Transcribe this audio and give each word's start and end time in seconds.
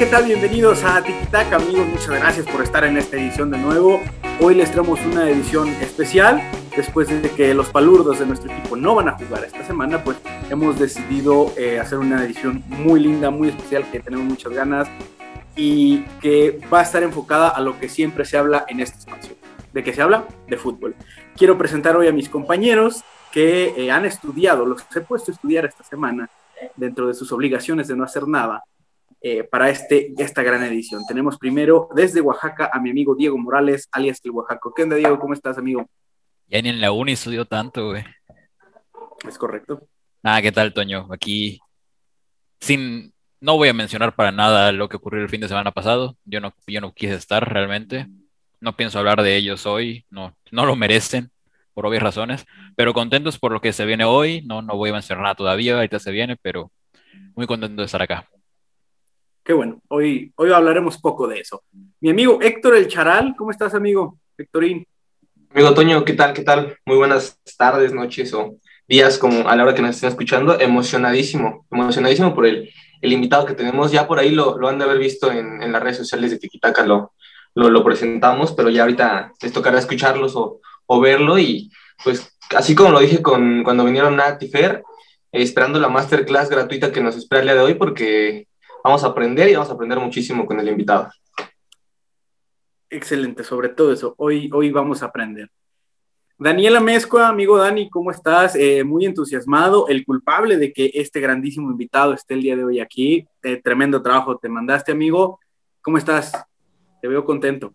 ¿qué 0.00 0.06
tal? 0.06 0.24
Bienvenidos 0.24 0.82
a 0.82 1.02
TikTok, 1.02 1.52
amigos. 1.52 1.86
Muchas 1.88 2.08
gracias 2.08 2.46
por 2.46 2.62
estar 2.62 2.84
en 2.84 2.96
esta 2.96 3.18
edición 3.18 3.50
de 3.50 3.58
nuevo. 3.58 4.00
Hoy 4.40 4.54
les 4.54 4.72
traemos 4.72 4.98
una 5.04 5.28
edición 5.28 5.68
especial. 5.82 6.40
Después 6.74 7.08
de 7.08 7.28
que 7.28 7.52
los 7.52 7.68
palurdos 7.68 8.18
de 8.18 8.24
nuestro 8.24 8.50
equipo 8.50 8.76
no 8.76 8.94
van 8.94 9.08
a 9.08 9.18
jugar 9.18 9.44
esta 9.44 9.62
semana, 9.62 10.02
pues 10.02 10.16
hemos 10.48 10.78
decidido 10.78 11.52
eh, 11.58 11.78
hacer 11.78 11.98
una 11.98 12.24
edición 12.24 12.64
muy 12.66 12.98
linda, 12.98 13.28
muy 13.28 13.48
especial, 13.48 13.90
que 13.92 14.00
tenemos 14.00 14.24
muchas 14.24 14.54
ganas 14.54 14.88
y 15.54 16.00
que 16.22 16.58
va 16.72 16.80
a 16.80 16.82
estar 16.82 17.02
enfocada 17.02 17.50
a 17.50 17.60
lo 17.60 17.78
que 17.78 17.90
siempre 17.90 18.24
se 18.24 18.38
habla 18.38 18.64
en 18.68 18.80
este 18.80 19.00
espacio. 19.00 19.34
¿De 19.74 19.84
qué 19.84 19.92
se 19.92 20.00
habla? 20.00 20.24
De 20.48 20.56
fútbol. 20.56 20.94
Quiero 21.36 21.58
presentar 21.58 21.94
hoy 21.98 22.08
a 22.08 22.12
mis 22.12 22.30
compañeros 22.30 23.04
que 23.32 23.74
eh, 23.76 23.90
han 23.90 24.06
estudiado, 24.06 24.64
los 24.64 24.82
he 24.96 25.02
puesto 25.02 25.30
a 25.30 25.34
estudiar 25.34 25.66
esta 25.66 25.84
semana 25.84 26.30
dentro 26.74 27.06
de 27.06 27.12
sus 27.12 27.30
obligaciones 27.32 27.86
de 27.86 27.96
no 27.96 28.04
hacer 28.04 28.26
nada 28.26 28.64
eh, 29.22 29.44
para 29.44 29.68
este, 29.68 30.14
esta 30.18 30.42
gran 30.42 30.62
edición. 30.64 31.04
Tenemos 31.06 31.38
primero 31.38 31.88
desde 31.94 32.20
Oaxaca 32.20 32.70
a 32.72 32.80
mi 32.80 32.90
amigo 32.90 33.14
Diego 33.14 33.36
Morales, 33.36 33.88
alias 33.92 34.20
el 34.24 34.30
Oaxaco. 34.30 34.72
¿Qué 34.74 34.82
onda, 34.84 34.96
Diego? 34.96 35.18
¿Cómo 35.18 35.34
estás, 35.34 35.58
amigo? 35.58 35.86
Ya 36.46 36.62
ni 36.62 36.70
en 36.70 36.80
la 36.80 36.90
uni 36.92 37.12
estudió 37.12 37.44
tanto, 37.44 37.90
güey. 37.90 38.04
Es 39.28 39.36
correcto. 39.36 39.86
Ah, 40.22 40.40
¿qué 40.40 40.52
tal, 40.52 40.72
Toño? 40.72 41.06
Aquí, 41.10 41.60
sin, 42.60 43.12
no 43.40 43.56
voy 43.56 43.68
a 43.68 43.74
mencionar 43.74 44.14
para 44.14 44.32
nada 44.32 44.72
lo 44.72 44.88
que 44.88 44.96
ocurrió 44.96 45.22
el 45.22 45.28
fin 45.28 45.40
de 45.40 45.48
semana 45.48 45.70
pasado. 45.70 46.16
Yo 46.24 46.40
no, 46.40 46.54
yo 46.66 46.80
no 46.80 46.92
quise 46.92 47.14
estar 47.14 47.52
realmente. 47.52 48.06
No 48.60 48.76
pienso 48.76 48.98
hablar 48.98 49.22
de 49.22 49.36
ellos 49.36 49.66
hoy. 49.66 50.06
No, 50.10 50.34
no 50.50 50.66
lo 50.66 50.76
merecen 50.76 51.30
por 51.74 51.86
obvias 51.86 52.02
razones, 52.02 52.46
pero 52.76 52.92
contentos 52.92 53.38
por 53.38 53.52
lo 53.52 53.60
que 53.60 53.72
se 53.72 53.84
viene 53.84 54.04
hoy. 54.04 54.42
No, 54.42 54.62
no 54.62 54.76
voy 54.76 54.90
a 54.90 54.94
mencionar 54.94 55.22
nada 55.22 55.34
todavía, 55.34 55.76
ahorita 55.76 55.98
se 55.98 56.10
viene, 56.10 56.36
pero 56.36 56.70
muy 57.34 57.46
contento 57.46 57.82
de 57.82 57.86
estar 57.86 58.02
acá. 58.02 58.28
Bueno, 59.52 59.80
hoy, 59.88 60.32
hoy 60.36 60.52
hablaremos 60.52 60.98
poco 60.98 61.26
de 61.26 61.40
eso. 61.40 61.62
Mi 62.00 62.10
amigo 62.10 62.38
Héctor 62.40 62.76
El 62.76 62.88
Charal, 62.88 63.34
¿cómo 63.36 63.50
estás, 63.50 63.74
amigo? 63.74 64.18
Héctorín. 64.38 64.86
Amigo 65.52 65.74
Toño, 65.74 66.04
¿qué 66.04 66.12
tal? 66.12 66.32
¿Qué 66.32 66.42
tal? 66.42 66.76
Muy 66.86 66.96
buenas 66.96 67.38
tardes, 67.58 67.92
noches 67.92 68.32
o 68.34 68.56
días, 68.86 69.18
como 69.18 69.48
a 69.48 69.56
la 69.56 69.64
hora 69.64 69.74
que 69.74 69.82
nos 69.82 69.96
estén 69.96 70.10
escuchando. 70.10 70.58
Emocionadísimo, 70.60 71.66
emocionadísimo 71.70 72.34
por 72.34 72.46
el, 72.46 72.70
el 73.00 73.12
invitado 73.12 73.46
que 73.46 73.54
tenemos. 73.54 73.90
Ya 73.90 74.06
por 74.06 74.18
ahí 74.18 74.30
lo, 74.30 74.56
lo 74.58 74.68
han 74.68 74.78
de 74.78 74.84
haber 74.84 74.98
visto 74.98 75.32
en, 75.32 75.62
en 75.62 75.72
las 75.72 75.82
redes 75.82 75.96
sociales 75.96 76.30
de 76.30 76.38
Tiquitaca, 76.38 76.86
lo, 76.86 77.12
lo, 77.54 77.70
lo, 77.70 77.82
presentamos, 77.82 78.52
pero 78.52 78.70
ya 78.70 78.82
ahorita 78.82 79.32
les 79.42 79.52
tocará 79.52 79.78
escucharlos 79.78 80.36
o, 80.36 80.60
o 80.86 81.00
verlo 81.00 81.38
y 81.38 81.70
pues 82.04 82.36
así 82.56 82.74
como 82.74 82.90
lo 82.90 83.00
dije 83.00 83.22
con, 83.22 83.64
cuando 83.64 83.84
vinieron 83.84 84.20
a 84.20 84.38
Tifer, 84.38 84.82
esperando 85.32 85.80
la 85.80 85.88
masterclass 85.88 86.48
gratuita 86.48 86.92
que 86.92 87.00
nos 87.00 87.16
espera 87.16 87.40
el 87.40 87.46
día 87.46 87.54
de 87.54 87.60
hoy 87.60 87.74
porque 87.74 88.46
vamos 88.84 89.04
a 89.04 89.08
aprender 89.08 89.48
y 89.48 89.54
vamos 89.54 89.70
a 89.70 89.74
aprender 89.74 89.98
muchísimo 89.98 90.46
con 90.46 90.58
el 90.60 90.68
invitado. 90.68 91.10
Excelente, 92.88 93.44
sobre 93.44 93.68
todo 93.68 93.92
eso. 93.92 94.14
Hoy, 94.18 94.50
hoy 94.52 94.70
vamos 94.70 95.02
a 95.02 95.06
aprender. 95.06 95.48
Daniela 96.38 96.80
Mezcua, 96.80 97.28
amigo 97.28 97.58
Dani, 97.58 97.90
¿cómo 97.90 98.10
estás? 98.10 98.56
Eh, 98.56 98.82
muy 98.82 99.04
entusiasmado, 99.04 99.88
el 99.88 100.04
culpable 100.04 100.56
de 100.56 100.72
que 100.72 100.90
este 100.94 101.20
grandísimo 101.20 101.70
invitado 101.70 102.14
esté 102.14 102.34
el 102.34 102.42
día 102.42 102.56
de 102.56 102.64
hoy 102.64 102.80
aquí. 102.80 103.26
Eh, 103.42 103.60
tremendo 103.62 104.02
trabajo 104.02 104.38
te 104.38 104.48
mandaste, 104.48 104.92
amigo. 104.92 105.38
¿Cómo 105.82 105.98
estás? 105.98 106.32
Te 107.00 107.08
veo 107.08 107.24
contento. 107.24 107.74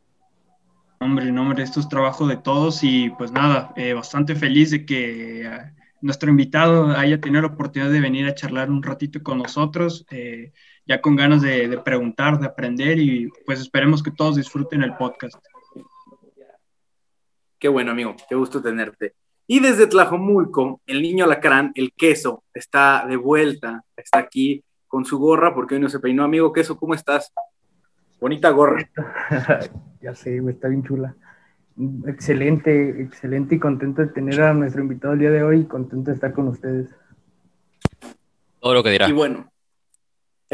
Hombre, 1.00 1.32
no, 1.32 1.42
hombre, 1.42 1.64
esto 1.64 1.80
es 1.80 1.90
trabajo 1.90 2.26
de 2.26 2.38
todos 2.38 2.84
y 2.84 3.10
pues 3.12 3.32
nada, 3.32 3.74
eh, 3.76 3.94
bastante 3.94 4.34
feliz 4.34 4.72
de 4.72 4.86
que 4.86 5.46
eh, 5.46 5.74
nuestro 6.02 6.30
invitado 6.30 6.88
haya 6.98 7.20
tenido 7.20 7.42
la 7.42 7.50
oportunidad 7.50 7.92
de 7.92 8.00
venir 8.00 8.26
a 8.28 8.36
charlar 8.36 8.72
un 8.72 8.82
ratito 8.82 9.22
con 9.22 9.40
nosotros, 9.40 10.06
eh, 10.10 10.54
ya 10.86 11.02
con 11.02 11.16
ganas 11.16 11.42
de, 11.42 11.68
de, 11.68 11.78
preguntar, 11.80 12.40
de 12.40 12.46
aprender 12.46 13.00
y 13.00 13.30
pues 13.46 13.60
esperemos 13.60 14.04
que 14.04 14.12
todos 14.12 14.36
disfruten 14.36 14.84
el 14.84 14.96
podcast. 14.96 15.36
Qué 17.58 17.68
bueno, 17.68 17.92
amigo, 17.92 18.16
qué 18.30 18.36
gusto 18.36 18.62
tenerte. 18.62 19.16
Y 19.48 19.60
desde 19.60 19.88
Tlajomulco, 19.88 20.82
el 20.88 21.02
niño 21.02 21.26
alacrán, 21.26 21.72
el 21.76 21.94
queso, 21.94 22.44
está 22.54 23.06
de 23.08 23.16
vuelta, 23.16 23.84
está 23.96 24.20
aquí 24.20 24.64
con 24.88 25.06
su 25.06 25.20
gorra 25.20 25.54
porque 25.54 25.76
hoy 25.76 25.82
no 25.82 25.90
se 25.90 26.00
peinó. 26.00 26.24
Amigo 26.24 26.52
queso, 26.52 26.78
¿cómo 26.78 26.94
estás? 26.94 27.32
Bonita 28.20 28.50
gorra. 28.50 28.90
ya 30.02 30.16
sé, 30.16 30.42
está 30.50 30.68
bien 30.68 30.84
chula. 30.84 31.16
Excelente, 32.08 33.02
excelente 33.02 33.56
y 33.56 33.60
contento 33.60 34.02
de 34.02 34.08
tener 34.08 34.42
a 34.42 34.54
nuestro 34.54 34.82
invitado 34.82 35.14
el 35.14 35.20
día 35.20 35.32
de 35.32 35.44
hoy 35.44 35.62
y 35.62 35.66
contento 35.66 36.10
de 36.10 36.16
estar 36.16 36.34
con 36.34 36.48
ustedes. 36.48 36.90
Todo 38.60 38.74
lo 38.74 38.84
que 38.84 38.92
dirá. 38.92 39.10
Y 39.10 39.12
bueno, 39.12 39.52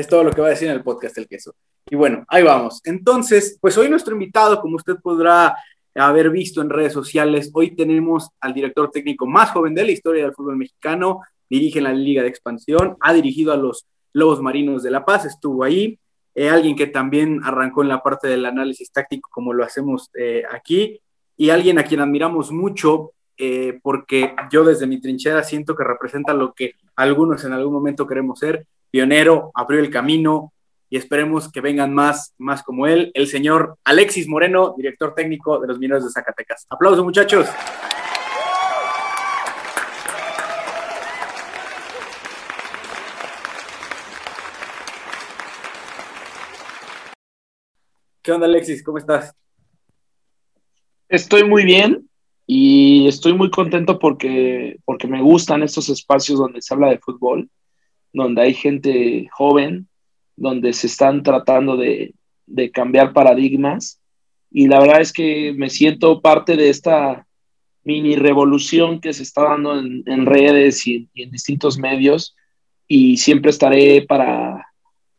es 0.01 0.07
todo 0.07 0.23
lo 0.23 0.31
que 0.31 0.41
va 0.41 0.47
a 0.47 0.51
decir 0.51 0.67
en 0.67 0.75
el 0.75 0.83
podcast 0.83 1.17
el 1.17 1.27
queso. 1.27 1.53
Y 1.89 1.95
bueno, 1.95 2.25
ahí 2.27 2.43
vamos. 2.43 2.81
Entonces, 2.83 3.57
pues 3.61 3.77
hoy 3.77 3.89
nuestro 3.89 4.13
invitado, 4.13 4.59
como 4.61 4.75
usted 4.75 4.95
podrá 5.01 5.55
haber 5.95 6.29
visto 6.29 6.61
en 6.61 6.69
redes 6.69 6.93
sociales, 6.93 7.51
hoy 7.53 7.75
tenemos 7.75 8.29
al 8.39 8.53
director 8.53 8.89
técnico 8.91 9.25
más 9.25 9.51
joven 9.51 9.73
de 9.73 9.85
la 9.85 9.91
historia 9.91 10.23
del 10.23 10.33
fútbol 10.33 10.57
mexicano, 10.57 11.21
dirige 11.49 11.79
en 11.79 11.85
la 11.85 11.93
Liga 11.93 12.21
de 12.21 12.29
Expansión, 12.29 12.97
ha 12.99 13.13
dirigido 13.13 13.51
a 13.51 13.57
los 13.57 13.85
Lobos 14.13 14.41
Marinos 14.41 14.83
de 14.83 14.91
La 14.91 15.05
Paz, 15.05 15.25
estuvo 15.25 15.63
ahí, 15.63 15.99
eh, 16.33 16.49
alguien 16.49 16.75
que 16.75 16.87
también 16.87 17.41
arrancó 17.43 17.81
en 17.81 17.89
la 17.89 18.01
parte 18.01 18.27
del 18.27 18.45
análisis 18.45 18.91
táctico 18.91 19.29
como 19.31 19.53
lo 19.53 19.63
hacemos 19.63 20.09
eh, 20.17 20.43
aquí, 20.49 21.01
y 21.35 21.49
alguien 21.49 21.77
a 21.79 21.83
quien 21.83 21.99
admiramos 21.99 22.51
mucho, 22.51 23.11
eh, 23.37 23.79
porque 23.83 24.33
yo 24.51 24.63
desde 24.63 24.87
mi 24.87 25.01
trinchera 25.01 25.43
siento 25.43 25.75
que 25.75 25.83
representa 25.83 26.33
lo 26.33 26.53
que 26.53 26.75
algunos 26.95 27.43
en 27.43 27.53
algún 27.53 27.73
momento 27.73 28.07
queremos 28.07 28.39
ser, 28.39 28.65
pionero, 28.91 29.51
abrió 29.55 29.79
el 29.79 29.89
camino, 29.89 30.53
y 30.93 30.97
esperemos 30.97 31.49
que 31.49 31.61
vengan 31.61 31.93
más, 31.93 32.33
más 32.37 32.63
como 32.63 32.85
él, 32.85 33.11
el 33.13 33.25
señor 33.25 33.77
Alexis 33.85 34.27
Moreno, 34.27 34.75
director 34.75 35.15
técnico 35.15 35.57
de 35.57 35.69
los 35.69 35.79
Mineros 35.79 36.03
de 36.03 36.11
Zacatecas. 36.11 36.67
Aplausos 36.69 37.01
muchachos. 37.01 37.47
¿Qué 48.21 48.33
onda, 48.33 48.45
Alexis? 48.45 48.83
¿Cómo 48.83 48.97
estás? 48.97 49.33
Estoy 51.07 51.45
muy 51.45 51.63
bien 51.63 52.09
y 52.45 53.07
estoy 53.07 53.33
muy 53.33 53.49
contento 53.49 53.97
porque, 53.97 54.77
porque 54.83 55.07
me 55.07 55.21
gustan 55.21 55.63
estos 55.63 55.87
espacios 55.87 56.37
donde 56.37 56.61
se 56.61 56.73
habla 56.73 56.89
de 56.89 56.99
fútbol, 56.99 57.49
donde 58.13 58.41
hay 58.41 58.53
gente 58.53 59.27
joven, 59.31 59.87
donde 60.35 60.73
se 60.73 60.87
están 60.87 61.23
tratando 61.23 61.77
de, 61.77 62.13
de 62.45 62.71
cambiar 62.71 63.13
paradigmas. 63.13 63.99
Y 64.51 64.67
la 64.67 64.79
verdad 64.79 65.01
es 65.01 65.13
que 65.13 65.53
me 65.55 65.69
siento 65.69 66.21
parte 66.21 66.57
de 66.57 66.69
esta 66.69 67.25
mini 67.83 68.15
revolución 68.15 68.99
que 68.99 69.13
se 69.13 69.23
está 69.23 69.43
dando 69.43 69.79
en, 69.79 70.03
en 70.05 70.25
redes 70.25 70.85
y, 70.87 71.09
en 71.15 71.31
distintos 71.31 71.77
medios 71.77 72.35
y 72.87 73.17
siempre 73.17 73.51
estaré 73.51 74.03
para 74.03 74.67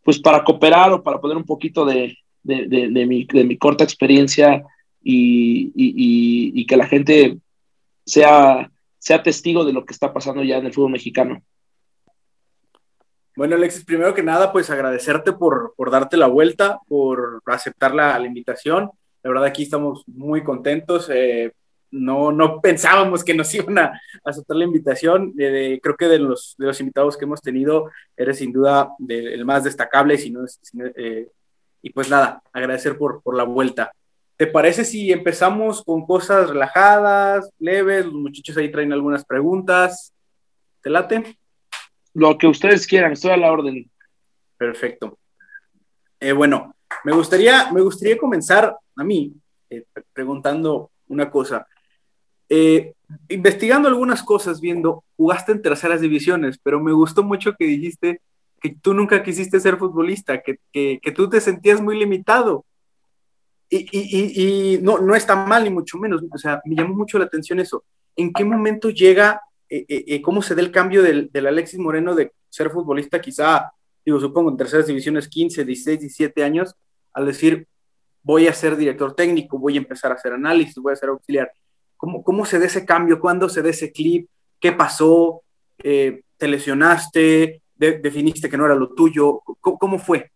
pues 0.04 0.18
para 0.18 0.42
cooperar 0.42 0.92
o 0.92 1.02
para 1.02 1.20
poner 1.20 1.36
un 1.36 1.44
poquito 1.44 1.84
de, 1.84 2.16
de, 2.42 2.66
de, 2.66 2.88
de 2.88 3.06
mi, 3.06 3.56
corta 3.56 3.84
experiencia 3.84 4.64
y, 5.00 5.66
y, 5.76 6.60
y, 6.60 6.66
que 6.66 6.76
la 6.76 6.86
gente 6.86 7.38
sea, 8.04 8.68
sea 8.98 9.22
testigo 9.22 9.64
de 9.64 9.72
lo 9.72 9.84
que 9.84 9.92
está 9.92 10.12
pasando 10.12 10.42
ya 10.42 10.58
en 10.58 10.66
el 10.66 10.72
fútbol 10.72 10.90
mexicano. 10.90 11.40
Bueno, 13.34 13.56
Alexis, 13.56 13.84
primero 13.84 14.12
que 14.12 14.22
nada, 14.22 14.52
pues 14.52 14.68
agradecerte 14.68 15.32
por, 15.32 15.74
por 15.76 15.90
darte 15.90 16.16
la 16.18 16.26
vuelta, 16.26 16.80
por 16.86 17.42
aceptar 17.46 17.94
la, 17.94 18.20
invitación. 18.20 18.90
La 19.22 19.30
verdad, 19.30 19.46
aquí 19.46 19.62
estamos 19.62 20.04
muy 20.06 20.44
contentos. 20.44 21.08
Eh, 21.10 21.52
no, 21.90 22.30
no 22.32 22.60
pensábamos 22.60 23.24
que 23.24 23.34
nos 23.34 23.54
iban 23.54 23.78
a, 23.78 24.00
aceptar 24.24 24.56
la 24.56 24.64
invitación. 24.64 25.34
Eh, 25.38 25.80
creo 25.82 25.96
que 25.96 26.08
de 26.08 26.18
los, 26.18 26.54
de 26.58 26.66
los 26.66 26.80
invitados 26.80 27.16
que 27.16 27.24
hemos 27.24 27.40
tenido, 27.40 27.90
eres 28.16 28.38
sin 28.38 28.52
duda 28.52 28.90
el 29.08 29.44
más 29.46 29.64
destacable, 29.64 30.18
eh, 30.96 31.28
y 31.80 31.90
pues 31.90 32.10
nada, 32.10 32.42
agradecer 32.52 32.98
por, 32.98 33.22
por 33.22 33.34
la 33.34 33.44
vuelta. 33.44 33.92
¿Te 34.36 34.46
parece 34.46 34.84
si 34.84 35.10
empezamos 35.10 35.82
con 35.82 36.04
cosas 36.04 36.50
relajadas, 36.50 37.48
leves? 37.58 38.04
Los 38.06 38.14
muchachos 38.14 38.56
ahí 38.56 38.70
traen 38.70 38.92
algunas 38.92 39.24
preguntas. 39.24 40.12
¿Te 40.82 40.90
late? 40.90 41.38
Lo 42.14 42.36
que 42.36 42.46
ustedes 42.46 42.86
quieran, 42.86 43.12
estoy 43.12 43.30
a 43.30 43.36
la 43.36 43.52
orden. 43.52 43.90
Perfecto. 44.56 45.18
Eh, 46.20 46.32
bueno, 46.32 46.74
me 47.04 47.12
gustaría, 47.12 47.72
me 47.72 47.80
gustaría 47.80 48.18
comenzar 48.18 48.76
a 48.96 49.04
mí 49.04 49.32
eh, 49.70 49.84
preguntando 50.12 50.90
una 51.08 51.30
cosa. 51.30 51.66
Eh, 52.48 52.94
investigando 53.28 53.88
algunas 53.88 54.22
cosas, 54.22 54.60
viendo, 54.60 55.04
jugaste 55.16 55.52
en 55.52 55.62
terceras 55.62 56.00
divisiones, 56.00 56.58
pero 56.62 56.80
me 56.80 56.92
gustó 56.92 57.22
mucho 57.22 57.54
que 57.54 57.64
dijiste 57.64 58.20
que 58.60 58.76
tú 58.80 58.94
nunca 58.94 59.22
quisiste 59.22 59.58
ser 59.58 59.76
futbolista, 59.76 60.40
que, 60.42 60.58
que, 60.72 61.12
tú 61.12 61.28
te 61.28 61.40
sentías 61.40 61.80
muy 61.80 61.98
limitado. 61.98 62.64
Y, 63.68 63.88
y, 63.90 64.74
y, 64.74 64.78
no, 64.82 64.98
no 64.98 65.16
está 65.16 65.34
mal, 65.34 65.64
ni 65.64 65.70
mucho 65.70 65.98
menos. 65.98 66.22
O 66.30 66.38
sea, 66.38 66.60
me 66.64 66.76
llamó 66.76 66.94
mucho 66.94 67.18
la 67.18 67.24
atención 67.24 67.58
eso. 67.58 67.84
¿En 68.14 68.32
qué 68.32 68.44
momento 68.44 68.90
llega, 68.90 69.40
eh, 69.76 70.04
eh, 70.06 70.22
cómo 70.22 70.42
se 70.42 70.54
da 70.54 70.60
el 70.60 70.70
cambio 70.70 71.02
del, 71.02 71.30
Alexis 71.34 71.78
Moreno 71.78 72.14
de 72.14 72.32
ser 72.48 72.70
futbolista 72.70 73.20
quizá 73.20 73.72
digo, 74.04 74.20
supongo 74.20 74.50
en 74.50 74.56
terceras 74.56 74.86
divisiones 74.86 75.28
15, 75.28 75.64
16, 75.64 76.00
17 76.00 76.44
años, 76.44 76.74
al 77.12 77.26
decir, 77.26 77.66
voy 78.22 78.46
a 78.46 78.52
ser 78.52 78.76
director 78.76 79.14
técnico, 79.14 79.58
voy 79.58 79.74
a 79.74 79.78
empezar 79.78 80.12
a 80.12 80.14
hacer 80.14 80.32
análisis, 80.32 80.76
voy 80.76 80.92
a 80.92 80.96
ser 80.96 81.08
auxiliar. 81.08 81.50
¿Cómo, 81.96 82.22
cómo 82.22 82.44
se 82.44 82.58
da 82.58 82.66
ese 82.66 82.84
cambio? 82.84 83.20
¿Cuándo 83.20 83.48
se 83.48 83.62
da 83.62 83.70
ese 83.70 83.92
clip? 83.92 84.28
¿Qué 84.58 84.72
pasó? 84.72 85.42
Eh, 85.78 86.22
¿Te 86.36 86.48
lesionaste? 86.48 87.62
¿Definiste 87.74 88.48
que 88.48 88.56
no 88.56 88.66
era 88.66 88.74
lo 88.74 88.94
tuyo? 88.94 89.40
¿Cómo, 89.60 89.78
cómo 89.78 89.98
fue? 89.98 90.30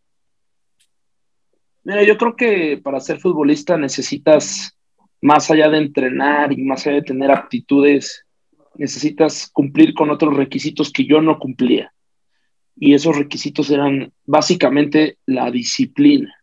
Mira, 1.85 2.03
yo 2.03 2.17
creo 2.17 2.35
que 2.35 2.81
para 2.83 2.99
ser 2.99 3.21
futbolista 3.21 3.77
necesitas, 3.77 4.77
más 5.21 5.51
allá 5.51 5.69
de 5.69 5.79
entrenar 5.79 6.53
y 6.53 6.65
más 6.65 6.87
allá 6.87 6.97
de 6.97 7.03
tener 7.03 7.31
aptitudes, 7.31 8.26
necesitas 8.79 9.51
cumplir 9.53 9.95
con 9.95 10.11
otros 10.11 10.37
requisitos 10.37 10.93
que 10.93 11.05
yo 11.05 11.21
no 11.21 11.39
cumplía. 11.39 11.93
Y 12.77 12.95
esos 12.95 13.17
requisitos 13.17 13.71
eran 13.71 14.13
básicamente 14.25 15.19
la 15.27 15.51
disciplina. 15.51 16.35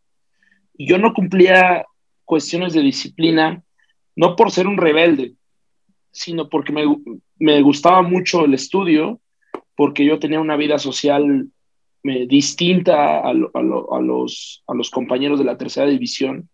Yo 0.74 0.98
no 0.98 1.14
cumplía 1.14 1.86
cuestiones 2.26 2.74
de 2.74 2.82
disciplina, 2.82 3.64
no 4.16 4.36
por 4.36 4.52
ser 4.52 4.68
un 4.68 4.78
rebelde, 4.78 5.34
sino 6.12 6.50
porque 6.50 6.72
me, 6.72 6.84
me 7.38 7.62
gustaba 7.62 8.02
mucho 8.02 8.46
el 8.46 8.54
estudio, 8.54 9.20
porque 9.76 10.06
yo 10.06 10.20
tenía 10.20 10.40
una 10.40 10.56
vida 10.56 10.80
social 10.80 11.48
distinta 12.04 13.20
a, 13.20 13.34
los, 13.34 14.64
a 14.68 14.74
los 14.74 14.90
compañeros 14.92 15.40
de 15.40 15.46
la 15.46 15.58
tercera 15.58 15.88
división 15.88 16.50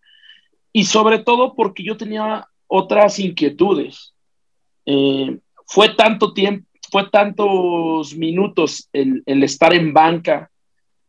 y 0.72 0.84
sobre 0.84 1.18
todo 1.18 1.54
porque 1.54 1.82
yo 1.82 1.96
tenía 1.96 2.46
otras 2.68 3.18
inquietudes. 3.18 4.14
Eh, 4.86 5.38
fue 5.70 5.94
tanto 5.94 6.32
tiempo, 6.34 6.66
fue 6.90 7.08
tantos 7.10 8.16
minutos 8.16 8.88
el, 8.92 9.22
estar 9.44 9.72
en 9.72 9.92
banca, 9.92 10.50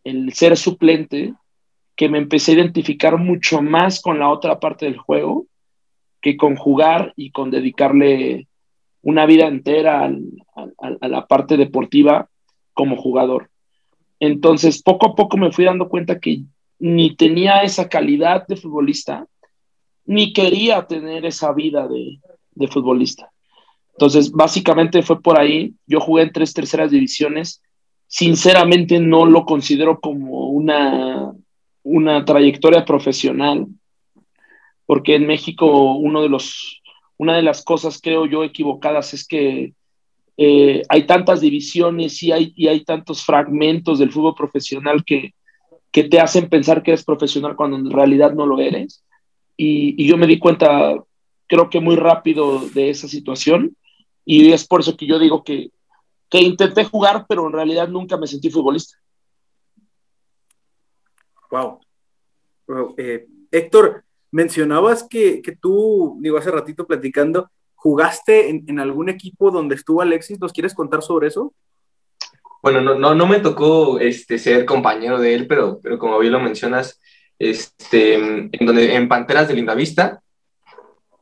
el 0.03 0.31
ser 0.33 0.55
suplente, 0.55 1.33
que 1.95 2.07
me 2.07 2.19
empecé 2.19 2.51
a 2.51 2.55
identificar 2.55 3.17
mucho 3.17 3.63
más 3.63 3.99
con 3.99 4.19
la 4.19 4.29
otra 4.29 4.59
parte 4.59 4.85
del 4.85 4.97
juego 4.97 5.47
que 6.21 6.37
con 6.37 6.55
jugar 6.55 7.11
y 7.15 7.31
con 7.31 7.49
dedicarle 7.49 8.47
una 9.01 9.25
vida 9.25 9.47
entera 9.47 10.05
a 10.05 11.07
la 11.07 11.25
parte 11.25 11.57
deportiva 11.57 12.29
como 12.73 12.97
jugador. 12.97 13.49
Entonces, 14.19 14.83
poco 14.83 15.07
a 15.07 15.15
poco 15.15 15.37
me 15.37 15.51
fui 15.51 15.65
dando 15.65 15.89
cuenta 15.89 16.19
que 16.19 16.43
ni 16.77 17.15
tenía 17.15 17.63
esa 17.63 17.89
calidad 17.89 18.45
de 18.45 18.57
futbolista, 18.57 19.25
ni 20.05 20.33
quería 20.33 20.85
tener 20.85 21.25
esa 21.25 21.51
vida 21.51 21.87
de, 21.87 22.19
futbolista. 22.67 23.30
Entonces, 24.01 24.31
básicamente 24.31 25.03
fue 25.03 25.21
por 25.21 25.39
ahí. 25.39 25.75
Yo 25.85 25.99
jugué 25.99 26.23
en 26.23 26.31
tres 26.31 26.55
terceras 26.55 26.89
divisiones. 26.89 27.61
Sinceramente, 28.07 28.99
no 28.99 29.27
lo 29.27 29.45
considero 29.45 29.99
como 29.99 30.47
una, 30.47 31.31
una 31.83 32.25
trayectoria 32.25 32.83
profesional, 32.83 33.67
porque 34.87 35.13
en 35.13 35.27
México 35.27 35.93
uno 35.93 36.23
de 36.23 36.29
los, 36.29 36.81
una 37.17 37.35
de 37.35 37.43
las 37.43 37.63
cosas, 37.63 38.01
creo 38.01 38.25
yo, 38.25 38.43
equivocadas 38.43 39.13
es 39.13 39.27
que 39.27 39.73
eh, 40.35 40.81
hay 40.89 41.03
tantas 41.05 41.39
divisiones 41.39 42.23
y 42.23 42.31
hay, 42.31 42.53
y 42.55 42.69
hay 42.69 42.83
tantos 42.83 43.23
fragmentos 43.23 43.99
del 43.99 44.11
fútbol 44.11 44.33
profesional 44.33 45.05
que, 45.05 45.35
que 45.91 46.05
te 46.05 46.19
hacen 46.19 46.49
pensar 46.49 46.81
que 46.81 46.89
eres 46.89 47.03
profesional 47.03 47.55
cuando 47.55 47.77
en 47.77 47.91
realidad 47.91 48.33
no 48.33 48.47
lo 48.47 48.59
eres. 48.59 49.03
Y, 49.57 49.93
y, 50.03 50.07
yo 50.07 50.17
me 50.17 50.25
di 50.25 50.39
cuenta, 50.39 50.95
creo 51.45 51.69
que 51.69 51.79
muy 51.79 51.97
rápido 51.97 52.67
de 52.69 52.89
esa 52.89 53.07
situación. 53.07 53.75
Y 54.25 54.51
es 54.51 54.67
por 54.67 54.81
eso 54.81 54.95
que 54.95 55.07
yo 55.07 55.19
digo 55.19 55.43
que, 55.43 55.71
que 56.29 56.39
intenté 56.39 56.85
jugar, 56.85 57.25
pero 57.27 57.47
en 57.47 57.53
realidad 57.53 57.87
nunca 57.87 58.17
me 58.17 58.27
sentí 58.27 58.49
futbolista. 58.49 58.97
Wow. 61.49 61.79
Eh, 62.97 63.27
Héctor, 63.51 64.05
mencionabas 64.31 65.03
que, 65.03 65.41
que 65.41 65.55
tú, 65.55 66.17
digo, 66.21 66.37
hace 66.37 66.51
ratito 66.51 66.87
platicando, 66.87 67.49
¿Jugaste 67.81 68.47
en, 68.49 68.79
algún 68.79 69.09
equipo 69.09 69.49
donde 69.49 69.73
estuvo 69.73 70.03
Alexis? 70.03 70.39
¿Nos 70.39 70.53
quieres 70.53 70.75
contar 70.75 71.01
sobre 71.01 71.29
eso? 71.29 71.51
Bueno, 72.61 72.79
no, 72.79 72.93
no, 72.93 73.15
no 73.15 73.25
me 73.25 73.39
tocó 73.39 73.99
este, 73.99 74.37
ser 74.37 74.65
compañero 74.65 75.19
de 75.19 75.33
él, 75.33 75.47
pero, 75.47 75.79
pero 75.81 75.97
como 75.97 76.19
bien 76.19 76.31
lo 76.31 76.39
mencionas, 76.39 77.01
este, 77.39 78.13
en, 78.13 78.51
donde, 78.67 78.93
en 78.93 79.07
Panteras 79.07 79.47
de 79.47 79.55
Lindavista, 79.55 80.21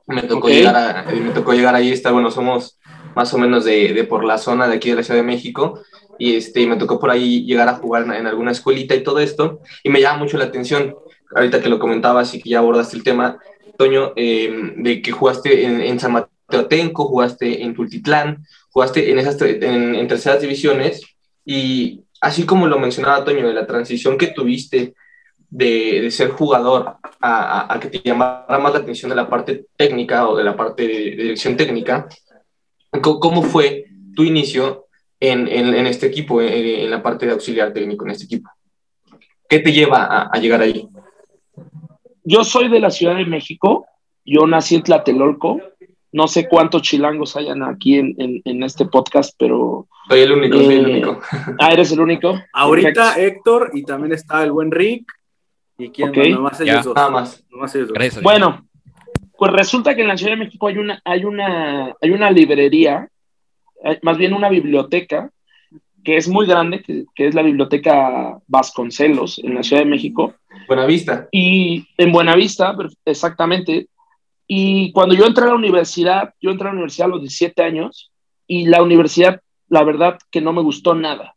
me 0.05 0.23
tocó, 0.23 0.49
llegar 0.49 1.05
me 1.15 1.31
tocó 1.31 1.53
llegar 1.53 1.75
ahí, 1.75 1.93
está, 1.93 2.11
bueno, 2.11 2.29
somos 2.29 2.77
más 3.15 3.33
o 3.33 3.37
menos 3.37 3.65
de, 3.65 3.93
de, 3.93 4.03
por 4.03 4.23
la 4.23 4.37
zona 4.37 4.67
de 4.67 4.75
aquí 4.75 4.89
de 4.89 4.97
la 4.97 5.03
Ciudad 5.03 5.19
de 5.19 5.25
México, 5.25 5.81
y 6.17 6.35
este, 6.35 6.65
me 6.67 6.75
tocó 6.75 6.99
por 6.99 7.09
ahí 7.09 7.45
llegar 7.45 7.69
a 7.69 7.75
jugar 7.75 8.03
en, 8.03 8.27
alguna 8.27 8.51
escuelita 8.51 8.95
y 8.95 9.03
todo 9.03 9.19
esto, 9.19 9.59
y 9.83 9.89
me 9.89 10.01
llama 10.01 10.19
mucho 10.19 10.37
la 10.37 10.45
atención, 10.45 10.95
ahorita 11.35 11.61
que 11.61 11.69
lo 11.69 11.79
comentabas 11.79 12.33
y 12.33 12.41
que 12.41 12.49
ya 12.49 12.59
abordaste 12.59 12.97
el 12.97 13.03
tema, 13.03 13.37
Toño, 13.77 14.11
eh, 14.15 14.73
de 14.75 15.01
que 15.01 15.11
jugaste 15.11 15.65
en, 15.65 15.79
en 15.79 15.99
San 15.99 16.11
Mateo 16.11 16.39
Teotenco, 16.49 17.05
jugaste 17.05 17.63
en 17.63 17.73
Tultitlán, 17.73 18.45
jugaste 18.71 19.11
en 19.11 19.19
esas 19.19 19.41
en, 19.41 20.07
terceras 20.07 20.41
divisiones. 20.41 21.01
Y 21.45 22.01
así 22.19 22.45
como 22.45 22.67
lo 22.67 22.79
mencionaba 22.79 23.23
Toño, 23.23 23.47
de 23.47 23.53
la 23.53 23.67
transición 23.67 24.17
que 24.17 24.27
tuviste 24.27 24.93
de, 25.49 26.01
de 26.01 26.11
ser 26.11 26.29
jugador 26.29 26.97
a, 27.21 27.73
a, 27.73 27.79
que 27.79 27.87
te 27.87 28.01
llamara 28.03 28.59
más 28.59 28.73
la 28.73 28.79
atención 28.79 29.09
de 29.09 29.15
la 29.15 29.29
parte 29.29 29.65
técnica 29.75 30.27
o 30.27 30.35
de 30.35 30.43
la 30.43 30.55
parte 30.55 30.87
de, 30.87 30.97
dirección 31.11 31.55
técnica, 31.55 32.07
¿cómo 33.01 33.43
fue 33.43 33.85
tu 34.15 34.23
inicio 34.23 34.87
en, 35.19 35.47
en, 35.47 35.73
en 35.73 35.87
este 35.87 36.07
equipo, 36.07 36.41
en, 36.41 36.89
la 36.89 37.03
parte 37.03 37.25
de 37.25 37.33
auxiliar 37.33 37.73
técnico 37.73 38.05
en 38.05 38.11
este 38.11 38.25
equipo? 38.25 38.49
¿Qué 39.47 39.59
te 39.59 39.71
lleva 39.71 40.03
a, 40.03 40.29
a 40.31 40.39
llegar 40.39 40.61
ahí? 40.61 40.87
Yo 42.23 42.43
soy 42.43 42.69
de 42.69 42.79
la 42.79 42.91
Ciudad 42.91 43.15
de 43.15 43.25
México, 43.25 43.85
yo 44.25 44.45
nací 44.45 44.75
en 44.75 44.83
Tlatelolco, 44.83 45.59
no 46.11 46.27
sé 46.27 46.47
cuántos 46.47 46.81
chilangos 46.81 47.35
hayan 47.35 47.63
aquí 47.63 47.97
en, 47.97 48.63
este 48.63 48.85
podcast, 48.85 49.35
pero... 49.37 49.87
Soy 50.07 50.21
el 50.21 50.31
único, 50.31 50.57
soy 50.57 50.75
el 50.75 50.85
eh, 50.85 50.91
único. 50.91 51.21
Ah, 51.59 51.71
eres 51.71 51.91
el 51.91 51.99
único. 51.99 52.39
Ahorita 52.53 53.19
Héctor 53.19 53.71
y 53.73 53.83
también 53.83 54.13
está 54.13 54.43
el 54.43 54.51
buen 54.51 54.71
Rick. 54.71 55.11
¿Y 55.77 55.89
quién 55.89 56.41
más? 56.41 56.59
ellos 56.59 56.83
dos. 56.83 56.95
Nada 56.95 57.09
más. 57.09 57.43
Bueno, 58.21 58.67
pues 59.39 59.51
resulta 59.51 59.95
que 59.95 60.01
en 60.01 60.09
la 60.09 60.17
Ciudad 60.17 60.33
de 60.33 60.43
México 60.43 60.67
hay 60.67 60.77
una, 60.77 61.01
hay 61.05 61.25
una, 61.25 61.95
hay 62.01 62.11
una 62.11 62.29
librería, 62.29 63.09
eh, 63.83 63.99
más 64.03 64.17
bien 64.17 64.33
una 64.33 64.49
biblioteca, 64.49 65.31
que 66.03 66.17
es 66.17 66.27
muy 66.27 66.45
grande, 66.45 66.81
que, 66.81 67.05
que, 67.15 67.27
es 67.27 67.35
la 67.35 67.41
biblioteca 67.41 68.37
Vasconcelos 68.47 69.39
en 69.39 69.55
la 69.55 69.63
Ciudad 69.63 69.83
de 69.83 69.89
México. 69.89 70.35
Buenavista. 70.67 71.27
Y 71.31 71.87
en 71.97 72.11
Buenavista, 72.11 72.75
exactamente, 73.05 73.87
y 74.51 74.91
cuando 74.93 75.13
yo 75.13 75.27
entré 75.27 75.43
a 75.43 75.49
la 75.49 75.53
universidad, 75.53 76.33
yo 76.41 76.49
entré 76.49 76.67
a 76.67 76.71
la 76.71 76.77
universidad 76.77 77.05
a 77.05 77.11
los 77.11 77.21
17 77.21 77.61
años 77.61 78.11
y 78.47 78.65
la 78.65 78.81
universidad, 78.81 79.41
la 79.67 79.83
verdad 79.83 80.17
que 80.31 80.41
no 80.41 80.53
me 80.53 80.63
gustó 80.63 80.95
nada. 80.95 81.35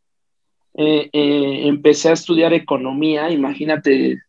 Eh, 0.74 1.10
eh, 1.12 1.62
empecé 1.66 2.08
a 2.08 2.14
estudiar 2.14 2.54
economía, 2.54 3.30
imagínate, 3.30 4.22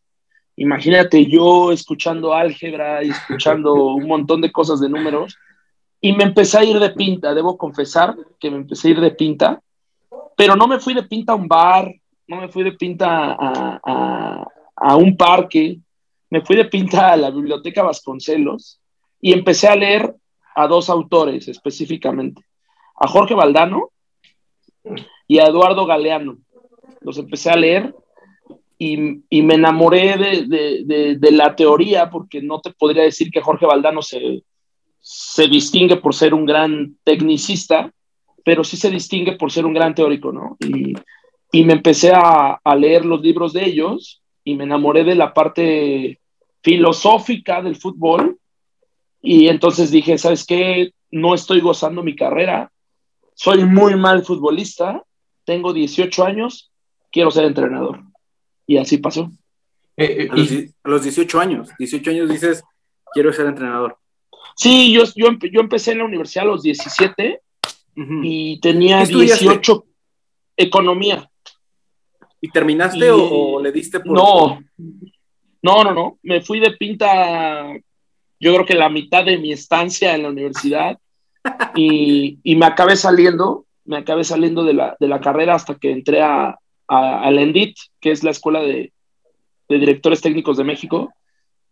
imagínate 0.55 1.25
yo 1.25 1.71
escuchando 1.71 2.33
álgebra 2.33 3.03
y 3.03 3.09
escuchando 3.09 3.73
un 3.95 4.07
montón 4.07 4.41
de 4.41 4.51
cosas 4.51 4.79
de 4.79 4.89
números 4.89 5.37
y 6.01 6.13
me 6.13 6.23
empecé 6.23 6.57
a 6.57 6.63
ir 6.63 6.79
de 6.79 6.89
pinta, 6.89 7.33
debo 7.33 7.57
confesar 7.57 8.15
que 8.39 8.51
me 8.51 8.57
empecé 8.57 8.89
a 8.89 8.91
ir 8.91 8.99
de 8.99 9.11
pinta, 9.11 9.61
pero 10.35 10.55
no 10.55 10.67
me 10.67 10.79
fui 10.79 10.93
de 10.93 11.03
pinta 11.03 11.33
a 11.33 11.35
un 11.35 11.47
bar, 11.47 11.93
no 12.27 12.41
me 12.41 12.49
fui 12.49 12.63
de 12.63 12.73
pinta 12.73 13.33
a, 13.33 13.79
a, 13.83 14.47
a 14.75 14.95
un 14.97 15.15
parque, 15.15 15.79
me 16.29 16.41
fui 16.41 16.55
de 16.55 16.65
pinta 16.65 17.13
a 17.13 17.17
la 17.17 17.29
biblioteca 17.29 17.83
Vasconcelos 17.83 18.81
y 19.21 19.31
empecé 19.31 19.67
a 19.67 19.75
leer 19.75 20.13
a 20.55 20.67
dos 20.67 20.89
autores 20.89 21.47
específicamente, 21.47 22.43
a 22.99 23.07
Jorge 23.07 23.33
Valdano 23.33 23.91
y 25.27 25.39
a 25.39 25.45
Eduardo 25.45 25.85
Galeano. 25.85 26.37
Los 27.01 27.17
empecé 27.17 27.49
a 27.49 27.55
leer 27.55 27.95
y, 28.85 29.41
me 29.41 29.55
enamoré 29.55 30.17
de, 30.17 31.31
la 31.31 31.55
teoría, 31.55 32.09
porque 32.09 32.41
no 32.41 32.59
te 32.59 32.71
podría 32.71 33.03
decir 33.03 33.31
que 33.31 33.41
Jorge 33.41 33.65
Valdano 33.65 34.01
se, 34.01 34.43
se 34.99 35.47
distingue 35.47 35.97
por 35.97 36.13
ser 36.13 36.33
un 36.33 36.45
gran 36.45 36.97
tecnicista, 37.03 37.91
pero 38.43 38.63
sí 38.63 38.75
se 38.75 38.89
distingue 38.89 39.33
por 39.33 39.51
ser 39.51 39.65
un 39.65 39.73
gran 39.73 39.95
teórico, 39.95 40.31
¿no? 40.31 40.57
Y, 40.59 40.95
me 41.63 41.73
empecé 41.73 42.11
a, 42.13 42.59
leer 42.77 43.05
los 43.05 43.21
libros 43.21 43.53
de 43.53 43.63
ellos 43.63 44.21
y 44.43 44.55
me 44.55 44.63
enamoré 44.63 45.03
de 45.03 45.13
la 45.13 45.33
parte 45.33 46.19
filosófica 46.63 47.61
del 47.61 47.75
fútbol 47.75 48.39
y 49.21 49.47
entonces 49.47 49.91
dije, 49.91 50.17
¿sabes 50.17 50.45
qué? 50.45 50.91
No 51.11 51.35
estoy 51.35 51.61
gozando 51.61 52.01
mi 52.01 52.15
carrera, 52.15 52.71
soy 53.35 53.65
muy 53.65 53.95
mal 53.95 54.25
futbolista, 54.25 55.03
tengo 55.45 55.73
18 55.73 56.25
años, 56.25 56.71
quiero 57.11 57.29
ser 57.29 57.45
entrenador. 57.45 58.01
Y 58.65 58.77
así 58.77 58.97
pasó. 58.97 59.31
Eh, 59.95 60.27
eh, 60.35 60.71
a, 60.83 60.89
los, 60.89 61.03
18 61.03 61.39
años, 61.39 61.69
18 61.77 62.09
años 62.09 62.29
dices, 62.29 62.63
quiero 63.13 63.31
ser 63.31 63.45
entrenador. 63.45 63.97
Sí, 64.55 64.91
yo, 64.91 65.03
yo, 65.15 65.29
yo 65.51 65.61
empecé 65.61 65.91
en 65.91 65.99
la 65.99 66.05
universidad 66.05 66.45
a 66.45 66.47
los 66.47 66.63
17 66.63 67.41
y 68.23 68.59
tenía 68.59 69.05
18 69.05 69.85
economía. 70.57 71.29
¿Y 72.41 72.49
terminaste 72.49 73.09
o, 73.11 73.61
le 73.61 73.71
diste 73.71 73.99
por.? 73.99 74.13
No, 74.13 74.59
no, 75.61 75.83
no, 75.83 75.93
no. 75.93 76.19
Me 76.23 76.41
fui 76.41 76.59
de 76.59 76.71
pinta, 76.71 77.73
yo 78.39 78.53
creo 78.53 78.65
que 78.65 78.73
la 78.73 78.89
mitad 78.89 79.23
de 79.23 79.37
mi 79.37 79.53
estancia 79.53 80.13
en 80.13 80.23
la 80.23 80.29
universidad 80.29 80.97
y, 81.75 82.39
y 82.43 82.55
me 82.55 82.65
acabé 82.65 82.95
saliendo, 82.95 83.65
me 83.85 83.97
acabé 83.97 84.23
saliendo 84.23 84.63
de 84.63 84.73
la, 84.73 84.97
de 84.99 85.07
la 85.07 85.21
carrera 85.21 85.55
hasta 85.55 85.75
que 85.75 85.91
entré 85.91 86.21
a, 86.21 86.57
a, 86.87 87.29
ENDIT, 87.29 87.75
que 87.99 88.11
es 88.11 88.23
la 88.23 88.31
escuela 88.31 88.61
de, 88.61 88.91
de 89.69 89.79
directores 89.79 90.21
técnicos 90.21 90.57
de 90.57 90.63
México. 90.63 91.13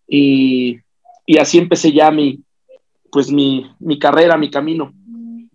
Y, 0.08 0.80
y, 1.25 1.38
así 1.38 1.58
empecé 1.58 1.91
ya 1.91 2.12
mi, 2.12 2.39
pues 3.12 3.32
mi, 3.32 3.70
mi 3.80 4.00
carrera, 4.00 4.38
mi 4.38 4.50
camino. 4.50 4.94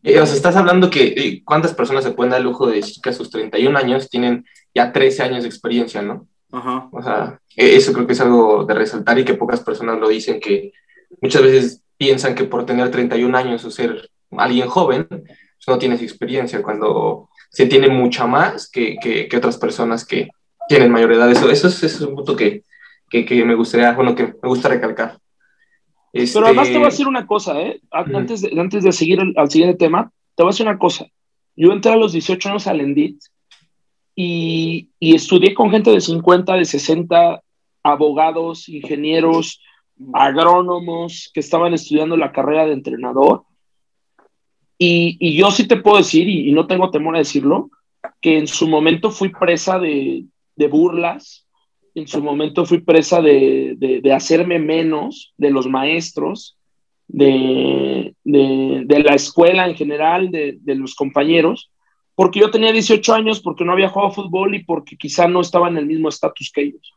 Eh, 0.03 0.21
o 0.21 0.27
sea, 0.27 0.37
estás 0.37 0.57
hablando 0.57 0.89
que 0.89 1.15
eh, 1.17 1.43
cuántas 1.45 1.75
personas 1.75 2.05
se 2.05 2.13
pueden 2.13 2.31
dar 2.31 2.41
el 2.41 2.47
lujo 2.47 2.67
de 2.67 2.77
decir 2.77 3.03
que 3.03 3.11
a 3.11 3.13
sus 3.13 3.31
31 3.31 3.77
años 3.77 4.09
tienen 4.09 4.45
ya 4.75 4.93
13 4.93 5.25
años 5.25 5.43
de 5.43 5.49
experiencia, 5.49 6.01
¿no? 6.01 6.29
Ajá. 6.53 6.89
O 6.93 7.03
sea, 7.03 7.41
e, 7.57 7.75
eso 7.75 7.93
creo 7.93 8.07
que 8.07 8.13
es 8.13 8.21
algo 8.21 8.65
de 8.65 8.75
resaltar 8.75 9.19
y 9.19 9.25
que 9.25 9.35
pocas 9.35 9.61
personas 9.61 9.99
lo 9.99 10.09
dicen, 10.09 10.39
que 10.39 10.73
muchas 11.21 11.43
veces 11.43 11.83
piensan 11.97 12.35
que 12.35 12.45
por 12.45 12.65
tener 12.65 12.91
31 12.91 13.37
años 13.37 13.65
o 13.65 13.71
ser 13.71 14.11
alguien 14.31 14.69
joven, 14.69 15.07
pues 15.09 15.69
no 15.69 15.79
tienes 15.79 16.03
experiencia, 16.03 16.63
cuando 16.63 17.29
se 17.57 17.65
tiene 17.65 17.89
mucha 17.89 18.27
más 18.27 18.71
que, 18.71 18.99
que, 19.01 19.29
que 19.29 19.37
otras 19.39 19.57
personas 19.57 20.05
que 20.05 20.29
tienen 20.69 20.93
mayor 20.93 21.13
edad. 21.13 21.31
Eso, 21.31 21.51
eso, 21.51 21.69
es, 21.69 21.83
eso 21.83 21.97
es 21.97 22.03
un 22.03 22.15
punto 22.15 22.37
que, 22.37 22.65
que, 23.09 23.45
me 23.47 23.55
gustaría, 23.55 23.93
bueno, 23.93 24.15
que 24.15 24.25
me 24.25 24.49
gusta 24.51 24.69
recalcar. 24.69 25.17
Pero 26.13 26.45
además 26.45 26.69
te 26.69 26.77
voy 26.77 26.83
a 26.83 26.91
decir 26.91 27.09
una 27.09 27.27
cosa, 27.27 27.59
¿eh? 27.59 27.81
Antes 27.91 28.43
de, 28.43 28.61
antes 28.61 28.85
de 28.85 28.93
seguir 28.93 29.21
al 29.35 29.51
siguiente 29.51 29.79
tema, 29.79 30.13
te 30.35 30.43
voy 30.43 30.51
a 30.51 30.53
decir 30.53 30.67
una 30.67 30.79
cosa. 30.79 31.07
Yo 31.57 31.73
entré 31.73 31.93
a 31.93 31.97
los 31.97 32.13
18 32.13 32.47
años 32.51 32.67
al 32.67 32.83
Endit 32.83 33.23
y, 34.15 34.91
y 35.01 35.15
estudié 35.15 35.55
con 35.55 35.71
gente 35.71 35.91
de 35.91 36.03
50, 36.03 36.57
de 36.57 36.65
60, 36.67 37.41
abogados, 37.83 38.69
ingenieros, 38.69 39.63
agrónomos 40.13 41.31
que 41.33 41.41
estaban 41.41 41.73
estudiando 41.73 42.19
la 42.19 42.33
carrera 42.33 42.67
de 42.67 42.75
entrenador. 42.75 43.45
Y, 44.79 45.37
yo 45.37 45.51
sí 45.51 45.67
te 45.67 45.77
puedo 45.77 45.97
decir, 45.97 46.29
y, 46.29 46.53
no 46.53 46.67
tengo 46.67 46.91
temor 46.91 47.17
a 47.17 47.21
decirlo, 47.21 47.71
que 48.21 48.39
en 48.39 48.47
su 48.47 48.69
momento 48.69 49.11
fui 49.11 49.31
presa 49.31 49.79
de, 49.79 50.27
burlas, 50.71 51.47
en 51.95 52.07
su 52.07 52.23
momento 52.23 52.67
fui 52.67 52.81
presa 52.81 53.23
de, 53.23 54.03
hacerme 54.15 54.59
menos 54.59 55.33
de 55.37 55.51
los 55.51 55.67
maestros, 55.67 56.57
de, 57.09 58.15
la 58.25 59.15
escuela 59.15 59.69
en 59.69 59.77
general, 59.77 60.31
de, 60.31 60.75
los 60.75 60.95
compañeros, 60.95 61.71
porque 62.15 62.41
yo 62.41 62.51
tenía 62.51 62.73
18 62.73 63.15
años, 63.15 63.41
porque 63.41 63.65
no 63.65 63.73
había 63.73 63.91
jugado 63.91 64.13
fútbol 64.13 64.55
y 64.55 64.65
porque 64.65 64.97
quizá 64.97 65.29
no 65.29 65.41
estaba 65.43 65.69
en 65.69 65.77
el 65.77 65.87
mismo 65.87 66.09
estatus 66.09 66.51
que 66.51 66.63
ellos. 66.63 66.93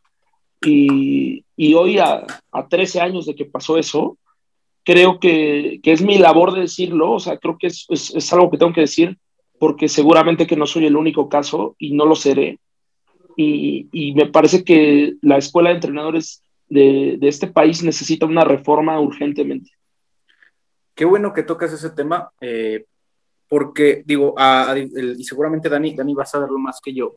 Y, 0.61 1.43
y 1.57 1.73
hoy, 1.73 1.99
a, 1.99 2.25
a, 2.51 2.67
13 2.67 3.01
años 3.01 3.25
de 3.25 3.35
que 3.35 3.45
pasó 3.45 3.77
eso, 3.77 4.17
creo 4.91 5.19
que, 5.19 5.79
que, 5.83 5.91
es 5.91 6.01
mi 6.01 6.17
labor 6.17 6.53
de 6.53 6.61
decirlo, 6.61 7.11
o 7.11 7.19
sea, 7.19 7.37
creo 7.37 7.57
que 7.59 7.67
es, 7.67 7.85
es, 7.89 8.15
es 8.15 8.33
algo 8.33 8.49
que 8.49 8.57
tengo 8.57 8.73
que 8.73 8.81
decir, 8.81 9.19
porque 9.59 9.87
seguramente 9.87 10.47
que 10.47 10.55
no 10.55 10.65
soy 10.65 10.87
el 10.87 10.95
único 10.95 11.29
caso 11.29 11.75
y 11.77 11.93
no 11.93 12.05
lo 12.05 12.15
seré 12.15 12.59
y, 13.41 14.13
me 14.15 14.27
parece 14.27 14.63
que 14.63 15.15
la 15.21 15.37
escuela 15.37 15.69
de 15.69 15.75
entrenadores 15.75 16.43
de, 16.67 17.17
este 17.21 17.47
país 17.47 17.83
necesita 17.83 18.25
una 18.25 18.43
reforma 18.43 18.99
urgentemente. 18.99 19.71
Qué 20.93 21.05
bueno 21.05 21.33
que 21.33 21.43
tocas 21.43 21.71
ese 21.71 21.91
tema, 21.91 22.31
eh, 22.41 22.85
porque 23.47 24.03
digo, 24.05 24.35
y 25.17 25.23
seguramente 25.23 25.69
Dani, 25.69 25.95
Dani 25.95 26.13
va 26.13 26.23
a 26.23 26.27
saberlo 26.27 26.59
más 26.59 26.81
que 26.83 26.93
yo. 26.93 27.15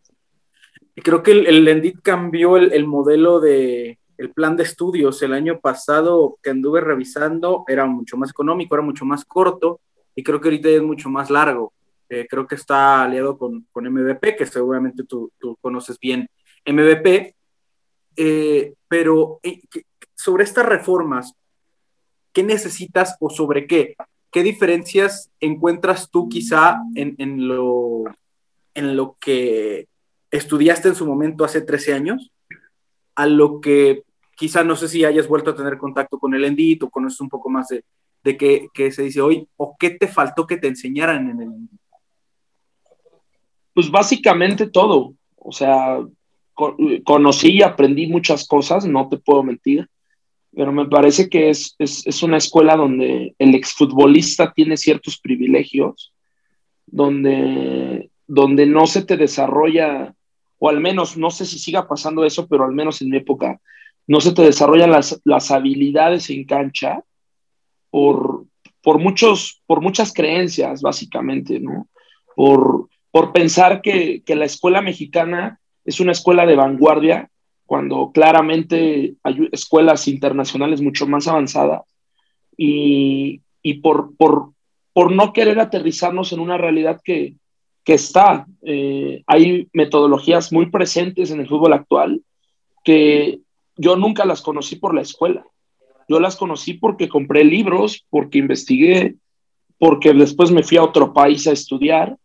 Creo 0.95 1.23
que 1.23 1.33
el, 1.33 1.47
el 1.47 1.67
Endit 1.67 2.01
cambió 2.03 2.57
el, 2.57 2.87
modelo 2.87 3.41
de, 3.41 3.99
el 4.23 4.31
plan 4.31 4.57
de 4.57 4.63
estudios 4.63 5.21
el 5.23 5.35
año 5.35 5.59
pasado 5.59 6.39
que 6.41 6.51
anduve 6.51 6.81
revisando 6.81 7.65
era 7.67 7.87
mucho 7.87 8.17
más 8.17 8.31
económico, 8.31 8.77
era 8.77 8.83
mucho 8.85 9.05
más 9.05 9.25
corto 9.25 9.81
y 10.15 10.23
creo 10.23 10.41
que 10.41 10.47
ahorita 10.47 10.69
es 10.69 10.83
mucho 10.83 11.09
más 11.09 11.29
largo. 11.29 11.73
Eh, 12.09 12.29
creo 12.31 12.47
que 12.47 12.55
está 12.55 13.03
aliado 13.03 13.37
con, 13.37 13.67
con 13.73 13.85
MVP, 13.85 14.37
que 14.37 14.47
seguramente 14.47 15.03
tú, 15.03 15.33
conoces 15.61 15.99
bien 15.99 16.29
MVP, 16.65 17.35
eh, 18.15 18.75
pero 18.87 19.41
eh, 19.43 19.61
sobre 20.15 20.45
estas 20.45 20.67
reformas, 20.67 21.35
¿qué 22.33 22.45
necesitas 22.45 23.17
o 23.19 23.29
sobre 23.29 23.67
qué? 23.67 23.97
¿Qué 24.31 24.45
diferencias 24.45 25.33
encuentras 25.41 26.11
tú 26.11 26.29
quizá 26.29 26.77
en, 26.95 27.17
en, 27.19 27.49
lo, 27.49 28.05
en 28.75 28.97
lo 28.97 29.17
que 29.19 29.89
estudiaste 30.31 30.91
en 30.91 30.95
su 30.95 31.07
momento 31.07 31.45
hace 31.45 31.61
13 31.61 31.95
años 31.95 32.31
a 33.17 33.27
lo 33.27 33.61
que 33.61 34.05
quizá 34.43 34.65
no 34.65 34.75
sé 34.75 34.89
si 34.89 35.05
hayas 35.05 35.29
vuelto 35.29 35.53
a 35.53 35.55
tener 35.55 35.79
contacto 35.79 36.19
con 36.19 36.35
el 36.35 36.45
Endit 36.45 36.83
o 36.83 36.91
conoces 36.91 37.21
un 37.21 37.29
poco 37.29 37.49
más 37.49 37.69
de, 37.69 37.85
de 38.25 38.37
qué, 38.37 38.67
qué, 38.75 38.91
se 38.91 39.05
dice 39.05 39.21
hoy 39.21 39.47
o 39.57 39.77
qué 39.79 39.91
te 39.91 40.09
faltó 40.09 40.49
que 40.49 40.57
te 40.57 40.67
enseñaran 40.67 41.31
en 41.31 41.41
el 41.41 41.47
Endit? 41.47 41.81
Pues 43.73 43.89
básicamente 43.89 44.69
todo. 44.69 45.15
O 45.37 45.53
sea, 45.53 46.01
conocí 47.05 47.53
y 47.53 47.63
aprendí 47.63 48.09
muchas 48.09 48.45
cosas, 48.45 48.85
no 48.85 49.09
te 49.09 49.17
puedo 49.17 49.45
mentir, 49.45 49.89
pero 50.53 50.73
me 50.73 50.89
parece 50.89 51.29
que 51.29 51.49
es, 51.49 51.77
es, 51.79 52.23
una 52.25 52.39
escuela 52.39 52.75
donde 52.75 53.37
el 53.39 53.55
exfutbolista 53.55 54.53
tiene 54.53 54.77
ciertos 54.77 55.21
privilegios, 55.21 56.13
donde, 56.85 58.11
donde 58.27 58.67
no 58.67 58.89
se 58.89 59.05
te 59.05 59.17
desarrolla, 59.17 60.17
o 60.59 60.69
al 60.69 60.81
menos, 60.81 61.17
no 61.17 61.31
sé 61.31 61.47
si 61.47 61.61
siga 61.61 61.87
pasando 61.87 62.25
eso, 62.25 62.49
pero 62.49 62.65
al 62.65 62.73
menos 62.73 63.01
en 63.03 63.11
mi 63.11 63.19
época, 63.19 63.61
no 64.07 64.21
se 64.21 64.33
te 64.33 64.43
desarrollan 64.43 64.91
las, 64.91 65.21
las 65.25 65.51
habilidades 65.51 66.31
en 66.31 66.45
cancha 66.45 67.03
por, 67.91 68.47
por, 68.83 68.99
muchos, 68.99 69.63
por 69.67 69.81
muchas 69.81 70.13
creencias, 70.13 70.83
básicamente, 70.83 71.61
¿no? 71.61 71.89
Por, 72.35 72.89
por 73.11 73.33
pensar 73.33 73.83
que, 73.83 74.23
la 74.27 74.47
escuela 74.47 74.81
mexicana 74.81 75.61
es 75.85 76.01
una 76.01 76.13
escuela 76.13 76.47
de 76.47 76.57
vanguardia, 76.57 77.31
cuando 77.67 78.11
claramente 78.13 79.15
hay 79.23 79.49
escuelas 79.53 80.09
internacionales 80.09 80.81
mucho 80.81 81.07
más 81.07 81.29
avanzadas, 81.29 81.83
y, 82.57 83.41
por, 83.83 84.17
por, 84.17 84.53
por, 84.93 85.13
no 85.13 85.33
querer 85.33 85.61
aterrizarnos 85.61 86.33
en 86.33 86.41
una 86.41 86.59
realidad 86.59 87.01
que, 87.05 87.37
está. 87.85 88.47
Eh, 88.63 89.23
hay 89.27 89.69
metodologías 89.73 90.53
muy 90.53 90.71
presentes 90.71 91.31
en 91.31 91.41
el 91.41 91.49
fútbol 91.49 91.75
actual 91.75 92.23
que 92.85 93.41
yo 93.83 93.97
nunca 93.97 94.25
las 94.25 94.43
conocí 94.43 94.77
por 94.77 94.95
la 94.95 95.03
escuela. 95.03 95.45
Yo 96.09 96.21
las 96.21 96.37
conocí 96.37 96.75
porque 96.75 97.09
compré 97.09 97.45
libros, 97.45 98.07
porque 98.11 98.39
investigué, 98.39 99.17
porque 99.79 100.13
después 100.13 100.51
me 100.51 100.63
fui 100.63 100.77
a 100.77 100.85
otro 100.85 101.13
país 101.13 101.47
a 101.47 101.53
estudiar 101.53 102.17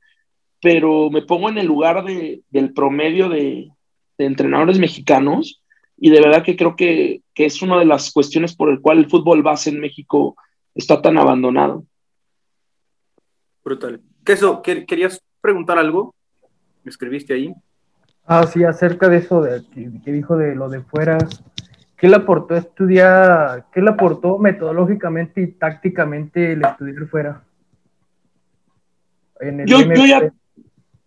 pero 0.62 1.10
me 1.10 1.22
pongo 1.22 1.50
en 1.50 1.58
el 1.58 1.68
lugar 1.68 2.04
de, 2.04 2.42
del 2.50 2.74
promedio 2.74 3.30
de, 3.30 3.72
entrenadores 4.20 4.80
mexicanos 4.80 5.62
y 5.96 6.10
de 6.10 6.20
verdad 6.20 6.44
que 6.44 6.56
creo 6.56 6.76
que, 6.76 7.22
que, 7.36 7.46
es 7.46 7.62
una 7.62 7.78
de 7.78 7.86
las 7.86 8.12
cuestiones 8.12 8.56
por 8.56 8.72
el 8.72 8.82
cual 8.82 8.98
el 8.98 9.10
fútbol 9.10 9.44
base 9.44 9.70
en 9.70 9.80
México 9.80 10.36
está 10.74 11.04
tan 11.04 11.20
abandonado. 11.20 11.86
Brutal. 13.64 14.02
¿Qué 14.26 14.34
eso? 14.34 14.64
¿Querías 14.64 15.22
preguntar 15.40 15.78
algo? 15.78 16.16
¿Me 16.84 16.90
escribiste 16.90 17.36
ahí? 17.36 17.54
Ah, 18.28 18.46
sí, 18.46 18.64
acerca 18.66 19.08
de 19.08 19.18
eso 19.18 19.42
de, 19.42 19.64
que, 19.74 20.12
dijo 20.12 20.36
de 20.36 20.54
lo 20.54 20.68
de 20.68 20.82
fuera. 20.82 21.18
¿Qué 21.96 22.10
le 22.10 22.18
aportó 22.18 22.56
estudiar, 22.56 23.68
qué 23.74 23.82
le 23.82 23.90
aportó 23.90 24.38
metodológicamente 24.38 25.42
y 25.42 25.48
tácticamente 25.54 26.52
el 26.52 26.64
estudiar 26.64 27.08
fuera? 27.08 27.44
yo, 29.66 29.82
yo, 29.82 30.06
ya, 30.06 30.34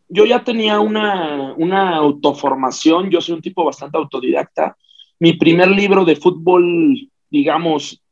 yo 0.08 0.24
ya 0.24 0.42
tenía 0.42 0.80
una, 0.80 1.52
una 1.54 1.96
autoformación, 1.96 3.10
yo 3.10 3.20
soy 3.20 3.34
un 3.34 3.42
tipo 3.42 3.64
bastante 3.64 3.98
autodidacta. 3.98 4.76
Mi 5.18 5.34
primer 5.34 5.68
libro 5.68 6.06
de 6.06 6.16
fútbol, 6.16 7.08
digamos, 7.30 8.02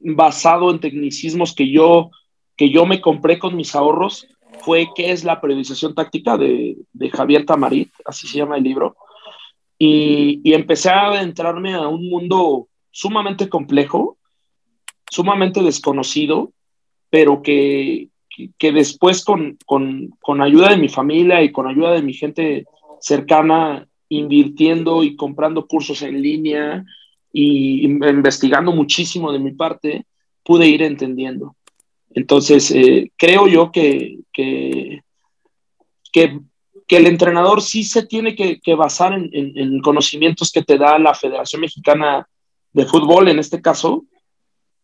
basado 0.00 0.72
en 0.72 0.80
tecnicismos 0.80 1.54
que 1.54 1.70
yo, 1.70 2.10
que 2.56 2.70
yo 2.70 2.84
me 2.84 3.00
compré 3.00 3.38
con 3.38 3.54
mis 3.54 3.74
ahorros, 3.76 4.26
fue 4.66 4.88
¿Qué 4.96 5.12
es 5.12 5.22
la 5.22 5.40
periodización 5.40 5.94
táctica? 5.94 6.36
de, 6.36 6.76
Javier 7.12 7.46
Tamarit, 7.46 7.92
así 8.04 8.26
se 8.26 8.38
llama 8.38 8.56
el 8.56 8.64
libro. 8.64 8.96
Y, 9.78 10.40
y, 10.42 10.54
empecé 10.54 10.90
a 10.90 11.06
adentrarme 11.06 11.74
a 11.74 11.86
un 11.86 12.10
mundo 12.10 12.66
sumamente 12.90 13.48
complejo, 13.48 14.18
sumamente 15.08 15.62
desconocido, 15.62 16.50
pero 17.10 17.42
que, 17.42 18.08
que 18.58 18.72
después 18.72 19.24
con, 19.24 19.56
con, 19.66 20.10
con, 20.20 20.42
ayuda 20.42 20.70
de 20.70 20.78
mi 20.78 20.88
familia 20.88 21.44
y 21.44 21.52
con 21.52 21.68
ayuda 21.68 21.92
de 21.92 22.02
mi 22.02 22.14
gente 22.14 22.64
cercana, 23.00 23.86
invirtiendo 24.08 25.04
y 25.04 25.14
comprando 25.14 25.68
cursos 25.68 26.02
en 26.02 26.20
línea 26.20 26.84
y 27.32 27.84
investigando 27.84 28.72
muchísimo 28.72 29.30
de 29.30 29.38
mi 29.38 29.52
parte, 29.52 30.06
pude 30.42 30.66
ir 30.66 30.82
entendiendo. 30.82 31.55
Entonces, 32.16 32.70
eh, 32.70 33.12
creo 33.18 33.46
yo 33.46 33.70
que, 33.70 34.20
que, 34.32 35.02
que, 36.10 36.40
el 36.88 37.06
entrenador 37.06 37.60
sí 37.60 37.84
se 37.84 38.06
tiene 38.06 38.34
que, 38.34 38.74
basar 38.74 39.12
en, 39.12 39.80
conocimientos 39.82 40.50
que 40.50 40.62
te 40.62 40.78
da 40.78 40.98
la 40.98 41.12
Federación 41.12 41.60
Mexicana 41.60 42.26
de 42.72 42.86
Fútbol, 42.86 43.28
en 43.28 43.38
este 43.38 43.60
caso, 43.60 44.06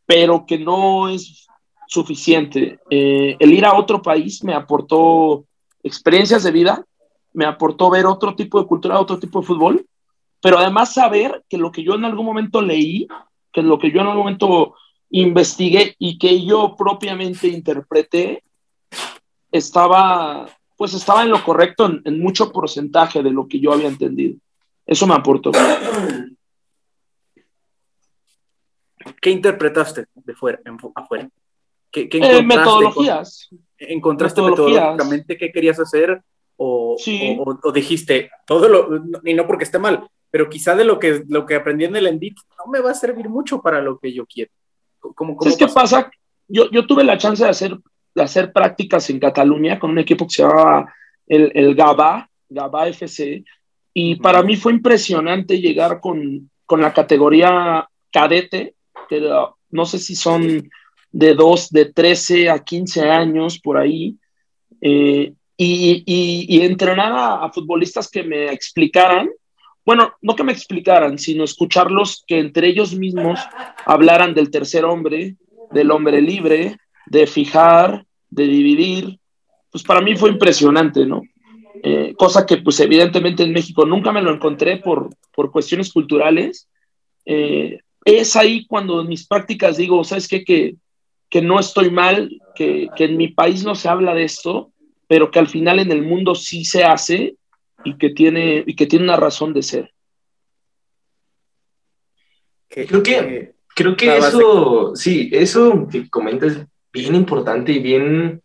pero 0.04 0.44
que 0.46 0.58
no 0.58 1.08
es 1.08 1.46
suficiente. 1.88 2.78
Eh, 2.90 3.34
el 3.40 3.54
ir 3.54 3.64
a 3.64 3.78
otro 3.78 4.02
país 4.02 4.44
me 4.44 4.52
aportó 4.52 5.46
experiencias 5.82 6.42
de 6.42 6.50
vida, 6.50 6.84
me 7.32 7.46
aportó 7.46 7.88
ver 7.88 8.04
otro 8.04 8.34
tipo 8.34 8.60
de 8.60 8.66
cultura, 8.66 9.00
otro 9.00 9.18
tipo 9.18 9.40
de 9.40 9.46
fútbol, 9.46 9.86
pero 10.42 10.58
además 10.58 10.92
saber 10.92 11.42
que 11.48 11.56
lo 11.56 11.72
que 11.72 11.82
yo 11.82 11.94
en 11.94 12.04
algún 12.04 12.26
momento 12.26 12.60
leí, 12.60 13.08
que 13.50 13.62
lo 13.62 13.78
que 13.78 13.90
yo 13.90 14.02
en 14.02 14.08
algún 14.08 14.24
momento 14.24 14.74
investigué 15.12 15.94
y 15.98 16.18
que 16.18 16.44
yo 16.44 16.74
propiamente 16.76 17.48
interpreté, 17.48 18.42
estaba 19.50 20.48
pues 20.82 20.94
estaba 20.94 21.22
en 21.22 21.30
lo 21.30 21.44
correcto 21.44 21.88
en, 22.04 22.18
mucho 22.18 22.50
porcentaje 22.50 23.22
de 23.22 23.30
lo 23.30 23.46
que 23.46 23.60
yo 23.60 23.72
había 23.72 23.86
entendido. 23.86 24.36
Eso 24.84 25.06
me 25.06 25.14
aportó. 25.14 25.52
¿Qué 29.20 29.30
interpretaste 29.30 30.06
de 30.12 30.34
fuera, 30.34 30.60
afuera? 30.96 31.28
¿Qué, 31.88 32.08
eh, 32.10 32.42
metodologías. 32.42 33.50
¿Encontraste 33.78 34.42
metodológicamente 34.42 35.36
qué 35.36 35.52
querías 35.52 35.78
hacer? 35.78 36.20
O, 36.56 36.96
dijiste, 37.72 38.32
todo 38.44 38.68
lo, 38.68 39.04
y 39.24 39.34
no 39.34 39.46
porque 39.46 39.62
esté 39.62 39.78
mal, 39.78 40.08
pero 40.32 40.48
quizá 40.48 40.74
de 40.74 40.84
lo 40.84 40.98
que, 40.98 41.22
lo 41.28 41.46
que 41.46 41.54
aprendí 41.54 41.84
en 41.84 41.94
el 41.94 42.08
Endit 42.08 42.38
no 42.58 42.72
me 42.72 42.80
va 42.80 42.90
a 42.90 42.94
servir 42.94 43.28
mucho 43.28 43.62
para 43.62 43.80
lo 43.80 44.00
que 44.00 44.12
yo 44.12 44.26
quiero. 44.26 44.50
¿Cómo, 45.14 45.36
cómo 45.36 45.56
¿Qué 45.56 45.66
pasa? 45.68 46.10
Yo, 46.48 46.70
yo 46.70 46.86
tuve 46.86 47.04
la 47.04 47.18
chance 47.18 47.42
de 47.42 47.50
hacer 47.50 47.78
de 48.14 48.22
hacer 48.22 48.52
prácticas 48.52 49.08
en 49.10 49.18
Cataluña 49.18 49.78
con 49.78 49.90
un 49.90 49.98
equipo 49.98 50.26
que 50.26 50.34
se 50.34 50.42
llamaba 50.42 50.92
el, 51.26 51.50
el 51.54 51.74
GABA, 51.74 52.28
GABA 52.48 52.88
FC, 52.88 53.44
y 53.94 54.16
para 54.16 54.42
mí 54.42 54.56
fue 54.56 54.72
impresionante 54.72 55.60
llegar 55.60 56.00
con, 56.00 56.50
con 56.66 56.80
la 56.80 56.92
categoría 56.92 57.88
cadete, 58.10 58.74
que 59.08 59.20
no 59.70 59.86
sé 59.86 59.98
si 59.98 60.14
son 60.14 60.68
de 61.10 61.34
2, 61.34 61.70
de 61.70 61.86
13 61.86 62.50
a 62.50 62.58
15 62.58 63.02
años 63.02 63.58
por 63.58 63.78
ahí, 63.78 64.16
eh, 64.80 65.32
y, 65.56 66.02
y, 66.06 66.60
entrenar 66.62 67.12
a, 67.12 67.44
a, 67.44 67.52
futbolistas 67.52 68.08
que 68.08 68.24
me 68.24 68.50
explicaran, 68.50 69.30
bueno, 69.84 70.12
no 70.20 70.36
que 70.36 70.44
me 70.44 70.52
explicaran, 70.52 71.18
sino 71.18 71.44
escucharlos 71.44 72.24
que 72.26 72.38
entre 72.38 72.68
ellos 72.68 72.94
mismos 72.94 73.40
hablaran 73.84 74.34
del 74.34 74.50
tercer 74.50 74.84
hombre, 74.84 75.36
del 75.72 75.90
hombre 75.90 76.20
libre, 76.20 76.76
de 77.06 77.26
fijar, 77.26 78.06
de 78.30 78.46
dividir, 78.46 79.18
pues 79.70 79.82
para 79.82 80.00
mí 80.00 80.16
fue 80.16 80.30
impresionante, 80.30 81.04
¿no? 81.06 81.22
Eh, 81.82 82.14
cosa 82.16 82.46
que 82.46 82.58
pues 82.58 82.78
evidentemente 82.78 83.42
en 83.42 83.52
México 83.52 83.84
nunca 83.84 84.12
me 84.12 84.22
lo 84.22 84.32
encontré 84.32 84.76
por, 84.76 85.10
por 85.34 85.50
cuestiones 85.50 85.92
culturales. 85.92 86.68
Eh, 87.24 87.80
es 88.04 88.36
ahí 88.36 88.66
cuando 88.66 89.00
en 89.00 89.08
mis 89.08 89.26
prácticas 89.26 89.78
digo, 89.78 90.04
¿sabes 90.04 90.28
qué? 90.28 90.44
Que, 90.44 90.76
que 91.28 91.42
no 91.42 91.58
estoy 91.58 91.90
mal, 91.90 92.30
que, 92.54 92.88
que, 92.96 93.04
en 93.04 93.16
mi 93.16 93.28
país 93.28 93.64
no 93.64 93.74
se 93.74 93.88
habla 93.88 94.14
de 94.14 94.24
esto, 94.24 94.70
pero 95.08 95.30
que 95.30 95.38
al 95.38 95.48
final 95.48 95.80
en 95.80 95.90
el 95.90 96.02
mundo 96.02 96.34
sí 96.34 96.64
se 96.64 96.84
hace 96.84 97.36
y 97.84 97.96
que 97.96 98.10
tiene, 98.10 98.64
y 98.66 98.74
que 98.76 98.86
tiene 98.86 99.04
una 99.04 99.16
razón 99.16 99.52
de 99.52 99.62
ser. 99.62 99.92
Creo 102.68 103.02
que, 103.02 103.52
creo 103.74 103.96
que 103.96 104.16
eso, 104.16 104.96
sí, 104.96 105.28
eso 105.32 105.86
que 105.90 106.08
comentas 106.08 106.58
bien 106.92 107.14
importante 107.14 107.72
y 107.72 107.78
bien... 107.78 108.42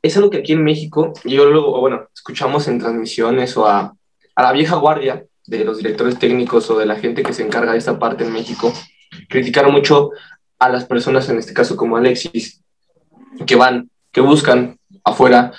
Es 0.00 0.16
algo 0.16 0.30
que 0.30 0.38
aquí 0.38 0.52
en 0.52 0.62
México, 0.62 1.12
yo 1.24 1.50
luego, 1.50 1.80
bueno, 1.80 2.08
escuchamos 2.14 2.68
en 2.68 2.78
transmisiones 2.78 3.56
o 3.56 3.66
a, 3.66 3.92
a 4.34 4.42
la 4.42 4.52
vieja 4.52 4.76
guardia 4.76 5.26
de 5.46 5.64
los 5.64 5.78
directores 5.78 6.18
técnicos 6.18 6.70
o 6.70 6.78
de 6.78 6.86
la 6.86 6.96
gente 6.96 7.22
que 7.22 7.32
se 7.32 7.42
encarga 7.42 7.72
de 7.72 7.78
esta 7.78 7.98
parte 7.98 8.24
en 8.24 8.32
México, 8.32 8.72
criticar 9.28 9.70
mucho 9.70 10.10
a 10.58 10.68
las 10.68 10.84
personas, 10.84 11.28
en 11.28 11.38
este 11.38 11.52
caso 11.52 11.76
como 11.76 11.96
Alexis, 11.96 12.62
que 13.46 13.56
van, 13.56 13.90
que 14.12 14.20
buscan 14.20 14.78
afuera 15.02 15.52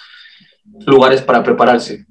lugares 0.86 1.22
para 1.22 1.44
prepararse. 1.44 2.06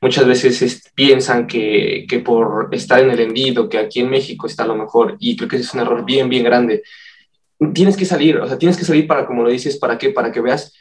Muchas 0.00 0.26
veces 0.26 0.82
piensan 0.94 1.46
que, 1.46 2.06
que, 2.08 2.20
por 2.20 2.68
estar 2.72 3.00
en 3.00 3.10
el 3.10 3.20
hendido, 3.20 3.68
que 3.68 3.78
aquí 3.78 4.00
en 4.00 4.10
México 4.10 4.46
está 4.46 4.66
lo 4.66 4.76
mejor, 4.76 5.16
y 5.18 5.36
creo 5.36 5.48
que 5.48 5.56
es 5.56 5.74
un 5.74 5.80
error 5.80 6.04
bien, 6.04 6.28
bien 6.28 6.44
grande 6.44 6.82
tienes 7.74 7.96
que 7.96 8.04
salir, 8.04 8.36
o 8.38 8.46
sea, 8.46 8.58
tienes 8.58 8.76
que 8.76 8.84
salir 8.84 9.06
para, 9.06 9.26
como 9.26 9.42
lo 9.42 9.50
dices, 9.50 9.78
¿para 9.78 9.98
qué? 9.98 10.10
Para 10.10 10.30
que 10.30 10.40
veas 10.40 10.72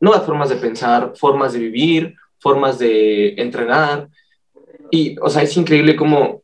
nuevas 0.00 0.24
formas 0.24 0.48
de 0.48 0.56
pensar, 0.56 1.12
formas 1.16 1.52
de 1.52 1.60
vivir, 1.60 2.14
formas 2.40 2.78
de 2.78 3.34
entrenar. 3.40 4.08
Y, 4.90 5.16
o 5.20 5.28
sea, 5.30 5.42
es 5.42 5.56
increíble 5.56 5.96
cómo, 5.96 6.42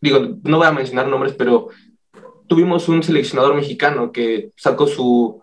digo, 0.00 0.36
no 0.42 0.58
voy 0.58 0.66
a 0.66 0.72
mencionar 0.72 1.08
nombres, 1.08 1.34
pero 1.36 1.68
tuvimos 2.46 2.88
un 2.88 3.02
seleccionador 3.02 3.54
mexicano 3.54 4.10
que 4.10 4.50
sacó 4.56 4.86
su, 4.86 5.42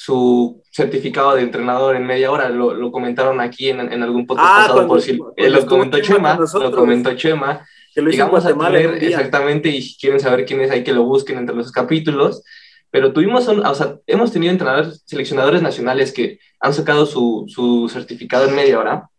su 0.00 0.62
certificado 0.70 1.34
de 1.34 1.42
entrenador 1.42 1.96
en 1.96 2.06
media 2.06 2.30
hora, 2.30 2.48
lo, 2.48 2.72
lo 2.72 2.92
comentaron 2.92 3.40
aquí 3.40 3.70
en, 3.70 3.80
en 3.80 4.00
algún 4.00 4.28
podcast 4.28 4.48
ah, 4.48 4.60
pasado, 4.60 4.86
por 4.86 5.02
si 5.02 5.18
eh, 5.36 5.50
lo 5.50 5.66
comentó 5.66 5.98
Chema, 6.00 6.38
lo 6.38 6.70
comentó 6.70 7.14
Chema. 7.16 7.66
Que 7.92 8.00
lo 8.00 8.08
Digamos 8.08 8.46
a 8.46 8.56
tener, 8.56 9.02
exactamente, 9.02 9.70
y 9.70 9.82
si 9.82 9.98
quieren 9.98 10.20
saber 10.20 10.44
quién 10.44 10.60
es, 10.60 10.70
hay 10.70 10.84
que 10.84 10.92
lo 10.92 11.02
busquen 11.02 11.36
entre 11.38 11.56
los 11.56 11.72
capítulos 11.72 12.44
pero 12.90 13.12
tuvimos, 13.12 13.48
o 13.48 13.74
sea, 13.74 13.96
hemos 14.06 14.32
tenido 14.32 14.52
entrenadores, 14.52 15.02
seleccionadores 15.04 15.62
nacionales 15.62 16.12
que 16.12 16.38
han 16.60 16.72
sacado 16.72 17.06
su, 17.06 17.44
su, 17.48 17.88
certificado 17.88 18.48
en 18.48 18.54
media 18.54 18.78
hora 18.78 19.10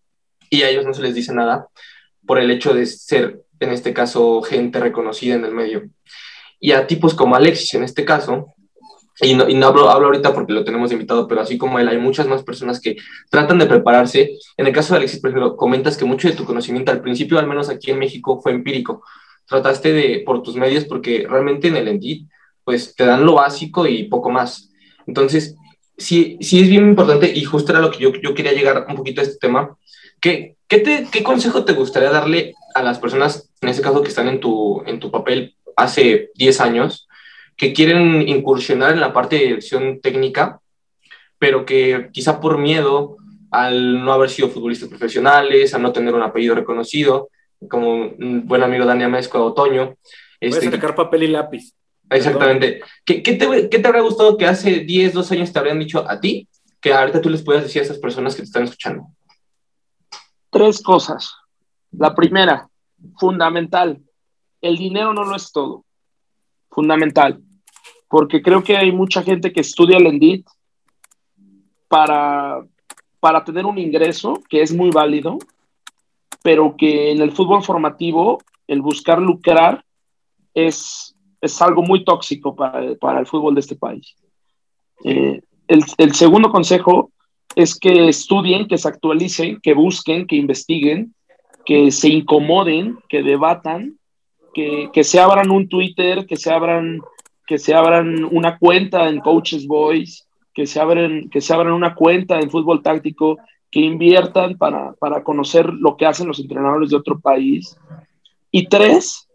y 0.50 0.64
a 0.64 0.70
ellos 0.70 0.86
no 0.86 0.94
se 0.94 1.02
les 1.02 1.14
dice 1.14 1.34
nada 1.34 1.68
por 2.26 2.40
el 2.40 2.50
hecho 2.50 2.74
de 2.74 2.86
ser, 2.86 3.42
en 3.60 3.72
este 3.72 3.94
caso, 3.94 4.42
gente 4.42 4.80
reconocida 4.80 5.36
en 5.36 5.46
el 5.46 5.54
medio. 5.54 5.90
Y 6.60 6.72
a 6.72 6.88
tipos 6.88 7.14
como 7.14 7.36
Alexis, 7.36 7.76
en 7.76 7.84
este 7.84 8.06
caso, 8.06 8.56
y 9.22 9.34
no, 9.34 9.50
y 9.50 9.54
no 9.54 9.68
hablo, 9.68 9.90
hablo, 9.90 10.08
ahorita 10.08 10.34
porque 10.34 10.54
lo 10.54 10.64
tenemos 10.64 10.92
invitado, 10.92 11.28
pero 11.28 11.42
así 11.42 11.58
como 11.58 11.78
él, 11.80 11.88
hay 11.88 11.98
muchas 11.98 12.28
más 12.28 12.44
personas 12.44 12.80
que 12.80 12.98
tratan 13.30 13.60
de 13.60 13.66
prepararse. 13.66 14.38
En 14.56 14.68
el 14.68 14.74
caso 14.74 14.94
de 14.94 15.00
Alexis, 15.00 15.20
por 15.20 15.30
ejemplo, 15.30 15.58
comentas 15.58 15.98
que 15.98 16.06
mucho 16.06 16.30
de 16.30 16.36
tu 16.36 16.46
conocimiento 16.46 16.92
al 16.92 17.02
principio, 17.02 17.38
al 17.38 17.48
menos 17.48 17.70
aquí 17.70 17.92
en 17.92 18.00
México, 18.00 18.40
fue 18.42 18.54
empírico. 18.54 19.04
Trataste 19.46 19.92
de, 19.92 20.24
por 20.26 20.42
tus 20.42 20.56
medios, 20.56 20.86
porque 20.86 21.26
realmente 21.28 21.68
en 21.68 21.76
el 21.76 21.88
Endit 21.88 22.30
pues 22.64 22.96
te 22.96 23.04
dan 23.04 23.26
lo 23.26 23.34
básico 23.34 23.88
y 23.88 24.04
poco 24.04 24.30
más. 24.30 24.70
Entonces, 25.08 25.56
sí, 25.98 26.38
sí 26.40 26.62
es 26.62 26.70
bien 26.70 26.90
importante 26.90 27.32
y 27.34 27.44
justo 27.44 27.72
era 27.72 27.82
lo 27.82 27.90
que 27.92 28.00
yo, 28.00 28.14
yo 28.14 28.34
quería 28.34 28.54
llegar 28.54 28.86
un 28.88 28.96
poquito 28.96 29.22
a 29.22 29.24
este 29.24 29.38
tema. 29.38 29.76
¿Qué, 30.22 30.56
qué, 30.68 30.78
te, 30.80 31.08
¿Qué 31.12 31.24
consejo 31.24 31.66
te 31.66 31.74
gustaría 31.74 32.12
darle 32.12 32.54
a 32.76 32.84
las 32.84 33.00
personas, 33.00 33.50
en 33.62 33.70
este 33.70 33.82
caso 33.82 34.02
que 34.02 34.10
están 34.10 34.28
en 34.28 34.40
tu, 34.40 34.84
en 34.86 35.00
tu 35.00 35.10
papel 35.10 35.56
hace 35.76 36.30
10 36.36 36.62
años, 36.62 37.09
que 37.60 37.74
quieren 37.74 38.28
incursionar 38.28 38.94
en 38.94 39.02
la 39.02 39.12
parte 39.12 39.36
de 39.36 39.44
dirección 39.48 40.00
técnica, 40.00 40.62
pero 41.38 41.66
que 41.66 42.10
quizá 42.14 42.40
por 42.40 42.58
miedo 42.58 43.18
al 43.52 44.04
no 44.04 44.14
haber 44.14 44.30
sido 44.30 44.48
futbolistas 44.48 44.88
profesionales, 44.88 45.74
a 45.74 45.78
no 45.78 45.92
tener 45.92 46.16
un 46.16 46.22
apellido 46.22 46.56
reconocido, 46.56 47.30
como 47.70 47.92
un 47.92 48.48
buen 48.48 48.64
amigo 48.64 48.86
Dani 48.86 49.04
Amezco 49.04 49.44
Otoño. 49.44 49.98
Este, 50.40 50.70
a 50.70 50.72
sacar 50.72 50.96
papel 50.96 51.24
y 51.24 51.28
lápiz. 51.28 51.74
Exactamente. 52.10 52.82
¿Qué, 53.04 53.22
qué, 53.22 53.34
te, 53.34 53.70
¿Qué, 53.70 53.80
te, 53.80 53.88
habría 53.88 54.04
gustado 54.04 54.38
que 54.38 54.46
hace 54.46 54.80
10, 54.80 55.14
12 55.14 55.36
años 55.36 55.52
te 55.52 55.60
habrían 55.60 55.80
dicho 55.80 56.10
a 56.10 56.22
ti 56.22 56.48
que 56.80 56.94
ahorita 56.94 57.20
tú 57.20 57.30
les 57.30 57.44
puedas 57.44 57.64
decir 57.64 57.82
a 57.82 57.86
esas 57.86 58.00
personas 58.00 58.36
que 58.36 58.42
te 58.42 58.46
están 58.46 58.64
escuchando? 58.64 59.08
Tres 60.50 60.82
cosas. 60.82 61.34
La 61.92 62.16
primera, 62.16 62.70
fundamental, 63.18 64.02
el 64.62 64.78
dinero 64.78 65.14
no 65.14 65.26
lo 65.26 65.36
es 65.36 65.52
todo. 65.52 65.84
Fundamental. 66.72 67.42
Porque 68.10 68.42
creo 68.42 68.64
que 68.64 68.76
hay 68.76 68.92
mucha 68.92 69.24
gente 69.24 69.54
que 69.54 69.62
estudia 69.62 69.98
el 69.98 70.08
ENDIT 70.08 70.46
para, 71.88 72.66
para 73.20 73.44
tener 73.44 73.66
un 73.66 73.78
ingreso 73.78 74.42
que 74.50 74.62
es 74.62 74.74
muy 74.74 74.90
válido, 74.90 75.38
pero 76.44 76.76
que 76.78 77.12
en 77.12 77.22
el 77.22 77.32
fútbol 77.32 77.64
formativo 77.64 78.40
el 78.68 78.82
buscar 78.82 79.22
lucrar 79.22 79.84
es 80.54 81.16
es 81.42 81.62
algo 81.62 81.84
muy 81.84 82.04
tóxico 82.04 82.56
para, 82.56 82.96
para 82.96 83.20
el 83.20 83.26
fútbol 83.26 83.56
de 83.56 83.62
este 83.62 83.76
país. 83.76 84.16
Eh, 85.04 85.42
el, 85.68 85.84
el, 85.98 86.14
segundo 86.14 86.52
consejo 86.52 87.12
es 87.56 87.78
que 87.78 88.10
estudien, 88.10 88.68
que 88.68 88.78
se 88.78 88.88
actualicen, 88.88 89.60
que 89.62 89.74
busquen, 89.74 90.28
que 90.28 90.36
investiguen, 90.36 91.14
que 91.66 91.92
se 91.92 92.10
incomoden, 92.10 92.98
que 93.08 93.24
debatan, 93.24 93.98
que, 94.54 94.90
que 94.92 95.04
se 95.04 95.20
abran 95.20 95.52
un 95.52 95.70
Twitter, 95.70 96.26
que 96.26 96.36
se 96.36 96.52
abran, 96.52 97.00
que 97.50 97.58
se 97.58 97.74
abran 97.74 98.26
una 98.26 98.60
cuenta 98.60 99.10
en 99.10 99.22
Coaches 99.22 99.66
Boys, 99.66 100.28
que 100.54 100.68
se 100.68 100.80
abran, 100.80 101.32
que 101.32 101.42
se 101.42 101.52
abran 101.52 101.74
una 101.74 101.96
cuenta 101.96 102.40
en 102.40 102.52
fútbol 102.52 102.84
táctico, 102.84 103.40
que 103.72 103.80
inviertan 103.80 104.56
para, 104.56 104.94
para 104.94 105.24
conocer 105.24 105.66
lo 105.74 105.98
que 105.98 106.06
hacen 106.06 106.28
los 106.28 106.40
entrenadores 106.40 106.92
de 106.92 106.98
otro 106.98 107.20
país. 107.20 107.76
Y 108.52 108.68
tres, 108.68 109.28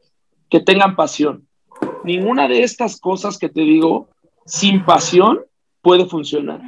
que 0.49 0.61
tengan 0.61 0.95
pasión 0.95 1.49
ninguna 2.05 2.47
de 2.47 2.63
estas 2.63 3.01
cosas 3.01 3.37
que 3.37 3.49
te 3.49 3.63
digo, 3.63 4.09
sin 4.47 4.85
pasión, 4.85 5.41
puede 5.83 6.07
funcionar. 6.07 6.61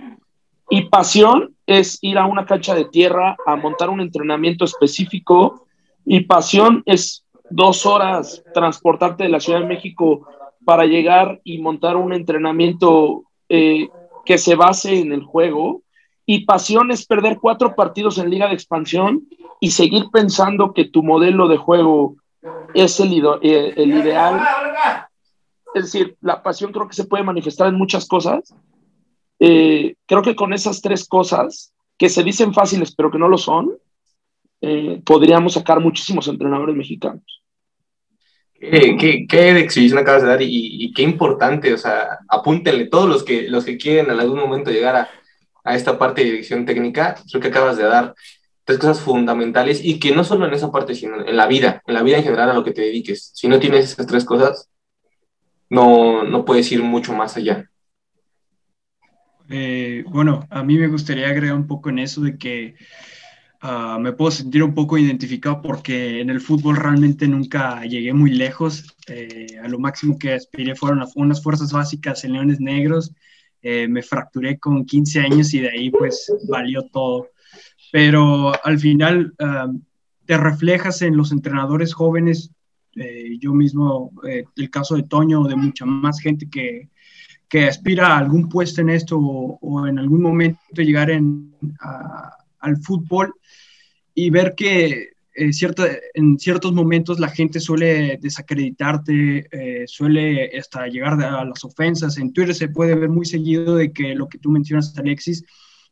Y 0.69 0.87
pasión 0.87 1.55
es 1.65 1.99
ir 2.03 2.19
a 2.19 2.27
una 2.27 2.45
cancha 2.45 2.75
de 2.75 2.87
tierra 2.87 3.37
a 3.47 3.55
montar 3.55 3.89
un 3.89 4.01
entrenamiento 4.01 4.65
específico 4.65 5.67
y 6.05 6.23
pasión 6.23 6.83
es 6.87 7.25
dos 7.51 7.87
horas 7.87 8.43
transportarte 8.53 9.23
de 9.23 9.29
la 9.29 9.39
Ciudad 9.39 9.61
de 9.61 9.67
México 9.67 10.27
para 10.67 10.85
llegar 10.85 11.41
y 11.45 11.59
montar 11.59 11.97
un 11.97 12.13
entrenamiento 12.13 13.23
eh, 13.49 13.89
que 14.25 14.37
se 14.37 14.57
base 14.57 14.99
en 14.99 15.13
el 15.13 15.23
juego. 15.23 15.83
Y 16.27 16.45
pasión 16.45 16.91
es 16.91 17.07
perder 17.07 17.39
cuatro 17.41 17.77
partidos 17.77 18.19
en 18.19 18.31
Liga 18.31 18.49
de 18.49 18.55
Expansión 18.55 19.29
y 19.61 19.71
seguir 19.71 20.07
pensando 20.13 20.75
que 20.75 20.87
tu 20.87 21.05
modelo 21.05 21.47
de 21.47 21.57
juego 21.57 22.17
es 22.75 22.99
el, 22.99 23.13
eh, 23.43 23.75
ideal. 23.77 24.43
Es 25.73 25.85
decir, 25.85 26.17
la 26.21 26.43
pasión 26.43 26.73
creo 26.73 26.89
que 26.89 26.97
se 26.97 27.05
puede 27.05 27.23
manifestar 27.23 27.69
en 27.69 27.79
muchas 27.79 28.09
cosas. 28.09 28.53
Eh, 29.39 29.95
creo 30.05 30.23
que 30.23 30.35
con 30.35 30.53
esas 30.53 30.83
tres 30.83 31.07
cosas, 31.07 31.73
que 31.97 32.09
se 32.09 32.25
dicen 32.25 32.53
fáciles 32.53 32.93
pero 32.93 33.13
que 33.13 33.19
no 33.19 33.29
lo 33.29 33.39
son, 33.39 33.71
podríamos 35.05 35.53
sacar 35.53 35.79
muchísimos 35.79 36.27
entrenadores 36.27 36.75
mexicanos. 36.75 37.46
¿Qué, 38.59 39.27
qué, 39.29 39.59
exhibición 39.59 39.99
acabas 39.99 40.23
de 40.23 40.29
dar 40.29 40.41
y, 40.43 40.93
qué 40.95 41.03
importante, 41.03 41.73
o 41.75 41.79
sea, 41.79 42.19
apúntenle 42.29 42.87
todos 42.87 43.09
los 43.09 43.23
que, 43.23 43.49
los 43.49 43.65
que 43.65 43.77
quieren 43.77 44.11
en 44.11 44.19
algún 44.19 44.39
momento 44.39 44.71
llegar 44.71 44.97
a, 44.97 45.09
a 45.63 45.75
esta 45.75 45.99
parte 45.99 46.23
de 46.23 46.31
dirección 46.31 46.65
técnica, 46.65 47.17
creo 47.31 47.43
que 47.43 47.49
acabas 47.49 47.77
de 47.77 47.85
dar 47.85 48.15
tres 48.65 48.79
cosas 48.79 49.01
fundamentales 49.01 49.85
y 49.85 49.99
que 50.01 50.15
no 50.15 50.25
solo 50.25 50.47
en 50.47 50.55
esa 50.55 50.73
parte, 50.73 50.95
sino 50.95 51.27
en 51.27 51.37
la 51.37 51.47
vida, 51.47 51.83
en 51.87 51.95
la 51.95 52.03
vida 52.03 52.19
en 52.19 52.25
general 52.25 52.51
a 52.51 52.55
lo 52.55 52.65
que 52.65 52.73
te 52.73 52.83
dediques. 52.83 53.31
Si 53.35 53.47
no 53.47 53.61
tienes 53.61 53.93
esas 53.93 54.07
tres 54.07 54.25
cosas, 54.25 54.71
no, 55.71 56.25
no 56.25 56.45
puedes 56.45 56.71
ir 56.73 56.83
mucho 56.83 57.13
más 57.13 57.37
allá. 57.37 57.71
Eh, 59.49 60.05
bueno, 60.09 60.47
a 60.51 60.63
mí 60.63 60.77
me 60.77 60.89
gustaría 60.89 61.29
agregar 61.29 61.57
un 61.57 61.67
poco 61.67 61.91
en 61.91 62.01
eso 62.01 62.21
de 62.23 62.37
que 62.39 62.75
Ah, 63.69 63.99
me 64.01 64.13
puedo 64.13 64.31
sentir 64.31 64.63
un 64.63 64.75
poco 64.75 64.97
identificado 64.97 65.61
porque 65.61 66.21
en 66.21 66.31
el 66.31 66.41
fútbol 66.41 66.77
realmente 66.77 67.27
nunca 67.27 67.85
llegué 67.85 68.13
muy 68.13 68.31
lejos. 68.31 68.97
Eh, 69.09 69.59
a 69.61 69.67
lo 69.67 69.81
máximo 69.81 70.17
que 70.17 70.35
aspiré 70.35 70.77
fueron 70.77 71.05
unas 71.17 71.43
fuerzas 71.43 71.73
básicas 71.73 72.23
en 72.23 72.35
Leones 72.35 72.61
Negros. 72.61 73.13
Eh, 73.63 73.89
me 73.89 74.05
fracturé 74.05 74.61
con 74.61 74.85
15 74.85 75.19
años 75.19 75.53
y 75.53 75.59
de 75.59 75.71
ahí 75.71 75.91
pues 75.91 76.33
valió 76.49 76.83
todo. 76.93 77.31
Pero 77.91 78.53
al 78.65 78.79
final 78.79 79.35
ah, 79.41 79.67
te 80.27 80.37
reflejas 80.37 81.03
en 81.03 81.17
los 81.17 81.33
entrenadores 81.33 81.93
jóvenes. 81.93 82.53
Eh, 82.95 83.37
yo 83.41 83.53
mismo, 83.53 84.13
el 84.23 84.71
caso 84.71 84.95
de 84.95 85.03
Toño, 85.03 85.43
de 85.43 85.57
mucha 85.57 85.85
más 85.85 86.21
gente 86.21 86.49
que, 86.49 86.89
que 87.49 87.65
aspira 87.65 88.15
a 88.15 88.19
algún 88.19 88.49
puesto 88.49 88.81
en 88.81 88.91
esto 88.91 89.19
o, 89.19 89.89
en 89.89 89.99
algún 89.99 90.23
momento 90.23 90.61
llegar 90.77 91.11
en, 91.11 91.53
al 92.61 92.77
fútbol 92.77 93.35
y 94.19 94.31
ver 94.31 94.55
que 94.57 95.11
eh, 95.35 95.51
en 96.15 96.39
ciertos 96.39 96.73
momentos 96.73 97.21
la 97.21 97.29
gente 97.29 97.61
suele 97.61 98.19
desacreditarte, 98.21 99.47
eh, 99.53 99.85
suele 99.87 100.59
hasta 100.59 100.87
llegar 100.87 101.23
a 101.23 101.45
las 101.45 101.63
ofensas. 101.63 102.17
En 102.17 102.33
Twitter 102.33 102.55
se 102.55 102.69
puede 102.69 102.95
ver 102.95 103.11
muy 103.11 103.27
seguido 103.27 103.77
de 103.77 103.93
que 103.93 104.15
lo 104.15 104.27
que 104.29 104.39
tú 104.39 104.51
mencionas, 104.51 104.97
Alexis, 104.97 105.45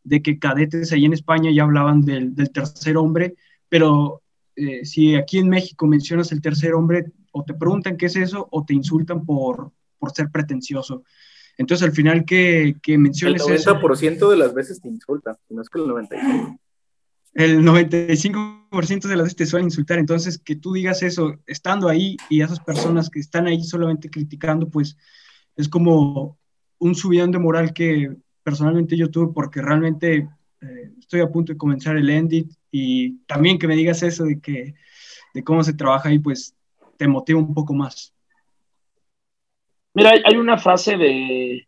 de 0.03 0.23
que 0.23 0.39
cadetes 0.39 0.91
ahí 0.93 1.05
en 1.05 1.13
España 1.13 1.51
ya 1.55 1.65
hablaban 1.65 2.01
del, 2.01 2.35
tercer 2.51 2.97
hombre, 2.97 3.35
pero 3.69 4.23
eh, 4.57 4.87
si 4.87 5.15
aquí 5.17 5.39
en 5.39 5.51
México 5.51 5.87
mencionas 5.87 6.33
el 6.33 6.41
tercer 6.41 6.73
hombre, 6.73 7.13
o 7.31 7.45
te 7.45 7.53
preguntan 7.53 7.99
qué 7.99 8.07
es 8.07 8.17
eso, 8.17 8.49
o 8.51 8.65
te 8.65 8.73
insultan 8.73 9.27
por, 9.27 9.71
por 9.99 10.13
ser 10.13 10.31
pretencioso. 10.31 11.05
Entonces, 11.59 11.87
al 11.87 11.93
final 11.93 12.25
que, 12.25 12.77
que 12.83 12.97
menciones 12.97 13.43
El 13.47 13.59
90% 13.59 14.31
de 14.31 14.37
las 14.37 14.55
veces 14.55 14.81
te 14.81 14.89
insultan, 14.89 15.37
no 15.51 15.61
es 15.61 15.69
que 15.69 15.79
el 15.79 15.85
95% 15.85 16.59
el 17.35 17.63
95% 17.63 19.09
de 19.09 19.17
las 19.17 19.25
veces 19.25 19.37
te 19.37 19.47
suelen 19.47 19.67
insultar. 19.67 19.99
Entonces, 19.99 20.39
que 20.39 20.57
tú 20.57 20.73
digas 20.73 21.03
eso 21.03 21.37
estando 21.47 21.89
ahí 21.89 22.17
y 22.31 22.41
esas 22.41 22.61
personas 22.61 23.11
que 23.11 23.21
están 23.21 23.47
ahí 23.47 23.63
solamente 23.63 24.09
criticando, 24.09 24.69
pues 24.69 24.97
es 25.57 25.69
como 25.69 26.39
un 26.79 26.95
subidón 26.95 27.31
de 27.31 27.39
moral 27.39 27.73
que 27.73 28.15
personalmente 28.43 28.97
yo 28.97 29.11
tuve 29.11 29.33
porque 29.33 29.63
realmente 29.63 30.29
eh, 30.61 30.93
estoy 30.99 31.21
a 31.21 31.31
punto 31.31 31.53
de 31.53 31.59
comenzar 31.59 31.97
el 31.97 32.11
Endit 32.11 32.53
y 32.71 33.19
también 33.27 33.59
que 33.59 33.67
me 33.67 33.77
digas 33.77 34.03
eso 34.03 34.25
de 34.25 34.41
que 34.41 34.75
de 35.33 35.43
cómo 35.43 35.65
se 35.65 35.75
trabaja 35.75 36.09
ahí, 36.09 36.19
pues 36.19 36.55
te 36.97 37.09
motiva 37.09 37.41
un 37.41 37.55
poco 37.55 37.75
más. 37.75 38.13
Mira, 39.95 40.13
hay 40.25 40.37
una 40.37 40.59
frase 40.59 40.97
de 40.97 41.67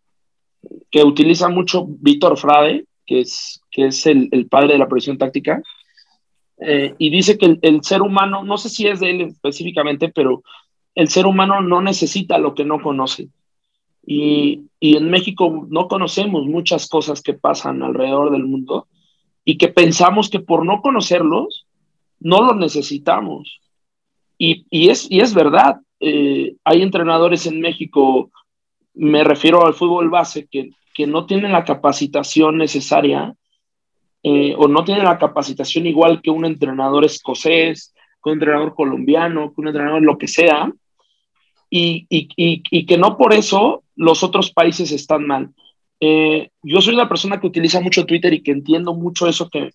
que 0.90 1.02
utiliza 1.02 1.48
mucho 1.48 1.86
Víctor 1.86 2.36
Frade, 2.38 2.86
que 3.06 3.20
es, 3.20 3.60
que 3.70 3.86
es 3.86 4.06
el, 4.06 4.28
el 4.32 4.48
padre 4.48 4.74
de 4.74 4.78
la 4.78 4.88
presión 4.88 5.18
táctica, 5.18 5.62
eh, 6.58 6.94
y 6.98 7.10
dice 7.10 7.36
que 7.36 7.58
el, 7.60 7.82
ser 7.82 8.02
humano, 8.02 8.42
no 8.42 8.56
sé 8.56 8.68
si 8.68 8.86
es 8.86 9.00
de 9.00 9.10
él 9.10 9.20
específicamente, 9.22 10.08
pero 10.08 10.42
el 10.94 11.08
ser 11.08 11.26
humano 11.26 11.60
no 11.60 11.82
necesita 11.82 12.38
lo 12.38 12.54
que 12.54 12.64
no 12.64 12.80
conoce. 12.80 13.28
Y, 14.06 14.62
y, 14.80 14.96
en 14.96 15.10
México 15.10 15.66
no 15.68 15.88
conocemos 15.88 16.46
muchas 16.46 16.88
cosas 16.88 17.20
que 17.22 17.34
pasan 17.34 17.82
alrededor 17.82 18.30
del 18.30 18.44
mundo 18.44 18.86
y 19.44 19.58
que 19.58 19.68
pensamos 19.68 20.30
que 20.30 20.40
por 20.40 20.64
no 20.64 20.80
conocerlos, 20.80 21.66
no 22.20 22.42
los 22.42 22.56
necesitamos. 22.56 23.60
Y, 24.38 24.64
y 24.70 24.88
es, 24.88 25.10
y 25.10 25.20
es 25.20 25.34
verdad, 25.34 25.80
eh, 26.00 26.54
hay 26.64 26.82
entrenadores 26.82 27.46
en 27.46 27.60
México, 27.60 28.30
me 28.94 29.24
refiero 29.24 29.66
al 29.66 29.74
fútbol 29.74 30.08
base, 30.08 30.46
que, 30.46 30.70
que 30.96 31.06
no 31.06 31.26
tienen 31.26 31.52
la 31.52 31.64
capacitación 31.64 32.56
necesaria 32.56 33.34
eh, 34.22 34.54
o 34.56 34.66
no 34.66 34.82
tienen 34.82 35.04
la 35.04 35.18
capacitación 35.18 35.86
igual 35.86 36.22
que 36.22 36.30
un 36.30 36.46
entrenador 36.46 37.04
escocés, 37.04 37.94
que 38.24 38.30
un 38.30 38.36
entrenador 38.36 38.74
colombiano, 38.74 39.52
que 39.52 39.60
un 39.60 39.68
entrenador 39.68 40.02
lo 40.02 40.16
que 40.16 40.26
sea, 40.26 40.72
y, 41.68 42.06
y, 42.08 42.28
y, 42.36 42.86
que 42.86 42.96
no 42.96 43.18
por 43.18 43.34
eso 43.34 43.82
los 43.94 44.22
otros 44.22 44.52
países 44.52 44.90
están 44.90 45.26
mal. 45.26 45.50
Eh, 46.00 46.48
yo 46.62 46.80
soy 46.80 46.94
una 46.94 47.08
persona 47.08 47.40
que 47.40 47.46
utiliza 47.46 47.80
mucho 47.80 48.06
Twitter 48.06 48.32
y 48.32 48.42
que 48.42 48.52
entiendo 48.52 48.94
mucho 48.94 49.26
eso 49.26 49.50
que, 49.50 49.72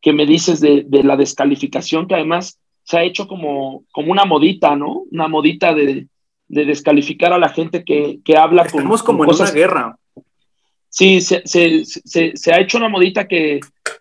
que 0.00 0.12
me 0.12 0.24
dices 0.24 0.60
de, 0.60 0.84
de, 0.86 1.02
la 1.02 1.16
descalificación, 1.16 2.06
que 2.06 2.14
además 2.14 2.60
se 2.84 2.98
ha 2.98 3.02
hecho 3.02 3.26
como, 3.26 3.84
como 3.90 4.12
una 4.12 4.24
modita, 4.24 4.76
¿no? 4.76 5.02
Una 5.10 5.26
modita 5.26 5.74
de, 5.74 6.06
de 6.46 6.64
descalificar 6.64 7.32
a 7.32 7.38
la 7.38 7.48
gente 7.48 7.84
que, 7.84 8.20
que 8.24 8.36
habla 8.36 8.62
Estamos 8.62 9.02
como 9.02 9.24
en 9.24 9.30
una 9.30 9.50
guerra. 9.50 9.98
Sí, 10.96 11.20
se, 11.20 11.42
se, 11.44 11.84
se, 11.84 12.36
se, 12.36 12.52
ha 12.52 12.60
hecho 12.60 12.78
una 12.78 12.88
modita 12.88 13.26
que, 13.26 13.58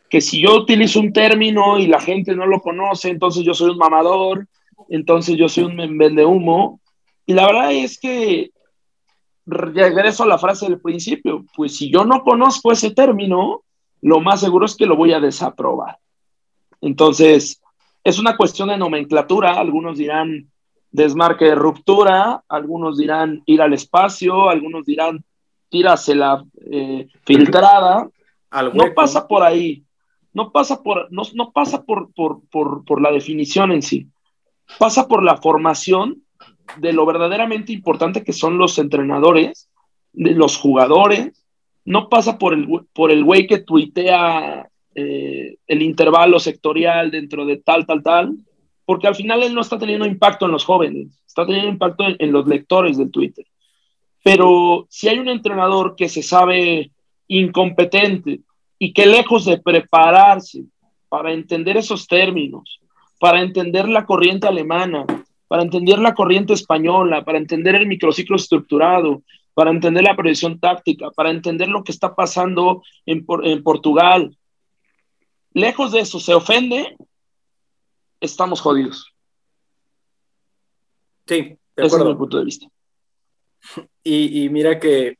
que 0.08 0.22
si 0.22 0.40
yo 0.40 0.56
utilizo 0.58 1.00
un 1.00 1.12
término 1.12 1.80
y 1.80 1.88
la 1.88 2.00
gente 2.00 2.36
no 2.36 2.46
lo 2.46 2.62
conoce, 2.62 3.10
entonces 3.10 3.44
yo 3.44 3.56
soy 3.56 3.72
un 3.72 3.80
mamador, 3.80 4.48
entonces 4.90 5.36
yo 5.36 5.50
soy 5.50 5.64
un 5.64 5.98
vende 5.98 6.24
humo. 6.24 6.82
Y 7.26 7.34
la 7.34 7.48
verdad 7.48 7.72
es 7.72 8.00
que 8.00 8.52
regreso 9.48 10.22
a 10.22 10.28
la 10.28 10.38
frase 10.38 10.68
del 10.68 10.80
principio, 10.82 11.44
pues 11.56 11.76
si 11.76 11.92
yo 11.92 12.06
no 12.06 12.22
conozco 12.22 12.72
ese 12.72 12.92
término, 12.92 13.64
lo 14.04 14.20
más 14.20 14.42
seguro 14.42 14.68
es 14.68 14.76
que 14.76 14.86
lo 14.86 14.96
voy 14.96 15.14
a 15.14 15.20
desaprobar. 15.20 15.98
Entonces, 16.80 17.60
es 18.04 18.20
una 18.20 18.38
cuestión 18.38 18.70
de 18.70 18.78
nomenclatura, 18.78 19.54
algunos 19.54 19.98
dirán 19.98 20.52
desmarque 20.92 21.46
de 21.46 21.56
ruptura, 21.56 22.44
algunos 22.48 23.00
dirán 23.00 23.42
ir 23.48 23.64
al 23.64 23.74
espacio, 23.74 24.48
algunos 24.48 24.86
dirán 24.86 25.26
tírasela 25.74 26.46
eh, 26.70 27.08
filtrada, 27.26 28.08
no 28.76 28.94
pasa 28.94 29.28
por 29.28 29.42
ahí, 29.42 29.84
no 30.32 30.52
pasa 30.52 30.84
por, 30.84 31.12
no, 31.12 31.24
no 31.34 31.52
pasa 31.52 31.84
por, 31.84 32.14
por, 32.14 32.42
por, 32.52 32.86
por, 32.86 33.02
la 33.02 33.12
definición 33.12 33.72
en 33.72 33.82
sí, 33.82 34.06
pasa 34.78 35.08
por 35.08 35.24
la 35.24 35.38
formación 35.38 36.22
de 36.78 36.94
lo 36.94 37.08
verdaderamente 37.08 37.74
importante 37.74 38.24
que 38.24 38.34
son 38.34 38.60
los 38.60 38.78
entrenadores, 38.78 39.68
de 40.12 40.34
los 40.34 40.58
jugadores, 40.58 41.44
no 41.86 42.08
pasa 42.08 42.38
por 42.38 42.54
el, 42.54 42.68
por 42.94 43.10
el 43.10 43.24
güey 43.24 43.48
que 43.48 43.58
tuitea 43.58 44.70
eh, 44.94 45.58
el 45.66 45.82
intervalo 45.82 46.40
sectorial 46.40 47.10
dentro 47.10 47.48
de 47.48 47.58
tal, 47.58 47.88
tal, 47.88 48.04
tal, 48.04 48.38
porque 48.86 49.08
al 49.08 49.16
final 49.16 49.42
él 49.42 49.56
no 49.56 49.62
está 49.62 49.80
teniendo 49.80 50.06
impacto 50.06 50.46
en 50.46 50.52
los 50.52 50.66
jóvenes, 50.66 51.20
está 51.26 51.48
teniendo 51.48 51.72
impacto 51.72 52.04
en 52.08 52.32
los 52.32 52.46
lectores 52.48 53.00
del 53.00 53.10
Twitter. 53.10 53.48
Pero 54.24 54.88
si 54.90 55.10
hay 55.10 55.20
un 55.20 55.28
entrenador 55.28 55.96
que 55.96 56.08
se 56.10 56.24
sabe 56.24 56.92
incompetente 57.28 58.40
y 58.80 58.94
que 58.94 59.06
lejos 59.06 59.46
de 59.46 59.60
prepararse 59.60 60.64
para 61.10 61.34
entender 61.34 61.78
esos 61.78 62.08
términos, 62.08 62.80
para 63.20 63.42
entender 63.42 63.88
la 63.88 64.06
corriente 64.06 64.48
alemana, 64.48 65.06
para 65.48 65.64
entender 65.64 66.00
la 66.00 66.14
corriente 66.14 66.54
española, 66.54 67.24
para 67.24 67.38
entender 67.38 67.76
el 67.76 67.86
microciclo 67.86 68.38
estructurado, 68.38 69.22
para 69.54 69.72
entender 69.72 70.04
la 70.04 70.16
predicción 70.16 70.60
táctica, 70.60 71.12
para 71.12 71.30
entender 71.30 71.68
lo 71.68 71.84
que 71.84 71.92
está 71.92 72.16
pasando 72.16 72.82
en, 73.06 73.26
en 73.44 73.62
Portugal, 73.62 74.36
lejos 75.54 75.92
de 75.92 76.00
eso 76.00 76.20
se 76.20 76.34
ofende, 76.34 76.96
estamos 78.20 78.62
jodidos. 78.62 79.14
Sí, 81.28 81.58
de 81.76 81.86
Ese 81.86 81.98
es 81.98 82.06
mi 82.06 82.16
punto 82.16 82.38
de 82.38 82.46
vista. 82.46 82.68
Y, 84.04 84.50
mira 84.50 84.80
que 84.80 85.18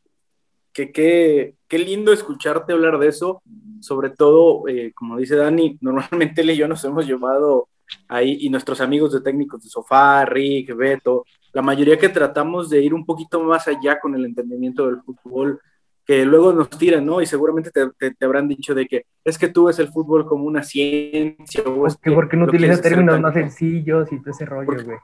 que 0.74 1.56
qué 1.74 1.80
lindo 1.80 2.14
escucharte 2.14 2.74
hablar 2.74 3.00
de 3.00 3.08
eso, 3.08 3.42
sobre 3.80 4.12
todo, 4.12 4.68
eh, 4.68 4.92
como 4.94 5.18
dice 5.18 5.36
Dani, 5.36 5.78
normalmente 5.82 6.42
él 6.42 6.52
y 6.52 6.58
yo 6.58 6.68
nos 6.68 6.84
hemos 6.86 7.08
llevado 7.08 7.68
ahí, 8.08 8.38
y 8.42 8.50
nuestros 8.50 8.80
amigos 8.80 9.12
de 9.12 9.22
técnicos 9.22 9.64
de 9.64 9.70
sofá, 9.70 10.24
Rick, 10.26 10.76
Beto, 10.76 11.26
la 11.52 11.62
mayoría 11.62 11.98
que 11.98 12.10
tratamos 12.10 12.70
de 12.70 12.82
ir 12.82 12.94
un 12.94 13.06
poquito 13.06 13.44
más 13.44 13.68
allá 13.68 14.00
con 14.00 14.16
el 14.16 14.26
entendimiento 14.26 14.88
del 14.88 15.02
fútbol, 15.02 15.60
que 16.06 16.26
luego 16.26 16.54
nos 16.54 16.70
tiran, 16.70 17.06
¿no? 17.06 17.22
Y 17.22 17.26
seguramente 17.26 17.72
te, 17.72 18.26
habrán 18.26 18.48
dicho 18.48 18.76
de 18.76 18.86
que 18.86 19.06
es 19.24 19.38
que 19.38 19.48
tú 19.48 19.66
ves 19.66 19.80
el 19.80 19.88
fútbol 19.88 20.26
como 20.26 20.44
una 20.44 20.62
ciencia. 20.62 21.64
O 21.64 21.88
es 21.88 21.98
que 21.98 22.12
porque 22.12 22.38
no 22.38 22.46
utilizas 22.46 22.82
términos 22.82 23.20
más 23.20 23.34
sencillos 23.34 24.12
y 24.12 24.20
todo 24.20 24.32
ese 24.32 24.46
rollo, 24.46 24.84
güey. 24.84 24.98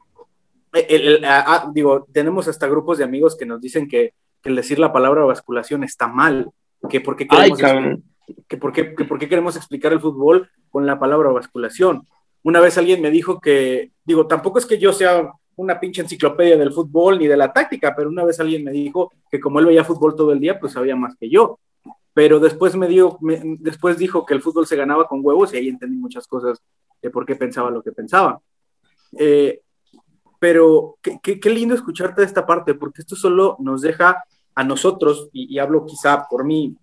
Ah, 0.72 1.44
ah, 1.48 1.72
digo, 1.74 2.08
tenemos 2.12 2.48
hasta 2.48 2.68
grupos 2.68 2.98
de 2.98 3.04
amigos 3.04 3.36
que 3.36 3.46
nos 3.46 3.60
dicen 3.60 3.88
que, 3.88 4.14
el 4.44 4.56
decir 4.56 4.80
la 4.80 4.94
palabra 4.94 5.26
basculación 5.26 5.84
está 5.84 6.08
mal, 6.08 6.50
que 6.90 7.02
porque 7.02 7.28
queremos, 7.28 7.60
que 8.48 8.58
porque, 8.58 8.96
que 8.96 9.04
porque 9.04 9.28
queremos 9.28 9.56
explicar 9.58 9.92
el 9.92 10.00
fútbol 10.00 10.50
con 10.70 10.86
la 10.86 10.98
palabra 10.98 11.30
basculación. 11.30 12.08
Una 12.44 12.62
vez 12.62 12.78
alguien 12.78 13.02
me 13.02 13.12
dijo 13.12 13.42
que, 13.42 13.92
digo, 14.06 14.28
tampoco 14.28 14.60
es 14.60 14.66
que 14.66 14.78
yo 14.78 14.94
sea 14.94 15.30
una 15.56 15.80
pinche 15.80 16.02
enciclopedia 16.02 16.56
del 16.56 16.72
fútbol 16.72 17.20
ni 17.20 17.28
de 17.28 17.36
la 17.36 17.52
táctica, 17.52 17.94
pero 17.96 18.10
una 18.10 18.24
vez 18.24 18.40
alguien 18.40 18.64
me 18.64 18.72
dijo 18.72 19.12
que 19.30 19.42
como 19.42 19.60
él 19.60 19.66
veía 19.66 19.84
fútbol 19.84 20.16
todo 20.16 20.32
el 20.32 20.40
día, 20.40 20.58
pues 20.58 20.72
sabía 20.74 20.96
más 20.96 21.18
que 21.18 21.30
yo. 21.30 21.60
Pero 22.14 22.40
después 22.40 22.76
me, 22.76 22.88
dio, 22.88 23.18
después 23.60 23.98
dijo 23.98 24.26
que 24.26 24.34
el 24.34 24.42
fútbol 24.42 24.68
se 24.68 24.78
ganaba 24.78 25.08
con 25.08 25.20
huevos 25.22 25.54
y 25.54 25.58
ahí 25.58 25.68
entendí 25.68 25.98
muchas 25.98 26.28
cosas 26.28 26.62
de 27.02 27.10
por 27.10 27.26
qué 27.26 27.36
pensaba 27.36 27.70
lo 27.72 27.84
que 27.84 27.92
pensaba. 27.92 28.40
Eh, 29.18 29.62
pero 30.40 30.98
qué, 31.02 31.20
qué, 31.22 31.50
lindo 31.50 31.76
escucharte 31.76 32.22
de 32.22 32.28
esta 32.28 32.46
parte, 32.46 32.74
porque 32.74 33.02
esto 33.02 33.16
solo 33.16 33.58
nos 33.60 33.82
deja 33.82 34.24
a 34.56 34.64
nosotros, 34.64 35.30
y, 35.34 35.60
hablo 35.60 35.86
quizá 35.86 36.28
por 36.30 36.46
mí, 36.46 36.76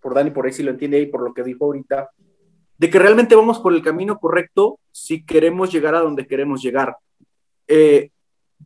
por 0.00 0.14
Dani, 0.14 0.30
por 0.30 0.46
ahí 0.46 0.52
si 0.52 0.62
lo 0.62 0.70
entiende 0.70 1.00
y 1.00 1.06
por 1.06 1.22
lo 1.22 1.34
que 1.34 1.42
dijo 1.42 1.66
ahorita, 1.66 2.10
de 2.78 2.90
que 2.90 2.98
realmente 2.98 3.34
vamos 3.34 3.58
por 3.58 3.74
el 3.74 3.82
camino 3.82 4.18
correcto 4.18 4.78
si 4.90 5.24
queremos 5.24 5.70
llegar 5.70 5.94
a 5.94 6.00
donde 6.00 6.26
queremos 6.26 6.62
llegar. 6.62 6.96
Eh, 7.68 8.10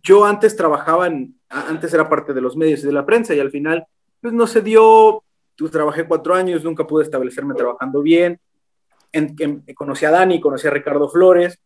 yo 0.03 0.25
antes 0.25 0.57
trabajaba 0.57 1.09
en, 1.09 1.39
antes 1.49 1.93
era 1.93 2.09
parte 2.09 2.33
de 2.33 2.41
los 2.41 2.57
medios 2.57 2.81
y 2.85 2.87
de 2.87 2.93
la 2.93 3.07
prensa 3.07 3.35
y 3.35 3.41
al 3.41 3.51
final, 3.51 3.87
pues 4.21 4.33
no 4.33 4.47
se 4.47 4.61
dio, 4.61 5.25
pues, 5.57 5.73
trabajé 5.73 6.07
cuatro 6.07 6.35
años, 6.35 6.63
nunca 6.63 6.87
pude 6.87 7.05
establecerme 7.05 7.55
trabajando 7.55 8.03
bien, 8.03 8.39
en, 9.13 9.65
conocí 9.75 10.05
a 10.05 10.11
Dani, 10.11 10.41
conocí 10.41 10.67
a 10.67 10.71
Ricardo 10.71 11.09
Flores 11.09 11.59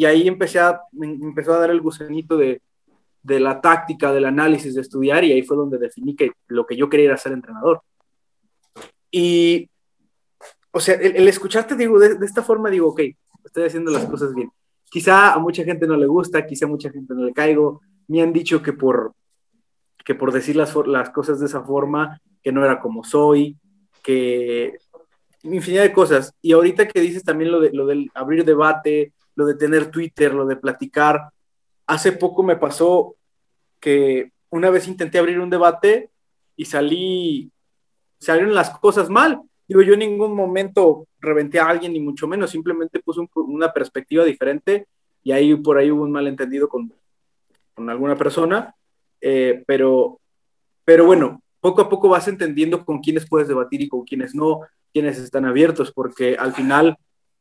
y 0.00 0.06
ahí 0.06 0.26
empecé 0.26 0.58
a, 0.58 0.80
me 0.92 1.08
empezó 1.08 1.52
a 1.52 1.58
dar 1.58 1.68
el 1.68 1.82
gusanito 1.82 2.38
de, 2.38 2.62
de 3.22 3.38
la 3.38 3.60
táctica, 3.60 4.10
del 4.14 4.24
análisis, 4.24 4.74
de 4.74 4.80
estudiar 4.80 5.22
y 5.24 5.32
ahí 5.32 5.42
fue 5.42 5.58
donde 5.58 5.76
definí 5.76 6.16
que 6.16 6.32
lo 6.48 6.64
que 6.64 6.74
yo 6.74 6.88
quería 6.88 7.08
era 7.08 7.18
ser 7.18 7.32
entrenador. 7.32 7.82
Y, 9.10 9.68
o 10.70 10.80
sea, 10.80 10.94
el, 10.94 11.28
escucharte, 11.28 11.76
digo, 11.76 11.98
de, 11.98 12.14
de, 12.14 12.24
esta 12.24 12.42
forma, 12.42 12.70
digo, 12.70 12.88
ok, 12.88 13.00
estoy 13.44 13.64
haciendo 13.64 13.90
las 13.90 14.06
cosas 14.06 14.34
bien. 14.34 14.50
Quizá 14.90 15.34
a 15.34 15.38
mucha 15.38 15.64
gente 15.64 15.86
no 15.86 15.98
le 15.98 16.06
gusta, 16.06 16.46
quizá 16.46 16.64
a 16.64 16.70
mucha 16.70 16.88
gente 16.90 17.12
no 17.12 17.22
le 17.22 17.34
caigo. 17.34 17.82
Me 18.08 18.22
han 18.22 18.32
dicho 18.32 18.62
que 18.62 18.72
por, 18.72 19.12
que 20.02 20.14
por 20.14 20.32
decir 20.32 20.56
las, 20.56 20.74
las 20.86 21.10
cosas 21.10 21.40
de 21.40 21.44
esa 21.44 21.60
forma, 21.60 22.22
que 22.42 22.52
no 22.52 22.64
era 22.64 22.80
como 22.80 23.04
soy, 23.04 23.58
que 24.02 24.78
infinidad 25.42 25.82
de 25.82 25.92
cosas. 25.92 26.32
Y 26.40 26.52
ahorita 26.52 26.88
que 26.88 27.02
dices 27.02 27.22
también 27.22 27.52
lo, 27.52 27.60
de, 27.60 27.70
lo 27.74 27.84
del 27.84 28.10
abrir 28.14 28.46
debate, 28.46 29.12
lo 29.40 29.46
de 29.46 29.54
tener 29.54 29.90
Twitter, 29.90 30.34
lo 30.34 30.44
de 30.44 30.56
platicar, 30.56 31.30
hace 31.86 32.12
poco 32.12 32.42
me 32.42 32.56
pasó 32.56 33.16
que 33.80 34.32
una 34.50 34.68
vez 34.68 34.86
intenté 34.86 35.18
abrir 35.18 35.40
un 35.40 35.48
debate 35.48 36.10
y 36.56 36.66
salí, 36.66 37.50
salieron 38.18 38.54
las 38.54 38.68
cosas 38.78 39.08
mal. 39.08 39.40
Digo, 39.66 39.80
yo 39.80 39.94
en 39.94 40.00
ningún 40.00 40.34
momento 40.36 41.06
reventé 41.20 41.58
a 41.58 41.68
alguien, 41.68 41.94
ni 41.94 42.00
mucho 42.00 42.28
menos, 42.28 42.50
simplemente 42.50 43.00
puse 43.00 43.22
una 43.34 43.72
perspectiva 43.72 44.24
diferente 44.24 44.86
y 45.22 45.32
ahí 45.32 45.54
por 45.54 45.78
ahí 45.78 45.90
hubo 45.90 46.02
un 46.02 46.12
malentendido 46.12 46.68
con, 46.68 46.92
con 47.74 47.88
alguna 47.88 48.16
persona, 48.16 48.74
eh, 49.22 49.64
pero, 49.66 50.20
pero 50.84 51.06
bueno, 51.06 51.40
poco 51.60 51.80
a 51.80 51.88
poco 51.88 52.10
vas 52.10 52.28
entendiendo 52.28 52.84
con 52.84 52.98
quiénes 52.98 53.26
puedes 53.26 53.48
debatir 53.48 53.80
y 53.80 53.88
con 53.88 54.04
quiénes 54.04 54.34
no, 54.34 54.60
quiénes 54.92 55.16
están 55.16 55.46
abiertos, 55.46 55.92
porque 55.92 56.36
al 56.36 56.52
final 56.52 56.98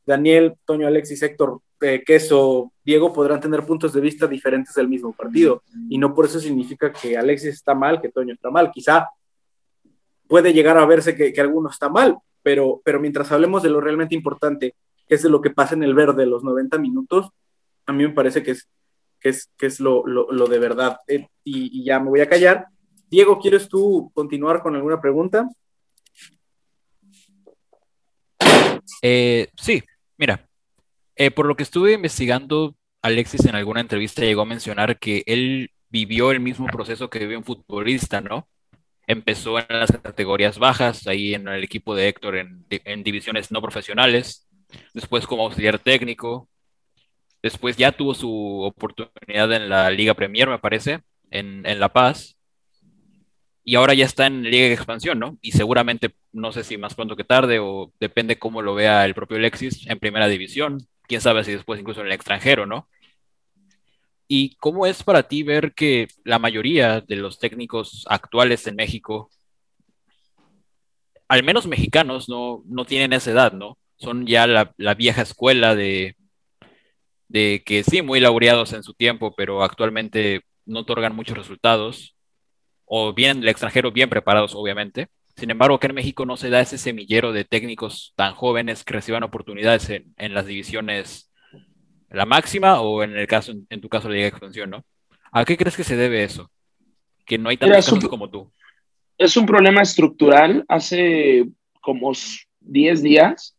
Daniel, 0.09 0.55
Toño, 0.65 0.87
Alexis, 0.87 1.21
Héctor, 1.21 1.61
eh, 1.81 2.03
Queso, 2.05 2.73
Diego 2.83 3.13
podrán 3.13 3.39
tener 3.39 3.63
puntos 3.63 3.93
de 3.93 4.01
vista 4.01 4.27
diferentes 4.27 4.73
del 4.73 4.87
mismo 4.87 5.13
partido 5.13 5.61
y 5.87 5.97
no 5.97 6.13
por 6.13 6.25
eso 6.25 6.39
significa 6.39 6.91
que 6.91 7.15
Alexis 7.15 7.53
está 7.53 7.75
mal, 7.75 8.01
que 8.01 8.09
Toño 8.09 8.33
está 8.33 8.49
mal. 8.49 8.71
Quizá 8.71 9.07
puede 10.27 10.51
llegar 10.51 10.77
a 10.77 10.85
verse 10.85 11.15
que, 11.15 11.31
que 11.31 11.41
alguno 11.41 11.69
está 11.69 11.89
mal, 11.89 12.17
pero, 12.41 12.81
pero 12.83 12.99
mientras 12.99 13.31
hablemos 13.31 13.61
de 13.61 13.69
lo 13.69 13.79
realmente 13.79 14.15
importante, 14.15 14.75
que 15.07 15.15
es 15.15 15.21
de 15.21 15.29
lo 15.29 15.41
que 15.41 15.51
pasa 15.51 15.75
en 15.75 15.83
el 15.83 15.93
verde 15.93 16.25
los 16.25 16.43
90 16.43 16.79
minutos, 16.79 17.29
a 17.85 17.93
mí 17.93 18.03
me 18.03 18.13
parece 18.13 18.41
que 18.41 18.51
es, 18.51 18.67
que 19.19 19.29
es, 19.29 19.49
que 19.55 19.67
es 19.67 19.79
lo, 19.79 20.05
lo, 20.05 20.47
de 20.47 20.59
verdad. 20.59 20.97
Eh, 21.07 21.27
y, 21.43 21.83
ya 21.83 21.99
me 21.99 22.09
voy 22.09 22.21
a 22.21 22.29
callar. 22.29 22.65
Diego, 23.09 23.39
¿quieres 23.39 23.69
tú 23.69 24.11
continuar 24.13 24.61
con 24.61 24.75
alguna 24.75 24.99
pregunta? 24.99 25.47
Eh, 29.01 29.47
sí, 29.55 29.81
mira, 30.19 30.47
eh, 31.15 31.31
por 31.31 31.47
lo 31.47 31.55
que 31.55 31.63
estuve 31.63 31.93
investigando, 31.93 32.75
Alexis 33.01 33.45
en 33.45 33.55
alguna 33.55 33.81
entrevista 33.81 34.21
llegó 34.21 34.41
a 34.43 34.45
mencionar 34.45 34.99
que 34.99 35.23
él 35.25 35.71
vivió 35.89 36.31
el 36.31 36.39
mismo 36.39 36.67
proceso 36.67 37.09
que 37.09 37.19
vivió 37.19 37.37
un 37.39 37.43
futbolista, 37.45 38.21
¿no? 38.21 38.47
Empezó 39.07 39.57
en 39.59 39.65
las 39.69 39.91
categorías 39.91 40.59
bajas, 40.59 41.07
ahí 41.07 41.33
en 41.33 41.47
el 41.47 41.63
equipo 41.63 41.95
de 41.95 42.09
Héctor 42.09 42.35
en, 42.37 43.03
divisiones 43.03 43.51
no 43.51 43.61
profesionales, 43.61 44.47
después 44.93 45.25
como 45.25 45.45
auxiliar 45.45 45.79
técnico, 45.79 46.47
después 47.41 47.77
ya 47.77 47.91
tuvo 47.91 48.13
su 48.13 48.61
oportunidad 48.61 49.51
en 49.53 49.69
la 49.69 49.89
Liga 49.89 50.13
Premier, 50.13 50.49
me 50.49 50.59
parece, 50.59 51.01
en, 51.31 51.63
La 51.79 51.89
Paz, 51.89 52.37
y 53.69 53.75
ahora 53.75 53.93
ya 53.93 54.05
está 54.05 54.25
en 54.25 54.41
Liga 54.41 54.65
de 54.65 54.73
Expansión, 54.73 55.19
¿no? 55.19 55.37
Y 55.43 55.51
seguramente, 55.51 56.15
no 56.31 56.51
sé 56.51 56.63
si 56.63 56.79
más 56.79 56.95
pronto 56.95 57.15
que 57.15 57.23
tarde, 57.23 57.59
o 57.59 57.93
depende 57.99 58.39
cómo 58.39 58.63
lo 58.63 58.73
vea 58.73 59.05
el 59.05 59.13
propio 59.13 59.37
Alexis, 59.37 59.85
en 59.85 59.99
primera 59.99 60.27
división, 60.27 60.87
quién 61.03 61.21
sabe 61.21 61.43
si 61.43 61.51
después 61.51 61.79
incluso 61.79 62.01
en 62.01 62.07
el 62.07 62.13
extranjero, 62.13 62.65
¿no? 62.65 62.89
¿Y 64.27 64.55
cómo 64.55 64.87
es 64.87 65.03
para 65.03 65.21
ti 65.21 65.43
ver 65.43 65.75
que 65.75 66.07
la 66.23 66.39
mayoría 66.39 67.01
de 67.01 67.15
los 67.17 67.37
técnicos 67.37 68.07
actuales 68.09 68.65
en 68.65 68.75
México, 68.75 69.29
al 71.27 71.43
menos 71.43 71.67
mexicanos, 71.67 72.27
no, 72.27 72.63
no 72.65 72.85
tienen 72.85 73.13
esa 73.13 73.29
edad, 73.29 73.53
¿no? 73.53 73.77
Son 73.97 74.25
ya 74.25 74.47
la, 74.47 74.73
vieja 74.95 75.21
escuela 75.21 75.75
de, 75.75 76.15
de 77.27 77.61
que 77.63 77.83
sí, 77.83 78.01
muy 78.01 78.19
laureados 78.19 78.73
en 78.73 78.81
su 78.81 78.95
tiempo, 78.95 79.35
pero 79.37 79.63
actualmente 79.63 80.41
no 80.65 80.79
otorgan 80.79 81.15
muchos 81.15 81.37
resultados, 81.37 82.15
o 82.89 83.13
vienen 83.13 83.39
del 83.39 83.49
extranjero 83.49 83.91
bien 83.91 84.09
preparados, 84.09 84.55
obviamente. 84.55 85.07
Sin 85.37 85.51
embargo, 85.51 85.75
acá 85.75 85.87
en 85.87 85.95
México 85.95 86.25
no 86.25 86.35
se 86.35 86.49
da 86.49 86.59
ese 86.59 86.77
semillero 86.77 87.31
de 87.31 87.45
técnicos 87.45 88.13
tan 88.17 88.33
jóvenes 88.33 88.83
que 88.83 88.93
reciban 88.93 89.23
oportunidades 89.23 89.89
en, 89.89 90.13
en 90.17 90.33
las 90.33 90.47
divisiones 90.47 91.31
la 92.09 92.25
máxima 92.25 92.81
o 92.81 93.03
en 93.03 93.15
el 93.15 93.27
caso, 93.27 93.53
en, 93.69 93.81
tu 93.81 93.87
caso, 93.87 94.09
la 94.09 94.15
Liga 94.15 94.25
de 94.25 94.29
Expansión, 94.29 94.69
¿no? 94.71 94.83
¿A 95.31 95.45
qué 95.45 95.55
crees 95.55 95.77
que 95.77 95.83
se 95.83 95.95
debe 95.95 96.23
eso? 96.23 96.49
Que 97.25 97.37
no 97.37 97.49
hay 97.49 97.57
tantos 97.57 98.07
como 98.09 98.29
tú. 98.29 98.51
Es 99.17 99.37
un 99.37 99.45
problema 99.45 99.81
estructural. 99.81 100.65
Hace 100.67 101.47
como 101.81 102.11
10 102.61 103.03
días 103.03 103.55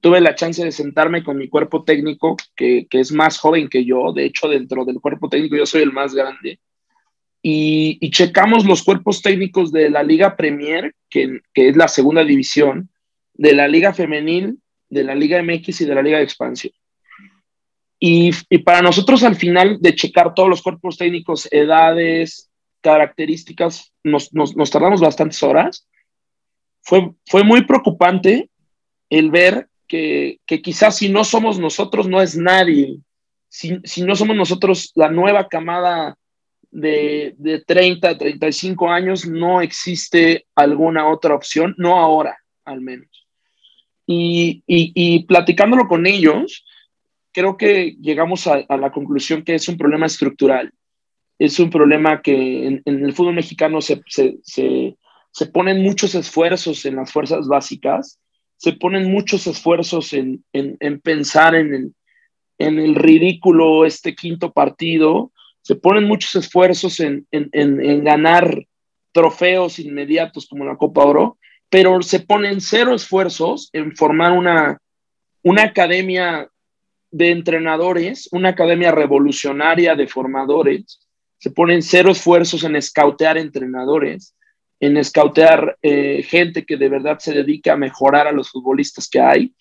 tuve 0.00 0.20
la 0.20 0.34
chance 0.34 0.64
de 0.64 0.70
sentarme 0.70 1.24
con 1.24 1.36
mi 1.36 1.48
cuerpo 1.48 1.82
técnico, 1.82 2.36
que, 2.54 2.86
que, 2.88 3.00
es 3.00 3.10
más 3.10 3.38
joven 3.38 3.68
que 3.68 3.84
yo. 3.84 4.12
De 4.12 4.26
hecho, 4.26 4.48
dentro 4.48 4.84
del 4.84 5.00
cuerpo 5.00 5.28
técnico 5.28 5.56
yo 5.56 5.66
soy 5.66 5.82
el 5.82 5.92
más 5.92 6.14
grande. 6.14 6.60
Y, 7.46 7.98
y 8.00 8.10
checamos 8.10 8.64
los 8.64 8.82
cuerpos 8.82 9.20
técnicos 9.20 9.70
de 9.70 9.90
la 9.90 10.02
Liga 10.02 10.34
Premier, 10.34 10.94
que, 11.10 11.40
que, 11.52 11.68
es 11.68 11.76
la 11.76 11.88
segunda 11.88 12.24
división, 12.24 12.88
de 13.34 13.52
la 13.52 13.68
Liga 13.68 13.92
Femenil, 13.92 14.58
de 14.88 15.04
la 15.04 15.14
Liga 15.14 15.42
MX 15.42 15.82
y 15.82 15.84
de 15.84 15.94
la 15.94 16.02
Liga 16.02 16.18
de 16.18 16.24
Expansión. 16.24 16.72
Y, 18.06 18.32
para 18.64 18.82
nosotros 18.82 19.22
al 19.22 19.34
final 19.34 19.78
de 19.80 19.94
checar 19.94 20.34
todos 20.34 20.48
los 20.48 20.60
cuerpos 20.60 20.98
técnicos, 20.98 21.48
edades, 21.50 22.50
características, 22.82 23.94
nos, 24.02 24.30
tardamos 24.70 25.00
bastantes 25.00 25.42
horas. 25.42 25.88
Fue, 26.82 27.12
fue 27.26 27.44
muy 27.44 27.64
preocupante 27.64 28.50
el 29.08 29.30
ver 29.30 29.68
que, 29.88 30.38
quizás 30.62 30.98
si 30.98 31.08
no 31.08 31.24
somos 31.24 31.58
nosotros, 31.58 32.06
no 32.06 32.20
es 32.20 32.36
nadie. 32.36 32.98
Si, 33.48 34.02
no 34.02 34.16
somos 34.16 34.36
nosotros 34.36 34.92
la 34.94 35.08
nueva 35.08 35.48
camada 35.48 36.18
de, 36.74 37.34
de 37.38 37.60
30, 37.60 38.18
35 38.18 38.90
años, 38.90 39.26
no 39.26 39.60
existe 39.60 40.46
alguna 40.54 41.08
otra 41.08 41.34
opción, 41.34 41.74
no 41.78 41.96
ahora 41.98 42.38
al 42.64 42.80
menos. 42.80 43.08
Y, 44.06 44.62
y 44.66 45.24
platicándolo 45.24 45.88
con 45.88 46.06
ellos, 46.06 46.64
creo 47.32 47.56
que 47.56 47.96
llegamos 48.00 48.46
a, 48.46 48.64
la 48.76 48.92
conclusión 48.92 49.42
que 49.42 49.54
es 49.54 49.68
un 49.68 49.78
problema 49.78 50.06
estructural. 50.06 50.72
Es 51.38 51.58
un 51.58 51.70
problema 51.70 52.20
que 52.20 52.66
en, 52.66 52.82
el 52.84 53.12
fútbol 53.12 53.34
mexicano 53.34 53.80
se, 53.80 54.02
se 55.34 55.46
ponen 55.46 55.82
muchos 55.82 56.14
esfuerzos 56.14 56.84
en 56.84 56.96
las 56.96 57.12
fuerzas 57.12 57.48
básicas, 57.48 58.20
se 58.56 58.72
ponen 58.72 59.10
muchos 59.10 59.46
esfuerzos 59.46 60.12
en, 60.12 60.44
pensar 61.02 61.54
en 61.54 61.74
el, 61.74 61.94
en 62.58 62.78
el, 62.78 62.94
ridículo 62.94 63.84
este 63.84 64.14
quinto 64.14 64.52
partido, 64.52 65.32
se 65.64 65.76
ponen 65.76 66.04
muchos 66.04 66.36
esfuerzos 66.36 67.00
en, 67.00 67.26
en, 67.30 68.04
ganar 68.04 68.66
trofeos 69.12 69.78
inmediatos 69.78 70.46
como 70.46 70.66
la 70.66 70.76
Copa 70.76 71.04
Oro, 71.04 71.38
pero 71.70 72.02
se 72.02 72.20
ponen 72.20 72.60
cero 72.60 72.94
esfuerzos 72.94 73.70
en 73.72 73.96
formar 73.96 74.32
una, 74.32 74.76
una 75.42 75.62
academia 75.62 76.50
de 77.10 77.30
entrenadores, 77.30 78.28
una 78.30 78.50
academia 78.50 78.92
revolucionaria 78.92 79.94
de 79.94 80.06
formadores, 80.06 81.00
se 81.38 81.50
ponen 81.50 81.80
cero 81.80 82.12
esfuerzos 82.12 82.62
en 82.64 82.76
escautear 82.76 83.38
entrenadores, 83.38 84.36
en 84.80 84.98
escautear 84.98 85.78
eh, 85.80 86.22
gente 86.24 86.66
que 86.66 86.76
de 86.76 86.90
verdad 86.90 87.18
se 87.20 87.32
dedica 87.32 87.72
a 87.72 87.78
mejorar 87.78 88.26
a 88.26 88.32
los 88.32 88.50
futbolistas 88.50 89.08
que 89.08 89.20
hay. 89.20 89.54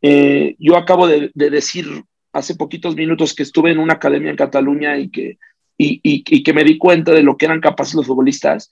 Eh, 0.00 0.54
yo 0.60 0.76
acabo 0.76 1.08
de, 1.08 1.32
decir 1.34 2.04
hace 2.32 2.54
poquitos 2.54 2.94
minutos 2.96 3.34
que 3.34 3.42
estuve 3.42 3.70
en 3.72 3.78
una 3.78 3.94
academia 3.94 4.30
en 4.30 4.36
Cataluña 4.36 4.98
y 4.98 5.10
que, 5.10 5.38
y, 5.76 6.42
que 6.42 6.52
me 6.52 6.64
di 6.64 6.78
cuenta 6.78 7.12
de 7.12 7.22
lo 7.22 7.36
que 7.36 7.46
eran 7.46 7.60
capaces 7.60 7.94
los 7.94 8.06
futbolistas, 8.06 8.70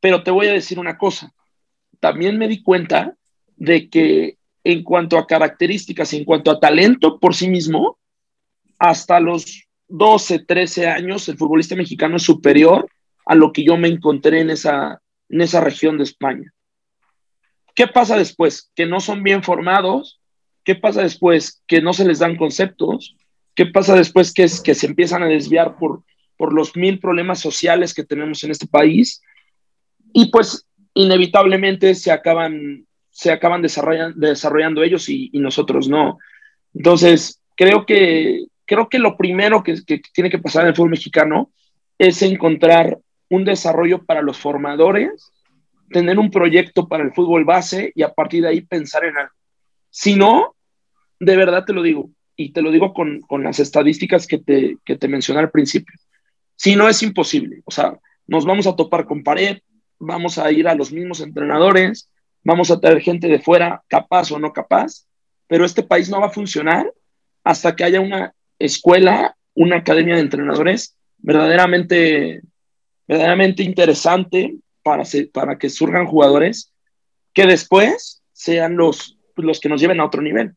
pero 0.00 0.22
te 0.22 0.30
voy 0.30 0.46
a 0.46 0.52
decir 0.52 0.78
una 0.78 0.98
cosa, 0.98 1.32
también 2.00 2.38
me 2.38 2.48
di 2.48 2.62
cuenta 2.62 3.14
de 3.56 3.88
que 3.88 4.38
en 4.64 4.82
cuanto 4.82 5.18
a 5.18 5.26
características, 5.26 6.12
en 6.12 6.24
cuanto 6.24 6.50
a 6.50 6.58
talento 6.58 7.18
por 7.18 7.34
sí 7.34 7.48
mismo, 7.48 7.98
hasta 8.78 9.20
los 9.20 9.64
12, 9.88 10.40
13 10.40 10.88
años 10.88 11.28
el 11.28 11.36
futbolista 11.36 11.76
mexicano 11.76 12.16
es 12.16 12.22
superior 12.22 12.88
a 13.24 13.34
lo 13.34 13.52
que 13.52 13.64
yo 13.64 13.76
me 13.76 13.88
encontré 13.88 14.40
en 14.40 14.50
esa, 14.50 15.00
en 15.28 15.40
esa 15.40 15.60
región 15.60 15.98
de 15.98 16.04
España. 16.04 16.52
¿Qué 17.74 17.86
pasa 17.86 18.16
después? 18.16 18.72
Que 18.74 18.86
no 18.86 19.00
son 19.00 19.22
bien 19.22 19.42
formados. 19.42 20.20
¿Qué 20.66 20.74
pasa 20.74 21.00
después? 21.02 21.62
Que 21.68 21.80
no 21.80 21.92
se 21.92 22.04
les 22.04 22.18
dan 22.18 22.34
conceptos. 22.34 23.16
¿Qué 23.54 23.66
pasa 23.66 23.94
después? 23.94 24.34
Que, 24.34 24.48
se 24.48 24.86
empiezan 24.86 25.22
a 25.22 25.28
desviar 25.28 25.78
por, 25.78 26.02
por 26.36 26.52
los 26.52 26.74
mil 26.74 26.98
problemas 26.98 27.38
sociales 27.38 27.94
que 27.94 28.02
tenemos 28.02 28.42
en 28.42 28.50
este 28.50 28.66
país. 28.66 29.22
Y 30.12 30.32
pues 30.32 30.66
inevitablemente 30.92 31.94
se 31.94 32.10
acaban, 32.10 32.84
se 33.10 33.30
acaban 33.30 33.62
desarrollando, 33.62 34.26
desarrollando 34.26 34.82
ellos 34.82 35.08
y, 35.08 35.30
nosotros 35.34 35.88
no. 35.88 36.18
Entonces, 36.74 37.40
creo 37.54 37.86
que, 37.86 38.46
creo 38.64 38.88
que 38.88 38.98
lo 38.98 39.16
primero 39.16 39.62
que, 39.62 39.76
que 39.86 40.00
tiene 40.12 40.30
que 40.30 40.40
pasar 40.40 40.62
en 40.62 40.70
el 40.70 40.74
fútbol 40.74 40.90
mexicano 40.90 41.52
es 41.96 42.22
encontrar 42.22 42.98
un 43.30 43.44
desarrollo 43.44 44.04
para 44.04 44.20
los 44.20 44.36
formadores, 44.36 45.30
tener 45.90 46.18
un 46.18 46.32
proyecto 46.32 46.88
para 46.88 47.04
el 47.04 47.12
fútbol 47.12 47.44
base 47.44 47.92
y 47.94 48.02
a 48.02 48.12
partir 48.12 48.42
de 48.42 48.48
ahí 48.48 48.62
pensar 48.62 49.04
en 49.04 49.16
algo. 49.16 49.32
Si 49.90 50.16
no, 50.16 50.55
de 51.18 51.36
verdad 51.36 51.64
te 51.64 51.72
lo 51.72 51.82
digo, 51.82 52.10
y 52.36 52.52
te 52.52 52.62
lo 52.62 52.70
digo 52.70 52.92
con, 52.92 53.22
las 53.42 53.58
estadísticas 53.60 54.26
que 54.26 54.38
te, 54.38 54.78
que 54.84 54.96
te 54.96 55.08
mencioné 55.08 55.40
al 55.40 55.50
principio. 55.50 55.94
Si 56.54 56.76
no, 56.76 56.88
es 56.88 57.02
imposible. 57.02 57.62
O 57.64 57.70
sea, 57.70 57.98
nos 58.26 58.44
vamos 58.44 58.66
a 58.66 58.76
topar 58.76 59.06
con 59.06 59.22
pared, 59.22 59.58
vamos 59.98 60.38
a 60.38 60.50
ir 60.52 60.68
a 60.68 60.74
los 60.74 60.92
mismos 60.92 61.20
entrenadores, 61.20 62.10
vamos 62.44 62.70
a 62.70 62.80
traer 62.80 63.00
gente 63.00 63.28
de 63.28 63.38
fuera, 63.38 63.82
capaz 63.88 64.30
o 64.32 64.38
no 64.38 64.52
capaz, 64.52 65.06
pero 65.46 65.64
este 65.64 65.82
país 65.82 66.10
no 66.10 66.20
va 66.20 66.26
a 66.26 66.30
funcionar 66.30 66.92
hasta 67.44 67.74
que 67.74 67.84
haya 67.84 68.00
una 68.00 68.34
escuela, 68.58 69.36
una 69.54 69.76
academia 69.76 70.16
de 70.16 70.22
entrenadores 70.22 70.96
verdaderamente 71.18 72.42
verdaderamente 73.06 73.62
interesante 73.62 74.56
para, 74.82 75.04
para 75.32 75.58
que 75.58 75.70
surjan 75.70 76.06
jugadores 76.06 76.72
que 77.32 77.46
después 77.46 78.22
sean 78.32 78.76
los, 78.76 79.18
los 79.36 79.60
que 79.60 79.68
nos 79.68 79.80
lleven 79.80 80.00
a 80.00 80.04
otro 80.04 80.22
nivel. 80.22 80.54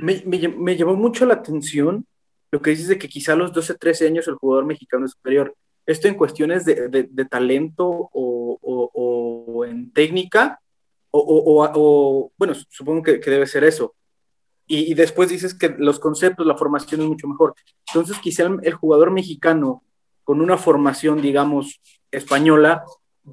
Me, 0.00 0.22
me, 0.24 0.76
llevó 0.76 0.94
mucho 0.94 1.26
la 1.26 1.34
atención 1.34 2.06
lo 2.50 2.60
que 2.60 2.70
dices 2.70 2.88
de 2.88 2.98
que 2.98 3.08
quizá 3.08 3.32
a 3.32 3.36
los 3.36 3.52
12, 3.52 3.74
13 3.74 4.06
años 4.06 4.28
el 4.28 4.34
jugador 4.34 4.66
mexicano 4.66 5.06
es 5.06 5.12
superior. 5.12 5.54
Esto 5.86 6.06
en 6.06 6.14
cuestiones 6.14 6.64
de, 6.64 6.88
de, 6.88 7.24
talento 7.24 7.88
o, 7.88 8.58
o, 8.62 9.64
en 9.64 9.90
técnica, 9.92 10.60
o, 11.10 12.30
bueno, 12.36 12.54
supongo 12.68 13.02
que, 13.02 13.18
debe 13.18 13.46
ser 13.46 13.64
eso. 13.64 13.94
Y, 14.66 14.94
después 14.94 15.28
dices 15.28 15.54
que 15.54 15.74
los 15.78 15.98
conceptos, 15.98 16.46
la 16.46 16.56
formación 16.56 17.00
es 17.00 17.08
mucho 17.08 17.26
mejor. 17.26 17.54
Entonces 17.88 18.18
quizá 18.18 18.48
el 18.62 18.74
jugador 18.74 19.10
mexicano 19.10 19.82
con 20.22 20.40
una 20.40 20.56
formación, 20.56 21.20
digamos, 21.20 21.80
española, 22.10 22.84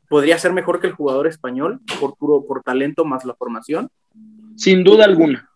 podría 0.07 0.37
ser 0.39 0.53
mejor 0.53 0.79
que 0.79 0.87
el 0.87 0.93
jugador 0.93 1.27
español 1.27 1.81
por 1.99 2.15
puro 2.15 2.45
por 2.45 2.63
talento 2.63 3.05
más 3.05 3.25
la 3.25 3.35
formación? 3.35 3.89
Sin 4.55 4.83
duda 4.83 5.05
alguna. 5.05 5.48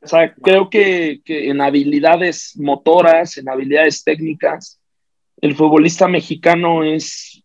O 0.00 0.06
sea, 0.06 0.32
creo 0.34 0.70
que, 0.70 1.20
en 1.26 1.60
habilidades 1.60 2.54
motoras, 2.56 3.36
en 3.36 3.48
habilidades 3.48 4.04
técnicas, 4.04 4.80
el 5.40 5.54
futbolista 5.54 6.08
mexicano 6.08 6.84
es, 6.84 7.42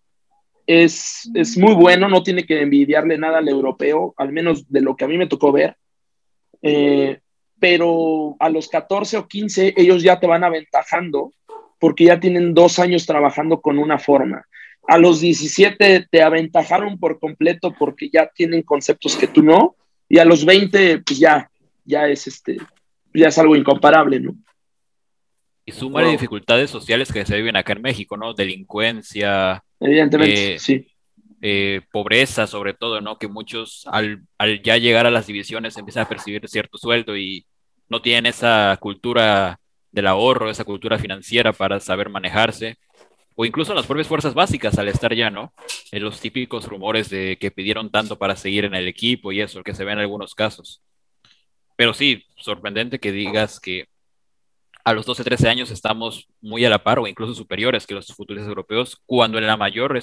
es, 0.68 1.30
es, 1.34 1.58
muy 1.58 1.74
bueno, 1.74 2.10
no 2.10 2.24
tiene 2.24 2.46
que 2.46 2.62
envidiarle 2.62 3.18
nada 3.18 3.40
al 3.40 3.50
europeo, 3.50 4.14
al 4.18 4.32
menos 4.32 4.70
de 4.70 4.82
lo 4.82 4.96
que 4.96 5.06
a 5.06 5.08
mí 5.08 5.18
me 5.18 5.28
tocó 5.28 5.52
ver. 5.52 5.76
Eh, 6.62 7.20
pero 7.60 8.36
a 8.40 8.50
los 8.50 8.68
14 8.68 9.18
o 9.18 9.28
15 9.28 9.74
ellos 9.78 10.04
ya 10.04 10.20
te 10.20 10.28
van 10.28 10.44
aventajando 10.44 11.32
porque 11.80 12.06
ya 12.06 12.20
tienen 12.20 12.54
dos 12.54 12.80
años 12.80 13.06
trabajando 13.06 13.62
con 13.62 13.80
una 13.80 14.00
forma. 14.00 14.46
A 14.88 14.98
los 14.98 15.22
17 15.22 16.08
te 16.10 16.22
aventajaron 16.22 17.00
por 17.00 17.20
completo 17.20 17.74
porque 17.78 18.10
ya 18.10 18.30
tienen 18.34 18.64
conceptos 18.64 19.16
que 19.16 19.28
tú 19.28 19.42
no, 19.44 19.76
y 20.10 20.20
a 20.20 20.26
los 20.26 20.46
20 20.46 21.00
pues 21.00 21.20
ya, 21.20 21.50
ya 21.86 22.08
es 22.08 22.28
este, 22.28 22.58
ya 23.14 23.28
es 23.28 23.38
algo 23.38 23.56
incomparable, 23.56 24.20
¿no? 24.20 24.36
Y 25.66 25.72
suma 25.72 26.02
las 26.02 26.12
dificultades 26.12 26.70
sociales 26.70 27.12
que 27.12 27.26
se 27.26 27.38
viven 27.38 27.56
acá 27.56 27.74
en 27.74 27.82
México, 27.82 28.18
¿no? 28.18 28.34
Delincuencia. 28.34 29.64
Evidentemente, 29.80 30.56
eh, 30.56 30.60
sí. 30.60 30.88
Eh, 31.42 31.82
pobreza, 31.92 32.48
sobre 32.48 32.74
todo, 32.74 33.00
¿no? 33.00 33.18
Que 33.18 33.30
muchos 33.30 33.86
al, 33.88 34.24
al, 34.38 34.62
ya 34.62 34.78
llegar 34.78 35.06
a 35.06 35.12
las 35.12 35.28
divisiones 35.28 35.78
empiezan 35.78 36.04
a 36.04 36.10
percibir 36.10 36.48
cierto 36.50 36.78
sueldo 36.78 37.16
y 37.16 37.46
no 37.88 38.02
tienen 38.02 38.26
esa 38.26 38.78
cultura 38.80 39.60
del 39.92 40.08
ahorro, 40.08 40.50
esa 40.50 40.66
cultura 40.66 40.98
financiera 40.98 41.54
para 41.54 41.80
saber 41.80 42.10
manejarse, 42.10 42.78
o 43.36 43.46
incluso 43.46 43.72
en 43.72 43.78
las 43.78 43.86
propias 43.86 44.08
fuerzas 44.08 44.34
básicas 44.34 44.78
al 44.78 44.88
estar 44.88 45.14
ya, 45.14 45.30
¿no? 45.30 45.54
En 45.92 46.04
los 46.04 46.20
típicos 46.20 46.68
rumores 46.68 47.10
de 47.10 47.38
que 47.40 47.52
pidieron 47.52 47.90
tanto 47.90 48.18
para 48.18 48.36
seguir 48.36 48.66
en 48.66 48.76
el 48.76 48.88
equipo 48.88 49.32
y 49.32 49.42
eso, 49.42 49.64
que 49.64 49.74
se 49.74 49.86
ve 49.86 49.94
en 49.94 50.00
algunos 50.00 50.36
casos. 50.36 50.82
Pero 51.76 51.94
sí, 51.94 52.26
sorprendente 52.36 53.00
que 53.00 53.12
digas 53.12 53.60
que 53.60 53.88
a 54.84 54.94
los 54.94 55.06
12, 55.06 55.24
13 55.24 55.50
años 55.50 55.72
estamos 55.72 56.28
muy 56.42 56.66
a 56.66 56.70
la 56.70 56.84
par 56.84 57.00
o 57.00 57.08
incluso 57.08 57.34
superiores 57.34 57.88
que 57.88 57.94
los 57.94 58.08
futuristas 58.08 58.50
europeos, 58.50 59.02
cuando 59.06 59.38
en 59.38 59.48
la 59.48 59.58
mayor 59.58 60.00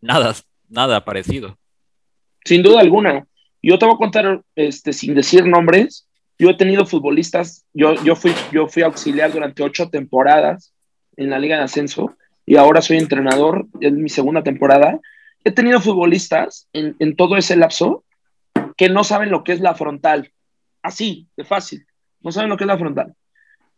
nada, 0.00 0.34
nada 0.68 1.04
parecido. 1.04 1.56
Sin 2.44 2.62
duda 2.62 2.80
alguna. 2.80 3.26
Yo 3.62 3.78
te 3.78 3.86
voy 3.86 3.94
a 3.94 3.98
contar, 3.98 4.42
este, 4.56 4.92
sin 4.92 5.14
decir 5.14 5.46
nombres, 5.46 6.08
yo 6.38 6.50
he 6.50 6.54
tenido 6.54 6.84
futbolistas, 6.84 7.64
yo, 7.72 7.94
yo, 8.02 8.16
fui, 8.16 8.32
yo 8.50 8.66
fui 8.66 8.82
auxiliar 8.82 9.32
durante 9.32 9.62
ocho 9.62 9.88
temporadas 9.88 10.74
en 11.16 11.30
la 11.30 11.38
Liga 11.38 11.56
de 11.56 11.62
Ascenso 11.62 12.16
y 12.44 12.56
ahora 12.56 12.82
soy 12.82 12.98
entrenador, 12.98 13.66
es 13.80 13.92
mi 13.92 14.08
segunda 14.08 14.42
temporada. 14.42 14.98
He 15.44 15.52
tenido 15.52 15.80
futbolistas 15.80 16.66
en, 16.72 16.96
en 16.98 17.14
todo 17.14 17.36
ese 17.36 17.54
lapso 17.54 18.02
que 18.76 18.88
no 18.88 19.04
saben 19.04 19.30
lo 19.30 19.44
que 19.44 19.52
es 19.52 19.60
la 19.60 19.76
frontal. 19.76 20.32
Así, 20.82 21.28
de 21.36 21.44
fácil. 21.44 21.86
No 22.20 22.32
saben 22.32 22.50
lo 22.50 22.56
que 22.56 22.64
es 22.64 22.68
la 22.68 22.78
frontal. 22.78 23.14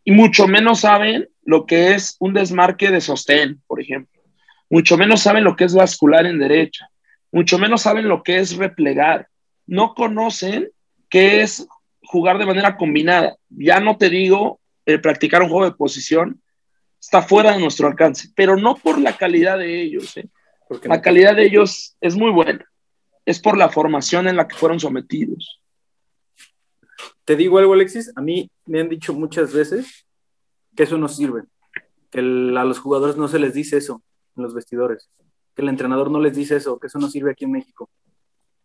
Y 0.04 0.12
mucho 0.12 0.46
menos 0.46 0.80
saben 0.80 1.28
lo 1.44 1.66
que 1.66 1.94
es 1.94 2.16
un 2.18 2.34
desmarque 2.34 2.90
de 2.90 3.00
sostén, 3.00 3.62
por 3.66 3.80
ejemplo. 3.80 4.22
Mucho 4.70 4.96
menos 4.96 5.20
saben 5.20 5.44
lo 5.44 5.56
que 5.56 5.64
es 5.64 5.74
vascular 5.74 6.26
en 6.26 6.38
derecha. 6.38 6.88
Mucho 7.32 7.58
menos 7.58 7.82
saben 7.82 8.08
lo 8.08 8.22
que 8.22 8.38
es 8.38 8.56
replegar. 8.56 9.28
No 9.66 9.94
conocen 9.94 10.70
qué 11.08 11.42
es 11.42 11.66
jugar 12.02 12.38
de 12.38 12.46
manera 12.46 12.76
combinada. 12.76 13.36
Ya 13.48 13.80
no 13.80 13.96
te 13.96 14.10
digo 14.10 14.60
el 14.86 15.00
practicar 15.00 15.42
un 15.42 15.48
juego 15.48 15.64
de 15.64 15.76
posición, 15.76 16.42
está 17.00 17.22
fuera 17.22 17.52
de 17.52 17.60
nuestro 17.60 17.86
alcance, 17.86 18.28
pero 18.34 18.56
no 18.56 18.76
por 18.76 19.00
la 19.00 19.16
calidad 19.16 19.58
de 19.58 19.80
ellos. 19.80 20.16
¿eh? 20.16 20.28
Porque 20.68 20.88
la 20.88 21.00
calidad 21.00 21.36
de 21.36 21.46
ellos 21.46 21.96
es 22.00 22.16
muy 22.16 22.30
buena. 22.30 22.64
Es 23.24 23.40
por 23.40 23.56
la 23.56 23.70
formación 23.70 24.28
en 24.28 24.36
la 24.36 24.46
que 24.46 24.56
fueron 24.56 24.80
sometidos. 24.80 25.62
Te 27.24 27.36
digo 27.36 27.58
algo, 27.58 27.72
Alexis, 27.72 28.12
a 28.16 28.20
mí 28.20 28.50
me 28.66 28.80
han 28.80 28.88
dicho 28.88 29.14
muchas 29.14 29.52
veces 29.52 30.06
que 30.76 30.82
eso 30.82 30.98
no 30.98 31.08
sirve, 31.08 31.44
que 32.10 32.20
a 32.20 32.64
los 32.64 32.78
jugadores 32.78 33.16
no 33.16 33.28
se 33.28 33.38
les 33.38 33.54
dice 33.54 33.78
eso 33.78 34.02
en 34.36 34.42
los 34.42 34.54
vestidores, 34.54 35.10
que 35.54 35.62
el 35.62 35.68
entrenador 35.68 36.10
no 36.10 36.20
les 36.20 36.36
dice 36.36 36.56
eso, 36.56 36.78
que 36.78 36.88
eso 36.88 36.98
no 36.98 37.08
sirve 37.08 37.30
aquí 37.30 37.44
en 37.44 37.52
México, 37.52 37.88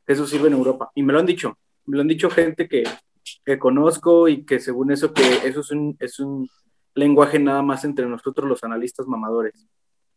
que 0.05 0.13
eso 0.13 0.27
sirve 0.27 0.47
en 0.47 0.53
Europa. 0.53 0.91
Y 0.95 1.03
me 1.03 1.13
lo 1.13 1.19
han 1.19 1.25
dicho, 1.25 1.57
me 1.85 1.95
lo 1.95 2.01
han 2.01 2.07
dicho 2.07 2.29
gente 2.29 2.67
que, 2.67 2.83
que 3.45 3.59
conozco 3.59 4.27
y 4.27 4.43
que 4.45 4.59
según 4.59 4.91
eso, 4.91 5.13
que 5.13 5.23
eso 5.45 5.61
es 5.61 5.71
un, 5.71 5.95
es 5.99 6.19
un 6.19 6.49
lenguaje 6.95 7.39
nada 7.39 7.61
más 7.61 7.85
entre 7.85 8.05
nosotros 8.05 8.47
los 8.47 8.63
analistas 8.63 9.07
mamadores, 9.07 9.67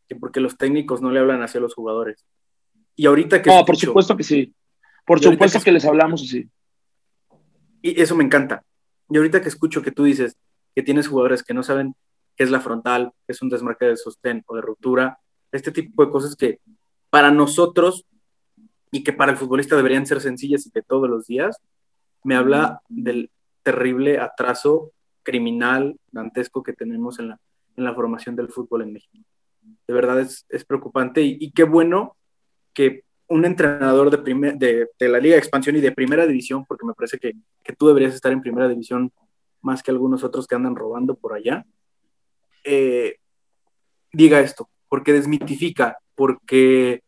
que 0.09 0.17
porque 0.17 0.41
los 0.41 0.57
técnicos 0.57 1.01
no 1.01 1.11
le 1.11 1.21
hablan 1.21 1.43
hacia 1.43 1.61
los 1.61 1.75
jugadores. 1.75 2.25
Y 2.97 3.07
ahorita 3.07 3.41
que... 3.41 3.51
No, 3.51 3.65
por 3.65 3.77
supuesto 3.77 4.17
que 4.17 4.25
sí. 4.25 4.55
Por 5.07 5.21
supuesto 5.21 5.61
que, 5.61 5.73
les 5.73 5.85
hablamos 5.85 6.23
así. 6.23 6.49
Y 7.83 8.01
eso 8.01 8.17
me 8.17 8.25
encanta. 8.25 8.65
Y 9.11 9.17
ahorita 9.17 9.43
que 9.43 9.49
escucho 9.49 9.83
que 9.83 9.91
tú 9.91 10.05
dices 10.05 10.37
que 10.75 10.83
tienes 10.83 11.09
jugadores 11.09 11.43
que 11.43 11.53
no 11.53 11.63
saben 11.63 11.95
qué 12.37 12.45
es 12.45 12.51
la 12.51 12.61
frontal, 12.61 13.13
qué 13.27 13.33
es 13.33 13.43
un 13.43 13.51
desmarque 13.51 13.85
de 13.85 13.97
sostén 13.97 14.43
o 14.47 14.57
de 14.57 14.63
ruptura, 14.63 15.19
este 15.51 15.71
tipo 15.71 16.05
de 16.05 16.11
cosas 16.11 16.35
que 16.35 16.61
para 17.11 17.31
nosotros 17.31 18.07
y 18.91 19.05
que 19.05 19.13
para 19.13 19.33
el 19.33 19.39
futbolista 19.39 19.77
deberían 19.77 20.07
ser 20.07 20.21
sencillas 20.21 20.67
y 20.67 20.71
que 20.71 20.83
todos 20.83 21.11
los 21.11 21.27
días, 21.27 21.59
me 22.25 22.37
habla 22.37 22.81
del 22.89 23.31
terrible 23.63 24.19
atraso 24.19 24.93
criminal, 25.23 25.97
dantesco 26.11 26.63
que 26.63 26.73
tenemos 26.73 27.19
en 27.19 27.29
la, 27.29 27.41
en 27.77 27.85
la 27.85 27.95
formación 27.95 28.37
del 28.37 28.49
fútbol 28.49 28.83
en 28.83 28.93
México. 28.93 29.19
De 29.87 29.95
verdad 29.95 30.21
es, 30.21 30.47
es 30.49 30.65
preocupante 30.65 31.23
y, 31.23 31.37
y, 31.41 31.53
qué 31.53 31.65
bueno 31.65 32.17
que 32.75 33.05
un 33.33 33.47
entrenador 33.47 34.11
de, 34.11 34.35
de, 34.57 34.89
de, 34.99 35.09
la 35.09 35.19
Liga 35.19 35.35
de 35.35 35.39
Expansión 35.39 35.75
y 35.77 35.81
de 35.81 35.93
Primera 35.93 36.27
División, 36.27 36.67
porque 36.67 36.85
me 36.85 36.93
parece 36.93 37.19
que, 37.19 37.33
que, 37.63 37.73
tú 37.73 37.87
deberías 37.89 38.15
estar 38.15 38.31
en 38.31 38.43
Primera 38.43 38.69
División 38.69 39.11
más 39.63 39.83
que 39.83 39.91
algunos 39.91 40.23
otros 40.23 40.47
que 40.47 40.55
andan 40.55 40.77
robando 40.77 41.15
por 41.15 41.33
allá, 41.33 41.65
eh, 42.65 43.17
diga 44.13 44.41
esto, 44.41 44.69
porque 44.87 45.15
desmitifica, 45.15 45.99
porque, 46.15 47.03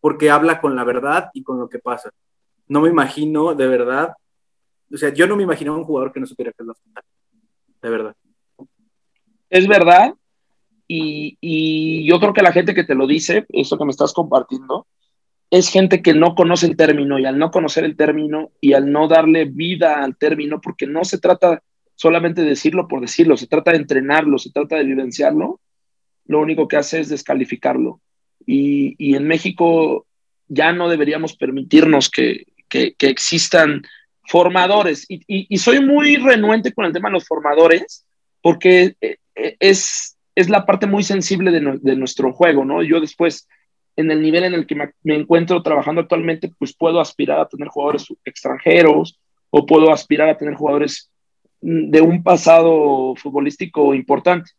porque 0.00 0.30
habla 0.30 0.60
con 0.60 0.74
la 0.74 0.82
verdad 0.82 1.30
y 1.32 1.44
con 1.44 1.60
lo 1.60 1.68
que 1.68 1.78
pasa. 1.78 2.10
No 2.66 2.80
me 2.80 2.88
imagino, 2.88 3.54
de 3.54 3.68
verdad, 3.68 4.14
o 4.92 4.96
sea, 4.96 5.10
yo 5.10 5.28
no 5.28 5.36
me 5.36 5.44
imaginaba 5.44 5.78
un 5.78 5.84
jugador 5.84 6.12
que 6.12 6.18
no 6.18 6.26
supiera 6.26 6.50
qué 6.50 6.64
es 6.64 6.66
la 6.66 6.74
frontal, 6.74 7.04
de 7.82 7.90
verdad. 7.90 8.16
Es 9.48 9.68
verdad, 9.68 10.14
y, 10.88 11.38
y, 11.40 12.04
yo 12.04 12.18
creo 12.18 12.32
que 12.32 12.42
la 12.42 12.52
gente 12.52 12.74
que 12.74 12.84
te 12.84 12.96
lo 12.96 13.06
dice, 13.06 13.46
eso 13.50 13.78
que 13.78 13.84
me 13.84 13.92
estás 13.92 14.12
compartiendo, 14.12 14.86
es 15.52 15.68
gente 15.68 16.00
que 16.00 16.14
no 16.14 16.34
conoce 16.34 16.64
el 16.64 16.78
término 16.78 17.18
y 17.18 17.26
al 17.26 17.38
no 17.38 17.50
conocer 17.50 17.84
el 17.84 17.94
término 17.94 18.52
y 18.58 18.72
al 18.72 18.90
no 18.90 19.06
darle 19.06 19.44
vida 19.44 20.02
al 20.02 20.16
término, 20.16 20.62
porque 20.62 20.86
no 20.86 21.04
se 21.04 21.18
trata 21.18 21.62
solamente 21.94 22.40
de 22.40 22.48
decirlo 22.48 22.88
por 22.88 23.02
decirlo, 23.02 23.36
se 23.36 23.46
trata 23.46 23.72
de 23.72 23.76
entrenarlo, 23.76 24.38
se 24.38 24.50
trata 24.50 24.76
de 24.76 24.84
vivenciarlo, 24.84 25.60
lo 26.24 26.40
único 26.40 26.66
que 26.66 26.78
hace 26.78 27.00
es 27.00 27.10
descalificarlo. 27.10 28.00
Y, 28.46 28.94
y 28.96 29.14
en 29.14 29.28
México 29.28 30.06
ya 30.48 30.72
no 30.72 30.88
deberíamos 30.88 31.36
permitirnos 31.36 32.08
que, 32.08 32.46
que, 32.70 32.94
existan 32.98 33.82
formadores. 34.26 35.04
Y, 35.06 35.20
y, 35.28 35.58
soy 35.58 35.84
muy 35.84 36.16
renuente 36.16 36.72
con 36.72 36.86
el 36.86 36.94
tema 36.94 37.10
de 37.10 37.14
los 37.14 37.26
formadores, 37.26 38.06
porque 38.40 38.96
eh, 39.02 39.18
eh, 39.34 39.56
es, 39.60 40.16
es 40.34 40.48
la 40.48 40.64
parte 40.64 40.86
muy 40.86 41.02
sensible 41.02 41.50
de, 41.50 41.78
de 41.82 41.96
nuestro 41.96 42.32
juego, 42.32 42.64
¿no? 42.64 42.82
Yo 42.82 43.02
después 43.02 43.46
en 43.96 44.10
el 44.10 44.22
nivel 44.22 44.44
en 44.44 44.54
el 44.54 44.66
que 44.66 44.74
me, 44.74 45.14
encuentro 45.14 45.62
trabajando 45.62 46.00
actualmente, 46.00 46.50
pues 46.58 46.74
puedo 46.74 47.00
aspirar 47.00 47.40
a 47.40 47.48
tener 47.48 47.68
jugadores 47.68 48.06
extranjeros 48.24 49.18
o 49.50 49.66
puedo 49.66 49.92
aspirar 49.92 50.28
a 50.28 50.36
tener 50.36 50.54
jugadores 50.54 51.10
de 51.60 52.00
un 52.00 52.22
pasado 52.22 53.14
futbolístico 53.16 53.94
importante. 53.94 54.50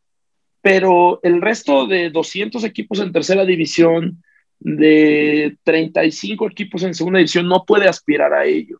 Pero 0.61 1.19
el 1.23 1.41
resto 1.41 1.87
de 1.87 2.09
200 2.09 2.63
equipos 2.63 2.99
en 2.99 3.11
tercera 3.11 3.43
división, 3.43 4.23
de 4.59 5.57
35 5.63 6.47
equipos 6.47 6.83
en 6.83 6.93
segunda 6.93 7.19
división, 7.19 7.47
no 7.47 7.65
puede 7.65 7.89
aspirar 7.89 8.33
a 8.33 8.45
ello. 8.45 8.79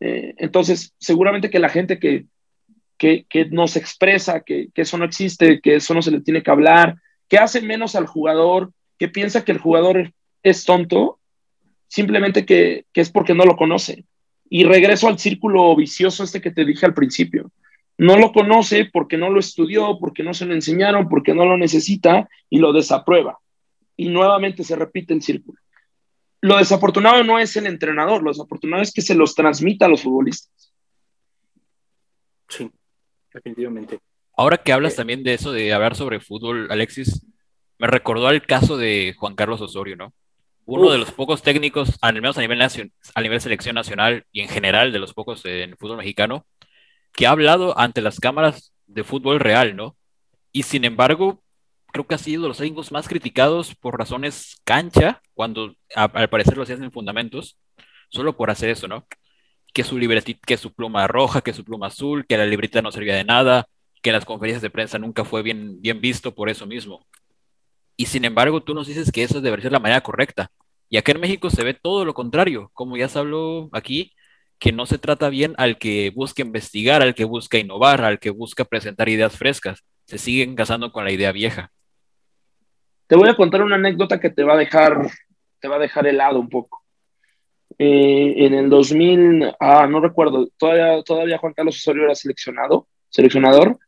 Eh, 0.00 0.34
entonces, 0.38 0.94
seguramente 0.98 1.50
que 1.50 1.58
la 1.58 1.68
gente 1.68 1.98
que, 1.98 2.24
que, 2.96 3.26
que 3.28 3.44
nos 3.46 3.76
expresa 3.76 4.40
que, 4.40 4.68
que 4.72 4.82
eso 4.82 4.96
no 4.96 5.04
existe, 5.04 5.60
que 5.60 5.76
eso 5.76 5.92
no 5.92 6.00
se 6.00 6.10
le 6.10 6.20
tiene 6.20 6.42
que 6.42 6.50
hablar, 6.50 6.96
que 7.28 7.36
hace 7.36 7.60
menos 7.60 7.94
al 7.96 8.06
jugador, 8.06 8.72
que 8.98 9.08
piensa 9.08 9.44
que 9.44 9.52
el 9.52 9.58
jugador 9.58 10.12
es 10.42 10.64
tonto, 10.64 11.18
simplemente 11.88 12.44
que, 12.44 12.86
que, 12.92 13.00
es 13.00 13.10
porque 13.10 13.34
no 13.34 13.44
lo 13.44 13.56
conoce. 13.56 14.04
Y 14.48 14.64
regreso 14.64 15.08
al 15.08 15.18
círculo 15.18 15.74
vicioso 15.74 16.24
este 16.24 16.40
que 16.40 16.50
te 16.50 16.64
dije 16.64 16.86
al 16.86 16.94
principio. 16.94 17.50
No 17.96 18.18
lo 18.18 18.32
conoce 18.32 18.90
porque 18.92 19.16
no 19.16 19.30
lo 19.30 19.40
estudió, 19.40 19.98
porque 19.98 20.22
no 20.22 20.34
se 20.34 20.46
lo 20.46 20.54
enseñaron, 20.54 21.08
porque 21.08 21.34
no 21.34 21.44
lo 21.44 21.56
necesita 21.56 22.28
y 22.50 22.58
lo 22.58 22.72
desaprueba. 22.72 23.38
Y 23.96 24.08
nuevamente 24.08 24.64
se 24.64 24.76
repite 24.76 25.14
el 25.14 25.22
círculo. 25.22 25.58
Lo 26.40 26.58
desafortunado 26.58 27.24
no 27.24 27.38
es 27.38 27.56
el 27.56 27.66
entrenador, 27.66 28.22
lo 28.22 28.30
desafortunado 28.30 28.82
es 28.82 28.92
que 28.92 29.00
se 29.00 29.14
los 29.14 29.34
transmita 29.34 29.86
a 29.86 29.88
los 29.88 30.02
futbolistas. 30.02 30.74
Sí, 32.48 32.70
definitivamente. 33.32 33.98
Ahora 34.36 34.58
que 34.58 34.72
hablas 34.72 34.96
también 34.96 35.22
de 35.22 35.34
eso, 35.34 35.52
de 35.52 35.72
hablar 35.72 35.94
sobre 35.94 36.20
fútbol, 36.20 36.66
Alexis, 36.70 37.24
me 37.84 37.90
recordó 37.90 38.28
al 38.28 38.40
caso 38.40 38.78
de 38.78 39.14
Juan 39.18 39.34
Carlos 39.34 39.60
Osorio, 39.60 39.94
¿no? 39.94 40.14
Uno 40.64 40.86
Uf. 40.86 40.92
de 40.92 40.98
los 40.98 41.12
pocos 41.12 41.42
técnicos, 41.42 41.98
al 42.00 42.14
menos 42.14 42.38
a 42.38 42.40
nivel, 42.40 42.62
a 42.62 43.20
nivel 43.20 43.40
selección 43.42 43.74
nacional 43.74 44.24
y 44.32 44.40
en 44.40 44.48
general 44.48 44.90
de 44.90 44.98
los 44.98 45.12
pocos 45.12 45.44
en 45.44 45.68
el 45.68 45.76
fútbol 45.76 45.98
mexicano, 45.98 46.46
que 47.12 47.26
ha 47.26 47.32
hablado 47.32 47.78
ante 47.78 48.00
las 48.00 48.20
cámaras 48.20 48.72
de 48.86 49.04
fútbol 49.04 49.38
real, 49.38 49.76
¿no? 49.76 49.98
Y 50.50 50.62
sin 50.62 50.86
embargo, 50.86 51.42
creo 51.92 52.06
que 52.06 52.14
ha 52.14 52.18
sido 52.18 52.44
de 52.44 52.48
los 52.48 52.56
técnicos 52.56 52.90
más 52.90 53.06
criticados 53.06 53.74
por 53.74 53.98
razones 53.98 54.62
cancha, 54.64 55.20
cuando 55.34 55.74
a, 55.94 56.04
al 56.04 56.30
parecer 56.30 56.56
lo 56.56 56.62
hacían 56.62 56.84
en 56.84 56.90
fundamentos, 56.90 57.58
solo 58.08 58.34
por 58.34 58.50
hacer 58.50 58.70
eso, 58.70 58.88
¿no? 58.88 59.06
Que 59.74 59.84
su 59.84 59.98
que 60.46 60.56
su 60.56 60.72
pluma 60.72 61.06
roja, 61.06 61.42
que 61.42 61.52
su 61.52 61.64
pluma 61.64 61.88
azul, 61.88 62.24
que 62.26 62.38
la 62.38 62.46
libreta 62.46 62.80
no 62.80 62.90
servía 62.90 63.14
de 63.14 63.24
nada, 63.24 63.68
que 64.00 64.08
en 64.08 64.14
las 64.14 64.24
conferencias 64.24 64.62
de 64.62 64.70
prensa 64.70 64.98
nunca 64.98 65.26
fue 65.26 65.42
bien, 65.42 65.82
bien 65.82 66.00
visto 66.00 66.34
por 66.34 66.48
eso 66.48 66.64
mismo. 66.64 67.06
Y 67.96 68.06
sin 68.06 68.24
embargo, 68.24 68.62
tú 68.62 68.74
nos 68.74 68.86
dices 68.86 69.12
que 69.12 69.22
esa 69.22 69.40
debería 69.40 69.64
ser 69.64 69.72
la 69.72 69.80
manera 69.80 70.00
correcta. 70.00 70.50
Y 70.88 70.96
acá 70.96 71.12
en 71.12 71.20
México 71.20 71.50
se 71.50 71.64
ve 71.64 71.74
todo 71.74 72.04
lo 72.04 72.14
contrario, 72.14 72.70
como 72.72 72.96
ya 72.96 73.08
se 73.08 73.18
habló 73.18 73.68
aquí, 73.72 74.12
que 74.58 74.72
no 74.72 74.86
se 74.86 74.98
trata 74.98 75.28
bien 75.28 75.54
al 75.58 75.78
que 75.78 76.10
busca 76.14 76.42
investigar, 76.42 77.02
al 77.02 77.14
que 77.14 77.24
busca 77.24 77.58
innovar, 77.58 78.04
al 78.04 78.18
que 78.18 78.30
busca 78.30 78.64
presentar 78.64 79.08
ideas 79.08 79.36
frescas. 79.36 79.84
Se 80.06 80.18
siguen 80.18 80.54
casando 80.54 80.92
con 80.92 81.04
la 81.04 81.12
idea 81.12 81.32
vieja. 81.32 81.72
Te 83.06 83.16
voy 83.16 83.28
a 83.28 83.36
contar 83.36 83.62
una 83.62 83.76
anécdota 83.76 84.20
que 84.20 84.30
te 84.30 84.44
va 84.44 84.54
a 84.54 84.58
dejar, 84.58 85.10
te 85.60 85.68
va 85.68 85.76
a 85.76 85.80
dejar 85.80 86.06
helado 86.06 86.40
un 86.40 86.48
poco. 86.48 86.82
Eh, 87.78 88.34
en 88.46 88.54
el 88.54 88.70
2000, 88.70 89.52
ah, 89.58 89.86
no 89.86 90.00
recuerdo, 90.00 90.48
todavía, 90.56 91.02
todavía 91.02 91.38
Juan 91.38 91.54
Carlos 91.54 91.76
Osorio 91.76 92.04
era 92.04 92.14
seleccionado, 92.14 92.86
seleccionador. 93.08 93.78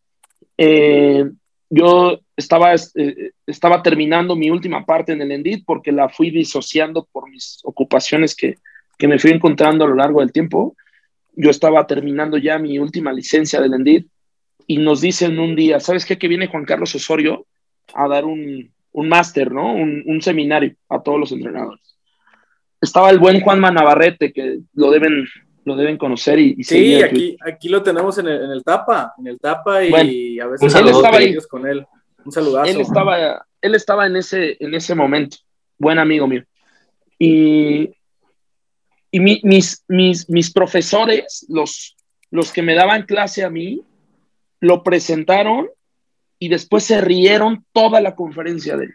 Eh, 0.58 1.24
yo 1.68 2.20
estaba, 2.36 2.74
eh, 2.74 3.30
estaba 3.46 3.82
terminando 3.82 4.36
mi 4.36 4.50
última 4.50 4.84
parte 4.84 5.12
en 5.12 5.22
el 5.22 5.32
Endit 5.32 5.64
porque 5.66 5.92
la 5.92 6.08
fui 6.08 6.30
disociando 6.30 7.08
por 7.10 7.28
mis 7.28 7.60
ocupaciones 7.64 8.34
que, 8.34 8.56
que, 8.98 9.08
me 9.08 9.18
fui 9.18 9.30
encontrando 9.30 9.84
a 9.84 9.88
lo 9.88 9.94
largo 9.94 10.20
del 10.20 10.32
tiempo. 10.32 10.76
Yo 11.34 11.50
estaba 11.50 11.86
terminando 11.86 12.38
ya 12.38 12.58
mi 12.58 12.78
última 12.78 13.12
licencia 13.12 13.60
del 13.60 13.74
Endit 13.74 14.06
y 14.66 14.78
nos 14.78 15.00
dicen 15.00 15.38
un 15.38 15.54
día, 15.54 15.80
¿sabes 15.80 16.04
qué? 16.04 16.18
Que 16.18 16.28
viene 16.28 16.48
Juan 16.48 16.64
Carlos 16.64 16.94
Osorio 16.94 17.46
a 17.94 18.08
dar 18.08 18.24
un, 18.24 18.72
un 18.96 19.10
máster, 19.10 19.52
¿no? 19.52 19.74
Un, 19.74 20.22
seminario 20.22 20.74
a 20.88 21.02
todos 21.02 21.20
los 21.20 21.30
entrenadores. 21.30 21.82
Estaba 22.80 23.10
el 23.10 23.18
buen 23.18 23.42
Juan 23.42 23.60
Manavarrete, 23.60 24.32
que 24.32 24.60
lo 24.72 24.90
deben, 24.90 25.26
lo 25.66 25.74
deben 25.74 25.98
conocer 25.98 26.38
y, 26.38 26.54
y 26.58 26.62
sí, 26.62 27.02
aquí, 27.02 27.36
aquí 27.44 27.68
lo 27.68 27.82
tenemos 27.82 28.16
en 28.18 28.28
el, 28.28 28.44
en 28.44 28.50
el, 28.52 28.62
tapa, 28.62 29.12
en 29.18 29.26
el 29.26 29.40
tapa 29.40 29.82
y 29.84 29.90
bueno, 29.90 30.44
a 30.44 30.46
veces 30.46 30.74
él 30.76 30.88
estaba 30.88 31.16
ahí 31.16 31.36
con 31.50 31.66
él. 31.66 31.84
Un 32.24 32.30
saludazo. 32.30 32.70
Él 32.70 32.80
estaba, 32.80 33.46
él 33.60 33.74
estaba 33.74 34.06
en, 34.06 34.14
ese, 34.14 34.56
en 34.60 34.74
ese 34.74 34.94
momento, 34.94 35.38
buen 35.76 35.98
amigo 35.98 36.28
mío. 36.28 36.44
Y, 37.18 37.90
y 39.10 39.18
mi, 39.20 39.40
mis, 39.42 39.84
mis, 39.88 40.30
mis 40.30 40.52
profesores, 40.52 41.44
los, 41.48 41.96
los 42.30 42.52
que 42.52 42.62
me 42.62 42.76
daban 42.76 43.02
clase 43.02 43.42
a 43.42 43.50
mí, 43.50 43.82
lo 44.60 44.84
presentaron 44.84 45.68
y 46.38 46.48
después 46.48 46.84
se 46.84 47.00
rieron 47.00 47.66
toda 47.72 48.00
la 48.00 48.14
conferencia 48.14 48.76
de 48.76 48.84
él. 48.84 48.94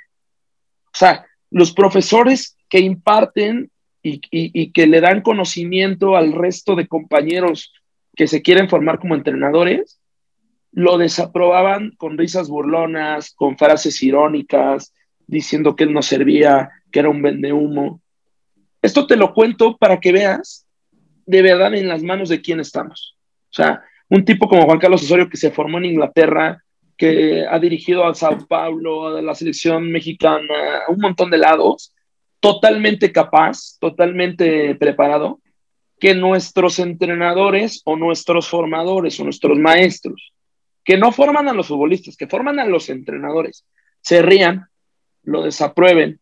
O 0.86 0.98
sea, 0.98 1.26
los 1.50 1.74
profesores 1.74 2.56
que 2.70 2.80
imparten 2.80 3.70
y, 4.04 4.72
que 4.72 4.88
le 4.88 5.02
dan 5.02 5.22
conocimiento 5.22 6.16
al 6.16 6.34
resto 6.34 6.76
de 6.76 6.88
compañeros 6.88 7.74
que 8.16 8.28
se 8.28 8.42
quieren 8.42 8.70
formar 8.70 9.00
como 9.00 9.16
entrenadores, 9.16 10.00
lo 10.72 10.98
desaprobaban 10.98 11.92
con 11.98 12.18
risas 12.18 12.50
burlonas, 12.50 13.34
con 13.36 13.58
frases 13.58 14.02
irónicas, 14.02 14.94
diciendo 15.28 15.76
que 15.76 15.84
él 15.84 15.94
no 15.94 16.02
servía, 16.02 16.70
que 16.92 17.00
era 17.00 17.10
un 17.10 17.22
vendehumo. 17.22 18.02
Esto 18.82 19.06
te 19.06 19.16
lo 19.16 19.34
cuento 19.34 19.78
para 19.78 20.00
que 20.00 20.12
veas 20.12 20.66
de 21.26 21.42
verdad 21.42 21.74
en 21.74 21.88
las 21.88 22.04
manos 22.04 22.30
de 22.30 22.42
quién 22.42 22.60
estamos. 22.60 23.18
O 23.50 23.54
sea, 23.54 23.84
un 24.10 24.26
tipo 24.26 24.48
como 24.48 24.66
Juan 24.66 24.80
Carlos 24.80 25.04
Osorio 25.04 25.30
que 25.30 25.38
se 25.38 25.52
formó 25.52 25.78
en 25.78 25.86
Inglaterra, 25.86 26.64
que 26.98 27.46
ha 27.50 27.60
dirigido 27.60 28.06
a 28.06 28.14
Sao 28.14 28.46
Paulo, 28.48 29.08
a 29.08 29.22
la 29.22 29.36
selección 29.36 29.92
mexicana, 29.92 30.84
a 30.88 30.92
un 30.92 31.00
montón 31.00 31.30
de 31.30 31.38
lados, 31.38 31.94
totalmente 32.42 33.12
capaz, 33.14 33.78
totalmente 33.80 34.76
preparado, 34.76 35.40
que 36.00 36.16
nuestros 36.16 36.80
entrenadores 36.80 37.82
o 37.86 37.96
nuestros 37.96 38.50
formadores 38.50 39.20
o 39.20 39.24
nuestros 39.24 39.58
maestros, 39.60 40.34
que 40.84 40.98
no 40.98 41.12
forman 41.12 41.48
a 41.48 41.54
los 41.54 41.68
futbolistas, 41.68 42.18
que 42.18 42.28
forman 42.28 42.60
a 42.60 42.66
los 42.66 42.90
entrenadores, 42.90 43.64
se 44.02 44.24
rían, 44.24 44.66
lo 45.22 45.44
desaprueben, 45.44 46.20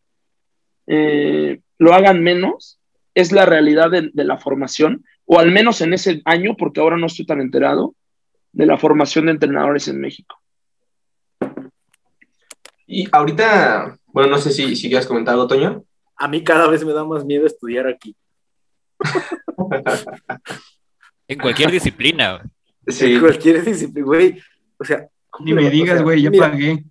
eh, 0.86 1.60
lo 1.78 1.94
hagan 1.94 2.22
menos, 2.22 2.78
es 3.14 3.32
la 3.32 3.46
realidad 3.46 3.90
de, 3.90 4.10
la 4.12 4.36
formación, 4.36 5.02
o 5.24 5.38
al 5.38 5.50
menos 5.50 5.80
en 5.80 5.94
ese 5.94 6.20
año, 6.26 6.56
porque 6.58 6.80
ahora 6.80 6.98
no 6.98 7.06
estoy 7.06 7.24
tan 7.24 7.40
enterado, 7.40 7.94
de 8.52 8.66
la 8.66 8.76
formación 8.76 9.26
de 9.26 9.32
entrenadores 9.32 9.88
en 9.88 9.98
México. 9.98 10.36
Y 12.86 13.08
ahorita, 13.10 13.96
bueno, 14.08 14.28
no 14.28 14.38
sé 14.38 14.50
si, 14.50 14.76
si 14.76 14.88
quieres 14.88 15.06
comentar 15.06 15.32
algo, 15.32 15.46
Toño. 15.46 15.84
A 16.20 16.28
mí 16.28 16.44
cada 16.44 16.68
vez 16.68 16.84
me 16.84 16.92
da 16.92 17.02
más 17.02 17.24
miedo 17.24 17.46
estudiar 17.46 17.86
aquí. 17.86 18.14
en 21.26 21.38
cualquier 21.38 21.70
disciplina. 21.70 22.42
Sí. 22.86 23.14
En 23.14 23.20
cualquier 23.20 23.64
disciplina, 23.64 24.06
güey. 24.06 24.38
O 24.78 24.84
sea. 24.84 25.08
Ni 25.38 25.54
me 25.54 25.70
digas, 25.70 26.02
güey, 26.02 26.20
ya 26.20 26.30
pagué. 26.30 26.84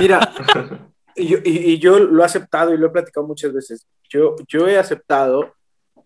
Mira, 0.00 0.34
y 1.14 1.78
yo, 1.78 2.00
lo 2.00 2.20
he 2.20 2.26
aceptado 2.26 2.74
y 2.74 2.78
lo 2.78 2.88
he 2.88 2.90
platicado 2.90 3.24
muchas 3.24 3.52
veces. 3.52 3.86
Yo, 4.08 4.34
yo 4.48 4.66
he 4.66 4.76
aceptado 4.76 5.54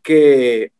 que, 0.02 0.72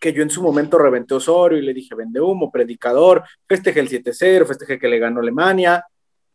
que 0.00 0.14
yo 0.14 0.22
en 0.22 0.30
su 0.30 0.42
momento 0.42 0.78
reventé 0.78 1.12
Osorio 1.12 1.58
y 1.58 1.62
le 1.66 1.74
dije, 1.74 1.94
vende 1.94 2.18
humo, 2.18 2.50
predicador, 2.50 3.24
festeje 3.46 3.80
el 3.80 3.90
7-0, 3.90 4.46
festeje 4.46 4.78
que 4.78 4.88
le 4.88 4.98
ganó 4.98 5.20
Alemania, 5.20 5.84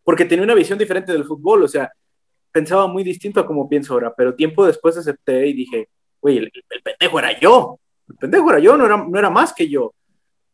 porque 0.03 0.25
tenía 0.25 0.43
una 0.43 0.53
visión 0.53 0.77
diferente 0.77 1.11
del 1.11 1.25
fútbol, 1.25 1.63
o 1.63 1.67
sea, 1.67 1.91
pensaba 2.53 2.87
muy 2.87 3.03
distinto 3.03 3.41
a 3.41 3.45
como 3.45 3.67
pienso 3.67 3.93
ahora, 3.93 4.13
pero 4.15 4.35
tiempo 4.35 4.65
después 4.65 4.95
acepté 4.95 5.47
y 5.47 5.53
dije, 5.53 5.89
güey, 6.21 6.37
el, 6.37 6.51
pendejo 6.83 7.19
era 7.19 7.37
yo, 7.37 7.79
el 8.07 8.15
pendejo 8.15 8.49
era 8.51 8.59
yo, 8.59 8.77
no 8.77 8.85
era, 8.85 8.97
no 8.97 9.19
era 9.19 9.29
más 9.29 9.53
que 9.53 9.67
yo. 9.67 9.93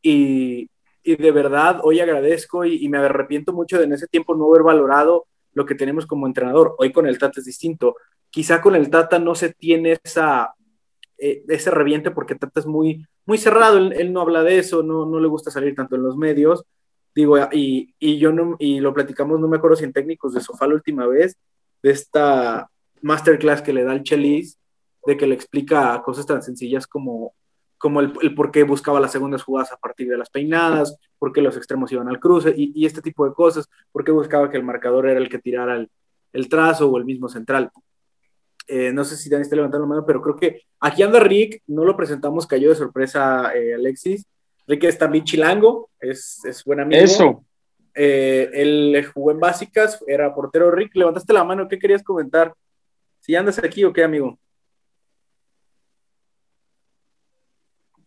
Y, 0.02 0.70
y 1.04 1.16
de 1.18 1.32
verdad 1.32 1.82
hoy 1.84 2.00
agradezco 2.00 2.66
y, 2.66 2.84
y, 2.84 2.90
me 2.90 2.98
arrepiento 3.00 3.54
mucho 3.54 3.78
de 3.78 3.84
en 3.84 3.94
ese 3.94 4.08
tiempo 4.08 4.34
no 4.34 4.48
haber 4.48 4.64
valorado 4.64 5.28
lo 5.54 5.66
que 5.66 5.76
tenemos 5.76 6.08
como 6.08 6.26
entrenador. 6.26 6.76
Hoy 6.80 6.92
con 6.94 7.06
el 7.06 7.20
Tata 7.20 7.42
es 7.42 7.46
distinto. 7.46 7.96
Quizá 8.30 8.62
con 8.62 8.76
el 8.76 8.90
Tata 8.90 9.20
no 9.20 9.36
se 9.36 9.54
tiene 9.54 10.00
esa, 10.04 10.54
eh, 11.18 11.44
ese 11.50 11.70
reviente 11.70 12.12
porque 12.12 12.36
Tata 12.36 12.62
es 12.62 12.66
muy, 12.66 13.06
muy 13.26 13.38
cerrado, 13.38 13.78
él, 13.78 14.14
no 14.14 14.22
habla 14.22 14.42
de 14.44 14.58
eso, 14.58 14.84
no, 14.84 15.06
no 15.06 15.20
le 15.20 15.28
gusta 15.28 15.52
salir 15.52 15.76
tanto 15.76 15.98
en 15.98 16.04
los 16.04 16.16
medios. 16.16 16.64
Digo, 17.14 17.38
y, 17.52 17.94
y, 18.00 18.20
yo 18.20 18.32
no, 18.32 18.56
y 18.58 18.80
lo 18.80 18.94
platicamos, 18.94 19.40
no 19.40 19.48
me 19.50 19.58
acuerdo 19.58 19.76
si 19.76 19.84
en 19.84 19.92
técnicos 19.92 20.34
de 20.34 20.42
sofá 20.42 20.68
la 20.68 20.76
última 20.76 21.06
vez, 21.08 21.38
de 21.82 21.92
esta 21.92 22.70
masterclass 23.02 23.62
que 23.62 23.74
le 23.74 23.84
da 23.84 23.94
el 23.94 24.04
Chelis, 24.04 24.58
de 25.06 25.18
que 25.18 25.28
le 25.28 25.36
explica 25.36 26.02
cosas 26.04 26.26
tan 26.26 26.42
sencillas 26.42 26.86
como 26.88 27.34
como 27.80 28.02
el, 28.02 28.36
por 28.36 28.52
qué 28.52 28.64
buscaba 28.64 29.00
las 29.00 29.14
segundas 29.14 29.42
jugadas 29.42 29.72
a 29.72 29.78
partir 29.78 30.08
de 30.10 30.18
las 30.18 30.30
peinadas, 30.30 30.98
por 31.18 31.32
qué 31.32 31.42
los 31.42 31.56
extremos 31.58 31.92
iban 31.92 32.10
al 32.10 32.20
cruce 32.20 32.54
y, 32.56 32.86
este 32.86 33.02
tipo 33.02 33.26
de 33.26 33.34
cosas, 33.34 33.68
por 33.92 34.04
qué 34.04 34.12
buscaba 34.12 34.52
que 34.52 34.58
el 34.58 34.64
marcador 34.64 35.08
era 35.08 35.20
el 35.20 35.30
que 35.30 35.40
tirara 35.40 35.88
el, 36.34 36.50
trazo 36.50 36.90
o 36.90 36.98
el 36.98 37.06
mismo 37.06 37.30
central. 37.30 37.72
Eh, 38.68 38.92
no 38.94 39.04
sé 39.04 39.16
si 39.18 39.30
Dani 39.30 39.42
está 39.42 39.56
levantando 39.56 39.86
la 39.86 39.90
mano, 39.90 40.06
pero 40.06 40.22
creo 40.22 40.36
que 40.36 40.62
aquí 40.80 41.02
anda 41.02 41.20
Rick, 41.20 41.64
no 41.68 41.86
lo 41.86 41.96
presentamos, 41.96 42.46
cayó 42.46 42.70
de 42.70 42.76
sorpresa 42.76 43.56
eh, 43.56 43.74
Alexis. 43.74 44.28
Rick 44.68 44.84
es 44.84 44.98
también 44.98 45.24
chilango, 45.24 45.90
es, 46.00 46.44
es 46.46 46.64
buen 46.66 46.82
amigo. 46.82 47.02
Eso. 47.02 47.46
Eh, 47.96 48.50
él 48.54 49.06
jugó 49.14 49.32
en 49.32 49.40
básicas, 49.40 50.04
era 50.08 50.34
portero 50.34 50.72
Rick, 50.72 50.96
levantaste 50.96 51.34
la 51.34 51.44
mano, 51.44 51.68
¿qué 51.68 51.80
querías 51.80 52.04
comentar? 52.04 52.54
Si 53.20 53.36
andas 53.36 53.60
aquí 53.60 53.84
o 53.84 53.94
qué, 53.94 54.04
amigo. 54.04 54.38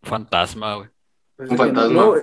Fantasma, 0.03 0.77
güey. 0.77 0.89
Pues 1.37 1.51
un 1.51 1.57
fantasma. 1.57 2.15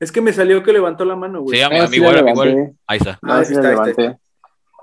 es 0.00 0.12
que 0.12 0.20
me 0.20 0.32
salió 0.32 0.62
que 0.62 0.72
levantó 0.72 1.04
la 1.04 1.16
mano, 1.16 1.42
güey. 1.42 1.58
Sí, 1.58 1.62
a 1.62 1.68
mí, 1.68 1.96
igual, 1.96 2.28
igual. 2.28 2.76
Ahí 2.86 2.98
está. 2.98 3.18
Ah, 3.22 3.44
sí, 3.44 3.54
está, 3.54 3.68
ahí 3.68 3.90
está, 3.90 4.18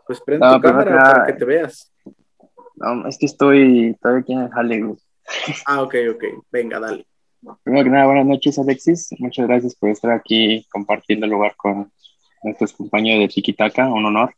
Pues 0.06 0.22
prende 0.22 0.48
tu 0.48 0.62
cámara 0.62 0.98
para 0.98 1.26
que 1.28 1.34
te 1.34 1.46
veas. 1.46 1.92
No, 2.76 3.08
es 3.08 3.18
que 3.18 3.26
estoy 3.26 3.96
todavía 4.02 4.22
aquí 4.22 4.34
en 4.34 4.40
el 4.42 4.50
Hollywood. 4.56 5.00
Ah, 5.66 5.82
ok, 5.82 5.96
ok. 6.12 6.24
Venga, 6.52 6.80
dale. 6.80 7.08
Primero 7.64 7.84
que 7.84 7.90
nada, 7.90 8.06
buenas 8.06 8.26
noches, 8.26 8.58
Alexis. 8.60 9.10
Muchas 9.20 9.48
gracias 9.48 9.76
por 9.76 9.90
estar 9.90 10.12
aquí 10.12 10.66
compartiendo 10.72 11.26
el 11.26 11.32
lugar 11.32 11.56
con 11.56 11.92
nuestros 12.46 12.74
compañeros 12.74 13.20
de 13.20 13.28
Chiquitaca, 13.28 13.92
un 13.92 14.06
honor. 14.06 14.34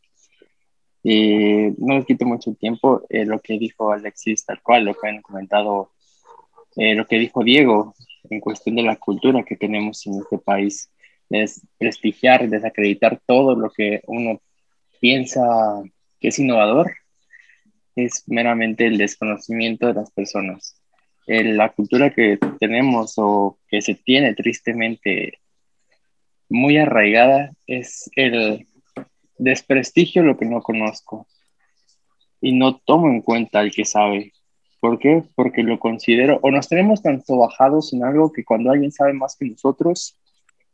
Y 1.04 1.70
no 1.78 1.96
les 1.96 2.06
quito 2.06 2.26
mucho 2.26 2.54
tiempo. 2.56 3.04
Eh, 3.10 3.26
lo 3.26 3.40
que 3.40 3.60
dijo 3.60 3.92
Alexis, 3.92 4.46
tal 4.46 4.62
cual, 4.62 4.86
lo 4.86 4.96
que 4.96 5.08
han 5.08 5.22
comentado 5.22 5.92
eh, 6.78 6.94
lo 6.94 7.08
que 7.08 7.18
dijo 7.18 7.44
Diego 7.44 7.96
en 8.30 8.40
cuestión 8.40 8.76
de 8.76 8.84
la 8.84 8.98
cultura 8.98 9.44
que 9.44 9.56
tenemos 9.56 10.06
en 10.06 10.20
este 10.20 10.38
país, 10.38 10.92
es 11.30 11.62
prestigiar, 11.78 12.48
desacreditar 12.48 13.20
todo 13.26 13.56
lo 13.56 13.72
que 13.72 14.02
uno 14.06 14.40
piensa 15.02 15.42
que 16.20 16.28
es 16.30 16.40
innovador, 16.40 16.92
es 17.96 18.24
meramente 18.28 18.86
el 18.86 18.98
desconocimiento 18.98 19.88
de 19.88 19.94
las 19.96 20.12
personas. 20.12 20.80
la 21.26 21.70
cultura 21.74 22.14
que 22.14 22.38
tenemos 22.60 23.16
o 23.18 23.58
que 23.68 23.82
se 23.82 23.96
tiene 23.96 24.34
tristemente 24.34 25.40
muy 26.50 26.78
arraigada 26.78 27.52
es 27.66 28.10
el 28.16 28.68
desprestigio 29.38 30.24
lo 30.24 30.38
que 30.38 30.46
no 30.46 30.62
conozco 30.62 31.28
y 32.42 32.54
no 32.54 32.78
tomo 32.78 33.10
en 33.10 33.22
cuenta 33.22 33.60
al 33.60 33.72
que 33.72 33.86
sabe. 33.86 34.34
¿Por 34.80 35.00
qué? 35.00 35.24
Porque 35.36 35.64
lo 35.64 35.80
considero, 35.80 36.40
o 36.44 36.52
nos 36.52 36.70
tenemos 36.70 37.02
tanto 37.02 37.38
bajados 37.38 37.94
en 37.94 38.04
algo 38.04 38.32
que 38.32 38.46
cuando 38.46 38.72
alguien 38.72 38.92
sabe 38.92 39.14
más 39.14 39.36
que 39.36 39.46
nosotros, 39.46 40.18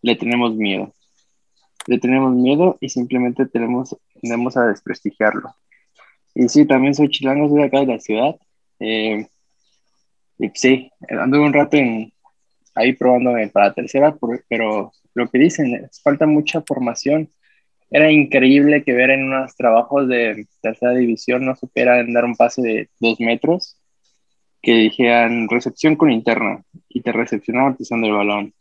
le 0.01 0.15
tenemos 0.15 0.55
miedo. 0.55 0.93
Le 1.87 1.99
tenemos 1.99 2.33
miedo 2.35 2.77
y 2.81 2.89
simplemente 2.89 3.45
tenemos, 3.45 3.95
tendemos 4.21 4.57
a 4.57 4.67
desprestigiarlo. 4.67 5.55
Y 6.35 6.49
sí, 6.49 6.65
también 6.65 6.95
soy 6.95 7.09
chilango, 7.09 7.47
soy 7.47 7.59
de 7.59 7.65
acá 7.65 7.79
de 7.79 7.87
la 7.87 7.99
ciudad. 7.99 8.35
Eh, 8.79 9.25
sí, 10.53 10.91
ando 11.09 11.41
un 11.41 11.53
rato 11.53 11.77
en, 11.77 12.12
ahí 12.75 12.93
probándome 12.93 13.47
para 13.49 13.73
tercera, 13.73 14.15
pero 14.49 14.91
lo 15.13 15.29
que 15.29 15.39
dicen, 15.39 15.89
falta 16.03 16.25
mucha 16.25 16.61
formación. 16.61 17.29
Era 17.89 18.11
increíble 18.11 18.83
que 18.83 18.93
ver 18.93 19.11
en 19.11 19.25
unos 19.25 19.55
trabajos 19.55 20.07
de 20.07 20.47
tercera 20.61 20.93
división 20.93 21.45
no 21.45 21.55
supieran 21.55 22.11
dar 22.13 22.25
un 22.25 22.35
pase 22.35 22.61
de 22.61 22.89
dos 22.99 23.19
metros 23.19 23.77
que 24.61 24.73
dijeran 24.73 25.49
recepción 25.49 25.95
con 25.95 26.11
interna 26.11 26.63
y 26.89 27.01
te 27.01 27.11
recepcionaban 27.11 27.75
pisando 27.75 28.07
el 28.07 28.13
balón. 28.13 28.53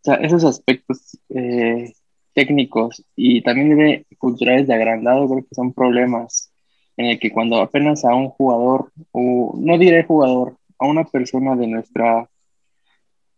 O 0.00 0.02
sea, 0.02 0.14
esos 0.16 0.44
aspectos 0.44 1.18
eh, 1.30 1.92
técnicos 2.34 3.04
y 3.16 3.42
también 3.42 3.76
de 3.76 4.06
culturales 4.18 4.66
de 4.66 4.74
agrandado 4.74 5.28
creo 5.28 5.42
que 5.42 5.54
son 5.54 5.72
problemas 5.72 6.52
en 6.96 7.06
el 7.06 7.18
que 7.18 7.30
cuando 7.30 7.60
apenas 7.60 8.04
a 8.04 8.14
un 8.14 8.28
jugador, 8.28 8.92
o 9.12 9.54
no 9.58 9.78
diré 9.78 10.04
jugador, 10.04 10.56
a 10.78 10.86
una 10.86 11.04
persona 11.04 11.56
de 11.56 11.66
nuestra 11.66 12.28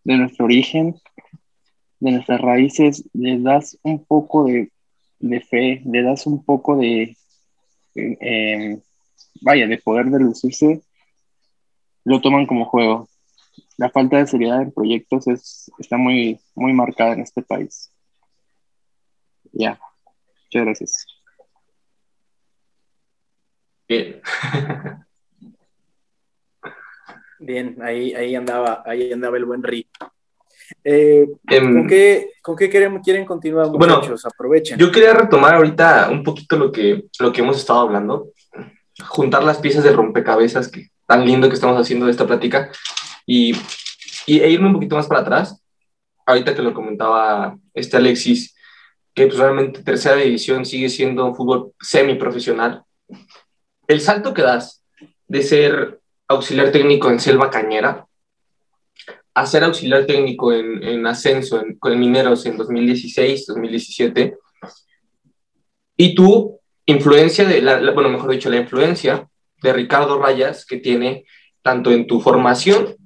de 0.05 0.17
nuestro 0.17 0.45
origen, 0.45 0.97
de 2.01 2.11
nuestras 2.11 2.41
raíces, 2.41 3.09
le 3.13 3.39
das 3.39 3.79
un 3.83 4.05
poco 4.05 4.45
de, 4.45 4.71
fe, 5.41 5.83
le 5.85 6.03
das 6.03 6.27
un 6.27 6.45
poco 6.45 6.77
de, 6.77 7.17
eh, 7.95 8.17
em, 8.21 8.81
vaya, 9.41 9.67
de 9.67 9.79
poder 9.79 10.07
de 10.07 10.19
lucirse, 10.19 10.83
lo 12.05 12.21
toman 12.21 12.47
como 12.47 12.65
juego. 12.65 13.09
La 13.77 13.91
falta 13.91 14.19
de 14.19 14.27
seriedad 14.27 14.63
en 14.63 14.73
proyectos 14.73 15.29
es, 15.29 15.71
está 15.79 15.97
muy, 15.97 16.41
muy 16.55 16.73
marcada 16.73 17.13
en 17.15 17.21
este 17.21 17.43
país. 17.43 17.93
Ya, 19.53 19.79
muchas 20.45 20.65
gracias. 20.65 21.07
Bien. 23.89 24.21
Bien, 27.43 27.77
ahí, 27.83 28.15
ahí 28.15 28.35
andaba, 28.37 28.83
ahí 28.87 29.13
andaba 29.13 29.37
el 29.37 29.45
buen 29.45 29.63
Rick. 29.63 29.89
Eh, 30.85 31.27
em, 31.49 31.75
¿con, 31.75 31.89
qué, 31.89 32.31
¿Con 32.41 32.57
qué 32.57 32.71
quieren, 32.71 33.01
quieren 33.01 33.25
continuar, 33.25 33.69
muchachos? 33.69 34.25
Aprovechen. 34.25 34.79
Yo 34.79 34.93
quería 34.93 35.13
retomar 35.13 35.57
ahorita 35.57 36.09
un 36.11 36.23
poquito 36.23 36.57
lo 36.57 36.71
que, 36.71 37.05
lo 37.19 37.33
que 37.33 37.41
hemos 37.41 37.59
estado 37.59 37.81
hablando, 37.81 38.31
juntar 39.07 39.43
las 39.43 39.59
piezas 39.59 39.83
de 39.83 39.93
rompecabezas 39.93 40.69
que, 40.71 40.89
tan 41.07 41.27
lindo 41.27 41.49
que 41.49 41.55
estamos 41.55 41.81
haciendo 41.81 42.09
esta 42.09 42.27
plática 42.27 42.71
y, 43.27 43.57
y 44.27 44.41
e 44.41 44.49
irme 44.49 44.69
un 44.69 44.75
poquito 44.75 44.95
más 44.95 45.09
para 45.09 45.23
atrás, 45.23 45.61
ahorita 46.25 46.55
que 46.55 46.63
lo 46.63 46.73
comentaba 46.73 47.57
este 47.75 47.97
Alexis, 47.97 48.55
que 49.15 49.27
pues 49.27 49.39
realmente 49.39 49.83
tercera 49.83 50.17
división 50.17 50.65
sigue 50.65 50.89
siendo 50.89 51.27
un 51.27 51.35
fútbol 51.35 51.73
semiprofesional, 51.81 52.85
el 53.89 54.01
salto 54.01 54.33
que 54.33 54.43
das 54.43 54.85
de 55.27 55.43
ser 55.43 56.02
auxiliar 56.33 56.71
técnico 56.73 57.11
en 57.11 57.21
Selva 57.21 57.51
Cañera 57.51 58.07
a 59.35 59.47
ser 59.47 59.65
auxiliar 59.65 60.05
técnico 60.05 60.53
en, 60.53 60.83
en 60.83 61.07
ascenso 61.07 61.63
con 61.79 61.99
Mineros 61.99 62.45
en 62.45 62.57
2016, 62.59 63.47
2017, 63.47 64.37
y 65.97 66.15
tu 66.15 66.61
influencia 66.85 67.47
de, 67.47 67.63
la, 67.63 67.79
bueno, 67.93 68.11
mejor 68.11 68.31
dicho, 68.31 68.51
la 68.51 68.59
influencia 68.59 69.27
de 69.63 69.73
Ricardo 69.73 70.21
Rayas 70.21 70.67
que 70.67 70.77
tiene 70.79 71.25
tanto 71.63 71.91
en 71.91 72.07
tu 72.07 72.21
formación 72.21 72.97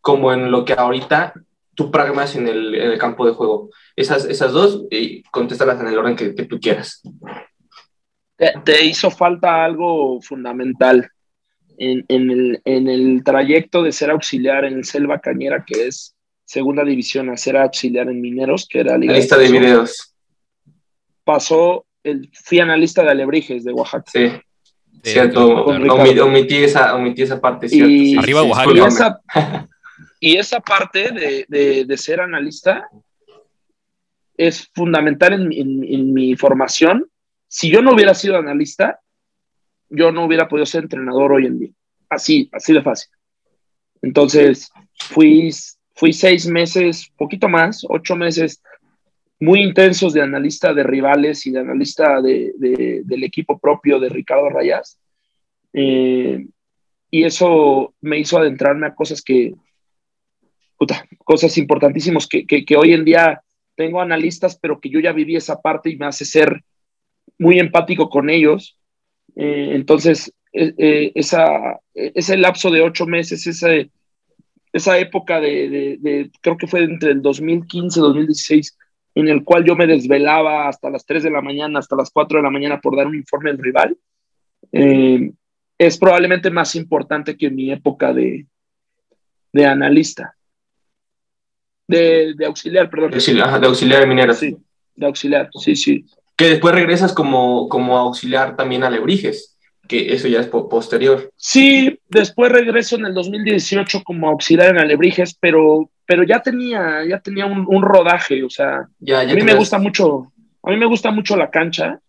como 0.00 0.32
en 0.32 0.50
lo 0.50 0.64
que 0.64 0.72
ahorita 0.72 1.34
tú 1.74 1.90
pragmas 1.90 2.34
en 2.34 2.48
el, 2.48 2.74
en 2.74 2.98
campo 2.98 3.24
de 3.26 3.32
juego. 3.32 3.70
Esas, 3.94 4.24
esas 4.24 4.52
dos, 4.52 4.84
y 4.90 5.22
contéstalas 5.24 5.80
en 5.80 5.88
el 5.88 5.98
orden 5.98 6.16
que 6.16 6.30
tú 6.32 6.58
quieras. 6.58 7.02
Te, 8.64 8.86
hizo 8.86 9.10
falta 9.10 9.66
algo 9.66 10.18
fundamental. 10.22 11.10
En, 11.80 12.30
el, 12.30 12.60
en 12.64 12.88
el 12.88 13.24
trayecto 13.24 13.82
de 13.82 13.92
ser 13.92 14.10
auxiliar 14.10 14.66
en 14.66 14.74
el 14.74 14.84
Selva 14.84 15.18
Cañera, 15.18 15.64
que 15.66 15.86
es 15.86 16.14
segunda 16.44 16.84
división, 16.84 17.30
a 17.30 17.38
ser 17.38 17.56
auxiliar 17.56 18.08
en 18.08 18.20
Mineros, 18.20 18.68
que 18.68 18.80
era 18.80 18.98
la 18.98 19.14
lista 19.14 19.38
de 19.38 19.50
videos. 19.50 20.14
Pasó, 21.24 21.86
el, 22.02 22.30
fui 22.44 22.60
analista 22.60 23.02
de 23.02 23.10
Alebrijes 23.10 23.64
de 23.64 23.72
Oaxaca. 23.72 24.10
Sí. 24.12 24.30
Cierto, 25.02 25.64
omití, 25.64 26.56
esa, 26.56 26.94
omití 26.94 27.22
esa 27.22 27.40
parte, 27.40 27.66
y, 27.70 28.18
Arriba 28.18 28.42
Oaxaca. 28.42 28.74
Y 28.74 28.80
esa, 28.80 29.68
y 30.20 30.36
esa 30.36 30.60
parte 30.60 31.12
de, 31.12 31.46
de, 31.48 31.84
de, 31.86 31.96
ser 31.96 32.20
analista 32.20 32.86
es 34.36 34.68
fundamental 34.74 35.32
en, 35.32 35.52
en, 35.52 35.84
en, 35.84 36.12
mi 36.12 36.36
formación. 36.36 37.10
Si 37.48 37.70
yo 37.70 37.80
no 37.80 37.94
hubiera 37.94 38.12
sido 38.12 38.36
analista, 38.36 39.00
yo 39.90 40.12
no 40.12 40.24
hubiera 40.24 40.48
podido 40.48 40.64
ser 40.64 40.84
entrenador 40.84 41.32
hoy 41.32 41.46
en 41.46 41.58
día. 41.58 41.70
Así, 42.08 42.48
así 42.52 42.72
de 42.72 42.82
fácil. 42.82 43.10
Entonces, 44.02 44.70
fui, 44.94 45.50
fui 45.94 46.12
seis 46.12 46.46
meses, 46.46 47.12
poquito 47.16 47.48
más, 47.48 47.84
ocho 47.88 48.16
meses 48.16 48.62
muy 49.40 49.62
intensos 49.62 50.12
de 50.12 50.22
analista 50.22 50.72
de 50.74 50.82
rivales 50.82 51.46
y 51.46 51.50
de 51.50 51.60
analista 51.60 52.20
de, 52.20 52.52
del 53.04 53.24
equipo 53.24 53.58
propio 53.58 53.98
de 53.98 54.08
Ricardo 54.10 54.48
Rayas. 54.50 54.98
Eh, 55.72 56.46
y 57.10 57.24
eso 57.24 57.94
me 58.00 58.18
hizo 58.18 58.38
adentrarme 58.38 58.86
a 58.86 58.94
cosas 58.94 59.22
que, 59.22 59.54
cosas 61.24 61.56
importantísimas 61.58 62.26
que, 62.26 62.46
que, 62.46 62.64
que, 62.64 62.76
hoy 62.76 62.92
en 62.92 63.04
día 63.04 63.42
tengo 63.74 64.00
analistas, 64.00 64.58
pero 64.60 64.78
que 64.78 64.90
yo 64.90 65.00
ya 65.00 65.12
viví 65.12 65.36
esa 65.36 65.60
parte 65.60 65.90
y 65.90 65.96
me 65.96 66.06
hace 66.06 66.24
ser 66.24 66.62
muy 67.38 67.58
empático 67.58 68.10
con 68.10 68.28
ellos 68.28 68.78
eh, 69.36 69.70
entonces, 69.72 70.32
e, 70.52 70.74
e, 70.76 71.12
esa, 71.14 71.80
ese 71.94 72.36
lapso 72.36 72.70
de 72.70 72.82
ocho 72.82 73.06
meses, 73.06 73.46
ese, 73.46 73.90
esa 74.72 74.98
época 74.98 75.40
de, 75.40 76.30
creo 76.40 76.56
que 76.56 76.66
fue 76.66 76.82
entre 76.82 77.12
el 77.12 77.22
2015 77.22 77.98
y 77.98 78.02
2016, 78.02 78.78
en 79.14 79.28
el 79.28 79.44
cual 79.44 79.64
yo 79.64 79.74
me 79.76 79.86
desvelaba 79.86 80.68
hasta 80.68 80.90
las 80.90 81.04
3 81.04 81.24
de 81.24 81.30
la 81.30 81.40
mañana, 81.40 81.78
hasta 81.78 81.96
las 81.96 82.10
4 82.10 82.38
de 82.38 82.42
la 82.42 82.50
mañana 82.50 82.80
por 82.80 82.96
dar 82.96 83.06
un 83.06 83.16
informe 83.16 83.50
al 83.50 83.58
rival, 83.58 83.96
eh, 84.72 85.32
es 85.78 85.98
probablemente 85.98 86.50
más 86.50 86.74
importante 86.74 87.36
que 87.36 87.50
mi 87.50 87.72
época 87.72 88.12
de, 88.12 88.46
de 89.52 89.66
analista. 89.66 90.36
De, 91.88 92.36
auxiliar, 92.46 92.88
perdón. 92.88 93.10
De 93.10 93.16
auxiliar, 93.66 94.00
de 94.00 94.06
minero. 94.06 94.32
Sí, 94.32 94.56
de 94.94 95.06
auxiliar, 95.06 95.48
sí, 95.58 95.74
sí 95.74 96.04
que 96.40 96.48
después 96.48 96.74
regresas 96.74 97.12
como, 97.12 97.68
como 97.68 97.98
auxiliar 97.98 98.56
también 98.56 98.82
a 98.82 98.88
Lebrijes, 98.88 99.58
que 99.86 100.14
eso 100.14 100.26
ya 100.26 100.40
es 100.40 100.46
posterior. 100.46 101.30
Sí, 101.36 102.00
después 102.08 102.50
regreso 102.50 102.96
en 102.96 103.04
el 103.04 103.12
2018 103.12 104.02
como 104.02 104.30
auxiliar 104.30 104.70
en 104.70 104.78
Alebrijes, 104.78 105.36
pero, 105.38 105.90
pero 106.06 106.22
ya 106.22 106.40
tenía, 106.40 107.04
ya 107.06 107.20
tenía 107.20 107.44
un, 107.44 107.82
rodaje, 107.82 108.42
o 108.42 108.48
sea, 108.48 108.78
a 108.78 109.34
mí 109.34 109.42
me 109.42 109.54
gusta 109.54 109.78
mucho, 109.78 110.32
a 110.62 110.70
mí 110.70 110.78
me 110.78 110.86
gusta 110.86 111.10
mucho 111.10 111.36
la 111.36 111.50
cancha. 111.50 112.00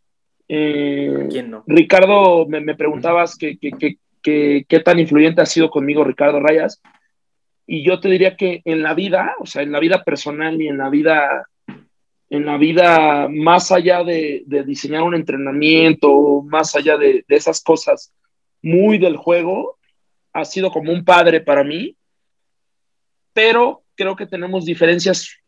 Eh, 0.48 1.28
¿Quién 1.30 1.52
no? 1.52 1.66
Ricardo, 1.68 2.46
me, 2.48 2.74
preguntabas 2.76 3.38
qué 3.38 3.58
qué 4.22 4.80
tan 4.80 4.98
influyente 4.98 5.42
ha 5.42 5.46
sido 5.46 5.70
conmigo 5.70 6.06
Ricardo 6.06 6.40
Rayas, 6.40 6.82
y 7.68 7.84
yo 7.84 8.00
te 8.00 8.08
diría 8.08 8.38
que 8.38 8.62
en 8.64 8.82
la 8.82 8.94
vida, 8.94 9.36
o 9.42 9.46
sea, 9.46 9.62
en 9.62 9.74
la 9.74 9.82
vida 9.82 10.06
personal 10.06 10.62
y 10.62 10.70
en 10.70 10.78
la 10.78 10.90
vida 10.90 11.50
en 12.32 12.46
la 12.46 12.58
vida, 12.58 13.28
más 13.30 13.74
allá 13.74 14.06
de, 14.06 14.46
diseñar 14.66 15.04
un 15.04 15.16
entrenamiento, 15.16 16.42
más 16.44 16.74
allá 16.78 16.98
de, 16.98 17.26
esas 17.28 17.62
cosas 17.62 18.14
muy 18.62 18.98
del 18.98 19.18
juego, 19.18 19.78
ha 20.32 20.46
sido 20.46 20.72
como 20.72 20.94
un 20.94 21.04
padre 21.04 21.42
para 21.42 21.66
mí, 21.66 21.98
pero 23.34 23.84
creo 23.96 24.16
que 24.16 24.26
tenemos 24.26 24.64
diferencias 24.64 25.40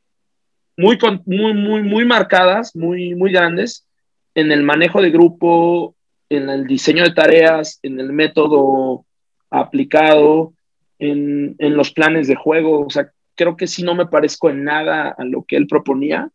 muy, 0.75 0.99
muy, 1.25 1.53
muy, 1.53 1.83
muy 1.83 2.03
marcadas, 2.03 2.75
muy, 2.75 3.15
muy 3.15 3.31
grandes 3.31 3.87
en 4.35 4.51
el 4.51 4.61
manejo 4.61 5.01
de 5.01 5.09
grupo, 5.09 5.95
en 6.27 6.49
el 6.49 6.67
diseño 6.67 7.05
de 7.05 7.13
tareas, 7.13 7.79
en 7.81 7.97
el 7.97 8.11
método 8.11 9.05
aplicado, 9.49 10.53
en, 10.99 11.55
en 11.59 11.77
los 11.77 11.93
planes 11.93 12.27
de 12.27 12.35
juego. 12.35 12.85
O 12.85 12.89
sea, 12.89 13.09
creo 13.35 13.55
que 13.55 13.67
sí 13.67 13.83
no 13.83 13.95
me 13.95 14.07
parezco 14.07 14.49
en 14.49 14.65
nada 14.65 15.15
a 15.17 15.23
lo 15.23 15.43
que 15.43 15.55
él 15.55 15.65
proponía 15.65 16.29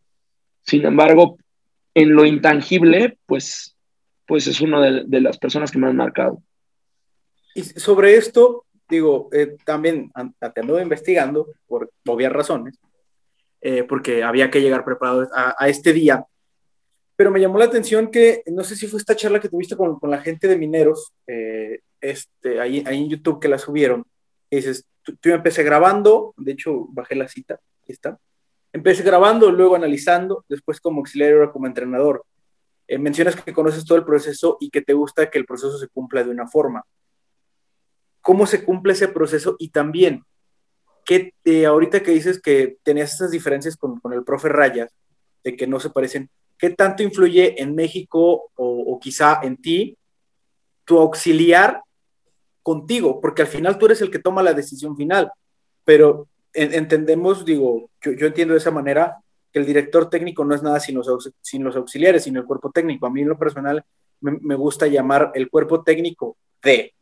sin 0.69 0.85
embargo, 0.85 1.39
en 1.95 2.15
lo 2.15 2.27
intangible, 2.27 3.19
pues, 3.25 3.75
pues 4.27 4.47
es 4.47 4.61
una 4.61 4.83
de, 4.83 5.21
las 5.21 5.39
personas 5.39 5.71
que 5.71 5.79
me 5.79 5.87
han 5.87 5.97
marcado. 5.97 6.43
Y 7.55 7.63
sobre 7.63 8.17
esto, 8.17 8.67
digo, 8.89 9.31
eh, 9.33 9.57
también 9.65 10.13
ando 10.15 10.81
investigando 10.81 11.49
por 11.67 11.91
obvias 12.07 12.33
razones, 12.33 12.79
eh, 13.63 13.83
porque 13.83 14.23
había 14.23 14.51
que 14.51 14.61
llegar 14.61 14.85
preparado 14.85 15.27
a, 15.35 15.69
este 15.69 15.95
día. 15.95 16.23
Pero 17.17 17.31
me 17.31 17.41
llamó 17.41 17.59
la 17.59 17.65
atención 17.65 18.11
que, 18.11 18.43
no 18.47 18.63
sé 18.63 18.77
si 18.77 18.87
fue 18.87 18.99
esta 18.99 19.17
charla 19.17 19.41
que 19.41 19.49
tuviste 19.49 19.75
con, 19.75 19.99
con 19.99 20.11
la 20.11 20.21
gente 20.21 20.49
de 20.49 20.59
mineros, 20.59 21.13
eh, 21.27 21.81
este, 21.99 22.61
ahí, 22.61 22.85
ahí, 22.87 23.03
en 23.03 23.09
YouTube 23.09 23.41
que 23.41 23.49
la 23.49 23.59
subieron, 23.59 24.05
y 24.51 24.57
dices, 24.57 24.87
yo 25.23 25.33
empecé 25.33 25.63
grabando, 25.63 26.35
de 26.37 26.53
hecho 26.53 26.87
bajé 26.91 27.15
la 27.15 27.27
cita, 27.27 27.59
aquí 27.83 27.93
está, 27.93 28.19
Empecé 28.73 29.03
grabando, 29.03 29.51
luego 29.51 29.77
analizando, 29.77 30.45
después 30.49 30.81
como 30.81 30.99
auxiliar 30.99 31.33
ahora 31.33 31.53
como 31.53 31.67
entrenador. 31.67 32.25
Eh, 32.87 32.99
mencionas 32.99 33.37
que 33.37 33.53
conoces 33.53 33.85
todo 33.85 33.99
el 33.99 34.05
proceso 34.05 34.57
y 34.61 34.71
que 34.71 34.83
te 34.83 34.93
gusta 34.93 35.31
que 35.31 35.39
el 35.39 35.47
proceso 35.47 35.79
se 35.79 35.89
cumpla 35.89 36.23
de 36.23 36.31
una 36.31 36.47
forma. 36.47 36.85
¿Cómo 38.21 38.47
se 38.47 38.65
cumple 38.65 38.93
ese 38.93 39.09
proceso? 39.09 39.57
Y 39.59 39.71
también, 39.71 40.23
¿qué, 41.05 41.33
ahorita 41.67 42.03
que 42.03 42.11
dices 42.11 42.41
que 42.41 42.77
tenías 42.83 43.15
esas 43.15 43.31
diferencias 43.31 43.77
con, 43.77 44.01
con, 44.01 44.13
el 44.13 44.25
profe 44.25 44.49
Rayas, 44.49 44.91
de 45.45 45.57
que 45.57 45.67
no 45.67 45.81
se 45.81 45.91
parecen, 45.91 46.31
¿qué 46.59 46.71
tanto 46.71 47.03
influye 47.03 47.61
en 47.63 47.75
México 47.75 48.51
o, 48.55 48.95
o 48.95 48.99
quizá 48.99 49.41
en 49.43 49.57
ti 49.57 49.97
tu 50.85 50.99
auxiliar 50.99 51.83
contigo? 52.63 53.21
Porque 53.21 53.43
al 53.43 53.49
final 53.49 53.79
tú 53.79 53.87
eres 53.87 54.03
el 54.03 54.11
que 54.11 54.19
toma 54.19 54.43
la 54.43 54.55
decisión 54.55 54.97
final, 54.97 55.31
pero 55.85 56.29
entendemos, 56.53 57.45
digo, 57.45 57.91
yo, 58.01 58.27
entiendo 58.27 58.55
de 58.55 58.59
esa 58.59 58.71
manera 58.71 59.19
que 59.53 59.59
el 59.59 59.67
director 59.67 60.09
técnico 60.09 60.45
no 60.45 60.55
es 60.55 60.63
nada 60.63 60.81
sin 60.81 60.97
los, 60.97 61.33
sin 61.41 61.65
los 61.65 61.77
auxiliares, 61.77 62.25
sino 62.25 62.41
el 62.41 62.47
cuerpo 62.47 62.71
técnico. 62.71 63.07
A 63.07 63.11
mí 63.11 63.23
en 63.23 63.29
lo 63.29 63.39
personal 63.39 63.85
me, 64.21 64.55
gusta 64.55 64.87
llamar 64.87 65.33
el 65.35 65.49
cuerpo 65.49 65.83
técnico 65.83 66.37
de, 66.63 66.95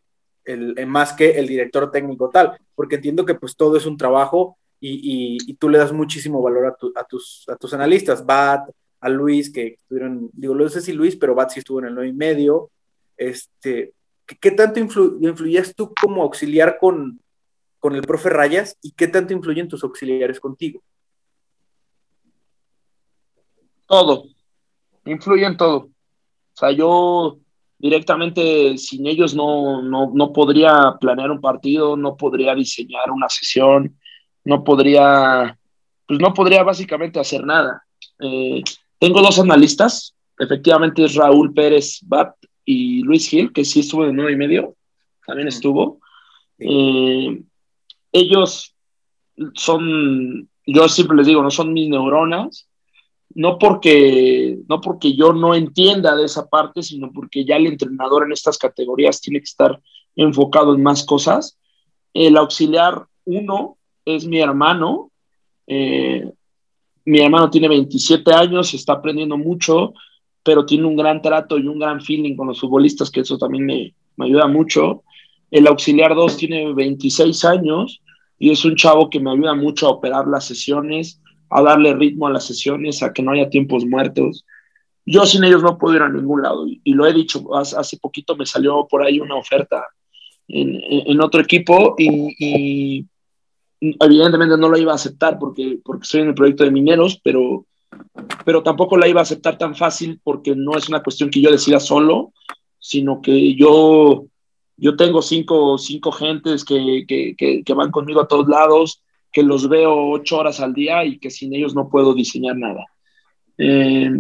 el, 0.45 0.75
más 0.87 1.13
que 1.13 1.39
el 1.39 1.47
director 1.47 1.91
técnico 1.91 2.31
tal, 2.31 2.57
porque 2.75 2.97
entiendo 2.97 3.25
que 3.25 3.35
pues 3.35 3.57
todo 3.57 3.77
es 3.77 3.87
un 3.87 3.97
trabajo 3.97 4.59
y, 4.79 5.39
y, 5.47 5.55
tú 5.55 5.71
le 5.71 5.79
das 5.79 5.93
muchísimo 5.93 6.43
valor 6.43 6.67
a, 6.67 7.01
a, 7.01 7.05
tus, 7.05 7.47
a 7.49 7.57
tus 7.57 7.73
analistas, 7.73 8.25
Bat, 8.25 8.69
a 9.01 9.09
Luis, 9.09 9.51
que 9.51 9.79
estuvieron, 9.81 10.31
digo, 10.33 10.55
no 10.55 10.69
sé 10.69 10.81
si 10.81 10.93
Luis, 10.93 11.17
pero 11.17 11.35
Bat 11.35 11.51
sí 11.51 11.61
estuvo 11.61 11.79
en 11.81 11.87
el 11.87 11.95
9 11.95 12.09
y 12.09 12.13
medio. 12.13 12.71
Este, 13.17 13.95
¿qué, 14.27 14.51
tanto 14.51 14.81
influ, 14.81 15.19
influías 15.21 15.75
tú 15.75 15.93
como 16.01 16.23
auxiliar 16.23 16.79
con, 16.79 17.21
con 17.87 17.95
el 17.95 18.03
profe 18.03 18.31
Rayas 18.31 18.77
y 18.83 18.91
qué 18.91 19.07
tanto 19.07 19.33
influyen 19.33 19.69
tus 19.69 19.85
auxiliares 19.85 20.41
contigo? 20.41 20.83
Todo, 23.87 24.25
influyen 25.05 25.57
todo. 25.57 25.77
O 25.77 25.93
sea, 26.53 26.73
yo 26.73 27.39
directamente 27.79 28.77
sin 28.77 29.07
ellos 29.07 29.37
no, 29.37 29.83
no, 29.83 30.33
podría 30.33 30.97
planear 31.01 31.31
un 31.31 31.41
partido, 31.41 31.97
no 31.97 32.17
podría 32.17 32.57
diseñar 32.57 33.13
una 33.13 33.29
sesión, 33.29 33.97
no 34.43 34.65
podría, 34.65 35.57
pues 36.09 36.19
no 36.19 36.35
podría 36.35 36.65
básicamente 36.65 37.21
hacer 37.21 37.45
nada. 37.45 37.85
Eh, 38.19 38.65
tengo 38.99 39.23
dos 39.23 39.39
analistas, 39.39 40.13
efectivamente 40.41 41.05
es 41.05 41.15
Raúl 41.15 41.55
Pérez 41.55 42.01
Bat 42.03 42.35
y 42.65 43.05
Luis 43.05 43.29
Gil, 43.29 43.53
que 43.53 43.65
sí 43.65 43.79
estuvo 43.79 44.05
de 44.05 44.13
nueve 44.13 44.33
y 44.33 44.37
medio, 44.37 44.75
también 45.25 45.47
estuvo. 45.47 46.01
Eh, 46.59 47.45
ellos 48.17 48.75
son, 49.55 50.49
yo 50.67 50.89
siempre 50.89 51.17
les 51.17 51.27
digo, 51.27 51.43
no 51.43 51.51
son 51.51 51.73
mis 51.73 51.89
neuronas, 51.89 52.69
no 53.35 53.59
porque, 53.59 54.59
no 54.69 54.81
porque 54.81 55.15
yo 55.15 55.33
no 55.33 55.55
entienda 55.55 56.17
de 56.17 56.25
esa 56.25 56.49
parte, 56.49 56.83
sino 56.83 57.13
porque 57.13 57.45
ya 57.45 57.57
el 57.57 57.67
entrenador 57.67 58.25
en 58.25 58.33
estas 58.33 58.57
categorías 58.57 59.21
tiene 59.21 59.41
que 59.41 59.45
estar 59.45 59.81
enfocado 60.15 60.75
en 60.75 60.83
más 60.83 61.05
cosas. 61.05 61.59
El 62.15 62.39
auxiliar 62.39 63.05
uno 63.27 63.77
es 64.07 64.27
mi 64.27 64.39
hermano. 64.39 65.11
Eh, 65.67 66.33
mi 67.05 67.21
hermano 67.21 67.51
tiene 67.51 67.69
27 67.69 68.33
años, 68.33 68.73
está 68.73 68.95
aprendiendo 68.95 69.37
mucho, 69.37 69.93
pero 70.43 70.65
tiene 70.65 70.87
un 70.87 70.97
gran 70.97 71.21
trato 71.21 71.59
y 71.59 71.69
un 71.69 71.79
gran 71.79 72.01
feeling 72.01 72.37
con 72.37 72.47
los 72.47 72.61
futbolistas, 72.61 73.11
que 73.11 73.21
eso 73.21 73.37
también 73.37 73.67
me, 73.67 73.95
me 74.17 74.27
ayuda 74.27 74.47
mucho. 74.47 75.03
El 75.51 75.67
auxiliar 75.67 76.15
2 76.15 76.37
tiene 76.39 76.73
26 76.73 77.45
años 77.45 78.01
y 78.39 78.51
es 78.51 78.65
un 78.65 78.77
chavo 78.77 79.09
que 79.11 79.21
me 79.21 79.31
ayuda 79.31 79.55
mucho 79.55 79.87
a 79.87 79.91
operar 79.91 80.27
las 80.27 80.45
sesiones, 80.45 81.21
a 81.51 81.63
darle 81.63 81.95
ritmo 81.95 82.27
a 82.27 82.33
las 82.33 82.45
sesiones, 82.45 83.03
a 83.03 83.13
que 83.13 83.23
no 83.23 83.33
haya 83.33 83.49
tiempos 83.49 83.85
muertos. 83.87 84.45
Yo 85.05 85.25
sin 85.25 85.45
ellos 85.45 85.63
no 85.63 85.79
puedo 85.79 85.97
ir 85.97 86.03
a 86.03 86.09
ningún 86.09 86.43
lado 86.43 86.67
y, 86.67 86.93
lo 86.93 87.07
he 87.07 87.13
dicho, 87.13 87.55
hace, 87.55 87.97
poquito 87.99 88.37
me 88.37 88.45
salió 88.45 88.87
por 88.89 89.05
ahí 89.05 89.21
una 89.21 89.37
oferta 89.37 89.85
en, 90.49 91.21
otro 91.21 91.41
equipo 91.41 91.95
y, 91.97 93.07
evidentemente 93.81 94.57
no 94.57 94.69
lo 94.69 94.79
iba 94.79 94.93
a 94.93 94.97
aceptar 94.97 95.39
porque, 95.39 95.79
porque 95.85 96.03
estoy 96.03 96.23
en 96.23 96.29
el 96.29 96.35
proyecto 96.35 96.65
de 96.65 96.73
mineros, 96.73 97.21
pero, 97.23 97.67
pero 98.45 98.63
tampoco 98.63 98.97
la 98.97 99.07
iba 99.07 99.21
a 99.21 99.23
aceptar 99.23 99.57
tan 99.59 99.77
fácil 99.77 100.21
porque 100.25 100.57
no 100.57 100.77
es 100.77 100.89
una 100.89 101.03
cuestión 101.03 101.31
que 101.31 101.41
yo 101.41 101.51
decida 101.53 101.79
solo, 101.79 102.33
sino 102.81 103.21
que 103.23 103.55
yo, 103.55 104.27
yo 104.77 104.97
tengo 104.97 105.23
cinco, 105.23 105.79
cinco 105.79 106.13
gentes 106.13 106.65
que, 106.65 107.05
que, 107.07 107.63
que, 107.65 107.75
van 107.75 107.91
conmigo 107.91 108.21
a 108.21 108.29
todos 108.29 108.47
lados, 108.49 109.03
que 109.33 109.43
los 109.43 109.69
veo 109.69 110.11
ocho 110.11 110.39
horas 110.39 110.61
al 110.61 110.75
día 110.75 111.05
y 111.05 111.19
que 111.19 111.31
sin 111.31 111.55
ellos 111.55 111.75
no 111.75 111.89
puedo 111.89 112.15
diseñar 112.15 112.57
nada. 112.57 112.85
Eh, 113.59 114.11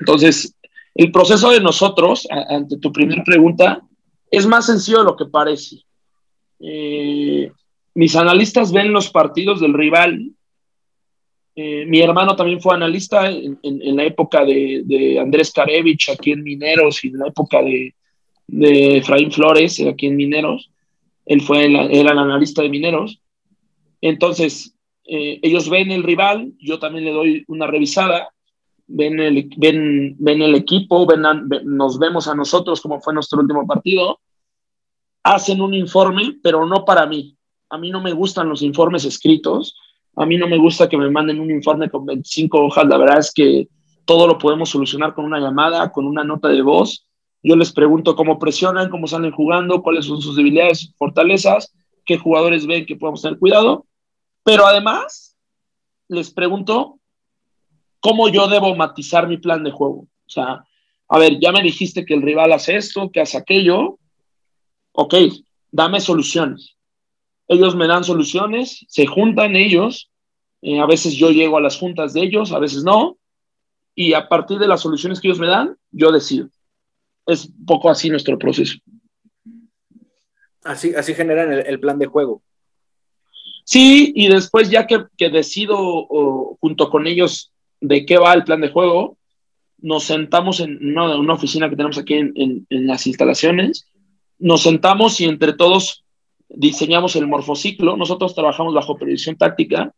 entonces, 0.00 0.54
el 0.94 1.12
proceso 1.12 1.50
de 1.50 1.60
nosotros, 1.60 2.26
ante 2.30 2.76
tu 2.78 2.92
primera 2.92 3.22
pregunta, 3.22 3.82
es 4.30 4.46
más 4.46 4.66
sencillo 4.66 4.98
de 4.98 5.04
lo 5.04 5.16
que 5.16 5.26
parece. 5.26 5.84
Eh, 6.58 7.52
mis 7.94 8.16
analistas 8.16 8.72
ven 8.72 8.92
los 8.92 9.10
partidos 9.10 9.60
del 9.60 9.74
rival. 9.74 10.32
Eh, 11.54 11.84
mi 11.86 12.00
hermano 12.00 12.34
también 12.34 12.60
fue 12.60 12.74
analista 12.74 13.30
en, 13.30 13.58
la 13.96 14.02
época 14.02 14.44
de, 14.44 15.18
Andrés 15.20 15.52
Karevich 15.52 16.10
aquí 16.10 16.32
en 16.32 16.42
Mineros 16.42 17.04
y 17.04 17.08
en 17.08 17.18
la 17.18 17.28
época 17.28 17.62
de, 17.62 17.94
de 18.46 18.98
Efraín 18.98 19.32
Flores 19.32 19.80
aquí 19.80 20.06
en 20.06 20.16
Mineros. 20.16 20.70
Él 21.26 21.40
fue 21.40 21.64
el, 21.64 21.76
era 21.76 22.12
el 22.12 22.18
analista 22.18 22.62
de 22.62 22.68
Mineros. 22.68 23.20
Entonces, 24.00 24.74
eh, 25.04 25.40
ellos 25.42 25.68
ven 25.68 25.90
el 25.90 26.02
rival, 26.02 26.52
yo 26.58 26.78
también 26.78 27.04
le 27.04 27.12
doy 27.12 27.44
una 27.48 27.66
revisada 27.66 28.28
ven 28.86 29.18
el, 29.20 29.50
ven, 29.56 30.16
ven 30.18 30.42
el 30.42 30.54
equipo, 30.54 31.06
ven 31.06 31.22
nos 31.64 31.98
vemos 31.98 32.28
a 32.28 32.34
nosotros 32.34 32.80
como 32.80 33.00
fue 33.00 33.14
nuestro 33.14 33.40
último 33.40 33.66
partido, 33.66 34.20
hacen 35.22 35.60
un 35.60 35.74
informe, 35.74 36.38
pero 36.42 36.66
no 36.66 36.84
para 36.84 37.06
mí. 37.06 37.36
A 37.70 37.78
mí 37.78 37.90
no 37.90 38.00
me 38.00 38.12
gustan 38.12 38.48
los 38.48 38.62
informes 38.62 39.04
escritos, 39.04 39.74
a 40.16 40.26
mí 40.26 40.36
no 40.36 40.46
me 40.46 40.58
gusta 40.58 40.88
que 40.88 40.98
me 40.98 41.10
manden 41.10 41.40
un 41.40 41.50
informe 41.50 41.90
con 41.90 42.06
25 42.06 42.66
hojas, 42.66 42.86
la 42.86 42.98
verdad 42.98 43.18
es 43.18 43.32
que 43.32 43.68
todo 44.04 44.26
lo 44.26 44.38
podemos 44.38 44.68
solucionar 44.68 45.14
con 45.14 45.24
una 45.24 45.40
llamada, 45.40 45.90
con 45.90 46.06
una 46.06 46.22
nota 46.22 46.48
de 46.48 46.60
voz. 46.60 47.06
Yo 47.46 47.56
les 47.56 47.72
pregunto 47.72 48.16
cómo 48.16 48.38
presionan, 48.38 48.88
cómo 48.88 49.06
salen 49.06 49.30
jugando, 49.30 49.82
cuáles 49.82 50.06
son 50.06 50.22
sus 50.22 50.34
debilidades, 50.34 50.94
fortalezas, 50.96 51.74
qué 52.06 52.16
jugadores 52.16 52.66
ven 52.66 52.86
que 52.86 52.96
podemos 52.96 53.20
tener 53.20 53.38
cuidado. 53.38 53.86
Pero 54.42 54.66
además, 54.66 55.36
les 56.08 56.30
pregunto 56.30 56.98
cómo 58.00 58.30
yo 58.30 58.48
debo 58.48 58.74
matizar 58.74 59.28
mi 59.28 59.36
plan 59.36 59.62
de 59.62 59.72
juego. 59.72 60.06
O 60.26 60.30
sea, 60.30 60.64
a 61.06 61.18
ver, 61.18 61.38
ya 61.38 61.52
me 61.52 61.62
dijiste 61.62 62.06
que 62.06 62.14
el 62.14 62.22
rival 62.22 62.50
hace 62.50 62.76
esto, 62.76 63.10
que 63.10 63.20
hace 63.20 63.36
aquello. 63.36 63.98
Ok, 64.92 65.14
dame 65.70 66.00
soluciones. 66.00 66.76
Ellos 67.46 67.76
me 67.76 67.86
dan 67.86 68.04
soluciones, 68.04 68.86
se 68.88 69.04
juntan 69.04 69.54
ellos. 69.54 70.10
Eh, 70.62 70.80
a 70.80 70.86
veces 70.86 71.14
yo 71.14 71.30
llego 71.30 71.58
a 71.58 71.60
las 71.60 71.76
juntas 71.76 72.14
de 72.14 72.22
ellos, 72.22 72.52
a 72.52 72.58
veces 72.58 72.84
no. 72.84 73.18
Y 73.94 74.14
a 74.14 74.30
partir 74.30 74.58
de 74.58 74.66
las 74.66 74.80
soluciones 74.80 75.20
que 75.20 75.28
ellos 75.28 75.40
me 75.40 75.46
dan, 75.46 75.76
yo 75.90 76.10
decido. 76.10 76.48
Es 77.26 77.46
un 77.46 77.64
poco 77.66 77.90
así 77.90 78.10
nuestro 78.10 78.38
proceso. 78.38 78.78
Así, 80.62 80.94
así 80.94 81.14
generan 81.14 81.52
el, 81.52 81.80
plan 81.80 81.98
de 81.98 82.06
juego. 82.06 82.42
Sí, 83.64 84.12
y 84.14 84.28
después 84.28 84.70
ya 84.70 84.86
que, 84.86 85.06
decido 85.30 86.06
junto 86.60 86.90
con 86.90 87.06
ellos 87.06 87.52
de 87.80 88.06
qué 88.06 88.18
va 88.18 88.32
el 88.32 88.44
plan 88.44 88.60
de 88.60 88.70
juego, 88.70 89.18
nos 89.78 90.04
sentamos 90.04 90.60
en 90.60 90.96
una, 90.96 91.32
oficina 91.32 91.68
que 91.68 91.76
tenemos 91.76 91.98
aquí 91.98 92.14
en, 92.14 92.66
las 92.70 93.06
instalaciones, 93.06 93.86
nos 94.38 94.62
sentamos 94.62 95.20
y 95.20 95.24
entre 95.24 95.52
todos 95.52 96.04
diseñamos 96.48 97.16
el 97.16 97.26
morfociclo. 97.26 97.96
Nosotros 97.96 98.34
trabajamos 98.34 98.74
bajo 98.74 98.96
predicción 98.96 99.36
táctica, 99.36 99.94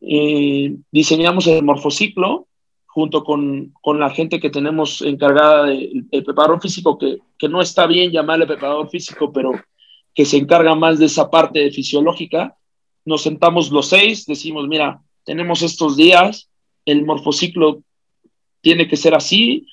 eh, 0.00 0.74
diseñamos 0.90 1.46
el 1.46 1.62
morfociclo 1.62 2.48
junto 2.92 3.24
con, 3.24 3.72
la 3.98 4.10
gente 4.10 4.38
que 4.38 4.50
tenemos 4.50 5.00
encargada 5.00 5.64
del 5.64 6.06
preparador 6.10 6.60
físico, 6.60 6.98
que, 6.98 7.20
que, 7.38 7.48
no 7.48 7.62
está 7.62 7.86
bien 7.86 8.12
llamarle 8.12 8.46
preparador 8.46 8.90
físico, 8.90 9.32
pero 9.32 9.52
que 10.14 10.26
se 10.26 10.36
encarga 10.36 10.74
más 10.74 10.98
de 10.98 11.06
esa 11.06 11.30
parte 11.30 11.70
fisiológica. 11.70 12.54
Nos 13.06 13.22
sentamos 13.22 13.70
los 13.70 13.88
seis, 13.88 14.26
decimos, 14.26 14.68
mira, 14.68 15.00
tenemos 15.24 15.62
estos 15.62 15.96
días, 15.96 16.50
el 16.84 17.06
morfociclo 17.06 17.82
tiene 18.60 18.86
que 18.86 18.98
ser 18.98 19.14
así, 19.14 19.66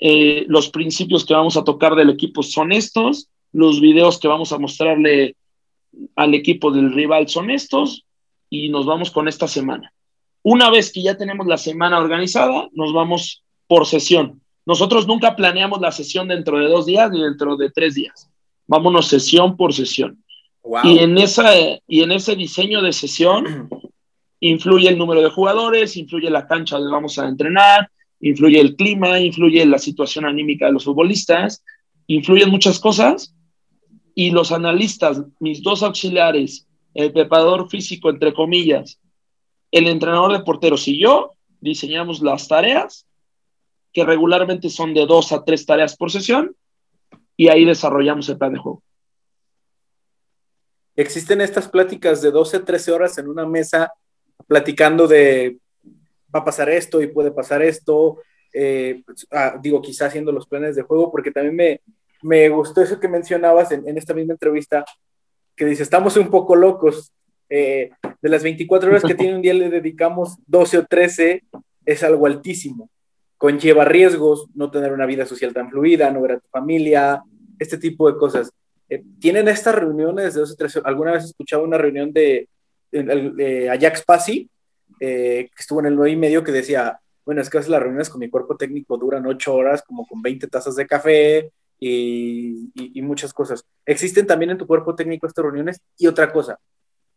eh, 0.00 0.44
los 0.48 0.68
principios 0.68 1.24
que 1.24 1.34
vamos 1.34 1.56
a 1.56 1.62
tocar 1.62 1.94
del 1.94 2.10
equipo 2.10 2.42
son 2.42 2.72
estos, 2.72 3.28
los 3.52 3.80
videos 3.80 4.18
que 4.18 4.26
vamos 4.26 4.50
a 4.50 4.58
mostrarle 4.58 5.36
al 6.16 6.34
equipo 6.34 6.72
del 6.72 6.92
rival 6.92 7.28
son 7.28 7.50
estos 7.50 8.04
y 8.50 8.68
nos 8.68 8.84
vamos 8.84 9.12
con 9.12 9.28
esta 9.28 9.46
semana. 9.46 9.92
Una 10.44 10.68
vez 10.68 10.92
que 10.92 11.02
ya 11.02 11.16
tenemos 11.16 11.46
la 11.46 11.56
semana 11.56 11.98
organizada, 11.98 12.68
nos 12.74 12.92
vamos 12.92 13.42
por 13.66 13.86
sesión. 13.86 14.42
Nosotros 14.66 15.06
nunca 15.06 15.36
planeamos 15.36 15.80
la 15.80 15.90
sesión 15.90 16.28
dentro 16.28 16.58
de 16.58 16.68
dos 16.68 16.84
días 16.84 17.10
ni 17.10 17.22
dentro 17.22 17.56
de 17.56 17.70
tres 17.70 17.94
días. 17.94 18.30
Vámonos 18.66 19.08
sesión 19.08 19.56
por 19.56 19.72
sesión. 19.72 20.22
Y, 20.82 20.98
en 20.98 21.16
esa, 21.16 21.50
y 21.86 22.02
en 22.02 22.12
ese 22.12 22.36
diseño 22.36 22.82
de 22.82 22.92
sesión 22.92 23.70
influye 24.40 24.90
el 24.90 24.98
número 24.98 25.22
de 25.22 25.30
jugadores, 25.30 25.96
influye 25.96 26.28
la 26.28 26.46
cancha 26.46 26.76
donde 26.76 26.92
vamos 26.92 27.18
a 27.18 27.26
entrenar, 27.26 27.90
influye 28.20 28.60
el 28.60 28.76
clima, 28.76 29.18
influye 29.18 29.64
la 29.64 29.78
situación 29.78 30.26
anímica 30.26 30.66
de 30.66 30.72
los 30.72 30.84
futbolistas, 30.84 31.64
influyen 32.06 32.50
muchas 32.50 32.78
cosas 32.78 33.34
y 34.14 34.30
los 34.30 34.52
analistas, 34.52 35.22
mis 35.40 35.62
dos 35.62 35.82
auxiliares, 35.82 36.66
el 36.92 37.12
preparador 37.14 37.70
físico, 37.70 38.10
entre 38.10 38.34
comillas, 38.34 39.00
el 39.74 39.88
entrenador 39.88 40.32
de 40.32 40.44
porteros 40.44 40.86
y 40.86 41.00
yo, 41.00 41.32
diseñamos 41.60 42.20
las 42.20 42.46
tareas, 42.46 43.06
que 43.92 44.04
regularmente 44.04 44.70
son 44.70 44.94
de 44.94 45.04
dos 45.04 45.32
a 45.32 45.44
tres 45.44 45.66
tareas 45.66 45.96
por 45.96 46.12
sesión, 46.12 46.54
y 47.36 47.48
ahí 47.48 47.64
desarrollamos 47.64 48.28
el 48.28 48.38
plan 48.38 48.52
de 48.52 48.60
juego. 48.60 48.82
Existen 50.94 51.40
estas 51.40 51.68
pláticas 51.68 52.22
de 52.22 52.30
12 52.30 52.58
a 52.58 52.64
13 52.64 52.92
horas 52.92 53.18
en 53.18 53.28
una 53.28 53.44
mesa 53.46 53.92
platicando 54.46 55.08
de 55.08 55.58
va 56.32 56.40
a 56.40 56.44
pasar 56.44 56.68
esto 56.68 57.02
y 57.02 57.08
puede 57.08 57.32
pasar 57.32 57.60
esto, 57.60 58.18
eh, 58.52 59.02
pues, 59.04 59.26
ah, 59.32 59.58
digo, 59.60 59.82
quizá 59.82 60.06
haciendo 60.06 60.30
los 60.30 60.46
planes 60.46 60.76
de 60.76 60.82
juego, 60.82 61.10
porque 61.10 61.32
también 61.32 61.56
me, 61.56 61.80
me 62.22 62.48
gustó 62.48 62.80
eso 62.80 63.00
que 63.00 63.08
mencionabas 63.08 63.72
en, 63.72 63.88
en, 63.88 63.98
esta 63.98 64.14
misma 64.14 64.34
entrevista, 64.34 64.84
que 65.56 65.64
dice, 65.64 65.82
estamos 65.82 66.16
un 66.16 66.30
poco 66.30 66.54
locos, 66.54 67.12
eh, 67.48 67.90
de 68.24 68.30
las 68.30 68.42
24 68.42 68.88
horas 68.88 69.02
que 69.02 69.14
tiene 69.14 69.36
un 69.36 69.42
día 69.42 69.52
le 69.52 69.68
dedicamos 69.68 70.38
12 70.46 70.78
o 70.78 70.86
13, 70.86 71.44
es 71.84 72.02
algo 72.02 72.24
altísimo, 72.24 72.88
conlleva 73.36 73.84
riesgos, 73.84 74.46
no 74.54 74.70
tener 74.70 74.94
una 74.94 75.04
vida 75.04 75.26
social 75.26 75.52
tan 75.52 75.70
fluida, 75.70 76.10
no 76.10 76.22
ver 76.22 76.32
a 76.32 76.40
tu 76.40 76.48
familia, 76.48 77.22
este 77.58 77.76
tipo 77.76 78.10
de 78.10 78.16
cosas. 78.16 78.50
Eh, 78.88 79.02
¿Tienen 79.20 79.46
estas 79.48 79.74
reuniones 79.74 80.32
de 80.32 80.40
12 80.40 80.52
o 80.54 80.56
13? 80.56 80.80
¿Alguna 80.84 81.12
vez 81.12 81.24
he 81.24 81.26
escuchado 81.26 81.64
una 81.64 81.76
reunión 81.76 82.14
de 82.14 82.48
Ajax 83.70 84.02
Pasi, 84.06 84.48
eh, 85.00 85.50
que 85.54 85.60
estuvo 85.60 85.80
en 85.80 85.86
el 85.86 85.96
9 85.96 86.12
y 86.12 86.16
medio, 86.16 86.42
que 86.42 86.52
decía, 86.52 86.98
bueno, 87.26 87.42
es 87.42 87.50
que 87.50 87.58
las 87.58 87.68
reuniones 87.68 88.08
con 88.08 88.20
mi 88.20 88.30
cuerpo 88.30 88.56
técnico 88.56 88.96
duran 88.96 89.26
8 89.26 89.54
horas, 89.54 89.82
como 89.82 90.06
con 90.06 90.22
20 90.22 90.46
tazas 90.46 90.76
de 90.76 90.86
café 90.86 91.50
y, 91.78 92.70
muchas 93.02 93.34
cosas. 93.34 93.66
¿Existen 93.84 94.26
también 94.26 94.52
en 94.52 94.58
tu 94.58 94.66
cuerpo 94.66 94.94
técnico 94.94 95.26
estas 95.26 95.44
reuniones? 95.44 95.78
Y 95.98 96.06
otra 96.06 96.32
cosa, 96.32 96.58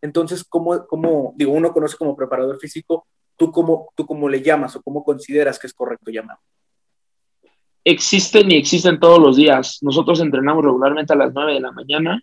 entonces, 0.01 0.43
¿cómo, 0.43 0.85
cómo 0.87 1.33
digo, 1.35 1.51
uno 1.51 1.71
conoce 1.71 1.97
como 1.97 2.15
preparador 2.15 2.59
físico, 2.59 3.07
¿tú 3.35 3.51
cómo, 3.51 3.89
¿tú 3.95 4.05
cómo 4.05 4.29
le 4.29 4.41
llamas 4.41 4.75
o 4.75 4.81
cómo 4.81 5.03
consideras 5.03 5.59
que 5.59 5.67
es 5.67 5.73
correcto 5.73 6.11
llamar? 6.11 6.37
Existen 7.83 8.51
y 8.51 8.55
existen 8.55 8.99
todos 8.99 9.19
los 9.19 9.37
días. 9.37 9.79
Nosotros 9.81 10.19
entrenamos 10.19 10.63
regularmente 10.63 11.13
a 11.13 11.15
las 11.15 11.33
9 11.33 11.53
de 11.53 11.59
la 11.61 11.71
mañana 11.71 12.21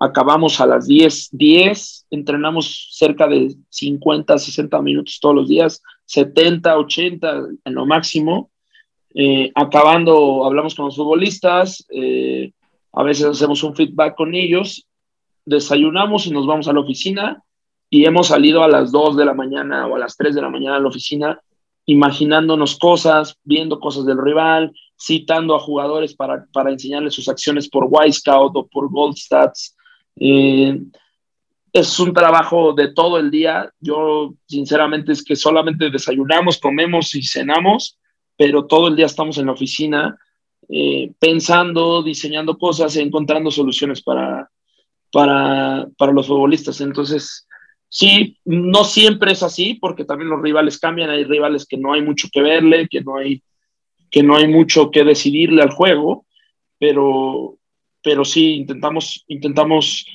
acabamos 0.00 0.60
a 0.60 0.66
las 0.66 0.86
10, 0.86 1.30
10, 1.32 2.06
entrenamos 2.10 2.88
cerca 2.92 3.28
de 3.28 3.54
50, 3.68 4.38
60 4.38 4.82
minutos 4.82 5.18
todos 5.20 5.34
los 5.34 5.48
días, 5.48 5.82
70, 6.06 6.76
80 6.76 7.42
en 7.64 7.74
lo 7.74 7.86
máximo. 7.86 8.50
Eh, 9.14 9.50
acabando, 9.54 10.44
hablamos 10.46 10.74
con 10.74 10.86
los 10.86 10.96
futbolistas, 10.96 11.86
eh, 11.90 12.52
a 12.92 13.02
veces 13.02 13.26
hacemos 13.26 13.62
un 13.62 13.76
feedback 13.76 14.16
con 14.16 14.34
ellos, 14.34 14.86
desayunamos 15.44 16.26
y 16.26 16.30
nos 16.30 16.46
vamos 16.46 16.68
a 16.68 16.72
la 16.72 16.80
oficina 16.80 17.42
y 17.90 18.04
hemos 18.04 18.28
salido 18.28 18.62
a 18.62 18.68
las 18.68 18.90
2 18.90 19.16
de 19.16 19.24
la 19.24 19.34
mañana 19.34 19.86
o 19.86 19.96
a 19.96 19.98
las 19.98 20.16
3 20.16 20.34
de 20.34 20.42
la 20.42 20.48
mañana 20.48 20.76
a 20.76 20.80
la 20.80 20.88
oficina 20.88 21.40
imaginándonos 21.86 22.78
cosas, 22.78 23.36
viendo 23.42 23.80
cosas 23.80 24.06
del 24.06 24.22
rival, 24.22 24.72
citando 24.98 25.54
a 25.54 25.60
jugadores 25.60 26.14
para, 26.14 26.46
para 26.52 26.70
enseñarles 26.70 27.14
sus 27.14 27.28
acciones 27.28 27.68
por 27.68 27.90
Scout 28.12 28.56
o 28.56 28.66
por 28.66 28.88
Gold 28.88 29.16
Stats, 29.16 29.76
eh, 30.16 30.80
es 31.72 31.98
un 31.98 32.12
trabajo 32.12 32.72
de 32.72 32.92
todo 32.92 33.18
el 33.18 33.30
día. 33.30 33.72
Yo, 33.80 34.34
sinceramente, 34.46 35.12
es 35.12 35.24
que 35.24 35.34
solamente 35.34 35.90
desayunamos, 35.90 36.58
comemos 36.58 37.14
y 37.14 37.22
cenamos, 37.22 37.98
pero 38.36 38.66
todo 38.66 38.88
el 38.88 38.96
día 38.96 39.06
estamos 39.06 39.38
en 39.38 39.46
la 39.46 39.52
oficina 39.52 40.16
eh, 40.68 41.12
pensando, 41.18 42.02
diseñando 42.02 42.58
cosas, 42.58 42.96
encontrando 42.96 43.50
soluciones 43.50 44.02
para, 44.02 44.41
para, 45.12 45.86
para 45.98 46.12
los 46.12 46.26
futbolistas. 46.26 46.80
Entonces, 46.80 47.46
sí, 47.88 48.38
no 48.44 48.84
siempre 48.84 49.32
es 49.32 49.42
así, 49.42 49.74
porque 49.74 50.04
también 50.04 50.30
los 50.30 50.42
rivales 50.42 50.78
cambian, 50.78 51.10
hay 51.10 51.24
rivales 51.24 51.66
que 51.66 51.76
no 51.76 51.92
hay 51.92 52.02
mucho 52.02 52.28
que 52.32 52.40
verle, 52.40 52.88
que 52.88 53.02
no 53.02 53.16
hay, 53.16 53.42
que 54.10 54.22
no 54.22 54.36
hay 54.36 54.48
mucho 54.48 54.90
que 54.90 55.04
decidirle 55.04 55.62
al 55.62 55.70
juego, 55.70 56.26
pero, 56.78 57.58
pero 58.02 58.24
sí, 58.24 58.54
intentamos, 58.54 59.24
intentamos 59.28 60.06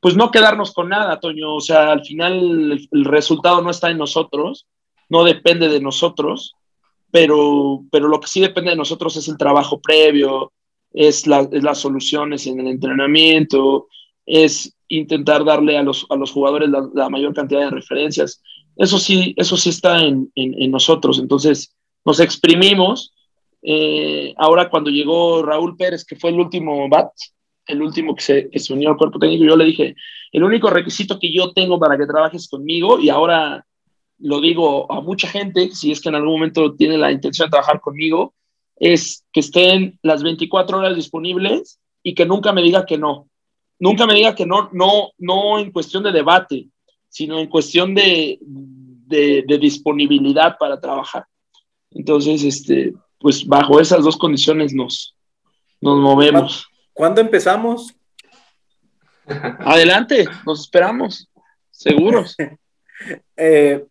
pues 0.00 0.16
no 0.16 0.30
quedarnos 0.30 0.72
con 0.72 0.88
nada, 0.88 1.20
Toño. 1.20 1.54
O 1.54 1.60
sea, 1.60 1.92
al 1.92 2.04
final 2.04 2.32
el, 2.72 2.88
el, 2.90 3.04
resultado 3.04 3.62
no 3.62 3.70
está 3.70 3.90
en 3.90 3.98
nosotros, 3.98 4.66
no 5.08 5.24
depende 5.24 5.68
de 5.68 5.80
nosotros, 5.80 6.54
pero, 7.10 7.82
pero 7.90 8.08
lo 8.08 8.18
que 8.18 8.28
sí 8.28 8.40
depende 8.40 8.70
de 8.70 8.76
nosotros 8.76 9.16
es 9.16 9.28
el 9.28 9.36
trabajo 9.36 9.80
previo, 9.80 10.52
es, 10.92 11.26
la, 11.26 11.48
es 11.52 11.62
las 11.62 11.78
soluciones 11.78 12.46
en 12.46 12.60
el 12.60 12.68
entrenamiento, 12.68 13.88
es 14.26 14.76
intentar 14.88 15.44
darle 15.44 15.78
a 15.78 15.82
los, 15.82 16.06
a 16.10 16.16
los 16.16 16.32
jugadores 16.32 16.68
la, 16.70 17.08
mayor 17.08 17.34
cantidad 17.34 17.60
de 17.60 17.70
referencias. 17.70 18.42
Eso 18.76 18.98
sí, 18.98 19.34
eso 19.36 19.56
sí 19.56 19.70
está 19.70 20.00
en, 20.00 20.30
en, 20.34 20.60
en 20.60 20.70
nosotros. 20.70 21.18
Entonces, 21.18 21.74
nos 22.04 22.20
exprimimos. 22.20 23.14
Eh, 23.62 24.34
ahora 24.38 24.70
cuando 24.70 24.90
llegó 24.90 25.42
Raúl 25.42 25.76
Pérez, 25.76 26.04
que 26.04 26.16
fue 26.16 26.30
el 26.30 26.40
último 26.40 26.88
bat, 26.88 27.10
el 27.66 27.82
último 27.82 28.14
que 28.14 28.22
se, 28.22 28.50
que 28.50 28.58
se 28.58 28.72
unió 28.72 28.90
al 28.90 28.96
cuerpo 28.96 29.18
técnico, 29.18 29.44
yo 29.44 29.56
le 29.56 29.66
dije, 29.66 29.94
el 30.32 30.42
único 30.42 30.70
requisito 30.70 31.18
que 31.18 31.32
yo 31.32 31.52
tengo 31.52 31.78
para 31.78 31.96
que 31.96 32.06
trabajes 32.06 32.48
conmigo, 32.48 32.98
y 32.98 33.10
ahora 33.10 33.64
lo 34.18 34.40
digo 34.40 34.90
a 34.90 35.00
mucha 35.00 35.28
gente, 35.28 35.70
si 35.72 35.92
es 35.92 36.00
que 36.00 36.08
en 36.08 36.14
algún 36.14 36.32
momento 36.32 36.74
tiene 36.74 36.98
la 36.98 37.12
intención 37.12 37.46
de 37.46 37.50
trabajar 37.50 37.80
conmigo, 37.80 38.34
es 38.76 39.24
que 39.32 39.40
estén 39.40 39.98
las 40.02 40.22
24 40.22 40.78
horas 40.78 40.96
disponibles 40.96 41.78
y 42.02 42.14
que 42.14 42.26
nunca 42.26 42.52
me 42.52 42.62
diga 42.62 42.86
que 42.86 42.98
no. 42.98 43.28
Nunca 43.80 44.06
me 44.06 44.14
diga 44.14 44.34
que 44.34 44.46
no, 44.46 44.68
no, 44.72 45.10
no 45.18 45.58
en 45.58 45.72
cuestión 45.72 46.02
de 46.02 46.12
debate, 46.12 46.68
sino 47.08 47.40
en 47.40 47.48
cuestión 47.48 47.94
de, 47.94 48.38
de, 48.40 49.42
de 49.48 49.58
disponibilidad 49.58 50.56
para 50.58 50.78
trabajar. 50.78 51.24
Entonces, 51.90 52.44
este, 52.44 52.92
pues 53.18 53.46
bajo 53.46 53.80
esas 53.80 54.04
dos 54.04 54.18
condiciones 54.18 54.74
nos, 54.74 55.16
nos 55.80 55.98
movemos. 55.98 56.68
¿Cuándo 56.92 57.22
empezamos? 57.22 57.94
Adelante, 59.60 60.26
nos 60.46 60.60
esperamos, 60.60 61.28
seguros. 61.70 62.36
eh, 63.36 63.84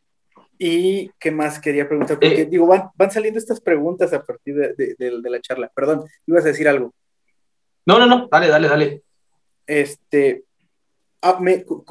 ¿Y 0.60 1.10
qué 1.20 1.32
más 1.32 1.60
quería 1.60 1.88
preguntar? 1.88 2.20
Porque, 2.20 2.42
eh, 2.42 2.46
digo, 2.46 2.68
van, 2.68 2.90
van, 2.94 3.10
saliendo 3.10 3.40
estas 3.40 3.60
preguntas 3.60 4.14
a 4.14 4.22
partir 4.22 4.54
de, 4.56 4.74
de, 4.74 4.96
de, 5.00 5.22
de, 5.22 5.30
la 5.30 5.42
charla. 5.42 5.72
Perdón, 5.74 6.04
ibas 6.28 6.44
a 6.44 6.50
decir 6.50 6.68
algo. 6.68 6.94
No, 7.86 7.98
no, 7.98 8.06
no, 8.06 8.28
dale, 8.30 8.50
dale, 8.50 8.68
dale. 8.68 9.04
Este, 9.70 10.46
ah, 11.22 11.40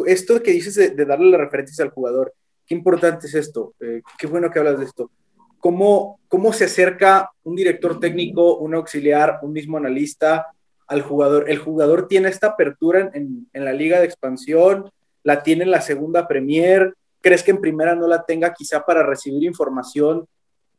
esto 0.07 0.43
que 0.43 0.51
dices 0.51 0.75
de, 0.75 1.05
darle 1.05 1.31
las 1.31 1.41
referencias 1.41 1.79
al 1.79 1.91
jugador, 1.91 2.35
qué 2.67 2.75
importante 2.75 3.29
es 3.29 3.35
esto. 3.35 3.75
Eh, 3.79 4.03
qué 4.19 4.27
bueno 4.27 4.51
que 4.51 4.59
hablas 4.59 4.81
de 4.81 4.85
esto. 4.85 5.13
¿Cómo, 5.61 6.19
¿Cómo 6.27 6.53
se 6.53 6.65
acerca 6.65 7.31
un 7.45 7.55
director 7.55 8.01
técnico, 8.01 8.57
un 8.57 8.75
auxiliar, 8.75 9.39
un 9.43 9.53
mismo 9.53 9.77
analista 9.77 10.49
al 10.89 11.03
jugador? 11.03 11.49
¿El 11.49 11.59
jugador 11.59 12.09
tiene 12.09 12.29
esta 12.29 12.49
apertura 12.49 13.13
en 13.15 13.49
la 13.53 13.73
liga 13.73 14.01
de 14.01 14.07
expansión? 14.07 14.91
¿La 15.23 15.45
tiene 15.45 15.63
en 15.63 15.71
la 15.71 15.81
segunda 15.81 16.27
Premier? 16.27 16.95
¿Crees 17.21 17.45
que 17.45 17.53
en 17.53 17.61
primera 17.61 17.95
no 17.95 18.09
la 18.09 18.25
tenga 18.25 18.53
quizá 18.55 18.85
para 18.85 19.05
recibir 19.05 19.45
información? 19.45 20.27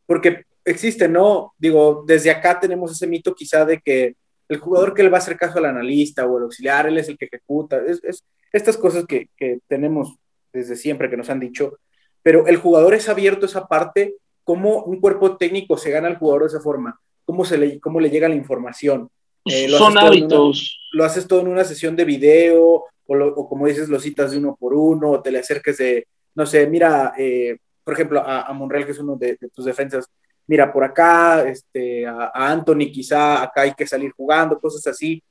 Porque 0.05 0.43
existe, 0.65 1.07
¿no? 1.07 1.53
Digo, 1.57 2.03
desde 2.05 2.31
acá 2.31 2.59
tenemos 2.59 2.91
ese 2.91 3.07
mito 3.07 3.33
quizá 3.33 3.63
de 3.63 3.79
que 3.79 4.15
el 4.49 4.57
jugador 4.57 4.93
que 4.93 5.03
le 5.03 5.09
va 5.09 5.17
a 5.17 5.21
hacer 5.21 5.37
caso 5.37 5.59
al 5.59 5.65
analista 5.65 6.25
o 6.25 6.37
el 6.37 6.43
auxiliar, 6.43 6.87
él 6.87 6.97
es 6.97 7.07
el 7.07 7.17
que 7.17 7.25
ejecuta. 7.25 7.77
Es, 7.85 8.03
es 8.03 8.25
estas 8.51 8.77
cosas 8.77 9.05
que, 9.05 9.29
que, 9.37 9.59
tenemos 9.67 10.15
desde 10.51 10.75
siempre 10.75 11.09
que 11.09 11.17
nos 11.17 11.29
han 11.29 11.39
dicho, 11.39 11.77
pero 12.23 12.47
el 12.47 12.57
jugador 12.57 12.95
es 12.95 13.07
abierto 13.07 13.45
a 13.45 13.49
esa 13.49 13.67
parte, 13.67 14.15
cómo 14.43 14.83
un 14.83 14.99
cuerpo 14.99 15.37
técnico 15.37 15.77
se 15.77 15.91
gana 15.91 16.07
al 16.07 16.17
jugador 16.17 16.41
de 16.41 16.47
esa 16.47 16.59
forma, 16.59 16.99
cómo, 17.25 17.45
se 17.45 17.59
le, 17.59 17.79
cómo 17.79 17.99
le 17.99 18.09
llega 18.09 18.27
la 18.27 18.35
información. 18.35 19.09
Eh, 19.45 19.67
lo 19.69 19.77
Son 19.77 19.97
hábitos. 19.97 20.79
Una, 20.93 20.97
lo 20.97 21.05
haces 21.05 21.27
todo 21.27 21.41
en 21.41 21.47
una 21.47 21.63
sesión 21.63 21.95
de 21.95 22.05
video, 22.05 22.85
o, 23.05 23.15
lo, 23.15 23.27
o, 23.27 23.47
como 23.47 23.67
dices, 23.67 23.87
lo 23.87 23.99
citas 23.99 24.31
de 24.31 24.39
uno 24.39 24.57
por 24.59 24.73
uno, 24.73 25.11
o 25.11 25.21
te 25.21 25.31
le 25.31 25.39
acerques 25.39 25.77
de, 25.77 26.07
no 26.33 26.47
sé, 26.47 26.65
mira, 26.65 27.13
eh, 27.17 27.57
por 27.83 27.93
ejemplo, 27.93 28.19
a, 28.19 28.41
a, 28.41 28.53
Monreal, 28.53 28.85
que 28.85 28.91
es 28.91 28.99
uno 28.99 29.15
de, 29.15 29.37
de, 29.39 29.49
tus 29.49 29.65
defensas, 29.65 30.07
mira, 30.49 30.73
por 30.73 30.83
acá, 30.83 31.47
este, 31.47 32.05
a, 32.05 32.31
a, 32.33 32.51
Anthony 32.51 32.91
quizá 32.91 33.43
acá 33.43 33.61
hay 33.61 33.73
que 33.73 33.87
salir 33.87 34.11
jugando, 34.11 34.59
cosas 34.59 34.85
así. 34.87 35.23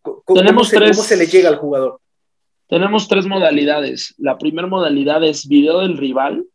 ¿Cómo, 0.00 0.22
Tenemos 0.34 0.68
se, 0.68 0.76
tres, 0.76 0.96
¿Cómo 0.96 1.06
se 1.06 1.16
le 1.16 1.26
llega 1.26 1.48
al 1.48 1.56
jugador? 1.56 2.00
Tenemos 2.68 3.08
tres 3.08 3.26
modalidades. 3.26 4.14
La 4.18 4.38
primera 4.38 4.66
modalidad 4.66 5.22
es 5.24 5.46
video 5.46 5.80
del 5.80 5.98
rival. 5.98 6.46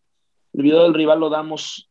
El 0.53 0.63
video 0.63 0.83
del 0.83 0.93
rival 0.93 1.19
lo 1.19 1.29
damos 1.29 1.89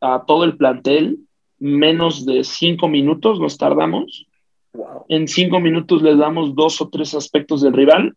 a 0.00 0.24
todo 0.26 0.44
el 0.44 0.56
plantel, 0.56 1.20
menos 1.58 2.26
de 2.26 2.44
cinco 2.44 2.88
minutos 2.88 3.40
nos 3.40 3.56
tardamos. 3.56 4.26
Wow. 4.74 5.06
En 5.08 5.26
cinco 5.26 5.58
minutos 5.60 6.02
les 6.02 6.18
damos 6.18 6.54
dos 6.54 6.80
o 6.82 6.90
tres 6.90 7.14
aspectos 7.14 7.62
del 7.62 7.72
rival 7.72 8.14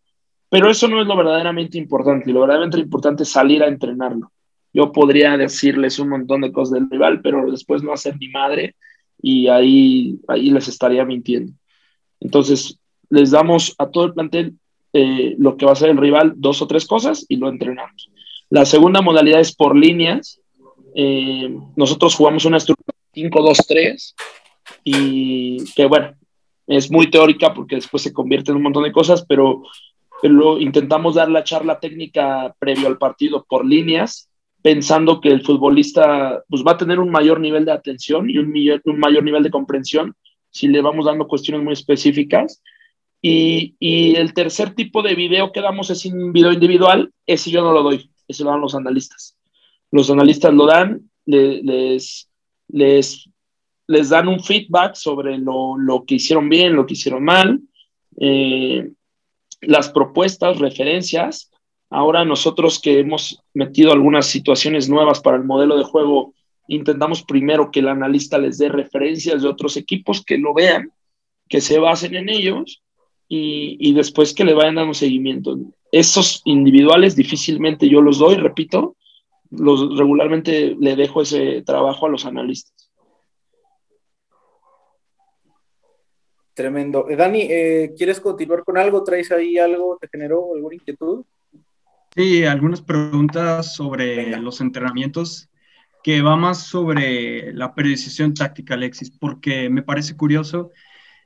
pero 0.50 0.68
eso 0.68 0.88
no 0.88 1.00
es 1.00 1.06
lo 1.06 1.16
verdaderamente 1.16 1.78
importante. 1.78 2.30
Lo 2.32 2.40
verdaderamente 2.40 2.80
importante 2.80 3.22
es 3.22 3.30
salir 3.30 3.62
a 3.62 3.68
entrenarlo. 3.68 4.32
Yo 4.72 4.92
podría 4.92 5.36
decirles 5.36 5.98
un 5.98 6.08
montón 6.08 6.42
de 6.42 6.52
cosas 6.52 6.74
del 6.74 6.90
rival, 6.90 7.20
pero 7.22 7.50
después 7.50 7.82
no 7.82 7.92
hacer 7.92 8.16
ni 8.18 8.28
madre 8.28 8.76
y 9.20 9.48
ahí, 9.48 10.18
ahí 10.28 10.50
les 10.50 10.68
estaría 10.68 11.04
mintiendo. 11.04 11.52
Entonces, 12.20 12.78
les 13.08 13.30
damos 13.30 13.74
a 13.78 13.90
todo 13.90 14.04
el 14.04 14.14
plantel 14.14 14.54
eh, 14.92 15.34
lo 15.38 15.56
que 15.56 15.66
va 15.66 15.72
a 15.72 15.76
ser 15.76 15.90
el 15.90 15.96
rival, 15.96 16.34
dos 16.36 16.62
o 16.62 16.66
tres 16.66 16.86
cosas 16.86 17.24
y 17.28 17.36
lo 17.36 17.48
entrenamos. 17.48 18.10
La 18.48 18.64
segunda 18.64 19.00
modalidad 19.02 19.40
es 19.40 19.54
por 19.54 19.76
líneas. 19.76 20.40
Eh, 20.94 21.56
nosotros 21.76 22.14
jugamos 22.14 22.44
una 22.44 22.56
estructura 22.56 22.96
5-2-3 23.14 24.14
y 24.84 25.64
que 25.74 25.86
bueno, 25.86 26.14
es 26.66 26.90
muy 26.90 27.10
teórica 27.10 27.52
porque 27.52 27.76
después 27.76 28.02
se 28.02 28.12
convierte 28.12 28.50
en 28.50 28.56
un 28.56 28.62
montón 28.62 28.84
de 28.84 28.92
cosas, 28.92 29.24
pero 29.26 29.62
lo, 30.22 30.60
intentamos 30.60 31.16
dar 31.16 31.30
la 31.30 31.44
charla 31.44 31.80
técnica 31.80 32.54
previo 32.58 32.86
al 32.88 32.98
partido 32.98 33.44
por 33.48 33.64
líneas, 33.66 34.29
pensando 34.62 35.20
que 35.20 35.28
el 35.28 35.42
futbolista 35.42 36.42
pues, 36.48 36.62
va 36.66 36.72
a 36.72 36.76
tener 36.76 36.98
un 36.98 37.10
mayor 37.10 37.40
nivel 37.40 37.64
de 37.64 37.72
atención 37.72 38.28
y 38.28 38.38
un, 38.38 38.52
un 38.84 38.98
mayor 38.98 39.24
nivel 39.24 39.42
de 39.42 39.50
comprensión 39.50 40.14
si 40.50 40.68
le 40.68 40.80
vamos 40.80 41.06
dando 41.06 41.28
cuestiones 41.28 41.62
muy 41.64 41.72
específicas. 41.72 42.62
Y, 43.22 43.76
y, 43.78 44.16
el 44.16 44.32
tercer 44.32 44.74
tipo 44.74 45.02
de 45.02 45.14
video 45.14 45.52
que 45.52 45.60
damos 45.60 45.90
es 45.90 46.06
un 46.06 46.32
video 46.32 46.52
individual, 46.52 47.12
ese 47.26 47.50
yo 47.50 47.62
no 47.62 47.72
lo 47.72 47.82
doy, 47.82 48.10
ese 48.26 48.44
lo 48.44 48.50
dan 48.50 48.62
los 48.62 48.74
analistas. 48.74 49.36
Los 49.90 50.10
analistas 50.10 50.54
lo 50.54 50.66
dan, 50.66 51.10
le, 51.26 51.62
les, 51.62 52.30
les, 52.68 53.28
les 53.86 54.08
dan 54.08 54.28
un 54.28 54.40
feedback 54.40 54.94
sobre 54.94 55.36
lo, 55.36 55.76
lo, 55.76 56.04
que 56.04 56.14
hicieron 56.14 56.48
bien, 56.48 56.74
lo 56.74 56.86
que 56.86 56.94
hicieron 56.94 57.24
mal. 57.24 57.60
Eh, 58.18 58.90
las 59.60 59.90
propuestas, 59.90 60.58
referencias. 60.58 61.49
Ahora 61.90 62.24
nosotros 62.24 62.80
que 62.80 63.00
hemos 63.00 63.42
metido 63.52 63.92
algunas 63.92 64.26
situaciones 64.26 64.88
nuevas 64.88 65.20
para 65.20 65.36
el 65.36 65.44
modelo 65.44 65.76
de 65.76 65.84
juego, 65.84 66.32
intentamos 66.68 67.22
primero 67.22 67.70
que 67.72 67.80
el 67.80 67.88
analista 67.88 68.38
les 68.38 68.58
dé 68.58 68.68
referencias 68.68 69.42
de 69.42 69.48
otros 69.48 69.76
equipos, 69.76 70.24
que 70.24 70.38
lo 70.38 70.54
vean, 70.54 70.92
que 71.48 71.60
se 71.60 71.80
basen 71.80 72.14
en 72.14 72.28
ellos 72.28 72.82
y, 73.28 73.76
y 73.80 73.92
después 73.92 74.32
que 74.32 74.44
le 74.44 74.54
vayan 74.54 74.76
dando 74.76 74.94
seguimiento. 74.94 75.58
Esos 75.90 76.42
individuales 76.44 77.16
difícilmente 77.16 77.88
yo 77.88 78.00
los 78.00 78.18
doy, 78.18 78.36
repito, 78.36 78.96
los 79.50 79.98
regularmente 79.98 80.76
le 80.78 80.94
dejo 80.94 81.22
ese 81.22 81.62
trabajo 81.62 82.06
a 82.06 82.08
los 82.08 82.24
analistas. 82.24 82.88
Tremendo. 86.54 87.08
Eh, 87.08 87.16
Dani, 87.16 87.42
eh, 87.42 87.94
¿quieres 87.96 88.20
continuar 88.20 88.64
con 88.64 88.76
algo? 88.78 89.02
¿Traes 89.02 89.32
ahí 89.32 89.58
algo? 89.58 89.96
¿Te 90.00 90.08
generó 90.08 90.54
alguna 90.54 90.74
inquietud? 90.74 91.24
Sí, 92.20 92.44
algunas 92.44 92.82
preguntas 92.82 93.74
sobre 93.74 94.16
Venga. 94.16 94.40
los 94.40 94.60
entrenamientos 94.60 95.48
que 96.02 96.20
va 96.20 96.36
más 96.36 96.66
sobre 96.66 97.50
la 97.54 97.74
periodización 97.74 98.34
táctica, 98.34 98.74
Alexis, 98.74 99.10
porque 99.10 99.70
me 99.70 99.82
parece 99.82 100.14
curioso, 100.18 100.70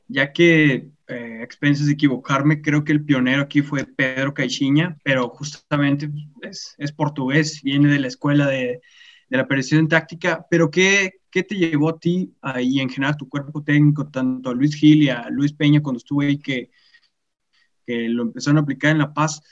ya 0.06 0.32
que, 0.32 0.90
eh, 1.08 1.40
expenses 1.42 1.88
de 1.88 1.94
equivocarme, 1.94 2.62
creo 2.62 2.84
que 2.84 2.92
el 2.92 3.04
pionero 3.04 3.42
aquí 3.42 3.60
fue 3.60 3.84
Pedro 3.84 4.34
Caixinha, 4.34 4.96
pero 5.02 5.30
justamente 5.30 6.08
es, 6.42 6.76
es 6.78 6.92
portugués, 6.92 7.60
viene 7.64 7.88
de 7.88 7.98
la 7.98 8.06
escuela 8.06 8.46
de, 8.46 8.80
de 9.28 9.36
la 9.36 9.48
periodización 9.48 9.88
táctica, 9.88 10.46
pero 10.48 10.70
¿qué, 10.70 11.14
¿qué 11.28 11.42
te 11.42 11.56
llevó 11.56 11.88
a 11.88 11.98
ti 11.98 12.32
uh, 12.44 12.60
y 12.60 12.78
en 12.78 12.88
general 12.88 13.14
a 13.14 13.16
tu 13.16 13.28
cuerpo 13.28 13.64
técnico, 13.64 14.06
tanto 14.10 14.50
a 14.50 14.54
Luis 14.54 14.76
Gil 14.76 15.02
y 15.02 15.08
a 15.08 15.28
Luis 15.28 15.52
Peña 15.54 15.82
cuando 15.82 15.98
estuve 15.98 16.28
ahí, 16.28 16.38
que, 16.38 16.70
que 17.84 18.08
lo 18.08 18.22
empezaron 18.22 18.58
a 18.58 18.60
aplicar 18.60 18.92
en 18.92 18.98
La 18.98 19.12
Paz? 19.12 19.42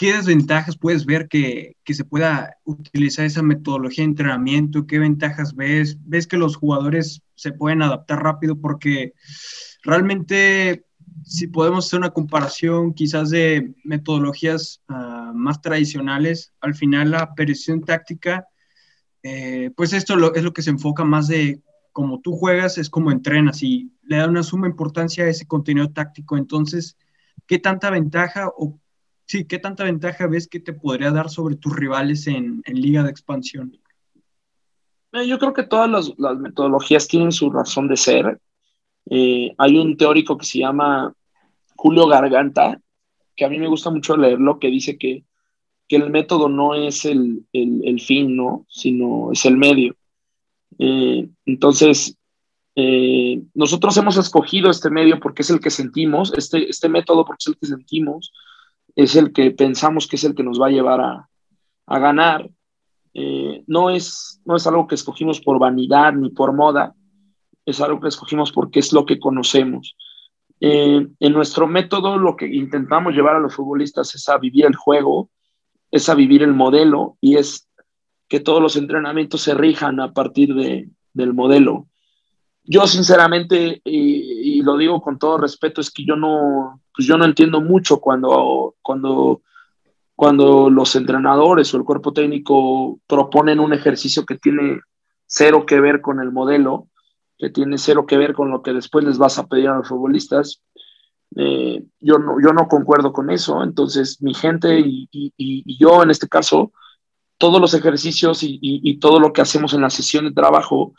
¿Qué 0.00 0.14
desventajas 0.14 0.78
puedes 0.78 1.04
ver 1.04 1.28
que, 1.28 1.76
que, 1.84 1.92
se 1.92 2.06
pueda 2.06 2.56
utilizar 2.64 3.26
esa 3.26 3.42
metodología 3.42 4.02
de 4.02 4.08
entrenamiento? 4.08 4.86
¿Qué 4.86 4.98
ventajas 4.98 5.54
ves? 5.54 5.98
¿Ves 6.06 6.26
que 6.26 6.38
los 6.38 6.56
jugadores 6.56 7.20
se 7.34 7.52
pueden 7.52 7.82
adaptar 7.82 8.22
rápido? 8.22 8.58
Porque 8.58 9.12
realmente 9.82 10.86
si 11.22 11.48
podemos 11.48 11.84
hacer 11.84 11.98
una 11.98 12.14
comparación 12.14 12.94
quizás 12.94 13.28
de 13.28 13.74
metodologías 13.84 14.80
ah, 14.88 15.32
más 15.34 15.60
tradicionales, 15.60 16.54
al 16.62 16.74
final 16.74 17.10
la 17.10 17.34
precisión 17.34 17.82
táctica, 17.82 18.48
eh, 19.22 19.70
pues 19.76 19.92
esto 19.92 20.14
es 20.34 20.42
lo 20.42 20.54
que 20.54 20.62
se 20.62 20.70
enfoca 20.70 21.04
más 21.04 21.28
de 21.28 21.60
cómo 21.92 22.22
tú 22.22 22.36
juegas, 22.36 22.78
es 22.78 22.88
como 22.88 23.12
entrenas 23.12 23.62
y 23.62 23.92
le 24.04 24.16
da 24.16 24.28
una 24.30 24.44
suma 24.44 24.66
importancia 24.66 25.24
a 25.24 25.28
ese 25.28 25.46
contenido 25.46 25.90
táctico. 25.90 26.38
Entonces, 26.38 26.96
¿qué 27.46 27.58
tanta 27.58 27.90
ventaja 27.90 28.48
o 28.56 28.80
sí, 29.30 29.44
qué 29.44 29.60
tanta 29.60 29.84
ventaja 29.84 30.26
ves 30.26 30.48
que 30.48 30.58
te 30.58 30.72
podría 30.72 31.12
dar 31.12 31.30
sobre 31.30 31.54
tus 31.54 31.76
rivales 31.76 32.26
en, 32.26 32.62
Liga 32.66 33.04
de 33.04 33.10
Expansión? 33.10 33.78
Eh, 35.12 35.24
yo 35.28 35.38
creo 35.38 35.52
que 35.52 35.62
todas 35.62 35.88
las, 35.88 36.12
las 36.18 36.36
metodologías 36.36 37.06
tienen 37.06 37.30
su 37.30 37.48
razón 37.48 37.86
de 37.86 37.96
ser 37.96 38.40
eh, 39.08 39.54
hay 39.56 39.76
un 39.76 39.96
teórico 39.96 40.36
que 40.36 40.44
se 40.44 40.58
llama 40.58 41.14
Julio 41.76 42.08
Garganta, 42.08 42.80
que 43.36 43.44
a 43.44 43.48
mí 43.48 43.58
me 43.58 43.68
gusta 43.68 43.90
mucho 43.90 44.16
leerlo, 44.16 44.58
que 44.58 44.68
dice 44.68 44.98
que, 44.98 45.24
el 45.88 46.10
método 46.10 46.48
no 46.48 46.74
es 46.74 47.04
el, 47.04 47.44
fin, 48.06 48.36
¿no? 48.36 48.64
sino 48.68 49.32
es 49.32 49.44
el 49.44 49.56
medio. 49.56 49.96
Eh, 50.78 51.28
entonces, 51.46 52.16
nosotros 53.54 53.96
hemos 53.96 54.16
escogido 54.16 54.70
este 54.70 54.88
medio 54.88 55.18
porque 55.18 55.42
es 55.42 55.50
el 55.50 55.58
que 55.58 55.70
sentimos, 55.70 56.32
este, 56.36 56.68
este 56.70 56.88
método 56.88 57.24
porque 57.24 57.42
es 57.42 57.48
el 57.48 57.58
que 57.58 57.66
sentimos, 57.66 58.32
es 58.94 59.16
el 59.16 59.32
que 59.32 59.50
pensamos 59.50 60.06
que 60.06 60.16
es 60.16 60.24
el 60.24 60.34
que 60.34 60.42
nos 60.42 60.60
va 60.60 60.66
a 60.66 60.70
llevar 60.70 61.00
a, 61.00 61.28
a 61.86 61.98
ganar. 61.98 62.48
no, 63.66 63.90
es, 63.90 64.40
no 64.44 64.56
es 64.56 64.66
algo 64.66 64.86
que 64.86 64.94
escogimos 64.94 65.40
por 65.40 65.58
vanidad 65.58 66.12
ni 66.12 66.30
por 66.30 66.52
moda, 66.52 66.94
es 67.66 67.80
algo 67.80 68.00
que 68.00 68.08
escogimos 68.08 68.52
porque 68.52 68.80
es 68.80 68.92
lo 68.92 69.04
que 69.06 69.18
conocemos. 69.18 69.96
Eh, 70.60 71.06
en 71.18 71.32
nuestro 71.32 71.66
método 71.66 72.18
lo 72.18 72.36
que 72.36 72.46
intentamos 72.46 73.14
llevar 73.14 73.36
a 73.36 73.40
los 73.40 73.54
futbolistas 73.54 74.14
es 74.14 74.28
a 74.28 74.36
vivir 74.36 74.66
el 74.66 74.76
juego, 74.76 75.30
es 75.90 76.08
a 76.10 76.14
vivir 76.14 76.42
el 76.42 76.52
modelo 76.52 77.16
y 77.20 77.36
es 77.36 77.66
que 78.28 78.40
todos 78.40 78.60
los 78.60 78.76
entrenamientos 78.76 79.40
se 79.40 79.54
rijan 79.54 80.00
a 80.00 80.12
partir 80.12 80.54
de, 80.54 80.90
del 81.14 81.32
modelo. 81.32 81.86
Yo 82.62 82.86
sinceramente, 82.86 83.80
y, 83.84 84.29
y, 84.42 84.62
lo 84.62 84.76
digo 84.76 85.00
con 85.00 85.18
todo 85.18 85.38
respeto, 85.38 85.80
es 85.80 85.90
que 85.90 86.04
yo 86.04 86.16
no, 86.16 86.80
pues 86.94 87.06
yo 87.06 87.16
no 87.16 87.24
entiendo 87.24 87.60
mucho 87.60 88.00
cuando, 88.00 88.76
cuando, 88.82 89.42
cuando 90.14 90.70
los 90.70 90.94
entrenadores 90.96 91.72
o 91.72 91.76
el 91.76 91.84
cuerpo 91.84 92.12
técnico 92.12 92.98
proponen 93.06 93.60
un 93.60 93.72
ejercicio 93.72 94.24
que 94.24 94.36
tiene 94.36 94.80
cero 95.26 95.64
que 95.66 95.80
ver 95.80 96.00
con 96.00 96.20
el 96.20 96.32
modelo 96.32 96.88
que 97.40 97.50
tiene 97.50 97.78
cero 97.78 98.06
que 98.06 98.18
ver 98.18 98.34
con 98.34 98.50
lo 98.50 98.62
que 98.62 98.72
después 98.72 99.04
les 99.04 99.16
vas 99.16 99.38
a 99.38 99.46
pedir 99.46 99.68
a 99.68 99.78
los 99.78 99.88
futbolistas. 99.88 100.62
Eh, 101.36 101.82
yo, 101.98 102.18
no, 102.18 102.36
yo 102.40 102.52
no 102.52 102.68
concuerdo 102.68 103.12
con 103.12 103.30
eso, 103.30 103.62
entonces 103.62 104.20
mi 104.20 104.34
gente 104.34 104.78
y, 104.78 105.78
yo 105.78 106.02
en 106.02 106.10
este 106.10 106.28
caso, 106.28 106.72
todos 107.38 107.60
los 107.60 107.72
ejercicios 107.72 108.40
y, 108.42 108.98
todo 108.98 109.18
lo 109.18 109.32
que 109.32 109.40
hacemos 109.40 109.72
en 109.72 109.80
la 109.80 109.90
sesión 109.90 110.26
de 110.26 110.32
trabajo, 110.32 110.92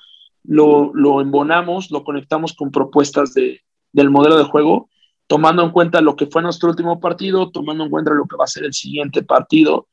lo, 0.44 0.92
lo 0.94 1.22
embonamos, 1.22 1.92
lo 1.92 2.04
conectamos 2.04 2.54
con 2.54 2.72
propuestas 2.72 3.34
de, 3.34 3.62
del 3.92 4.10
modelo 4.10 4.38
de 4.38 4.46
juego, 4.46 4.90
tomando 5.28 5.64
en 5.64 5.72
cuenta 5.72 6.02
lo 6.02 6.16
que 6.16 6.28
fue 6.28 6.42
nuestro 6.42 6.70
último 6.70 7.00
partido, 7.00 7.52
tomando 7.52 7.86
en 7.86 7.90
cuenta 7.90 8.12
lo 8.12 8.26
que 8.26 8.38
va 8.38 8.46
a 8.46 8.48
ser 8.48 8.66
el 8.66 8.74
siguiente 8.74 9.24
partido. 9.24 9.88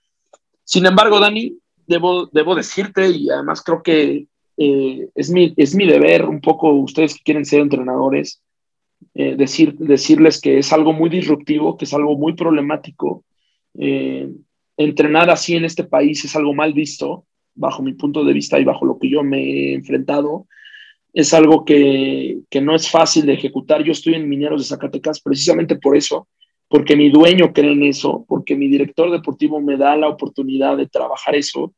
Sin 0.65 0.87
embargo, 0.87 1.21
Dani, 1.21 1.57
debo, 1.87 2.27
debo 2.27 2.55
decirte, 2.55 3.09
y 3.11 3.31
además 3.31 3.63
creo 3.63 3.83
que 3.83 4.27
eh, 4.57 5.09
es, 5.15 5.31
mi, 5.31 5.55
es 5.57 5.75
mi 5.75 5.87
deber, 5.87 6.25
un 6.25 6.41
poco 6.41 6.73
ustedes 6.73 7.15
que 7.15 7.23
quieren 7.23 7.45
ser 7.45 7.61
entrenadores, 7.61 8.43
eh, 9.15 9.37
decir, 9.37 9.77
decirles 9.79 10.41
que 10.41 10.59
es 10.59 10.73
algo 10.73 10.93
muy 10.93 11.09
disruptivo, 11.09 11.77
que 11.77 11.85
es 11.85 11.95
algo 11.95 12.17
muy 12.17 12.35
problemático. 12.35 13.25
Eh, 13.79 14.29
entrenar 14.77 15.31
así 15.31 15.55
en 15.55 15.65
este 15.65 15.85
país 15.85 16.25
es 16.25 16.35
algo 16.35 16.53
mal 16.55 16.73
visto, 16.73 17.25
bajo 17.59 17.83
mi 17.83 17.93
punto 17.95 18.25
de 18.25 18.33
vista 18.33 18.59
y 18.59 18.65
bajo 18.65 18.85
lo 18.85 18.99
que 18.99 19.11
yo 19.11 19.23
me 19.23 19.43
he 19.43 19.75
enfrentado. 19.75 20.47
Es 21.13 21.35
algo 21.35 21.65
que, 21.65 22.39
que 22.51 22.61
no 22.61 22.75
es 22.75 22.91
fácil 22.91 23.27
de 23.27 23.35
ejecutar. 23.35 23.83
Yo 23.83 23.93
estoy 23.93 24.15
en 24.15 24.29
Mineros 24.29 24.63
de 24.63 24.69
Zacatecas 24.69 25.21
precisamente 25.21 25.77
por 25.77 25.97
eso, 25.97 26.29
porque 26.69 26.97
mi 26.97 27.11
dueño 27.11 27.53
cree 27.53 27.73
en 27.73 27.83
eso, 27.83 28.25
porque 28.29 28.57
mi 28.57 28.69
director 28.69 29.11
deportivo 29.11 29.61
me 29.61 29.77
da 29.77 29.97
la 29.97 30.09
oportunidad 30.09 30.77
de 30.77 30.87
trabajar 30.87 31.35
eso 31.35 31.73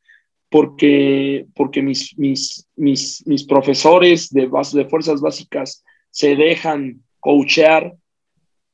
porque, 0.50 1.46
porque 1.54 1.80
mis, 1.80 2.18
mis, 2.18 2.66
mis, 2.76 3.24
mis 3.26 3.44
profesores 3.44 4.30
de, 4.30 4.50
de 4.72 4.84
fuerzas 4.86 5.20
básicas 5.20 5.84
se 6.10 6.34
dejan 6.34 7.02
coachear, 7.20 7.94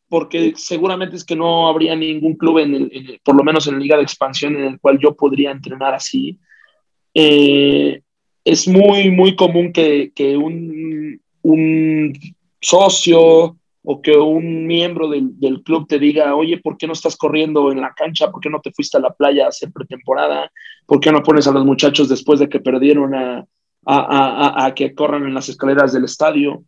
porque 0.09 0.55
seguramente 0.57 1.17
es 1.17 1.25
que 1.25 1.37
no 1.37 1.69
habría 1.69 1.95
ningún 1.95 2.35
club, 2.35 2.59
en 2.59 2.91
por 3.23 3.37
lo 3.37 3.45
menos 3.45 3.67
en 3.67 3.75
la 3.75 3.81
liga 3.81 3.97
de 3.97 4.05
expansión, 4.05 4.57
en 4.57 4.65
el 4.65 4.81
cual 4.81 4.99
yo 4.99 5.15
podría 5.15 5.51
entrenar 5.51 5.95
así. 5.95 6.39
Eh, 7.19 8.03
es 8.45 8.69
muy, 8.69 9.11
muy 9.11 9.35
común 9.37 9.73
que, 9.73 10.13
que 10.15 10.37
un, 10.37 11.19
un, 11.41 12.13
socio 12.61 13.57
o 13.83 14.03
que 14.03 14.19
un 14.19 14.67
miembro 14.67 15.09
del, 15.09 15.41
del, 15.41 15.63
club 15.63 15.87
te 15.89 15.99
diga, 15.99 16.35
oye, 16.35 16.59
¿por 16.59 16.77
qué 16.77 16.87
no 16.87 16.93
estás 16.93 17.17
corriendo 17.17 17.73
en 17.73 17.81
la 17.81 17.95
cancha? 17.95 18.31
¿Por 18.31 18.43
qué 18.43 18.51
no 18.51 18.61
te 18.61 18.71
fuiste 18.71 18.99
a 18.99 19.01
la 19.01 19.15
playa 19.15 19.47
a 19.47 19.49
hacer 19.49 19.73
pretemporada? 19.73 20.53
¿Por 20.85 21.01
qué 21.01 21.11
no 21.11 21.23
pones 21.23 21.47
a 21.47 21.53
los 21.53 21.65
muchachos 21.65 22.11
después 22.11 22.39
de 22.39 22.51
que 22.51 22.61
perdieron 22.61 23.15
a, 23.15 23.47
a, 23.87 23.97
a, 23.97 24.67
a 24.67 24.75
que 24.75 24.95
corran 24.95 25.25
en 25.25 25.33
las 25.33 25.49
escaleras 25.49 25.95
del 25.95 26.05
estadio? 26.05 26.65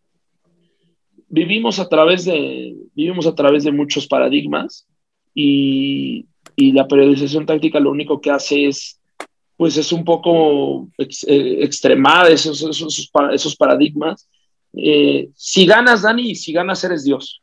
Vivimos 1.28 1.78
a 1.78 1.90
través 1.90 2.24
de, 2.24 2.74
vivimos 2.94 3.26
a 3.26 3.34
través 3.34 3.64
de 3.64 3.72
muchos 3.72 4.06
paradigmas 4.06 4.88
y, 5.34 6.24
y 6.56 6.72
la 6.72 6.88
periodización 6.88 7.44
táctica 7.44 7.80
lo 7.80 7.90
único 7.90 8.22
que 8.22 8.30
hace 8.30 8.66
es, 8.66 8.97
pues 9.58 9.76
es 9.76 9.92
un 9.92 10.04
poco 10.04 10.88
ex, 10.96 11.24
eh, 11.28 11.58
extremar 11.62 12.30
esos, 12.30 12.62
esos, 12.62 13.10
esos 13.32 13.56
paradigmas 13.56 14.26
eh, 14.72 15.30
si 15.34 15.66
ganas, 15.66 16.02
Dani, 16.02 16.34
si 16.34 16.52
ganas, 16.52 16.82
eres 16.84 17.04
Dios. 17.04 17.42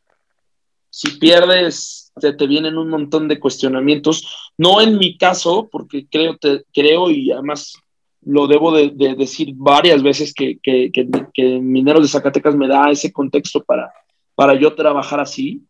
Si 0.89 1.11
pierdes, 1.17 2.11
te, 2.19 2.33
te, 2.33 2.47
vienen 2.47 2.77
un 2.77 2.89
montón 2.89 3.27
de 3.27 3.39
cuestionamientos. 3.39 4.51
No 4.57 4.81
en 4.81 4.97
mi 4.97 5.17
caso, 5.17 5.67
porque 5.71 6.07
creo, 6.09 6.37
te, 6.37 6.63
creo 6.73 7.09
y 7.09 7.31
además 7.31 7.73
lo 8.21 8.47
debo 8.47 8.71
de, 8.71 8.89
de 8.89 9.15
decir 9.15 9.51
varias 9.53 10.01
veces 10.01 10.33
que, 10.33 10.57
que, 10.63 10.91
que, 10.91 11.59
Mineros 11.59 12.01
de 12.01 12.07
Zacatecas 12.07 12.55
me 12.55 12.67
da 12.67 12.89
ese 12.89 13.11
contexto 13.11 13.63
para, 13.63 13.91
para 14.33 14.55
yo 14.55 14.73
trabajar 14.73 15.19
así, 15.19 15.61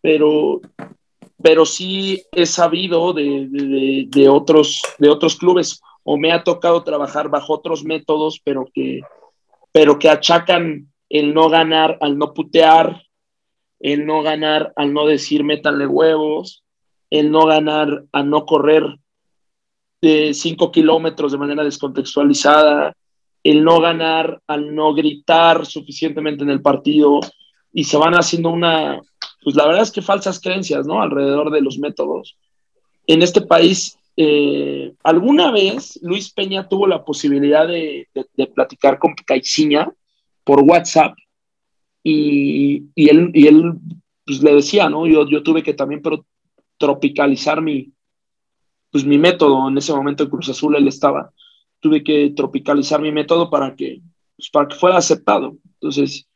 pero, 0.00 0.60
pero 1.42 1.66
sí 1.66 2.22
he 2.32 2.46
sabido 2.46 3.12
de, 3.12 3.46
de, 3.50 4.06
de, 4.08 4.28
otros, 4.28 4.82
de 4.98 5.08
otros 5.08 5.36
clubes 5.36 5.80
o 6.02 6.16
me 6.16 6.32
ha 6.32 6.44
tocado 6.44 6.82
trabajar 6.82 7.28
bajo 7.28 7.54
otros 7.54 7.84
métodos, 7.84 8.40
pero 8.42 8.66
que, 8.72 9.00
pero 9.72 9.98
que 9.98 10.08
achacan 10.08 10.92
el 11.08 11.34
no 11.34 11.48
ganar 11.48 11.98
al 12.00 12.16
no 12.16 12.32
putear, 12.32 13.02
el 13.80 14.06
no 14.06 14.22
ganar 14.22 14.72
al 14.76 14.92
no 14.92 15.06
decir 15.06 15.44
métanle 15.44 15.86
huevos, 15.86 16.64
el 17.10 17.30
no 17.30 17.46
ganar 17.46 18.04
al 18.12 18.30
no 18.30 18.46
correr 18.46 18.84
de 20.00 20.34
cinco 20.34 20.70
kilómetros 20.70 21.32
de 21.32 21.38
manera 21.38 21.64
descontextualizada, 21.64 22.94
el 23.42 23.64
no 23.64 23.80
ganar 23.80 24.40
al 24.46 24.74
no 24.74 24.94
gritar 24.94 25.66
suficientemente 25.66 26.42
en 26.42 26.50
el 26.50 26.62
partido 26.62 27.20
y 27.72 27.84
se 27.84 27.96
van 27.96 28.14
haciendo 28.14 28.50
una, 28.50 29.00
pues 29.46 29.54
la 29.54 29.64
verdad 29.64 29.84
es 29.84 29.92
que 29.92 30.02
falsas 30.02 30.40
creencias, 30.40 30.88
¿no? 30.88 31.00
Alrededor 31.00 31.52
de 31.52 31.60
los 31.60 31.78
métodos. 31.78 32.36
En 33.06 33.22
este 33.22 33.42
país, 33.42 33.96
eh, 34.16 34.92
alguna 35.04 35.52
vez 35.52 36.00
Luis 36.02 36.32
Peña 36.32 36.68
tuvo 36.68 36.88
la 36.88 37.04
posibilidad 37.04 37.68
de, 37.68 38.08
de 38.12 38.46
platicar 38.48 38.98
con 38.98 39.14
Caixinha, 39.14 39.92
por 40.46 40.62
WhatsApp 40.62 41.16
y, 42.04 42.84
y 42.94 43.08
él, 43.08 43.32
y 43.34 43.48
él 43.48 43.74
pues, 44.24 44.40
le 44.40 44.54
decía, 44.54 44.88
¿no? 44.88 45.08
Yo, 45.08 45.28
yo 45.28 45.42
tuve 45.42 45.64
que 45.64 45.74
también 45.74 46.00
tropicalizar 46.78 47.60
mi, 47.60 47.92
pues, 48.92 49.04
mi 49.04 49.18
método. 49.18 49.68
En 49.68 49.76
ese 49.76 49.92
momento 49.92 50.22
en 50.22 50.30
Cruz 50.30 50.48
Azul 50.48 50.76
él 50.76 50.86
estaba. 50.86 51.32
Tuve 51.80 52.04
que 52.04 52.32
tropicalizar 52.34 53.00
mi 53.00 53.10
método 53.10 53.50
para 53.50 53.74
que, 53.74 54.00
pues, 54.36 54.48
para 54.50 54.68
que 54.68 54.76
fuera 54.76 54.96
aceptado. 54.96 55.56
Entonces, 55.80 56.28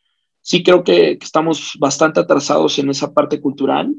sí 0.50 0.64
creo 0.64 0.82
que, 0.82 1.16
que 1.16 1.24
estamos 1.24 1.76
bastante 1.78 2.18
atrasados 2.18 2.76
en 2.80 2.90
esa 2.90 3.14
parte 3.14 3.40
cultural. 3.40 3.94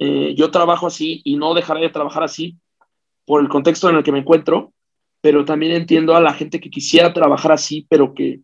Eh, 0.00 0.34
yo 0.36 0.50
trabajo 0.50 0.88
así 0.88 1.20
y 1.22 1.36
no 1.36 1.54
dejaré 1.54 1.82
de 1.82 1.90
trabajar 1.90 2.24
así 2.24 2.58
por 3.24 3.40
el 3.40 3.48
contexto 3.48 3.88
en 3.88 3.94
el 3.94 4.02
que 4.02 4.10
me 4.10 4.18
encuentro, 4.18 4.72
pero 5.20 5.44
también 5.44 5.70
entiendo 5.70 6.16
a 6.16 6.20
la 6.20 6.34
gente 6.34 6.58
que 6.58 6.68
quisiera 6.68 7.12
trabajar 7.12 7.52
así, 7.52 7.86
pero 7.88 8.12
que 8.12 8.40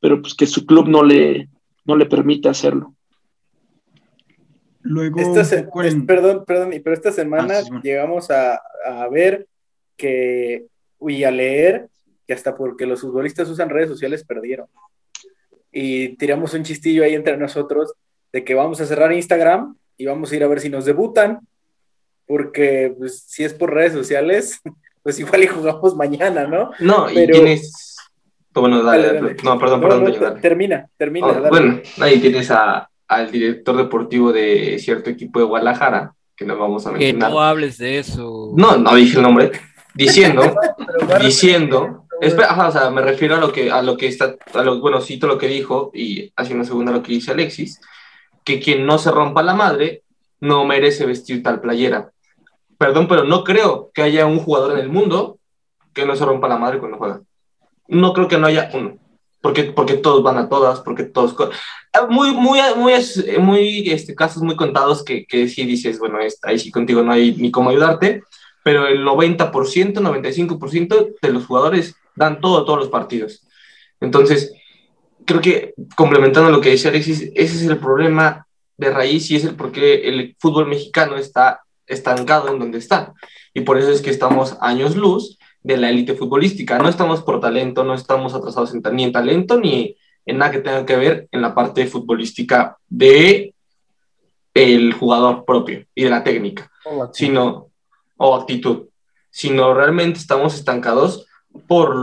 pero 0.00 0.20
pues 0.20 0.34
que 0.34 0.44
su 0.44 0.66
club 0.66 0.86
no 0.86 1.02
le, 1.02 1.48
no 1.86 1.96
le 1.96 2.04
permite 2.04 2.50
hacerlo. 2.50 2.94
Luego, 4.82 5.16
perdón, 6.06 6.44
perdón, 6.46 6.72
pero 6.84 6.92
esta 6.92 7.10
semana 7.10 7.60
ah, 7.60 7.80
llegamos 7.82 8.30
a, 8.30 8.60
a, 8.84 9.08
ver 9.08 9.46
que, 9.96 10.66
y 11.08 11.24
a 11.24 11.30
leer 11.30 11.88
que 12.26 12.34
hasta 12.34 12.54
porque 12.54 12.84
los 12.84 13.00
futbolistas 13.00 13.48
usan 13.48 13.70
redes 13.70 13.88
sociales 13.88 14.24
perdieron. 14.24 14.66
Y 15.72 16.16
tiramos 16.16 16.52
un 16.54 16.62
chistillo 16.64 17.04
ahí 17.04 17.14
entre 17.14 17.36
nosotros 17.36 17.92
de 18.32 18.44
que 18.44 18.54
vamos 18.54 18.80
a 18.80 18.86
cerrar 18.86 19.12
Instagram 19.12 19.76
y 19.96 20.06
vamos 20.06 20.32
a 20.32 20.36
ir 20.36 20.44
a 20.44 20.48
ver 20.48 20.60
si 20.60 20.68
nos 20.68 20.84
debutan, 20.84 21.40
porque 22.26 22.94
pues, 22.98 23.24
si 23.26 23.44
es 23.44 23.52
por 23.54 23.72
redes 23.74 23.92
sociales, 23.92 24.60
pues 25.02 25.18
igual 25.18 25.42
y 25.44 25.46
jugamos 25.48 25.96
mañana, 25.96 26.46
¿no? 26.46 26.70
No, 26.80 27.06
Pero- 27.12 27.36
y 27.36 27.40
tienes... 27.40 27.96
Bueno, 28.52 28.82
dale, 28.82 29.06
Dale, 29.06 29.20
dale. 29.20 29.36
No, 29.44 29.58
perdón, 29.60 29.80
No, 29.80 29.88
perdón, 29.88 30.04
no, 30.12 30.18
dale. 30.18 30.40
termina, 30.40 30.88
termina. 30.96 31.26
Oh, 31.28 31.32
dale. 31.34 31.48
bueno, 31.50 31.80
ahí 32.00 32.18
tienes 32.18 32.50
a, 32.50 32.90
al 33.06 33.30
director 33.30 33.76
deportivo 33.76 34.32
de 34.32 34.76
cierto 34.80 35.08
equipo 35.08 35.38
de 35.38 35.44
Guadalajara, 35.46 36.14
que 36.34 36.44
no 36.44 36.58
vamos 36.58 36.84
a 36.84 36.90
Que 36.94 36.98
mencionar. 36.98 37.30
no 37.30 37.40
hables 37.40 37.78
de 37.78 38.00
eso. 38.00 38.52
No, 38.56 38.76
no 38.76 38.92
dije 38.96 39.18
el 39.18 39.22
nombre. 39.22 39.52
Diciendo, 39.94 40.42
diciendo, 41.22 42.06
espera, 42.20 42.50
ajá, 42.50 42.68
o 42.68 42.72
sea, 42.72 42.90
me 42.90 43.02
refiero 43.02 43.36
a 43.36 43.38
lo 43.38 43.52
que, 43.52 43.70
a 43.70 43.82
lo 43.82 43.96
que 43.96 44.06
está, 44.06 44.36
a 44.54 44.62
lo, 44.62 44.80
bueno, 44.80 45.00
cito 45.00 45.26
lo 45.26 45.38
que 45.38 45.48
dijo 45.48 45.90
y 45.94 46.32
haciendo 46.36 46.64
segunda 46.64 46.92
lo 46.92 47.02
que 47.02 47.12
dice 47.12 47.32
Alexis, 47.32 47.80
que 48.44 48.60
quien 48.60 48.86
no 48.86 48.98
se 48.98 49.10
rompa 49.10 49.42
la 49.42 49.54
madre 49.54 50.02
no 50.40 50.64
merece 50.64 51.06
vestir 51.06 51.42
tal 51.42 51.60
playera. 51.60 52.10
Perdón, 52.78 53.08
pero 53.08 53.24
no 53.24 53.44
creo 53.44 53.90
que 53.92 54.02
haya 54.02 54.26
un 54.26 54.38
jugador 54.38 54.72
en 54.72 54.78
el 54.78 54.88
mundo 54.88 55.38
que 55.92 56.06
no 56.06 56.16
se 56.16 56.24
rompa 56.24 56.48
la 56.48 56.58
madre 56.58 56.78
cuando 56.78 56.98
juega. 56.98 57.20
No 57.88 58.12
creo 58.12 58.28
que 58.28 58.38
no 58.38 58.46
haya 58.46 58.70
uno. 58.72 58.96
Porque, 59.42 59.64
porque 59.64 59.94
todos 59.94 60.22
van 60.22 60.38
a 60.38 60.48
todas, 60.48 60.80
porque 60.80 61.04
todos... 61.04 61.34
Ah, 61.92 62.06
Muy, 62.08 62.32
muy, 62.32 62.60
muy, 62.76 62.94
muy 63.38 63.90
este, 63.90 64.14
casos 64.14 64.42
muy 64.42 64.56
contados 64.56 65.04
que, 65.04 65.26
que 65.26 65.48
sí 65.48 65.64
dices, 65.64 65.98
bueno, 65.98 66.18
ahí 66.42 66.58
sí 66.58 66.70
contigo 66.70 67.02
no 67.02 67.12
hay 67.12 67.34
ni 67.36 67.50
cómo 67.50 67.70
ayudarte, 67.70 68.22
pero 68.62 68.86
el 68.86 69.04
90%, 69.04 69.50
95% 69.50 71.14
de 71.20 71.32
los 71.32 71.46
jugadores 71.46 71.96
dan 72.20 72.40
todo 72.40 72.64
todos 72.64 72.78
los 72.78 72.88
partidos. 72.88 73.46
Entonces, 74.00 74.52
creo 75.24 75.40
que 75.40 75.74
complementando 75.96 76.50
lo 76.50 76.60
que 76.60 76.70
decía 76.70 76.90
Alexis, 76.90 77.32
ese 77.34 77.56
es 77.56 77.62
el 77.62 77.78
problema 77.78 78.46
de 78.76 78.90
raíz 78.90 79.30
y 79.30 79.36
es 79.36 79.44
el 79.44 79.56
por 79.56 79.72
qué 79.72 80.08
el 80.08 80.36
fútbol 80.38 80.68
mexicano 80.68 81.16
está 81.16 81.62
estancado 81.86 82.48
en 82.48 82.58
donde 82.58 82.78
está. 82.78 83.12
Y 83.52 83.62
por 83.62 83.78
eso 83.78 83.90
es 83.90 84.00
que 84.00 84.10
estamos 84.10 84.56
años 84.60 84.96
luz 84.96 85.38
de 85.62 85.76
la 85.76 85.90
élite 85.90 86.14
futbolística. 86.14 86.78
No 86.78 86.88
estamos 86.88 87.22
por 87.22 87.40
talento, 87.40 87.84
no 87.84 87.94
estamos 87.94 88.34
atrasados 88.34 88.72
en, 88.74 88.82
ni 88.92 89.04
en 89.04 89.12
talento 89.12 89.58
ni 89.58 89.96
en 90.24 90.38
nada 90.38 90.52
que 90.52 90.60
tenga 90.60 90.86
que 90.86 90.96
ver 90.96 91.28
en 91.32 91.42
la 91.42 91.54
parte 91.54 91.86
futbolística 91.86 92.76
de 92.88 93.54
el 94.54 94.92
jugador 94.92 95.44
propio 95.44 95.84
y 95.94 96.04
de 96.04 96.10
la 96.10 96.24
técnica 96.24 96.70
sino, 97.12 97.70
o 98.16 98.34
actitud, 98.34 98.88
sino 99.30 99.74
realmente 99.74 100.18
estamos 100.18 100.54
estancados 100.54 101.26
por 101.66 101.96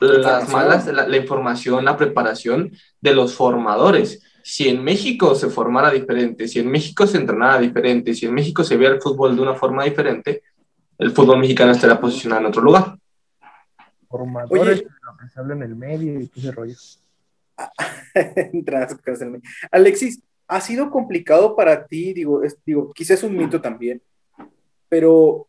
las 0.00 0.48
malas, 0.50 0.86
la, 0.86 1.06
la 1.08 1.16
información, 1.16 1.84
la 1.84 1.96
preparación 1.96 2.72
de 3.00 3.14
los 3.14 3.34
formadores. 3.34 4.22
Si 4.42 4.68
en 4.68 4.82
México 4.84 5.34
se 5.34 5.48
formara 5.48 5.90
diferente, 5.90 6.48
si 6.48 6.58
en 6.60 6.70
México 6.70 7.06
se 7.06 7.16
entrenara 7.18 7.58
diferente, 7.58 8.12
si 8.14 8.26
en 8.26 8.34
México 8.34 8.62
se 8.64 8.76
viera 8.76 8.94
el 8.94 9.00
fútbol 9.00 9.34
de 9.36 9.42
una 9.42 9.54
forma 9.54 9.84
diferente, 9.84 10.42
el 10.98 11.12
fútbol 11.12 11.38
mexicano 11.38 11.72
estaría 11.72 11.98
posicionado 12.00 12.42
en 12.42 12.46
otro 12.48 12.62
lugar. 12.62 12.96
formadores, 14.08 14.80
Oye. 14.80 14.86
lo 15.02 15.16
que 15.16 15.28
se 15.32 15.40
habla 15.40 15.54
en 15.54 15.62
el 15.62 15.76
medio 15.76 16.20
y 16.20 16.30
ese 16.36 16.52
rollo. 16.52 16.74
Alexis, 19.72 20.20
¿ha 20.48 20.60
sido 20.60 20.90
complicado 20.90 21.56
para 21.56 21.86
ti? 21.86 22.12
Digo, 22.12 22.42
es- 22.42 22.58
digo, 22.64 22.92
quizás 22.92 23.18
es 23.18 23.24
un 23.24 23.36
mito 23.36 23.60
también, 23.60 24.02
pero 24.88 25.46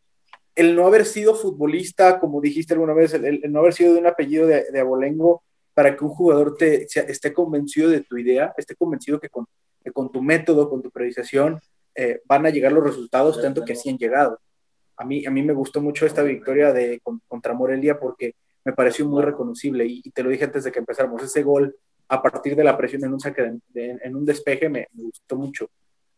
el 0.55 0.75
no 0.75 0.87
haber 0.87 1.05
sido 1.05 1.35
futbolista, 1.35 2.19
como 2.19 2.41
dijiste 2.41 2.73
alguna 2.73 2.93
vez, 2.93 3.13
el, 3.13 3.41
no 3.51 3.59
haber 3.59 3.73
sido 3.73 3.93
de 3.93 3.99
un 3.99 4.07
apellido 4.07 4.47
de, 4.47 4.65
de 4.71 4.79
abolengo, 4.79 5.43
para 5.75 5.95
que 5.95 6.05
un 6.05 6.09
jugador 6.09 6.55
te, 6.55 6.83
esté 6.83 7.33
convencido 7.33 7.89
de 7.89 8.01
tu 8.01 8.17
idea, 8.17 8.53
esté 8.57 8.75
convencido 8.75 9.19
que 9.19 9.29
con, 9.29 9.45
que 9.83 9.91
con 9.91 10.09
tu 10.09 10.21
método, 10.21 10.69
con 10.69 10.81
tu 10.81 10.89
priorización, 10.89 11.59
eh, 11.93 12.21
van 12.25 12.45
a 12.45 12.49
llegar 12.49 12.71
los 12.71 12.83
resultados, 12.83 13.41
tanto 13.41 13.63
que 13.63 13.73
así 13.73 13.89
han 13.89 13.97
llegado. 13.97 14.39
A 14.97 15.03
mí, 15.03 15.25
a 15.25 15.31
mí 15.31 15.43
me 15.43 15.53
gustó 15.53 15.81
mucho 15.81 16.05
esta 16.05 16.23
victoria 16.23 16.71
de, 16.71 17.01
con- 17.03 17.21
contra 17.27 17.53
Morelia 17.53 17.99
porque 17.99 18.35
me 18.63 18.71
pareció 18.71 19.05
muy 19.05 19.21
reconocible 19.21 19.85
y, 19.85 20.01
te 20.11 20.23
lo 20.23 20.29
dije 20.29 20.45
antes 20.45 20.63
de 20.63 20.71
que 20.71 20.79
empezáramos, 20.79 21.21
ese 21.21 21.43
gol 21.43 21.75
a 22.07 22.21
partir 22.21 22.55
de 22.55 22.63
la 22.63 22.77
presión 22.77 23.03
en 23.03 23.13
un 23.13 23.19
saque 23.19 23.59
en 23.73 24.15
un 24.15 24.25
despeje 24.25 24.69
me, 24.69 24.87
gustó 24.93 25.35
mucho. 25.35 25.69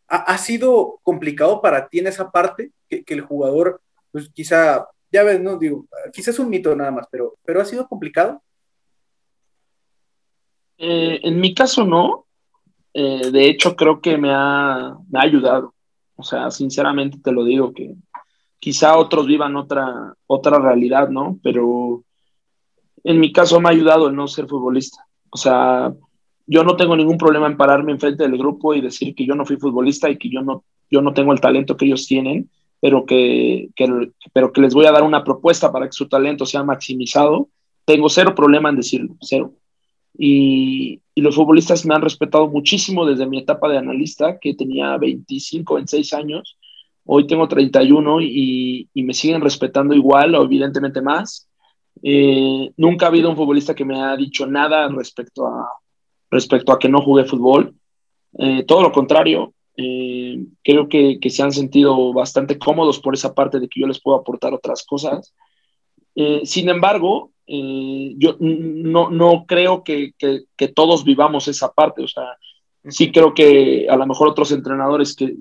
¿Ha, 0.08 0.38
sido 0.38 1.00
complicado 1.04 1.62
para 1.62 1.90
ti 1.90 2.00
en 2.00 2.08
esa 2.08 2.32
parte 2.32 2.72
que 2.88 3.04
el 3.08 3.22
jugador, 3.22 3.82
pues 4.12 4.30
quizá, 4.30 4.88
ya 5.12 5.24
ves, 5.24 5.42
no 5.42 5.58
digo, 5.58 5.86
quizás 6.14 6.36
es 6.36 6.40
un 6.40 6.50
mito 6.50 6.76
nada 6.76 6.92
más, 6.92 7.08
pero, 7.12 7.38
pero 7.46 7.62
ha 7.62 7.66
sido 7.66 7.88
complicado? 7.88 8.42
Eh, 10.78 11.20
en 11.24 11.40
mi 11.40 11.54
caso 11.54 11.86
no. 11.86 12.26
Eh, 12.94 13.32
de 13.32 13.50
hecho, 13.50 13.76
creo 13.76 14.02
que 14.02 14.18
me 14.18 14.32
ha, 14.34 14.96
me 15.10 15.20
ha 15.20 15.24
ayudado. 15.24 15.74
O 16.16 16.24
sea, 16.24 16.50
sinceramente 16.50 17.20
te 17.24 17.32
lo 17.32 17.44
digo, 17.44 17.74
que 17.74 17.94
quizá 18.60 18.98
otros 18.98 19.28
vivan 19.28 19.56
otra, 19.56 20.16
otra 20.26 20.60
realidad, 20.60 21.10
¿no? 21.10 21.40
Pero 21.44 22.04
en 23.04 23.20
mi 23.20 23.32
caso 23.32 23.60
me 23.60 23.70
ha 23.70 23.72
ayudado 23.72 24.08
el 24.08 24.16
no 24.16 24.28
ser 24.28 24.48
futbolista. 24.48 25.06
O 25.30 25.38
sea, 25.38 25.94
yo 26.48 26.64
no 26.64 26.76
tengo 26.76 26.96
ningún 26.96 27.18
problema 27.18 27.48
en 27.48 27.58
pararme 27.58 27.92
enfrente 27.92 28.24
del 28.24 28.38
grupo 28.38 28.74
y 28.74 28.82
decir 28.82 29.14
que 29.14 29.26
yo 29.26 29.36
no 29.36 29.46
fui 29.46 29.58
futbolista 29.58 30.10
y 30.10 30.18
que 30.18 30.30
yo 30.30 30.42
no, 30.42 30.64
yo 30.90 31.02
no 31.02 31.14
tengo 31.14 31.34
el 31.34 31.42
talento 31.42 31.78
que 31.78 31.86
ellos 31.86 32.08
tienen, 32.08 32.50
pero 32.80 33.06
que, 33.06 33.70
que- 33.76 34.12
pero 34.34 34.52
que 34.52 34.62
les 34.62 34.74
voy 34.74 34.86
a 34.86 34.92
dar 34.92 35.04
una 35.04 35.24
propuesta 35.24 35.72
para 35.72 35.86
que 35.88 35.94
su 35.94 36.08
talento 36.08 36.46
sea 36.46 36.64
maximizado. 36.64 37.50
Tengo 37.86 38.10
cero 38.10 38.34
problema 38.36 38.70
en 38.70 38.76
decirlo, 38.78 39.16
cero. 39.22 39.54
Y, 40.18 41.02
y 41.14 41.22
los 41.22 41.36
futbolistas 41.36 41.86
me 41.86 41.94
han 41.96 42.02
respetado 42.02 42.48
muchísimo 42.48 43.06
desde 43.06 43.28
mi 43.28 43.40
etapa 43.40 43.70
de 43.70 43.78
analista, 43.78 44.40
que 44.40 44.54
tenía 44.56 44.98
25, 44.98 45.76
26 45.76 46.14
años. 46.14 46.58
Hoy 47.06 47.28
tengo 47.28 47.48
31 47.48 48.22
y, 48.22 48.90
y 48.94 49.04
me 49.04 49.14
siguen 49.14 49.42
respetando 49.42 49.94
igual 49.94 50.36
o 50.36 50.44
evidentemente 50.44 51.02
más. 51.02 51.48
Eh, 52.04 52.72
nunca 52.78 53.06
ha 53.06 53.10
habido 53.10 53.30
un 53.30 53.36
futbolista 53.38 53.74
que 53.76 53.86
me 53.86 54.00
ha 54.02 54.16
dicho 54.18 54.46
nada 54.46 54.88
respecto 54.90 55.48
a, 55.48 55.68
respecto 56.30 56.72
a 56.72 56.80
que 56.80 56.90
no 56.90 57.02
jugué 57.02 57.24
fútbol. 57.26 57.76
Eh, 58.38 58.64
todo 58.64 58.82
lo 58.84 58.92
contrario, 58.92 59.54
eh, 59.78 60.40
creo 60.64 60.90
que, 60.90 61.20
que 61.20 61.30
se 61.30 61.44
han 61.44 61.52
sentido 61.52 62.12
bastante 62.14 62.58
cómodos 62.60 63.00
por 63.00 63.14
esa 63.14 63.34
parte 63.34 63.60
de 63.60 63.70
que 63.70 63.80
yo 63.80 63.88
les 63.88 64.02
puedo 64.02 64.18
aportar 64.18 64.54
otras 64.54 64.84
cosas. 64.86 65.34
Eh, 66.16 66.42
sin 66.44 66.68
embargo, 66.70 67.32
eh, 67.46 68.14
yo 68.18 68.36
no, 68.40 69.10
no 69.10 69.46
creo 69.48 69.84
que, 69.84 70.12
que- 70.18 70.44
que 70.58 70.68
todos 70.68 71.04
vivamos 71.04 71.48
esa 71.48 71.72
parte. 71.72 72.04
O 72.04 72.08
sea, 72.08 72.24
sí 72.90 73.12
creo 73.12 73.34
que 73.34 73.88
a 73.90 73.96
lo 73.96 74.06
mejor 74.06 74.28
otros 74.30 74.52
entrenadores 74.52 75.16
que, 75.16 75.36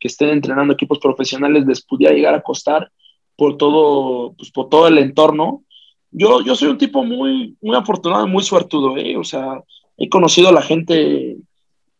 estén 0.00 0.30
entrenando 0.30 0.74
equipos 0.74 0.98
profesionales 0.98 1.66
les 1.66 1.82
pudiera 1.84 2.14
llegar 2.14 2.34
a 2.34 2.42
costar 2.42 2.90
por 3.36 3.56
todo, 3.56 4.34
pues, 4.34 4.50
por 4.50 4.68
todo 4.68 4.86
el 4.88 4.98
entorno. 4.98 5.62
Yo, 6.10 6.42
yo 6.42 6.54
soy 6.56 6.68
un 6.68 6.78
tipo 6.78 7.04
muy, 7.04 7.56
muy 7.60 7.76
afortunado, 7.76 8.26
muy 8.26 8.42
suertudo, 8.42 8.96
¿eh? 8.96 9.16
O 9.16 9.24
sea, 9.24 9.62
he 9.96 10.08
conocido 10.08 10.48
a 10.48 10.52
la 10.52 10.62
gente, 10.62 11.36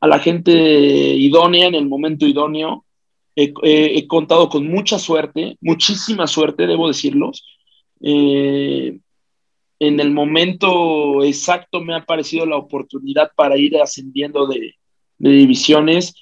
a 0.01 0.07
la 0.07 0.19
gente 0.19 0.53
idónea 0.53 1.67
en 1.67 1.75
el 1.75 1.89
momento 1.89 2.27
idóneo. 2.27 2.85
He, 3.41 4.07
contado 4.09 4.49
con 4.49 4.67
mucha 4.67 4.99
suerte, 4.99 5.57
muchísima 5.61 6.27
suerte, 6.27 6.67
debo 6.67 6.89
decirlos. 6.89 7.47
Eh, 8.01 8.99
en 9.79 10.01
el 10.01 10.11
momento 10.11 11.23
exacto 11.23 11.81
me 11.81 11.95
ha 11.95 12.05
parecido 12.05 12.47
la 12.47 12.57
oportunidad 12.57 13.31
para 13.37 13.57
ir 13.57 13.77
ascendiendo 13.77 14.49
de, 14.49 14.75
divisiones. 15.19 16.15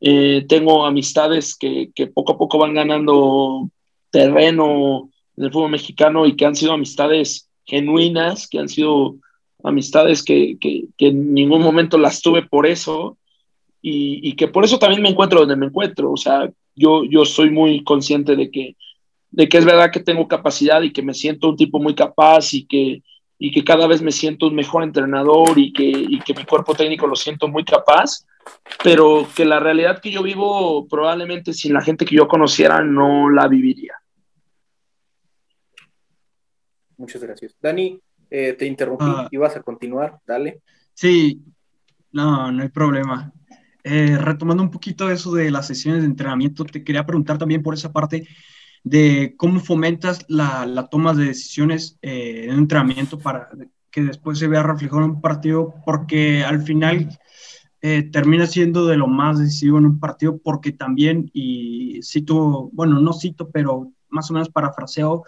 Eh, 0.00 0.46
tengo 0.48 0.86
amistades 0.86 1.54
que, 1.54 1.90
poco 2.14 2.32
a 2.32 2.38
poco 2.38 2.56
van 2.56 2.72
ganando 2.72 3.68
terreno 4.10 5.10
en 5.36 5.44
el 5.44 5.52
fútbol 5.52 5.72
mexicano 5.72 6.24
y 6.26 6.36
que 6.36 6.46
han 6.46 6.56
sido 6.56 6.72
amistades 6.72 7.50
genuinas, 7.66 8.48
que 8.48 8.58
han 8.58 8.70
sido 8.70 9.16
amistades 9.62 10.22
que 10.22 10.56
en 10.98 11.34
ningún 11.34 11.60
momento 11.60 11.98
las 11.98 12.22
tuve 12.22 12.42
por 12.42 12.66
eso 12.66 13.18
y, 13.82 14.28
y, 14.28 14.34
que 14.34 14.48
por 14.48 14.64
eso 14.64 14.78
también 14.78 15.02
me 15.02 15.08
encuentro 15.08 15.40
donde 15.40 15.56
me 15.56 15.66
encuentro. 15.66 16.12
O 16.12 16.16
sea, 16.16 16.48
yo, 16.74 17.04
yo 17.04 17.24
soy 17.24 17.50
muy 17.50 17.82
consciente 17.82 18.36
de 18.36 18.50
que, 18.50 18.76
de 19.30 19.48
que 19.48 19.58
es 19.58 19.64
verdad 19.64 19.90
que 19.90 20.00
tengo 20.00 20.28
capacidad 20.28 20.80
y 20.82 20.92
que 20.92 21.02
me 21.02 21.14
siento 21.14 21.48
un 21.48 21.56
tipo 21.56 21.80
muy 21.80 21.94
capaz 21.94 22.54
y 22.54 22.64
que, 22.64 23.02
y 23.38 23.50
que 23.50 23.64
cada 23.64 23.88
vez 23.88 24.00
me 24.00 24.12
siento 24.12 24.46
un 24.46 24.54
mejor 24.54 24.84
entrenador 24.84 25.58
y 25.58 25.72
que, 25.72 25.82
y 25.84 26.20
que 26.20 26.32
mi 26.32 26.44
cuerpo 26.44 26.74
técnico 26.74 27.08
lo 27.08 27.16
siento 27.16 27.48
muy 27.48 27.64
capaz, 27.64 28.24
pero 28.84 29.26
que 29.34 29.44
la 29.44 29.58
realidad 29.58 30.00
que 30.00 30.12
yo 30.12 30.22
vivo 30.22 30.86
probablemente 30.86 31.52
sin 31.52 31.72
la 31.72 31.80
gente 31.80 32.04
que 32.04 32.14
yo 32.14 32.28
conociera 32.28 32.82
no 32.82 33.28
la 33.30 33.48
viviría. 33.48 33.94
Muchas 36.96 37.22
gracias. 37.22 37.56
Dani, 37.60 37.98
eh, 38.30 38.52
te 38.52 38.66
interrumpí 38.66 39.04
Ah. 39.08 39.28
y 39.30 39.36
vas 39.36 39.56
a 39.56 39.62
continuar, 39.62 40.18
dale. 40.26 40.60
Sí, 40.94 41.40
no, 42.12 42.52
no 42.52 42.62
hay 42.62 42.68
problema. 42.68 43.32
Eh, 43.84 44.16
retomando 44.18 44.62
un 44.62 44.70
poquito 44.70 45.10
eso 45.10 45.32
de 45.34 45.50
las 45.50 45.66
sesiones 45.66 46.02
de 46.02 46.06
entrenamiento, 46.06 46.64
te 46.64 46.84
quería 46.84 47.04
preguntar 47.04 47.38
también 47.38 47.62
por 47.62 47.74
esa 47.74 47.92
parte 47.92 48.28
de 48.84 49.34
cómo 49.36 49.60
fomentas 49.60 50.24
la, 50.28 50.66
la 50.66 50.88
toma 50.88 51.14
de 51.14 51.26
decisiones 51.26 51.98
eh, 52.02 52.46
en 52.48 52.58
entrenamiento 52.58 53.18
para 53.18 53.48
que 53.90 54.02
después 54.02 54.38
se 54.38 54.48
vea 54.48 54.62
reflejado 54.62 55.04
en 55.04 55.10
un 55.10 55.20
partido, 55.20 55.74
porque 55.84 56.42
al 56.42 56.62
final 56.62 57.18
eh, 57.82 58.08
termina 58.10 58.46
siendo 58.46 58.86
de 58.86 58.96
lo 58.96 59.08
más 59.08 59.38
decisivo 59.38 59.78
en 59.78 59.86
un 59.86 60.00
partido 60.00 60.38
porque 60.38 60.72
también, 60.72 61.30
y 61.32 62.00
cito, 62.02 62.70
bueno, 62.72 63.00
no 63.00 63.12
cito, 63.12 63.50
pero 63.50 63.92
más 64.08 64.30
o 64.30 64.34
menos 64.34 64.50
parafraseo 64.50 65.24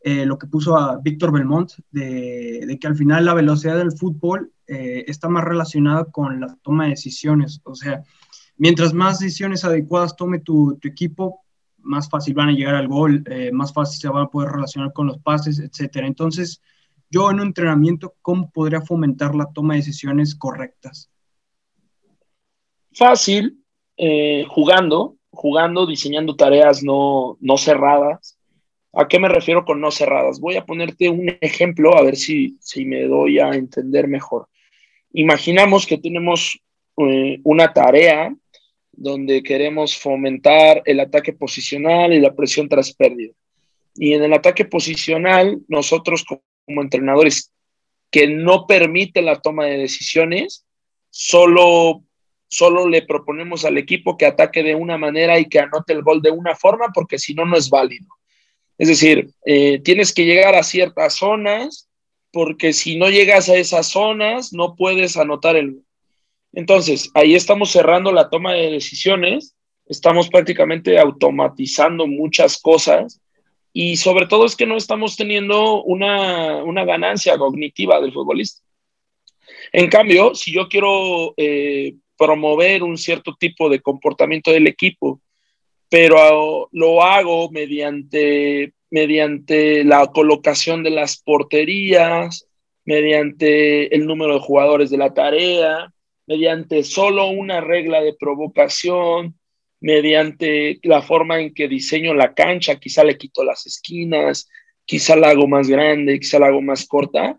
eh, 0.00 0.26
lo 0.26 0.36
que 0.36 0.48
puso 0.48 0.76
a 0.76 0.98
Víctor 0.98 1.30
Belmont, 1.30 1.70
de, 1.92 2.76
que 2.80 2.86
al 2.88 2.96
final 2.96 3.24
la 3.24 3.34
velocidad 3.34 3.78
del 3.78 3.92
fútbol 3.92 4.52
eh, 4.72 5.04
está 5.06 5.28
más 5.28 5.44
relacionada 5.44 6.04
con 6.06 6.40
la 6.40 6.56
toma 6.62 6.84
de 6.84 6.90
decisiones. 6.90 7.60
O 7.64 7.74
sea, 7.74 8.02
mientras 8.56 8.92
más 8.92 9.18
decisiones 9.18 9.64
adecuadas 9.64 10.16
tome 10.16 10.40
tu, 10.40 10.78
equipo, 10.82 11.40
más 11.78 12.08
fácil 12.08 12.34
van 12.34 12.50
a 12.50 12.52
llegar 12.52 12.74
al 12.74 12.88
gol, 12.88 13.24
más 13.52 13.72
fácil 13.72 14.00
se 14.00 14.08
van 14.08 14.24
a 14.24 14.28
poder 14.28 14.52
relacionar 14.52 14.92
con 14.92 15.08
los 15.08 15.18
pases, 15.18 15.58
etcétera. 15.58 16.06
Entonces, 16.06 16.62
yo 17.12 17.30
en 17.30 17.40
un 17.40 17.48
entrenamiento, 17.48 18.14
¿cómo 18.22 18.50
podría 18.50 18.80
fomentar 18.80 19.34
la 19.34 19.52
toma 19.52 19.74
de 19.74 19.80
decisiones 19.80 20.34
correctas? 20.34 21.10
Fácil, 22.94 23.62
eh, 23.98 24.46
jugando, 24.48 25.16
jugando, 25.30 25.86
diseñando 25.86 26.36
tareas 26.36 26.82
no, 26.82 27.36
no 27.40 27.58
cerradas. 27.58 28.38
¿A 28.94 29.08
qué 29.08 29.18
me 29.18 29.28
refiero 29.28 29.66
con 29.66 29.78
no 29.78 29.90
cerradas? 29.90 30.40
Voy 30.40 30.56
a 30.56 30.64
ponerte 30.64 31.10
un 31.10 31.36
ejemplo 31.42 31.94
a 31.94 32.02
ver 32.02 32.16
si, 32.16 32.56
si 32.60 32.86
me 32.86 33.02
doy 33.02 33.38
a 33.38 33.50
entender 33.50 34.08
mejor. 34.08 34.48
Imaginamos 35.12 35.86
que 35.86 35.98
tenemos 35.98 36.58
eh, 36.96 37.38
una 37.44 37.72
tarea 37.72 38.34
donde 38.92 39.42
queremos 39.42 39.96
fomentar 39.96 40.82
el 40.84 41.00
ataque 41.00 41.32
posicional 41.32 42.12
y 42.12 42.20
la 42.20 42.34
presión 42.34 42.68
tras 42.68 42.92
pérdida. 42.94 43.32
Y 43.94 44.14
en 44.14 44.22
el 44.22 44.32
ataque 44.32 44.64
posicional, 44.64 45.60
nosotros 45.68 46.24
como 46.24 46.82
entrenadores 46.82 47.52
que 48.10 48.26
no 48.26 48.66
permiten 48.66 49.24
la 49.24 49.40
toma 49.40 49.66
de 49.66 49.78
decisiones, 49.78 50.66
solo, 51.10 52.02
solo 52.48 52.88
le 52.88 53.02
proponemos 53.02 53.64
al 53.64 53.78
equipo 53.78 54.16
que 54.16 54.26
ataque 54.26 54.62
de 54.62 54.74
una 54.74 54.98
manera 54.98 55.38
y 55.38 55.46
que 55.46 55.58
anote 55.58 55.92
el 55.92 56.02
gol 56.02 56.20
de 56.22 56.30
una 56.30 56.54
forma, 56.54 56.90
porque 56.94 57.18
si 57.18 57.34
no, 57.34 57.44
no 57.44 57.56
es 57.56 57.70
válido. 57.70 58.06
Es 58.78 58.88
decir, 58.88 59.30
eh, 59.46 59.80
tienes 59.80 60.12
que 60.12 60.24
llegar 60.24 60.54
a 60.54 60.62
ciertas 60.62 61.14
zonas, 61.14 61.88
porque 62.32 62.72
si 62.72 62.96
no 62.96 63.10
llegas 63.10 63.48
a 63.48 63.56
esas 63.56 63.88
zonas, 63.88 64.52
no 64.52 64.74
puedes 64.74 65.16
anotar 65.16 65.56
el 65.56 65.72
gol. 65.72 65.84
Entonces, 66.54 67.10
ahí 67.14 67.34
estamos 67.34 67.70
cerrando 67.70 68.12
la 68.12 68.28
toma 68.28 68.52
de 68.52 68.70
decisiones, 68.70 69.54
estamos 69.86 70.28
prácticamente 70.28 70.98
automatizando 70.98 72.06
muchas 72.06 72.60
cosas 72.60 73.20
y 73.72 73.96
sobre 73.96 74.26
todo 74.26 74.44
es 74.44 74.54
que 74.54 74.66
no 74.66 74.76
estamos 74.76 75.16
teniendo 75.16 75.82
una, 75.82 76.84
ganancia 76.84 77.38
cognitiva 77.38 78.00
del 78.00 78.12
futbolista. 78.12 78.62
En 79.72 79.88
cambio, 79.88 80.34
si 80.34 80.52
yo 80.52 80.68
quiero 80.68 81.32
eh, 81.36 81.94
promover 82.18 82.82
un 82.82 82.98
cierto 82.98 83.34
tipo 83.38 83.70
de 83.70 83.80
comportamiento 83.80 84.50
del 84.50 84.66
equipo, 84.66 85.20
pero 85.88 86.68
lo 86.72 87.02
hago 87.02 87.50
mediante, 87.50 88.74
mediante 88.92 89.84
la 89.84 90.06
colocación 90.08 90.82
de 90.82 90.90
las 90.90 91.16
porterías, 91.16 92.46
mediante 92.84 93.94
el 93.96 94.06
número 94.06 94.34
de 94.34 94.40
jugadores 94.40 94.90
de 94.90 94.98
la 94.98 95.14
tarea, 95.14 95.90
mediante 96.26 96.84
solo 96.84 97.28
una 97.28 97.62
regla 97.62 98.02
de 98.02 98.12
provocación, 98.12 99.38
mediante 99.80 100.78
la 100.82 101.00
forma 101.00 101.40
en 101.40 101.54
que 101.54 101.68
diseño 101.68 102.12
la 102.12 102.34
cancha, 102.34 102.78
quizá 102.78 103.02
le 103.02 103.16
quito 103.16 103.42
las 103.42 103.64
esquinas, 103.64 104.50
quizá 104.84 105.16
la 105.16 105.30
hago 105.30 105.48
más 105.48 105.68
grande, 105.68 106.20
quizá 106.20 106.38
la 106.38 106.48
hago 106.48 106.60
más 106.60 106.86
corta, 106.86 107.38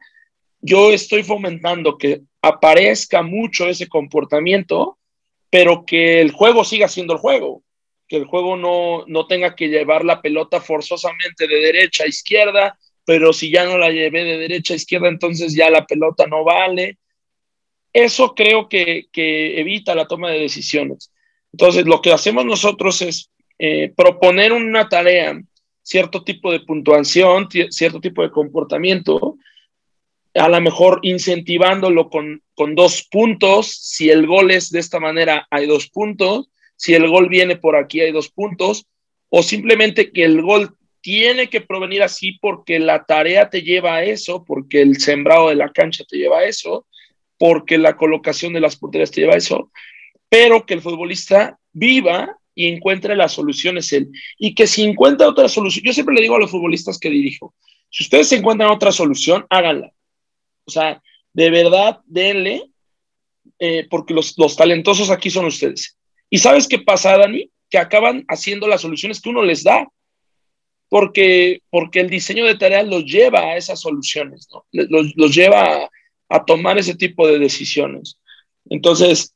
yo 0.59 0.91
estoy 0.91 1.21
fomentando 1.21 1.99
que 1.99 2.21
aparezca 2.41 3.21
mucho 3.21 3.67
ese 3.67 3.87
comportamiento, 3.87 4.97
pero 5.51 5.85
que 5.85 6.19
el 6.19 6.31
juego 6.31 6.63
siga 6.63 6.87
siendo 6.87 7.13
el 7.13 7.19
juego, 7.19 7.61
que 8.13 8.17
el 8.17 8.25
juego 8.25 8.55
no, 8.55 9.05
no 9.07 9.25
tenga 9.25 9.55
que 9.55 9.69
llevar 9.69 10.05
la 10.05 10.21
pelota 10.21 10.61
forzosamente 10.61 11.47
de 11.47 11.55
derecha 11.55 12.03
a 12.03 12.07
izquierda, 12.07 12.77
pero 13.03 13.33
si 13.33 13.49
ya 13.49 13.65
no 13.65 13.75
la 13.75 13.89
llevé 13.89 14.23
de 14.23 14.37
derecha 14.37 14.75
a 14.75 14.77
izquierda, 14.77 15.07
entonces 15.07 15.55
ya 15.55 15.71
la 15.71 15.87
pelota 15.87 16.27
no 16.27 16.43
vale. 16.43 16.99
Eso 17.91 18.35
creo 18.35 18.69
que, 18.69 19.07
que 19.11 19.59
evita 19.59 19.95
la 19.95 20.05
toma 20.05 20.29
de 20.29 20.41
decisiones. 20.41 21.11
Entonces, 21.53 21.87
lo 21.87 22.03
que 22.03 22.11
hacemos 22.11 22.45
nosotros 22.45 23.01
es 23.01 23.31
eh, 23.57 23.91
proponer 23.97 24.53
una 24.53 24.87
tarea, 24.87 25.41
cierto 25.81 26.23
tipo 26.23 26.51
de 26.51 26.59
puntuación, 26.59 27.49
cierto 27.71 27.99
tipo 27.99 28.21
de 28.21 28.29
comportamiento, 28.29 29.37
a 30.35 30.49
lo 30.49 30.61
mejor 30.61 30.99
incentivándolo 31.01 32.11
con, 32.11 32.43
con 32.53 32.75
dos 32.75 33.07
puntos. 33.09 33.71
Si 33.71 34.11
el 34.11 34.27
gol 34.27 34.51
es 34.51 34.69
de 34.69 34.81
esta 34.81 34.99
manera, 34.99 35.47
hay 35.49 35.65
dos 35.65 35.89
puntos. 35.89 36.51
Si 36.75 36.93
el 36.93 37.07
gol 37.07 37.29
viene 37.29 37.55
por 37.55 37.75
aquí, 37.75 38.01
hay 38.01 38.11
dos 38.11 38.29
puntos. 38.29 38.85
O 39.29 39.41
simplemente 39.41 40.11
que 40.11 40.23
el 40.23 40.41
gol 40.41 40.75
tiene 41.01 41.49
que 41.49 41.61
provenir 41.61 42.03
así 42.03 42.37
porque 42.39 42.79
la 42.79 43.03
tarea 43.05 43.49
te 43.49 43.61
lleva 43.61 43.95
a 43.95 44.03
eso, 44.03 44.43
porque 44.45 44.81
el 44.81 44.99
sembrado 44.99 45.49
de 45.49 45.55
la 45.55 45.71
cancha 45.71 46.03
te 46.07 46.17
lleva 46.17 46.39
a 46.39 46.45
eso, 46.45 46.85
porque 47.37 47.77
la 47.77 47.97
colocación 47.97 48.53
de 48.53 48.61
las 48.61 48.75
porterías 48.75 49.11
te 49.11 49.21
lleva 49.21 49.33
a 49.33 49.37
eso 49.37 49.69
pero 50.33 50.65
que 50.65 50.73
el 50.73 50.81
futbolista 50.81 51.59
viva 51.73 52.39
y 52.55 52.67
encuentre 52.67 53.15
las 53.15 53.33
soluciones 53.33 53.93
él. 53.93 54.09
Y 54.39 54.55
que 54.55 54.65
si 54.65 54.81
encuentra 54.81 55.29
otra 55.29 55.47
solución, 55.47 55.85
yo 55.85 55.93
siempre 55.93 56.15
le 56.15 56.21
digo 56.21 56.35
a 56.35 56.39
los 56.39 56.49
futbolistas 56.49 56.97
que 56.97 57.11
dirijo, 57.11 57.53
si 57.91 58.01
ustedes 58.01 58.31
encuentran 58.31 58.71
otra 58.71 58.91
solución, 58.91 59.45
háganla. 59.47 59.93
O 60.65 60.71
sea, 60.71 61.03
de 61.33 61.51
verdad, 61.51 61.99
denle, 62.07 62.63
eh, 63.59 63.85
porque 63.91 64.15
los, 64.15 64.35
los 64.39 64.55
talentosos 64.55 65.11
aquí 65.11 65.29
son 65.29 65.45
ustedes. 65.45 65.99
¿Y 66.33 66.39
sabes 66.39 66.67
qué 66.67 66.79
pasa, 66.79 67.15
Dani? 67.17 67.51
Que 67.69 67.77
acaban 67.77 68.25
haciendo 68.27 68.67
las 68.67 68.81
soluciones 68.81 69.21
que 69.21 69.29
uno 69.29 69.43
les 69.43 69.63
da, 69.63 69.87
porque, 70.89 71.61
porque 71.69 71.99
el 71.99 72.09
diseño 72.09 72.45
de 72.45 72.55
tareas 72.55 72.87
los 72.87 73.05
lleva 73.05 73.41
a 73.41 73.57
esas 73.57 73.79
soluciones, 73.79 74.47
los, 74.71 75.13
los 75.15 75.35
lleva 75.35 75.75
a, 75.75 75.89
a 76.29 76.45
tomar 76.45 76.79
ese 76.79 76.95
tipo 76.95 77.27
de 77.27 77.37
decisiones. 77.37 78.17
Entonces, 78.69 79.33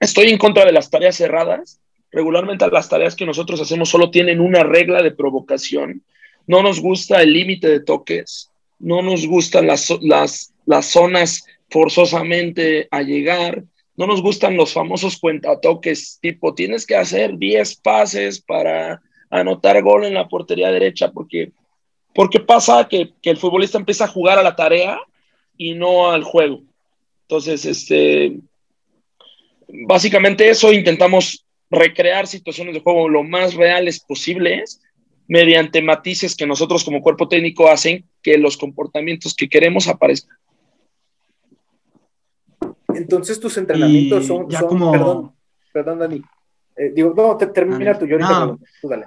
Estoy 0.00 0.30
en 0.30 0.38
contra 0.38 0.64
de 0.64 0.72
las 0.72 0.88
tareas 0.88 1.16
cerradas. 1.16 1.78
Regularmente 2.10 2.66
las 2.68 2.88
tareas 2.88 3.14
que 3.14 3.26
nosotros 3.26 3.60
hacemos 3.60 3.90
solo 3.90 4.10
tienen 4.10 4.40
una 4.40 4.64
regla 4.64 5.02
de 5.02 5.10
provocación. 5.10 6.02
No 6.46 6.62
nos 6.62 6.80
gusta 6.80 7.22
el 7.22 7.34
límite 7.34 7.68
de 7.68 7.80
toques, 7.80 8.50
no 8.78 9.02
nos 9.02 9.26
gustan 9.26 9.66
las, 9.66 9.90
las, 10.00 10.54
las 10.64 10.86
zonas 10.86 11.44
forzosamente 11.68 12.88
a 12.90 13.02
llegar, 13.02 13.62
no 14.00 14.06
nos 14.06 14.22
gustan 14.22 14.56
los 14.56 14.72
famosos 14.72 15.18
cuentatoques, 15.18 16.18
tipo 16.22 16.54
tienes 16.54 16.86
que 16.86 16.96
hacer 16.96 17.36
10 17.36 17.76
pases 17.82 18.40
para 18.40 19.02
anotar 19.28 19.82
gol 19.82 20.06
en 20.06 20.14
la 20.14 20.26
portería 20.26 20.72
derecha, 20.72 21.12
porque, 21.12 21.52
porque 22.14 22.40
pasa 22.40 22.88
que, 22.88 23.12
que 23.20 23.28
el 23.28 23.36
futbolista 23.36 23.76
empieza 23.76 24.04
a 24.04 24.08
jugar 24.08 24.38
a 24.38 24.42
la 24.42 24.56
tarea 24.56 24.98
y 25.58 25.74
no 25.74 26.10
al 26.10 26.24
juego. 26.24 26.62
Entonces, 27.24 27.66
este, 27.66 28.38
básicamente 29.68 30.48
eso, 30.48 30.72
intentamos 30.72 31.44
recrear 31.68 32.26
situaciones 32.26 32.72
de 32.72 32.80
juego 32.80 33.06
lo 33.06 33.22
más 33.22 33.52
reales 33.52 34.00
posibles 34.00 34.80
mediante 35.28 35.82
matices 35.82 36.34
que 36.34 36.46
nosotros 36.46 36.84
como 36.84 37.02
cuerpo 37.02 37.28
técnico 37.28 37.68
hacen 37.68 38.06
que 38.22 38.38
los 38.38 38.56
comportamientos 38.56 39.34
que 39.34 39.50
queremos 39.50 39.88
aparezcan. 39.88 40.38
Entonces 42.94 43.40
tus 43.40 43.56
entrenamientos 43.56 44.26
son, 44.26 44.48
perdón, 44.48 45.32
perdón 45.72 45.98
Dani, 45.98 46.22
eh, 46.76 46.92
digo, 46.94 47.14
no, 47.16 47.36
termina 47.36 47.98
tú, 47.98 48.06
yo 48.06 48.16
ahorita 48.16 48.56
tú 48.80 48.88
dale. 48.88 49.06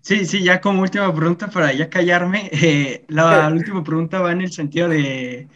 Sí, 0.00 0.24
sí, 0.24 0.42
ya 0.42 0.60
como 0.60 0.82
última 0.82 1.12
pregunta 1.12 1.48
para 1.48 1.72
ya 1.72 1.90
callarme, 1.90 2.48
eh, 2.52 3.04
la 3.08 3.50
última 3.52 3.82
pregunta 3.82 4.20
va 4.20 4.32
en 4.32 4.42
el 4.42 4.52
sentido 4.52 4.88
de 4.88 5.48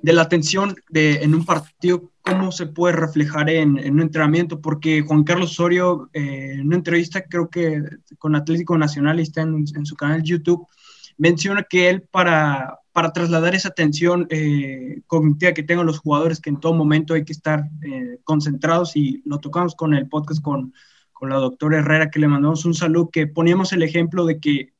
de 0.00 0.12
la 0.12 0.22
atención 0.22 0.76
de, 0.88 1.14
en 1.22 1.34
un 1.34 1.44
partido, 1.44 2.10
cómo 2.20 2.52
se 2.52 2.66
puede 2.66 2.94
reflejar 2.94 3.50
en, 3.50 3.78
un 3.78 4.00
entrenamiento, 4.00 4.60
porque 4.60 5.02
Juan 5.02 5.24
Carlos 5.24 5.52
Osorio, 5.52 6.08
eh, 6.12 6.52
en 6.54 6.66
una 6.66 6.76
entrevista, 6.76 7.22
creo 7.22 7.48
que 7.48 7.82
con 8.18 8.36
Atlético 8.36 8.78
Nacional, 8.78 9.18
está 9.18 9.42
en, 9.42 9.66
su 9.84 9.96
canal 9.96 10.22
YouTube, 10.22 10.66
menciona 11.16 11.64
que 11.64 11.90
él 11.90 12.02
para, 12.02 12.78
para 12.98 13.12
trasladar 13.12 13.54
esa 13.54 13.68
atención 13.68 14.26
eh, 14.28 15.02
cognitiva 15.06 15.52
que 15.52 15.62
tengan 15.62 15.86
los 15.86 16.00
jugadores, 16.00 16.40
que 16.40 16.50
en 16.50 16.58
todo 16.58 16.74
momento 16.74 17.14
hay 17.14 17.24
que 17.24 17.32
estar 17.32 17.62
eh, 17.82 18.18
concentrados, 18.24 18.96
y 18.96 19.22
lo 19.24 19.38
tocamos 19.38 19.76
con 19.76 19.94
el 19.94 20.08
podcast 20.08 20.42
con, 20.42 20.74
con 21.12 21.30
la 21.30 21.36
doctora 21.36 21.78
Herrera, 21.78 22.10
que 22.10 22.18
le 22.18 22.26
mandamos 22.26 22.64
un 22.64 22.74
saludo, 22.74 23.08
que 23.08 23.28
poníamos 23.28 23.72
el 23.72 23.84
ejemplo 23.84 24.24
de 24.24 24.40
que 24.40 24.72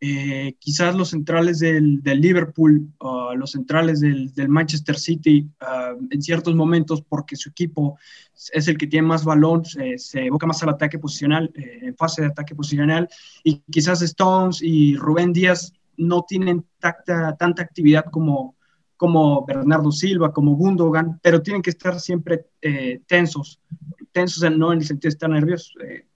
eh, 0.00 0.54
quizás 0.60 0.94
los 0.94 1.10
centrales 1.10 1.58
del, 1.58 2.00
Liverpool, 2.04 2.88
o 2.98 3.34
los 3.34 3.50
centrales 3.50 3.98
del, 3.98 4.30
Manchester 4.48 4.96
City, 4.96 5.50
ah, 5.58 5.94
en 6.08 6.22
ciertos 6.22 6.54
momentos, 6.54 7.02
porque 7.02 7.34
su 7.34 7.48
equipo 7.48 7.98
es 8.52 8.68
el 8.68 8.78
que 8.78 8.86
tiene 8.86 9.08
más 9.08 9.24
balón, 9.24 9.64
se, 9.64 9.96
evoca 10.14 10.46
más 10.46 10.62
al 10.62 10.68
ataque 10.68 11.00
posicional, 11.00 11.50
eh, 11.56 11.80
en 11.82 11.96
fase 11.96 12.22
de 12.22 12.28
ataque 12.28 12.54
posicional, 12.54 13.08
y 13.42 13.56
quizás 13.72 14.02
Stones 14.02 14.62
y 14.62 14.94
Rubén 14.94 15.32
Díaz 15.32 15.72
no 16.00 16.24
tienen 16.26 16.64
tanta 16.78 17.62
actividad 17.62 18.06
como, 18.10 18.56
como 18.96 19.44
Bernardo 19.44 19.92
Silva, 19.92 20.32
como 20.32 20.56
Gundogan, 20.56 21.20
pero 21.22 21.42
tienen 21.42 21.62
que 21.62 21.70
estar 21.70 22.00
siempre 22.00 22.46
eh, 22.62 23.02
tensos, 23.06 23.60
tensos 24.12 24.50
no 24.56 24.72
en 24.72 24.80
el 24.80 24.86
sentido 24.86 25.10
de 25.10 25.14
estar 25.14 25.30
nerviosos, 25.30 25.74
eh, 25.84 26.06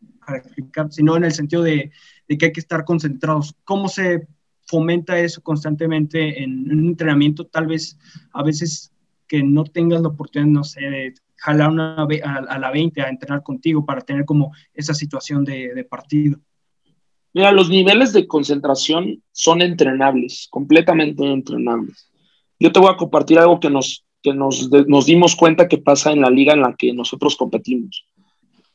sino 0.90 1.16
en 1.16 1.24
el 1.24 1.32
sentido 1.32 1.62
de, 1.62 1.92
de, 2.26 2.38
que 2.38 2.46
hay 2.46 2.52
que 2.52 2.60
estar 2.60 2.84
concentrados. 2.84 3.54
¿Cómo 3.64 3.88
se 3.88 4.26
fomenta 4.66 5.18
eso 5.18 5.42
constantemente 5.42 6.42
en, 6.42 6.70
un 6.70 6.86
entrenamiento? 6.88 7.46
Tal 7.46 7.66
vez 7.66 7.98
a 8.32 8.42
veces 8.42 8.90
que 9.28 9.42
no 9.42 9.64
tengas 9.64 10.00
la 10.00 10.08
oportunidad, 10.08 10.50
no 10.50 10.64
sé, 10.64 10.80
de 10.80 11.14
jalar 11.36 11.70
una, 11.70 11.96
a, 11.96 12.34
a, 12.48 12.58
la 12.58 12.70
20 12.70 13.02
a 13.02 13.08
entrenar 13.10 13.42
contigo 13.42 13.84
para 13.84 14.00
tener 14.00 14.24
como 14.24 14.52
esa 14.72 14.94
situación 14.94 15.44
de 15.44 15.86
partido. 15.88 16.38
Mira, 17.34 17.50
los 17.50 17.68
niveles 17.68 18.12
de 18.12 18.28
concentración 18.28 19.20
son 19.32 19.60
entrenables, 19.60 20.46
completamente 20.50 21.24
entrenables. 21.24 22.08
Yo 22.60 22.70
te 22.70 22.78
voy 22.78 22.90
a 22.92 22.96
compartir 22.96 23.40
algo 23.40 23.58
que 23.58 23.70
nos, 23.70 24.04
que 24.22 24.32
nos, 24.32 24.70
nos 24.86 25.06
dimos 25.06 25.34
cuenta 25.34 25.66
que 25.66 25.78
pasa 25.78 26.12
en 26.12 26.20
la 26.20 26.30
liga 26.30 26.52
en 26.52 26.60
la 26.60 26.76
que 26.76 26.92
nosotros 26.92 27.34
competimos. 27.34 28.06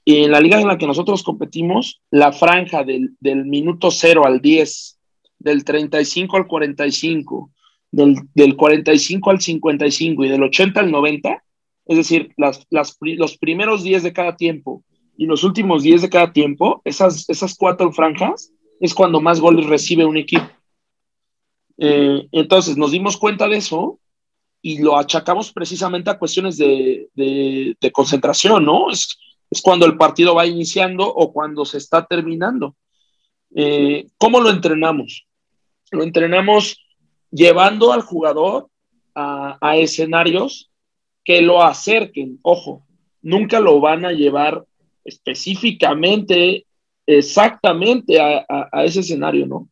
Y 0.03 0.23
en 0.23 0.31
la 0.31 0.41
liga 0.41 0.59
en 0.59 0.67
la 0.67 0.77
que 0.77 0.87
nosotros 0.87 1.23
competimos, 1.23 2.01
la 2.11 2.33
franja 2.33 2.83
del, 2.83 3.15
del 3.21 3.45
minuto 3.45 3.91
0 3.91 4.25
al 4.25 4.41
10, 4.41 4.99
del 5.39 5.63
35 5.63 6.35
al 6.35 6.47
45, 6.47 7.51
del, 7.91 8.15
del 8.33 8.57
45 8.57 9.29
al 9.29 9.39
55 9.39 10.25
y 10.25 10.29
del 10.29 10.43
80 10.43 10.81
al 10.81 10.91
90, 10.91 11.43
es 11.85 11.97
decir, 11.97 12.33
las, 12.35 12.67
las, 12.69 12.97
los 12.99 13.37
primeros 13.37 13.83
10 13.83 14.03
de 14.03 14.11
cada 14.11 14.35
tiempo 14.35 14.83
y 15.19 15.25
los 15.25 15.43
últimos 15.43 15.83
10 15.83 16.03
de 16.03 16.09
cada 16.09 16.31
tiempo, 16.31 16.81
esas, 16.85 17.29
esas 17.29 17.53
cuatro 17.53 17.91
franjas, 17.91 18.53
es 18.79 18.93
cuando 18.93 19.19
más 19.19 19.41
goles 19.41 19.65
recibe 19.65 20.05
un 20.05 20.15
equipo. 20.15 20.49
Eh, 21.77 22.25
entonces 22.31 22.77
nos 22.77 22.91
dimos 22.91 23.17
cuenta 23.17 23.49
de 23.49 23.57
eso 23.57 23.99
y 24.61 24.77
lo 24.81 24.97
achacamos 24.97 25.51
precisamente 25.51 26.09
a 26.09 26.17
cuestiones 26.17 26.55
de, 26.55 27.09
de, 27.15 27.91
concentración, 27.91 28.63
¿no? 28.63 28.89
Es, 28.89 29.19
es, 29.51 29.61
cuando 29.61 29.85
el 29.85 29.97
partido 29.97 30.35
va 30.35 30.45
iniciando 30.45 31.05
o 31.05 31.33
cuando 31.33 31.65
se 31.65 31.79
está 31.79 32.05
terminando. 32.05 32.77
Eh, 33.53 34.07
¿Cómo 34.17 34.39
lo 34.39 34.49
entrenamos? 34.49 35.27
Lo 35.91 36.03
entrenamos 36.03 36.77
llevando 37.29 37.91
al 37.91 38.03
jugador 38.03 38.69
a, 39.13 39.57
a 39.59 39.75
escenarios 39.75 40.71
que 41.25 41.41
lo 41.41 41.61
acerquen. 41.61 42.39
Ojo, 42.41 42.85
nunca 43.21 43.59
lo 43.59 43.81
van 43.81 44.05
a 44.05 44.13
llevar 44.13 44.63
específicamente, 45.09 46.65
exactamente 47.05 48.19
a, 48.19 48.45
ese 48.83 49.01
escenario, 49.01 49.45
¿no? 49.45 49.69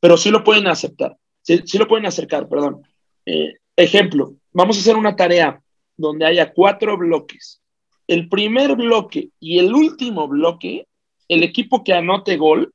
Pero 0.00 0.16
sí 0.16 0.30
lo 0.30 0.42
pueden 0.42 0.66
aceptar, 0.66 1.16
sí, 1.42 1.60
sí 1.64 1.78
lo 1.78 1.86
pueden 1.86 2.06
acercar, 2.06 2.48
perdón. 2.48 2.82
Eh, 3.26 3.54
ejemplo, 3.76 4.34
vamos 4.52 4.76
a 4.76 4.80
hacer 4.80 4.96
una 4.96 5.16
tarea 5.16 5.60
donde 5.96 6.26
haya 6.26 6.52
cuatro 6.52 6.96
bloques. 6.96 7.60
El 8.06 8.28
primer 8.28 8.74
bloque 8.74 9.30
y 9.38 9.58
el 9.58 9.74
último 9.74 10.28
bloque, 10.28 10.86
el 11.28 11.42
equipo 11.42 11.84
que 11.84 11.92
anote 11.92 12.36
gol 12.36 12.72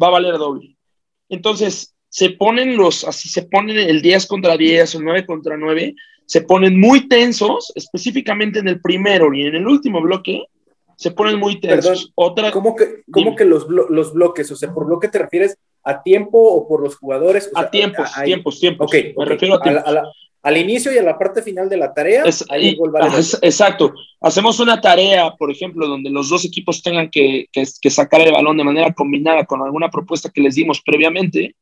va 0.00 0.08
a 0.08 0.10
valer 0.10 0.38
doble. 0.38 0.76
Entonces, 1.28 1.94
se 2.08 2.30
ponen 2.30 2.76
los, 2.76 3.04
así 3.04 3.28
se 3.28 3.42
ponen 3.42 3.78
el 3.78 4.00
10 4.00 4.26
contra 4.26 4.56
10 4.56 4.94
o 4.94 5.00
9 5.00 5.26
contra 5.26 5.56
9, 5.56 5.94
se 6.26 6.42
ponen 6.42 6.78
muy 6.78 7.08
tensos, 7.08 7.72
específicamente 7.74 8.58
en 8.58 8.68
el 8.68 8.80
primero 8.80 9.32
y 9.32 9.46
en 9.46 9.56
el 9.56 9.66
último 9.66 10.00
bloque, 10.00 10.44
se 10.98 11.12
ponen 11.12 11.38
muy 11.38 11.60
tensos. 11.60 11.84
Perdón, 11.84 12.12
Otra, 12.16 12.50
¿Cómo 12.50 12.74
que, 12.74 13.02
cómo 13.12 13.36
que 13.36 13.44
los, 13.44 13.68
blo 13.68 13.88
los, 13.88 14.12
bloques? 14.12 14.50
O 14.50 14.56
sea, 14.56 14.74
¿por 14.74 14.86
bloque 14.86 15.06
te 15.06 15.20
refieres 15.20 15.56
a 15.84 16.02
tiempo 16.02 16.38
o 16.40 16.66
por 16.66 16.82
los 16.82 16.96
jugadores? 16.96 17.50
O 17.54 17.58
a 17.58 17.62
sea, 17.62 17.70
tiempos, 17.70 18.10
a, 18.16 18.24
tiempos, 18.24 18.58
tiempos. 18.58 18.88
Okay, 18.88 19.14
Me 19.16 19.22
okay. 19.22 19.26
refiero 19.26 19.54
a 19.54 19.62
tiempos. 19.62 19.84
A 19.86 19.92
la, 19.92 20.00
a 20.00 20.02
la, 20.02 20.12
al 20.42 20.56
inicio 20.56 20.92
y 20.92 20.98
a 20.98 21.04
la 21.04 21.16
parte 21.16 21.40
final 21.40 21.68
de 21.68 21.76
la 21.76 21.94
tarea. 21.94 22.24
Es, 22.24 22.44
ahí, 22.50 22.76
vale 22.90 23.16
es, 23.16 23.38
exacto. 23.42 23.94
Hacemos 24.20 24.58
una 24.58 24.80
tarea, 24.80 25.36
por 25.36 25.52
ejemplo, 25.52 25.86
donde 25.86 26.10
los 26.10 26.28
dos 26.30 26.44
equipos 26.44 26.82
tengan 26.82 27.08
que, 27.10 27.46
que, 27.52 27.64
que, 27.80 27.90
sacar 27.90 28.20
el 28.20 28.32
balón 28.32 28.56
de 28.56 28.64
manera 28.64 28.92
combinada 28.92 29.46
con 29.46 29.62
alguna 29.62 29.90
propuesta 29.90 30.30
que 30.30 30.40
les 30.40 30.56
dimos 30.56 30.80
previamente 30.80 31.54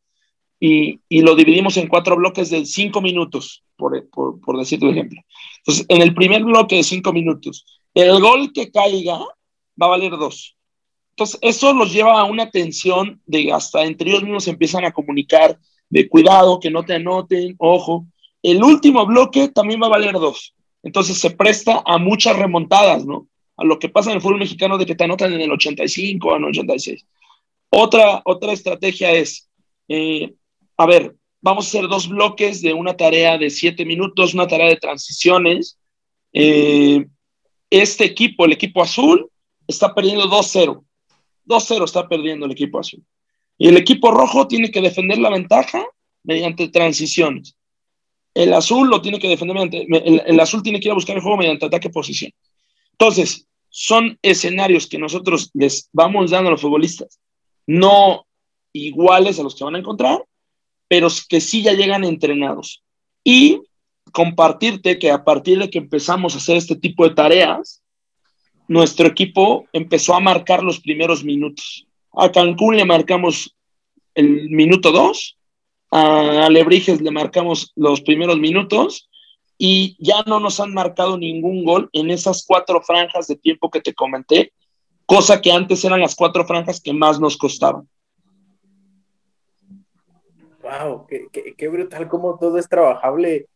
y, 0.58 0.98
y 1.10 1.20
lo 1.20 1.34
dividimos 1.34 1.76
en 1.76 1.88
cuatro 1.88 2.16
bloques 2.16 2.48
de 2.48 2.64
cinco 2.64 3.02
minutos, 3.02 3.62
por, 3.76 4.08
por, 4.08 4.40
por 4.40 4.58
decir 4.58 4.80
tu 4.80 4.88
ejemplo. 4.88 5.20
Entonces, 5.58 5.84
en 5.90 6.00
el 6.00 6.14
primer 6.14 6.42
bloque 6.42 6.76
de 6.76 6.84
cinco 6.84 7.12
minutos, 7.12 7.66
el 7.96 8.20
gol 8.20 8.52
que 8.52 8.70
caiga 8.70 9.18
va 9.80 9.86
a 9.86 9.88
valer 9.88 10.12
dos. 10.12 10.54
Entonces, 11.10 11.38
eso 11.40 11.72
los 11.72 11.90
lleva 11.90 12.20
a 12.20 12.24
una 12.24 12.50
tensión 12.50 13.22
de 13.24 13.50
hasta 13.50 13.84
entre 13.84 14.10
ellos 14.10 14.22
mismos 14.22 14.48
empiezan 14.48 14.84
a 14.84 14.92
comunicar 14.92 15.58
de 15.88 16.06
cuidado, 16.06 16.60
que 16.60 16.70
no 16.70 16.84
te 16.84 16.94
anoten, 16.94 17.54
ojo. 17.58 18.06
El 18.42 18.62
último 18.62 19.06
bloque 19.06 19.48
también 19.48 19.80
va 19.80 19.86
a 19.86 19.90
valer 19.90 20.12
dos. 20.12 20.54
Entonces 20.82 21.18
se 21.18 21.30
presta 21.30 21.82
a 21.86 21.96
muchas 21.96 22.36
remontadas, 22.36 23.06
¿no? 23.06 23.28
A 23.56 23.64
lo 23.64 23.78
que 23.78 23.88
pasa 23.88 24.10
en 24.10 24.16
el 24.16 24.22
fútbol 24.22 24.40
mexicano 24.40 24.76
de 24.76 24.84
que 24.84 24.94
te 24.94 25.04
anotan 25.04 25.32
en 25.32 25.40
el 25.40 25.50
85 25.50 26.28
o 26.28 26.36
en 26.36 26.42
el 26.42 26.48
86. 26.50 27.06
Otra, 27.70 28.20
otra 28.26 28.52
estrategia 28.52 29.10
es, 29.10 29.48
eh, 29.88 30.34
a 30.76 30.84
ver, 30.84 31.16
vamos 31.40 31.64
a 31.64 31.68
hacer 31.68 31.88
dos 31.88 32.08
bloques 32.08 32.60
de 32.60 32.74
una 32.74 32.94
tarea 32.94 33.38
de 33.38 33.48
siete 33.48 33.86
minutos, 33.86 34.34
una 34.34 34.46
tarea 34.46 34.68
de 34.68 34.76
transiciones. 34.76 35.78
Eh, 36.34 37.06
este 37.70 38.04
equipo, 38.04 38.44
el 38.44 38.52
equipo 38.52 38.82
azul, 38.82 39.30
está 39.66 39.94
perdiendo 39.94 40.24
2-0. 40.28 40.84
2-0 41.46 41.84
está 41.84 42.08
perdiendo 42.08 42.46
el 42.46 42.52
equipo 42.52 42.78
azul. 42.78 43.02
Y 43.58 43.68
el 43.68 43.76
equipo 43.76 44.10
rojo 44.10 44.46
tiene 44.46 44.70
que 44.70 44.80
defender 44.80 45.18
la 45.18 45.30
ventaja 45.30 45.84
mediante 46.22 46.68
transiciones. 46.68 47.56
El 48.34 48.52
azul 48.52 48.88
lo 48.88 49.00
tiene 49.00 49.18
que 49.18 49.28
defender 49.28 49.54
mediante, 49.54 49.86
el, 50.26 50.40
azul 50.40 50.62
tiene 50.62 50.78
que 50.78 50.88
ir 50.88 50.92
a 50.92 50.96
buscar 50.96 51.16
el 51.16 51.22
juego 51.22 51.38
mediante 51.38 51.64
ataque 51.64 51.88
posición. 51.88 52.32
Entonces, 52.92 53.46
son 53.70 54.18
escenarios 54.22 54.86
que 54.86 54.98
nosotros 54.98 55.50
les 55.54 55.88
vamos 55.92 56.30
dando 56.30 56.48
a 56.48 56.50
los 56.52 56.60
futbolistas, 56.60 57.18
no 57.66 58.26
iguales 58.72 59.38
a 59.38 59.42
los 59.42 59.54
que 59.54 59.64
van 59.64 59.76
a 59.76 59.78
encontrar, 59.78 60.22
pero 60.88 61.08
que 61.28 61.40
sí 61.40 61.62
ya 61.62 61.72
llegan 61.72 62.04
entrenados. 62.04 62.82
Y 63.24 63.62
compartirte 64.12 64.98
que 64.98 65.10
a 65.10 65.24
partir 65.24 65.58
de 65.58 65.70
que 65.70 65.78
empezamos 65.78 66.34
a 66.34 66.38
hacer 66.38 66.56
este 66.56 66.76
tipo 66.76 67.08
de 67.08 67.14
tareas, 67.14 67.82
nuestro 68.68 69.06
equipo 69.06 69.66
empezó 69.72 70.14
a 70.14 70.20
marcar 70.20 70.62
los 70.62 70.80
primeros 70.80 71.24
minutos. 71.24 71.86
A 72.12 72.30
Cancún 72.32 72.76
le 72.76 72.84
marcamos 72.84 73.56
el 74.14 74.48
minuto 74.50 74.90
2, 74.92 75.38
a 75.90 76.46
Alebrijes 76.46 77.00
le 77.00 77.10
marcamos 77.10 77.72
los 77.76 78.00
primeros 78.00 78.38
minutos 78.38 79.08
y 79.58 79.96
ya 79.98 80.22
no 80.26 80.40
nos 80.40 80.60
han 80.60 80.74
marcado 80.74 81.16
ningún 81.18 81.64
gol 81.64 81.88
en 81.92 82.10
esas 82.10 82.44
cuatro 82.46 82.82
franjas 82.82 83.26
de 83.26 83.36
tiempo 83.36 83.70
que 83.70 83.80
te 83.80 83.94
comenté, 83.94 84.52
cosa 85.04 85.40
que 85.40 85.52
antes 85.52 85.84
eran 85.84 86.00
las 86.00 86.14
cuatro 86.14 86.46
franjas 86.46 86.80
que 86.80 86.92
más 86.92 87.20
nos 87.20 87.36
costaban. 87.36 87.88
Wow, 90.62 91.06
qué, 91.06 91.28
qué 91.56 91.68
brutal 91.68 92.08
cómo 92.08 92.38
todo 92.38 92.58
es 92.58 92.68
trabajable. 92.68 93.46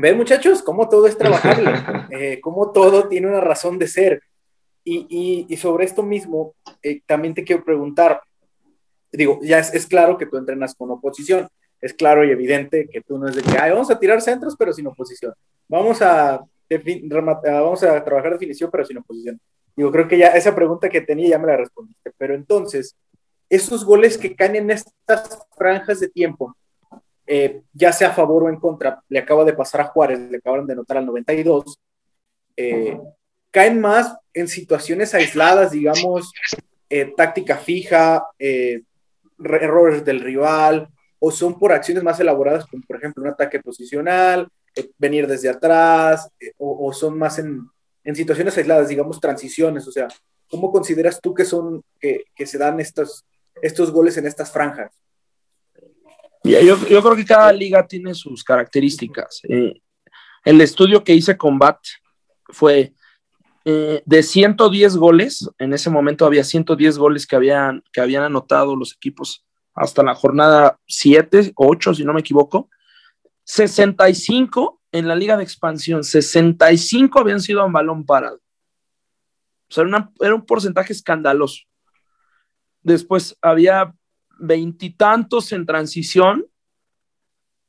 ¿Ven, 0.00 0.16
muchachos? 0.16 0.62
Cómo 0.62 0.88
todo 0.88 1.08
es 1.08 1.18
trabajable, 1.18 1.72
eh, 2.10 2.40
cómo 2.40 2.70
todo 2.70 3.08
tiene 3.08 3.26
una 3.26 3.40
razón 3.40 3.80
de 3.80 3.88
ser. 3.88 4.22
Y, 4.84 5.06
y, 5.10 5.52
y 5.52 5.56
sobre 5.56 5.86
esto 5.86 6.04
mismo, 6.04 6.54
eh, 6.84 7.02
también 7.04 7.34
te 7.34 7.42
quiero 7.42 7.64
preguntar, 7.64 8.22
digo, 9.10 9.40
ya 9.42 9.58
es, 9.58 9.74
es, 9.74 9.88
claro 9.88 10.16
que 10.16 10.26
tú 10.26 10.36
entrenas 10.36 10.76
con 10.76 10.92
oposición, 10.92 11.48
es 11.80 11.92
claro 11.94 12.24
y 12.24 12.30
evidente 12.30 12.88
que 12.88 13.00
tú 13.00 13.18
no 13.18 13.26
es 13.28 13.34
de 13.34 13.42
que, 13.42 13.58
Ay, 13.58 13.72
vamos 13.72 13.90
a 13.90 13.98
tirar 13.98 14.22
centros, 14.22 14.54
pero 14.56 14.72
sin 14.72 14.86
oposición, 14.86 15.34
vamos 15.66 16.00
a, 16.00 16.44
vamos 17.42 17.82
a 17.82 18.04
trabajar 18.04 18.32
definición, 18.34 18.70
pero 18.70 18.84
sin 18.84 18.98
oposición. 18.98 19.40
Digo, 19.74 19.90
creo 19.90 20.06
que 20.06 20.18
ya 20.18 20.28
esa 20.28 20.54
pregunta 20.54 20.88
que 20.88 21.00
tenía 21.00 21.30
ya 21.30 21.38
me 21.40 21.48
la 21.48 21.56
respondiste, 21.56 22.12
pero 22.16 22.36
entonces, 22.36 22.96
esos 23.50 23.84
goles 23.84 24.16
que 24.16 24.36
caen 24.36 24.54
en 24.54 24.70
estas 24.70 25.40
franjas 25.56 25.98
de 25.98 26.08
tiempo, 26.08 26.56
eh, 27.28 27.62
ya 27.72 27.92
sea 27.92 28.08
a 28.08 28.14
favor 28.14 28.44
o 28.44 28.48
en 28.48 28.58
contra, 28.58 29.02
le 29.08 29.18
acaba 29.18 29.44
de 29.44 29.52
pasar 29.52 29.82
a 29.82 29.84
Juárez, 29.84 30.18
le 30.18 30.38
acabaron 30.38 30.66
de 30.66 30.74
notar 30.74 30.96
al 30.96 31.06
92, 31.06 31.78
eh, 32.56 32.98
caen 33.50 33.80
más 33.80 34.16
en 34.34 34.48
situaciones 34.48 35.14
aisladas, 35.14 35.70
digamos, 35.70 36.32
eh, 36.90 37.12
táctica 37.16 37.56
fija, 37.58 38.26
eh, 38.38 38.82
errores 39.38 40.04
del 40.04 40.20
rival, 40.20 40.88
o 41.18 41.30
son 41.30 41.58
por 41.58 41.72
acciones 41.72 42.02
más 42.02 42.18
elaboradas, 42.20 42.66
como 42.66 42.82
por 42.86 42.96
ejemplo 42.96 43.22
un 43.22 43.30
ataque 43.30 43.60
posicional, 43.60 44.48
eh, 44.74 44.90
venir 44.98 45.26
desde 45.26 45.48
atrás, 45.48 46.30
o, 46.56 46.86
o, 46.86 46.92
son 46.92 47.18
más 47.18 47.38
en, 47.38 47.68
en, 48.04 48.16
situaciones 48.16 48.56
aisladas, 48.56 48.88
digamos, 48.88 49.20
transiciones, 49.20 49.86
o 49.86 49.92
sea, 49.92 50.08
¿cómo 50.48 50.72
consideras 50.72 51.20
tú 51.20 51.34
que 51.34 51.44
son, 51.44 51.82
que, 52.00 52.24
que 52.34 52.46
se 52.46 52.58
dan 52.58 52.80
estos, 52.80 53.24
estos 53.60 53.90
goles 53.90 54.16
en 54.16 54.26
estas 54.26 54.50
franjas? 54.50 54.92
Yo, 56.48 56.88
yo, 56.88 57.02
creo 57.02 57.16
que 57.16 57.24
cada 57.24 57.52
liga 57.52 57.86
tiene 57.86 58.14
sus 58.14 58.42
características. 58.42 59.40
Eh, 59.48 59.80
el 60.44 60.60
estudio 60.60 61.04
que 61.04 61.14
hice 61.14 61.36
con 61.36 61.58
BAT 61.58 61.78
fue 62.48 62.94
eh, 63.64 64.02
de 64.06 64.22
110 64.22 64.96
goles, 64.96 65.50
en 65.58 65.74
ese 65.74 65.90
momento 65.90 66.24
había 66.24 66.42
110 66.42 66.96
goles 66.96 67.26
que 67.26 67.36
habían, 67.36 67.82
que 67.92 68.00
habían 68.00 68.22
anotado 68.22 68.74
los 68.74 68.94
equipos 68.94 69.44
hasta 69.74 70.02
la 70.02 70.14
jornada 70.14 70.78
7, 70.86 71.52
8, 71.54 71.94
si 71.94 72.04
no 72.04 72.14
me 72.14 72.20
equivoco. 72.20 72.70
65 73.44 74.80
en 74.92 75.06
la 75.06 75.14
liga 75.14 75.36
de 75.36 75.42
expansión, 75.42 76.02
65 76.02 77.18
habían 77.18 77.40
sido 77.40 77.64
en 77.66 77.72
balón 77.72 78.06
parado. 78.06 78.40
O 79.68 79.74
sea, 79.74 79.84
era, 80.20 80.34
un 80.34 80.46
porcentaje 80.46 80.92
escandaloso. 80.92 81.64
Después 82.82 83.36
había 83.42 83.94
veintitantos 84.38 85.52
en 85.52 85.66
transición, 85.66 86.46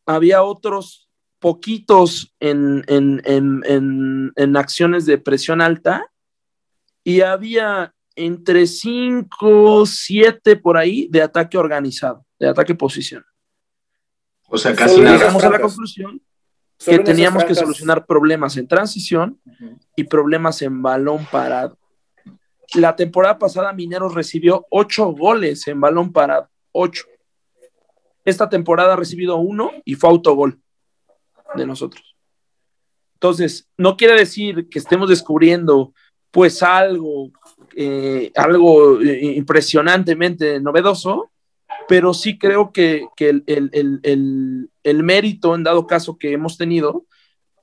había 0.06 0.44
otros 0.44 1.10
poquitos 1.40 2.36
en, 2.40 2.84
en, 2.88 4.58
acciones 4.58 5.06
de 5.06 5.18
presión 5.18 5.62
alta 5.62 6.06
y 7.04 7.22
había 7.22 7.94
entre 8.16 8.68
5, 8.68 9.86
7 9.86 10.56
por 10.58 10.78
ahí 10.78 11.08
de 11.10 11.22
ataque 11.22 11.58
organizado, 11.58 12.26
de 12.38 12.50
ataque 12.50 12.76
posición. 12.76 13.24
O 14.48 14.58
sea, 14.58 14.76
casi 14.76 15.00
nada. 15.00 15.18
Llegamos 15.18 15.44
a 15.44 15.50
la 15.50 15.62
conclusión 15.62 16.22
que 16.86 17.00
teníamos 17.00 17.44
que 17.44 17.56
solucionar 17.56 18.06
problemas 18.06 18.58
en 18.58 18.68
transición 18.68 19.40
y 19.96 20.04
problemas 20.06 20.62
en 20.62 20.82
balón 20.82 21.26
parado. 21.32 21.78
La 22.74 22.96
temporada 22.96 23.38
pasada 23.40 23.74
Mineros 23.74 24.14
recibió 24.14 24.66
8 24.70 25.08
goles 25.08 25.68
en 25.68 25.82
balón 25.82 26.12
parado, 26.12 26.50
8. 26.72 27.06
Esta 28.26 28.50
temporada 28.50 28.94
ha 28.94 28.98
recibido 28.98 29.38
uno 29.38 29.72
y 29.86 29.96
fue 29.96 30.10
autogol 30.10 30.60
de 31.56 31.66
nosotros. 31.66 32.16
Entonces, 33.16 33.68
no 33.78 33.98
quiere 33.98 34.16
decir 34.16 34.70
que 34.70 34.80
estemos 34.80 35.10
descubriendo 35.10 35.94
pues 36.32 36.64
algo, 36.64 37.32
eh, 37.76 38.32
algo 38.36 39.02
eh, 39.02 39.34
impresionantemente 39.36 40.60
novedoso, 40.60 41.30
pero 41.88 42.14
sí 42.14 42.38
creo 42.38 42.72
que, 42.72 43.08
el, 43.18 45.04
mérito, 45.04 45.56
en 45.56 45.64
dado 45.64 45.88
caso 45.88 46.18
que 46.18 46.32
hemos 46.32 46.58
tenido, 46.58 47.06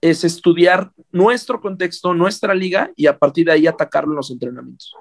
es 0.01 0.25
estudiar 0.25 0.93
nuestro 1.11 1.61
contexto, 1.61 2.13
nuestra 2.13 2.55
liga, 2.55 2.93
y 2.97 3.07
a 3.07 3.19
partir 3.19 3.47
de 3.47 3.53
ahí 3.53 3.67
atacarlo 3.67 4.13
en 4.13 4.17
los 4.17 4.31
entrenamientos. 4.31 4.95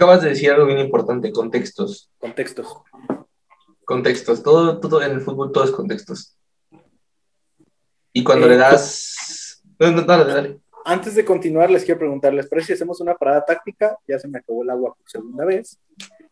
Acabas 0.00 0.22
de 0.22 0.30
decir 0.30 0.50
algo 0.50 0.64
bien 0.64 0.78
importante, 0.78 1.30
contextos. 1.30 2.10
Contextos. 2.18 2.66
Contextos. 3.84 4.42
Todo, 4.42 4.80
todo 4.80 5.02
en 5.02 5.10
el 5.10 5.20
fútbol, 5.20 5.52
todo 5.52 5.64
es 5.64 5.70
contextos. 5.72 6.38
Y 8.10 8.24
cuando 8.24 8.48
le 8.48 8.54
eh, 8.54 8.56
das... 8.56 9.62
dale, 9.78 10.24
dale. 10.24 10.60
Antes 10.86 11.14
de 11.14 11.22
continuar, 11.22 11.70
les 11.70 11.84
quiero 11.84 11.98
preguntarles, 11.98 12.46
¿pero 12.48 12.62
si 12.62 12.72
hacemos 12.72 13.02
una 13.02 13.14
parada 13.14 13.44
táctica? 13.44 13.98
Ya 14.08 14.18
se 14.18 14.26
me 14.26 14.38
acabó 14.38 14.62
el 14.62 14.70
agua 14.70 14.94
por 14.94 15.10
segunda 15.10 15.44
vez. 15.44 15.78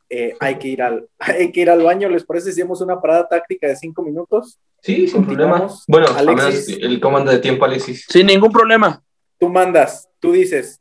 Eh, 0.08 0.34
hay, 0.40 0.56
que 0.56 0.68
ir 0.68 0.80
al, 0.80 1.06
hay 1.18 1.52
que 1.52 1.60
ir 1.60 1.68
al 1.68 1.82
baño. 1.82 2.08
¿Les 2.08 2.24
parece 2.24 2.46
si 2.46 2.62
hacemos 2.62 2.80
una 2.80 2.98
parada 2.98 3.28
táctica 3.28 3.68
de 3.68 3.76
cinco 3.76 4.02
minutos? 4.02 4.58
Sí, 4.80 5.06
sin 5.08 5.26
problema. 5.26 5.68
Bueno, 5.86 6.06
Alexis, 6.16 6.78
el 6.80 6.98
comando 7.00 7.30
de 7.30 7.38
tiempo, 7.38 7.66
Alexis. 7.66 8.06
Sin 8.08 8.28
ningún 8.28 8.50
problema. 8.50 9.02
Tú 9.38 9.50
mandas, 9.50 10.08
tú 10.20 10.32
dices. 10.32 10.80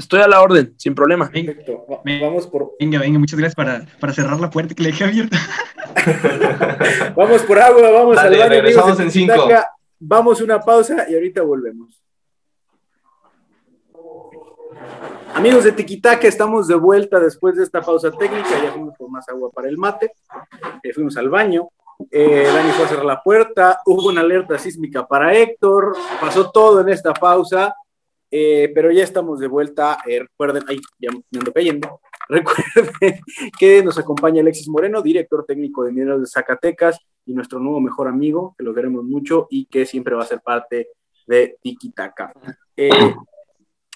Estoy 0.00 0.20
a 0.22 0.28
la 0.28 0.40
orden, 0.40 0.72
sin 0.78 0.94
problema. 0.94 1.30
Perfecto. 1.30 1.84
Vamos 1.86 2.46
por. 2.46 2.72
Venga, 2.80 2.98
venga, 2.98 3.18
muchas 3.18 3.38
gracias 3.38 3.54
para, 3.54 3.84
para 4.00 4.14
cerrar 4.14 4.40
la 4.40 4.48
puerta 4.48 4.74
que 4.74 4.82
le 4.82 4.92
dejé 4.92 5.04
abierta. 5.04 5.36
vamos 7.14 7.42
por 7.42 7.58
agua, 7.58 7.90
vamos 7.90 8.16
al 8.16 8.30
baño. 8.30 8.48
Regresamos 8.48 8.98
en 8.98 9.10
cinco. 9.10 9.34
Vamos 9.98 10.40
una 10.40 10.58
pausa 10.58 11.04
y 11.06 11.14
ahorita 11.14 11.42
volvemos. 11.42 12.02
Amigos 15.34 15.64
de 15.64 15.72
Tiquitaca, 15.72 16.26
estamos 16.26 16.66
de 16.66 16.76
vuelta 16.76 17.20
después 17.20 17.56
de 17.56 17.64
esta 17.64 17.82
pausa 17.82 18.10
técnica. 18.10 18.48
Ya 18.64 18.72
fuimos 18.72 18.96
por 18.96 19.10
más 19.10 19.28
agua 19.28 19.50
para 19.50 19.68
el 19.68 19.76
mate. 19.76 20.12
Eh, 20.82 20.94
fuimos 20.94 21.14
al 21.18 21.28
baño. 21.28 21.68
Eh, 22.10 22.50
Dani 22.50 22.70
fue 22.70 22.86
a 22.86 22.88
cerrar 22.88 23.04
la 23.04 23.22
puerta. 23.22 23.80
Hubo 23.84 24.08
una 24.08 24.22
alerta 24.22 24.58
sísmica 24.58 25.06
para 25.06 25.34
Héctor. 25.34 25.94
Pasó 26.18 26.50
todo 26.50 26.80
en 26.80 26.88
esta 26.88 27.12
pausa. 27.12 27.74
Eh, 28.30 28.70
pero 28.74 28.90
ya 28.92 29.02
estamos 29.02 29.40
de 29.40 29.48
vuelta. 29.48 29.98
recuerden, 30.06 30.64
ahí 30.68 30.78
ya 30.98 31.10
me 31.10 31.38
ando 31.38 31.52
cayendo. 31.52 32.00
Recuerden 32.28 33.20
que 33.58 33.82
nos 33.82 33.98
acompaña 33.98 34.40
Alexis 34.40 34.68
Moreno, 34.68 35.02
director 35.02 35.44
técnico 35.44 35.82
de 35.82 35.90
Mineros 35.90 36.20
de 36.20 36.26
Zacatecas 36.28 37.00
y 37.26 37.34
nuestro 37.34 37.58
nuevo 37.58 37.80
mejor 37.80 38.06
amigo, 38.06 38.54
que 38.56 38.64
lo 38.64 38.72
queremos 38.72 39.04
mucho 39.04 39.48
y 39.50 39.66
que 39.66 39.84
siempre 39.84 40.14
va 40.14 40.22
a 40.22 40.26
ser 40.26 40.40
parte 40.40 40.90
de 41.26 41.56
Tiquitaca. 41.60 42.32
Eh, 42.76 43.14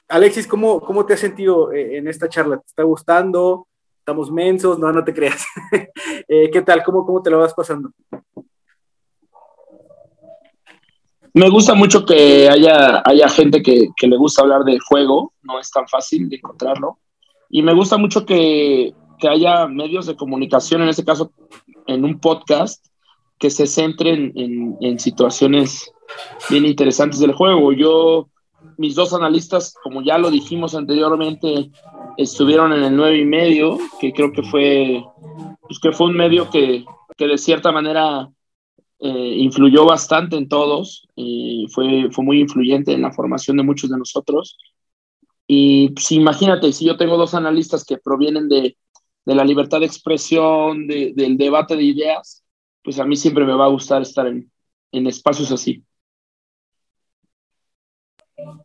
Alexis, 0.09 0.47
¿cómo, 0.47 0.81
¿cómo 0.81 1.07
te 1.07 1.15
has 1.15 1.21
sentido 1.21 1.73
eh, 1.73 1.97
en 1.97 2.09
esta 2.09 2.29
charla? 2.29 2.59
¿Te 2.59 2.67
está 2.67 2.83
gustando? 2.83 3.69
¿Estamos 3.99 4.31
mensos? 4.31 4.79
No, 4.79 4.93
no 4.93 5.05
te 5.05 5.15
creas. 5.15 5.45
Eh, 6.27 6.51
¿Qué 6.51 6.63
tal? 6.63 6.83
¿Cómo, 6.83 7.05
¿Cómo 7.05 7.23
te 7.23 7.29
lo 7.29 7.39
vas 7.39 7.53
pasando? 7.53 7.91
Me 11.35 11.51
gusta 11.51 11.75
mucho 11.75 12.07
que 12.07 12.49
haya, 12.49 13.03
haya 13.05 13.29
gente 13.29 13.61
que, 13.61 13.89
que, 13.97 14.07
le 14.07 14.17
gusta 14.17 14.43
hablar 14.43 14.63
de 14.63 14.79
juego, 14.79 15.33
no 15.43 15.59
es 15.59 15.69
tan 15.71 15.87
fácil 15.89 16.29
de 16.29 16.37
encontrarlo. 16.37 16.99
Y 17.51 17.63
me 17.63 17.75
gusta 17.75 17.97
mucho 17.97 18.25
que, 18.25 18.95
que 19.19 19.29
haya 19.29 19.67
medios 19.67 20.07
de 20.07 20.15
comunicación, 20.15 20.83
en 20.83 20.91
este 20.91 21.05
caso 21.05 21.33
en 21.89 22.05
un 22.05 22.21
podcast, 22.21 22.87
que 23.39 23.51
se 23.51 23.67
centren 23.67 24.33
en, 24.37 24.77
en 24.81 24.99
situaciones 25.01 25.93
bien 26.49 26.67
interesantes 26.67 27.19
del 27.19 27.33
juego. 27.33 27.73
Yo 27.73 28.29
mis 28.79 28.95
dos 28.95 29.13
analistas, 29.13 29.75
como 29.83 30.03
ya 30.03 30.19
lo 30.19 30.31
dijimos 30.31 30.77
anteriormente, 30.77 31.71
estuvieron 32.17 32.73
en 32.73 32.85
el 32.85 32.97
nueve 32.97 33.19
y 33.19 33.25
medio, 33.25 33.79
que 34.01 34.13
creo 34.13 34.33
que 34.33 34.43
fue, 34.43 35.05
pues 35.63 35.81
que 35.81 35.93
fue 35.93 36.07
un 36.07 36.17
medio 36.17 36.49
que, 36.49 36.85
que 37.17 37.27
de 37.27 37.39
cierta 37.39 37.73
manera 37.73 38.31
eh, 39.01 39.37
influyó 39.39 39.85
bastante 39.85 40.37
en 40.37 40.49
todos, 40.49 41.07
y 41.15 41.67
fue, 41.73 42.09
fue 42.11 42.25
muy 42.25 42.41
influyente 42.41 42.93
en 42.93 43.03
la 43.03 43.13
formación 43.13 43.57
de 43.57 43.63
muchos 43.63 43.91
de 43.91 43.99
nosotros. 43.99 44.57
Y 45.47 45.91
pues, 45.91 46.11
imagínate, 46.13 46.73
si 46.73 46.87
yo 46.87 46.97
tengo 46.97 47.17
dos 47.17 47.35
analistas 47.35 47.85
que 47.85 47.99
provienen 47.99 48.49
de, 48.49 48.77
de 49.25 49.35
la 49.35 49.45
libertad 49.45 49.81
de 49.81 49.87
expresión, 49.87 50.87
de, 50.87 51.13
del 51.15 51.37
debate 51.37 51.77
de 51.77 51.83
ideas, 51.83 52.45
pues 52.83 52.99
a 52.99 53.05
mí 53.05 53.17
siempre 53.17 53.45
me 53.45 53.55
va 53.55 53.67
a 53.67 53.71
gustar 53.71 54.03
estar 54.03 54.27
en, 54.27 54.51
en 54.93 55.07
espacios 55.07 55.51
así. 55.51 55.85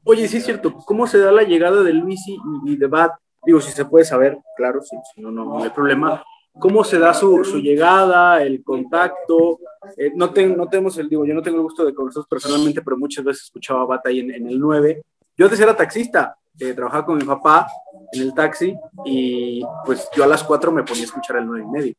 Oye, 0.04 0.28
sí 0.28 0.38
es 0.38 0.46
cierto, 0.46 0.74
¿cómo 0.74 1.08
se 1.08 1.20
da 1.20 1.32
la 1.32 1.44
llegada 1.44 1.84
de 1.84 1.94
Luis 1.94 2.22
y, 2.66 2.76
de 2.76 2.88
Bat? 2.88 3.12
Digo, 3.46 3.62
si 3.62 3.72
se 3.72 3.86
puede 3.86 4.04
saber, 4.04 4.38
claro, 4.58 4.82
si, 4.82 5.22
no, 5.22 5.32
no, 5.32 5.64
hay 5.64 5.70
problema. 5.70 6.24
¿Cómo 6.58 6.84
se 6.84 7.00
da 7.00 7.14
su, 7.14 7.42
llegada, 7.62 8.42
el 8.42 8.64
contacto? 8.64 9.60
Eh, 9.98 10.12
no, 10.16 10.32
tengo, 10.32 10.56
no 10.56 10.68
tenemos 10.68 10.98
el, 10.98 11.08
digo, 11.08 11.26
yo 11.26 11.34
no 11.34 11.42
tengo 11.42 11.58
el 11.58 11.64
gusto 11.64 11.86
de 11.86 11.94
conocerlos 11.94 12.28
personalmente, 12.28 12.82
pero 12.82 12.98
muchas 12.98 13.24
veces 13.24 13.44
escuchaba 13.44 13.82
a 13.82 13.86
Bat 13.86 14.08
ahí 14.08 14.20
en, 14.20 14.48
el 14.48 14.60
9. 14.60 15.02
Yo 15.38 15.46
antes 15.46 15.60
era 15.60 15.76
taxista, 15.76 16.36
eh, 16.60 16.74
trabajaba 16.74 17.06
con 17.06 17.18
mi 17.18 17.24
papá 17.24 17.68
en 18.12 18.22
el 18.24 18.34
taxi 18.34 18.76
y 19.06 19.62
pues 19.86 20.10
yo 20.16 20.24
a 20.24 20.28
las 20.28 20.44
4 20.44 20.72
me 20.72 20.84
ponía 20.84 21.04
a 21.04 21.06
escuchar 21.06 21.38
el 21.38 21.46
9 21.46 21.66
y 21.66 21.72
medio 21.72 21.94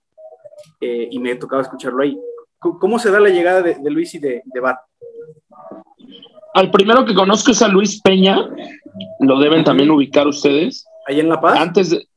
eh, 0.81 1.09
y 1.11 1.19
me 1.19 1.35
tocaba 1.37 1.63
escucharlo 1.63 2.03
ahí. 2.03 2.19
¿Cómo 2.59 2.99
se 2.99 3.11
da 3.11 3.19
la 3.21 3.31
llegada 3.31 3.63
de, 3.63 3.79
Luis 3.91 4.15
y 4.15 4.19
de, 4.19 4.43
de 4.45 4.61
Bat? 4.61 4.79
Al 6.53 6.71
primero 6.71 7.07
que 7.07 7.15
conozco 7.15 7.53
es 7.53 7.63
a 7.63 7.69
Luis 7.69 8.03
Peña, 8.03 8.37
lo 9.21 9.39
deben 9.39 9.65
también 9.65 9.91
ubicar 9.91 10.27
ustedes. 10.27 10.85
¿Ahí 11.07 11.21
en 11.21 11.31
La 11.31 11.41
Paz? 11.41 11.59
Antes 11.59 11.91
de, 11.91 12.10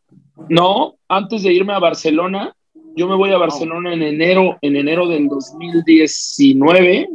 no, 0.49 0.97
antes 1.07 1.43
de 1.43 1.53
irme 1.53 1.73
a 1.73 1.79
Barcelona, 1.79 2.55
yo 2.95 3.07
me 3.07 3.15
voy 3.15 3.31
a 3.31 3.37
Barcelona 3.37 3.93
en 3.93 4.03
enero, 4.03 4.57
en 4.61 4.75
enero 4.75 5.07
del 5.07 5.27
2019 5.27 7.09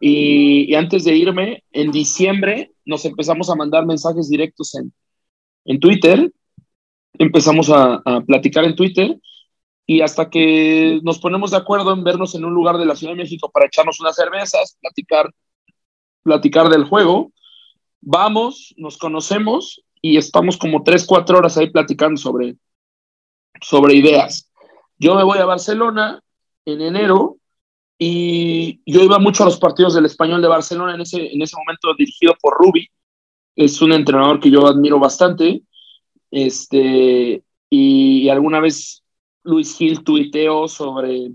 y, 0.00 0.74
antes 0.74 1.04
de 1.04 1.16
irme, 1.16 1.64
en 1.72 1.90
diciembre, 1.90 2.72
nos 2.84 3.04
empezamos 3.04 3.50
a 3.50 3.54
mandar 3.54 3.86
mensajes 3.86 4.28
directos 4.28 4.74
en, 4.74 4.92
en 5.64 5.80
Twitter, 5.80 6.30
empezamos 7.14 7.70
a, 7.70 8.00
a 8.04 8.20
platicar 8.22 8.64
en 8.64 8.76
Twitter. 8.76 9.18
Y 9.86 10.02
hasta 10.02 10.30
que 10.30 11.00
nos 11.02 11.18
ponemos 11.18 11.50
de 11.50 11.56
acuerdo 11.56 11.92
en 11.92 12.04
vernos 12.04 12.36
en 12.36 12.44
un 12.44 12.54
lugar 12.54 12.78
de 12.78 12.86
la 12.86 12.94
Ciudad 12.94 13.12
de 13.12 13.22
México 13.22 13.50
para 13.50 13.66
echarnos 13.66 13.98
unas 13.98 14.14
cervezas, 14.14 14.78
platicar 14.80 15.28
platicar 16.22 16.68
del 16.68 16.84
juego. 16.84 17.32
Vamos, 18.00 18.74
nos 18.76 18.96
conocemos 18.96 19.82
y 20.02 20.16
estamos 20.16 20.56
como 20.56 20.82
tres, 20.82 21.04
cuatro 21.06 21.38
horas 21.38 21.56
ahí 21.56 21.70
platicando 21.70 22.20
sobre, 22.20 22.56
sobre 23.60 23.94
ideas. 23.94 24.50
Yo 24.98 25.14
me 25.14 25.24
voy 25.24 25.38
a 25.38 25.46
Barcelona 25.46 26.22
en 26.64 26.80
enero 26.80 27.36
y 27.98 28.80
yo 28.90 29.02
iba 29.02 29.18
mucho 29.18 29.42
a 29.42 29.46
los 29.46 29.58
partidos 29.58 29.94
del 29.94 30.06
español 30.06 30.40
de 30.40 30.48
Barcelona 30.48 30.94
en 30.94 31.02
ese, 31.02 31.32
en 31.32 31.42
ese 31.42 31.56
momento 31.56 31.94
dirigido 31.98 32.34
por 32.40 32.54
Rubi. 32.58 32.88
Es 33.54 33.82
un 33.82 33.92
entrenador 33.92 34.40
que 34.40 34.50
yo 34.50 34.66
admiro 34.66 34.98
bastante. 34.98 35.62
Este, 36.30 37.42
y, 37.68 38.28
alguna 38.28 38.60
vez 38.60 39.02
Luis 39.42 39.76
Gil 39.76 40.02
tuiteó 40.02 40.68
sobre, 40.68 41.30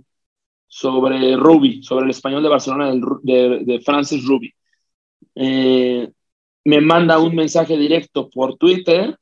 sobre 0.67 1.35
Rubi, 1.35 1.83
sobre 1.83 2.05
el 2.05 2.11
español 2.11 2.41
de 2.41 2.49
Barcelona 2.49 2.93
de, 3.21 3.63
de 3.63 3.79
Francis 3.81 4.25
Rubi. 4.25 4.53
Eh, 5.35 6.11
me 6.65 6.81
manda 6.81 7.19
un 7.19 7.35
mensaje 7.35 7.77
directo 7.77 8.29
por 8.29 8.57
Twitter 8.57 9.17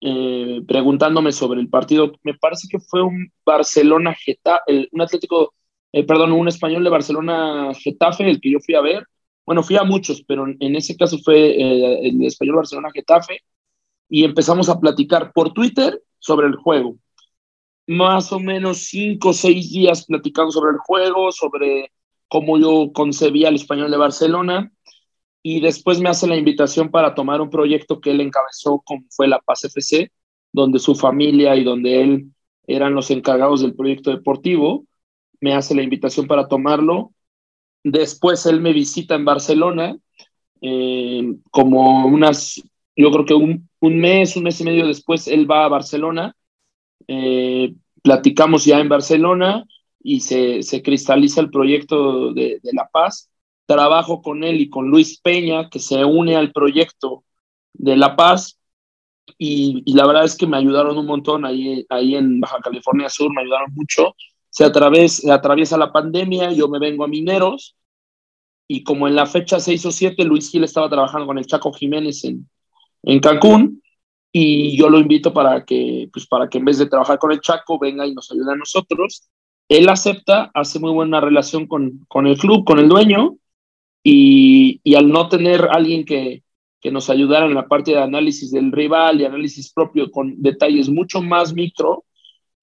eh, 0.00 0.62
preguntándome 0.66 1.32
sobre 1.32 1.60
el 1.60 1.68
partido. 1.68 2.12
Me 2.22 2.34
parece 2.34 2.68
que 2.68 2.80
fue 2.80 3.02
un 3.02 3.32
Barcelona 3.44 4.14
Getafe, 4.14 4.88
un 4.90 5.00
Atlético 5.00 5.54
eh, 5.96 6.02
perdón, 6.04 6.32
un 6.32 6.48
español 6.48 6.82
de 6.82 6.90
Barcelona 6.90 7.72
Getafe, 7.72 8.28
el 8.28 8.40
que 8.40 8.50
yo 8.50 8.58
fui 8.58 8.74
a 8.74 8.80
ver. 8.80 9.06
Bueno, 9.46 9.62
fui 9.62 9.76
a 9.76 9.84
muchos, 9.84 10.24
pero 10.26 10.44
en 10.48 10.74
ese 10.74 10.96
caso 10.96 11.18
fue 11.18 11.50
eh, 11.50 12.08
el 12.08 12.20
español 12.24 12.56
Barcelona 12.56 12.90
Getafe. 12.92 13.38
Y 14.08 14.24
empezamos 14.24 14.68
a 14.68 14.80
platicar 14.80 15.32
por 15.32 15.52
Twitter 15.52 16.02
sobre 16.18 16.48
el 16.48 16.56
juego. 16.56 16.96
Más 17.86 18.32
o 18.32 18.40
menos 18.40 18.78
cinco 18.88 19.28
o 19.28 19.32
seis 19.32 19.70
días 19.70 20.04
platicando 20.06 20.50
sobre 20.50 20.72
el 20.72 20.78
juego, 20.78 21.30
sobre 21.30 21.92
cómo 22.26 22.58
yo 22.58 22.90
concebía 22.92 23.48
el 23.48 23.54
español 23.54 23.92
de 23.92 23.96
Barcelona. 23.96 24.72
Y 25.46 25.60
después 25.60 26.00
me 26.00 26.08
hace 26.08 26.26
la 26.26 26.36
invitación 26.36 26.90
para 26.90 27.14
tomar 27.14 27.42
un 27.42 27.50
proyecto 27.50 28.00
que 28.00 28.12
él 28.12 28.22
encabezó, 28.22 28.80
como 28.82 29.04
fue 29.10 29.28
la 29.28 29.40
Paz 29.40 29.64
FC, 29.64 30.10
donde 30.50 30.78
su 30.78 30.94
familia 30.94 31.54
y 31.54 31.64
donde 31.64 32.00
él 32.00 32.32
eran 32.66 32.94
los 32.94 33.10
encargados 33.10 33.60
del 33.60 33.74
proyecto 33.74 34.10
deportivo. 34.10 34.86
Me 35.40 35.52
hace 35.52 35.74
la 35.74 35.82
invitación 35.82 36.26
para 36.26 36.48
tomarlo. 36.48 37.12
Después 37.82 38.46
él 38.46 38.62
me 38.62 38.72
visita 38.72 39.16
en 39.16 39.26
Barcelona, 39.26 39.98
eh, 40.62 41.34
como 41.50 42.06
unas, 42.06 42.62
yo 42.96 43.12
creo 43.12 43.26
que 43.26 43.34
un, 43.34 43.68
un, 43.80 44.00
mes, 44.00 44.36
un 44.36 44.44
mes 44.44 44.58
y 44.62 44.64
medio 44.64 44.86
después, 44.86 45.28
él 45.28 45.48
va 45.50 45.66
a 45.66 45.68
Barcelona. 45.68 46.34
Eh, 47.06 47.74
platicamos 48.02 48.64
ya 48.64 48.80
en 48.80 48.88
Barcelona 48.88 49.66
y 50.02 50.20
se, 50.20 50.62
se 50.62 50.82
cristaliza 50.82 51.42
el 51.42 51.50
proyecto 51.50 52.32
de, 52.32 52.60
de, 52.62 52.72
La 52.72 52.88
Paz. 52.90 53.28
Trabajo 53.66 54.22
con 54.22 54.44
él 54.44 54.60
y 54.60 54.68
con 54.68 54.88
Luis 54.88 55.20
Peña, 55.20 55.70
que 55.70 55.78
se 55.78 56.04
une 56.04 56.36
al 56.36 56.52
proyecto 56.52 57.24
de 57.72 57.96
La 57.96 58.16
Paz 58.16 58.58
y, 59.38 59.92
la 59.92 60.06
verdad 60.06 60.24
es 60.24 60.36
que 60.36 60.46
me 60.46 60.56
ayudaron 60.56 60.98
un 60.98 61.06
montón 61.06 61.44
ahí, 61.44 61.84
ahí 61.88 62.14
en 62.14 62.40
Baja 62.40 62.58
California 62.62 63.08
Sur, 63.08 63.32
me 63.34 63.42
ayudaron 63.42 63.72
mucho. 63.74 64.14
Se 64.50 64.64
atraviesa 64.64 65.76
la 65.76 65.92
pandemia, 65.92 66.52
yo 66.52 66.68
me 66.68 66.78
vengo 66.78 67.04
a 67.04 67.08
Mineros 67.08 67.76
y 68.68 68.84
como 68.84 69.08
en 69.08 69.16
la 69.16 69.26
fecha 69.26 69.60
6 69.60 69.86
o 69.86 69.90
7 69.90 70.24
Luis 70.24 70.50
Gil 70.50 70.64
estaba 70.64 70.88
trabajando 70.88 71.26
con 71.26 71.38
el 71.38 71.46
Chaco 71.46 71.72
Jiménez 71.72 72.24
en, 72.24 72.48
en 73.02 73.20
Cancún 73.20 73.82
y 74.32 74.76
yo 74.76 74.88
lo 74.88 74.98
invito 74.98 75.32
para 75.32 75.64
que, 75.64 76.08
pues 76.12 76.26
para 76.26 76.48
que 76.48 76.58
en 76.58 76.64
vez 76.64 76.78
de 76.78 76.86
trabajar 76.86 77.18
con 77.18 77.32
el 77.32 77.40
Chaco 77.40 77.78
venga 77.78 78.06
y 78.06 78.14
nos 78.14 78.30
ayude 78.30 78.52
a 78.52 78.56
nosotros. 78.56 79.28
Él 79.68 79.88
acepta, 79.88 80.50
hace 80.54 80.78
muy 80.78 80.92
buena 80.92 81.20
relación 81.20 81.66
con, 81.66 82.04
con 82.08 82.26
el 82.26 82.38
club, 82.38 82.64
con 82.64 82.78
el 82.78 82.88
dueño 82.88 83.38
y, 84.04 84.80
y 84.84 84.94
al 84.94 85.08
no 85.08 85.28
tener 85.28 85.66
alguien 85.72 86.04
que, 86.04 86.44
que 86.84 86.92
nos 86.92 87.08
ayudaran 87.08 87.48
en 87.48 87.54
la 87.54 87.66
parte 87.66 87.92
de 87.92 87.98
análisis 88.02 88.52
del 88.52 88.70
rival 88.70 89.18
y 89.18 89.24
análisis 89.24 89.72
propio 89.72 90.10
con 90.10 90.42
detalles 90.42 90.90
mucho 90.90 91.22
más 91.22 91.54
micro. 91.54 92.04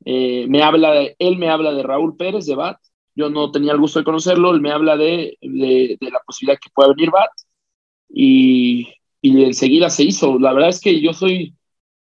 Eh, 0.05 0.45
me 0.47 0.61
habla 0.61 0.91
de, 0.91 1.15
él 1.17 1.37
me 1.39 1.49
habla 1.49 1.73
de 1.73 1.81
Raúl 1.81 2.15
Pérez 2.15 2.45
de 2.45 2.53
BAT, 2.55 2.77
yo 3.15 3.31
no 3.31 3.49
tenía 3.51 3.71
el 3.71 3.79
gusto 3.79 3.99
de 3.99 4.05
conocerlo, 4.05 4.53
él 4.53 4.61
me 4.61 4.71
habla 4.71 4.95
de, 4.95 5.37
de, 5.41 5.97
de 5.99 6.11
la 6.11 6.19
posibilidad 6.25 6.59
que 6.61 6.69
pueda 6.73 6.89
venir 6.89 7.09
BAT 7.09 7.31
y, 8.09 8.87
y, 9.21 9.43
enseguida 9.43 9.89
se 9.89 10.03
hizo. 10.03 10.37
La 10.37 10.53
verdad 10.53 10.69
es 10.69 10.79
que 10.79 11.01
yo 11.01 11.13
soy 11.13 11.55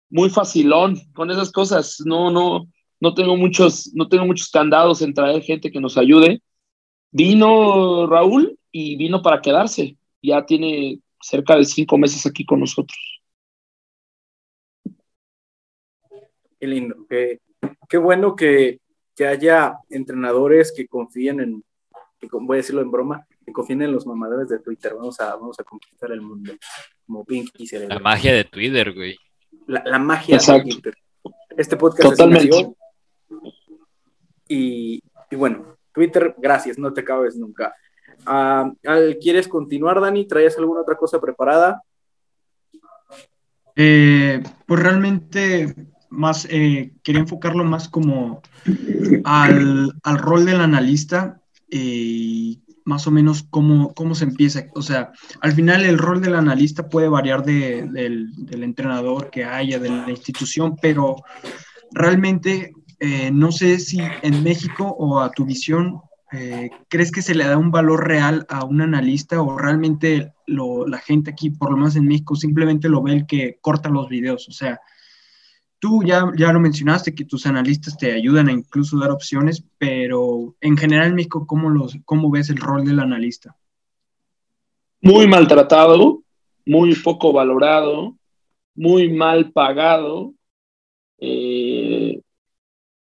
muy 0.09 0.29
facilón 0.29 0.99
con 1.13 1.31
esas 1.31 1.51
cosas, 1.51 2.01
no, 2.05 2.31
no, 2.31 2.67
no 2.99 3.13
tengo 3.13 3.37
muchos, 3.37 3.91
no 3.93 4.09
tengo 4.09 4.25
muchos 4.25 4.49
candados 4.49 5.01
en 5.01 5.13
traer 5.13 5.41
gente 5.41 5.71
que 5.71 5.79
nos 5.79 5.97
ayude. 5.97 6.41
Vino 7.11 8.07
Raúl 8.07 8.58
y 8.71 8.95
vino 8.95 9.21
para 9.21 9.41
quedarse, 9.41 9.97
ya 10.21 10.45
tiene 10.45 10.99
cerca 11.21 11.55
de 11.55 11.65
cinco 11.65 11.97
meses 11.97 12.25
aquí 12.25 12.45
con 12.45 12.59
nosotros. 12.59 12.97
Qué 16.59 16.67
lindo, 16.67 17.05
qué, 17.09 17.39
qué 17.87 17.97
bueno 17.97 18.35
que, 18.35 18.79
que, 19.15 19.25
haya 19.25 19.77
entrenadores 19.89 20.73
que 20.75 20.87
confíen 20.87 21.39
en, 21.39 21.63
que, 22.19 22.27
voy 22.31 22.55
a 22.55 22.57
decirlo 22.57 22.81
en 22.81 22.91
broma, 22.91 23.25
que 23.45 23.53
confíen 23.53 23.81
en 23.81 23.93
los 23.93 24.05
mamadores 24.05 24.49
de 24.49 24.59
Twitter. 24.59 24.93
Vamos 24.93 25.19
a, 25.21 25.35
vamos 25.35 25.57
a 25.59 25.63
conquistar 25.63 26.11
el 26.11 26.21
mundo. 26.21 26.53
Como 27.05 27.23
Pinky 27.23 27.65
Cerebro. 27.65 27.95
La 27.95 28.01
magia 28.01 28.33
de 28.33 28.43
Twitter, 28.43 28.93
güey. 28.93 29.15
La, 29.67 29.83
la 29.85 29.99
magia 29.99 30.35
Exacto. 30.35 30.65
de 30.65 30.71
Twitter. 30.73 30.95
Este 31.57 31.77
podcast 31.77 32.09
Totalmente. 32.09 32.59
es 32.59 32.67
y, 34.49 35.03
y 35.29 35.35
bueno, 35.35 35.77
Twitter, 35.93 36.35
gracias, 36.37 36.77
no 36.77 36.91
te 36.91 37.01
acabes 37.01 37.37
nunca. 37.37 37.73
Uh, 38.27 38.73
¿Quieres 39.21 39.47
continuar, 39.47 39.99
Dani? 40.01 40.27
¿Traías 40.27 40.57
alguna 40.57 40.81
otra 40.81 40.95
cosa 40.95 41.19
preparada? 41.19 41.81
Eh, 43.81 44.43
pues 44.65 44.81
realmente 44.81 45.73
más 46.09 46.45
eh, 46.49 46.91
quería 47.01 47.21
enfocarlo 47.21 47.63
más 47.63 47.87
como 47.87 48.41
al, 49.23 49.93
al 50.03 50.17
rol 50.17 50.45
del 50.45 50.59
analista 50.59 51.39
y 51.69 52.61
eh, 52.67 52.73
más 52.83 53.07
o 53.07 53.11
menos 53.11 53.45
cómo, 53.49 53.93
cómo 53.93 54.15
se 54.15 54.25
empieza. 54.25 54.65
O 54.75 54.81
sea, 54.81 55.13
al 55.39 55.53
final 55.53 55.85
el 55.85 55.97
rol 55.97 56.21
del 56.21 56.35
analista 56.35 56.89
puede 56.89 57.07
variar 57.07 57.45
de, 57.45 57.87
del, 57.89 58.33
del, 58.35 58.63
entrenador 58.63 59.29
que 59.29 59.45
haya, 59.45 59.79
de 59.79 59.89
la 59.89 60.09
institución, 60.09 60.75
pero 60.81 61.15
realmente 61.91 62.73
no 63.31 63.53
sé 63.53 63.79
si 63.79 64.01
en 64.23 64.43
México 64.43 64.93
o 64.99 65.21
a 65.21 65.31
tu 65.31 65.45
visión 65.45 66.01
eh, 66.31 66.69
¿crees 66.87 67.11
que 67.11 67.21
se 67.21 67.33
le 67.33 67.45
da 67.45 67.57
un 67.57 67.71
valor 67.71 68.07
real 68.07 68.45
a 68.49 68.63
un 68.63 68.81
analista 68.81 69.41
o 69.41 69.57
realmente 69.57 70.33
la 70.45 70.97
gente 70.99 71.31
aquí, 71.31 71.49
por 71.49 71.71
lo 71.71 71.77
menos 71.77 71.95
en 71.95 72.05
México, 72.05 72.35
simplemente 72.35 72.89
lo 72.89 73.01
ve 73.01 73.13
el 73.13 73.25
que 73.25 73.57
corta 73.61 73.89
los 73.89 74.09
videos? 74.09 74.47
O 74.47 74.51
sea, 74.51 74.79
tú 75.79 76.03
ya, 76.03 76.31
ya 76.37 76.51
lo 76.53 76.59
mencionaste, 76.59 77.15
que 77.15 77.25
tus 77.25 77.45
analistas 77.45 77.97
te 77.97 78.11
ayudan 78.11 78.47
a 78.49 78.51
incluso 78.51 78.99
dar 78.99 79.11
opciones, 79.11 79.63
pero 79.77 80.55
en 80.61 80.77
general 80.77 81.07
en 81.07 81.15
México, 81.15 81.47
¿cómo, 81.47 81.69
los, 81.69 81.97
cómo 82.05 82.29
ves 82.29 82.49
el 82.49 82.57
rol 82.57 82.85
del 82.85 82.99
analista? 82.99 83.55
Muy 85.01 85.27
maltratado, 85.27 86.21
muy 86.65 86.93
poco 86.95 87.31
valorado, 87.31 88.17
muy 88.75 89.11
mal 89.11 89.51
pagado. 89.51 90.33
Eh, 91.17 91.48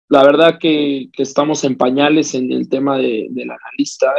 la 0.10 0.24
verdad 0.24 0.58
que, 0.60 1.10
estamos 1.18 1.64
en 1.64 1.78
pañales 1.78 2.34
en 2.34 2.52
el 2.52 2.70
tema 2.70 2.98
de, 2.98 3.28
del 3.30 3.52
analista. 3.52 4.14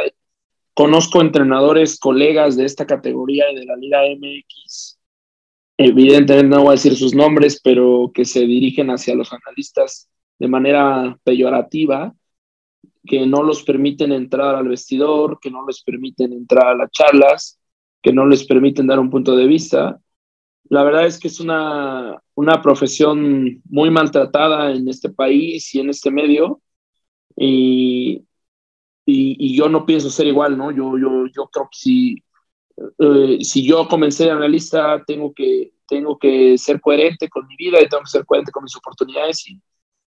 Conozco 0.73 1.21
entrenadores, 1.21 1.99
colegas 1.99 2.55
de 2.55 2.65
esta 2.65 2.85
categoría 2.85 3.51
y 3.51 3.55
de 3.55 3.65
la 3.65 3.75
Liga 3.75 4.01
MX, 4.03 4.99
evidentemente 5.79 6.55
no 6.55 6.63
voy 6.63 6.69
a 6.69 6.71
decir 6.71 6.95
sus 6.95 7.15
nombres, 7.15 7.61
pero 7.63 8.11
que 8.13 8.25
se 8.25 8.41
dirigen 8.41 8.89
hacia 8.89 9.15
los 9.15 9.31
analistas 9.31 10.09
de 10.37 10.47
manera 10.49 11.17
peyorativa, 11.23 12.13
que 13.05 13.25
no 13.25 13.43
los 13.43 13.63
permiten 13.63 14.11
entrar 14.11 14.55
al 14.55 14.67
vestidor, 14.67 15.39
que 15.41 15.49
no 15.49 15.65
les 15.65 15.81
permiten 15.81 16.33
entrar 16.33 16.67
a 16.67 16.75
las 16.75 16.91
charlas, 16.91 17.59
que 18.01 18.11
no 18.11 18.25
les 18.25 18.45
permiten 18.45 18.87
dar 18.87 18.99
un 18.99 19.09
punto 19.09 19.37
de 19.37 19.47
vista. 19.47 19.99
La 20.69 20.83
verdad 20.83 21.05
es 21.05 21.19
que 21.19 21.27
es 21.27 21.39
una, 21.39 22.21
una 22.35 22.61
profesión 22.61 23.61
muy 23.65 23.89
maltratada 23.89 24.71
en 24.71 24.87
este 24.87 25.09
país 25.09 25.73
y 25.73 25.79
en 25.79 25.89
este 25.89 26.11
medio. 26.11 26.61
Y, 27.35 28.23
y, 29.05 29.35
y 29.39 29.55
yo 29.55 29.67
no 29.67 29.85
pienso 29.85 30.09
ser 30.09 30.27
igual, 30.27 30.57
¿no? 30.57 30.71
Yo, 30.71 30.97
yo, 30.97 31.25
yo 31.27 31.47
creo 31.51 31.65
que 31.71 31.77
si, 31.77 32.23
eh, 32.99 33.39
si 33.41 33.65
yo 33.65 33.87
comencé 33.87 34.25
de 34.25 34.31
analista, 34.31 35.03
tengo 35.05 35.33
que, 35.33 35.73
tengo 35.87 36.19
que 36.19 36.57
ser 36.57 36.79
coherente 36.79 37.29
con 37.29 37.47
mi 37.47 37.55
vida 37.55 37.81
y 37.81 37.87
tengo 37.89 38.03
que 38.03 38.11
ser 38.11 38.25
coherente 38.25 38.51
con 38.51 38.63
mis 38.63 38.75
oportunidades 38.75 39.49
y, 39.49 39.59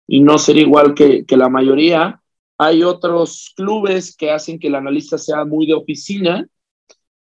y 0.06 0.20
no 0.20 0.38
ser 0.38 0.58
igual 0.58 0.92
que, 0.92 1.24
que 1.24 1.36
la 1.36 1.48
mayoría. 1.48 2.20
Hay 2.58 2.82
otros 2.82 3.52
clubes 3.56 4.14
que 4.14 4.30
hacen 4.30 4.58
que 4.58 4.68
el 4.68 4.74
analista 4.74 5.16
sea 5.16 5.46
muy 5.46 5.66
de 5.66 5.72
oficina, 5.74 6.46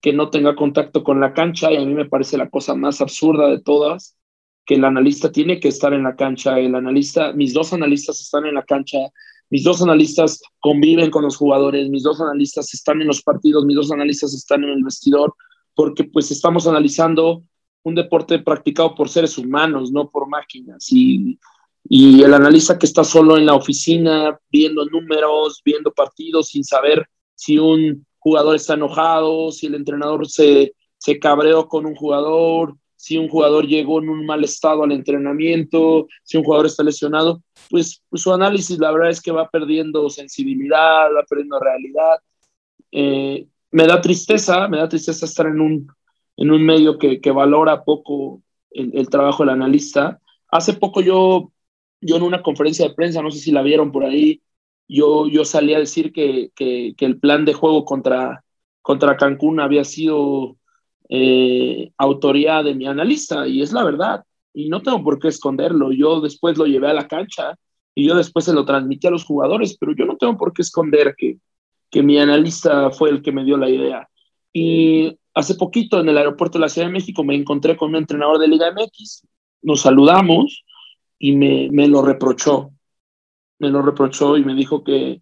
que 0.04 0.12
no 0.12 0.30
tenga 0.30 0.54
contacto 0.54 1.02
con 1.02 1.22
la 1.22 1.34
cancha 1.34 1.72
y 1.72 1.78
a 1.78 1.86
mí 1.86 1.94
me 1.94 2.04
parece 2.04 2.38
la 2.38 2.50
cosa 2.50 2.76
más 2.76 3.00
absurda 3.00 3.48
de 3.48 3.62
todas, 3.62 4.18
que 4.66 4.76
el 4.76 4.84
analista 4.84 5.32
tiene 5.32 5.62
que 5.62 5.70
estar 5.70 5.94
en 5.94 6.04
la 6.04 6.18
cancha, 6.18 6.60
el 6.60 6.76
analista, 6.76 7.32
mis 7.32 7.54
dos 7.54 7.72
analistas 7.72 8.20
están 8.20 8.46
en 8.46 8.56
la 8.56 8.64
cancha, 8.64 8.98
mis 9.50 9.64
dos 9.64 9.82
analistas 9.82 10.42
conviven 10.60 11.10
con 11.10 11.24
los 11.24 11.38
jugadores, 11.38 11.90
mis 11.90 12.04
dos 12.04 12.20
analistas 12.20 12.74
están 12.74 13.00
en 13.00 13.08
los 13.08 13.22
partidos, 13.22 13.64
mis 13.64 13.78
dos 13.78 13.94
analistas 13.94 14.34
están 14.34 14.66
en 14.66 14.72
el 14.72 14.84
vestidor, 14.84 15.36
porque 15.74 16.04
pues 16.04 16.32
estamos 16.32 16.68
analizando 16.68 17.42
un 17.84 17.96
deporte 17.96 18.40
practicado 18.40 18.96
por 18.96 19.08
seres 19.08 19.38
humanos, 19.38 19.90
no 19.94 20.10
por 20.10 20.28
máquinas. 20.28 20.86
Y, 20.92 21.40
y 21.86 22.24
el 22.24 22.34
analista 22.34 22.78
que 22.78 22.88
está 22.88 23.06
solo 23.06 23.38
en 23.38 23.46
la 23.46 23.56
oficina, 23.56 24.38
viendo 24.52 24.84
números, 24.84 25.62
viendo 25.64 25.94
partidos, 25.94 26.50
sin 26.50 26.66
saber 26.66 27.08
si 27.36 27.58
un 27.58 28.06
jugador 28.24 28.56
está 28.56 28.76
enojado, 28.76 29.52
si 29.52 29.68
el 29.68 29.76
entrenador 29.76 30.28
se, 30.28 30.74
se 30.98 31.20
cabreó 31.20 31.68
con 31.68 31.86
un 31.86 31.96
jugador, 31.96 32.76
si 32.96 33.18
un 33.18 33.28
jugador 33.28 33.68
llegó 33.68 34.02
en 34.02 34.08
un 34.08 34.26
mal 34.26 34.44
estado 34.46 34.84
al 34.84 34.94
entrenamiento, 34.94 36.08
si 36.24 36.38
un 36.38 36.46
jugador 36.46 36.68
está 36.68 36.84
lesionado, 36.84 37.44
pues, 37.70 38.02
pues 38.10 38.22
su 38.22 38.34
análisis 38.34 38.80
la 38.80 38.92
verdad 38.92 39.10
es 39.10 39.22
que 39.22 39.32
va 39.32 39.50
perdiendo 39.50 40.10
sensibilidad, 40.10 41.08
va 41.14 41.26
perdiendo 41.28 41.60
realidad. 41.60 42.20
Eh, 42.92 43.46
me 43.72 43.88
da 43.88 44.00
tristeza, 44.00 44.70
me 44.70 44.78
da 44.78 44.88
tristeza 44.88 45.26
estar 45.26 45.48
en 45.48 45.60
un, 45.60 45.88
en 46.38 46.52
un 46.52 46.66
medio 46.66 46.98
que, 46.98 47.20
que 47.20 47.32
valora 47.32 47.84
poco 47.84 48.42
el, 48.72 48.98
el, 48.98 49.10
trabajo 49.10 49.44
del 49.44 49.50
analista. 49.50 50.22
Hace 50.50 50.74
poco 50.74 51.02
yo, 51.02 51.52
yo 52.00 52.16
en 52.16 52.24
una 52.24 52.42
conferencia 52.42 52.88
de 52.88 52.94
prensa, 52.94 53.22
no 53.22 53.32
sé 53.32 53.40
si 53.40 53.52
la 53.52 53.64
vieron 53.64 53.92
por 53.92 54.06
ahí, 54.06 54.42
yo, 54.94 55.28
yo 55.28 55.44
salí 55.44 55.74
a 55.74 55.80
decir 55.80 56.14
que, 56.14 56.52
que, 56.56 56.94
el 57.00 57.20
plan 57.20 57.46
de 57.46 57.54
juego 57.54 57.84
contra, 57.84 58.44
contra 58.84 59.18
Cancún 59.18 59.60
había 59.60 59.84
sido 59.84 60.58
eh, 61.10 61.92
autoría 61.98 62.62
de 62.62 62.76
mi 62.76 62.86
analista, 62.86 63.48
y 63.48 63.64
es 63.64 63.74
la 63.74 63.84
verdad, 63.84 64.24
y 64.54 64.70
no 64.70 64.84
tengo 64.84 65.04
por 65.04 65.18
qué 65.18 65.30
esconderlo. 65.30 65.92
Yo 65.92 66.22
después 66.22 66.60
lo 66.60 66.68
llevé 66.68 66.90
a 66.90 66.94
la 66.94 67.08
cancha 67.08 67.56
y 67.96 68.08
yo 68.08 68.16
después 68.16 68.46
se 68.46 68.54
lo 68.54 68.66
transmití 68.66 69.08
a 69.08 69.12
los 69.12 69.26
jugadores, 69.26 69.78
pero 69.80 69.96
yo 69.96 70.06
no 70.06 70.16
tengo 70.16 70.38
por 70.38 70.54
qué 70.54 70.62
esconder 70.62 71.16
que, 71.18 71.40
que 71.90 72.04
mi 72.04 72.20
analista 72.20 72.92
fue 72.92 73.10
el 73.10 73.24
que 73.24 73.32
me 73.32 73.44
dio 73.44 73.58
la 73.58 73.70
idea. 73.70 74.08
Y 74.54 75.18
hace 75.34 75.56
poquito 75.56 76.00
en 76.00 76.10
el 76.10 76.20
aeropuerto 76.20 76.60
de 76.60 76.66
la 76.66 76.70
Ciudad 76.70 76.88
de 76.88 76.94
México 76.94 77.24
me 77.24 77.36
encontré 77.36 77.76
con 77.76 77.90
un 77.90 77.96
entrenador 77.96 78.38
de 78.38 78.48
Liga 78.48 78.72
MX, 78.72 79.28
nos 79.64 79.82
saludamos 79.82 80.64
y 81.18 81.32
me, 81.32 81.70
me 81.72 81.88
lo 81.88 82.04
reprochó 82.04 82.70
me 83.64 83.70
lo 83.70 83.82
reprochó 83.82 84.36
y 84.36 84.44
me 84.44 84.54
dijo 84.54 84.84
que, 84.84 85.22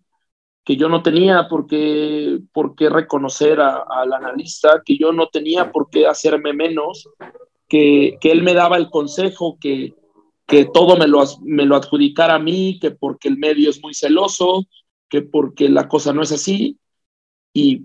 que 0.65 0.75
yo 0.75 0.89
no 0.89 1.03
tenía 1.03 1.47
por 1.47 1.67
qué, 1.67 2.39
por 2.51 2.75
qué 2.75 2.89
reconocer 2.89 3.61
al 3.61 4.13
analista, 4.13 4.81
que 4.83 4.97
yo 4.97 5.13
no 5.13 5.27
tenía 5.27 5.71
por 5.71 5.89
qué 5.91 6.07
hacerme 6.07 6.53
menos, 6.53 7.07
que, 7.67 8.17
que 8.19 8.31
él 8.31 8.41
me 8.41 8.55
daba 8.55 8.77
el 8.77 8.89
consejo 8.89 9.57
que, 9.61 9.93
que 10.47 10.65
todo 10.65 10.97
me 10.97 11.07
lo, 11.07 11.23
me 11.43 11.65
lo 11.65 11.75
adjudicara 11.75 12.35
a 12.35 12.39
mí, 12.39 12.79
que 12.79 12.91
porque 12.91 13.27
el 13.29 13.37
medio 13.37 13.69
es 13.69 13.81
muy 13.81 13.93
celoso, 13.93 14.65
que 15.07 15.21
porque 15.21 15.69
la 15.69 15.87
cosa 15.87 16.13
no 16.13 16.23
es 16.23 16.31
así. 16.31 16.79
Y 17.53 17.83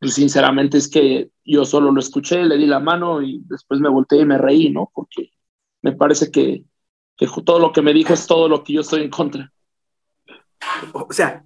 pues, 0.00 0.14
sinceramente 0.14 0.78
es 0.78 0.88
que 0.88 1.30
yo 1.44 1.64
solo 1.64 1.92
lo 1.92 2.00
escuché, 2.00 2.42
le 2.44 2.56
di 2.56 2.66
la 2.66 2.80
mano 2.80 3.22
y 3.22 3.42
después 3.46 3.80
me 3.80 3.90
volteé 3.90 4.22
y 4.22 4.26
me 4.26 4.38
reí, 4.38 4.70
¿no? 4.70 4.90
Porque 4.94 5.30
me 5.82 5.92
parece 5.92 6.30
que, 6.30 6.64
que 7.16 7.28
todo 7.44 7.58
lo 7.58 7.72
que 7.72 7.82
me 7.82 7.92
dijo 7.92 8.12
es 8.12 8.26
todo 8.26 8.48
lo 8.48 8.64
que 8.64 8.72
yo 8.72 8.80
estoy 8.80 9.02
en 9.02 9.10
contra. 9.10 9.53
O 10.92 11.12
sea, 11.12 11.42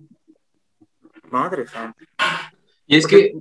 madre 1.30 1.66
santa. 1.66 2.04
Y 2.86 2.96
es 2.96 3.06
que, 3.06 3.34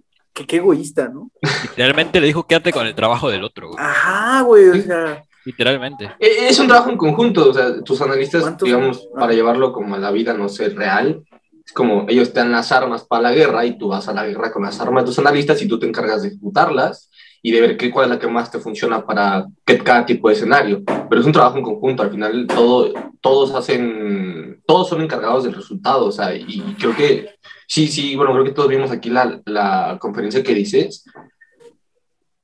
Qué 0.46 0.58
egoísta, 0.58 1.10
¿no? 1.10 1.32
Literalmente 1.64 2.22
le 2.22 2.28
dijo 2.28 2.46
quédate 2.46 2.72
con 2.72 2.86
el 2.86 2.94
trabajo 2.94 3.30
del 3.30 3.44
otro. 3.44 3.70
Güey. 3.70 3.84
Ajá, 3.84 4.42
güey, 4.42 4.70
o 4.70 4.82
sea. 4.82 5.24
Literalmente. 5.46 6.12
E-, 6.20 6.48
es 6.50 6.60
un 6.60 6.68
trabajo 6.68 6.92
en 6.92 6.98
conjunto, 6.98 7.50
o 7.50 7.54
sea, 7.54 7.82
tus 7.82 8.00
analistas, 8.02 8.58
digamos, 8.60 9.08
para 9.16 9.34
llevarlo 9.34 9.74
como 9.74 9.96
a 9.96 9.98
la 9.98 10.12
vida, 10.12 10.34
no 10.34 10.50
sé, 10.50 10.70
real, 10.70 11.24
es 11.66 11.74
como 11.74 12.06
ellos 12.08 12.32
te 12.32 12.40
dan 12.40 12.52
las 12.52 12.72
armas 12.72 13.04
para 13.04 13.24
la 13.24 13.32
guerra 13.34 13.66
y 13.66 13.78
tú 13.78 13.90
vas 13.90 14.08
a 14.08 14.14
la 14.14 14.26
guerra 14.26 14.52
con 14.52 14.64
las 14.64 14.80
armas 14.80 15.04
de 15.04 15.08
tus 15.08 15.20
analistas 15.20 15.62
y 15.62 15.68
tú 15.68 15.80
te 15.80 15.88
encargas 15.88 16.22
de 16.22 16.30
ejecutarlas 16.30 17.10
y 17.42 17.52
de 17.52 17.62
ver 17.62 17.78
qué, 17.78 17.92
cuál 17.92 18.06
es 18.06 18.10
la 18.12 18.20
que 18.20 18.28
más 18.28 18.52
te 18.52 18.60
funciona 18.60 19.06
para 19.06 19.48
cada 19.84 20.06
tipo 20.06 20.28
de 20.28 20.36
escenario. 20.36 20.84
Pero 21.10 21.22
es 21.22 21.28
un 21.28 21.34
trabajo 21.34 21.58
en 21.58 21.64
conjunto, 21.64 22.04
al 22.04 22.12
final 22.12 22.48
todo, 22.48 22.94
todos 23.22 23.54
hacen, 23.54 24.62
todos 24.66 24.90
son 24.90 25.02
encargados 25.02 25.44
del 25.44 25.54
resultado, 25.54 26.06
o 26.06 26.12
sea, 26.12 26.36
y 26.36 26.62
creo 26.80 26.96
que, 26.96 27.30
sí, 27.68 27.88
sí, 27.88 28.16
bueno, 28.16 28.34
creo 28.34 28.46
que 28.46 28.52
todos 28.52 28.70
vimos 28.70 28.92
aquí 28.92 29.10
la, 29.10 29.42
la 29.46 29.98
conferencia 30.00 30.44
que 30.44 30.54
dices. 30.54 31.06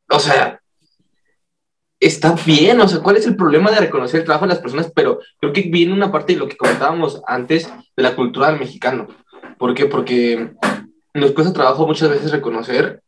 O 0.09 0.19
sea, 0.19 0.59
está 1.99 2.35
bien, 2.45 2.79
o 2.81 2.87
sea, 2.87 2.99
¿cuál 2.99 3.17
es 3.17 3.25
el 3.25 3.35
problema 3.35 3.71
de 3.71 3.79
reconocer 3.79 4.19
el 4.19 4.25
trabajo 4.25 4.45
de 4.45 4.53
las 4.53 4.59
personas? 4.61 4.91
Pero 4.93 5.19
creo 5.39 5.53
que 5.53 5.61
viene 5.63 5.93
una 5.93 6.11
parte 6.11 6.33
de 6.33 6.39
lo 6.39 6.47
que 6.47 6.57
comentábamos 6.57 7.21
antes 7.25 7.71
de 7.95 8.03
la 8.03 8.15
cultura 8.15 8.49
del 8.49 8.59
mexicano. 8.59 9.07
¿Por 9.57 9.73
qué? 9.73 9.85
Porque 9.85 10.53
nos 11.13 11.31
cuesta 11.31 11.53
trabajo 11.53 11.87
muchas 11.87 12.09
veces 12.09 12.31
reconocer 12.31 13.01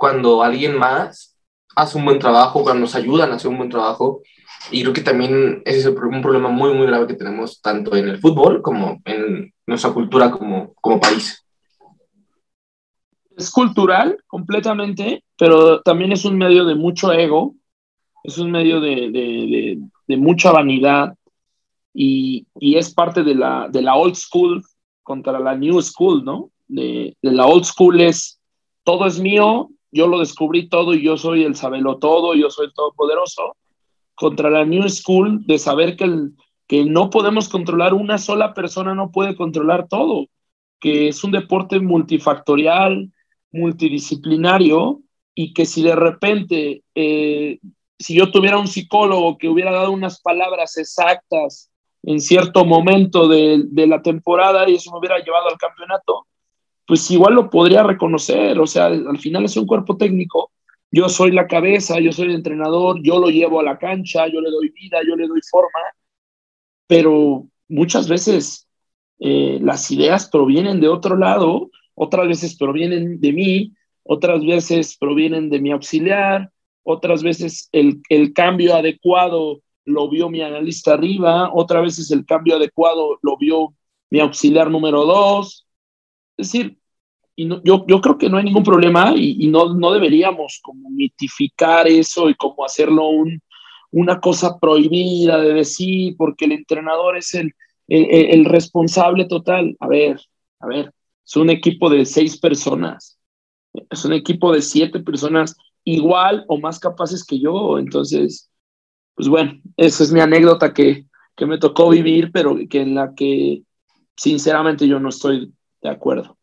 cuando 0.00 0.42
alguien 0.42 0.78
más 0.78 1.36
hace 1.76 1.98
un 1.98 2.06
buen 2.06 2.18
trabajo, 2.18 2.62
cuando 2.62 2.80
nos 2.80 2.94
ayudan 2.94 3.30
a 3.30 3.34
hacer 3.34 3.50
un 3.50 3.58
buen 3.58 3.68
trabajo. 3.68 4.22
Y 4.70 4.80
creo 4.80 4.94
que 4.94 5.02
también 5.02 5.60
ese 5.66 5.80
es 5.80 5.86
un 5.86 6.22
problema 6.22 6.48
muy, 6.48 6.72
muy 6.72 6.86
grave 6.86 7.06
que 7.06 7.16
tenemos 7.16 7.60
tanto 7.60 7.94
en 7.94 8.08
el 8.08 8.18
fútbol 8.18 8.62
como 8.62 8.98
en 9.04 9.52
nuestra 9.66 9.92
cultura 9.92 10.30
como, 10.30 10.72
como 10.80 10.98
país. 10.98 11.44
Es 13.36 13.50
cultural 13.50 14.16
completamente, 14.26 15.22
pero 15.36 15.82
también 15.82 16.12
es 16.12 16.24
un 16.24 16.38
medio 16.38 16.64
de 16.64 16.76
mucho 16.76 17.12
ego, 17.12 17.54
es 18.24 18.38
un 18.38 18.50
medio 18.50 18.80
de, 18.80 19.10
de, 19.10 19.78
de, 20.08 20.16
mucha 20.16 20.50
vanidad 20.50 21.14
y, 21.92 22.46
y, 22.58 22.76
es 22.76 22.94
parte 22.94 23.22
de 23.22 23.34
la, 23.34 23.68
de 23.70 23.82
la 23.82 23.96
old 23.96 24.14
school 24.14 24.62
contra 25.02 25.38
la 25.38 25.54
new 25.54 25.82
school, 25.82 26.24
¿no? 26.24 26.50
De, 26.68 27.14
la 27.20 27.44
old 27.46 27.64
school 27.64 28.00
es 28.00 28.40
todo 28.82 29.06
es 29.06 29.20
mío, 29.20 29.70
yo 29.92 30.06
lo 30.06 30.20
descubrí 30.20 30.68
todo 30.68 30.94
y 30.94 31.02
yo 31.02 31.16
soy 31.16 31.44
el 31.44 31.56
sabelo 31.56 31.98
todo, 31.98 32.34
yo 32.34 32.50
soy 32.50 32.66
el 32.66 32.72
todopoderoso, 32.72 33.56
contra 34.14 34.50
la 34.50 34.64
New 34.64 34.88
School 34.88 35.46
de 35.46 35.58
saber 35.58 35.96
que, 35.96 36.08
que 36.66 36.84
no 36.84 37.10
podemos 37.10 37.48
controlar, 37.48 37.94
una 37.94 38.18
sola 38.18 38.54
persona 38.54 38.94
no 38.94 39.10
puede 39.10 39.34
controlar 39.34 39.88
todo, 39.88 40.26
que 40.78 41.08
es 41.08 41.24
un 41.24 41.32
deporte 41.32 41.80
multifactorial, 41.80 43.10
multidisciplinario 43.52 45.00
y 45.34 45.52
que 45.52 45.66
si 45.66 45.82
de 45.82 45.96
repente, 45.96 46.82
eh, 46.94 47.58
si 47.98 48.14
yo 48.14 48.30
tuviera 48.30 48.58
un 48.58 48.68
psicólogo 48.68 49.38
que 49.38 49.48
hubiera 49.48 49.72
dado 49.72 49.90
unas 49.90 50.20
palabras 50.20 50.76
exactas 50.76 51.70
en 52.02 52.20
cierto 52.20 52.64
momento 52.64 53.28
de, 53.28 53.62
de 53.66 53.86
la 53.86 54.00
temporada 54.02 54.68
y 54.68 54.74
eso 54.74 54.90
me 54.92 54.98
hubiera 54.98 55.18
llevado 55.18 55.48
al 55.48 55.58
campeonato, 55.58 56.26
pues 56.90 57.08
igual 57.12 57.34
lo 57.34 57.48
podría 57.48 57.84
reconocer, 57.84 58.58
o 58.58 58.66
sea, 58.66 58.86
al 58.86 59.18
final 59.18 59.44
es 59.44 59.56
un 59.56 59.64
cuerpo 59.64 59.96
técnico, 59.96 60.50
yo 60.90 61.08
soy 61.08 61.30
la 61.30 61.46
cabeza, 61.46 62.00
yo 62.00 62.10
soy 62.10 62.24
el 62.26 62.34
entrenador, 62.34 63.00
yo 63.00 63.20
lo 63.20 63.28
llevo 63.28 63.60
a 63.60 63.62
la 63.62 63.78
cancha, 63.78 64.26
yo 64.26 64.40
le 64.40 64.50
doy 64.50 64.70
vida, 64.70 64.98
yo 65.06 65.14
le 65.14 65.28
doy 65.28 65.38
forma, 65.48 65.78
pero 66.88 67.46
muchas 67.68 68.08
veces 68.08 68.66
eh, 69.20 69.60
las 69.62 69.88
ideas 69.92 70.28
provienen 70.28 70.80
de 70.80 70.88
otro 70.88 71.16
lado, 71.16 71.70
otras 71.94 72.26
veces 72.26 72.56
provienen 72.56 73.20
de 73.20 73.32
mí, 73.34 73.72
otras 74.02 74.44
veces 74.44 74.96
provienen 74.98 75.48
de 75.48 75.60
mi 75.60 75.70
auxiliar, 75.70 76.50
otras 76.82 77.22
veces 77.22 77.68
el, 77.70 78.02
el 78.08 78.32
cambio 78.32 78.74
adecuado 78.74 79.62
lo 79.84 80.10
vio 80.10 80.28
mi 80.28 80.42
analista 80.42 80.94
arriba, 80.94 81.52
otras 81.54 81.84
veces 81.84 82.10
el 82.10 82.26
cambio 82.26 82.56
adecuado 82.56 83.20
lo 83.22 83.36
vio 83.36 83.74
mi 84.10 84.18
auxiliar 84.18 84.68
número 84.68 85.04
dos. 85.04 85.68
Decir, 86.40 86.78
y 87.36 87.48
yo, 87.48 87.84
yo 87.86 88.00
creo 88.00 88.18
que 88.18 88.28
no 88.28 88.36
hay 88.36 88.44
ningún 88.44 88.62
problema 88.62 89.14
y, 89.16 89.46
no, 89.48 89.74
no, 89.74 89.92
deberíamos 89.92 90.60
como 90.62 90.90
mitificar 90.90 91.88
eso 91.88 92.28
y 92.28 92.34
como 92.34 92.64
hacerlo 92.64 93.08
un, 93.08 93.40
una 93.92 94.20
cosa 94.20 94.58
prohibida 94.58 95.38
de 95.38 95.54
decir 95.54 96.16
porque 96.16 96.44
el 96.44 96.52
entrenador 96.52 97.16
es 97.16 97.34
el, 97.34 97.52
el, 97.88 98.04
el, 98.10 98.44
responsable 98.44 99.26
total. 99.26 99.76
A 99.80 99.88
ver, 99.88 100.20
a 100.60 100.66
ver, 100.66 100.92
es 101.24 101.36
un 101.36 101.50
equipo 101.50 101.88
de 101.88 102.04
seis 102.04 102.38
personas, 102.38 103.18
es 103.90 104.04
un 104.04 104.12
equipo 104.12 104.52
de 104.52 104.62
siete 104.62 105.00
personas 105.00 105.56
igual 105.84 106.44
o 106.48 106.58
más 106.58 106.78
capaces 106.78 107.24
que 107.24 107.40
yo. 107.40 107.78
Entonces, 107.78 108.50
pues 109.14 109.28
bueno, 109.28 109.60
esa 109.76 110.04
es 110.04 110.12
mi 110.12 110.20
anécdota 110.20 110.74
que, 110.74 111.06
que 111.36 111.46
me 111.46 111.58
tocó 111.58 111.90
vivir, 111.90 112.30
pero 112.32 112.56
que 112.68 112.82
en 112.82 112.94
la 112.94 113.14
que 113.14 113.62
sinceramente 114.16 114.86
yo 114.86 115.00
no 115.00 115.08
estoy 115.08 115.52
de 115.82 115.88
acuerdo. 115.88 116.36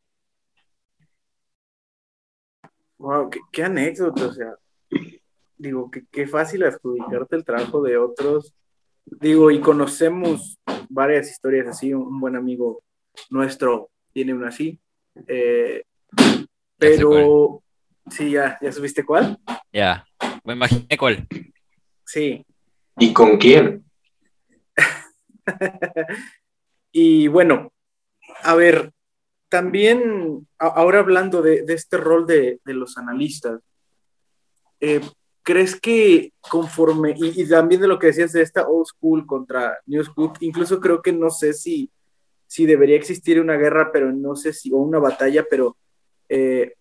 Wow, 2.97 3.29
qué, 3.51 3.63
anécdota, 3.63 4.25
o 4.25 4.33
sea, 4.33 4.55
digo, 5.55 5.91
qué, 6.11 6.27
fácil 6.27 6.63
adjudicarte 6.63 7.35
el 7.35 7.45
trabajo 7.45 7.81
de 7.81 7.97
otros. 7.97 8.53
Digo, 9.05 9.51
y 9.51 9.61
conocemos 9.61 10.57
varias 10.89 11.29
historias 11.29 11.67
así, 11.67 11.93
un, 11.93 12.19
buen 12.19 12.35
amigo 12.35 12.81
nuestro 13.29 13.89
tiene 14.13 14.33
una 14.33 14.49
así. 14.49 14.79
Eh, 15.27 15.83
pero, 16.77 17.61
sí, 18.09 18.31
ya, 18.31 18.57
¿ya 18.61 18.71
supiste 18.71 19.05
cuál? 19.05 19.37
Ya, 19.71 20.03
me 20.43 20.53
imaginé 20.53 20.97
cuál. 20.97 21.27
Sí. 22.03 22.43
¿Y 22.97 23.13
con 23.13 23.37
quién? 23.37 23.85
y 26.91 27.27
bueno, 27.27 27.71
a 28.43 28.55
ver, 28.55 28.91
también, 29.49 30.47
ahora 30.57 30.99
hablando 30.99 31.41
de, 31.41 31.63
este 31.67 31.97
rol 31.97 32.25
de, 32.25 32.59
los 32.65 32.97
analistas, 32.97 33.61
eh, 34.79 35.01
¿crees 35.43 35.79
que 35.79 36.33
conforme, 36.41 37.15
y, 37.17 37.47
también 37.47 37.81
de 37.81 37.87
lo 37.87 37.97
que 37.97 38.07
decías 38.07 38.33
de 38.33 38.41
esta 38.41 38.67
old 38.67 38.85
school 38.85 39.25
contra 39.25 39.77
new 39.85 40.03
school, 40.03 40.33
incluso 40.41 40.79
creo 40.79 41.01
que 41.01 41.13
no 41.13 41.29
sé 41.29 41.53
si, 41.53 41.89
si 42.45 42.65
debería 42.65 42.97
existir 42.97 43.39
una 43.39 43.55
guerra, 43.55 43.91
pero 43.91 44.11
no 44.11 44.35
sé 44.35 44.53
si, 44.53 44.71
o 44.71 44.77
una 44.77 44.99
batalla, 44.99 45.45
pero 45.49 45.77
eh, 46.29 46.73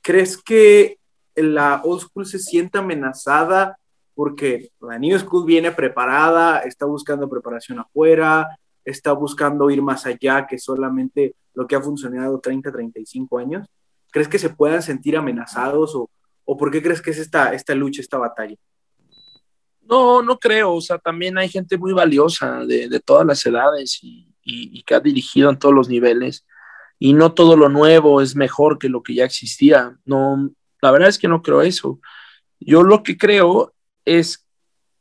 ¿crees 0.00 0.36
que 0.38 0.98
la 1.34 1.82
old 1.84 2.02
school 2.02 2.26
se 2.26 2.38
sienta 2.38 2.80
amenazada 2.80 3.78
porque 4.14 4.70
la 4.80 4.98
new 4.98 5.18
school 5.18 5.46
viene 5.46 5.70
preparada, 5.70 6.60
está 6.60 6.84
buscando 6.84 7.28
preparación 7.28 7.78
afuera, 7.78 8.58
está 8.84 9.12
buscando 9.12 9.70
ir 9.70 9.82
más 9.82 10.06
allá 10.06 10.46
que 10.46 10.58
solamente 10.58 11.34
lo 11.54 11.66
que 11.66 11.76
ha 11.76 11.80
funcionado 11.80 12.40
30, 12.40 12.72
35 12.72 13.38
años? 13.38 13.66
¿Crees 14.10 14.28
que 14.28 14.38
se 14.38 14.50
puedan 14.50 14.82
sentir 14.82 15.16
amenazados 15.16 15.94
o, 15.94 16.10
o 16.44 16.56
por 16.56 16.70
qué 16.70 16.82
crees 16.82 17.00
que 17.00 17.10
es 17.10 17.18
esta, 17.18 17.54
esta 17.54 17.74
lucha, 17.74 18.00
esta 18.00 18.18
batalla? 18.18 18.56
No, 19.82 20.22
no 20.22 20.38
creo. 20.38 20.74
O 20.74 20.80
sea, 20.80 20.98
también 20.98 21.36
hay 21.38 21.48
gente 21.48 21.76
muy 21.76 21.92
valiosa 21.92 22.64
de, 22.64 23.00
todas 23.04 23.26
las 23.26 23.44
edades 23.44 23.98
y, 24.02 24.32
y, 24.42 24.82
que 24.84 24.94
ha 24.94 25.00
dirigido 25.00 25.50
en 25.50 25.58
todos 25.58 25.74
los 25.74 25.88
niveles. 25.88 26.46
Y 26.98 27.12
no 27.12 27.32
todo 27.32 27.56
lo 27.56 27.68
nuevo 27.68 28.20
es 28.20 28.36
mejor 28.36 28.78
que 28.78 28.88
lo 28.88 29.02
que 29.02 29.14
ya 29.14 29.24
existía. 29.24 29.96
No, 30.04 30.50
la 30.80 30.90
verdad 30.90 31.08
es 31.08 31.18
que 31.18 31.28
no 31.28 31.42
creo 31.42 31.62
eso. 31.62 32.00
Yo 32.60 32.82
lo 32.82 33.02
que 33.02 33.16
creo 33.16 33.74
es 34.04 34.46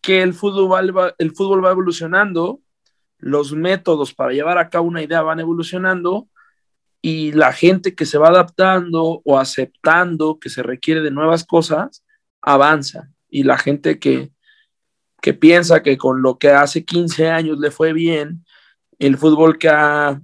que 0.01 0.21
el 0.21 0.33
fútbol 0.33 0.97
va, 0.97 1.13
el 1.17 1.35
fútbol 1.35 1.63
va 1.63 1.71
evolucionando, 1.71 2.61
los 3.19 3.51
métodos 3.53 4.13
para 4.13 4.33
llevar 4.33 4.57
a 4.57 4.69
cabo 4.69 4.87
una 4.87 5.03
idea 5.03 5.21
van 5.21 5.39
evolucionando 5.39 6.27
y 7.01 7.31
la 7.31 7.53
gente 7.53 7.95
que 7.95 8.05
se 8.05 8.17
va 8.17 8.29
adaptando 8.29 9.21
o 9.23 9.37
aceptando 9.37 10.39
que 10.39 10.49
se 10.49 10.63
requiere 10.63 11.01
de 11.01 11.11
nuevas 11.11 11.45
cosas, 11.45 12.03
avanza. 12.41 13.09
Y 13.29 13.43
la 13.43 13.57
gente 13.57 13.99
que, 13.99 14.31
que 15.21 15.33
piensa 15.33 15.81
que 15.81 15.97
con 15.97 16.21
lo 16.21 16.37
que 16.37 16.49
hace 16.49 16.83
15 16.83 17.29
años 17.29 17.59
le 17.59 17.71
fue 17.71 17.93
bien, 17.93 18.45
el 18.97 19.17
fútbol 19.17 19.57
que 19.57 19.69
ha, 19.69 20.21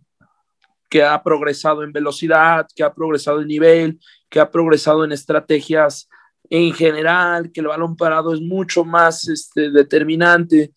que 0.90 1.04
ha 1.04 1.22
progresado 1.24 1.84
en 1.84 1.94
velocidad, 1.94 2.68
que 2.76 2.84
ha 2.84 2.94
progresado 2.94 3.42
en 3.42 3.48
nivel, 3.48 4.00
que 4.30 4.40
ha 4.40 4.52
progresado 4.52 5.06
en 5.06 5.14
estrategias 5.14 6.10
en 6.50 6.74
general, 6.74 7.52
que 7.52 7.62
el 7.62 7.68
balón 7.68 7.96
parado 7.96 8.34
es 8.34 8.42
mucho 8.42 8.84
más 8.84 9.28
este, 9.28 9.72
determinante 9.72 10.72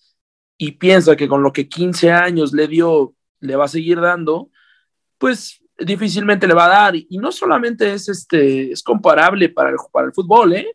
y 0.58 0.72
piensa 0.72 1.16
que 1.16 1.28
con 1.28 1.42
lo 1.42 1.52
que 1.52 1.68
15 1.68 2.10
años 2.10 2.52
le 2.52 2.66
dio, 2.66 3.14
le 3.40 3.56
va 3.56 3.66
a 3.66 3.68
seguir 3.68 4.00
dando, 4.00 4.50
pues 5.16 5.62
difícilmente 5.78 6.48
le 6.48 6.54
va 6.54 6.66
a 6.66 6.82
dar. 6.84 6.96
Y 6.96 7.18
no 7.18 7.30
solamente 7.30 7.92
es, 7.94 8.08
este, 8.08 8.72
es 8.72 8.82
comparable 8.82 9.48
para 9.48 9.70
el, 9.70 9.76
para 9.92 10.08
el 10.08 10.12
fútbol, 10.12 10.54
¿eh? 10.54 10.74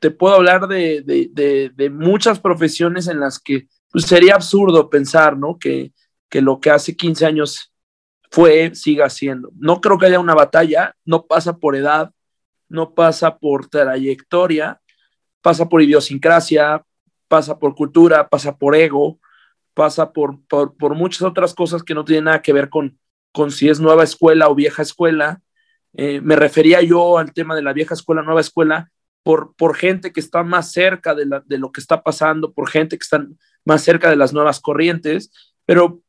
te 0.00 0.10
puedo 0.10 0.34
hablar 0.34 0.66
de, 0.66 1.02
de, 1.02 1.70
de, 1.74 1.90
muchas 1.90 2.40
profesiones 2.40 3.06
en 3.06 3.20
las 3.20 3.38
que 3.38 3.68
pues, 3.90 4.06
sería 4.06 4.34
absurdo 4.34 4.88
pensar, 4.88 5.36
¿no? 5.36 5.58
Que, 5.58 5.92
que 6.30 6.40
lo 6.40 6.58
que 6.58 6.70
hace 6.70 6.96
15 6.96 7.26
años 7.26 7.72
fue, 8.30 8.74
siga 8.74 9.10
siendo. 9.10 9.50
No 9.56 9.80
creo 9.80 9.98
que 9.98 10.06
haya 10.06 10.18
una 10.18 10.34
batalla, 10.34 10.94
no 11.04 11.26
pasa 11.26 11.58
por 11.58 11.76
edad, 11.76 12.12
no 12.68 12.94
pasa 12.94 13.36
por 13.36 13.68
trayectoria, 13.68 14.80
pasa 15.42 15.68
por 15.68 15.82
idiosincrasia, 15.82 16.82
pasa 17.30 17.60
por 17.60 17.76
cultura, 17.76 18.28
pasa 18.28 18.58
por 18.58 18.74
ego, 18.74 19.20
pasa 19.72 20.12
por, 20.12 20.40
por, 20.48 20.94
muchas 20.96 21.22
otras 21.22 21.54
cosas 21.54 21.84
que 21.84 21.94
no 21.94 22.04
tienen 22.04 22.24
nada 22.24 22.42
que 22.42 22.52
ver 22.52 22.68
con, 22.68 22.98
con 23.30 23.52
si 23.52 23.68
es 23.68 23.78
nueva 23.78 24.02
escuela 24.02 24.48
o 24.48 24.54
vieja 24.56 24.82
escuela. 24.82 25.40
Eh, 25.94 26.20
me 26.20 26.34
refería 26.34 26.82
yo 26.82 27.18
al 27.18 27.32
tema 27.32 27.54
de 27.54 27.62
la 27.62 27.72
vieja 27.72 27.94
escuela, 27.94 28.22
nueva 28.22 28.40
escuela, 28.40 28.90
por, 29.22 29.54
por 29.54 29.76
gente 29.76 30.12
que 30.12 30.18
está 30.18 30.42
más 30.42 30.72
cerca 30.72 31.14
de, 31.14 31.24
lo 31.56 31.70
que 31.70 31.80
está 31.80 32.02
pasando, 32.02 32.52
por 32.52 32.68
gente 32.68 32.98
que 32.98 33.04
está 33.04 33.24
más 33.64 33.84
cerca 33.84 34.10
de 34.10 34.16
las 34.16 34.32
nuevas 34.32 34.58
corrientes, 34.58 35.30
pero, 35.64 36.00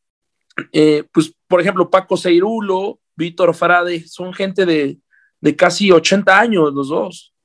eh, 0.71 1.03
pues, 1.13 1.35
por 1.47 1.61
ejemplo, 1.61 1.91
Paco 1.91 2.17
Seirulo, 2.17 2.99
Víctor 3.15 3.53
Farade, 3.53 4.07
son 4.07 4.33
gente 4.33 4.65
de, 4.65 4.97
de 5.39 5.55
casi 5.55 5.91
80 5.91 6.39
años 6.39 6.73
los 6.73 6.89
dos, 6.89 7.35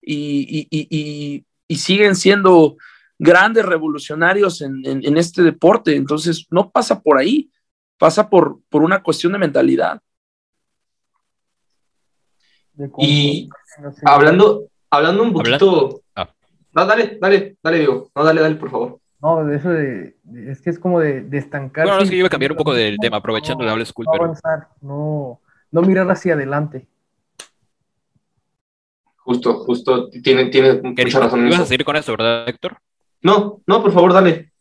y, 0.00 0.66
y, 0.70 1.44
y 1.68 1.76
siguen 1.76 2.16
siendo 2.16 2.78
grandes 3.18 3.64
revolucionarios 3.64 4.62
en, 4.62 4.80
en, 4.84 5.04
en, 5.04 5.16
este 5.16 5.42
deporte, 5.42 5.96
entonces 5.96 6.46
no 6.50 6.70
pasa 6.70 7.00
por 7.00 7.18
ahí, 7.18 7.50
pasa 7.98 8.30
por, 8.30 8.60
por 8.68 8.82
una 8.82 9.02
cuestión 9.02 9.32
de 9.32 9.38
mentalidad. 9.38 10.00
Y 12.98 13.48
hablando, 14.04 14.68
hablando 14.90 15.22
un 15.24 15.32
poquito. 15.32 16.02
Ah. 16.14 16.32
No, 16.72 16.86
dale, 16.86 17.18
dale, 17.20 17.56
dale, 17.62 17.78
digo. 17.80 18.10
No, 18.14 18.24
dale, 18.24 18.40
dale, 18.40 18.54
por 18.54 18.70
favor. 18.70 19.00
No, 19.20 19.44
de 19.44 19.56
eso 19.56 19.70
de, 19.70 20.16
es 20.46 20.60
que 20.60 20.70
es 20.70 20.78
como 20.78 21.00
de, 21.00 21.22
de 21.22 21.38
estancar. 21.38 21.86
Bueno, 21.86 22.02
es 22.02 22.08
que 22.08 22.14
yo 22.14 22.20
iba 22.20 22.28
a 22.28 22.30
cambiar 22.30 22.52
un 22.52 22.58
poco 22.58 22.72
del 22.72 22.98
tema, 22.98 23.16
aprovechando 23.16 23.64
no, 23.64 23.70
habla 23.70 23.84
school, 23.84 24.06
no 24.06 24.14
avanzar, 24.14 24.68
no, 24.80 25.40
no 25.72 25.82
mirar 25.82 26.08
hacia 26.08 26.34
adelante. 26.34 26.86
Justo, 29.16 29.54
justo, 29.64 30.08
tiene, 30.08 30.46
tiene 30.46 30.80
mucha 30.80 31.18
razón. 31.18 31.46
¿Ibas 31.48 31.60
a 31.60 31.66
seguir 31.66 31.84
con 31.84 31.96
eso, 31.96 32.12
verdad, 32.12 32.48
Héctor? 32.48 32.78
No, 33.22 33.62
no, 33.66 33.82
por 33.82 33.92
favor, 33.92 34.12
dale. 34.12 34.52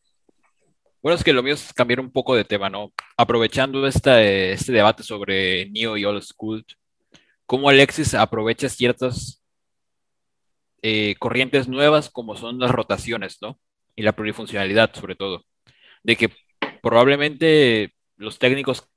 Bueno, 1.01 1.15
es 1.15 1.23
que 1.23 1.33
lo 1.33 1.43
mío 1.43 1.53
es 1.53 1.73
cambiar 1.73 1.99
un 1.99 2.11
poco 2.11 2.35
de 2.35 2.43
tema, 2.43 2.69
¿no? 2.69 2.91
Aprovechando 3.15 3.85
esta, 3.87 4.21
este 4.21 4.71
debate 4.71 5.03
sobre 5.03 5.69
Neo 5.69 5.95
y 5.95 6.05
Old 6.05 6.23
School, 6.23 6.65
cómo 7.45 7.69
Alexis 7.69 8.13
aprovecha 8.13 8.67
ciertas 8.67 9.43
eh, 10.81 11.15
corrientes 11.19 11.67
nuevas 11.67 12.09
como 12.09 12.35
son 12.35 12.59
las 12.59 12.71
rotaciones, 12.71 13.37
¿no? 13.41 13.59
Y 13.95 14.03
la 14.03 14.13
plurifuncionalidad, 14.13 14.93
sobre 14.93 15.15
todo. 15.15 15.45
De 16.03 16.15
que 16.15 16.31
probablemente 16.81 17.93
los 18.15 18.39
técnicos 18.39 18.87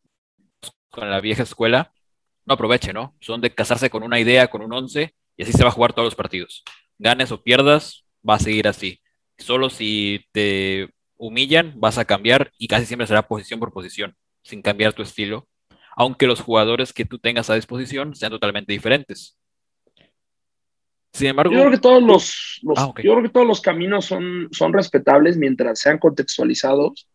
con 0.91 1.11
la 1.11 1.21
vieja 1.21 1.43
escuela 1.43 1.93
no 2.45 2.55
aprovechen, 2.55 2.95
¿no? 2.95 3.15
Son 3.21 3.41
de 3.41 3.55
casarse 3.55 3.91
con 3.91 4.03
una 4.03 4.19
idea, 4.21 4.49
con 4.49 4.63
un 4.63 4.73
once, 4.73 5.15
y 5.37 5.43
así 5.43 5.53
se 5.53 5.63
va 5.63 5.69
a 5.69 5.73
jugar 5.73 5.93
todos 5.93 6.07
los 6.07 6.15
partidos. 6.15 6.65
Ganes 6.99 7.31
o 7.33 7.43
pierdas, 7.43 8.05
va 8.29 8.35
a 8.35 8.39
seguir 8.41 8.69
así. 8.69 9.01
Solo 9.41 9.71
si 9.71 10.25
te 10.33 10.91
humillan, 11.17 11.73
vas 11.77 11.99
a 11.99 12.05
cambiar 12.05 12.53
y 12.59 12.69
casi 12.69 12.87
siempre 12.87 13.07
será 13.07 13.27
posición 13.27 13.59
por 13.59 13.73
posición, 13.73 14.15
sin 14.43 14.63
cambiar 14.63 14.93
tu 14.93 15.03
estilo, 15.03 15.49
aunque 15.97 16.27
los 16.27 16.41
jugadores 16.41 16.93
que 16.93 17.05
tú 17.05 17.19
tengas 17.19 17.51
a 17.51 17.55
disposición 17.55 18.15
sean 18.15 18.33
totalmente 18.33 18.73
diferentes. 18.73 19.37
Sin 21.13 21.29
embargo, 21.29 21.53
yo 21.53 21.61
creo 21.61 21.71
que 21.73 21.79
todos 21.79 22.03
los, 22.03 22.61
los 22.63 22.79
ah, 22.79 22.87
okay. 22.87 23.05
yo 23.05 23.13
creo 23.13 23.25
que 23.25 23.31
todos 23.31 23.47
los 23.47 23.61
caminos 23.61 24.05
son, 24.05 24.49
son 24.53 24.73
respetables 24.73 25.37
mientras 25.37 25.81
sean 25.81 25.99
contextualizados, 25.99 27.09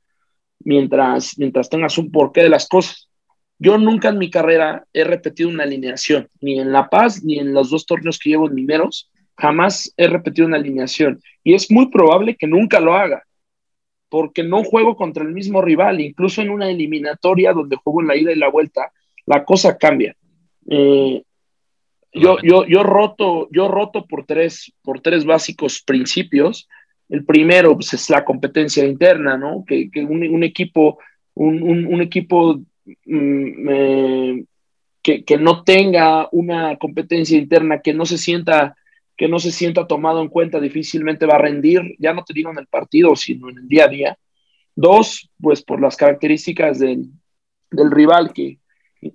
mientras, 0.60 1.38
mientras 1.38 1.70
tengas 1.70 1.98
un 1.98 2.12
porqué 2.12 2.44
de 2.44 2.50
las 2.50 2.68
cosas. 2.68 3.10
Yo 3.58 3.78
nunca 3.78 4.10
en 4.10 4.18
mi 4.18 4.30
carrera 4.30 4.86
he 4.92 5.06
repetido 5.06 5.48
una 5.48 5.64
alineación, 5.64 6.28
ni 6.42 6.60
en 6.60 6.74
La 6.74 6.90
Paz, 6.90 7.24
ni 7.24 7.40
en 7.40 7.54
los 7.54 7.70
dos 7.70 7.86
torneos 7.86 8.20
que 8.20 8.32
llevo 8.32 8.48
en 8.48 8.56
Mineros, 8.56 9.10
jamás 9.38 9.94
he 9.98 10.08
repetido 10.08 10.48
una 10.48 10.58
alineación. 10.58 11.20
Y 11.44 11.54
es 11.54 11.70
muy 11.72 11.90
probable 11.90 12.36
que 12.36 12.48
nunca 12.48 12.80
lo 12.80 12.96
haga, 12.96 13.24
porque 14.10 14.44
no 14.44 14.64
juego 14.64 14.96
contra 14.96 15.24
el 15.24 15.34
mismo 15.34 15.62
rival, 15.62 16.02
incluso 16.02 16.42
en 16.42 16.50
una 16.50 16.70
eliminatoria 16.70 17.54
donde 17.54 17.76
juego 17.76 18.02
en 18.02 18.08
la 18.08 18.16
ida 18.16 18.32
y 18.32 18.36
la 18.36 18.50
vuelta, 18.50 18.92
la 19.26 19.44
cosa 19.44 19.78
cambia. 19.78 20.16
Eh, 20.70 21.24
yo, 22.14 22.38
yo, 22.42 22.66
yo, 22.66 22.84
roto, 22.84 23.50
yo 23.52 23.68
roto 23.68 24.06
por 24.06 24.26
tres, 24.26 24.72
por 24.82 25.02
tres 25.02 25.26
básicos 25.26 25.84
principios. 25.86 26.68
El 27.10 27.26
primero 27.26 27.76
pues, 27.76 27.94
es 27.94 28.10
la 28.10 28.24
competencia 28.24 28.86
interna, 28.86 29.38
¿no? 29.38 29.64
Que, 29.68 29.92
que 29.92 30.04
un, 30.04 30.24
un, 30.28 30.44
equipo, 30.44 30.98
un, 31.34 31.62
un, 31.62 31.86
un 31.86 32.02
equipo 32.02 32.62
mm, 33.06 33.70
eh, 33.70 34.46
que, 35.04 35.24
que, 35.24 35.38
no 35.38 35.64
tenga 35.64 36.30
una 36.32 36.78
competencia 36.78 37.38
interna, 37.38 37.82
que 37.82 37.94
no 37.94 38.06
se 38.06 38.18
sienta 38.18 38.76
que 39.18 39.28
no 39.28 39.40
se 39.40 39.52
sienta 39.52 39.88
tomado 39.88 40.22
en 40.22 40.28
cuenta 40.28 40.60
difícilmente 40.60 41.26
va 41.26 41.36
a 41.36 41.40
rendir, 41.40 41.96
ya 42.00 42.14
no 42.14 42.24
te 42.24 42.34
digo 42.34 42.52
en 42.52 42.60
el 42.60 42.68
partido, 42.68 43.16
sino 43.16 43.50
en 43.50 43.60
el 43.60 43.68
día 43.68 43.86
a 43.86 43.90
día. 43.90 44.18
Dos, 44.76 45.30
pues 45.40 45.62
por 45.62 45.82
las 45.82 45.96
características 45.96 46.80
del, 46.80 47.10
del 47.72 47.92
rival, 47.92 48.34
que 48.34 48.60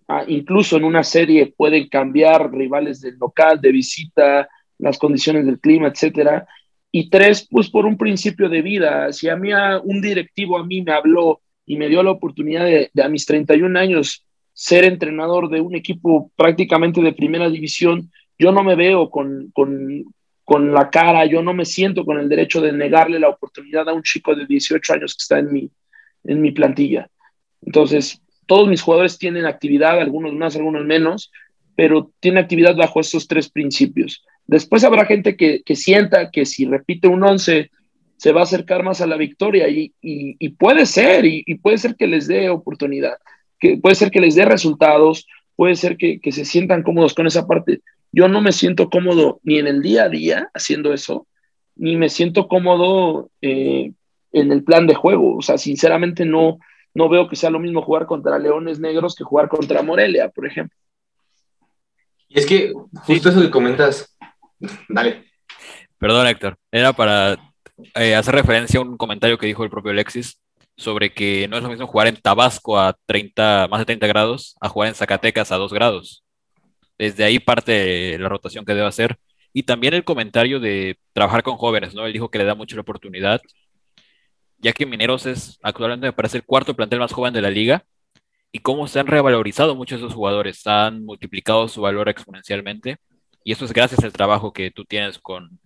ah, 0.09 0.25
incluso 0.27 0.77
en 0.77 0.85
una 0.85 1.05
serie 1.05 1.53
pueden 1.55 1.89
cambiar 1.89 2.51
rivales 2.53 3.01
del 3.01 3.17
local, 3.19 3.61
de 3.61 3.73
visita, 3.73 4.49
las 4.79 4.99
condiciones 4.99 5.45
del 5.45 5.61
clima, 5.61 5.89
etcétera. 5.89 6.47
Y 6.91 7.11
tres, 7.11 7.47
pues 7.49 7.69
por 7.69 7.85
un 7.85 7.99
principio 7.99 8.49
de 8.49 8.63
vida. 8.63 9.13
Si 9.13 9.29
a 9.29 9.37
mí 9.37 9.51
un 9.85 10.01
directivo 10.01 10.59
a 10.59 10.65
mí 10.65 10.83
me 10.83 10.93
habló 10.93 11.43
y 11.67 11.77
me 11.77 11.89
dio 11.89 12.03
la 12.03 12.11
oportunidad 12.11 12.65
de, 12.65 12.91
de 12.93 13.03
a 13.03 13.09
mis 13.09 13.27
31 13.27 13.79
años 13.79 14.27
ser 14.55 14.85
entrenador 14.85 15.49
de 15.51 15.61
un 15.61 15.77
equipo 15.77 16.33
prácticamente 16.37 17.01
de 17.01 17.13
primera 17.13 17.49
división, 17.49 18.11
yo 18.41 18.53
no 18.53 18.65
me 18.65 18.75
veo 18.75 19.11
con, 19.11 19.51
con, 19.53 20.05
con, 20.45 20.73
la 20.73 20.89
cara, 20.89 21.27
yo 21.27 21.43
no 21.43 21.53
me 21.53 21.67
siento 21.67 22.07
con 22.07 22.19
el 22.19 22.29
derecho 22.29 22.63
de 22.63 22.73
negarle 22.73 23.21
la 23.21 23.29
oportunidad 23.29 23.87
a 23.87 23.93
un 23.93 24.03
chico 24.03 24.35
de 24.35 24.47
18 24.47 24.95
años 24.95 25.15
que 25.15 25.23
está 25.23 25.39
en 25.39 25.53
mi, 25.53 25.71
en 26.25 26.41
mi 26.41 26.51
plantilla. 26.51 27.11
Entonces, 27.61 28.23
todos 28.47 28.67
mis 28.67 28.81
jugadores 28.81 29.19
tienen 29.19 29.45
actividad, 29.45 30.01
algunos 30.01 30.33
más, 30.33 30.57
algunos 30.57 30.87
menos, 30.87 31.31
pero 31.77 32.11
tienen 32.19 32.43
actividad 32.43 32.75
bajo 32.75 33.01
estos 33.01 33.29
tres 33.29 33.51
principios. 33.51 34.25
Después 34.47 34.85
habrá 34.85 35.05
gente 35.05 35.37
que, 35.37 35.63
que 35.63 35.77
sienta 35.77 36.31
que 36.31 36.47
si 36.47 36.65
repite 36.65 37.09
un 37.09 37.23
11 37.23 37.71
se 38.17 38.33
va 38.33 38.41
a 38.41 38.45
acercar 38.45 38.83
más 38.83 39.03
a 39.03 39.07
la 39.07 39.19
victoria 39.19 39.69
y, 39.69 39.93
y, 40.01 40.37
y 40.39 40.49
puede 40.51 40.87
ser, 40.87 41.27
y, 41.27 41.43
y, 41.47 41.57
puede 41.57 41.77
ser 41.77 41.95
que 41.95 42.07
les 42.07 42.27
dé 42.27 42.49
oportunidad, 42.49 43.19
que 43.59 43.77
puede 43.77 43.95
ser 43.95 44.11
que 44.11 44.21
les 44.21 44.35
dé 44.35 44.47
resultados, 44.47 45.27
puede 45.57 45.77
ser 45.77 45.99
que, 45.99 46.21
que 46.21 46.33
se 46.33 46.47
sientan 46.47 46.83
cómodos 46.83 47.13
con 47.13 47.27
esa 47.27 47.47
parte, 47.47 47.81
yo 48.13 48.29
no 48.29 48.41
me 48.41 48.53
siento 48.53 48.91
cómodo 48.91 49.41
ni 49.43 49.59
en 49.59 49.67
el 49.67 49.83
día 49.83 50.05
a 50.05 50.09
día 50.09 50.51
haciendo 50.55 50.93
eso, 50.93 51.27
ni 51.77 51.97
me 51.97 52.09
siento 52.09 52.49
cómodo 52.49 53.31
eh, 53.41 53.93
en 54.33 54.53
el 54.53 54.65
plan 54.65 54.87
de 54.87 54.95
juego. 54.95 55.37
O 55.37 55.43
sea, 55.43 55.59
sinceramente 55.59 56.25
no, 56.25 56.59
no 56.95 57.09
veo 57.09 57.29
que 57.29 57.37
sea 57.37 57.51
lo 57.51 57.61
mismo 57.61 57.83
jugar 57.83 58.07
contra 58.07 58.39
Leones 58.39 58.81
Negros 58.81 59.15
que 59.15 59.25
jugar 59.25 59.49
contra 59.49 59.83
Morelia, 59.83 60.29
por 60.29 60.47
ejemplo. 60.47 60.77
Y 62.29 62.39
es 62.39 62.47
que 62.47 62.73
justo 62.95 63.29
eso 63.29 63.41
que 63.41 63.51
comentas, 63.51 64.17
dale. 64.89 65.25
Perdón, 65.99 66.27
Héctor, 66.27 66.57
era 66.71 66.93
para 66.93 67.39
eh, 67.95 68.15
hacer 68.15 68.35
referencia 68.35 68.79
a 68.79 68.83
un 68.83 68.97
comentario 68.97 69.37
que 69.37 69.47
dijo 69.47 69.65
el 69.65 69.71
propio 69.71 69.91
Alexis 69.91 70.41
sobre 70.77 71.13
que 71.13 71.47
no 71.49 71.57
es 71.57 71.63
lo 71.63 71.69
mismo 71.69 71.87
jugar 71.87 72.07
en 72.07 72.17
Tabasco 72.17 72.79
a 72.79 72.97
30, 73.07 73.69
más 73.71 73.81
de 73.81 73.85
30 73.85 74.07
grados 74.07 74.57
a 74.61 74.69
jugar 74.69 74.89
en 74.89 74.95
Zacatecas 74.95 75.53
a 75.53 75.57
2 75.57 75.73
grados. 75.73 76.25
Desde 77.01 77.25
ahí 77.25 77.39
parte 77.39 78.19
la 78.19 78.29
rotación 78.29 78.67
que 78.67 78.75
debe 78.75 78.87
hacer. 78.87 79.19
Y 79.55 79.63
también 79.63 79.95
el 79.95 80.05
comentario 80.05 80.61
de 80.61 80.99
trabajar 81.15 81.43
con 81.43 81.57
jóvenes, 81.57 81.95
¿no? 81.95 82.05
Él 82.05 82.13
dijo 82.13 82.31
que 82.31 82.37
le 82.37 82.45
da 82.45 82.55
mucho 82.55 82.77
la 82.77 82.83
oportunidad, 82.83 83.41
ya 84.59 84.73
que 84.75 84.85
Mineros 84.85 85.25
es 85.25 85.59
actualmente 85.63 86.07
me 86.09 86.13
parece 86.13 86.37
el 86.37 86.45
cuarto 86.45 86.77
plantel 86.77 86.99
más 86.99 87.13
joven 87.13 87.33
de 87.33 87.41
la 87.41 87.49
liga 87.51 87.87
y 88.53 88.59
cómo 88.59 88.87
se 88.87 89.01
han 89.01 89.07
revalorizado 89.07 89.75
muchos 89.75 89.99
de 89.99 90.07
esos 90.07 90.15
jugadores, 90.15 90.67
han 90.67 91.07
multiplicado 91.07 91.69
su 91.69 91.81
valor 91.81 92.11
exponencialmente 92.11 92.99
y 93.45 93.53
eso 93.53 93.65
es 93.65 93.73
gracias 93.73 94.05
al 94.05 94.13
trabajo 94.13 94.53
que 94.53 94.71
tú 94.71 94.85
tienes 94.85 95.19
con, 95.19 95.59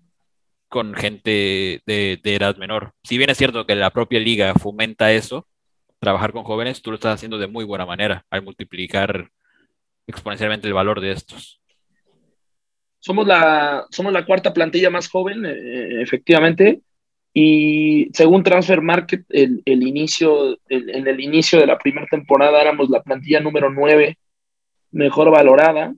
con 0.69 0.95
gente 0.95 1.83
de, 1.85 2.21
de, 2.23 2.35
edad 2.37 2.57
menor. 2.59 2.93
Si 3.03 3.19
bien 3.19 3.31
es 3.31 3.39
cierto 3.39 3.67
que 3.67 3.75
la 3.75 3.91
propia 3.91 4.21
liga 4.21 4.55
fomenta 4.55 5.11
eso, 5.11 5.49
trabajar 5.99 6.33
con 6.33 6.45
jóvenes, 6.45 6.81
tú 6.81 6.91
lo 6.93 6.95
estás 6.97 7.15
haciendo 7.15 7.39
de 7.39 7.49
muy 7.49 7.65
buena 7.65 7.87
manera 7.87 8.25
al 8.31 8.43
multiplicar 8.45 9.31
exponencialmente 10.07 10.67
el 10.67 10.75
valor 10.75 11.01
de 11.01 11.13
estos. 11.13 11.61
Somos 12.99 13.27
la, 13.27 13.87
somos 13.91 14.13
la 14.13 14.25
cuarta 14.25 14.55
plantilla 14.55 14.91
más 14.91 15.09
joven, 15.09 15.45
eh, 15.45 16.03
efectivamente, 16.03 16.81
y 17.35 18.09
según 18.15 18.45
Transfer 18.45 18.81
Market, 18.81 19.25
el, 19.29 19.61
el 19.65 19.83
inicio, 19.83 20.57
el, 20.69 20.89
en 20.91 21.07
el 21.07 21.21
inicio 21.21 21.59
de 21.59 21.67
la 21.67 21.77
primera 21.77 22.07
temporada 22.07 22.61
éramos 22.61 22.89
la 22.89 23.03
plantilla 23.03 23.41
número 23.41 23.71
9 23.71 24.17
mejor 24.93 25.31
valorada, 25.31 25.93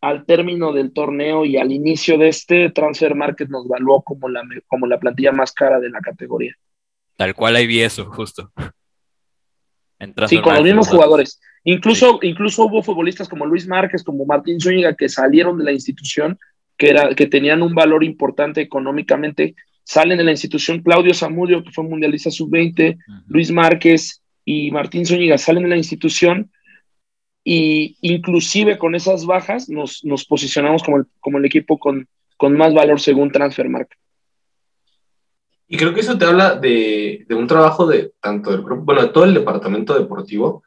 al 0.00 0.24
término 0.24 0.72
del 0.72 0.92
torneo 0.92 1.44
y 1.44 1.56
al 1.56 1.70
inicio 1.70 2.18
de 2.18 2.28
este, 2.28 2.70
Transfer 2.70 3.14
Market 3.14 3.48
nos 3.48 3.66
evaluó 3.66 4.02
como 4.02 4.28
la, 4.28 4.42
como 4.66 4.86
la 4.86 4.98
plantilla 4.98 5.32
más 5.32 5.52
cara 5.52 5.78
de 5.78 5.90
la 5.90 6.00
categoría. 6.00 6.54
Tal 7.16 7.34
cual 7.34 7.56
ahí 7.56 7.66
vi 7.66 7.80
eso, 7.80 8.06
justo. 8.06 8.50
sí, 10.26 10.40
con 10.40 10.54
los 10.54 10.64
mismos 10.64 10.88
jugadores. 10.88 11.40
Incluso, 11.64 12.18
sí. 12.20 12.28
incluso 12.28 12.64
hubo 12.64 12.82
futbolistas 12.82 13.28
como 13.28 13.46
Luis 13.46 13.66
Márquez, 13.66 14.02
como 14.02 14.26
Martín 14.26 14.60
Zúñiga, 14.60 14.94
que 14.94 15.08
salieron 15.08 15.58
de 15.58 15.64
la 15.64 15.72
institución, 15.72 16.38
que, 16.76 16.90
era, 16.90 17.14
que 17.14 17.26
tenían 17.26 17.62
un 17.62 17.74
valor 17.74 18.04
importante 18.04 18.60
económicamente. 18.60 19.54
Salen 19.82 20.18
de 20.18 20.24
la 20.24 20.30
institución 20.30 20.82
Claudio 20.82 21.14
Zamudio, 21.14 21.62
que 21.62 21.70
fue 21.70 21.84
mundialista 21.84 22.30
sub-20, 22.30 22.94
uh 22.94 22.98
-huh. 22.98 23.22
Luis 23.28 23.50
Márquez 23.50 24.22
y 24.44 24.70
Martín 24.70 25.06
Zúñiga 25.06 25.38
salen 25.38 25.64
de 25.64 25.68
la 25.70 25.76
institución 25.76 26.50
y 27.44 27.98
inclusive 28.00 28.78
con 28.78 28.94
esas 28.94 29.26
bajas 29.26 29.68
nos, 29.68 30.02
nos 30.04 30.24
posicionamos 30.24 30.82
como 30.82 30.98
el, 30.98 31.04
como 31.20 31.38
el 31.38 31.44
equipo 31.44 31.78
con, 31.78 32.08
con, 32.38 32.56
más 32.56 32.72
valor 32.72 33.00
según 33.00 33.30
Transfermarkt. 33.30 33.92
Y 35.68 35.76
creo 35.76 35.92
que 35.92 36.00
eso 36.00 36.16
te 36.16 36.24
habla 36.24 36.56
de, 36.56 37.24
de, 37.28 37.34
un 37.34 37.46
trabajo 37.46 37.86
de 37.86 38.12
tanto 38.20 38.50
del 38.50 38.62
grupo, 38.62 38.84
bueno, 38.84 39.02
de 39.02 39.08
todo 39.08 39.24
el 39.24 39.34
departamento 39.34 39.98
deportivo, 39.98 40.62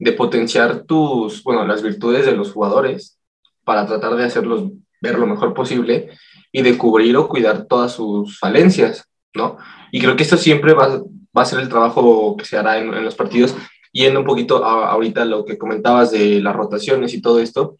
de 0.00 0.12
potenciar 0.12 0.84
tus, 0.84 1.44
bueno, 1.44 1.64
las 1.66 1.82
virtudes 1.82 2.24
de 2.26 2.32
los 2.32 2.52
jugadores 2.52 3.18
para 3.64 3.86
tratar 3.86 4.16
de 4.16 4.24
hacerlos 4.24 4.70
ver 5.00 5.18
lo 5.18 5.26
mejor 5.26 5.54
posible 5.54 6.10
y 6.50 6.62
de 6.62 6.76
cubrir 6.76 7.16
o 7.16 7.28
cuidar 7.28 7.66
todas 7.66 7.92
sus 7.92 8.38
falencias, 8.38 9.04
¿no? 9.34 9.58
Y 9.92 10.00
creo 10.00 10.16
que 10.16 10.22
esto 10.22 10.38
siempre 10.38 10.72
va, 10.72 11.02
va 11.36 11.42
a 11.42 11.44
ser 11.44 11.60
el 11.60 11.68
trabajo 11.68 12.34
que 12.36 12.46
se 12.46 12.56
hará 12.56 12.78
en, 12.78 13.04
los 13.04 13.14
partidos 13.14 13.54
yendo 13.92 14.20
un 14.20 14.26
poquito 14.26 14.64
a, 14.64 14.90
ahorita 14.90 15.24
lo 15.26 15.44
que 15.44 15.58
comentabas 15.58 16.10
de 16.10 16.40
las 16.40 16.56
rotaciones 16.56 17.12
y 17.12 17.20
todo 17.20 17.38
esto, 17.38 17.76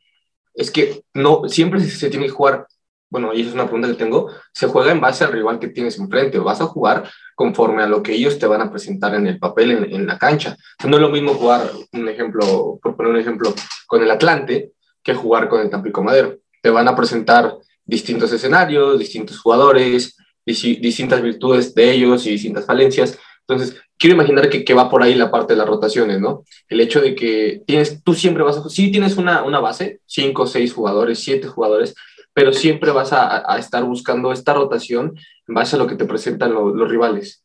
es 0.55 0.71
que 0.71 1.03
no, 1.15 1.49
siempre 1.49 1.81
se, 1.81 2.11
tiene 2.11 2.27
que 2.27 2.33
jugar, 2.33 2.67
bueno, 3.11 3.35
y 3.35 3.41
esa 3.41 3.51
es 3.51 3.55
una 3.55 3.65
pregunta 3.65 3.89
que 3.89 3.95
tengo, 3.95 4.31
se 4.53 4.69
juega 4.69 4.93
en 4.93 5.01
base 5.01 5.25
al 5.25 5.33
rival 5.33 5.59
que 5.59 5.69
tienes 5.69 5.99
enfrente, 5.99 6.39
o 6.39 6.45
vas 6.45 6.61
a 6.61 6.67
jugar 6.67 7.11
conforme 7.35 7.83
a 7.83 7.87
lo 7.87 8.03
que 8.03 8.13
ellos 8.13 8.39
te 8.39 8.47
van 8.47 8.63
a 8.63 8.71
presentar 8.71 9.15
en 9.15 9.27
el 9.27 9.39
papel, 9.39 9.73
en, 9.73 9.93
en 9.93 10.07
la 10.07 10.17
cancha. 10.17 10.57
No 10.87 10.97
es 10.97 11.03
lo 11.03 11.11
mismo 11.11 11.35
jugar, 11.35 11.71
un 11.93 12.09
ejemplo, 12.09 12.79
por 12.81 12.97
poner 12.97 13.13
un 13.13 13.19
ejemplo, 13.19 13.53
con 13.87 14.03
el 14.03 14.11
Atlante, 14.11 14.73
que 15.03 15.15
jugar 15.15 15.49
con 15.49 15.61
el 15.61 15.71
Tampico 15.71 16.03
Madero. 16.03 16.39
Te 16.63 16.71
van 16.71 16.89
a 16.89 16.95
presentar 16.95 17.57
distintos 17.85 18.33
escenarios, 18.33 18.99
distintos 18.99 19.41
jugadores, 19.41 20.17
distintas 20.45 21.23
virtudes 21.23 21.75
de 21.75 21.91
ellos 21.91 22.27
y 22.27 22.31
distintas 22.31 22.67
falencias. 22.67 23.19
Entonces, 23.47 23.81
quiero 23.99 24.15
imaginar 24.15 24.49
que, 24.49 24.65
que, 24.65 24.75
va 24.75 24.89
por 24.89 25.03
ahí 25.03 25.15
la 25.15 25.31
parte 25.31 25.53
de 25.53 25.59
las 25.59 25.69
rotaciones, 25.69 26.21
¿no? 26.21 26.45
El 26.69 26.81
hecho 26.81 27.01
de 27.01 27.15
que 27.15 27.63
tienes, 27.67 28.03
tú 28.03 28.15
siempre 28.15 28.43
vas 28.43 28.59
a, 28.59 28.69
sí 28.69 28.91
tienes 28.93 29.17
una, 29.17 29.43
una 29.43 29.61
base, 29.61 30.01
cinco, 30.07 30.47
seis 30.47 30.73
jugadores, 30.73 31.19
siete 31.19 31.49
jugadores, 31.49 31.95
pero 32.33 32.53
siempre 32.53 32.91
vas 32.91 33.13
a, 33.13 33.59
estar 33.59 33.85
buscando 33.85 34.33
esta 34.33 34.55
rotación 34.55 35.15
en 35.49 35.55
base 35.55 35.77
a 35.77 35.79
lo 35.79 35.87
que 35.87 35.97
te 35.97 36.05
presentan 36.05 36.53
lo, 36.53 36.75
los 36.75 36.91
rivales. 36.91 37.45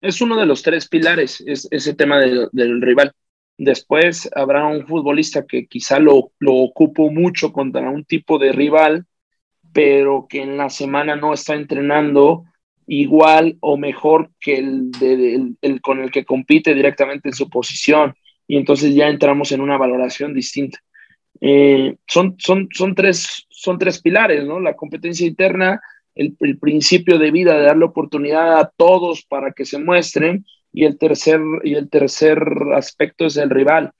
Es 0.00 0.20
uno 0.20 0.36
de 0.36 0.46
los 0.46 0.62
tres 0.62 0.88
pilares, 0.88 1.42
es, 1.46 1.68
ese 1.70 1.94
tema 1.94 2.18
de, 2.18 2.48
del 2.52 2.82
rival. 2.82 3.12
Después 3.58 4.28
habrá 4.34 4.66
un 4.66 4.86
futbolista 4.86 5.46
que 5.46 5.66
quizá 5.66 5.98
lo, 5.98 6.32
lo 6.38 6.54
ocupo 6.54 7.10
mucho 7.10 7.52
contra 7.52 7.88
un 7.88 8.04
tipo 8.04 8.38
de 8.38 8.52
rival, 8.52 9.06
pero 9.72 10.26
que 10.28 10.42
en 10.42 10.56
la 10.56 10.68
semana 10.68 11.16
no 11.16 11.32
está 11.32 11.54
entrenando 11.54 12.44
igual 12.86 13.56
o 13.60 13.76
mejor 13.76 14.30
que 14.40 14.58
el, 14.58 14.90
de, 14.92 15.54
el, 15.60 15.80
con 15.80 16.00
el 16.00 16.10
que 16.10 16.24
compite 16.24 16.74
directamente 16.74 17.28
en 17.28 17.34
su 17.34 17.48
posición 17.48 18.14
y 18.46 18.56
entonces 18.56 18.94
ya 18.94 19.08
entramos 19.08 19.50
en 19.52 19.60
una 19.60 19.76
valoración 19.76 20.34
distinta. 20.34 20.78
Eh, 21.40 21.96
son, 22.06 22.36
son, 22.38 22.68
son, 22.72 22.94
tres, 22.94 23.46
son 23.48 23.78
tres 23.78 24.00
pilares, 24.00 24.44
¿no? 24.44 24.60
La 24.60 24.74
competencia 24.74 25.26
interna, 25.26 25.80
el, 26.14 26.36
el, 26.40 26.58
principio 26.58 27.18
de 27.18 27.30
vida 27.30 27.58
de 27.58 27.66
darle 27.66 27.84
oportunidad 27.84 28.58
a 28.58 28.72
todos 28.76 29.22
para 29.22 29.52
que 29.52 29.64
se 29.64 29.78
muestren 29.78 30.46
y 30.72 30.84
el 30.84 30.98
tercer, 30.98 31.40
y 31.64 31.74
el 31.74 31.88
tercer 31.90 32.38
aspecto 32.74 33.26
es 33.26 33.36
el 33.36 33.50
rival. 33.50 33.92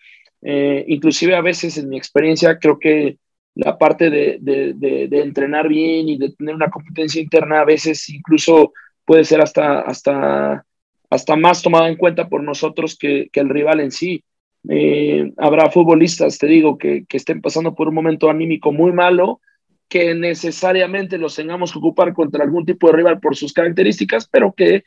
Eh, 0.43 0.85
inclusive 0.89 1.35
a 1.35 1.41
veces 1.41 1.79
en 1.79 1.89
mi 1.89 1.97
experiencia 1.97 2.59
creo 2.59 2.79
que 2.79 3.19
la 3.55 3.79
parte 3.79 4.11
de, 4.11 4.39
de, 4.41 4.75
de, 4.75 5.09
de, 5.09 5.21
entrenar 5.23 5.67
bien 5.67 6.09
y 6.09 6.19
de 6.19 6.31
tener 6.33 6.55
una 6.55 6.71
competencia 6.71 7.23
interna 7.23 7.61
a 7.61 7.65
veces 7.65 8.09
incluso 8.11 8.73
puede 9.07 9.25
ser 9.25 9.41
hasta, 9.41 9.81
hasta, 9.81 10.67
hasta 11.09 11.37
más 11.37 11.63
tomada 11.63 11.89
en 11.89 11.97
cuenta 11.97 12.29
por 12.29 12.43
nosotros 12.43 12.97
que, 12.99 13.31
que 13.33 13.41
el 13.41 13.49
rival 13.49 13.81
en 13.81 13.91
sí. 13.91 14.23
Eh, 14.69 15.33
habrá 15.37 15.71
futbolistas, 15.71 16.39
te 16.39 16.47
digo, 16.47 16.79
que, 16.79 17.05
que, 17.07 17.17
estén 17.17 17.41
pasando 17.41 17.75
por 17.75 17.89
un 17.89 17.95
momento 17.95 18.29
anímico 18.29 18.73
muy 18.73 18.93
malo, 18.93 19.41
que 19.89 20.15
necesariamente 20.15 21.19
los 21.19 21.37
tengamos 21.37 21.73
que 21.73 21.79
ocupar 21.79 22.13
contra 22.13 22.43
algún 22.43 22.65
tipo 22.65 22.89
de 22.89 22.97
rival 22.97 23.21
por 23.21 23.37
sus 23.37 23.53
características, 23.53 24.29
pero 24.29 24.53
que 24.53 24.83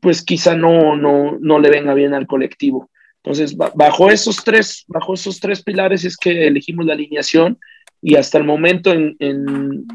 pues 0.00 0.24
quizá 0.24 0.56
no, 0.56 0.96
no, 0.96 1.38
no 1.40 1.60
le 1.60 1.70
venga 1.70 1.94
bien 1.94 2.12
al 2.12 2.26
colectivo. 2.26 2.90
Entonces, 3.22 3.56
bajo 3.56 4.10
esos 4.10 4.42
tres, 4.42 4.84
bajo 4.88 5.14
esos 5.14 5.38
tres 5.38 5.62
pilares 5.62 6.04
es 6.04 6.16
que 6.16 6.48
elegimos 6.48 6.86
la 6.86 6.94
alineación 6.94 7.56
y 8.00 8.16
hasta 8.16 8.36
el 8.36 8.42
momento 8.42 8.90
en, 8.92 9.86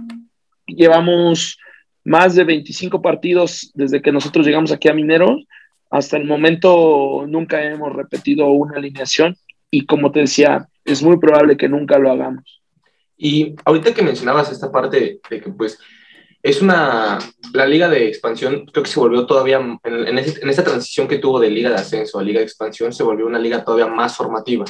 llevamos 0.65 1.57
más 2.06 2.35
de 2.35 2.45
25 2.45 3.02
partidos 3.02 3.69
desde 3.73 4.02
que 4.02 4.14
nosotros 4.14 4.45
llegamos 4.45 4.72
aquí 4.72 4.88
a 4.88 4.94
Mineros. 4.94 5.45
Hasta 5.89 6.18
el 6.18 6.26
momento 6.26 7.26
nunca 7.27 7.64
hemos 7.64 7.93
repetido 7.93 8.47
una 8.49 8.77
alineación 8.77 9.35
y 9.72 9.85
como 9.85 10.11
te 10.11 10.22
decía, 10.22 10.68
es 10.85 11.03
muy 11.03 11.18
probable 11.18 11.57
que 11.57 11.69
nunca 11.69 11.97
lo 11.97 12.11
hagamos. 12.11 12.61
Y 13.18 13.55
ahorita 13.65 13.93
que 13.93 14.03
mencionabas 14.03 14.51
esta 14.51 14.72
parte 14.72 15.19
de 15.30 15.41
que 15.41 15.49
pues 15.49 15.80
es 16.43 16.61
una, 16.61 17.19
la 17.53 17.65
liga 17.65 17.89
de 17.89 18.07
expansión 18.07 18.65
creo 18.68 18.84
que 18.84 18.89
se 18.89 18.99
volvió 18.99 19.26
todavía, 19.26 19.57
en, 19.57 19.80
en, 19.84 20.18
ese, 20.18 20.41
en 20.41 20.49
esa 20.49 20.64
transición 20.64 21.07
que 21.07 21.18
tuvo 21.18 21.39
de 21.39 21.49
liga 21.49 21.69
de 21.69 21.76
ascenso 21.76 22.19
a 22.19 22.23
liga 22.23 22.39
de 22.39 22.45
expansión, 22.45 22.93
se 22.93 23.03
volvió 23.03 23.26
una 23.26 23.39
liga 23.39 23.65
todavía 23.65 23.88
más 23.88 24.15
formativa. 24.15 24.64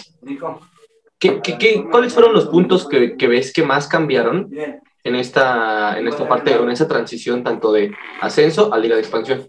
¿Qué, 1.19 1.41
qué, 1.41 1.57
qué, 1.57 1.85
¿Cuáles 1.91 2.13
fueron 2.13 2.33
los 2.33 2.47
puntos 2.47 2.87
que, 2.87 3.17
que, 3.17 3.27
ves 3.27 3.51
que 3.51 3.63
más 3.63 3.87
cambiaron 3.87 4.49
en 5.03 5.15
esta, 5.15 5.99
en 5.99 6.07
esta 6.07 6.27
parte, 6.27 6.53
en 6.53 6.69
esa 6.69 6.87
transición 6.87 7.43
tanto 7.43 7.71
de 7.71 7.91
ascenso 8.21 8.73
a 8.73 8.77
liga 8.77 8.95
de 8.95 9.01
expansión? 9.01 9.47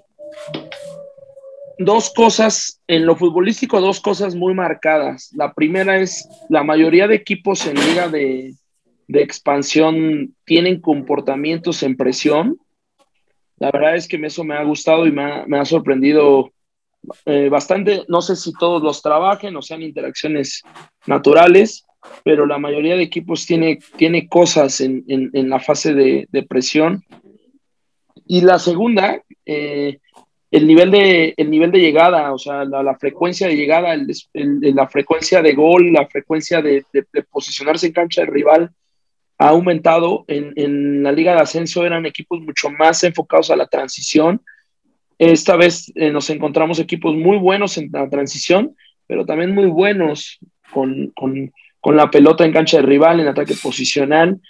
Dos 1.79 2.13
cosas, 2.15 2.81
en 2.89 3.07
lo 3.07 3.17
futbolístico, 3.17 3.81
dos 3.81 4.01
cosas 4.01 4.35
muy 4.35 4.53
marcadas. 4.53 5.31
La 5.37 5.53
primera 5.55 5.99
es, 5.99 6.29
la 6.49 6.65
mayoría 6.65 7.07
de 7.07 7.15
equipos 7.15 7.67
en 7.67 7.77
liga 7.77 8.09
de, 8.09 8.55
de 9.07 9.23
expansión 9.23 10.35
tienen 10.45 10.81
comportamientos 10.81 11.83
en 11.83 11.97
presión. 11.97 12.59
La 13.59 13.71
verdad 13.71 13.97
es 13.97 14.07
que 14.07 14.17
eso 14.17 14.45
me 14.45 14.55
ha 14.55 14.63
gustado 14.63 15.07
y 15.07 15.13
me 15.13 15.23
ha, 15.23 15.47
me 15.47 15.59
ha 15.59 15.65
sorprendido 15.65 16.53
eh, 17.25 17.49
bastante. 17.49 18.05
No 18.09 18.23
sé 18.23 18.37
si 18.37 18.53
todos 18.53 18.83
los 18.83 19.03
trabajen 19.03 19.57
o 19.57 19.63
sean 19.63 19.83
interacciones 19.83 20.63
naturales, 21.07 21.85
pero 22.25 22.47
la 22.47 22.59
mayoría 22.59 22.97
de 22.97 23.03
equipos 23.03 23.47
tiene, 23.47 23.79
tiene 23.97 24.29
cosas 24.29 24.81
en, 24.81 25.05
en, 25.09 25.31
en 25.33 25.51
la 25.51 25.59
fase 25.59 25.95
de, 25.95 26.29
de, 26.31 26.43
presión. 26.43 27.03
Y 28.27 28.43
la 28.43 28.59
segunda, 28.59 29.23
eh, 29.47 29.99
el, 30.51 30.67
nivel 30.67 30.91
de, 30.91 31.35
el 31.37 31.51
nivel 31.51 31.71
de 31.71 31.81
llegada, 31.81 32.33
o 32.33 32.39
sea, 32.39 32.65
la, 32.65 32.83
la 32.83 32.97
frecuencia 32.97 33.49
de 33.49 33.57
llegada, 33.57 33.95
el, 33.95 34.07
el, 34.33 34.75
la 34.75 34.89
frecuencia 34.89 35.43
de 35.43 35.55
gol, 35.55 35.93
la 35.93 36.07
frecuencia 36.07 36.63
de, 36.63 36.85
de 36.93 37.23
posicionarse 37.25 37.87
en 37.87 37.93
cancha 37.93 38.23
del 38.23 38.33
rival 38.33 38.71
ha 39.39 39.49
aumentado. 39.49 40.25
En, 40.29 40.53
en, 40.57 41.03
la 41.03 41.13
liga 41.13 41.35
de 41.35 41.41
ascenso 41.41 41.87
eran 41.87 42.07
equipos 42.07 42.41
mucho 42.41 42.71
más 42.71 43.05
enfocados 43.05 43.51
a 43.51 43.57
la 43.57 43.67
transición 43.67 44.41
Esta 45.19 45.57
vez 45.57 45.93
eh, 45.95 46.11
nos 46.11 46.29
encontramos 46.31 46.79
equipos 46.79 47.15
muy 47.15 47.39
buenos 47.39 47.79
en 47.79 47.91
la 47.93 48.09
transición, 48.09 48.77
pero 49.07 49.25
también 49.25 49.55
muy 49.55 49.67
buenos 49.67 50.39
con, 50.73 51.13
con, 51.15 51.53
con 51.81 51.97
la 51.97 52.11
pelota 52.11 52.45
en 52.45 52.53
cancha 52.53 52.79
de 52.79 52.85
rival, 52.85 53.21
en 53.21 53.29
ataque 53.29 53.55
posicional. 53.63 54.41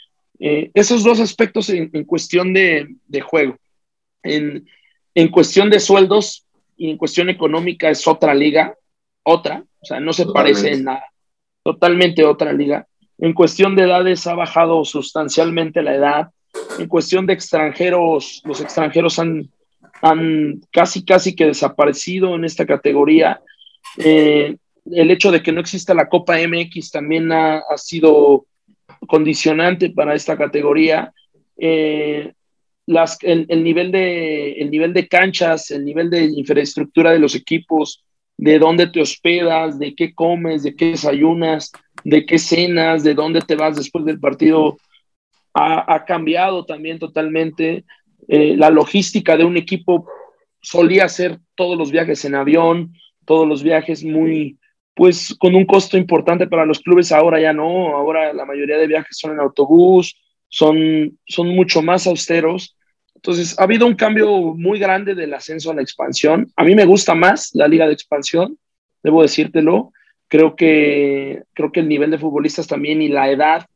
Eh, 0.41 0.71
esos 0.75 1.05
dos 1.05 1.21
aspectos 1.21 1.69
en, 1.71 1.91
en 1.93 2.05
cuestión 2.05 2.53
de, 2.53 2.87
de 3.07 3.21
juego. 3.21 3.57
En, 4.23 4.67
en, 5.15 5.29
cuestión 5.29 5.71
de 5.71 5.81
sueldos 5.81 6.47
y 6.77 6.91
en 6.91 6.97
cuestión 6.97 7.29
económica 7.29 7.91
es 7.91 8.07
otra 8.07 8.35
liga, 8.35 8.75
otra, 9.23 9.65
o 9.81 9.85
sea, 9.85 10.01
no 10.01 10.13
se 10.13 10.25
Totalmente. 10.25 10.61
parece 10.61 10.77
en 10.77 10.85
nada. 10.85 11.05
Totalmente 11.63 12.25
otra 12.25 12.53
liga. 12.53 12.87
En 13.19 13.33
cuestión 13.33 13.75
de 13.75 13.83
edades 13.85 14.27
ha 14.27 14.35
bajado 14.35 14.85
sustancialmente 14.85 15.83
la 15.83 15.95
edad. 15.95 16.29
En 16.79 16.87
cuestión 16.87 17.27
de 17.27 17.35
extranjeros, 17.35 18.43
los 18.45 18.61
extranjeros 18.61 19.19
han, 19.19 19.51
han 20.01 20.61
casi, 20.73 21.05
casi 21.05 21.35
que 21.35 21.47
desaparecido 21.47 22.35
en 22.37 22.45
esta 22.45 22.65
categoría. 22.65 23.41
Eh, 23.99 24.57
el 24.91 25.11
hecho 25.11 25.31
de 25.31 25.43
que 25.43 25.53
no 25.53 25.61
exista 25.61 25.95
la 25.95 26.09
Copa 26.09 26.37
MX 26.39 26.91
también 26.91 27.31
ha, 27.33 27.59
ha 27.59 27.77
sido 27.77 28.47
condicionante 29.07 29.91
para 29.91 30.15
esta 30.15 30.37
categoría. 30.37 31.13
Eh, 31.57 32.33
las, 32.89 33.19
el, 33.23 33.45
el, 33.51 33.63
nivel 33.63 33.93
de, 33.93 34.53
el 34.53 34.71
nivel 34.71 34.95
de 34.95 35.07
canchas, 35.07 35.71
el 35.71 35.85
nivel 35.85 36.09
de 36.09 36.25
infraestructura 36.25 37.13
de 37.13 37.19
los 37.19 37.35
equipos, 37.35 38.03
de 38.39 38.59
dónde 38.59 38.87
te 38.87 39.03
hospedas, 39.03 39.79
de 39.79 39.95
qué 39.95 40.15
comes, 40.15 40.63
de 40.63 40.75
qué 40.75 40.93
desayunas, 40.93 41.71
de 42.03 42.25
qué 42.25 42.39
cenas, 42.39 43.05
de 43.05 43.13
dónde 43.13 43.43
te 43.43 43.57
vas 43.57 43.77
después 43.77 44.07
del 44.07 44.19
partido, 44.19 44.79
ha, 45.53 45.95
ha 45.95 46.07
cambiado 46.07 46.65
también 46.65 46.99
totalmente. 46.99 47.85
Eh, 48.27 48.57
la 48.57 48.71
logística 48.71 49.37
de 49.37 49.45
un 49.45 49.59
equipo 49.59 50.07
solía 50.63 51.11
ser 51.11 51.39
todos 51.57 51.77
los 51.77 51.91
viajes 51.91 52.25
en 52.25 52.37
avión, 52.37 52.95
todos 53.27 53.47
los 53.47 53.63
viajes 53.63 54.03
muy, 54.03 54.59
pues 54.95 55.37
con 55.39 55.55
un 55.55 55.67
costo 55.67 55.99
importante 55.99 56.47
para 56.47 56.65
los 56.65 56.81
clubes, 56.81 57.13
ahora 57.13 57.39
ya 57.39 57.53
no, 57.53 57.95
ahora 57.95 58.33
la 58.33 58.47
mayoría 58.47 58.79
de 58.79 58.87
viajes 58.87 59.19
son 59.19 59.33
en 59.33 59.41
autobús, 59.41 60.17
son, 60.49 61.19
son 61.27 61.49
mucho 61.49 61.83
más 61.83 62.07
austeros. 62.07 62.78
Entonces, 63.19 63.59
ha 63.59 63.65
habido 63.65 63.85
un 63.85 63.97
cambio 63.97 64.55
muy 64.55 64.79
grande 64.79 65.17
del 65.17 65.35
ascenso 65.35 65.73
a 65.73 65.75
la 65.75 65.83
expansión. 65.83 66.53
A 66.55 66.63
mí 66.63 66.77
me 66.77 66.85
gusta 66.85 67.17
más 67.17 67.51
la 67.53 67.67
liga 67.67 67.85
de 67.85 67.93
expansión, 67.93 68.57
debo 69.03 69.23
decírtelo. 69.23 69.93
Creo 70.29 70.55
que, 70.55 71.43
creo 71.53 71.73
que 71.73 71.81
el 71.81 71.89
nivel 71.89 72.13
de 72.13 72.19
futbolistas 72.19 72.69
también 72.69 73.03
y 73.03 73.09
la 73.09 73.29
edad 73.29 73.67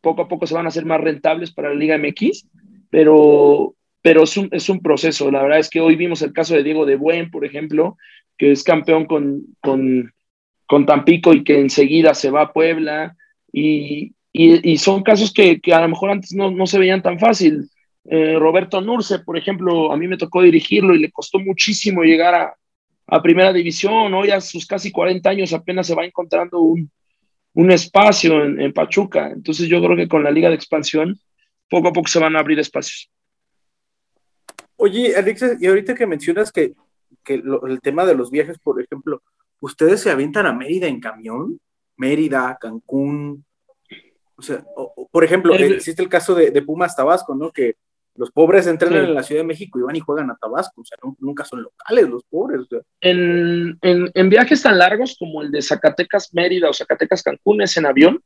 poco 0.00 0.22
a 0.22 0.28
poco 0.28 0.44
se 0.44 0.54
van 0.54 0.64
a 0.64 0.70
hacer 0.70 0.84
más 0.84 1.00
rentables 1.00 1.52
para 1.52 1.68
la 1.68 1.76
Liga 1.76 1.98
MX, 1.98 2.48
pero, 2.90 3.76
pero 4.02 4.24
es, 4.24 4.36
un, 4.36 4.48
es 4.50 4.68
un 4.68 4.80
proceso. 4.80 5.30
La 5.30 5.42
verdad 5.42 5.60
es 5.60 5.70
que 5.70 5.80
hoy 5.80 5.94
vimos 5.94 6.20
el 6.22 6.32
caso 6.32 6.54
de 6.54 6.64
Diego 6.64 6.84
de 6.84 6.96
Buen, 6.96 7.30
por 7.30 7.44
ejemplo, 7.44 7.96
que 8.36 8.50
es 8.50 8.64
campeón 8.64 9.04
con, 9.04 9.42
con, 9.60 10.12
con 10.66 10.84
Tampico 10.84 11.32
y 11.32 11.44
que 11.44 11.60
enseguida 11.60 12.12
se 12.14 12.30
va 12.30 12.42
a 12.42 12.52
Puebla. 12.52 13.14
Y, 13.52 14.14
y, 14.32 14.78
son 14.78 15.04
casos 15.04 15.32
que, 15.32 15.60
que, 15.60 15.74
a 15.74 15.80
lo 15.80 15.88
mejor 15.88 16.10
antes 16.10 16.32
no, 16.32 16.50
no 16.50 16.66
se 16.66 16.78
veían 16.80 17.02
tan 17.02 17.20
fácil. 17.20 17.70
Eh, 18.04 18.38
Roberto 18.38 18.80
Nurce, 18.80 19.20
por 19.20 19.36
ejemplo, 19.36 19.92
a 19.92 19.96
mí 19.96 20.08
me 20.08 20.16
tocó 20.16 20.42
dirigirlo 20.42 20.94
y 20.94 21.00
le 21.00 21.12
costó 21.12 21.38
muchísimo 21.38 22.02
llegar 22.02 22.34
a, 22.34 22.54
a 23.06 23.22
primera 23.22 23.52
división. 23.52 24.14
Hoy 24.14 24.30
a 24.30 24.40
sus 24.40 24.66
casi 24.66 24.90
40 24.90 25.28
años 25.28 25.52
apenas 25.52 25.86
se 25.86 25.94
va 25.94 26.04
encontrando 26.04 26.60
un, 26.60 26.90
un 27.54 27.70
espacio 27.70 28.44
en, 28.44 28.60
en, 28.60 28.72
Pachuca. 28.72 29.30
Entonces 29.30 29.68
yo 29.68 29.82
creo 29.82 29.96
que 29.96 30.08
con 30.08 30.22
la 30.22 30.30
liga 30.30 30.48
de 30.48 30.54
expansión 30.54 31.18
poco 31.68 31.88
a 31.88 31.92
poco 31.92 32.08
se 32.08 32.18
van 32.18 32.36
a 32.36 32.40
abrir 32.40 32.58
espacios. 32.58 33.10
Oye, 34.76 35.14
Alexis, 35.14 35.60
y 35.60 35.66
ahorita 35.66 35.94
que 35.94 36.06
mencionas 36.06 36.50
que, 36.50 36.72
que 37.22 37.36
lo, 37.36 37.66
el 37.66 37.80
tema 37.80 38.06
de 38.06 38.14
los 38.14 38.30
viajes, 38.30 38.58
por 38.58 38.80
ejemplo, 38.80 39.22
¿ustedes 39.60 40.00
se 40.00 40.10
avientan 40.10 40.46
a 40.46 40.52
Mérida 40.52 40.86
en 40.86 41.00
camión? 41.00 41.60
Mérida, 41.96 42.56
Cancún. 42.58 43.44
O 44.36 44.42
sea, 44.42 44.64
o, 44.74 44.92
o, 44.96 45.08
por 45.08 45.22
ejemplo, 45.22 45.52
el, 45.52 45.74
existe 45.74 46.02
el 46.02 46.08
caso 46.08 46.34
de, 46.34 46.50
de, 46.50 46.62
Pumas 46.62 46.96
Tabasco, 46.96 47.34
¿no? 47.34 47.52
Que 47.52 47.74
los 48.20 48.30
pobres 48.32 48.66
entrenan 48.66 49.02
sí. 49.02 49.08
en 49.08 49.14
la 49.14 49.22
Ciudad 49.22 49.40
de 49.40 49.46
México 49.46 49.78
y 49.78 49.82
van 49.82 49.96
y 49.96 50.00
juegan 50.00 50.30
a 50.30 50.36
Tabasco, 50.36 50.82
o 50.82 50.84
sea, 50.84 50.98
no, 51.02 51.16
nunca 51.20 51.42
son 51.46 51.62
locales 51.62 52.06
los 52.06 52.22
pobres. 52.24 52.60
O 52.60 52.66
sea. 52.66 52.80
en, 53.00 53.78
en, 53.80 54.10
en, 54.12 54.28
viajes 54.28 54.62
tan 54.62 54.76
largos 54.76 55.16
como 55.18 55.40
el 55.40 55.50
de 55.50 55.62
Zacatecas 55.62 56.34
Mérida 56.34 56.68
o 56.68 56.74
Zacatecas 56.74 57.22
Cancún 57.22 57.62
es 57.62 57.74
en 57.78 57.86
avión, 57.86 58.22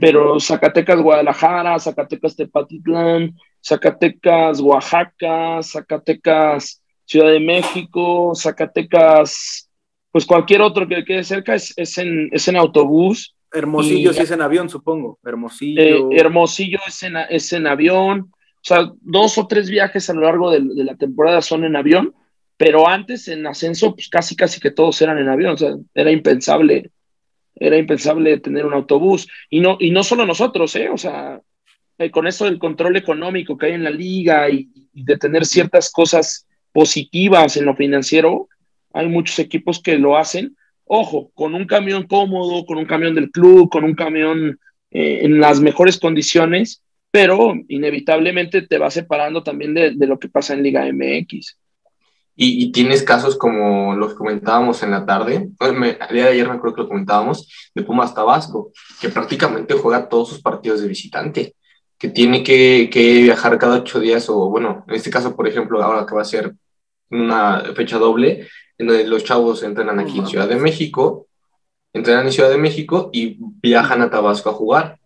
pero 0.00 0.40
Zacatecas 0.40 1.00
Guadalajara, 1.00 1.78
Zacatecas 1.78 2.34
Tepatitlán, 2.34 3.36
Zacatecas 3.64 4.60
Oaxaca, 4.60 5.62
Zacatecas 5.62 6.82
Ciudad 7.04 7.30
de 7.30 7.38
México, 7.38 8.32
Zacatecas, 8.34 9.70
pues 10.10 10.26
cualquier 10.26 10.62
otro 10.62 10.88
que 10.88 11.04
quede 11.04 11.22
cerca 11.22 11.54
es, 11.54 11.72
es, 11.76 11.96
en, 11.98 12.28
es 12.32 12.48
en 12.48 12.56
autobús. 12.56 13.36
Hermosillo 13.52 14.10
y, 14.10 14.14
sí 14.14 14.22
es 14.22 14.30
en 14.32 14.42
avión, 14.42 14.68
supongo. 14.68 15.20
Hermosillo. 15.22 16.10
Eh, 16.10 16.16
Hermosillo 16.16 16.80
es 16.88 17.04
en, 17.04 17.16
es 17.28 17.52
en 17.52 17.68
avión. 17.68 18.32
O 18.62 18.64
sea, 18.64 18.92
dos 19.00 19.38
o 19.38 19.46
tres 19.48 19.68
viajes 19.68 20.08
a 20.08 20.14
lo 20.14 20.20
largo 20.20 20.50
de, 20.50 20.60
la 20.84 20.94
temporada 20.94 21.42
son 21.42 21.64
en 21.64 21.74
avión, 21.74 22.14
pero 22.56 22.88
antes 22.88 23.26
en 23.26 23.44
ascenso, 23.46 23.94
pues 23.94 24.08
casi, 24.08 24.36
casi 24.36 24.60
que 24.60 24.70
todos 24.70 25.02
eran 25.02 25.18
en 25.18 25.28
avión. 25.28 25.54
O 25.54 25.56
sea, 25.56 25.74
era 25.94 26.12
impensable, 26.12 26.92
era 27.56 27.76
impensable 27.76 28.38
tener 28.38 28.64
un 28.64 28.74
autobús. 28.74 29.28
Y 29.50 29.60
no, 29.60 29.76
y 29.80 29.90
no 29.90 30.04
solo 30.04 30.24
nosotros, 30.24 30.76
¿eh? 30.76 30.88
O 30.88 30.96
sea, 30.96 31.40
eh, 31.98 32.10
con 32.12 32.28
eso 32.28 32.44
del 32.44 32.60
control 32.60 32.96
económico 32.96 33.58
que 33.58 33.66
hay 33.66 33.72
en 33.72 33.84
la 33.84 33.90
liga 33.90 34.48
y, 34.48 34.68
y 34.92 35.04
de 35.04 35.18
tener 35.18 35.44
ciertas 35.44 35.90
cosas 35.90 36.46
positivas 36.70 37.56
en 37.56 37.64
lo 37.64 37.74
financiero, 37.74 38.48
hay 38.92 39.08
muchos 39.08 39.40
equipos 39.40 39.82
que 39.82 39.98
lo 39.98 40.16
hacen. 40.16 40.56
Ojo, 40.84 41.32
con 41.34 41.54
un 41.54 41.66
camión 41.66 42.06
cómodo, 42.06 42.64
con 42.64 42.78
un 42.78 42.86
camión 42.86 43.14
del 43.14 43.30
club, 43.30 43.70
con 43.70 43.82
un 43.82 43.94
camión 43.94 44.60
eh, 44.90 45.20
en 45.22 45.40
las 45.40 45.60
mejores 45.60 45.98
condiciones, 45.98 46.82
pero 47.12 47.52
inevitablemente 47.68 48.62
te 48.62 48.78
va 48.78 48.90
separando 48.90 49.42
también 49.42 49.74
de, 49.74 49.92
de 49.94 50.06
lo 50.06 50.18
que 50.18 50.30
pasa 50.30 50.54
en 50.54 50.62
Liga 50.62 50.90
MX. 50.90 51.58
Y, 52.34 52.64
y, 52.64 52.72
tienes 52.72 53.02
casos 53.02 53.36
como 53.36 53.94
los 53.94 54.14
comentábamos 54.14 54.82
en 54.82 54.92
la 54.92 55.04
tarde, 55.04 55.50
el 55.60 55.80
día 56.10 56.24
de 56.24 56.30
ayer 56.30 56.48
me 56.48 56.54
acuerdo 56.54 56.76
que 56.76 56.82
lo 56.82 56.88
comentábamos, 56.88 57.46
de 57.74 57.82
Pumas 57.82 58.14
Tabasco, 58.14 58.72
que 58.98 59.10
prácticamente 59.10 59.74
juega 59.74 60.08
todos 60.08 60.30
sus 60.30 60.40
partidos 60.40 60.80
de 60.80 60.88
visitante, 60.88 61.54
que 61.98 62.08
tiene 62.08 62.42
que, 62.42 62.88
que 62.90 63.24
viajar 63.24 63.58
cada 63.58 63.76
ocho 63.76 64.00
días, 64.00 64.30
o 64.30 64.48
bueno, 64.48 64.82
en 64.88 64.94
este 64.94 65.10
caso, 65.10 65.36
por 65.36 65.46
ejemplo, 65.46 65.82
ahora 65.82 66.06
que 66.06 66.14
va 66.14 66.22
a 66.22 66.24
ser 66.24 66.54
una 67.10 67.62
fecha 67.76 67.98
doble, 67.98 68.48
en 68.78 68.86
donde 68.86 69.06
los 69.06 69.22
chavos 69.22 69.62
entrenan 69.62 70.00
aquí 70.00 70.18
en 70.18 70.26
Ciudad 70.26 70.48
de 70.48 70.56
México, 70.56 71.26
entrenan 71.92 72.24
en 72.24 72.32
Ciudad 72.32 72.48
de 72.48 72.56
México 72.56 73.10
y 73.12 73.36
viajan 73.38 74.00
a 74.00 74.08
Tabasco 74.08 74.48
a 74.48 74.54
jugar 74.54 75.01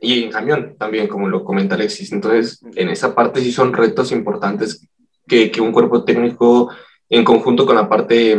y 0.00 0.24
en 0.24 0.30
camión 0.30 0.76
también, 0.78 1.08
como 1.08 1.28
lo 1.28 1.44
comenta 1.44 1.74
Alexis. 1.74 2.12
Entonces, 2.12 2.60
en 2.74 2.88
esa 2.88 3.14
parte 3.14 3.40
sí 3.40 3.52
son 3.52 3.72
retos 3.72 4.12
importantes 4.12 4.86
que, 5.26 5.50
que 5.50 5.60
un 5.60 5.72
cuerpo 5.72 6.04
técnico 6.04 6.72
en 7.08 7.24
conjunto 7.24 7.66
con 7.66 7.76
la 7.76 7.88
parte 7.88 8.38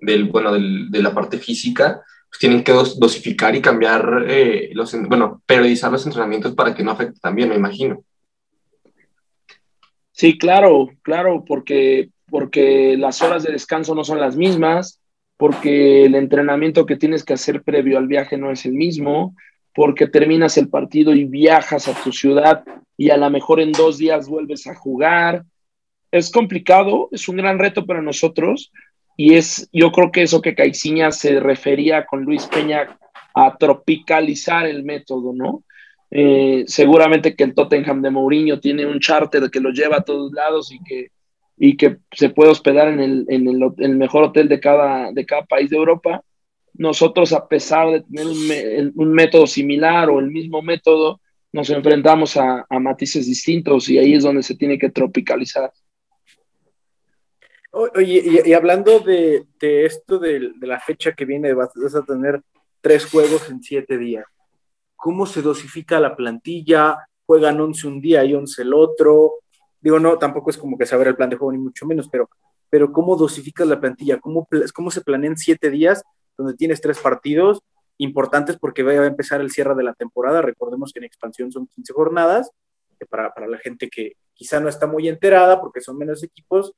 del, 0.00 0.24
bueno, 0.24 0.52
del, 0.52 0.90
de 0.90 1.02
la 1.02 1.12
parte 1.12 1.38
física, 1.38 2.02
pues 2.28 2.38
tienen 2.38 2.62
que 2.62 2.72
dos, 2.72 2.98
dosificar 3.00 3.54
y 3.56 3.60
cambiar 3.60 4.24
eh, 4.28 4.70
los, 4.72 4.94
bueno, 5.08 5.42
periodizar 5.46 5.90
los 5.90 6.06
entrenamientos 6.06 6.54
para 6.54 6.74
que 6.74 6.84
no 6.84 6.92
afecte 6.92 7.18
también, 7.20 7.48
me 7.48 7.56
imagino. 7.56 8.04
Sí, 10.12 10.38
claro, 10.38 10.90
claro, 11.02 11.44
porque, 11.46 12.10
porque 12.28 12.96
las 12.98 13.22
horas 13.22 13.42
de 13.42 13.52
descanso 13.52 13.94
no 13.94 14.04
son 14.04 14.20
las 14.20 14.36
mismas, 14.36 15.00
porque 15.38 16.04
el 16.04 16.14
entrenamiento 16.14 16.84
que 16.84 16.96
tienes 16.96 17.24
que 17.24 17.32
hacer 17.32 17.62
previo 17.62 17.96
al 17.96 18.06
viaje 18.06 18.36
no 18.36 18.50
es 18.50 18.66
el 18.66 18.74
mismo, 18.74 19.34
porque 19.74 20.06
terminas 20.06 20.56
el 20.58 20.68
partido 20.68 21.14
y 21.14 21.24
viajas 21.24 21.88
a 21.88 22.02
tu 22.02 22.12
ciudad 22.12 22.64
y 22.96 23.10
a 23.10 23.16
lo 23.16 23.30
mejor 23.30 23.60
en 23.60 23.72
dos 23.72 23.98
días 23.98 24.28
vuelves 24.28 24.66
a 24.66 24.74
jugar. 24.74 25.44
Es 26.10 26.30
complicado, 26.30 27.08
es 27.12 27.28
un 27.28 27.36
gran 27.36 27.58
reto 27.58 27.86
para 27.86 28.02
nosotros 28.02 28.72
y 29.16 29.34
es, 29.34 29.68
yo 29.72 29.92
creo 29.92 30.10
que 30.10 30.22
eso 30.22 30.42
que 30.42 30.54
Caiciña 30.54 31.12
se 31.12 31.40
refería 31.40 32.06
con 32.06 32.24
Luis 32.24 32.46
Peña 32.46 32.98
a 33.34 33.56
tropicalizar 33.56 34.66
el 34.66 34.82
método, 34.82 35.32
¿no? 35.32 35.62
Eh, 36.10 36.64
seguramente 36.66 37.36
que 37.36 37.44
el 37.44 37.54
Tottenham 37.54 38.02
de 38.02 38.10
Mourinho 38.10 38.58
tiene 38.58 38.84
un 38.84 38.98
charter 38.98 39.48
que 39.48 39.60
lo 39.60 39.70
lleva 39.70 39.98
a 39.98 40.02
todos 40.02 40.32
lados 40.32 40.72
y 40.72 40.82
que, 40.82 41.08
y 41.56 41.76
que 41.76 41.98
se 42.10 42.30
puede 42.30 42.50
hospedar 42.50 42.88
en 42.88 42.98
el, 42.98 43.24
en 43.28 43.46
el 43.46 43.96
mejor 43.96 44.24
hotel 44.24 44.48
de 44.48 44.58
cada, 44.58 45.12
de 45.12 45.24
cada 45.24 45.44
país 45.44 45.70
de 45.70 45.76
Europa 45.76 46.24
nosotros, 46.80 47.34
a 47.34 47.46
pesar 47.46 47.90
de 47.90 48.00
tener 48.00 48.26
un, 48.94 49.12
método 49.12 49.46
similar 49.46 50.08
o 50.08 50.18
el 50.18 50.30
mismo 50.30 50.62
método, 50.62 51.20
nos 51.52 51.68
enfrentamos 51.68 52.38
a, 52.38 52.64
matices 52.80 53.26
distintos 53.26 53.90
y 53.90 53.98
ahí 53.98 54.14
es 54.14 54.22
donde 54.22 54.42
se 54.42 54.54
tiene 54.54 54.78
que 54.78 54.88
tropicalizar. 54.88 55.70
Oye, 57.72 58.42
y, 58.46 58.52
hablando 58.54 58.98
de, 59.00 59.44
esto 59.60 60.18
de, 60.18 60.52
de, 60.56 60.66
la 60.66 60.80
fecha 60.80 61.12
que 61.12 61.26
viene, 61.26 61.52
vas, 61.52 61.68
vas, 61.74 61.94
a 61.94 62.02
tener 62.02 62.40
tres 62.80 63.04
juegos 63.04 63.50
en 63.50 63.62
siete 63.62 63.98
días. 63.98 64.24
¿Cómo 64.96 65.26
se 65.26 65.42
dosifica 65.42 66.00
la 66.00 66.16
plantilla? 66.16 66.96
¿Juegan 67.26 67.60
once 67.60 67.86
un 67.86 68.00
día 68.00 68.24
y 68.24 68.32
once 68.32 68.62
el 68.62 68.72
otro? 68.72 69.32
Digo, 69.82 70.00
no, 70.00 70.16
tampoco 70.16 70.48
es 70.48 70.56
como 70.56 70.78
que 70.78 70.86
saber 70.86 71.08
el 71.08 71.16
plan 71.16 71.28
de 71.28 71.36
juego, 71.36 71.52
ni 71.52 71.58
mucho 71.58 71.84
menos, 71.84 72.08
pero 72.08 72.30
pero 72.70 72.92
¿cómo 72.92 73.16
dosificas 73.16 73.66
la 73.66 73.80
plantilla? 73.80 74.18
¿Cómo, 74.20 74.48
cómo 74.72 74.90
se 74.92 75.00
planean 75.00 75.36
siete 75.36 75.68
días 75.68 76.04
donde 76.40 76.56
tienes 76.56 76.80
tres 76.80 76.98
partidos 76.98 77.62
importantes 77.98 78.58
porque 78.58 78.82
va 78.82 78.92
a 78.92 79.06
empezar 79.06 79.40
el 79.40 79.50
cierre 79.50 79.74
de 79.74 79.84
la 79.84 79.94
temporada? 79.94 80.42
Recordemos 80.42 80.92
que 80.92 80.98
en 80.98 81.04
expansión 81.04 81.52
son 81.52 81.66
15 81.66 81.92
jornadas, 81.92 82.50
para, 83.08 83.32
para 83.32 83.46
la 83.46 83.58
gente 83.58 83.88
que 83.88 84.12
quizá 84.34 84.60
no 84.60 84.68
está 84.68 84.86
muy 84.86 85.08
enterada 85.08 85.60
porque 85.60 85.80
son 85.80 85.96
menos 85.96 86.22
equipos, 86.22 86.72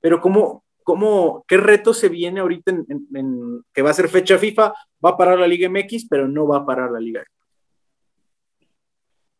pero 0.00 0.20
¿cómo, 0.20 0.64
cómo, 0.82 1.44
¿qué 1.48 1.56
reto 1.56 1.94
se 1.94 2.08
viene 2.08 2.40
ahorita 2.40 2.70
en, 2.70 3.64
que 3.72 3.82
va 3.82 3.90
a 3.90 3.94
ser 3.94 4.08
fecha 4.08 4.38
FIFA? 4.38 4.74
Va 5.04 5.10
a 5.10 5.16
parar 5.16 5.38
la 5.38 5.46
Liga 5.46 5.68
MX, 5.68 6.06
pero 6.08 6.28
no 6.28 6.46
va 6.46 6.58
a 6.58 6.66
parar 6.66 6.90
la 6.90 7.00
Liga. 7.00 7.24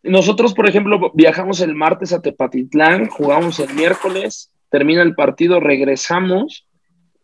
Nosotros, 0.03 0.53
por 0.53 0.69
ejemplo, 0.69 1.13
viajamos 1.15 1.61
el 1.61 1.75
martes 1.75 2.13
a 2.13 2.21
Tepatitlán, 2.21 3.09
jugamos 3.09 3.59
el 3.61 3.73
miércoles, 3.75 4.51
termina 4.69 5.03
el 5.03 5.15
partido, 5.15 5.61
regresamos. 5.61 6.67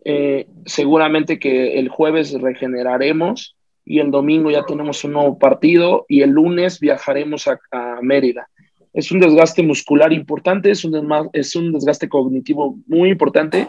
Eh, 0.05 0.47
seguramente 0.65 1.39
que 1.39 1.79
el 1.79 1.89
jueves 1.89 2.33
regeneraremos 2.33 3.57
y 3.85 3.99
el 3.99 4.11
domingo 4.11 4.51
ya 4.51 4.65
tenemos 4.65 5.05
un 5.05 5.13
nuevo 5.13 5.39
partido 5.39 6.07
y 6.09 6.23
el 6.23 6.31
lunes 6.31 6.81
viajaremos 6.81 7.49
a, 7.49 7.59
Mérida. 8.03 8.49
Es 8.93 9.13
un 9.13 9.21
desgaste 9.21 9.63
muscular 9.63 10.13
importante, 10.13 10.71
es 10.71 10.85
un, 10.85 11.31
es 11.33 11.55
un 11.55 11.73
desgaste 11.73 12.09
cognitivo 12.09 12.79
muy 12.87 13.11
importante, 13.11 13.69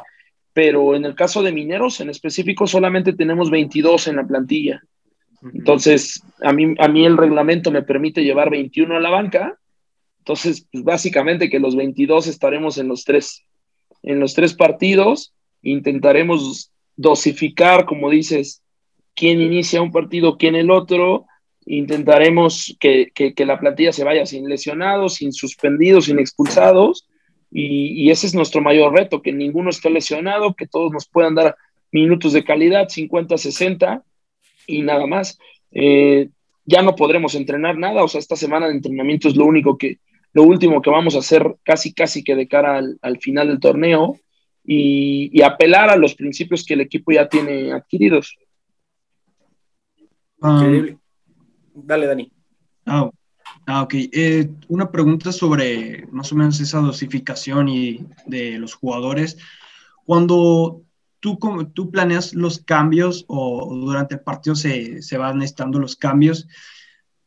pero 0.53 0.95
en 0.95 1.05
el 1.05 1.15
caso 1.15 1.43
de 1.43 1.51
mineros 1.51 1.99
en 2.01 2.09
específico 2.09 2.65
solamente 2.67 3.13
tenemos 3.13 3.49
22 3.49 4.07
en 4.07 4.15
la 4.17 4.25
plantilla. 4.25 4.81
Entonces, 5.53 6.21
a 6.41 6.53
mí, 6.53 6.75
a 6.77 6.87
mí 6.87 7.05
el 7.05 7.17
reglamento 7.17 7.71
me 7.71 7.81
permite 7.81 8.23
llevar 8.23 8.49
21 8.49 8.95
a 8.95 8.99
la 8.99 9.09
banca. 9.09 9.57
Entonces, 10.19 10.67
pues 10.71 10.83
básicamente 10.83 11.49
que 11.49 11.59
los 11.59 11.75
22 11.75 12.27
estaremos 12.27 12.77
en 12.77 12.87
los 12.87 13.03
tres, 13.03 13.43
en 14.03 14.19
los 14.19 14.35
tres 14.35 14.53
partidos. 14.53 15.33
Intentaremos 15.61 16.71
dosificar, 16.95 17.85
como 17.85 18.09
dices, 18.09 18.63
quién 19.15 19.41
inicia 19.41 19.81
un 19.81 19.91
partido, 19.91 20.38
quién 20.38 20.55
el 20.55 20.71
otro. 20.71 21.25
Intentaremos 21.65 22.75
que, 22.79 23.11
que, 23.13 23.45
la 23.45 23.59
plantilla 23.59 23.93
se 23.93 24.03
vaya 24.03 24.25
sin 24.25 24.49
lesionados, 24.49 25.15
sin 25.15 25.31
suspendidos, 25.33 26.05
sin 26.05 26.19
expulsados. 26.19 27.07
Y, 27.51 28.09
ese 28.09 28.27
es 28.27 28.35
nuestro 28.35 28.61
mayor 28.61 28.93
reto, 28.93 29.21
que 29.21 29.31
ninguno 29.31 29.69
esté 29.69 29.89
lesionado, 29.89 30.53
que 30.53 30.67
todos 30.67 30.91
nos 30.91 31.07
puedan 31.07 31.35
dar 31.35 31.55
minutos 31.91 32.33
de 32.33 32.43
calidad, 32.43 32.88
50, 32.89 33.38
60 33.38 34.03
y 34.67 34.81
nada 34.81 35.05
más. 35.05 35.38
Eh, 35.71 36.29
ya 36.65 36.81
no 36.81 36.95
podremos 36.95 37.35
entrenar 37.35 37.77
nada, 37.77 38.03
o 38.03 38.07
sea, 38.07 38.19
esta 38.19 38.35
semana 38.35 38.67
de 38.67 38.73
entrenamiento 38.73 39.27
es 39.27 39.35
lo 39.35 39.45
único 39.45 39.77
que, 39.77 39.99
lo 40.33 40.43
último 40.43 40.81
que 40.81 40.89
vamos 40.89 41.15
a 41.15 41.19
hacer 41.19 41.55
casi, 41.63 41.93
casi 41.93 42.23
que 42.23 42.35
de 42.35 42.47
cara 42.47 42.81
al, 43.01 43.19
final 43.19 43.47
del 43.49 43.59
torneo 43.59 44.17
y, 44.73 45.41
apelar 45.41 45.89
a 45.89 45.98
los 45.98 46.15
principios 46.15 46.64
que 46.64 46.76
el 46.76 46.81
equipo 46.81 47.11
ya 47.11 47.27
tiene 47.27 47.73
adquiridos. 47.73 48.38
Ah. 50.41 50.65
Dale, 51.73 52.06
Dani. 52.06 52.31
Ah, 52.85 53.10
ah 53.68 53.84
ok. 53.84 53.93
Eh, 53.95 54.49
una 54.69 54.89
pregunta 54.91 55.31
sobre 55.31 56.06
más 56.11 56.31
o 56.31 56.35
menos 56.35 56.60
esa 56.60 56.80
dosificación 56.80 57.68
y 57.68 58.06
de 58.26 58.57
los 58.60 58.73
jugadores. 58.73 59.38
Cuando 60.06 60.84
tú, 61.19 61.38
tú 61.73 61.91
planeas 61.91 62.34
los 62.34 62.60
cambios 62.60 63.26
o 63.27 63.76
durante 63.76 64.15
el 64.15 64.22
partido 64.22 64.56
se, 64.56 65.02
se 65.02 65.18
van 65.18 65.41
estando 65.41 65.80
los 65.80 65.95
cambios, 65.98 66.48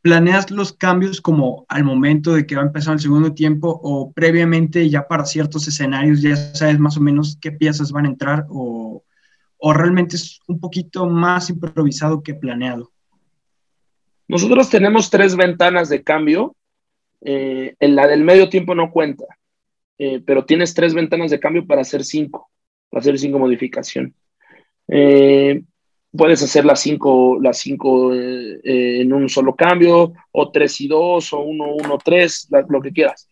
¿planeas 0.05 0.51
los 0.51 0.71
cambios 0.71 1.19
como 1.19 1.65
al 1.67 1.83
momento 1.83 2.33
de 2.35 2.45
que 2.45 2.55
va 2.55 2.61
a 2.61 2.67
empezar 2.67 2.93
el 2.93 2.99
segundo 2.99 3.33
tiempo 3.33 3.79
o 3.81 4.11
previamente 4.11 4.87
ya 4.87 5.07
para 5.07 5.25
ciertos 5.25 5.67
escenarios 5.67 6.21
ya 6.21 6.35
sabes 6.35 6.77
más 6.77 6.95
o 6.95 7.01
menos 7.01 7.39
qué 7.41 7.51
piezas 7.51 7.91
van 7.91 8.05
a 8.05 8.09
entrar 8.09 8.45
o, 8.49 9.03
o 9.57 9.73
realmente 9.73 10.15
es 10.15 10.41
un 10.47 10.59
poquito 10.59 11.07
más 11.07 11.49
improvisado 11.49 12.21
que 12.21 12.35
planeado? 12.35 12.91
Nosotros 14.27 14.69
tenemos 14.69 15.09
tres 15.09 15.35
ventanas 15.35 15.89
de 15.89 16.03
cambio. 16.03 16.55
Eh, 17.21 17.73
en 17.79 17.95
la 17.95 18.05
del 18.05 18.23
medio 18.23 18.47
tiempo 18.47 18.75
no 18.75 18.91
cuenta, 18.91 19.25
eh, 19.97 20.21
pero 20.23 20.45
tienes 20.45 20.75
tres 20.75 20.93
ventanas 20.93 21.31
de 21.31 21.39
cambio 21.39 21.65
para 21.65 21.81
hacer 21.81 22.03
cinco 22.03 22.51
hacer 22.91 23.17
cinco 23.17 23.39
modificación. 23.39 24.13
Eh, 24.87 25.63
puedes 26.15 26.41
hacer 26.43 26.65
las 26.65 26.81
cinco, 26.81 27.39
las 27.41 27.59
cinco 27.59 28.13
eh, 28.13 28.59
eh, 28.63 29.01
en 29.01 29.13
un 29.13 29.29
solo 29.29 29.55
cambio, 29.55 30.13
o 30.31 30.51
tres 30.51 30.79
y 30.81 30.87
dos, 30.87 31.33
o 31.33 31.39
uno, 31.39 31.73
uno, 31.73 31.97
tres, 32.03 32.47
lo 32.69 32.81
que 32.81 32.91
quieras. 32.91 33.29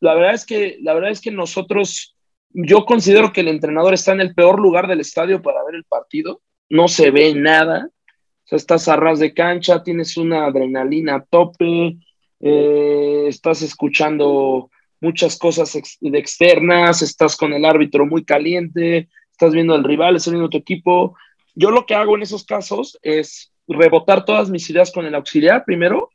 la 0.00 0.14
verdad 0.14 0.34
es 0.34 0.44
que, 0.44 0.78
la 0.82 0.94
verdad 0.94 1.10
es 1.10 1.20
que 1.20 1.30
nosotros, 1.30 2.16
yo 2.50 2.84
considero 2.84 3.32
que 3.32 3.40
el 3.40 3.48
entrenador 3.48 3.94
está 3.94 4.12
en 4.12 4.20
el 4.20 4.34
peor 4.34 4.60
lugar 4.60 4.86
del 4.86 5.00
estadio 5.00 5.42
para 5.42 5.64
ver 5.64 5.76
el 5.76 5.84
partido. 5.84 6.40
No 6.68 6.88
se 6.88 7.10
ve 7.10 7.34
nada. 7.34 7.88
O 7.88 8.46
sea, 8.46 8.56
estás 8.56 8.88
a 8.88 8.96
ras 8.96 9.18
de 9.18 9.32
cancha, 9.32 9.82
tienes 9.82 10.16
una 10.16 10.46
adrenalina 10.46 11.16
a 11.16 11.24
tope, 11.24 11.96
estás 12.40 13.62
escuchando 13.62 14.70
muchas 15.00 15.38
cosas 15.38 15.74
externas, 15.74 17.02
estás 17.02 17.36
con 17.36 17.52
el 17.52 17.64
árbitro 17.64 18.06
muy 18.06 18.24
caliente, 18.24 19.08
estás 19.34 19.52
viendo 19.52 19.74
al 19.74 19.84
rival, 19.84 20.14
estás 20.14 20.32
viendo 20.32 20.48
tu 20.48 20.58
equipo. 20.58 21.16
Yo 21.54 21.70
lo 21.70 21.86
que 21.86 21.94
hago 21.94 22.16
en 22.16 22.22
esos 22.22 22.44
casos 22.44 22.98
es 23.02 23.52
rebotar 23.66 24.24
todas 24.24 24.48
mis 24.48 24.68
ideas 24.70 24.92
con 24.92 25.06
el 25.06 25.14
auxiliar 25.14 25.64
primero 25.64 26.10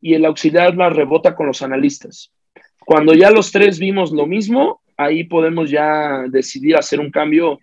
y 0.00 0.14
el 0.14 0.24
auxiliar 0.24 0.76
las 0.76 0.94
rebota 0.94 1.34
con 1.34 1.46
los 1.46 1.62
analistas. 1.62 2.30
Cuando 2.84 3.14
ya 3.14 3.30
los 3.30 3.50
tres 3.52 3.78
vimos 3.78 4.12
lo 4.12 4.26
mismo, 4.26 4.82
ahí 4.96 5.24
podemos 5.24 5.70
ya 5.70 6.24
decidir 6.28 6.76
hacer 6.76 7.00
un 7.00 7.10
cambio, 7.10 7.58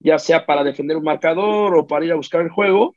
ya 0.00 0.18
sea 0.18 0.44
para 0.44 0.64
defender 0.64 0.96
un 0.96 1.04
marcador 1.04 1.76
o 1.76 1.86
para 1.86 2.04
ir 2.04 2.12
a 2.12 2.16
buscar 2.16 2.42
el 2.42 2.50
juego. 2.50 2.94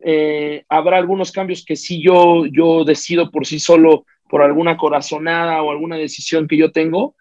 Eh, 0.00 0.64
habrá 0.68 0.98
algunos 0.98 1.30
cambios 1.30 1.64
que 1.64 1.76
sí 1.76 2.02
yo, 2.02 2.46
yo 2.46 2.84
decido 2.84 3.30
por 3.30 3.46
sí 3.46 3.58
solo 3.58 4.04
por 4.28 4.42
alguna 4.42 4.76
corazonada 4.76 5.62
o 5.62 5.70
alguna 5.70 5.96
decisión 5.96 6.48
que 6.48 6.56
yo 6.56 6.72
tengo, 6.72 7.14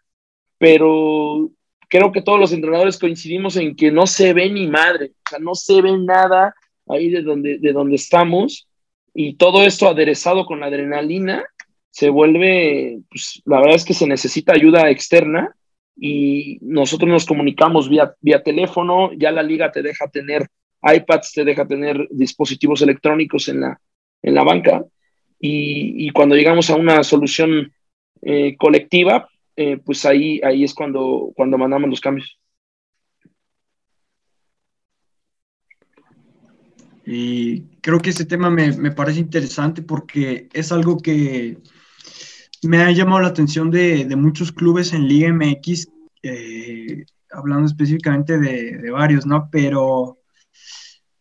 pero 0.57 1.51
creo 1.94 2.11
que 2.11 2.24
todos 2.24 2.40
los 2.40 2.52
entrenadores 2.52 2.98
coincidimos 2.98 3.56
en 3.56 3.76
que 3.76 3.91
no 3.91 4.07
se 4.07 4.34
ve 4.34 4.49
ni 4.49 4.65
madre, 4.65 5.11
o 5.14 5.30
sea, 5.30 5.38
no 5.38 5.53
se 5.53 5.80
ve 5.80 5.95
nada 5.95 6.56
ahí 6.90 7.11
de 7.11 7.22
donde, 7.22 7.60
de 7.60 7.72
donde 7.72 7.98
estamos 7.98 8.68
y 9.14 9.36
todo 9.36 9.64
esto 9.64 9.88
aderezado 9.88 10.48
con 10.48 10.60
la 10.60 10.65
adrenalina 10.65 11.45
se 11.91 12.10
vuelve, 12.10 12.98
pues 13.11 13.44
la 13.45 13.60
verdad 13.60 13.76
es 13.76 13.86
que 13.86 13.94
se 13.94 14.07
necesita 14.07 14.53
ayuda 14.53 14.90
externa 14.90 15.56
y 15.95 16.57
nosotros 16.61 17.11
nos 17.11 17.28
comunicamos 17.28 17.88
vía, 17.88 18.15
vía 18.22 18.41
teléfono, 18.41 19.11
ya 19.14 19.32
la 19.32 19.44
liga 19.44 19.72
te 19.72 19.84
deja 19.84 20.07
tener 20.07 20.48
iPads, 20.82 21.34
te 21.34 21.45
deja 21.45 21.68
tener 21.68 22.07
dispositivos 22.10 22.82
electrónicos 22.82 23.49
en 23.49 23.61
la, 23.61 23.80
en 24.24 24.34
la 24.34 24.44
banca 24.44 24.84
y, 25.40 26.10
cuando 26.10 26.36
llegamos 26.36 26.72
a 26.72 26.76
una 26.76 27.03
solución 27.03 27.72
eh, 28.24 28.56
colectiva, 28.57 29.30
eh, 29.55 29.77
pues 29.77 30.05
ahí, 30.05 30.41
ahí 30.43 30.63
es 30.63 30.73
cuando, 30.73 31.31
cuando 31.35 31.57
mandamos 31.57 31.89
los 31.89 32.01
cambios. 32.01 32.38
Y 37.05 37.61
creo 37.81 37.99
que 37.99 38.11
ese 38.11 38.25
tema 38.25 38.49
me, 38.49 38.71
me, 38.77 38.91
parece 38.91 39.19
interesante 39.19 39.81
porque 39.81 40.47
es 40.53 40.71
algo 40.71 40.97
que 40.97 41.57
me 42.63 42.81
ha 42.81 42.91
llamado 42.91 43.21
la 43.21 43.27
atención 43.27 43.69
de, 43.69 44.05
de 44.05 44.15
muchos 44.15 44.51
clubes 44.53 44.93
en 44.93 45.07
Liga 45.07 45.27
MX, 45.34 45.89
eh, 46.23 47.05
hablando 47.30 47.67
específicamente 47.67 48.39
de, 48.39 48.77
de, 48.77 48.91
varios, 48.91 49.25
¿no? 49.25 49.49
Pero 49.51 50.19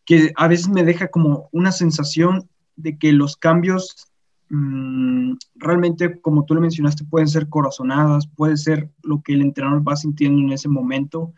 que 0.05 0.31
a 0.37 0.47
veces 0.47 0.69
me 0.69 0.83
deja 0.83 1.09
como 1.09 1.49
una 1.51 1.73
sensación 1.73 2.49
de 2.77 2.97
que 2.97 3.11
los 3.11 3.35
cambios 3.35 4.12
Mm, 4.55 5.33
realmente, 5.55 6.21
como 6.21 6.45
tú 6.45 6.53
lo 6.53 6.61
mencionaste, 6.61 7.05
pueden 7.05 7.27
ser 7.27 7.49
corazonadas, 7.49 8.27
puede 8.27 8.55
ser 8.55 8.91
lo 9.01 9.23
que 9.23 9.33
el 9.33 9.41
entrenador 9.41 9.87
va 9.87 9.95
sintiendo 9.95 10.39
en 10.41 10.51
ese 10.51 10.69
momento, 10.69 11.33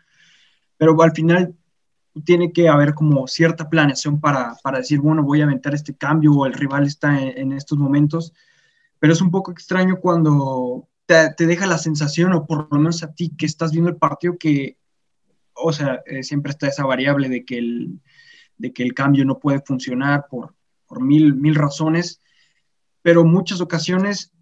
pero 0.76 1.00
al 1.02 1.12
final 1.12 1.56
tiene 2.26 2.52
que 2.52 2.68
haber 2.68 2.92
como 2.92 3.26
cierta 3.26 3.70
planeación 3.70 4.20
para, 4.20 4.56
para 4.62 4.78
decir, 4.78 5.00
bueno, 5.00 5.22
voy 5.22 5.40
a 5.40 5.44
aventar 5.44 5.74
este 5.74 5.96
cambio 5.96 6.32
o 6.32 6.44
el 6.44 6.52
rival 6.52 6.86
está 6.86 7.18
en, 7.22 7.52
estos 7.52 7.78
momentos, 7.78 8.34
pero 8.98 9.14
es 9.14 9.22
un 9.22 9.30
poco 9.30 9.50
extraño 9.50 9.96
cuando 9.98 10.86
te, 11.06 11.46
deja 11.46 11.66
la 11.66 11.78
sensación, 11.78 12.34
o 12.34 12.46
por 12.46 12.68
lo 12.70 12.78
menos 12.78 13.02
a 13.02 13.14
ti 13.14 13.34
que 13.34 13.46
estás 13.46 13.72
viendo 13.72 13.88
el 13.88 13.96
partido, 13.96 14.36
que, 14.38 14.76
o 15.54 15.72
sea, 15.72 16.02
eh, 16.04 16.22
siempre 16.22 16.50
está 16.50 16.68
esa 16.68 16.84
variable 16.84 17.30
de 17.30 17.46
que 17.46 17.56
el, 17.56 18.02
de 18.58 18.74
que 18.74 18.82
el 18.82 18.92
cambio 18.92 19.24
no 19.24 19.38
puede 19.38 19.62
funcionar 19.62 20.26
por, 20.28 20.54
por 20.86 21.02
mil, 21.02 21.34
mil 21.34 21.54
razones 21.54 22.20
pero 23.06 23.24
muchas 23.24 23.60
ocasiones, 23.60 24.32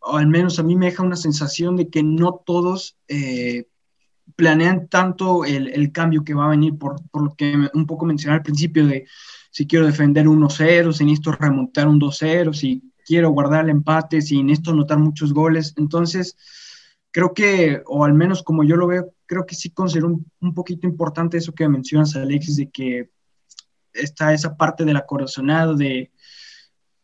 o 0.00 0.18
al 0.18 0.26
menos 0.26 0.58
a 0.58 0.62
mí 0.62 0.76
me 0.76 0.84
deja 0.84 1.02
una 1.02 1.16
sensación 1.16 1.76
de 1.76 1.88
que 1.88 2.02
no 2.02 2.42
todos 2.44 2.98
eh, 3.08 3.68
planean 4.34 4.88
tanto 4.88 5.46
el, 5.46 5.92
cambio 5.92 6.22
que 6.22 6.34
va 6.34 6.44
a 6.44 6.50
venir, 6.50 6.76
por, 6.76 7.00
lo 7.14 7.34
que 7.34 7.70
un 7.72 7.86
poco 7.86 8.04
mencioné 8.04 8.36
al 8.36 8.42
principio 8.42 8.86
de 8.86 9.06
si 9.50 9.66
quiero 9.66 9.86
defender 9.86 10.26
1-0, 10.26 10.92
si 10.92 11.04
necesito 11.06 11.32
remontar 11.32 11.88
un 11.88 11.98
2-0, 11.98 12.52
si 12.52 12.82
quiero 13.02 13.30
guardar 13.30 13.64
el 13.64 13.70
empate, 13.70 14.20
si 14.20 14.42
necesito 14.42 14.72
anotar 14.72 14.98
muchos 14.98 15.32
goles. 15.32 15.72
Entonces, 15.78 16.36
creo 17.10 17.32
que, 17.32 17.80
o 17.86 18.04
al 18.04 18.12
menos 18.12 18.42
como 18.42 18.62
yo 18.62 18.76
lo 18.76 18.88
veo, 18.88 19.10
creo 19.24 19.46
que 19.46 19.54
sí 19.54 19.70
considero 19.70 20.08
un, 20.08 20.30
un 20.42 20.52
poquito 20.52 20.86
importante 20.86 21.38
eso 21.38 21.54
que 21.54 21.66
mencionas, 21.66 22.14
Alexis, 22.14 22.56
de 22.56 22.68
que 22.68 23.08
está 23.94 24.34
esa 24.34 24.54
parte 24.54 24.84
del 24.84 24.98
acorazonado, 24.98 25.74
de, 25.74 26.12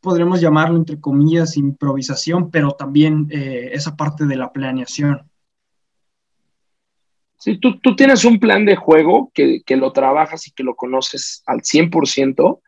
podremos 0.02 0.40
llamarlo 0.40 0.76
entre 0.76 1.00
comillas, 1.00 1.56
improvisación, 1.56 2.50
pero 2.50 2.72
también 2.72 3.28
eh, 3.30 3.70
esa 3.72 3.96
parte 3.96 4.26
de 4.26 4.36
la 4.36 4.52
planeación. 4.52 5.22
Sí, 7.38 7.58
tú, 7.58 7.80
tú, 7.80 7.96
tienes 7.96 8.24
un 8.24 8.38
plan 8.38 8.64
de 8.64 8.76
juego 8.76 9.30
que, 9.34 9.62
que, 9.64 9.76
lo 9.76 9.92
trabajas 9.92 10.46
y 10.46 10.52
que 10.52 10.62
lo 10.62 10.76
conoces 10.76 11.42
al 11.46 11.62
100%, 11.62 12.60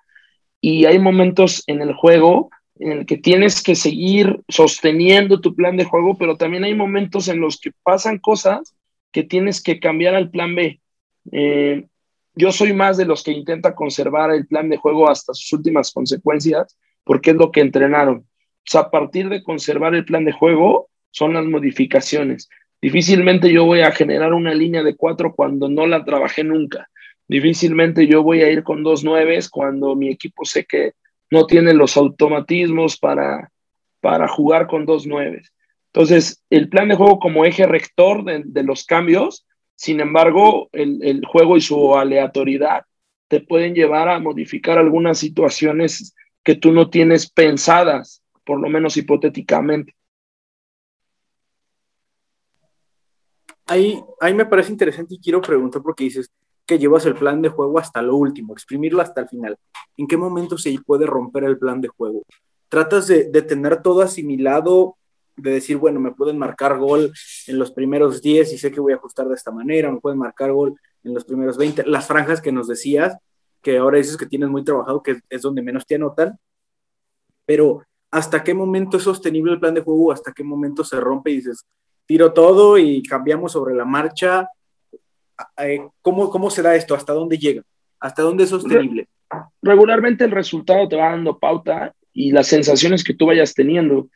y 0.61 0.87
hay 0.87 0.99
momentos 0.99 1.63
en 1.67 1.83
el 1.83 1.93
juego 1.95 2.51
en 2.77 2.93
el 2.93 3.07
que 3.07 3.19
tienes 3.19 3.63
que 3.63 3.75
seguir 3.75 4.41
sosteniendo 4.49 5.41
tu 5.41 5.55
plan 5.55 5.77
de 5.77 5.85
juego, 5.85 6.17
pero 6.19 6.37
también 6.37 6.65
hay 6.65 6.75
momentos 6.75 7.29
en 7.29 7.41
los 7.41 7.61
que 7.61 7.71
pasan 7.83 8.19
cosas 8.19 8.75
que 9.13 9.23
tienes 9.23 9.63
que 9.63 9.79
cambiar 9.79 10.15
al 10.15 10.31
plan 10.31 10.55
B. 10.55 10.81
Eh, 11.31 11.87
yo 12.35 12.51
soy 12.51 12.73
más 12.73 12.97
de 12.97 13.05
los 13.05 13.23
que 13.23 13.31
intenta 13.31 13.75
conservar 13.75 14.33
el 14.33 14.47
plan 14.47 14.69
de 14.69 14.77
juego 14.77 15.09
hasta 15.09 15.35
sus 15.35 15.53
últimas 15.53 15.93
consecuencias, 15.93 16.77
porque 17.05 17.31
es 17.31 17.37
lo 17.37 17.53
que 17.53 17.61
entrenaron. 17.61 18.19
O 18.19 18.27
sea, 18.65 18.83
a 18.83 18.91
partir 18.91 19.29
de 19.29 19.43
conservar 19.43 19.95
el 19.95 20.05
plan 20.05 20.25
de 20.25 20.33
juego, 20.33 20.89
son 21.11 21.35
las 21.35 21.45
modificaciones. 21.45 22.49
Difícilmente 22.81 23.53
yo 23.53 23.65
voy 23.65 23.81
a 23.81 23.93
generar 23.93 24.35
una 24.35 24.53
línea 24.53 24.83
de 24.83 24.97
cuatro 24.97 25.35
cuando 25.35 25.69
no 25.69 25.87
la 25.87 26.05
trabajé 26.05 26.45
nunca. 26.45 26.89
Difícilmente 27.29 28.07
yo 28.07 28.23
voy 28.23 28.43
a 28.43 28.51
ir 28.51 28.63
con 28.63 28.83
dos 28.83 29.05
nueves 29.05 29.49
cuando 29.49 29.95
mi 29.95 30.11
equipo 30.11 30.45
sé 30.45 30.65
que 30.65 30.93
no 31.31 31.47
tiene 31.47 31.73
los 31.73 31.97
automatismos 31.97 32.99
para, 32.99 33.51
para 34.01 34.29
jugar 34.29 34.67
con 34.67 34.85
dos 34.85 35.07
nueves. 35.07 35.53
Entonces, 35.93 36.43
el 36.51 36.69
plan 36.69 36.89
de 36.89 36.97
juego 36.97 37.19
como 37.19 37.45
eje 37.45 37.67
rector 37.67 38.25
de, 38.25 38.63
los 38.63 38.85
cambios 38.85 39.47
sin 39.77 40.01
embargo, 40.01 40.69
el, 40.73 41.03
el, 41.03 41.25
juego 41.25 41.57
y 41.57 41.61
su 41.61 41.97
aleatoriedad 41.97 42.85
te 43.29 43.41
pueden 43.41 43.75
llevar 43.75 44.09
a 44.09 44.21
modificar 44.21 44.79
algunas 44.79 45.19
situaciones 45.19 46.15
que 46.45 46.55
tú 46.55 46.73
no 46.73 46.91
tienes 46.91 47.31
pensadas, 47.31 48.23
por 48.45 48.61
lo 48.61 48.69
menos 48.69 48.97
hipotéticamente. 48.97 49.95
Ahí, 53.67 54.05
ahí 54.21 54.35
me 54.35 54.45
parece 54.45 54.71
interesante 54.71 55.15
y 55.15 55.21
quiero 55.21 55.41
preguntar 55.41 55.83
porque 55.83 56.05
dices 56.05 56.31
que 56.67 56.79
llevas 56.79 57.07
el 57.07 57.15
plan 57.15 57.41
de 57.43 57.49
juego 57.49 57.79
hasta 57.79 58.03
lo 58.03 58.17
último, 58.17 58.53
exprimirlo 58.53 59.01
hasta 59.01 59.23
el 59.23 59.29
final. 59.29 59.59
¿En 59.97 60.07
qué 60.07 60.17
momento 60.17 60.59
se 60.59 60.77
puede 60.85 61.07
romper 61.07 61.45
el 61.45 61.59
plan 61.59 61.81
de 61.81 61.89
juego? 61.89 62.23
¿Tratas 62.69 63.07
de, 63.07 63.25
tener 63.43 63.83
todo 63.83 64.03
asimilado 64.03 64.97
de 65.37 65.51
decir, 65.51 65.79
bueno, 65.79 65.99
me 65.99 66.13
pueden 66.13 66.39
marcar 66.39 66.79
gol 66.79 67.13
en 67.47 67.59
los 67.59 67.73
primeros 67.73 68.23
10 68.23 68.53
y 68.53 68.59
sé 68.59 68.71
que 68.71 68.81
voy 68.81 68.93
a 68.93 68.97
ajustar 68.97 69.27
de 69.29 69.35
esta 69.35 69.51
manera, 69.51 69.91
me 69.91 70.01
pueden 70.01 70.19
marcar 70.19 70.53
gol 70.53 70.79
en 71.03 71.15
los 71.15 71.25
primeros 71.25 71.57
20, 71.57 71.85
las 71.87 72.07
franjas 72.07 72.41
que 72.41 72.53
nos 72.53 72.69
decías, 72.69 73.17
que 73.65 73.79
ahora 73.79 73.99
dices 73.99 74.17
que 74.17 74.27
tienes 74.27 74.49
muy 74.51 74.63
trabajado, 74.63 75.03
que 75.03 75.17
es 75.29 75.43
donde 75.43 75.63
menos 75.63 75.87
te 75.87 75.95
anotan, 75.97 76.39
pero 77.47 77.83
¿hasta 78.11 78.45
qué 78.45 78.55
momento 78.55 78.99
es 78.99 79.03
sostenible 79.03 79.55
el 79.55 79.61
plan 79.61 79.75
de 79.75 79.81
juego? 79.81 80.13
¿Hasta 80.13 80.33
qué 80.33 80.45
momento 80.45 80.85
se 80.85 81.01
rompe 81.01 81.31
y 81.31 81.37
dices, 81.37 81.67
tiro 82.07 82.33
todo 82.33 82.79
y 82.79 83.03
cambiamos 83.03 83.53
sobre 83.53 83.75
la 83.75 83.85
marcha? 83.85 84.47
Eh, 85.57 85.81
¿Cómo, 86.03 86.31
cómo 86.31 86.51
se 86.51 86.63
da 86.63 86.77
esto? 86.77 86.95
¿Hasta 86.95 87.15
dónde 87.15 87.39
llega? 87.39 87.63
¿Hasta 87.99 88.23
dónde 88.23 88.45
es 88.45 88.51
sostenible? 88.51 89.09
Regularmente 89.63 90.25
el 90.25 90.31
resultado 90.31 90.87
te 90.87 90.97
va 90.97 91.11
dando 91.11 91.39
pauta 91.39 91.95
y 92.13 92.31
las 92.31 92.47
sensaciones 92.47 93.03
que 93.03 93.15
tú 93.15 93.27
vayas 93.27 93.55
teniendo. 93.55 94.09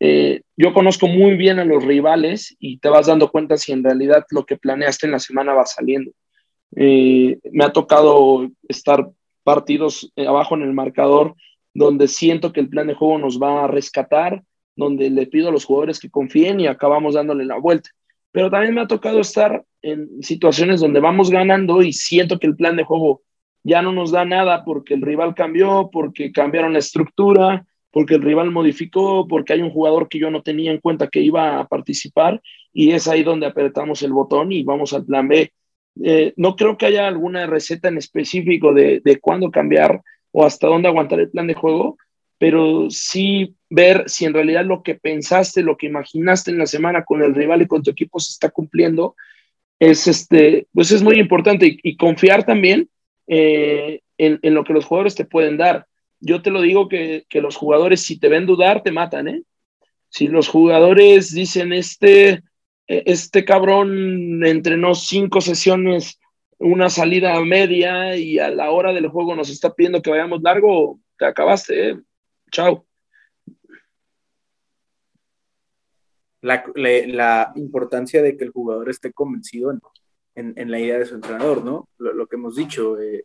Eh, 0.00 0.42
yo 0.56 0.72
conozco 0.72 1.08
muy 1.08 1.36
bien 1.36 1.58
a 1.58 1.64
los 1.64 1.84
rivales 1.84 2.54
y 2.58 2.78
te 2.78 2.88
vas 2.88 3.06
dando 3.06 3.30
cuenta 3.30 3.56
si 3.56 3.72
en 3.72 3.82
realidad 3.82 4.24
lo 4.30 4.46
que 4.46 4.56
planeaste 4.56 5.06
en 5.06 5.12
la 5.12 5.18
semana 5.18 5.54
va 5.54 5.66
saliendo. 5.66 6.12
Eh, 6.76 7.38
me 7.52 7.64
ha 7.64 7.72
tocado 7.72 8.48
estar 8.68 9.08
partidos 9.42 10.12
eh, 10.16 10.26
abajo 10.26 10.54
en 10.54 10.62
el 10.62 10.72
marcador 10.72 11.34
donde 11.74 12.08
siento 12.08 12.52
que 12.52 12.60
el 12.60 12.68
plan 12.68 12.86
de 12.86 12.94
juego 12.94 13.18
nos 13.18 13.40
va 13.40 13.64
a 13.64 13.66
rescatar, 13.66 14.42
donde 14.76 15.10
le 15.10 15.26
pido 15.26 15.48
a 15.48 15.52
los 15.52 15.64
jugadores 15.64 15.98
que 15.98 16.10
confíen 16.10 16.60
y 16.60 16.66
acabamos 16.66 17.14
dándole 17.14 17.44
la 17.44 17.58
vuelta. 17.58 17.90
Pero 18.32 18.50
también 18.50 18.74
me 18.74 18.80
ha 18.80 18.86
tocado 18.86 19.20
estar 19.20 19.64
en 19.82 20.22
situaciones 20.22 20.80
donde 20.80 21.00
vamos 21.00 21.30
ganando 21.30 21.82
y 21.82 21.92
siento 21.92 22.38
que 22.38 22.46
el 22.46 22.56
plan 22.56 22.76
de 22.76 22.84
juego 22.84 23.22
ya 23.64 23.82
no 23.82 23.92
nos 23.92 24.12
da 24.12 24.24
nada 24.24 24.64
porque 24.64 24.94
el 24.94 25.02
rival 25.02 25.34
cambió, 25.34 25.90
porque 25.92 26.32
cambiaron 26.32 26.72
la 26.72 26.78
estructura, 26.78 27.66
porque 27.90 28.14
el 28.14 28.22
rival 28.22 28.50
modificó, 28.50 29.26
porque 29.28 29.52
hay 29.52 29.62
un 29.62 29.70
jugador 29.70 30.08
que 30.08 30.18
yo 30.18 30.30
no 30.30 30.42
tenía 30.42 30.70
en 30.70 30.80
cuenta 30.80 31.08
que 31.08 31.20
iba 31.20 31.60
a 31.60 31.66
participar 31.66 32.40
y 32.72 32.90
es 32.90 33.08
ahí 33.08 33.22
donde 33.22 33.46
apretamos 33.46 34.02
el 34.02 34.12
botón 34.12 34.52
y 34.52 34.64
vamos 34.64 34.92
al 34.92 35.04
plan 35.04 35.28
B. 35.28 35.52
Eh, 36.02 36.32
no 36.36 36.56
creo 36.56 36.76
que 36.76 36.86
haya 36.86 37.06
alguna 37.06 37.46
receta 37.46 37.88
en 37.88 37.98
específico 37.98 38.72
de, 38.72 39.00
de 39.04 39.20
cuándo 39.20 39.50
cambiar 39.50 40.00
o 40.32 40.44
hasta 40.44 40.66
dónde 40.66 40.88
aguantar 40.88 41.20
el 41.20 41.30
plan 41.30 41.46
de 41.46 41.54
juego, 41.54 41.96
pero 42.38 42.88
sí 42.90 43.54
ver 43.70 44.04
si 44.06 44.24
en 44.24 44.34
realidad 44.34 44.64
lo 44.64 44.82
que 44.82 44.96
pensaste, 44.96 45.62
lo 45.62 45.76
que 45.76 45.86
imaginaste 45.86 46.50
en 46.50 46.58
la 46.58 46.66
semana 46.66 47.04
con 47.04 47.22
el 47.22 47.34
rival 47.34 47.62
y 47.62 47.66
con 47.66 47.82
tu 47.82 47.90
equipo 47.90 48.18
se 48.18 48.32
está 48.32 48.50
cumpliendo, 48.50 49.14
es, 49.78 50.06
este, 50.06 50.66
pues 50.72 50.90
es 50.90 51.02
muy 51.02 51.18
importante 51.18 51.78
y, 51.82 51.96
confiar 51.96 52.44
también 52.44 52.88
eh, 53.26 54.00
en, 54.18 54.38
en, 54.42 54.54
lo 54.54 54.64
que 54.64 54.72
los 54.72 54.84
jugadores 54.84 55.14
te 55.14 55.24
pueden 55.24 55.56
dar 55.56 55.86
yo 56.24 56.40
te 56.40 56.50
lo 56.50 56.62
digo 56.62 56.88
que, 56.88 57.26
que, 57.28 57.42
los 57.42 57.56
jugadores, 57.56 58.00
si 58.00 58.18
te 58.18 58.28
ven 58.28 58.46
dudar, 58.46 58.82
te 58.82 58.90
matan, 58.90 59.28
¿eh? 59.28 59.42
Si 60.08 60.26
los 60.26 60.48
jugadores 60.48 61.34
dicen, 61.34 61.72
este, 61.72 62.42
este 62.86 63.44
cabrón 63.44 64.44
entrenó 64.44 64.94
cinco 64.94 65.40
sesiones, 65.40 66.20
una 66.58 66.90
salida 66.90 67.40
media 67.42 68.16
y 68.16 68.38
a 68.38 68.50
la 68.50 68.70
hora 68.70 68.92
del 68.92 69.08
juego 69.08 69.34
nos 69.34 69.50
está 69.50 69.74
pidiendo 69.74 70.02
que 70.02 70.10
vayamos 70.10 70.42
largo, 70.42 71.00
te 71.18 71.26
acabaste, 71.26 71.90
¿eh? 71.90 72.00
Chao. 72.50 72.86
La, 76.40 76.62
la, 76.74 77.52
importancia 77.56 78.20
de 78.20 78.36
que 78.36 78.44
el 78.44 78.50
jugador 78.50 78.90
esté 78.90 79.12
convencido 79.12 79.72
en, 80.34 80.52
en, 80.56 80.70
la 80.70 80.78
idea 80.78 80.98
de 80.98 81.06
su 81.06 81.14
entrenador, 81.14 81.64
¿no? 81.64 81.88
Lo, 81.96 82.26
que 82.26 82.36
hemos 82.36 82.54
dicho, 82.54 83.00
eh, 83.00 83.24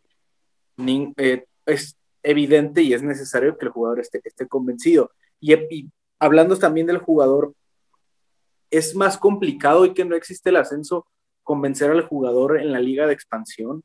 eh, 1.18 1.44
es, 1.66 1.96
evidente 2.22 2.82
y 2.82 2.92
es 2.94 3.02
necesario 3.02 3.56
que 3.56 3.66
el 3.66 3.72
jugador 3.72 4.00
esté, 4.00 4.20
esté 4.24 4.48
convencido. 4.48 5.12
Y, 5.38 5.54
y, 5.54 5.90
hablando 6.18 6.58
también 6.58 6.86
del 6.86 6.98
jugador, 6.98 7.54
es 8.70 8.94
más 8.94 9.18
complicado 9.18 9.84
y 9.84 9.94
que 9.94 10.04
no 10.04 10.14
existe 10.14 10.50
el 10.50 10.56
ascenso 10.56 11.06
convencer 11.42 11.90
al 11.90 12.06
jugador 12.06 12.60
en 12.60 12.72
la 12.72 12.80
liga 12.80 13.06
de 13.06 13.12
expansión. 13.12 13.82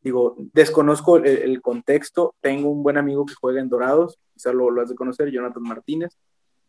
Digo, 0.00 0.36
desconozco 0.52 1.16
el, 1.16 1.60
contexto, 1.60 2.34
tengo 2.40 2.70
un 2.70 2.82
buen 2.82 2.98
amigo 2.98 3.26
que 3.26 3.34
juega 3.34 3.60
en 3.60 3.68
Dorados, 3.68 4.18
quizás 4.32 4.54
lo, 4.54 4.70
lo 4.70 4.82
has 4.82 4.88
de 4.88 4.94
conocer, 4.94 5.30
Jonathan 5.30 5.62
Martínez, 5.62 6.16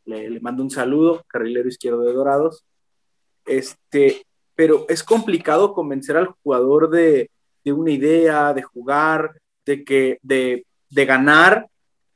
le, 0.05 0.39
mando 0.39 0.63
un 0.63 0.71
saludo, 0.71 1.23
carrilero 1.27 1.69
izquierdo 1.69 2.01
de 2.01 2.13
Dorados. 2.13 2.63
Este, 3.45 4.25
pero 4.55 4.85
es 4.89 5.03
complicado 5.03 5.73
convencer 5.73 6.17
al 6.17 6.27
jugador 6.43 6.89
de, 6.89 7.29
de 7.63 7.73
una 7.73 7.91
idea, 7.91 8.53
de 8.53 8.63
jugar, 8.63 9.39
de 9.65 9.83
que, 9.83 10.17
de 10.23 10.65
de 10.89 11.05
ganar, 11.05 11.67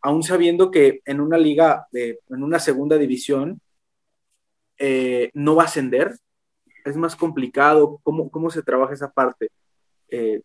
aún 0.02 0.24
sabiendo 0.24 0.72
que 0.72 1.02
en 1.06 1.22
una 1.22 1.38
liga, 1.38 1.88
en 1.94 2.44
una 2.44 2.60
segunda 2.60 2.98
división, 2.98 3.62
eh, 4.78 5.30
no 5.34 5.56
va 5.56 5.64
a 5.64 5.66
ascender? 5.66 6.16
Es 6.86 6.98
más 6.98 7.16
complicado. 7.16 8.00
¿Cómo, 8.04 8.30
cómo 8.30 8.50
se 8.50 8.64
trabaja 8.64 8.94
esa 8.94 9.12
parte? 9.12 9.50
Eh, 10.10 10.42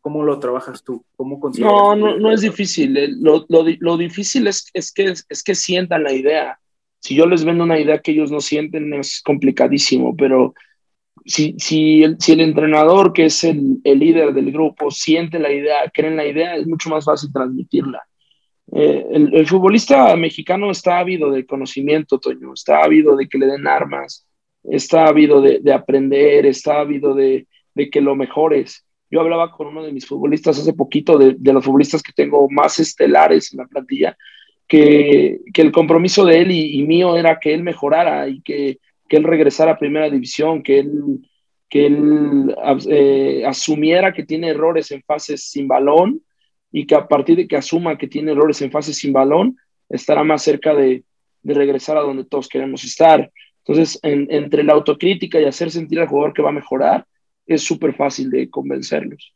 ¿Cómo 0.00 0.24
lo 0.24 0.38
trabajas 0.38 0.82
tú? 0.82 1.04
¿Cómo 1.16 1.38
no, 1.58 1.94
no, 1.94 2.16
no 2.18 2.32
es 2.32 2.40
difícil. 2.40 2.96
Eh, 2.96 3.08
lo, 3.10 3.44
lo, 3.48 3.64
lo 3.78 3.96
difícil 3.96 4.46
es, 4.46 4.70
es, 4.72 4.92
que, 4.92 5.12
es 5.28 5.42
que 5.42 5.54
sientan 5.54 6.04
la 6.04 6.12
idea. 6.12 6.58
Si 7.00 7.14
yo 7.14 7.26
les 7.26 7.44
vendo 7.44 7.64
una 7.64 7.78
idea 7.78 8.00
que 8.00 8.12
ellos 8.12 8.30
no 8.30 8.40
sienten, 8.40 8.92
es 8.94 9.22
complicadísimo, 9.22 10.14
pero 10.16 10.54
si, 11.24 11.54
si, 11.58 12.02
el, 12.02 12.16
si 12.18 12.32
el 12.32 12.40
entrenador, 12.40 13.12
que 13.12 13.26
es 13.26 13.44
el, 13.44 13.80
el, 13.84 13.98
líder 13.98 14.32
del 14.34 14.52
grupo, 14.52 14.90
siente 14.90 15.38
la 15.38 15.52
idea, 15.52 15.90
cree 15.92 16.10
en 16.10 16.16
la 16.16 16.26
idea, 16.26 16.56
es 16.56 16.66
mucho 16.66 16.90
más 16.90 17.04
fácil 17.04 17.32
transmitirla. 17.32 18.02
Eh, 18.72 19.06
el, 19.10 19.46
futbolista 19.46 20.14
mexicano 20.16 20.70
está 20.70 20.98
ávido 20.98 21.30
de 21.30 21.44
conocimiento, 21.44 22.18
Toño, 22.18 22.52
está 22.54 22.82
ávido 22.82 23.16
de 23.16 23.28
que 23.28 23.38
le 23.38 23.46
den 23.46 23.66
armas, 23.66 24.26
está 24.62 25.06
ávido 25.06 25.40
de, 25.40 25.58
de 25.60 25.72
aprender, 25.72 26.46
está 26.46 26.80
ávido 26.80 27.14
de, 27.14 27.46
de, 27.74 27.90
que 27.90 28.00
lo 28.00 28.14
mejores. 28.14 28.86
Yo 29.10 29.20
hablaba 29.20 29.50
con 29.50 29.66
uno 29.66 29.82
de 29.82 29.92
mis 29.92 30.06
futbolistas 30.06 30.58
hace 30.58 30.72
poquito, 30.72 31.18
de, 31.18 31.36
los 31.52 31.64
futbolistas 31.64 32.02
que 32.02 32.12
tengo 32.12 32.48
más 32.48 32.78
estelares 32.78 33.52
en 33.52 33.58
la 33.58 33.66
plantilla, 33.66 34.16
que, 34.68 35.40
que 35.52 35.62
el 35.62 35.72
compromiso 35.72 36.24
de 36.24 36.42
él 36.42 36.50
y, 36.52 36.78
y 36.78 36.82
mío 36.84 37.16
era 37.16 37.40
que 37.40 37.52
él 37.52 37.64
mejorara 37.64 38.28
y 38.28 38.40
que 38.42 38.78
que 39.10 39.16
él 39.16 39.24
regresara 39.24 39.72
a 39.72 39.78
primera 39.78 40.08
división, 40.08 40.62
que 40.62 40.78
él, 40.78 41.28
que 41.68 41.86
él 41.86 42.54
eh, 42.88 43.42
asumiera 43.44 44.12
que 44.12 44.22
tiene 44.22 44.50
errores 44.50 44.92
en 44.92 45.02
fases 45.02 45.50
sin 45.50 45.66
balón 45.66 46.22
y 46.72 46.86
que 46.86 46.94
a 46.94 47.08
partir 47.08 47.36
de 47.36 47.48
que 47.48 47.56
asuma 47.56 47.98
que 47.98 48.06
tiene 48.06 48.32
errores 48.32 48.60
en 48.62 48.70
fases 48.70 48.96
sin 48.96 49.12
balón, 49.12 49.56
estará 49.88 50.22
más 50.24 50.42
cerca 50.42 50.74
de, 50.74 51.04
de 51.42 51.54
regresar 51.54 51.96
a 51.96 52.02
donde 52.02 52.24
todos 52.24 52.48
queremos 52.48 52.84
estar. 52.84 53.30
Entonces, 53.58 53.98
entre 54.02 54.62
la 54.62 54.72
autocrítica 54.72 55.40
y 55.40 55.44
hacer 55.44 55.70
sentir 55.70 56.00
al 56.00 56.08
jugador 56.08 56.32
que 56.32 56.42
va 56.42 56.50
a 56.50 56.52
mejorar, 56.52 57.06
es 57.46 57.62
súper 57.62 57.94
fácil 57.94 58.30
de 58.30 58.48
convencerlos. 58.48 59.34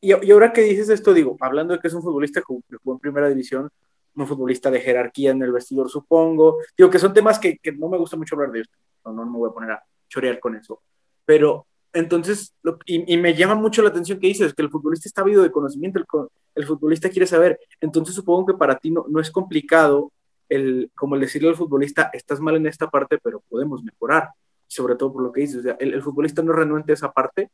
Y, 0.00 0.12
ahora 0.12 0.52
que 0.52 0.62
dices 0.62 0.88
esto, 0.88 1.12
digo, 1.12 1.36
hablando 1.40 1.74
de 1.74 1.80
que 1.80 1.88
es 1.88 1.94
un 1.94 2.02
futbolista 2.02 2.40
que 2.40 2.46
jugó 2.46 2.94
en 2.94 3.00
primera 3.00 3.28
división, 3.28 3.68
un 4.14 4.26
futbolista 4.26 4.70
de 4.70 4.80
jerarquía 4.80 5.30
en 5.30 5.42
el 5.42 5.52
vestidor, 5.52 5.88
supongo. 5.88 6.58
Digo 6.76 6.90
que 6.90 6.98
son 6.98 7.12
temas 7.12 7.38
que, 7.38 7.58
que 7.58 7.72
no 7.72 7.88
me 7.88 7.98
gusta 7.98 8.16
mucho 8.16 8.34
hablar 8.34 8.52
de 8.52 8.60
esto, 8.60 8.76
no, 9.04 9.12
no 9.12 9.26
me 9.26 9.38
voy 9.38 9.50
a 9.50 9.52
poner 9.52 9.70
a 9.72 9.84
chorear 10.08 10.38
con 10.40 10.56
eso. 10.56 10.82
Pero 11.24 11.66
entonces, 11.98 12.54
y, 12.86 13.16
me 13.16 13.34
llama 13.34 13.56
mucho 13.56 13.82
la 13.82 13.88
atención 13.88 14.20
que 14.20 14.28
dices, 14.28 14.54
que 14.54 14.62
el 14.62 14.70
futbolista 14.70 15.08
está 15.08 15.22
habido 15.22 15.42
de 15.42 15.50
conocimiento, 15.50 15.98
el, 15.98 16.06
el, 16.54 16.64
futbolista 16.64 17.10
quiere 17.10 17.26
saber. 17.26 17.58
Entonces, 17.80 18.14
supongo 18.14 18.46
que 18.46 18.54
para 18.54 18.78
ti 18.78 18.92
no, 18.92 19.06
no 19.08 19.18
es 19.20 19.32
complicado 19.32 20.12
el, 20.48 20.92
como 20.94 21.16
el 21.16 21.22
decirle 21.22 21.48
al 21.48 21.56
futbolista, 21.56 22.08
estás 22.12 22.38
mal 22.38 22.54
en 22.54 22.68
esta 22.68 22.88
parte, 22.88 23.18
pero 23.18 23.42
podemos 23.48 23.82
mejorar. 23.82 24.30
Sobre 24.68 24.94
todo 24.94 25.12
por 25.12 25.24
lo 25.24 25.32
que 25.32 25.40
dices, 25.40 25.64
el, 25.80 25.94
el 25.94 26.02
futbolista 26.02 26.40
no 26.40 26.52
renuente 26.52 26.92
esa 26.92 27.10
parte. 27.10 27.50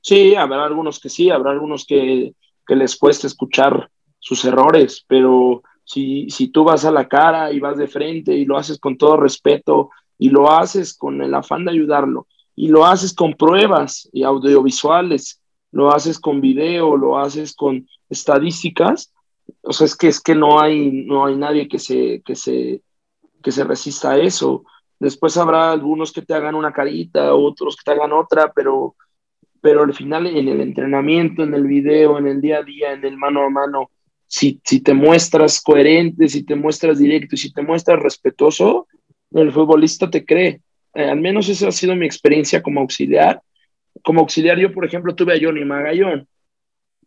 Sí, 0.00 0.34
habrá 0.34 0.64
algunos 0.64 0.98
que 0.98 1.10
sí, 1.10 1.28
habrá 1.28 1.50
algunos 1.50 1.84
que, 1.84 2.32
que 2.66 2.74
les 2.74 2.96
cueste 2.96 3.26
escuchar 3.26 3.90
sus 4.18 4.46
errores, 4.46 5.04
pero 5.06 5.62
si, 5.84 6.30
si 6.30 6.48
tú 6.48 6.64
vas 6.64 6.86
a 6.86 6.90
la 6.90 7.06
cara 7.06 7.52
y 7.52 7.60
vas 7.60 7.76
de 7.76 7.88
frente 7.88 8.32
y 8.32 8.46
lo 8.46 8.56
haces 8.56 8.78
con 8.78 8.96
todo 8.96 9.18
respeto 9.18 9.90
y 10.16 10.30
lo 10.30 10.50
haces 10.50 10.96
con 10.96 11.20
el 11.20 11.34
afán 11.34 11.66
de 11.66 11.72
ayudarlo 11.72 12.26
y 12.58 12.66
lo 12.66 12.84
haces 12.84 13.14
con 13.14 13.34
pruebas 13.34 14.08
y 14.12 14.24
audiovisuales, 14.24 15.40
lo 15.70 15.94
haces 15.94 16.18
con 16.18 16.40
video, 16.40 16.96
lo 16.96 17.16
haces 17.16 17.54
con 17.54 17.86
estadísticas, 18.10 19.14
o 19.62 19.72
sea, 19.72 19.84
es 19.84 19.94
que 19.94 20.08
es 20.08 20.20
que 20.20 20.34
no 20.34 20.60
hay, 20.60 20.90
no 21.06 21.24
hay 21.24 21.36
nadie 21.36 21.68
que 21.68 21.78
se, 21.78 22.20
que 22.24 22.34
se, 22.34 22.82
que 23.44 23.52
se 23.52 23.62
resista 23.62 24.10
a 24.10 24.18
eso. 24.18 24.64
Después 24.98 25.36
habrá 25.36 25.70
algunos 25.70 26.10
que 26.10 26.22
te 26.22 26.34
hagan 26.34 26.56
una 26.56 26.72
carita, 26.72 27.32
otros 27.32 27.76
que 27.76 27.84
te 27.84 27.92
hagan 27.92 28.12
otra, 28.12 28.52
pero, 28.52 28.96
pero 29.60 29.84
al 29.84 29.94
final 29.94 30.26
en 30.26 30.48
el 30.48 30.60
entrenamiento, 30.60 31.44
en 31.44 31.54
el 31.54 31.64
video, 31.64 32.18
en 32.18 32.26
el 32.26 32.40
día 32.40 32.58
a 32.58 32.64
día, 32.64 32.92
en 32.92 33.04
el 33.04 33.16
mano 33.16 33.42
a 33.42 33.50
mano, 33.50 33.92
si, 34.26 34.60
si 34.64 34.80
te 34.80 34.94
muestras 34.94 35.62
coherente, 35.62 36.26
si 36.28 36.42
te 36.42 36.56
muestras 36.56 36.98
directo 36.98 37.36
si 37.36 37.52
te 37.52 37.62
muestras 37.62 38.00
respetuoso, 38.00 38.88
el 39.30 39.52
futbolista 39.52 40.10
te 40.10 40.24
cree. 40.24 40.60
Eh, 40.94 41.04
al 41.04 41.20
menos 41.20 41.48
esa 41.48 41.68
ha 41.68 41.72
sido 41.72 41.94
mi 41.94 42.06
experiencia 42.06 42.62
como 42.62 42.80
auxiliar. 42.80 43.40
Como 44.02 44.20
auxiliar 44.20 44.58
yo, 44.58 44.72
por 44.72 44.84
ejemplo, 44.84 45.14
tuve 45.14 45.34
a 45.34 45.38
Johnny 45.40 45.64
Magallón. 45.64 46.26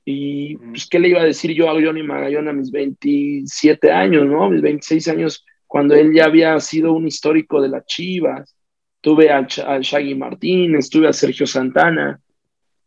Y 0.03 0.57
pues, 0.57 0.87
¿qué 0.87 0.99
le 0.99 1.09
iba 1.09 1.21
a 1.21 1.25
decir 1.25 1.51
yo 1.53 1.69
a 1.69 1.73
Johnny 1.73 2.03
Magallón 2.03 2.47
a 2.47 2.53
mis 2.53 2.71
27 2.71 3.91
años, 3.91 4.25
¿no? 4.25 4.49
Mis 4.49 4.61
26 4.61 5.07
años, 5.09 5.45
cuando 5.67 5.95
él 5.95 6.13
ya 6.13 6.25
había 6.25 6.59
sido 6.59 6.93
un 6.93 7.07
histórico 7.07 7.61
de 7.61 7.69
las 7.69 7.85
Chivas. 7.85 8.55
Tuve 8.99 9.31
al, 9.31 9.47
Shaggy 9.47 10.15
Martínez, 10.15 10.89
tuve 10.89 11.07
a 11.07 11.13
Sergio 11.13 11.47
Santana, 11.47 12.19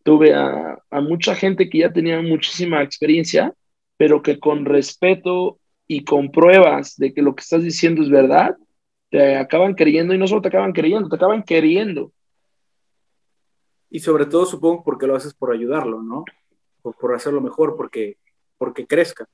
tuve 0.04 0.32
a, 0.32 0.78
a 0.90 1.00
mucha 1.00 1.34
gente 1.34 1.68
que 1.68 1.78
ya 1.78 1.92
tenía 1.92 2.20
muchísima 2.22 2.82
experiencia, 2.82 3.52
pero 3.96 4.22
que 4.22 4.38
con 4.38 4.64
respeto 4.64 5.58
y 5.88 6.04
con 6.04 6.30
pruebas 6.30 6.96
de 6.96 7.12
que 7.12 7.22
lo 7.22 7.34
que 7.34 7.42
estás 7.42 7.62
diciendo 7.64 8.02
es 8.02 8.10
verdad, 8.10 8.56
te 9.14 9.36
acaban 9.36 9.74
creyendo 9.74 10.12
y 10.12 10.18
no 10.18 10.26
solo 10.26 10.42
te 10.42 10.48
acaban 10.48 10.72
creyendo, 10.72 11.08
te 11.08 11.14
acaban 11.14 11.44
queriendo. 11.44 12.10
Y 13.88 14.00
sobre 14.00 14.26
todo 14.26 14.44
supongo 14.44 14.82
porque 14.82 15.06
lo 15.06 15.14
haces 15.14 15.32
por 15.34 15.52
ayudarlo, 15.52 16.02
¿no? 16.02 16.24
Por, 16.82 16.96
por 16.96 17.14
hacerlo 17.14 17.40
mejor, 17.40 17.76
porque, 17.76 18.16
porque 18.58 18.88
crezca. 18.88 19.28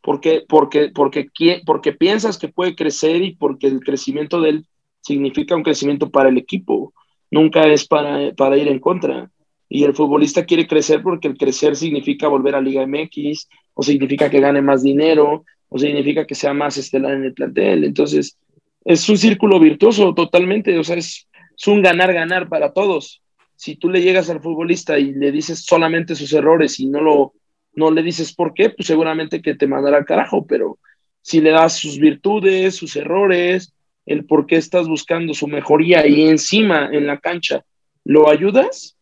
Porque, 0.00 0.44
porque, 0.48 0.92
porque, 0.94 1.28
porque 1.66 1.92
piensas 1.94 2.38
que 2.38 2.46
puede 2.46 2.76
crecer 2.76 3.22
y 3.22 3.34
porque 3.34 3.66
el 3.66 3.80
crecimiento 3.80 4.40
de 4.40 4.50
él 4.50 4.66
significa 5.00 5.56
un 5.56 5.64
crecimiento 5.64 6.10
para 6.10 6.28
el 6.28 6.38
equipo, 6.38 6.94
nunca 7.32 7.66
es 7.66 7.88
para, 7.88 8.32
para 8.36 8.56
ir 8.56 8.68
en 8.68 8.78
contra. 8.78 9.32
Y 9.68 9.82
el 9.82 9.96
futbolista 9.96 10.44
quiere 10.44 10.68
crecer 10.68 11.02
porque 11.02 11.26
el 11.26 11.36
crecer 11.36 11.74
significa 11.74 12.28
volver 12.28 12.54
a 12.54 12.60
Liga 12.60 12.86
MX, 12.86 13.48
o 13.74 13.82
significa 13.82 14.30
que 14.30 14.38
gane 14.38 14.62
más 14.62 14.84
dinero, 14.84 15.44
o 15.68 15.76
significa 15.76 16.24
que 16.24 16.36
sea 16.36 16.54
más 16.54 16.76
estelar 16.76 17.14
en 17.14 17.24
el 17.24 17.34
plantel. 17.34 17.82
Entonces, 17.82 18.38
es 18.84 19.08
un 19.08 19.16
círculo 19.16 19.58
virtuoso 19.58 20.14
totalmente, 20.14 20.78
o 20.78 20.84
sea, 20.84 20.96
es, 20.96 21.26
un 21.66 21.82
ganar-ganar 21.82 22.48
para 22.48 22.72
todos. 22.72 23.22
Si 23.56 23.76
tú 23.76 23.88
le 23.88 24.02
llegas 24.02 24.28
al 24.28 24.42
futbolista 24.42 24.98
y 24.98 25.12
le 25.12 25.30
dices 25.32 25.64
solamente 25.64 26.14
sus 26.14 26.32
errores 26.32 26.78
y 26.80 26.86
no, 26.86 27.00
lo, 27.00 27.32
no 27.74 27.90
le 27.90 28.02
dices 28.02 28.34
por 28.34 28.52
qué, 28.52 28.70
pues 28.70 28.88
seguramente 28.88 29.40
que 29.40 29.54
te 29.54 29.66
mandará 29.66 29.98
al 29.98 30.04
carajo, 30.04 30.44
pero 30.46 30.78
si 31.22 31.40
le 31.40 31.50
das 31.50 31.76
sus 31.76 31.98
virtudes, 31.98 32.74
sus 32.74 32.96
errores, 32.96 33.72
el 34.04 34.26
por 34.26 34.46
qué 34.46 34.56
estás 34.56 34.88
buscando 34.88 35.32
su 35.32 35.46
mejoría 35.46 36.06
y 36.06 36.28
encima 36.28 36.90
en 36.92 37.06
la 37.06 37.18
cancha 37.18 37.64
lo 38.04 38.28
ayudas, 38.28 38.98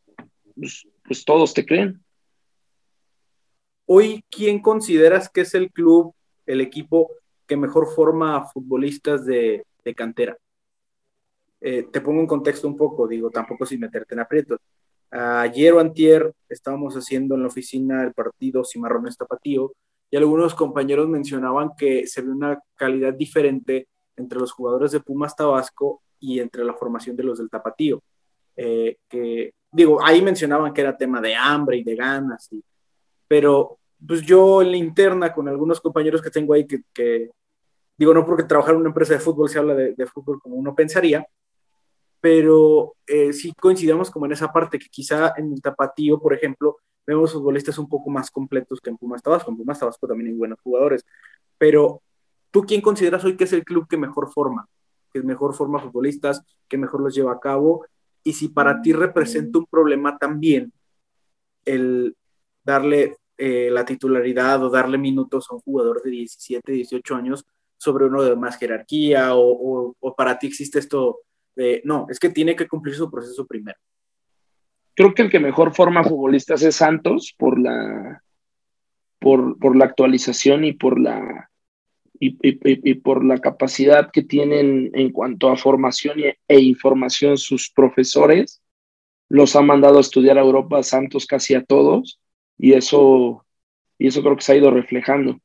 pues, 0.54 0.86
pues, 1.04 1.24
todos 1.24 1.54
te 1.54 1.66
creen. 1.66 2.00
Hoy, 3.86 4.22
¿quién 4.30 4.60
consideras 4.60 5.28
que 5.28 5.40
es 5.40 5.54
el 5.54 5.72
club, 5.72 6.14
el 6.46 6.60
equipo 6.60 7.10
que 7.48 7.56
mejor 7.56 7.92
forma 7.92 8.36
a 8.36 8.44
futbolistas 8.44 9.26
de, 9.26 9.64
cantera? 9.94 10.36
Eh, 11.60 11.84
te 11.92 12.00
pongo 12.00 12.20
un 12.20 12.26
contexto 12.26 12.66
un 12.66 12.76
poco, 12.76 13.06
digo, 13.06 13.30
tampoco 13.30 13.66
sin 13.66 13.80
meterte 13.80 14.14
en 14.14 14.20
aprietos. 14.20 14.58
Ayer 15.10 15.74
o 15.74 15.80
antier 15.80 16.32
estábamos 16.48 16.94
haciendo 16.94 17.34
en 17.34 17.42
la 17.42 17.48
oficina 17.48 18.02
el 18.02 18.14
partido 18.14 18.64
Cimarrones 18.64 19.18
Tapatío 19.18 19.72
y 20.10 20.16
algunos 20.16 20.54
compañeros 20.54 21.06
mencionaban 21.08 21.72
que 21.76 22.06
se 22.06 22.22
ve 22.22 22.30
una 22.30 22.58
calidad 22.74 23.12
diferente 23.12 23.88
entre 24.16 24.38
los 24.38 24.52
jugadores 24.52 24.92
de 24.92 25.00
Pumas 25.00 25.36
Tabasco 25.36 26.02
y 26.18 26.40
entre 26.40 26.64
la 26.64 26.74
formación 26.74 27.16
de 27.16 27.24
los 27.24 27.38
del 27.38 27.50
Tapatío. 27.50 28.02
Eh, 28.56 28.96
que 29.08 29.52
digo, 29.70 30.04
ahí 30.04 30.22
mencionaban 30.22 30.72
que 30.72 30.82
era 30.82 30.96
tema 30.96 31.20
de 31.20 31.34
hambre 31.34 31.78
y 31.78 31.84
de 31.84 31.96
ganas, 31.96 32.50
pero 33.26 33.78
pues 34.06 34.22
yo 34.22 34.62
en 34.62 34.70
la 34.70 34.76
interna 34.76 35.32
con 35.32 35.48
algunos 35.48 35.80
compañeros 35.80 36.20
que 36.20 36.30
tengo 36.30 36.54
ahí 36.54 36.66
que, 36.66 37.30
digo, 37.96 38.14
no 38.14 38.24
porque 38.24 38.44
trabajar 38.44 38.74
en 38.74 38.80
una 38.80 38.90
empresa 38.90 39.14
de 39.14 39.20
fútbol 39.20 39.48
se 39.48 39.58
habla 39.58 39.74
de, 39.74 40.06
fútbol 40.06 40.40
como 40.40 40.56
uno 40.56 40.74
pensaría, 40.74 41.26
pero 42.20 42.94
eh, 43.06 43.32
sí 43.32 43.52
coincidimos 43.60 44.10
como 44.10 44.26
en 44.26 44.32
esa 44.32 44.52
parte 44.52 44.78
que 44.78 44.88
quizá 44.88 45.34
en 45.36 45.52
el 45.52 45.60
tapatío, 45.60 46.20
por 46.20 46.34
ejemplo, 46.34 46.78
vemos 47.06 47.32
futbolistas 47.32 47.78
un 47.78 47.88
poco 47.88 48.10
más 48.10 48.30
completos 48.30 48.80
que 48.80 48.90
en 48.90 48.96
Pumas 48.96 49.22
Tabasco. 49.22 49.50
En 49.50 49.56
Pumas 49.56 49.78
Tabasco 49.78 50.06
también 50.06 50.30
hay 50.30 50.36
buenos 50.36 50.60
jugadores, 50.62 51.04
pero 51.58 52.00
¿tú 52.50 52.62
quién 52.62 52.80
consideras 52.80 53.24
hoy 53.24 53.36
que 53.36 53.44
es 53.44 53.52
el 53.52 53.64
club 53.64 53.86
que 53.88 53.96
mejor 53.96 54.32
forma? 54.32 54.68
Que 55.12 55.22
mejor 55.22 55.54
forma 55.54 55.80
futbolistas, 55.80 56.42
que 56.68 56.78
mejor 56.78 57.00
los 57.00 57.14
lleva 57.14 57.32
a 57.32 57.40
cabo 57.40 57.84
y 58.24 58.32
si 58.32 58.48
para 58.48 58.80
ti 58.82 58.92
representa 58.92 59.58
un 59.58 59.66
problema 59.66 60.16
también 60.16 60.72
el 61.64 62.16
darle 62.64 63.16
eh, 63.38 63.70
la 63.70 63.84
titularidad 63.84 64.62
o 64.62 64.70
darle 64.70 64.98
minutos 64.98 65.48
a 65.50 65.54
un 65.54 65.60
jugador 65.60 66.02
de 66.02 66.10
17, 66.10 66.72
18 66.72 67.14
años 67.14 67.44
sobre 67.82 68.06
uno 68.06 68.22
de 68.22 68.36
más 68.36 68.58
jerarquía 68.58 69.30
o, 69.34 69.96
para 70.16 70.38
ti 70.38 70.46
existe 70.46 70.78
esto 70.78 71.18
de, 71.56 71.82
no, 71.84 72.06
es 72.08 72.20
que 72.20 72.30
tiene 72.30 72.54
que 72.54 72.68
cumplir 72.68 72.94
su 72.94 73.10
proceso 73.10 73.44
primero. 73.44 73.78
Creo 74.94 75.14
que 75.14 75.22
el 75.22 75.30
que 75.30 75.40
mejor 75.40 75.74
forma 75.74 76.04
futbolistas 76.04 76.62
es 76.62 76.76
Santos 76.76 77.34
por 77.36 77.58
la, 77.58 78.22
por, 79.18 79.58
por 79.58 79.74
la 79.74 79.86
actualización 79.86 80.64
y 80.64 80.74
por 80.74 81.00
la, 81.00 81.50
y, 82.20 82.94
por 82.94 83.24
la 83.24 83.38
capacidad 83.38 84.12
que 84.12 84.22
tienen 84.22 84.92
en 84.94 85.10
cuanto 85.10 85.48
a 85.48 85.56
formación 85.56 86.20
e 86.46 86.60
información 86.60 87.36
sus 87.36 87.68
profesores, 87.70 88.62
los 89.28 89.56
han 89.56 89.66
mandado 89.66 89.98
a 89.98 90.02
estudiar 90.02 90.38
a 90.38 90.42
Europa 90.42 90.84
Santos 90.84 91.26
casi 91.26 91.54
a 91.54 91.64
todos 91.64 92.20
y 92.58 92.74
eso, 92.74 93.44
y 93.98 94.06
eso 94.06 94.22
creo 94.22 94.36
que 94.36 94.42
se 94.42 94.52
ha 94.52 94.56
ido 94.56 94.70
reflejando. 94.70 95.40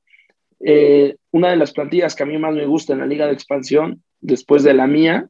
Eh, 0.60 1.16
una 1.32 1.50
de 1.50 1.58
las 1.58 1.72
plantillas 1.72 2.16
que 2.16 2.24
a 2.24 2.26
mí 2.26 2.38
más 2.38 2.54
me 2.54 2.66
gusta 2.66 2.94
en 2.94 3.00
la 3.00 3.06
liga 3.06 3.28
de 3.28 3.34
expansión, 3.34 4.04
después 4.20 4.64
de 4.64 4.74
la 4.74 4.88
mía, 4.88 5.30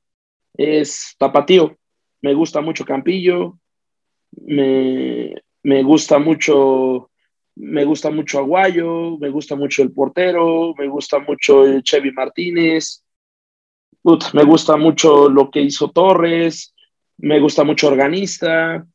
es 0.55 1.15
Tapatío. 1.17 1.77
Me 2.21 2.33
gusta 2.33 2.61
mucho 2.61 2.85
Campillo, 2.85 3.59
me, 4.31 5.35
me 5.63 5.83
gusta 5.83 6.19
mucho 6.19 7.09
me 7.59 7.85
gusta 7.85 8.11
mucho 8.11 8.37
Aguayo, 8.37 9.17
me 9.17 9.29
gusta 9.29 9.55
mucho 9.55 9.81
el 9.81 9.91
portero, 9.91 10.75
me 10.77 10.87
gusta 10.87 11.19
mucho 11.19 11.65
el 11.65 11.81
Chevy 11.81 12.11
Martínez, 12.11 13.03
me 14.33 14.43
gusta 14.43 14.77
mucho 14.77 15.27
lo 15.27 15.49
que 15.49 15.61
hizo 15.61 15.89
Torres, 15.89 16.75
me 17.17 17.39
gusta 17.39 17.63
mucho 17.63 17.87
Organista. 17.87 18.85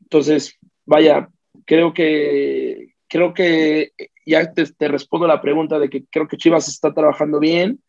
Entonces, 0.00 0.58
vaya, 0.84 1.28
creo 1.64 1.94
que, 1.94 2.94
creo 3.08 3.32
que 3.32 3.92
ya 4.26 4.52
te, 4.52 4.64
te 4.66 4.88
respondo 4.88 5.26
la 5.26 5.40
pregunta 5.40 5.78
de 5.78 5.88
que 5.88 6.04
creo 6.06 6.28
que 6.28 6.36
Chivas 6.36 6.68
está 6.68 6.92
trabajando 6.92 7.38
bien, 7.38 7.80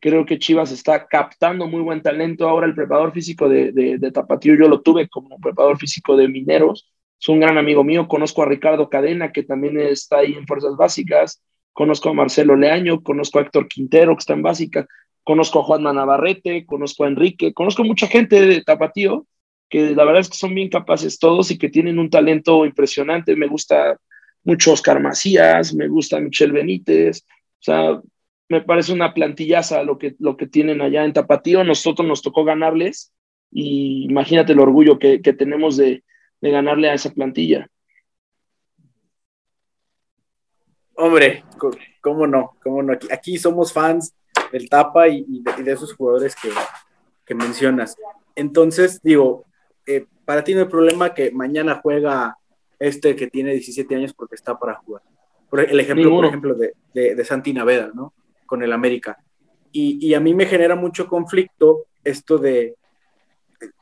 creo 0.00 0.26
que 0.26 0.38
Chivas 0.38 0.72
está 0.72 1.06
captando 1.06 1.66
muy 1.66 1.82
buen 1.82 2.02
talento. 2.02 2.48
Ahora 2.48 2.66
el 2.66 2.74
preparador 2.74 3.12
físico 3.12 3.48
de, 3.48 3.72
de, 3.72 4.10
Tapatío 4.12 4.54
yo 4.54 4.68
lo 4.68 4.80
tuve 4.82 5.08
como 5.08 5.38
preparador 5.38 5.78
físico 5.78 6.16
de 6.16 6.28
Mineros 6.28 6.90
es 7.20 7.28
un 7.28 7.40
gran 7.40 7.56
amigo 7.56 7.82
mío, 7.82 8.08
conozco 8.08 8.42
a 8.42 8.46
Ricardo 8.46 8.90
Cadena, 8.90 9.32
que 9.32 9.42
también 9.42 9.80
está 9.80 10.18
ahí 10.18 10.34
en 10.34 10.46
Fuerzas 10.46 10.76
Básicas, 10.76 11.42
conozco 11.72 12.10
a 12.10 12.14
Marcelo 12.14 12.56
Leaño, 12.56 13.02
conozco 13.02 13.38
a 13.38 13.42
Héctor 13.42 13.68
Quintero, 13.68 14.14
que 14.14 14.20
está 14.20 14.34
en 14.34 14.42
Básicas. 14.42 14.86
conozco 15.24 15.60
a 15.60 15.62
Juan 15.64 15.82
Navarrete, 15.82 16.66
conozco 16.66 17.04
a 17.04 17.08
Enrique, 17.08 17.52
conozco 17.52 17.84
mucha 17.84 18.06
gente 18.06 18.40
de 18.40 18.62
Tapatío 18.62 19.26
que 19.68 19.94
la 19.96 20.04
verdad 20.04 20.20
es 20.20 20.28
que 20.28 20.36
son 20.36 20.54
bien 20.54 20.68
capaces 20.68 21.18
todos 21.18 21.50
y 21.50 21.58
que 21.58 21.68
tienen 21.68 21.98
un 21.98 22.08
talento 22.08 22.64
impresionante. 22.64 23.34
Me 23.34 23.48
gusta 23.48 23.98
mucho 24.46 24.72
Oscar 24.72 25.00
Macías, 25.00 25.74
me 25.74 25.88
gusta 25.88 26.20
Michelle 26.20 26.52
Benítez, 26.52 27.26
o 27.28 27.62
sea, 27.62 28.00
me 28.48 28.60
parece 28.60 28.92
una 28.92 29.12
plantillaza 29.12 29.82
lo 29.82 29.98
que, 29.98 30.14
lo 30.20 30.36
que 30.36 30.46
tienen 30.46 30.80
allá 30.80 31.04
en 31.04 31.12
Tapatío. 31.12 31.64
Nosotros 31.64 32.06
nos 32.06 32.22
tocó 32.22 32.44
ganarles 32.44 33.12
y 33.50 34.06
imagínate 34.08 34.52
el 34.52 34.60
orgullo 34.60 34.98
que, 35.00 35.18
tenemos 35.18 35.76
de, 35.76 36.04
ganarle 36.40 36.88
a 36.88 36.94
esa 36.94 37.10
plantilla. 37.10 37.68
Hombre, 40.94 41.44
¿cómo 42.00 42.26
no? 42.28 42.56
¿Cómo 42.62 42.82
no? 42.82 42.96
Aquí, 43.10 43.36
somos 43.36 43.72
fans 43.72 44.14
del 44.52 44.68
Tapa 44.68 45.08
y, 45.08 45.42
de, 45.64 45.72
esos 45.72 45.92
jugadores 45.92 46.36
que, 46.36 46.50
que 47.24 47.34
mencionas. 47.34 47.96
Entonces, 48.36 49.02
digo, 49.02 49.44
eh, 49.86 50.06
para 50.24 50.44
ti 50.44 50.54
no 50.54 50.60
hay 50.60 50.68
problema 50.68 51.14
que 51.14 51.32
mañana 51.32 51.80
juega 51.82 52.38
este 52.78 53.16
que 53.16 53.28
tiene 53.28 53.52
17 53.52 53.94
años 53.94 54.14
porque 54.14 54.34
está 54.34 54.58
para 54.58 54.74
jugar. 54.74 55.02
Por 55.50 55.60
el 55.60 55.78
ejemplo, 55.78 56.10
por 56.10 56.24
ejemplo, 56.26 56.54
de, 56.54 56.74
de, 56.92 57.24
Santi 57.24 57.52
Naveda, 57.52 57.90
¿no? 57.94 58.12
Con 58.46 58.62
el 58.62 58.72
América. 58.72 59.18
Y, 59.72 59.98
y, 60.04 60.14
a 60.14 60.20
mí 60.20 60.34
me 60.34 60.46
genera 60.46 60.74
mucho 60.74 61.06
conflicto 61.06 61.86
esto 62.02 62.38
de, 62.38 62.74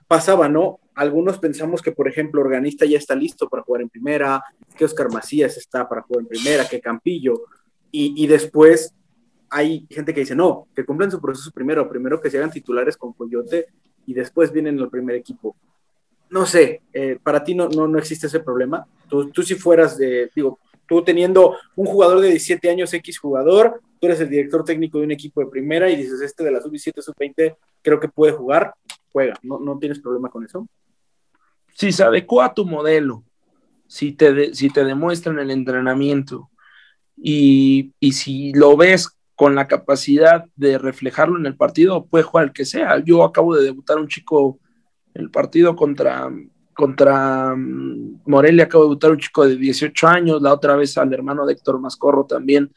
pasaba, 0.06 0.48
¿no? 0.48 0.80
Algunos 0.94 1.38
pensamos 1.38 1.82
que, 1.82 1.92
por 1.92 2.08
ejemplo, 2.08 2.40
Organista 2.40 2.84
ya 2.84 2.98
está 2.98 3.14
listo 3.14 3.48
para 3.48 3.62
jugar 3.62 3.82
en 3.82 3.88
primera, 3.88 4.42
que 4.76 4.84
Oscar 4.84 5.10
Macías 5.10 5.56
está 5.56 5.88
para 5.88 6.02
jugar 6.02 6.22
en 6.22 6.28
primera, 6.28 6.68
que 6.68 6.80
Campillo, 6.80 7.42
y, 7.90 8.12
y 8.22 8.26
después 8.26 8.94
hay 9.50 9.86
gente 9.88 10.12
que 10.12 10.20
dice, 10.20 10.34
no, 10.34 10.66
que 10.74 10.84
cumplan 10.84 11.10
su 11.10 11.20
proceso 11.20 11.50
primero, 11.52 11.88
primero 11.88 12.20
que 12.20 12.28
se 12.28 12.38
hagan 12.38 12.50
titulares 12.50 12.96
con 12.96 13.12
Coyote 13.12 13.66
y 14.06 14.12
después 14.12 14.52
vienen 14.52 14.80
al 14.80 14.90
primer 14.90 15.16
equipo 15.16 15.56
no 16.34 16.46
sé, 16.46 16.82
eh, 16.92 17.16
para 17.22 17.44
ti 17.44 17.54
no, 17.54 17.68
no, 17.68 17.86
no, 17.86 17.96
existe 17.96 18.26
ese 18.26 18.40
problema. 18.40 18.84
Tú, 19.08 19.30
tú 19.30 19.44
si 19.44 19.54
fueras 19.54 19.96
de, 19.96 20.28
digo, 20.34 20.58
tú 20.84 21.04
teniendo 21.04 21.56
un 21.76 21.86
jugador 21.86 22.20
de 22.20 22.30
17 22.30 22.68
años, 22.70 22.92
X 22.92 23.20
jugador, 23.20 23.80
tú 24.00 24.08
eres 24.08 24.18
el 24.18 24.28
director 24.28 24.64
técnico 24.64 24.98
de 24.98 25.04
un 25.04 25.12
equipo 25.12 25.40
de 25.40 25.46
primera 25.46 25.88
y 25.88 25.94
dices, 25.94 26.20
este 26.20 26.42
de 26.42 26.50
la 26.50 26.60
sub-17, 26.60 27.00
sub-20, 27.00 27.56
creo 27.80 28.00
que 28.00 28.08
puede 28.08 28.32
jugar, 28.32 28.74
juega, 29.12 29.34
¿no, 29.44 29.60
no 29.60 29.78
tienes 29.78 30.00
problema 30.00 30.28
con 30.28 30.44
eso? 30.44 30.66
Si 31.72 31.92
se 31.92 32.02
adecua 32.02 32.46
a 32.46 32.54
tu 32.54 32.66
modelo, 32.66 33.22
si 33.86 34.10
te, 34.10 34.52
si 34.54 34.70
te 34.70 34.84
demuestran 34.84 35.38
el 35.38 35.52
entrenamiento 35.52 36.50
y, 37.16 37.92
y 38.00 38.10
si 38.10 38.52
lo 38.54 38.76
ves 38.76 39.16
con 39.36 39.54
la 39.54 39.68
capacidad 39.68 40.46
de 40.56 40.78
reflejarlo 40.78 41.38
en 41.38 41.46
el 41.46 41.56
partido, 41.56 42.06
puede 42.06 42.24
jugar 42.24 42.46
el 42.46 42.52
que 42.52 42.64
sea. 42.64 43.00
Yo 43.04 43.22
acabo 43.22 43.54
de 43.54 43.62
debutar 43.62 43.98
un 43.98 44.08
chico 44.08 44.58
el 45.14 45.30
partido 45.30 45.74
contra, 45.74 46.30
contra 46.74 47.54
mm, 47.56 48.22
Morelia 48.26 48.64
acaba 48.64 48.84
de 48.84 48.88
debutar 48.88 49.12
un 49.12 49.18
chico 49.18 49.46
de 49.46 49.56
18 49.56 50.08
años, 50.08 50.42
la 50.42 50.52
otra 50.52 50.76
vez 50.76 50.98
al 50.98 51.12
hermano 51.12 51.46
de 51.46 51.54
Héctor 51.54 51.80
Mascorro 51.80 52.26
también 52.26 52.72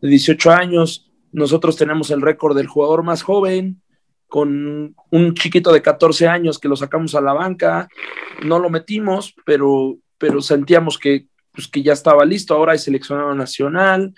de 0.00 0.08
18 0.08 0.50
años. 0.50 1.10
Nosotros 1.32 1.76
tenemos 1.76 2.10
el 2.10 2.22
récord 2.22 2.56
del 2.56 2.66
jugador 2.66 3.02
más 3.02 3.22
joven, 3.22 3.82
con 4.28 4.94
un 5.10 5.34
chiquito 5.34 5.72
de 5.72 5.82
14 5.82 6.28
años 6.28 6.58
que 6.58 6.68
lo 6.68 6.76
sacamos 6.76 7.14
a 7.14 7.20
la 7.20 7.32
banca, 7.32 7.88
no 8.44 8.60
lo 8.60 8.70
metimos, 8.70 9.34
pero, 9.44 9.98
pero 10.18 10.40
sentíamos 10.40 10.98
que, 10.98 11.26
pues, 11.52 11.66
que 11.66 11.82
ya 11.82 11.92
estaba 11.92 12.24
listo, 12.24 12.54
ahora 12.54 12.74
es 12.74 12.84
seleccionado 12.84 13.34
nacional. 13.34 14.14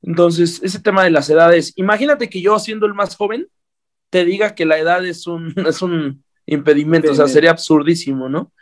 Entonces, 0.00 0.62
ese 0.62 0.78
tema 0.78 1.02
de 1.02 1.10
las 1.10 1.28
edades, 1.28 1.72
imagínate 1.74 2.30
que 2.30 2.40
yo 2.40 2.58
siendo 2.60 2.86
el 2.86 2.94
más 2.94 3.16
joven, 3.16 3.48
te 4.10 4.24
diga 4.24 4.54
que 4.54 4.64
la 4.64 4.78
edad 4.78 5.04
es 5.04 5.26
un, 5.26 5.52
es 5.66 5.82
un, 5.82 6.22
impedimento, 6.48 7.12
o 7.12 7.14
sea, 7.14 7.28
sería 7.28 7.50
absurdísimo, 7.50 8.28
¿no? 8.28 8.52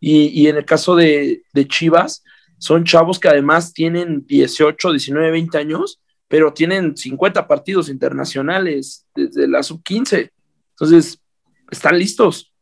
Y, 0.00 0.48
en 0.48 0.56
el 0.56 0.64
caso 0.64 0.94
de, 0.96 1.44
Chivas, 1.68 2.22
son 2.58 2.84
chavos 2.84 3.18
que 3.18 3.28
además 3.28 3.72
tienen 3.72 4.26
18, 4.26 4.90
19, 4.90 5.30
20 5.30 5.58
años, 5.58 6.00
pero 6.28 6.52
tienen 6.52 6.96
50 6.96 7.46
partidos 7.46 7.88
internacionales 7.88 9.06
desde 9.14 9.48
la 9.48 9.62
sub-15. 9.62 10.30
Entonces, 10.70 11.22
están 11.70 11.98
listos. 11.98 12.52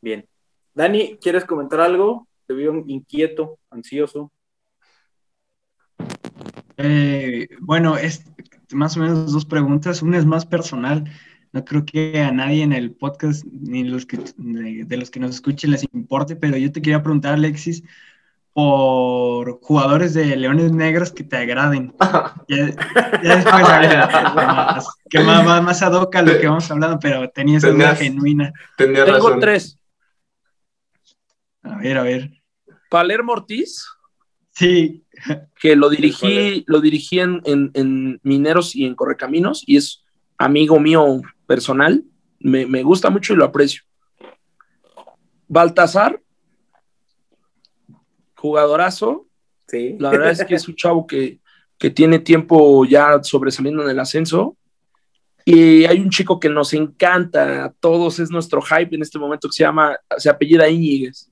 Bien. 0.00 0.26
Dani, 0.74 1.16
¿quieres 1.20 1.44
comentar 1.44 1.80
algo? 1.80 2.26
Te 2.46 2.54
veo 2.54 2.82
inquieto, 2.86 3.58
ansioso. 3.70 4.32
Eh, 6.76 7.48
bueno, 7.60 7.96
es 7.96 8.24
más 8.72 8.96
o 8.96 9.00
menos 9.00 9.32
dos 9.32 9.44
preguntas. 9.44 10.02
Una 10.02 10.18
es 10.18 10.26
más 10.26 10.46
personal 10.46 11.04
no 11.52 11.64
creo 11.64 11.84
que 11.84 12.20
a 12.20 12.32
nadie 12.32 12.62
en 12.62 12.72
el 12.72 12.92
podcast 12.92 13.44
ni 13.44 13.84
los 13.84 14.06
que, 14.06 14.18
de, 14.36 14.96
los 14.96 15.10
que 15.10 15.20
nos 15.20 15.34
escuchen 15.34 15.70
les 15.70 15.86
importe, 15.92 16.34
pero 16.34 16.56
yo 16.56 16.72
te 16.72 16.80
quería 16.80 17.02
preguntar, 17.02 17.34
Alexis, 17.34 17.84
por 18.54 19.60
jugadores 19.60 20.14
de 20.14 20.34
Leones 20.36 20.72
Negros 20.72 21.12
que 21.12 21.24
te 21.24 21.36
agraden. 21.36 21.94
Ya, 22.48 22.66
después 23.36 23.62
más, 24.34 24.86
que 25.08 25.20
más, 25.20 25.62
más 25.62 25.82
adoca 25.82 26.22
lo 26.22 26.38
que 26.38 26.46
vamos 26.46 26.70
hablando, 26.70 26.98
pero 26.98 27.30
tenías 27.30 27.64
una 27.64 27.94
genuina. 27.94 28.52
Tengo 28.76 29.38
tres. 29.38 29.78
A 31.62 31.76
ver, 31.76 31.96
a 31.96 32.02
ver. 32.02 32.30
Palermo 32.90 33.32
Ortiz. 33.32 33.86
Sí. 34.50 35.04
Que 35.58 35.76
lo 35.76 35.88
dirigí, 35.88 36.64
lo 36.66 36.80
dirigí 36.80 37.20
en, 37.20 37.40
en 37.44 38.20
Mineros 38.22 38.74
y 38.74 38.84
en 38.84 38.94
Correcaminos, 38.94 39.62
y 39.66 39.76
es 39.76 40.01
amigo 40.42 40.80
mío 40.80 41.22
personal, 41.46 42.02
me, 42.40 42.82
gusta 42.82 43.10
mucho 43.10 43.32
y 43.32 43.36
lo 43.36 43.44
aprecio. 43.44 43.82
Baltasar, 45.48 46.20
jugadorazo. 48.34 49.26
Sí. 49.68 49.96
La 49.98 50.10
verdad 50.10 50.32
es 50.32 50.44
que 50.44 50.54
es 50.54 50.68
un 50.68 50.74
chavo 50.74 51.06
que, 51.06 51.40
tiene 51.94 52.20
tiempo 52.20 52.84
ya 52.84 53.20
sobresaliendo 53.24 53.82
en 53.82 53.90
el 53.90 53.98
ascenso. 53.98 54.56
Y 55.44 55.84
hay 55.84 55.98
un 55.98 56.10
chico 56.10 56.38
que 56.38 56.48
nos 56.48 56.72
encanta 56.74 57.64
a 57.64 57.72
todos, 57.72 58.20
es 58.20 58.30
nuestro 58.30 58.62
hype 58.62 58.94
en 58.94 59.02
este 59.02 59.18
momento, 59.18 59.48
que 59.48 59.54
se 59.54 59.64
llama, 59.64 59.96
se 60.16 60.30
apellida 60.30 60.68
Íñiguez. 60.68 61.28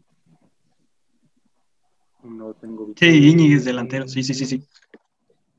No 2.24 2.52
tengo... 2.54 2.92
Sí, 2.96 3.30
Íñiguez 3.30 3.64
delantero, 3.64 4.08
sí, 4.08 4.24
sí, 4.24 4.34
sí, 4.34 4.44
sí. 4.44 4.64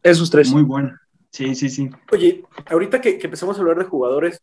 Esos 0.03 0.29
tres. 0.29 0.51
Muy 0.51 0.63
bueno. 0.63 0.91
Sí, 1.31 1.55
sí, 1.55 1.69
sí. 1.69 1.89
Oye, 2.11 2.43
ahorita 2.65 2.99
que, 2.99 3.19
empezamos 3.21 3.57
a 3.57 3.61
hablar 3.61 3.77
de 3.77 3.85
jugadores, 3.85 4.41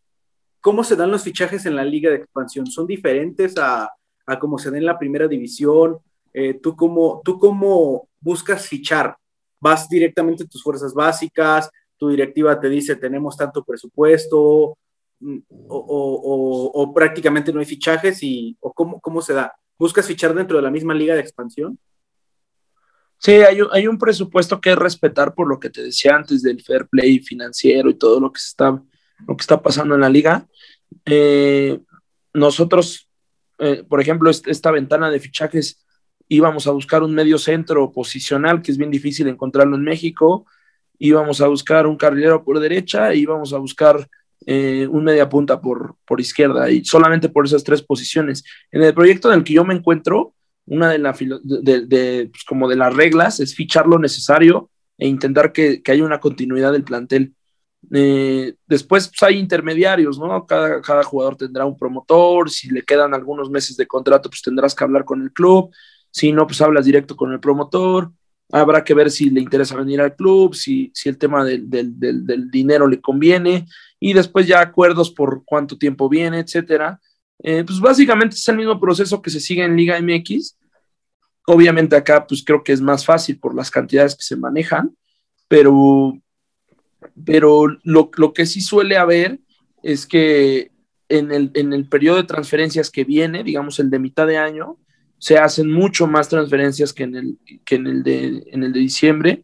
¿cómo 0.59 0.83
se 0.83 0.95
dan 0.95 1.11
los 1.11 1.23
fichajes 1.23 1.65
en 1.65 1.75
la 1.75 1.85
liga 1.85 2.09
de 2.09 2.17
expansión? 2.17 2.65
¿Son 2.65 2.87
diferentes 2.87 3.57
a, 3.57 3.91
a 4.25 4.39
cómo 4.39 4.57
se 4.57 4.71
da 4.71 4.77
en 4.77 4.85
la 4.85 4.97
primera 4.97 5.27
división? 5.27 5.99
Eh, 6.33 6.55
¿tú, 6.55 6.75
cómo, 6.75 7.21
¿Tú 7.23 7.37
cómo 7.37 8.09
buscas 8.19 8.67
fichar? 8.67 9.15
¿Vas 9.59 9.87
directamente 9.87 10.43
a 10.43 10.47
tus 10.47 10.63
fuerzas 10.63 10.93
básicas? 10.93 11.69
¿Tu 11.95 12.09
directiva 12.09 12.59
te 12.59 12.69
dice 12.69 12.95
tenemos 12.95 13.37
tanto 13.37 13.63
presupuesto? 13.63 14.75
Mm, 15.19 15.39
¿O, 15.67 16.71
o, 16.73 16.93
prácticamente 16.93 17.53
no 17.53 17.59
hay 17.59 17.65
fichajes? 17.65 18.23
Y, 18.23 18.57
¿O 18.61 18.73
cómo, 18.73 18.99
cómo 18.99 19.21
se 19.21 19.33
da? 19.33 19.53
¿Buscas 19.77 20.07
fichar 20.07 20.33
dentro 20.33 20.57
de 20.57 20.63
la 20.63 20.71
misma 20.71 20.93
liga 20.93 21.13
de 21.13 21.21
expansión? 21.21 21.77
Sí, 23.21 23.33
hay, 23.33 23.87
un 23.87 23.97
presupuesto 23.97 24.61
que 24.61 24.75
respetar 24.75 25.33
por 25.33 25.49
lo 25.49 25.59
que 25.59 25.69
te 25.69 25.83
decía 25.83 26.15
antes 26.15 26.41
del 26.41 26.61
fair 26.63 26.87
play 26.87 27.19
financiero 27.19 27.89
y 27.89 27.95
todo 27.95 28.17
lo 28.21 28.31
que 28.31 28.39
está, 28.39 28.81
lo 29.27 29.35
que 29.35 29.41
está 29.41 29.61
pasando 29.61 29.93
en 29.95 30.01
la 30.01 30.09
liga. 30.09 30.47
Eh, 31.05 31.79
nosotros, 32.33 33.09
eh, 33.57 33.83
por 33.87 33.99
ejemplo, 33.99 34.29
esta 34.29 34.71
ventana 34.71 35.11
de 35.11 35.19
fichajes 35.19 35.85
íbamos 36.29 36.65
a 36.67 36.71
buscar 36.71 37.03
un 37.03 37.13
medio 37.13 37.37
centro 37.37 37.91
posicional, 37.91 38.61
que 38.61 38.71
es 38.71 38.77
bien 38.77 38.91
difícil 38.91 39.27
encontrarlo 39.27 39.75
en 39.75 39.83
México, 39.83 40.45
íbamos 40.97 41.41
a 41.41 41.47
buscar 41.47 41.87
un 41.87 41.97
carrilero 41.97 42.45
por 42.45 42.59
derecha, 42.59 43.13
y 43.13 43.21
íbamos 43.21 43.51
a 43.51 43.57
buscar 43.57 44.07
eh, 44.45 44.87
un 44.89 45.03
media 45.03 45.27
punta 45.27 45.59
por, 45.59 45.95
por 46.05 46.21
izquierda, 46.21 46.71
y 46.71 46.85
solamente 46.85 47.27
por 47.27 47.45
esas 47.45 47.65
tres 47.65 47.81
posiciones. 47.81 48.45
En 48.71 48.81
el 48.81 48.93
proyecto 48.93 49.29
en 49.29 49.39
el 49.39 49.43
que 49.43 49.53
yo 49.53 49.65
me 49.65 49.73
encuentro, 49.73 50.35
una 50.69 50.89
de, 50.89 50.99
la, 50.99 51.13
pues, 51.13 52.43
como 52.47 52.69
de 52.69 52.75
las 52.75 52.95
reglas 52.95 53.39
es 53.39 53.55
fichar 53.55 53.87
lo 53.87 53.97
necesario 53.97 54.69
e 54.97 55.07
intentar 55.07 55.51
que, 55.51 55.81
haya 55.87 56.03
una 56.03 56.19
continuidad 56.19 56.71
del 56.71 56.83
plantel. 56.83 57.33
Eh, 57.91 58.53
después 58.67 59.07
pues, 59.07 59.23
hay 59.23 59.39
intermediarios, 59.39 60.19
¿no? 60.19 60.45
Cada, 60.45 60.81
cada, 60.81 61.03
jugador 61.03 61.37
tendrá 61.37 61.65
un 61.65 61.77
promotor, 61.77 62.49
si 62.49 62.69
le 62.69 62.83
quedan 62.83 63.13
algunos 63.13 63.49
meses 63.49 63.77
de 63.77 63.87
contrato, 63.87 64.29
pues 64.29 64.41
tendrás 64.41 64.75
que 64.75 64.83
hablar 64.83 65.05
con 65.05 65.21
el 65.21 65.31
club, 65.31 65.71
si 66.11 66.31
no, 66.31 66.45
pues 66.45 66.61
hablas 66.61 66.85
directo 66.85 67.15
con 67.15 67.31
el 67.31 67.39
promotor, 67.39 68.11
habrá 68.51 68.83
que 68.83 68.93
ver 68.93 69.09
si 69.09 69.29
le 69.29 69.41
interesa 69.41 69.75
venir 69.75 70.01
al 70.01 70.15
club, 70.15 70.53
si, 70.53 70.91
si 70.93 71.09
el 71.09 71.17
tema 71.17 71.43
del, 71.43 71.69
del, 71.69 72.51
dinero 72.51 72.87
le 72.87 72.99
conviene, 73.01 73.65
y 73.99 74.13
después 74.13 74.47
ya 74.47 74.61
acuerdos 74.61 75.11
por 75.11 75.43
cuánto 75.45 75.77
tiempo 75.77 76.09
viene, 76.09 76.39
etcétera. 76.39 76.99
Eh, 77.41 77.63
pues 77.65 77.79
básicamente 77.79 78.35
es 78.35 78.47
el 78.49 78.57
mismo 78.57 78.79
proceso 78.79 79.21
que 79.21 79.29
se 79.29 79.39
sigue 79.39 79.63
en 79.63 79.77
Liga 79.77 79.99
MX, 80.01 80.57
Obviamente 81.51 81.95
acá 81.95 82.27
pues 82.27 82.43
creo 82.45 82.63
que 82.63 82.73
es 82.73 82.79
más 82.79 83.03
fácil 83.03 83.39
por 83.39 83.55
las 83.55 83.71
cantidades 83.71 84.15
que 84.15 84.21
se 84.21 84.35
manejan, 84.35 84.95
pero 85.47 86.13
pero 87.25 87.65
lo, 87.83 88.11
lo 88.15 88.33
que 88.33 88.45
sí 88.45 88.61
suele 88.61 88.97
haber 88.97 89.39
es 89.81 90.05
que 90.05 90.69
en 91.07 91.31
el, 91.31 91.49
en 91.55 91.73
el 91.73 91.89
periodo 91.89 92.17
de 92.17 92.23
transferencias 92.23 92.91
que 92.91 93.03
viene, 93.03 93.43
digamos 93.43 93.79
el 93.79 93.89
de 93.89 93.97
mitad 93.97 94.27
de 94.27 94.37
año, 94.37 94.77
se 95.17 95.39
hacen 95.39 95.71
mucho 95.71 96.05
más 96.05 96.29
transferencias 96.29 96.93
que 96.93 97.03
en 97.03 97.15
el, 97.15 97.37
que 97.65 97.75
en 97.75 97.87
el, 97.87 98.03
de, 98.03 98.43
en 98.51 98.63
el 98.63 98.71
de 98.71 98.79
diciembre. 98.79 99.43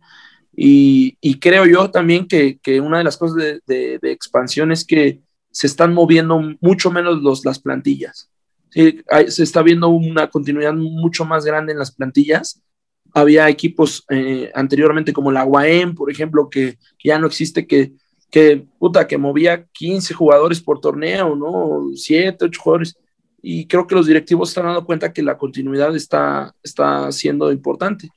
Y, 0.55 1.17
y 1.21 1.39
creo 1.39 1.65
yo 1.65 1.89
también 1.89 2.27
que, 2.27 2.59
que, 2.59 2.79
una 2.81 2.99
de 2.99 3.03
las 3.03 3.17
cosas 3.17 3.61
de, 3.65 3.99
expansión 4.03 4.71
es 4.71 4.85
que 4.85 5.21
se 5.49 5.65
están 5.65 5.91
moviendo 5.91 6.39
mucho 6.61 6.91
menos 6.91 7.21
los, 7.23 7.43
las 7.45 7.57
plantillas. 7.57 8.29
Se 8.75 9.43
está 9.43 9.63
viendo 9.63 9.89
una 9.89 10.29
continuidad 10.29 10.73
mucho 10.73 11.25
más 11.25 11.45
grande 11.45 11.71
en 11.73 11.79
las 11.79 11.91
plantillas. 11.91 12.61
Había 13.13 13.49
equipos 13.49 14.03
eh, 14.09 14.51
anteriormente 14.53 15.13
como 15.13 15.31
la 15.31 15.45
UAM, 15.45 15.95
por 15.95 16.11
ejemplo, 16.11 16.49
que, 16.49 16.77
que 16.97 17.09
ya 17.09 17.17
no 17.17 17.27
existe, 17.27 17.65
que, 17.65 17.93
que, 18.29 18.65
puta, 18.77 19.07
que 19.07 19.17
movía 19.17 19.65
15 19.71 20.13
jugadores 20.13 20.59
por 20.61 20.81
torneo, 20.81 21.35
¿no? 21.35 21.95
7, 21.95 22.45
8 22.45 22.61
jugadores 22.61 22.97
y 23.47 23.67
creo 23.67 23.85
que 23.85 23.93
los 23.93 24.07
directivos 24.07 24.49
están 24.49 24.65
dando 24.65 24.83
cuenta 24.83 25.13
que 25.13 25.21
la 25.21 25.37
continuidad 25.37 25.95
está, 25.95 26.55
está 26.63 27.11
siendo 27.11 27.51
importante. 27.51 28.09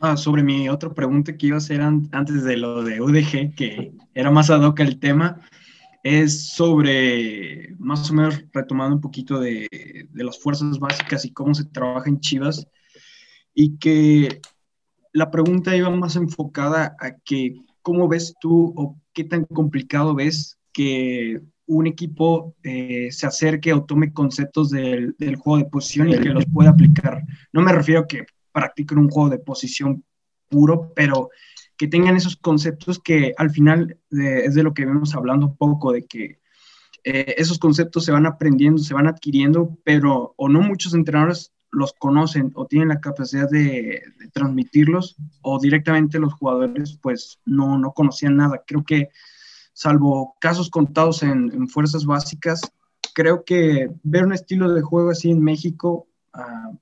Ah, 0.00 0.16
sobre 0.16 0.42
mi 0.42 0.70
otra 0.70 0.94
pregunta 0.94 1.36
que 1.36 1.48
iba 1.48 1.56
a 1.56 1.58
hacer 1.58 1.82
antes 1.82 2.42
de 2.42 2.56
lo 2.56 2.82
de 2.82 3.02
UDG, 3.02 3.54
que 3.54 3.92
era 4.14 4.30
más 4.30 4.48
ad 4.48 4.62
hoc 4.62 4.80
el 4.80 4.98
tema, 4.98 5.42
es 6.02 6.48
sobre, 6.48 7.74
más 7.78 8.10
o 8.10 8.14
menos 8.14 8.42
retomando 8.52 8.96
un 8.96 9.00
poquito 9.00 9.38
de, 9.38 9.68
de 10.10 10.24
las 10.24 10.40
fuerzas 10.40 10.78
básicas 10.78 11.24
y 11.24 11.32
cómo 11.32 11.54
se 11.54 11.64
trabaja 11.64 12.08
en 12.08 12.20
Chivas, 12.20 12.66
y 13.54 13.78
que 13.78 14.40
la 15.12 15.30
pregunta 15.30 15.76
iba 15.76 15.90
más 15.90 16.16
enfocada 16.16 16.96
a 16.98 17.16
que, 17.24 17.56
¿cómo 17.82 18.08
ves 18.08 18.34
tú 18.40 18.72
o 18.76 18.98
qué 19.12 19.24
tan 19.24 19.44
complicado 19.44 20.14
ves 20.14 20.58
que 20.72 21.40
un 21.66 21.86
equipo 21.86 22.54
eh, 22.62 23.08
se 23.10 23.26
acerque 23.26 23.72
o 23.72 23.84
tome 23.84 24.12
conceptos 24.12 24.70
del, 24.70 25.14
del, 25.18 25.36
juego 25.36 25.58
de 25.58 25.70
posición 25.70 26.08
y 26.08 26.18
que 26.18 26.30
los 26.30 26.44
pueda 26.46 26.70
aplicar. 26.70 27.22
No 27.52 27.62
me 27.62 27.72
refiero 27.72 28.02
a 28.02 28.06
que 28.06 28.26
practiquen 28.52 28.98
un 28.98 29.08
juego 29.08 29.30
de 29.30 29.38
posición 29.38 30.04
puro, 30.48 30.92
pero 30.94 31.30
que 31.82 31.88
tengan 31.88 32.14
esos 32.14 32.36
conceptos 32.36 33.00
que 33.00 33.34
al 33.36 33.50
final 33.50 33.98
de, 34.08 34.44
es 34.44 34.54
de 34.54 34.62
lo 34.62 34.72
que 34.72 34.86
vemos 34.86 35.16
hablando 35.16 35.46
un 35.46 35.56
poco, 35.56 35.90
de 35.90 36.06
que 36.06 36.38
eh, 37.02 37.34
esos 37.38 37.58
conceptos 37.58 38.04
se 38.04 38.12
van 38.12 38.24
aprendiendo, 38.24 38.80
se 38.80 38.94
van 38.94 39.08
adquiriendo, 39.08 39.76
pero 39.82 40.32
o 40.36 40.48
no 40.48 40.60
muchos 40.60 40.94
entrenadores 40.94 41.52
los 41.72 41.92
conocen 41.94 42.52
o 42.54 42.66
tienen 42.66 42.90
la 42.90 43.00
capacidad 43.00 43.50
de, 43.50 44.00
transmitirlos 44.32 45.16
o 45.40 45.58
directamente 45.58 46.20
los 46.20 46.34
jugadores 46.34 47.00
pues 47.02 47.40
no, 47.44 47.76
no 47.78 47.90
conocían 47.90 48.36
nada. 48.36 48.62
Creo 48.64 48.84
que 48.84 49.08
salvo 49.72 50.36
casos 50.38 50.70
contados 50.70 51.24
en, 51.24 51.68
fuerzas 51.68 52.06
básicas, 52.06 52.60
creo 53.12 53.44
que 53.44 53.90
ver 54.04 54.24
un 54.24 54.34
estilo 54.34 54.72
de 54.72 54.82
juego 54.82 55.10
así 55.10 55.32
en 55.32 55.42
México 55.42 56.06
uh, 56.32 56.78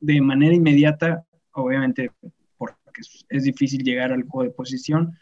de 0.00 0.20
manera 0.20 0.54
inmediata, 0.54 1.26
obviamente 1.50 2.12
es, 3.28 3.44
difícil 3.44 3.82
llegar 3.82 4.12
al 4.12 4.24
juego 4.24 4.48
de 4.48 4.54
posición, 4.54 5.16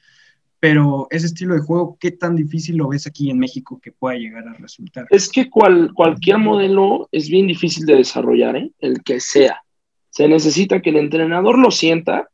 pero 0.59 1.07
ese 1.11 1.27
estilo 1.27 1.55
de 1.55 1.61
juego, 1.61 1.97
¿qué 2.01 2.11
tan 2.11 2.35
difícil 2.35 2.77
lo 2.77 2.89
ves 2.89 3.07
aquí 3.07 3.31
en 3.31 3.39
México 3.39 3.78
que 3.82 3.93
pueda 3.93 4.16
llegar 4.16 4.48
a 4.48 4.55
resultar? 4.55 5.07
Es 5.11 5.28
que 5.28 5.51
cual, 5.51 5.93
cualquier 5.94 6.39
modelo 6.39 7.09
es 7.12 7.28
bien 7.28 7.47
difícil 7.47 7.85
de 7.86 7.97
desarrollar, 7.97 8.57
¿eh? 8.57 8.70
el 8.81 9.03
que 9.03 9.20
sea. 9.20 9.62
Se 10.11 10.27
necesita 10.28 10.81
que 10.81 10.90
el 10.90 10.97
entrenador 10.97 11.59
lo 11.59 11.70
sienta, 11.70 12.28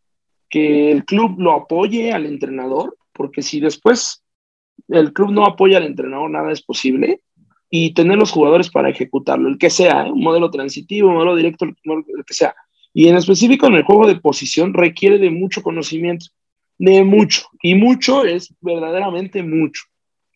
que 0.49 0.93
el 0.93 1.05
club 1.05 1.41
lo 1.41 1.53
apoye 1.53 2.13
al 2.13 2.27
entrenador, 2.27 2.97
porque 3.13 3.43
si 3.43 3.59
después 3.61 4.23
el 4.89 5.13
club 5.13 5.33
no 5.33 5.45
apoya 5.45 5.79
al 5.79 5.87
entrenador, 5.87 6.31
nada 6.31 6.53
es 6.53 6.63
posible, 6.63 7.23
y 7.69 7.95
tener 7.95 8.19
los 8.19 8.31
jugadores 8.31 8.71
para 8.71 8.91
ejecutarlo, 8.91 9.49
el 9.49 9.59
que 9.59 9.71
sea, 9.71 10.07
¿eh? 10.07 10.13
un 10.13 10.23
modelo 10.23 10.51
transitivo, 10.51 11.09
un 11.09 11.15
modelo 11.15 11.35
directo, 11.35 11.65
el 11.65 12.25
que 12.27 12.35
sea. 12.35 12.55
Y 12.95 13.09
en 13.09 13.17
específico 13.17 13.67
en 13.67 13.75
el 13.75 13.85
juego 13.85 14.07
de 14.07 14.21
posición 14.21 14.75
requiere 14.75 15.19
de 15.19 15.31
mucho 15.31 15.63
conocimiento, 15.63 16.27
de 16.79 17.05
mucho, 17.05 17.49
y 17.63 17.75
mucho 17.75 18.25
es 18.25 18.55
verdaderamente 18.61 19.43
mucho, 19.43 19.85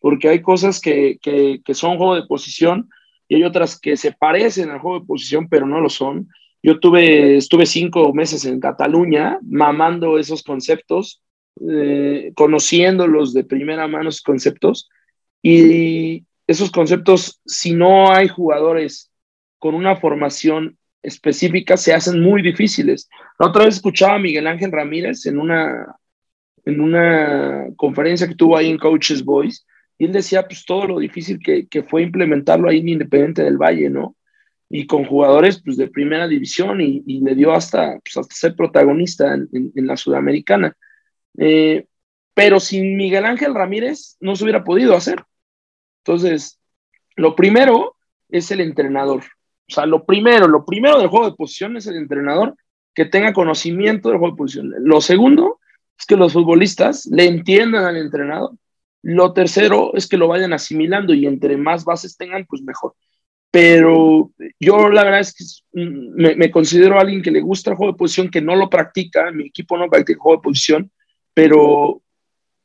porque 0.01 0.29
hay 0.29 0.41
cosas 0.41 0.79
que, 0.79 1.17
que, 1.21 1.73
son 1.73 1.97
juego 1.97 2.15
de 2.15 2.25
posición 2.25 2.89
y 3.27 3.35
hay 3.35 3.43
otras 3.43 3.79
que 3.79 3.97
se 3.97 4.11
parecen 4.11 4.69
al 4.69 4.79
juego 4.79 4.99
de 4.99 5.05
posición, 5.05 5.47
pero 5.49 5.67
no 5.67 5.81
lo 5.81 5.89
son. 5.89 6.29
Yo 6.63 6.79
tuve, 6.79 7.37
estuve 7.37 7.65
cinco 7.65 8.13
meses 8.13 8.45
en 8.45 8.59
Cataluña 8.59 9.39
mamando 9.41 10.17
esos 10.17 10.41
conceptos 10.43 11.21
eh, 11.69 12.31
conociéndolos 12.35 13.33
de 13.33 13.43
primera 13.43 13.87
mano, 13.87 14.09
esos 14.09 14.21
conceptos, 14.21 14.89
y 15.41 16.25
esos 16.45 16.71
conceptos, 16.71 17.41
si 17.45 17.73
no 17.73 18.11
hay 18.11 18.27
jugadores 18.27 19.11
con 19.59 19.75
una 19.75 19.95
formación 19.95 20.77
específica, 21.07 21.77
se 21.77 21.93
hacen 21.93 22.21
muy 22.21 22.41
difíciles. 22.41 23.09
La 23.39 23.47
otra 23.47 23.65
vez 23.65 23.75
escuchaba 23.75 24.15
a 24.15 24.19
Miguel 24.19 24.45
Ángel 24.45 24.71
Ramírez 24.71 25.25
en 25.25 25.39
una, 25.39 25.95
en 26.65 26.81
una 26.81 27.67
conferencia 27.75 28.27
que 28.27 28.35
tuvo 28.35 28.57
ahí 28.57 28.69
en 28.69 28.77
Coaches 28.77 29.23
Voice, 29.23 29.63
y 29.97 30.05
él 30.05 30.11
decía 30.11 30.47
pues 30.47 30.65
todo 30.65 30.85
lo 30.85 30.99
difícil 30.99 31.39
que, 31.39 31.67
que 31.67 31.81
fue 31.83 32.03
implementarlo 32.03 32.69
ahí 32.69 32.79
en 32.79 32.89
Independiente 32.89 33.43
del 33.43 33.57
Valle, 33.57 33.89
¿no? 33.89 34.15
Y 34.69 34.85
con 34.85 35.05
jugadores 35.05 35.61
pues 35.63 35.77
de 35.77 35.87
primera 35.87 36.27
división 36.27 36.81
y, 36.81 37.01
le 37.21 37.35
dio 37.35 37.53
hasta, 37.53 37.99
pues, 37.99 38.17
hasta 38.17 38.35
ser 38.35 38.55
protagonista 38.55 39.33
en 39.33 39.87
la 39.87 39.95
Sudamericana. 39.95 40.75
Eh, 41.37 41.85
pero 42.33 42.59
sin 42.59 42.97
Miguel 42.97 43.25
Ángel 43.25 43.55
Ramírez 43.55 44.17
no 44.19 44.35
se 44.35 44.43
hubiera 44.43 44.63
podido 44.63 44.95
hacer. 44.95 45.23
Entonces, 46.03 46.59
lo 47.15 47.35
primero 47.35 47.95
es 48.29 48.51
el 48.51 48.61
entrenador. 48.61 49.23
O 49.69 49.73
sea, 49.73 49.85
lo 49.85 50.05
primero, 50.05 50.47
lo 50.47 50.65
primero 50.65 50.99
del 50.99 51.07
juego 51.07 51.29
de 51.29 51.35
posición 51.35 51.77
es 51.77 51.87
el 51.87 51.97
entrenador 51.97 52.55
que 52.93 53.05
tenga 53.05 53.33
conocimiento 53.33 54.09
del 54.09 54.17
juego 54.17 54.33
de 54.33 54.37
posición. 54.37 54.73
Lo 54.79 55.01
segundo 55.01 55.59
es 55.97 56.05
que 56.05 56.15
los 56.15 56.33
futbolistas 56.33 57.05
le 57.07 57.25
entiendan 57.25 57.85
al 57.85 57.97
entrenador. 57.97 58.51
Lo 59.03 59.33
tercero 59.33 59.91
es 59.93 60.07
que 60.07 60.17
lo 60.17 60.27
vayan 60.27 60.53
asimilando 60.53 61.13
y 61.13 61.27
entre 61.27 61.57
más 61.57 61.85
bases 61.85 62.17
tengan, 62.17 62.45
pues 62.45 62.61
mejor. 62.61 62.95
Pero 63.51 64.31
yo 64.59 64.89
la 64.89 65.03
verdad 65.03 65.21
es 65.21 65.33
que 65.33 65.43
me, 65.73 66.35
me 66.35 66.51
considero 66.51 66.99
alguien 66.99 67.21
que 67.21 67.31
le 67.31 67.41
gusta 67.41 67.71
el 67.71 67.77
juego 67.77 67.93
de 67.93 67.97
posición, 67.97 68.29
que 68.29 68.41
no 68.41 68.55
lo 68.55 68.69
practica, 68.69 69.31
mi 69.31 69.47
equipo 69.47 69.77
no 69.77 69.89
practica 69.89 70.13
el 70.13 70.19
juego 70.19 70.37
de 70.37 70.43
posición, 70.43 70.91
pero, 71.33 72.01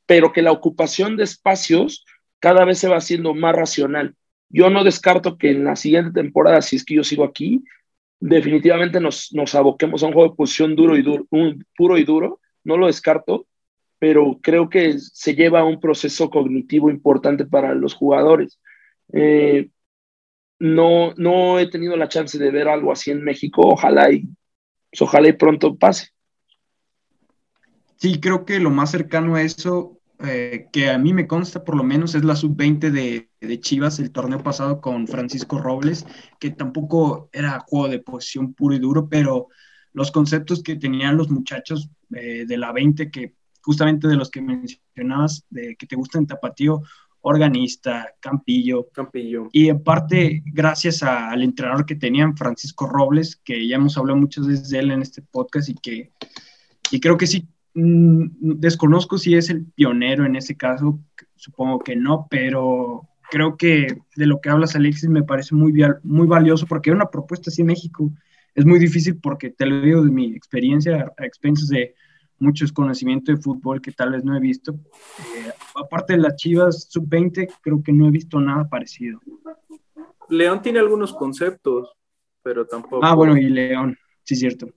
pero 0.07 0.33
que 0.33 0.43
la 0.43 0.53
ocupación 0.53 1.17
de 1.17 1.25
espacios 1.25 2.05
cada 2.41 2.65
vez 2.65 2.79
se 2.79 2.89
va 2.89 2.97
haciendo 2.97 3.35
más 3.35 3.55
racional. 3.55 4.17
Yo 4.53 4.71
no 4.71 4.85
descarto 4.85 5.39
que 5.39 5.51
en 5.51 5.65
la 5.65 5.77
siguiente 5.77 6.13
temporada, 6.13 6.61
si 6.63 6.77
es 6.77 6.85
que 6.85 6.95
yo 6.95 7.03
sigo 7.03 7.25
aquí, 7.25 7.65
definitivamente 8.21 9.01
nos, 9.01 9.33
nos 9.33 9.55
aboquemos 9.55 10.03
a 10.03 10.07
un 10.07 10.13
juego 10.13 10.31
de 10.31 10.37
posición 10.37 10.77
duro 10.77 10.97
y 10.97 11.03
duro, 11.03 11.27
puro 11.77 11.99
y 11.99 12.05
duro, 12.05 12.41
no 12.63 12.77
lo 12.77 12.87
descarto, 12.87 13.47
pero 13.99 14.39
creo 14.43 14.69
que 14.69 14.99
se 14.99 15.35
lleva 15.35 15.65
un 15.65 15.81
proceso 15.81 16.29
cognitivo 16.29 16.91
importante 16.91 17.47
para 17.47 17.75
los 17.75 17.95
jugadores. 17.95 18.61
Eh, 19.13 19.71
no, 20.59 21.15
no 21.17 21.59
he 21.59 21.69
tenido 21.71 21.97
la 21.97 22.09
chance 22.09 22.39
de 22.39 22.51
ver 22.51 22.69
algo 22.69 22.93
así 22.93 23.11
en 23.11 23.25
México, 23.25 23.63
ojalá 23.63 24.13
y, 24.13 24.29
pues, 24.91 25.03
ojalá 25.03 25.29
y 25.29 25.33
pronto 25.33 25.77
pase. 25.77 26.09
Sí, 27.97 28.21
creo 28.21 28.45
que 28.45 28.59
lo 28.61 28.71
más 28.71 28.91
cercano 28.91 29.37
a 29.37 29.43
eso, 29.43 29.99
eh, 30.25 30.69
que 30.73 30.91
a 30.91 30.99
mí 30.99 31.13
me 31.13 31.27
consta 31.27 31.65
por 31.65 31.77
lo 31.77 31.83
menos, 31.83 32.15
es 32.15 32.25
la 32.25 32.37
sub-20 32.37 32.91
de, 32.91 33.31
de, 33.41 33.61
Chivas, 33.61 33.99
el 33.99 34.13
torneo 34.13 34.43
pasado 34.43 34.81
con 34.81 35.07
Francisco 35.07 35.59
Robles, 35.59 36.07
que 36.39 36.51
tampoco 36.51 37.29
era 37.33 37.61
juego 37.61 37.89
de 37.89 37.99
posición 37.99 38.55
puro 38.55 38.75
y 38.75 38.79
duro, 38.79 39.09
pero 39.09 39.49
los 39.93 40.11
conceptos 40.11 40.63
que 40.63 40.77
tenían 40.77 41.17
los 41.17 41.31
muchachos 41.31 41.91
eh, 42.15 42.45
de 42.47 42.57
la 42.57 42.73
20, 42.73 43.11
que 43.11 43.35
justamente 43.63 44.09
de 44.09 44.17
los 44.17 44.31
que 44.31 44.43
mencionabas, 44.43 45.45
de 45.51 45.77
que 45.77 45.87
te 45.87 45.97
gustan 45.97 46.27
Tapatío, 46.27 46.83
organista, 47.23 48.15
Campillo. 48.21 48.89
Campillo. 48.93 49.49
Y 49.53 49.69
en 49.69 49.83
parte, 49.83 50.43
gracias 50.47 51.03
a, 51.03 51.31
al 51.31 51.43
entrenador 51.43 51.87
que 51.87 51.95
tenían, 51.95 52.37
Francisco 52.37 52.87
Robles, 52.87 53.37
que 53.37 53.67
ya 53.67 53.77
hemos 53.77 53.97
hablado 53.97 54.19
muchas 54.19 54.47
veces 54.47 54.69
de 54.71 54.79
él 54.81 54.91
en 54.91 55.03
este 55.03 55.23
podcast 55.23 55.69
y 55.69 55.75
que 55.75 56.13
y 56.93 57.01
creo 57.01 57.17
que 57.17 57.27
sí 57.27 57.49
Mm, 57.75 58.59
desconozco 58.59 59.17
si 59.17 59.35
es 59.35 59.49
el 59.49 59.65
pionero 59.65 60.27
en 60.27 60.37
ese 60.37 60.57
caso, 60.57 61.01
supongo 61.37 61.79
que 61.79 61.97
no, 61.97 62.27
pero 62.31 63.09
creo 63.31 63.57
que 63.57 63.99
de 64.15 64.27
lo 64.27 64.41
que 64.41 64.51
hablas, 64.51 64.77
Alexis, 64.77 65.09
me 65.09 65.23
parece 65.23 65.55
muy, 65.55 65.73
muy 66.03 66.27
valioso 66.27 66.67
porque 66.67 66.91
una 66.91 67.11
propuesta 67.11 67.51
así 67.51 67.63
en 67.63 67.69
México 67.69 68.13
es 68.55 68.67
muy 68.67 68.79
difícil 68.79 69.19
porque 69.21 69.51
te 69.51 69.65
lo 69.65 69.81
digo 69.81 70.03
de 70.03 70.11
mi 70.11 70.35
experiencia, 70.35 71.13
a 71.17 71.25
expensas 71.25 71.69
de 71.69 71.95
muchos 72.39 72.73
conocimientos 72.73 73.37
de 73.37 73.43
fútbol 73.43 73.81
que 73.81 73.93
tal 73.93 74.13
vez 74.13 74.25
no 74.25 74.37
he 74.37 74.41
visto. 74.41 74.73
Eh, 75.37 75.53
aparte 75.75 76.15
de 76.15 76.19
las 76.19 76.37
Chivas 76.37 76.89
sub-20, 76.91 77.49
creo 77.63 77.83
que 77.83 77.93
no 77.93 78.09
he 78.09 78.11
visto 78.11 78.39
nada 78.41 78.69
parecido. 78.69 79.21
León 80.29 80.61
tiene 80.61 80.81
algunos 80.81 81.15
conceptos, 81.15 81.91
pero 82.43 82.67
tampoco. 82.67 83.05
Ah, 83.05 83.15
bueno, 83.15 83.39
y 83.39 83.49
León, 83.49 83.97
sí, 84.25 84.37
cierto. 84.37 84.69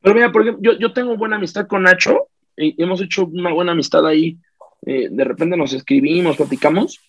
Pero 0.00 0.14
mira, 0.14 0.32
por 0.32 0.60
yo, 0.60 0.78
yo 0.78 0.92
tengo 0.92 1.16
buena 1.16 1.36
amistad 1.36 1.66
con 1.66 1.82
Nacho 1.82 2.28
hemos 2.58 3.00
hecho 3.00 3.26
una 3.26 3.52
buena 3.52 3.72
amistad 3.72 4.06
ahí. 4.06 4.38
Eh, 4.86 5.08
de 5.10 5.24
repente 5.24 5.56
nos 5.56 5.72
escribimos, 5.72 6.36
platicamos. 6.36 7.00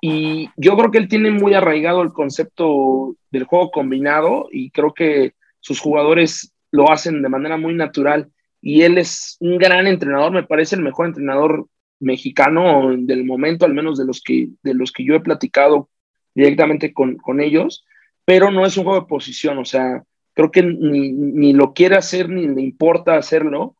Y 0.00 0.50
yo 0.56 0.76
creo 0.76 0.90
que 0.90 0.98
él 0.98 1.08
tiene 1.08 1.30
muy 1.30 1.54
arraigado 1.54 2.02
el 2.02 2.12
concepto 2.12 3.16
del 3.30 3.44
juego 3.44 3.70
combinado 3.70 4.48
y 4.50 4.70
creo 4.70 4.92
que 4.92 5.34
sus 5.60 5.80
jugadores 5.80 6.52
lo 6.70 6.90
hacen 6.90 7.22
de 7.22 7.28
manera 7.28 7.56
muy 7.56 7.74
natural. 7.74 8.30
Y 8.60 8.82
él 8.82 8.98
es 8.98 9.36
un 9.40 9.58
gran 9.58 9.86
entrenador, 9.86 10.32
me 10.32 10.42
parece 10.42 10.76
el 10.76 10.82
mejor 10.82 11.06
entrenador 11.06 11.66
mexicano 11.98 12.94
del 12.96 13.24
momento, 13.24 13.64
al 13.64 13.74
menos 13.74 13.96
de 13.96 14.04
los 14.04 14.20
que, 14.20 14.48
de 14.62 14.74
los 14.74 14.92
que 14.92 15.04
yo 15.04 15.14
he 15.14 15.20
platicado 15.20 15.88
directamente 16.34 16.92
con, 16.92 17.16
con 17.16 17.40
ellos, 17.40 17.86
pero 18.24 18.50
no 18.50 18.66
es 18.66 18.76
un 18.76 18.84
juego 18.84 19.00
de 19.00 19.06
posición, 19.06 19.56
o 19.58 19.64
sea, 19.64 20.02
creo 20.36 20.50
que 20.50 20.62
ni, 20.62 21.12
ni 21.12 21.54
lo 21.54 21.72
quiere 21.72 21.96
hacer 21.96 22.28
ni 22.28 22.46
le 22.46 22.60
importa 22.60 23.16
hacerlo, 23.16 23.74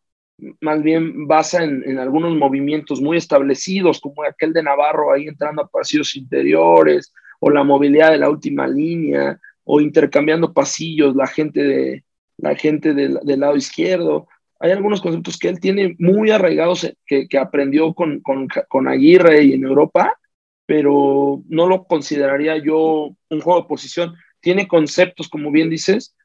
más 0.62 0.83
bien 0.83 1.27
basa 1.27 1.62
en, 1.62 1.83
en, 1.85 1.99
algunos 1.99 2.35
movimientos 2.35 3.01
muy 3.03 3.19
establecidos, 3.19 4.01
como 4.01 4.24
aquel 4.24 4.55
de 4.55 4.62
Navarro 4.62 5.12
ahí 5.12 5.28
entrando 5.28 5.62
a 5.62 5.69
pasillos 5.69 6.16
interiores, 6.16 7.12
o 7.41 7.51
la 7.51 7.62
movilidad 7.62 8.11
de 8.11 8.19
la 8.19 8.31
última 8.31 8.66
línea, 8.66 9.39
o 9.65 9.83
intercambiando 9.83 10.55
pasillos 10.55 11.15
la 11.15 11.27
gente, 11.27 11.62
de, 11.62 12.05
la 12.39 12.55
gente 12.55 12.95
del, 12.95 13.19
del 13.23 13.41
lado 13.41 13.57
izquierdo. 13.57 14.27
Hay 14.59 14.70
algunos 14.70 15.03
conceptos 15.03 15.39
que 15.39 15.49
él 15.49 15.61
tiene 15.61 15.95
muy 15.99 16.31
arraigados 16.31 16.91
que, 17.05 17.28
que 17.28 17.39
aprendió 17.39 17.93
con, 17.93 18.20
con, 18.20 18.49
con 18.69 18.89
Aguirre 18.89 19.45
y 19.45 19.53
en 19.53 19.65
Europa, 19.65 20.19
pero 20.65 21.43
no 21.51 21.66
lo 21.66 21.85
consideraría 21.85 22.57
yo 22.57 23.15
un 23.28 23.41
juego 23.41 23.61
de 23.61 23.69
posición. 23.69 24.15
Tiene 24.41 24.66
conceptos, 24.66 25.28
como 25.28 25.51
bien 25.51 25.69
dices, 25.69 26.15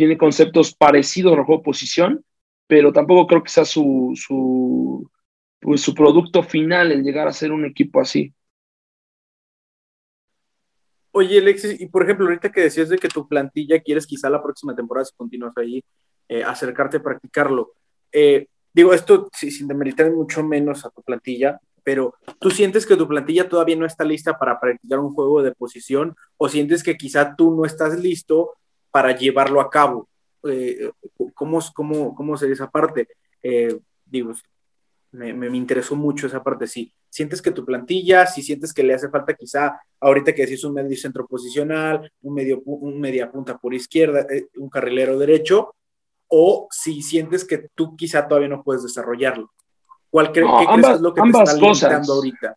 tiene 0.00 0.16
conceptos 0.16 0.74
parecidos 0.74 1.36
al 1.36 1.44
juego 1.44 1.60
de 1.60 1.64
posición, 1.64 2.24
pero 2.66 2.90
tampoco 2.90 3.26
creo 3.26 3.42
que 3.42 3.50
sea 3.50 3.66
su, 3.66 4.14
su, 4.14 5.10
pues, 5.60 5.82
su 5.82 5.94
producto 5.94 6.42
final 6.42 6.90
el 6.90 7.02
llegar 7.02 7.28
a 7.28 7.34
ser 7.34 7.52
un 7.52 7.66
equipo 7.66 8.00
así. 8.00 8.32
Oye, 11.10 11.38
Alexis, 11.38 11.78
y 11.78 11.86
por 11.88 12.02
ejemplo, 12.02 12.24
ahorita 12.24 12.50
que 12.50 12.62
decías 12.62 12.88
de 12.88 12.96
que 12.96 13.08
tu 13.08 13.28
plantilla 13.28 13.78
quieres 13.80 14.06
quizá 14.06 14.30
la 14.30 14.42
próxima 14.42 14.74
temporada, 14.74 15.04
si 15.04 15.14
continúas 15.14 15.52
ahí, 15.58 15.84
eh, 16.30 16.42
acercarte 16.44 16.96
a 16.96 17.02
practicarlo. 17.02 17.74
Eh, 18.10 18.46
digo, 18.72 18.94
esto 18.94 19.28
sin 19.34 19.68
demeritar 19.68 20.10
mucho 20.10 20.42
menos 20.42 20.86
a 20.86 20.88
tu 20.88 21.02
plantilla, 21.02 21.60
pero 21.84 22.14
¿tú 22.38 22.50
sientes 22.50 22.86
que 22.86 22.96
tu 22.96 23.06
plantilla 23.06 23.50
todavía 23.50 23.76
no 23.76 23.84
está 23.84 24.02
lista 24.04 24.38
para 24.38 24.58
practicar 24.58 24.98
un 24.98 25.12
juego 25.12 25.42
de 25.42 25.52
posición 25.52 26.16
o 26.38 26.48
sientes 26.48 26.82
que 26.82 26.96
quizá 26.96 27.36
tú 27.36 27.54
no 27.54 27.66
estás 27.66 28.00
listo 28.00 28.54
para 28.90 29.16
llevarlo 29.16 29.60
a 29.60 29.70
cabo. 29.70 30.08
Eh, 30.48 30.90
¿cómo, 31.34 31.60
cómo, 31.74 32.14
¿Cómo 32.14 32.36
sería 32.36 32.54
esa 32.54 32.70
parte? 32.70 33.08
Eh, 33.42 33.78
digo, 34.04 34.32
me, 35.12 35.32
me, 35.32 35.56
interesó 35.56 35.96
mucho 35.96 36.26
esa 36.26 36.42
parte. 36.42 36.66
Sí, 36.66 36.92
sientes 37.08 37.42
que 37.42 37.50
tu 37.50 37.64
plantilla, 37.64 38.26
si 38.26 38.42
sientes 38.42 38.72
que 38.72 38.82
le 38.82 38.94
hace 38.94 39.08
falta 39.08 39.34
quizá, 39.34 39.80
ahorita 40.00 40.34
que 40.34 40.42
decís 40.42 40.64
un 40.64 40.74
medio 40.74 40.96
centro 40.96 41.26
posicional, 41.26 42.10
un, 42.22 42.34
medio, 42.34 42.62
un 42.64 43.00
media 43.00 43.30
punta 43.30 43.58
por 43.58 43.74
izquierda, 43.74 44.26
eh, 44.30 44.46
un 44.56 44.70
carrilero 44.70 45.18
derecho, 45.18 45.74
o 46.28 46.68
si 46.70 47.02
sientes 47.02 47.44
que 47.44 47.68
tú 47.74 47.96
quizá 47.96 48.26
todavía 48.26 48.48
no 48.48 48.62
puedes 48.62 48.82
desarrollarlo. 48.82 49.50
¿Cuál 50.10 50.32
cre 50.32 50.42
no, 50.42 50.58
¿qué 50.58 50.66
ambas, 50.68 50.78
crees 50.78 50.96
es 50.96 51.00
lo 51.02 51.14
que 51.14 51.20
ambas 51.20 51.44
te 51.44 51.50
está 51.50 51.66
cosas. 51.66 52.08
ahorita? 52.08 52.56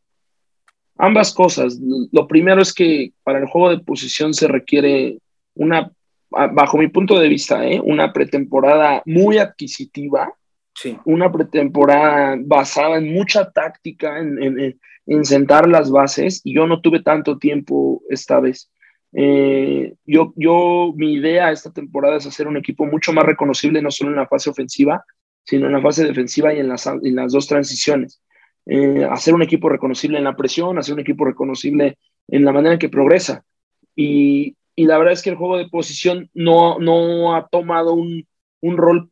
Ambas 0.97 1.33
cosas. 1.33 1.79
Lo 2.11 2.27
primero 2.27 2.61
es 2.61 2.73
que 2.73 3.13
para 3.23 3.39
el 3.39 3.47
juego 3.47 3.69
de 3.69 3.83
posición 3.83 4.33
se 4.33 4.47
requiere 4.47 5.19
una 5.55 5.91
bajo 6.51 6.77
mi 6.77 6.87
punto 6.87 7.19
de 7.19 7.29
vista, 7.29 7.65
¿eh? 7.67 7.79
una 7.83 8.11
pretemporada 8.11 9.01
muy 9.05 9.37
adquisitiva, 9.37 10.33
sí. 10.73 10.97
una 11.05 11.31
pretemporada 11.31 12.35
basada 12.39 12.97
en 12.97 13.13
mucha 13.13 13.51
táctica, 13.51 14.19
en, 14.19 14.41
en, 14.41 14.79
en, 15.05 15.25
sentar 15.25 15.67
las 15.67 15.91
bases, 15.91 16.41
y 16.43 16.55
yo 16.55 16.67
no 16.67 16.81
tuve 16.81 17.01
tanto 17.01 17.37
tiempo 17.37 18.01
esta 18.09 18.39
vez. 18.39 18.71
Eh, 19.15 19.93
yo, 20.05 20.33
yo, 20.35 20.91
mi 20.95 21.13
idea 21.13 21.51
esta 21.51 21.71
temporada 21.71 22.17
es 22.17 22.25
hacer 22.25 22.47
un 22.47 22.57
equipo 22.57 22.85
mucho 22.85 23.13
más 23.13 23.25
reconocible, 23.25 23.81
no 23.81 23.91
solo 23.91 24.09
en 24.11 24.17
la 24.17 24.27
fase 24.27 24.49
ofensiva, 24.49 25.05
sino 25.45 25.67
en 25.67 25.73
la 25.73 25.81
fase 25.81 26.05
defensiva 26.05 26.53
y 26.53 26.59
en 26.59 26.69
las, 26.69 26.87
en 26.87 27.15
las 27.15 27.31
dos 27.31 27.47
transiciones. 27.47 28.21
Eh, 28.65 29.05
hacer 29.09 29.33
un 29.33 29.43
equipo 29.43 29.69
reconocible 29.69 30.17
en 30.17 30.23
la 30.23 30.35
presión, 30.35 30.77
hacer 30.77 30.93
un 30.93 31.01
equipo 31.01 31.25
reconocible 31.25 31.97
en 32.27 32.45
la 32.45 32.51
manera 32.51 32.73
en 32.73 32.79
que 32.79 32.89
progresa. 32.89 33.43
Y, 33.95 34.55
y 34.75 34.85
la 34.85 34.97
verdad 34.97 35.13
es 35.13 35.21
que 35.21 35.29
el 35.29 35.35
juego 35.35 35.57
de 35.57 35.69
posición 35.69 36.29
no, 36.33 36.79
no 36.79 37.35
ha 37.35 37.47
tomado 37.47 37.93
un, 37.93 38.27
un, 38.61 38.77
rol 38.77 39.11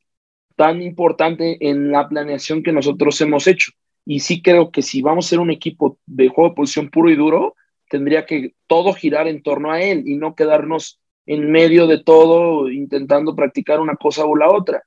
tan 0.55 0.81
importante 0.81 1.57
en 1.69 1.91
la 1.91 2.07
planeación 2.07 2.63
que 2.63 2.71
nosotros 2.71 3.19
hemos 3.21 3.47
hecho. 3.47 3.71
Y 4.05 4.21
sí 4.21 4.41
creo 4.41 4.71
que 4.71 4.81
si 4.81 5.01
vamos 5.01 5.25
a 5.25 5.29
ser 5.29 5.39
un 5.39 5.51
equipo 5.51 5.99
de 6.05 6.29
juego 6.29 6.49
de 6.49 6.55
posición 6.55 6.89
puro 6.89 7.09
y 7.09 7.15
duro, 7.15 7.55
tendría 7.89 8.25
que 8.25 8.55
todo 8.67 8.93
girar 8.93 9.27
en 9.27 9.43
torno 9.43 9.71
a 9.71 9.81
él 9.81 10.03
y 10.07 10.15
no 10.15 10.35
quedarnos 10.35 10.99
en 11.25 11.51
medio 11.51 11.87
de 11.87 12.03
todo 12.03 12.69
intentando 12.69 13.35
practicar 13.35 13.79
una 13.79 13.95
cosa 13.95 14.25
o 14.25 14.35
la 14.35 14.49
otra. 14.49 14.83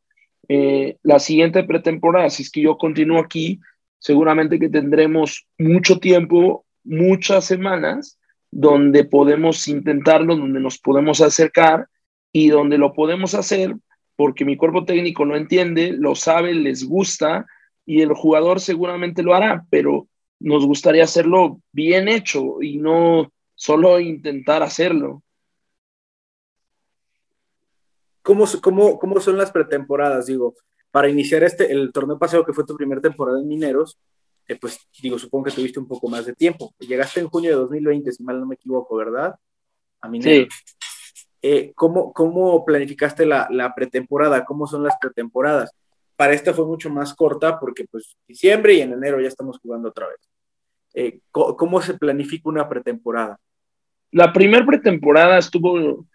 Eh, 0.49 0.99
la 1.03 1.19
siguiente 1.19 1.63
pretemporada, 1.65 2.29
si 2.31 2.43
es 2.43 2.51
que 2.51 2.63
yo 2.63 2.77
continúo 2.77 3.21
aquí, 3.21 3.61
seguramente 3.99 4.59
que 4.59 4.69
tendremos 4.69 5.47
mucho 5.59 5.99
tiempo, 6.01 6.67
muchas 6.83 7.45
semanas 7.45 8.19
donde 8.55 9.05
podemos 9.05 9.67
intentarlo, 9.67 10.37
donde 10.37 10.61
nos 10.61 10.79
podemos 10.79 11.21
acercar 11.21 11.89
y 12.33 12.49
donde 12.49 12.79
lo 12.79 12.93
podemos 12.93 13.35
hacer 13.35 13.75
porque 14.17 14.45
mi 14.45 14.57
cuerpo 14.57 14.85
técnico 14.85 15.25
lo 15.25 15.37
entiende, 15.37 15.93
lo 15.93 16.15
sabe, 16.15 16.55
les 16.55 16.85
gusta 16.85 17.47
y 17.85 18.01
el 18.01 18.13
jugador 18.13 18.61
seguramente 18.61 19.23
lo 19.23 19.35
hará, 19.35 19.67
pero 19.71 20.09
nos 20.39 20.65
gustaría 20.67 21.05
hacerlo 21.05 21.61
bien 21.73 22.09
hecho 22.09 22.63
y 22.63 22.79
no 22.79 23.33
solo 23.55 23.99
intentar 24.01 24.63
hacerlo. 24.63 25.23
¿Cómo, 28.23 28.45
cómo, 28.63 28.99
cómo 28.99 29.21
son 29.21 29.37
las 29.37 29.51
pretemporadas? 29.51 30.27
Digo, 30.27 30.55
para 30.91 31.09
iniciar 31.09 31.43
este, 31.43 31.71
el 31.73 31.93
torneo 31.93 32.19
pasado 32.19 32.45
que 32.45 32.53
fue 32.53 32.65
tu 32.65 32.77
primera 32.77 33.01
temporada 33.01 33.41
en 33.41 33.49
Mineros, 33.49 33.99
eh, 34.47 34.57
pues 34.61 34.79
digo, 35.01 35.19
supongo 35.19 35.45
que 35.45 35.53
tuviste 35.53 35.81
un 35.81 35.89
poco 35.89 36.09
más 36.09 36.27
de 36.27 36.35
tiempo. 36.35 36.75
Llegaste 36.79 37.21
en 37.21 37.29
junio 37.29 37.51
de 37.51 37.57
2020, 37.57 38.13
si 38.13 38.23
mal 38.23 38.41
no 38.41 38.47
me 38.47 38.57
equivoco, 38.57 38.97
¿verdad? 38.97 39.35
A 40.01 40.09
Mineros. 40.09 40.49
Sí. 40.53 40.83
Eh, 41.47 41.73
¿cómo, 41.75 42.13
¿Cómo 42.13 42.65
planificaste 42.65 43.27
la, 43.27 43.47
la, 43.51 43.75
pretemporada? 43.75 44.45
¿Cómo 44.45 44.67
son 44.67 44.83
las 44.83 44.97
pretemporadas? 44.99 45.73
Para 46.17 46.33
esta 46.33 46.55
fue 46.55 46.65
mucho 46.65 46.89
más 46.91 47.13
corta 47.15 47.59
porque 47.59 47.85
pues 47.91 48.17
diciembre 48.27 48.75
y 48.75 48.81
en 48.81 48.93
enero 48.93 49.21
ya 49.21 49.29
estamos 49.29 49.59
jugando 49.59 49.91
otra 49.91 50.09
vez. 50.09 50.21
Eh, 50.95 51.21
¿cómo, 51.31 51.57
¿Cómo 51.57 51.83
se 51.83 51.95
planifica 51.95 52.49
una 52.49 52.69
pretemporada? 52.69 53.39
La 54.13 54.33
primera 54.33 54.65
pretemporada 54.65 55.37
estuvo, 55.39 56.07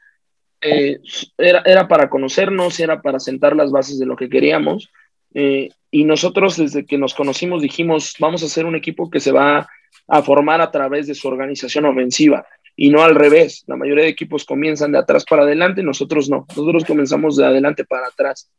eh, 0.62 1.00
era, 1.38 1.62
era 1.66 1.88
para 1.88 2.10
conocernos, 2.10 2.80
era 2.80 3.02
para 3.02 3.20
sentar 3.20 3.56
las 3.56 3.72
bases 3.72 4.00
de 4.00 4.06
lo 4.06 4.16
que 4.16 4.30
queríamos. 4.30 4.90
Eh, 5.34 5.70
y 5.92 6.06
nosotros 6.06 6.58
desde 6.58 6.86
que 6.86 6.98
nos 6.98 7.14
conocimos 7.14 7.62
dijimos, 7.62 8.16
vamos 8.20 8.44
a 8.44 8.46
hacer 8.46 8.66
un 8.66 8.76
equipo 8.76 9.10
que 9.10 9.20
se 9.20 9.32
va 9.32 9.68
a 10.08 10.22
formar 10.22 10.62
a 10.62 10.72
través 10.72 11.08
de 11.08 11.16
su 11.16 11.28
organización 11.28 11.86
ofensiva 11.86 12.46
y 12.76 12.90
no 12.90 13.02
al 13.02 13.16
revés. 13.16 13.64
La 13.68 13.76
mayoría 13.76 14.06
de 14.06 14.10
equipos 14.10 14.46
comienzan 14.46 14.92
de 14.92 15.00
atrás 15.00 15.26
para 15.26 15.44
adelante, 15.44 15.84
nosotros 15.84 16.30
no, 16.30 16.46
nosotros 16.50 16.86
comenzamos 16.86 17.38
de 17.38 17.46
adelante 17.46 17.86
para 17.86 18.08
atrás. 18.08 18.50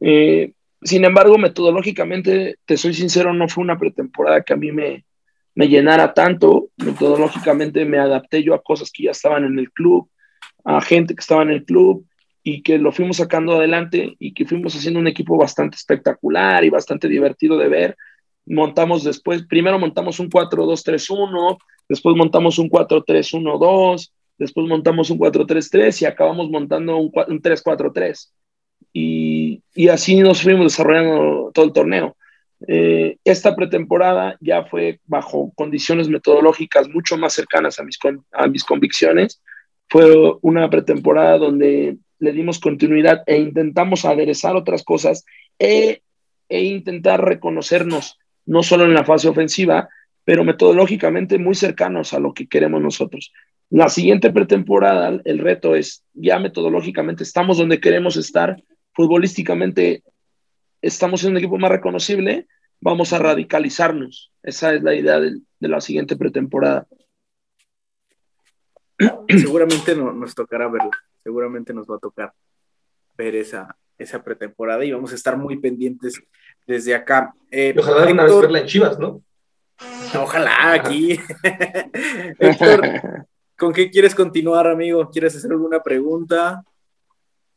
Eh, 0.00 0.52
sin 0.82 1.04
embargo, 1.04 1.36
metodológicamente, 1.36 2.56
te 2.64 2.76
soy 2.76 2.94
sincero, 2.94 3.34
no 3.34 3.48
fue 3.48 3.62
una 3.62 3.78
pretemporada 3.78 4.42
que 4.42 4.54
a 4.54 4.56
mí 4.56 4.72
me, 4.72 5.04
me 5.54 5.68
llenara 5.68 6.14
tanto. 6.14 6.70
Metodológicamente 6.78 7.84
me 7.84 7.98
adapté 7.98 8.42
yo 8.42 8.54
a 8.54 8.62
cosas 8.62 8.90
que 8.90 9.04
ya 9.04 9.10
estaban 9.10 9.44
en 9.44 9.58
el 9.58 9.70
club, 9.70 10.08
a 10.64 10.80
gente 10.80 11.14
que 11.14 11.20
estaba 11.20 11.42
en 11.42 11.50
el 11.50 11.64
club 11.64 12.06
y 12.42 12.62
que 12.62 12.78
lo 12.78 12.92
fuimos 12.92 13.18
sacando 13.18 13.56
adelante 13.56 14.16
y 14.18 14.32
que 14.32 14.46
fuimos 14.46 14.74
haciendo 14.74 15.00
un 15.00 15.06
equipo 15.06 15.36
bastante 15.36 15.76
espectacular 15.76 16.64
y 16.64 16.70
bastante 16.70 17.08
divertido 17.08 17.58
de 17.58 17.68
ver. 17.68 17.96
Montamos 18.46 19.04
después, 19.04 19.44
primero 19.46 19.78
montamos 19.78 20.18
un 20.18 20.30
4-2-3-1, 20.30 21.58
después 21.88 22.16
montamos 22.16 22.58
un 22.58 22.70
4-3-1-2, 22.70 24.10
después 24.38 24.66
montamos 24.66 25.10
un 25.10 25.18
4-3-3 25.18 26.02
y 26.02 26.04
acabamos 26.06 26.50
montando 26.50 26.96
un, 26.96 27.12
un 27.28 27.42
3-4-3. 27.42 28.30
Y, 28.92 29.62
y, 29.74 29.88
así 29.88 30.16
nos 30.20 30.42
fuimos 30.42 30.64
desarrollando 30.64 31.50
todo 31.54 31.66
el 31.66 31.72
torneo. 31.72 32.16
Eh, 32.66 33.16
esta 33.24 33.54
pretemporada 33.54 34.36
ya 34.40 34.64
fue 34.64 35.00
bajo 35.06 35.52
condiciones 35.54 36.08
metodológicas 36.08 36.88
mucho 36.88 37.16
más 37.16 37.32
cercanas 37.32 37.78
a 37.78 37.84
mis, 37.84 37.98
a 38.32 38.46
mis 38.48 38.64
convicciones. 38.64 39.40
Fue 39.88 40.12
una 40.42 40.68
pretemporada 40.68 41.38
donde 41.38 41.98
le 42.20 42.32
dimos 42.32 42.60
continuidad 42.60 43.22
e 43.26 43.38
intentamos 43.38 44.04
aderezar 44.04 44.54
otras 44.54 44.84
cosas 44.84 45.24
e, 45.58 46.02
e, 46.48 46.64
intentar 46.64 47.24
reconocernos 47.24 48.18
no 48.46 48.62
solo 48.62 48.84
en 48.84 48.94
la 48.94 49.04
fase 49.04 49.28
ofensiva, 49.28 49.88
pero 50.24 50.44
metodológicamente 50.44 51.38
muy 51.38 51.54
cercanos 51.54 52.12
a 52.12 52.20
lo 52.20 52.32
que 52.34 52.46
queremos 52.46 52.80
nosotros. 52.80 53.32
La 53.70 53.88
siguiente 53.88 54.30
pretemporada, 54.30 55.20
el 55.24 55.38
reto 55.38 55.74
es, 55.74 56.04
ya 56.12 56.38
metodológicamente 56.38 57.22
estamos 57.22 57.58
donde 57.58 57.80
queremos 57.80 58.16
estar, 58.16 58.62
futbolísticamente 58.92 60.02
estamos 60.82 61.24
en 61.24 61.32
un 61.32 61.38
equipo 61.38 61.58
más 61.58 61.70
reconocible, 61.70 62.46
vamos 62.80 63.12
a 63.12 63.18
radicalizarnos. 63.18 64.32
Esa 64.42 64.74
es 64.74 64.82
la 64.82 64.94
idea 64.94 65.20
de, 65.20 65.38
de 65.58 65.68
la 65.68 65.80
siguiente 65.80 66.16
pretemporada. 66.16 66.86
Seguramente 69.28 69.96
no, 69.96 70.12
nos 70.12 70.34
tocará 70.34 70.68
verla, 70.68 70.90
seguramente 71.22 71.74
nos 71.74 71.86
va 71.86 71.96
a 71.96 72.00
tocar 72.00 72.32
ver 73.16 73.34
esa, 73.34 73.76
esa 73.98 74.22
pretemporada 74.22 74.84
y 74.84 74.92
vamos 74.92 75.12
a 75.12 75.14
estar 75.14 75.36
muy 75.36 75.58
pendientes 75.58 76.20
desde 76.66 76.94
acá. 76.94 77.34
Eh, 77.50 77.74
ojalá 77.78 77.98
Héctor, 77.98 78.12
una 78.12 78.24
vez 78.24 78.40
verla 78.40 78.58
en 78.60 78.66
Chivas, 78.66 78.98
¿no? 78.98 79.22
Ojalá 80.14 80.72
aquí. 80.72 81.18
Héctor, 82.38 82.82
¿con 83.56 83.72
qué 83.72 83.90
quieres 83.90 84.14
continuar, 84.14 84.66
amigo? 84.66 85.08
¿Quieres 85.10 85.36
hacer 85.36 85.50
alguna 85.50 85.82
pregunta? 85.82 86.62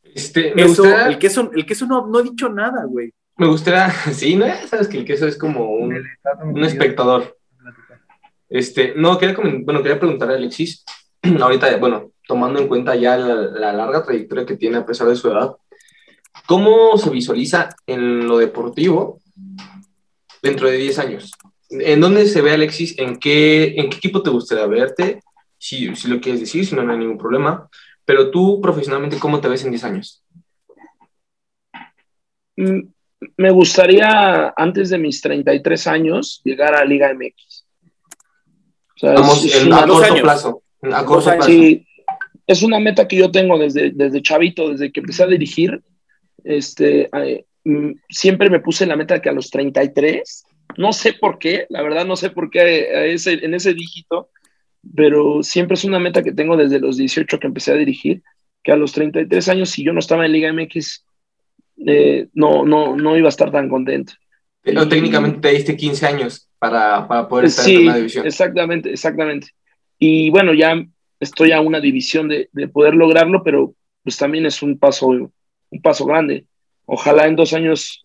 Este, 0.02 0.52
Eso, 0.60 0.84
el 0.84 1.18
queso, 1.18 1.50
el 1.54 1.66
queso 1.66 1.86
no, 1.86 2.06
no 2.06 2.18
ha 2.18 2.22
dicho 2.22 2.48
nada, 2.48 2.84
güey. 2.84 3.12
Me 3.36 3.46
gustaría, 3.46 3.90
sí, 4.12 4.36
¿no? 4.36 4.46
Sabes 4.68 4.88
que 4.88 4.98
el 4.98 5.04
queso 5.04 5.26
es 5.26 5.36
como 5.36 5.70
un, 5.70 6.04
un 6.42 6.64
espectador. 6.64 7.36
Este, 8.48 8.94
no, 8.94 9.18
quería, 9.18 9.36
bueno, 9.36 9.82
quería 9.82 9.98
preguntar 9.98 10.30
a 10.30 10.34
Alexis, 10.34 10.84
ahorita, 11.40 11.76
bueno, 11.78 12.12
tomando 12.26 12.60
en 12.60 12.68
cuenta 12.68 12.94
ya 12.96 13.16
la, 13.16 13.72
larga 13.72 14.02
trayectoria 14.02 14.46
que 14.46 14.56
tiene 14.56 14.78
a 14.78 14.86
pesar 14.86 15.08
de 15.08 15.16
su 15.16 15.28
edad, 15.28 15.52
¿cómo 16.46 16.96
se 16.98 17.10
visualiza 17.10 17.68
en 17.86 18.26
lo 18.26 18.38
deportivo 18.38 19.20
dentro 20.42 20.68
de 20.68 20.76
10 20.76 20.98
años? 20.98 21.32
¿En 21.70 22.00
dónde 22.00 22.26
se 22.26 22.42
ve 22.42 22.52
Alexis? 22.52 22.98
¿En 22.98 23.16
qué, 23.18 23.74
en 23.76 23.90
qué 23.90 23.96
equipo 23.96 24.22
te 24.22 24.30
gustaría 24.30 24.66
verte? 24.66 25.20
Si, 25.58 25.94
si 25.96 26.08
lo 26.08 26.20
quieres 26.20 26.40
decir, 26.40 26.66
si 26.66 26.74
no, 26.74 26.82
no 26.82 26.92
hay 26.92 26.98
ningún 26.98 27.18
problema. 27.18 27.68
Pero 28.04 28.30
tú 28.30 28.60
profesionalmente, 28.60 29.18
¿cómo 29.18 29.40
te 29.40 29.48
ves 29.48 29.64
en 29.64 29.70
10 29.70 29.84
años? 29.84 30.22
Mm, 32.56 32.80
me 33.36 33.50
gustaría, 33.50 34.52
antes 34.56 34.90
de 34.90 34.98
mis 34.98 35.20
33 35.20 35.86
años, 35.86 36.40
llegar 36.44 36.74
a 36.74 36.84
Liga 36.84 37.12
MX. 37.14 37.64
Vamos, 39.02 39.44
es, 39.44 39.66
a 39.72 39.86
corto 39.86 40.14
plazo. 40.22 40.62
A 40.82 41.04
corto 41.04 41.24
plazo. 41.24 41.46
Sí, 41.46 41.86
es 42.46 42.62
una 42.62 42.78
meta 42.78 43.08
que 43.08 43.16
yo 43.16 43.30
tengo 43.30 43.58
desde, 43.58 43.90
desde 43.90 44.22
chavito, 44.22 44.70
desde 44.70 44.92
que 44.92 45.00
empecé 45.00 45.22
a 45.22 45.28
dirigir. 45.28 45.82
Este, 46.42 47.08
eh, 47.12 47.44
siempre 48.08 48.50
me 48.50 48.60
puse 48.60 48.86
la 48.86 48.96
meta 48.96 49.20
que 49.22 49.30
a 49.30 49.32
los 49.32 49.50
33, 49.50 50.44
no 50.76 50.92
sé 50.92 51.14
por 51.14 51.38
qué, 51.38 51.66
la 51.70 51.82
verdad 51.82 52.04
no 52.04 52.16
sé 52.16 52.30
por 52.30 52.50
qué 52.50 53.12
ese, 53.12 53.44
en 53.44 53.54
ese 53.54 53.72
dígito, 53.72 54.28
pero 54.94 55.42
siempre 55.42 55.74
es 55.74 55.84
una 55.84 55.98
meta 55.98 56.22
que 56.22 56.32
tengo 56.32 56.56
desde 56.56 56.80
los 56.80 56.96
18 56.98 57.38
que 57.38 57.46
empecé 57.46 57.72
a 57.72 57.76
dirigir, 57.76 58.22
que 58.62 58.72
a 58.72 58.76
los 58.76 58.92
33 58.92 59.48
años, 59.48 59.70
si 59.70 59.82
yo 59.82 59.92
no 59.92 60.00
estaba 60.00 60.26
en 60.26 60.32
Liga 60.32 60.52
MX, 60.52 61.04
eh, 61.86 62.28
no, 62.34 62.64
no, 62.64 62.96
no 62.96 63.16
iba 63.16 63.28
a 63.28 63.30
estar 63.30 63.50
tan 63.50 63.68
contento. 63.68 64.12
Pero 64.62 64.88
técnicamente 64.88 65.40
te 65.40 65.54
diste 65.54 65.76
15 65.76 66.06
años 66.06 66.48
para, 66.58 67.06
para 67.06 67.28
poder 67.28 67.46
estar 67.46 67.68
en 67.68 67.82
una 67.82 67.96
división. 67.96 68.26
Exactamente, 68.26 68.90
exactamente. 68.90 69.48
Y 69.98 70.30
bueno, 70.30 70.54
ya 70.54 70.82
estoy 71.20 71.52
a 71.52 71.60
una 71.60 71.80
división 71.80 72.28
de, 72.28 72.48
de, 72.52 72.68
poder 72.68 72.94
lograrlo, 72.94 73.42
pero 73.42 73.74
pues 74.02 74.16
también 74.16 74.46
es 74.46 74.62
un 74.62 74.78
paso, 74.78 75.06
un 75.08 75.82
paso 75.82 76.04
grande. 76.04 76.46
Ojalá 76.86 77.26
en 77.26 77.36
dos 77.36 77.52
años, 77.52 78.04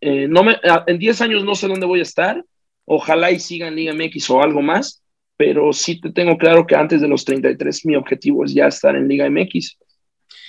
eh, 0.00 0.26
no 0.28 0.42
me, 0.42 0.56
en 0.86 0.98
10 0.98 1.20
años 1.20 1.44
no 1.44 1.54
sé 1.54 1.68
dónde 1.68 1.86
voy 1.86 2.00
a 2.00 2.04
estar, 2.04 2.44
ojalá 2.84 3.30
y 3.30 3.38
siga 3.38 3.68
en 3.68 3.76
Liga 3.76 3.94
MX 3.94 4.30
o 4.30 4.42
algo 4.42 4.62
más, 4.62 5.02
pero 5.36 5.72
sí 5.72 6.00
te 6.00 6.10
tengo 6.10 6.36
claro 6.36 6.66
que 6.66 6.74
antes 6.74 7.00
de 7.00 7.08
los 7.08 7.24
33 7.24 7.86
mi 7.86 7.96
objetivo 7.96 8.44
es 8.44 8.52
ya 8.52 8.66
estar 8.66 8.96
en 8.96 9.08
Liga 9.08 9.28
MX. 9.30 9.78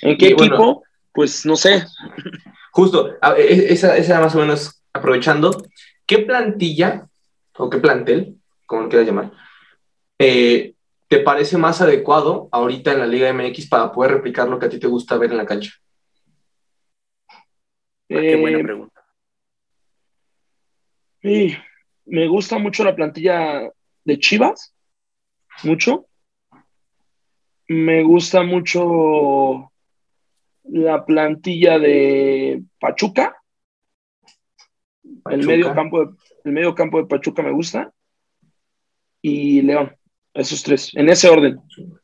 ¿En 0.02 0.18
qué 0.18 0.28
equipo? 0.28 0.82
pues 1.14 1.44
no 1.44 1.56
sé. 1.56 1.84
Justo, 2.72 3.14
e, 3.36 3.66
esa, 3.72 3.96
esa 3.96 4.20
más 4.20 4.34
o 4.34 4.38
menos 4.38 4.82
aprovechando, 4.92 5.64
¿qué 6.06 6.18
plantilla 6.20 7.06
o 7.56 7.68
qué 7.68 7.78
plantel, 7.78 8.36
como 8.66 8.82
lo 8.82 8.88
quieras 8.88 9.06
llamar, 9.06 9.32
eh, 10.18 10.74
te 11.12 11.18
parece 11.18 11.58
más 11.58 11.82
adecuado 11.82 12.48
ahorita 12.52 12.90
en 12.90 13.00
la 13.00 13.06
Liga 13.06 13.30
MX 13.30 13.68
para 13.68 13.92
poder 13.92 14.12
replicar 14.12 14.48
lo 14.48 14.58
que 14.58 14.64
a 14.64 14.68
ti 14.70 14.78
te 14.78 14.86
gusta 14.86 15.18
ver 15.18 15.30
en 15.30 15.36
la 15.36 15.44
cancha? 15.44 15.70
Ah, 17.28 17.36
qué 18.08 18.40
buena 18.40 18.60
eh, 18.60 18.64
pregunta. 18.64 19.04
Sí, 21.20 21.54
me 22.06 22.26
gusta 22.28 22.56
mucho 22.56 22.82
la 22.82 22.96
plantilla 22.96 23.70
de 24.04 24.18
Chivas, 24.18 24.74
mucho. 25.64 26.06
Me 27.68 28.02
gusta 28.02 28.42
mucho 28.42 29.70
la 30.64 31.04
plantilla 31.04 31.78
de 31.78 32.62
Pachuca. 32.80 33.36
El, 35.28 35.46
medio 35.46 35.74
campo 35.74 36.06
de, 36.06 36.14
el 36.44 36.52
medio 36.52 36.74
campo 36.74 36.96
de 37.02 37.06
Pachuca 37.06 37.42
me 37.42 37.52
gusta. 37.52 37.92
Y 39.20 39.60
León. 39.60 39.94
Esos 40.34 40.62
tres. 40.62 40.90
En 40.94 41.08
ese 41.08 41.28
orden. 41.28 41.60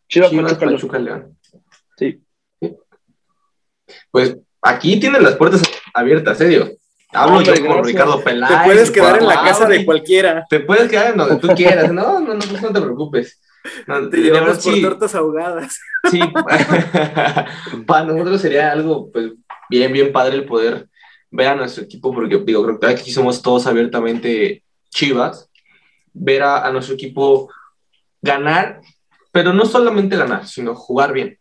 Chivas, 0.09 0.31
Pachuca, 0.33 0.99
León. 0.99 1.37
Sí. 1.97 2.21
Pues 4.11 4.37
aquí 4.63 5.01
tienen 5.01 5.23
las 5.23 5.37
puertas 5.37 5.63
abiertas, 5.95 6.39
serio. 6.39 6.71
Hablo 7.11 7.41
yo 7.41 7.67
con 7.67 7.85
Ricardo 7.85 8.23
Peláez. 8.23 8.59
Te 8.59 8.65
puedes 8.65 8.91
quedar 8.91 9.19
en 9.19 9.27
la 9.27 9.43
casa 9.43 9.67
de 9.67 9.85
cualquiera. 9.85 10.45
Te 10.49 10.61
puedes 10.61 10.91
quedar 10.91 11.13
en 11.13 11.17
donde 11.17 11.37
tú 11.37 11.49
quieras. 11.55 11.91
No, 11.91 12.21
no, 12.21 12.35
no, 12.35 12.35
no 12.35 12.73
te 12.73 12.81
preocupes. 12.81 13.41
No, 13.87 14.09
te 14.09 14.19
llevamos 14.19 14.59
por 14.59 14.81
tortas 14.81 15.15
ahogadas. 15.15 15.79
Sí, 16.11 16.21
para 17.87 18.05
nosotros 18.05 18.41
sería 18.41 18.73
algo 18.73 19.11
pues, 19.11 19.33
bien, 19.69 19.93
bien 19.93 20.13
padre 20.13 20.37
el 20.37 20.45
poder 20.45 20.89
ver 21.31 21.49
a 21.49 21.55
nuestro 21.57 21.85
equipo, 21.85 22.13
porque 22.15 22.39
digo, 22.39 22.65
creo 22.65 22.79
que 22.79 22.87
aquí 22.87 23.11
somos 23.11 23.43
todos 23.43 23.67
abiertamente 23.67 24.63
chivas, 24.91 25.51
ver 26.13 26.43
a, 26.43 26.71
nuestro 26.71 26.95
equipo 26.95 27.51
ganar, 28.23 28.81
pero 29.33 29.53
no 29.53 29.65
solamente 29.65 30.17
ganar, 30.17 30.47
sino 30.47 30.75
jugar 30.75 31.13
bien, 31.13 31.39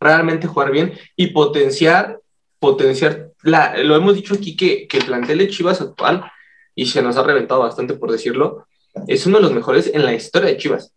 realmente 0.00 0.46
jugar 0.46 0.70
bien 0.70 0.92
y 1.16 1.28
potenciar, 1.28 2.20
potenciar, 2.58 3.30
la, 3.42 3.76
lo 3.78 3.96
hemos 3.96 4.14
dicho 4.14 4.34
aquí 4.34 4.56
que, 4.56 4.86
que 4.86 4.98
el 4.98 5.04
plantel 5.04 5.38
de 5.38 5.48
Chivas 5.48 5.80
actual, 5.80 6.30
y 6.74 6.86
se 6.86 7.02
nos 7.02 7.16
ha 7.16 7.22
reventado 7.22 7.60
bastante 7.60 7.94
por 7.94 8.10
decirlo, 8.10 8.66
es 9.06 9.26
uno 9.26 9.38
de 9.38 9.42
los 9.42 9.52
mejores 9.52 9.90
en 9.92 10.04
la 10.04 10.14
historia 10.14 10.50
de 10.50 10.56
Chivas 10.56 10.92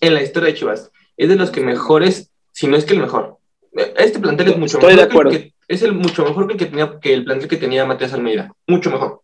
en 0.00 0.14
la 0.14 0.22
historia 0.22 0.48
de 0.48 0.54
Chivas. 0.54 0.90
Es 1.16 1.28
de 1.28 1.36
los 1.36 1.50
que 1.50 1.60
mejores, 1.60 2.30
si 2.52 2.66
no 2.66 2.76
es 2.76 2.84
que 2.84 2.94
el 2.94 3.00
mejor. 3.00 3.36
Este 3.96 4.18
plantel 4.18 4.48
es 4.48 4.58
mucho 4.58 4.78
Estoy 4.78 4.94
mejor. 4.94 5.08
De 5.08 5.12
acuerdo. 5.12 5.30
Que 5.30 5.54
es 5.68 5.82
el 5.82 5.92
mucho 5.92 6.24
mejor 6.24 6.46
que 6.46 6.52
el, 6.54 6.58
que 6.58 6.66
tenía, 6.66 6.98
que 7.00 7.12
el 7.12 7.24
plantel 7.24 7.48
que 7.48 7.56
tenía 7.56 7.84
Matías 7.84 8.12
Almeida. 8.12 8.52
Mucho 8.66 8.90
mejor. 8.90 9.22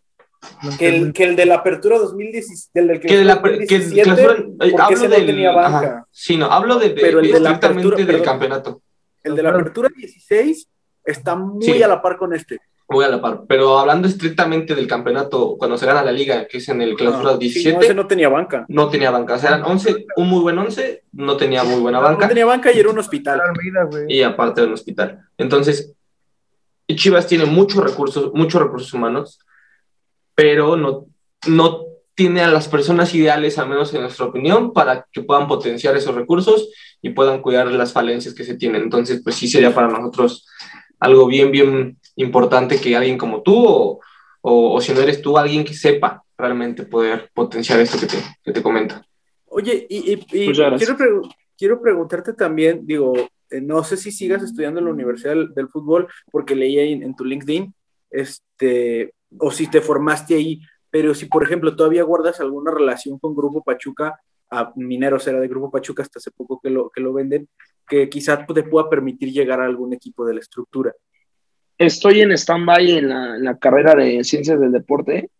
Que 0.78 0.88
el, 0.88 1.12
que 1.12 1.24
el 1.24 1.36
de 1.36 1.46
la 1.46 1.56
apertura 1.56 1.98
2017. 1.98 2.80
Del, 2.80 3.00
que, 3.00 3.16
de 3.16 3.24
la, 3.24 3.42
que 3.42 3.76
el 3.76 3.92
clausura, 4.02 4.36
hablo 4.78 5.08
del, 5.08 5.26
tenía 5.26 5.52
banca. 5.52 5.78
Ajá, 5.78 6.06
sí, 6.10 6.36
no, 6.36 6.46
hablo 6.46 6.78
de, 6.78 6.90
de, 6.90 7.00
Pero 7.00 7.20
el 7.20 7.32
de 7.32 7.40
la 7.40 7.50
apertura, 7.50 7.96
del 7.96 8.06
perdón, 8.06 8.24
campeonato. 8.24 8.82
El 9.22 9.36
de 9.36 9.42
la 9.42 9.50
apertura 9.50 9.88
16 9.94 10.68
está 11.04 11.34
muy 11.34 11.64
sí. 11.64 11.82
a 11.82 11.88
la 11.88 12.00
par 12.00 12.16
con 12.16 12.34
este. 12.34 12.60
Muy 12.88 13.04
a 13.04 13.08
la 13.08 13.20
par. 13.20 13.42
Pero 13.48 13.78
hablando 13.78 14.06
estrictamente 14.06 14.74
del 14.74 14.86
campeonato, 14.86 15.56
cuando 15.58 15.76
se 15.76 15.86
gana 15.86 16.04
la 16.04 16.12
liga, 16.12 16.46
que 16.46 16.58
es 16.58 16.68
en 16.68 16.82
el 16.82 16.94
clausura 16.94 17.32
no, 17.32 17.38
17. 17.38 17.70
Sí, 17.70 17.76
no, 17.76 17.82
ese 17.82 17.94
no 17.94 18.06
tenía 18.06 18.28
banca. 18.28 18.64
No 18.68 18.88
tenía 18.88 19.10
banca. 19.10 19.34
O 19.34 19.38
sea, 19.38 19.50
eran 19.50 19.64
11, 19.64 20.06
un 20.16 20.28
muy 20.28 20.40
buen 20.40 20.56
11, 20.58 21.02
no 21.12 21.36
tenía 21.36 21.64
muy 21.64 21.80
buena 21.80 21.98
banca. 21.98 22.22
No 22.22 22.28
tenía 22.28 22.46
banca 22.46 22.72
y 22.72 22.78
era 22.78 22.90
un 22.90 22.98
hospital. 22.98 23.40
Y 24.08 24.22
aparte 24.22 24.60
era 24.60 24.68
un 24.68 24.74
hospital. 24.74 25.20
Entonces, 25.36 25.96
Chivas 26.94 27.26
tiene 27.26 27.46
muchos 27.46 27.82
recursos, 27.82 28.32
muchos 28.34 28.62
recursos 28.62 28.92
humanos, 28.94 29.40
pero 30.36 30.76
no, 30.76 31.06
no 31.48 31.86
tiene 32.14 32.42
a 32.42 32.48
las 32.48 32.68
personas 32.68 33.12
ideales, 33.14 33.58
al 33.58 33.68
menos 33.68 33.92
en 33.92 34.02
nuestra 34.02 34.26
opinión, 34.26 34.72
para 34.72 35.06
que 35.12 35.22
puedan 35.22 35.48
potenciar 35.48 35.96
esos 35.96 36.14
recursos 36.14 36.70
y 37.02 37.10
puedan 37.10 37.42
cuidar 37.42 37.66
las 37.72 37.92
falencias 37.92 38.34
que 38.34 38.44
se 38.44 38.56
tienen. 38.56 38.82
Entonces, 38.82 39.20
pues 39.24 39.34
sí 39.34 39.48
sería 39.48 39.74
para 39.74 39.88
nosotros 39.88 40.46
algo 41.00 41.26
bien, 41.26 41.50
bien 41.50 41.98
importante 42.14 42.80
que 42.80 42.96
alguien 42.96 43.18
como 43.18 43.42
tú 43.42 43.66
o, 43.66 44.00
o, 44.42 44.74
o 44.74 44.80
si 44.80 44.92
no 44.92 45.00
eres 45.00 45.20
tú, 45.20 45.36
alguien 45.36 45.64
que 45.64 45.74
sepa 45.74 46.22
realmente 46.38 46.84
poder 46.84 47.30
potenciar 47.34 47.80
esto 47.80 47.98
que 47.98 48.06
te, 48.06 48.16
que 48.42 48.52
te 48.52 48.62
comento. 48.62 48.94
Oye, 49.46 49.86
y, 49.88 50.12
y, 50.12 50.14
y 50.14 50.52
quiero, 50.52 50.96
pre 50.96 51.06
quiero 51.56 51.80
preguntarte 51.80 52.34
también, 52.34 52.86
digo, 52.86 53.14
eh, 53.50 53.60
no 53.60 53.82
sé 53.84 53.96
si 53.96 54.10
sigas 54.10 54.42
estudiando 54.42 54.80
en 54.80 54.86
la 54.86 54.92
Universidad 54.92 55.30
del, 55.30 55.54
del 55.54 55.68
Fútbol, 55.68 56.08
porque 56.30 56.54
leí 56.54 56.78
ahí 56.78 56.92
en, 56.92 57.02
en, 57.02 57.16
tu 57.16 57.24
LinkedIn, 57.24 57.74
este, 58.10 59.14
o 59.38 59.50
si 59.50 59.68
te 59.68 59.80
formaste 59.80 60.34
ahí, 60.34 60.60
pero 60.90 61.14
si, 61.14 61.26
por 61.26 61.42
ejemplo, 61.42 61.74
todavía 61.74 62.02
guardas 62.04 62.40
alguna 62.40 62.70
relación 62.70 63.18
con 63.18 63.34
Grupo 63.34 63.62
Pachuca, 63.62 64.20
a 64.50 64.72
Mineros 64.76 65.26
era 65.26 65.40
de 65.40 65.48
Grupo 65.48 65.70
Pachuca 65.70 66.02
hasta 66.02 66.18
hace 66.18 66.30
poco 66.30 66.60
que 66.62 66.70
lo, 66.70 66.90
que 66.90 67.00
lo 67.00 67.12
venden, 67.12 67.48
que 67.88 68.08
quizás 68.08 68.46
te 68.46 68.62
pueda 68.62 68.88
permitir 68.88 69.32
llegar 69.32 69.60
a 69.60 69.66
algún 69.66 69.92
equipo 69.92 70.24
de 70.24 70.34
la 70.34 70.40
estructura. 70.40 70.94
Estoy 71.78 72.20
en 72.20 72.32
stand-by 72.32 72.90
en 72.90 73.44
la, 73.44 73.58
carrera 73.58 73.94
de 73.94 74.24
Ciencias 74.24 74.58
del 74.58 74.72
Deporte. 74.72 75.30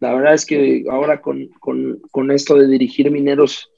La 0.00 0.12
verdad 0.12 0.34
es 0.34 0.44
que 0.44 0.84
ahora 0.90 1.22
con, 1.22 1.48
con, 1.60 2.00
con 2.10 2.30
esto 2.30 2.56
de 2.56 2.66
dirigir 2.66 3.10
Mineros, 3.10 3.70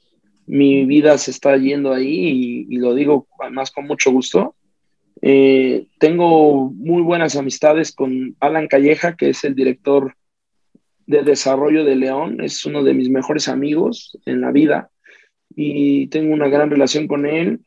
mi 0.45 0.85
vida 0.85 1.17
se 1.17 1.31
está 1.31 1.55
yendo 1.55 1.93
ahí 1.93 2.67
y, 2.67 2.75
y 2.75 2.77
lo 2.79 2.93
digo 2.93 3.27
además 3.39 3.71
con 3.71 3.87
mucho 3.87 4.11
gusto. 4.11 4.55
Eh, 5.21 5.87
tengo 5.99 6.71
muy 6.71 7.01
buenas 7.03 7.35
amistades 7.35 7.91
con 7.91 8.35
Alan 8.39 8.67
Calleja, 8.67 9.15
que 9.15 9.29
es 9.29 9.43
el 9.43 9.55
director 9.55 10.15
de 11.05 11.23
desarrollo 11.23 11.83
de 11.83 11.95
León, 11.95 12.41
es 12.41 12.65
uno 12.65 12.83
de 12.83 12.93
mis 12.93 13.09
mejores 13.09 13.47
amigos 13.47 14.17
en 14.25 14.41
la 14.41 14.51
vida 14.51 14.89
y 15.55 16.07
tengo 16.07 16.33
una 16.33 16.47
gran 16.47 16.69
relación 16.69 17.07
con 17.07 17.25
él. 17.25 17.61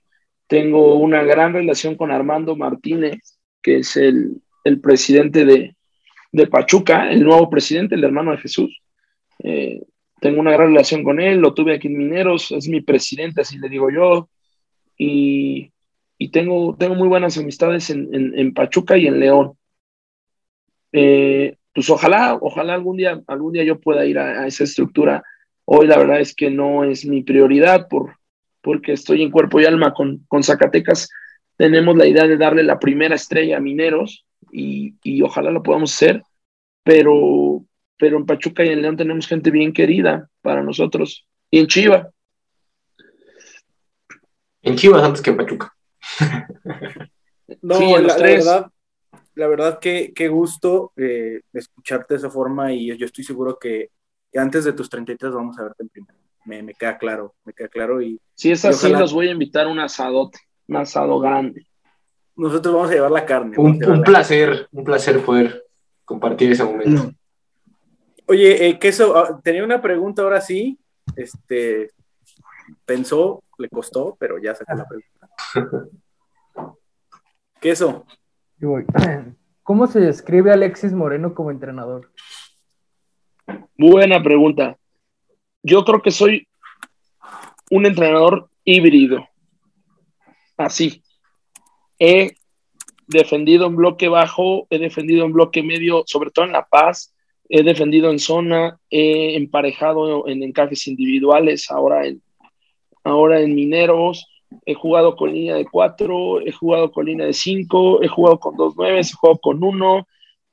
Tengo 0.47 0.97
una 0.97 1.23
gran 1.23 1.53
relación 1.53 1.97
con 1.97 2.11
Armando 2.11 2.57
Martínez, 2.57 3.39
que 3.63 3.79
es 3.79 3.97
el, 3.97 4.43
el 4.65 4.81
presidente 4.81 5.45
de, 5.45 5.75
de, 6.33 6.47
Pachuca, 6.47 7.11
el 7.11 7.25
nuevo 7.25 7.49
presidente, 7.49 7.95
el 7.95 8.05
hermano 8.05 8.33
de 8.33 8.39
Jesús. 8.39 8.81
Eh, 9.43 9.83
tengo 10.21 10.41
una 10.41 10.53
gran 10.53 10.69
relación 10.69 11.03
con 11.03 11.21
él, 11.21 11.39
lo 11.39 11.55
tuve 11.55 11.75
aquí 11.75 11.89
en 11.89 11.99
Mineros, 11.99 12.51
es 12.53 12.69
mi 12.69 12.81
presidente, 12.81 13.41
así 13.41 13.59
le 13.59 13.69
digo 13.69 13.91
yo. 13.91 14.29
Y, 14.99 15.73
y 16.19 16.31
tengo, 16.31 16.77
tengo 16.79 16.95
muy 16.95 17.09
buenas 17.09 17.37
amistades 17.39 17.91
en, 17.91 18.15
en, 18.15 18.39
en 18.39 18.55
Pachuca 18.55 18.97
y 18.97 19.07
en 19.07 19.21
León. 19.21 19.55
Eh, 20.93 21.57
pues 21.75 21.91
ojalá, 21.91 22.39
ojalá 22.41 22.75
algún 22.75 22.97
día, 22.97 23.21
algún 23.27 23.53
día 23.53 23.65
yo 23.65 23.81
pueda 23.81 24.07
ir 24.07 24.19
a, 24.19 24.47
esa 24.47 24.65
estructura. 24.65 25.25
Hoy 25.65 25.89
la 25.89 25.99
verdad 25.99 26.21
es 26.21 26.35
que 26.35 26.51
no 26.51 26.85
es 26.85 27.05
mi 27.05 27.23
prioridad 27.23 27.89
por, 27.89 28.17
porque 28.61 28.93
estoy 28.93 29.23
en 29.23 29.31
cuerpo 29.31 29.61
y 29.61 29.65
alma 29.65 29.93
con, 29.93 30.25
con 30.29 30.45
Zacatecas. 30.45 31.11
Tenemos 31.57 31.97
la 31.97 32.07
idea 32.07 32.29
de 32.29 32.37
darle 32.37 32.63
la 32.63 32.79
primera 32.79 33.17
estrella 33.17 33.57
a 33.57 33.61
Mineros 33.61 34.25
y, 34.53 34.95
y, 35.03 35.23
ojalá 35.23 35.51
lo 35.51 35.65
podamos 35.65 35.93
hacer, 35.93 36.23
pero, 36.85 37.65
pero 37.99 38.19
en 38.19 38.27
Pachuca 38.27 38.65
y 38.65 38.69
en 38.69 38.83
León 38.83 38.97
tenemos 38.97 39.27
gente 39.27 39.51
bien 39.51 39.73
querida 39.73 40.29
para 40.43 40.63
nosotros. 40.63 41.27
Y 41.51 41.59
en 41.59 41.67
Chiva. 41.67 42.11
En 44.63 44.77
Chivas 44.77 45.03
antes 45.03 45.23
que 45.23 45.31
en 45.31 45.37
Pachuca. 45.37 45.74
no, 47.63 47.75
sí, 47.77 47.93
la, 47.93 48.01
la, 48.01 48.17
verdad, 48.17 48.67
la 49.35 49.47
verdad 49.47 49.79
que 49.79 50.13
qué 50.15 50.29
gusto 50.29 50.93
eh, 50.97 51.41
escucharte 51.53 52.15
de 52.15 52.19
esa 52.19 52.31
forma 52.31 52.73
y 52.73 52.97
yo 52.97 53.07
estoy 53.07 53.25
seguro 53.25 53.59
que, 53.59 53.91
que, 54.33 54.39
antes 54.39 54.65
de 54.65 54.73
tus 54.73 54.89
33 54.89 55.33
vamos 55.33 55.59
a 55.59 55.65
verte 55.65 55.83
en 55.83 55.89
primero. 55.89 56.19
Me, 56.45 56.63
me 56.63 56.75
queda 56.75 56.99
claro, 56.99 57.35
me 57.45 57.53
queda 57.55 57.69
claro. 57.69 58.03
Y, 58.03 58.21
si 58.35 58.51
es 58.53 58.65
así, 58.65 58.87
ojalá... 58.87 59.01
los 59.01 59.13
voy 59.13 59.29
a 59.29 59.33
invitar 59.33 59.67
a 59.67 59.71
un 59.71 59.81
asadote, 59.81 60.39
un 60.69 60.77
asado 60.77 61.19
grande. 61.19 61.67
Nosotros 62.37 62.75
vamos 62.75 62.91
a 62.91 62.95
llevar 62.95 63.11
la 63.11 63.25
carne. 63.25 63.57
Un, 63.57 63.83
un 63.85 64.03
placer, 64.03 64.51
carne. 64.51 64.69
un 64.73 64.85
placer 64.85 65.25
poder 65.25 65.65
compartir 66.05 66.53
ese 66.53 66.65
momento. 66.65 67.05
No. 67.05 67.13
Oye, 68.27 68.69
eh, 68.69 68.79
Queso, 68.79 69.41
tenía 69.43 69.65
una 69.65 69.81
pregunta 69.81 70.23
ahora 70.23 70.41
sí. 70.41 70.79
Este, 71.17 71.91
pensó, 72.85 73.43
le 73.59 73.69
costó, 73.69 74.17
pero 74.19 74.39
ya 74.39 74.55
sacó 74.55 74.75
la 74.75 74.87
pregunta. 74.87 75.91
Queso. 77.61 78.05
¿Cómo 79.63 79.87
se 79.87 80.01
describe 80.01 80.51
a 80.51 80.55
Alexis 80.55 80.93
Moreno 80.93 81.35
como 81.35 81.51
entrenador? 81.51 82.11
Buena 83.77 84.23
pregunta. 84.23 84.77
Yo 85.63 85.85
creo 85.85 86.03
que 86.03 86.11
soy 86.11 86.47
un 87.71 87.87
entrenador 87.87 88.49
híbrido. 88.65 89.27
Así. 90.57 91.03
He 91.99 92.37
defendido 93.07 93.67
en 93.67 93.77
bloque 93.77 94.09
bajo, 94.09 94.67
he 94.71 94.79
defendido 94.79 95.25
en 95.25 95.33
bloque 95.33 95.63
medio, 95.63 96.05
sobre 96.07 96.31
todo 96.31 96.45
en 96.45 96.53
La 96.53 96.67
Paz, 96.67 97.15
he 97.49 97.63
defendido 97.63 98.11
en 98.11 98.19
zona, 98.19 98.79
he 98.91 99.37
emparejado 99.37 100.27
en 100.29 100.43
encajes 100.43 100.87
individuales, 100.87 101.71
ahora 101.71 102.07
en, 102.07 102.23
ahora 103.05 103.41
en 103.41 103.55
Mineros, 103.55 104.27
he 104.67 104.75
jugado 104.75 105.17
con 105.17 105.33
línea 105.33 105.55
de 105.57 105.67
cuatro, 105.67 106.41
he 106.41 106.53
jugado 106.53 106.91
con 106.91 107.07
línea 107.07 107.27
de 107.27 107.33
cinco, 107.33 108.03
he 108.03 108.09
jugado 108.09 108.39
con 108.39 108.57
dos 108.57 108.77
nueves, 108.77 109.11
he 109.13 109.17
jugado 109.17 109.39
con 109.39 109.63
uno, 109.63 110.09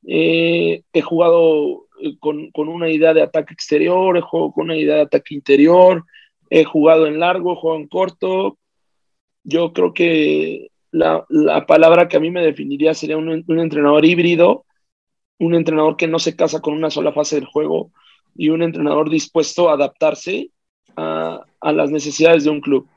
eh, 0.05 0.83
he 0.93 1.01
jugado 1.01 1.88
con, 2.19 2.51
con, 2.51 2.67
una 2.67 2.89
idea 2.89 3.13
de 3.13 3.21
ataque 3.21 3.53
exterior, 3.53 4.17
he 4.17 4.21
jugado 4.21 4.51
con 4.51 4.65
una 4.65 4.77
idea 4.77 4.95
de 4.95 5.01
ataque 5.01 5.35
interior, 5.35 6.03
he 6.49 6.63
jugado 6.63 7.07
en 7.07 7.19
largo, 7.19 7.53
he 7.53 7.55
jugado 7.55 7.80
en 7.80 7.88
corto. 7.88 8.57
Yo 9.43 9.73
creo 9.73 9.93
que 9.93 10.71
la, 10.91 11.25
la 11.30 11.65
palabra 11.65 12.07
que 12.07 12.17
a 12.17 12.19
mí 12.19 12.31
me 12.31 12.43
definiría 12.43 12.93
sería 12.93 13.17
un, 13.17 13.43
un, 13.47 13.59
entrenador 13.59 14.05
híbrido, 14.05 14.65
un 15.39 15.55
entrenador 15.55 15.97
que 15.97 16.07
no 16.07 16.19
se 16.19 16.35
casa 16.35 16.61
con 16.61 16.73
una 16.73 16.89
sola 16.89 17.13
fase 17.13 17.35
del 17.35 17.45
juego 17.45 17.91
y 18.35 18.49
un 18.49 18.63
entrenador 18.63 19.09
dispuesto 19.09 19.69
a 19.69 19.73
adaptarse 19.73 20.51
a, 20.95 21.45
las 21.61 21.92
necesidades 21.92 22.44
de 22.44 22.50
un 22.50 22.61
club. 22.61 22.88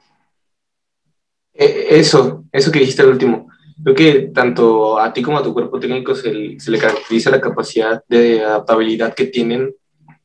Eso, 1.53 2.45
eso 2.51 2.73
que 2.73 2.81
dijiste 2.81 3.03
al 3.03 3.09
último. 3.09 3.49
Creo 3.83 3.95
que 3.95 4.31
tanto 4.35 4.99
a 4.99 5.13
ti 5.13 5.23
como 5.23 5.39
a 5.39 5.43
tu 5.43 5.53
cuerpo 5.53 5.79
técnico 5.79 6.15
se, 6.15 6.33
le 6.33 6.79
caracteriza 6.79 7.31
la 7.31 7.41
capacidad 7.41 8.03
de 8.09 8.43
adaptabilidad 8.43 9.15
que 9.15 9.27
tienen 9.27 9.75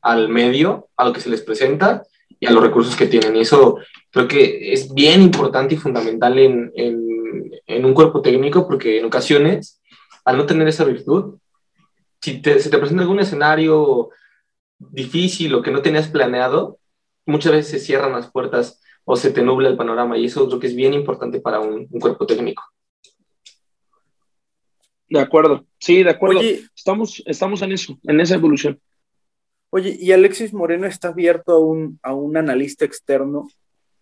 al 0.02 0.28
medio, 0.28 0.88
a 0.96 1.04
lo 1.04 1.12
que 1.12 1.20
se 1.20 1.28
les 1.28 1.42
presenta 1.42 2.02
y 2.38 2.46
a 2.46 2.50
los 2.52 2.62
recursos 2.62 2.96
que 2.96 3.06
tienen. 3.06 3.36
Y 3.36 3.40
eso 3.40 3.78
creo 4.10 4.26
que 4.26 4.72
es 4.72 4.92
bien 4.94 5.22
importante 5.22 5.74
y 5.74 5.78
fundamental 5.78 6.38
en, 6.38 6.72
en, 6.74 7.50
en 7.66 7.84
un 7.84 7.94
cuerpo 7.94 8.22
técnico 8.22 8.66
porque 8.66 8.98
en 8.98 9.04
ocasiones, 9.04 9.80
al 10.24 10.36
no 10.36 10.46
tener 10.46 10.66
esa 10.68 10.84
virtud, 10.84 11.36
si 12.20 12.42
te, 12.42 12.58
se 12.60 12.70
te 12.70 12.78
presenta 12.78 13.02
algún 13.02 13.20
escenario 13.20 14.10
difícil 14.78 15.54
o 15.54 15.62
que 15.62 15.70
no 15.70 15.82
tenías 15.82 16.08
planeado, 16.08 16.78
muchas 17.26 17.52
veces 17.52 17.70
se 17.70 17.78
cierran 17.78 18.12
las 18.12 18.30
puertas 18.30 18.80
o 19.04 19.16
se 19.16 19.30
te 19.30 19.42
nubla 19.42 19.68
el 19.68 19.76
panorama 19.76 20.16
y 20.16 20.26
eso 20.26 20.46
creo 20.46 20.60
que 20.60 20.66
es 20.66 20.76
bien 20.76 20.94
importante 20.94 21.40
para 21.40 21.60
un, 21.60 21.86
un 21.90 22.00
cuerpo 22.00 22.26
técnico. 22.26 22.62
De 25.08 25.18
acuerdo, 25.18 25.66
sí, 25.78 26.04
de 26.04 26.10
acuerdo. 26.10 26.38
Oye, 26.38 26.62
estamos, 26.74 27.22
estamos 27.26 27.62
en 27.62 27.72
eso, 27.72 27.98
en 28.04 28.20
esa 28.20 28.36
evolución. 28.36 28.80
Oye, 29.70 29.96
¿y 30.00 30.12
Alexis 30.12 30.52
Moreno 30.52 30.86
está 30.86 31.08
abierto 31.08 31.52
a 31.52 31.58
un, 31.58 31.98
a 32.02 32.14
un 32.14 32.36
analista 32.36 32.84
externo? 32.84 33.48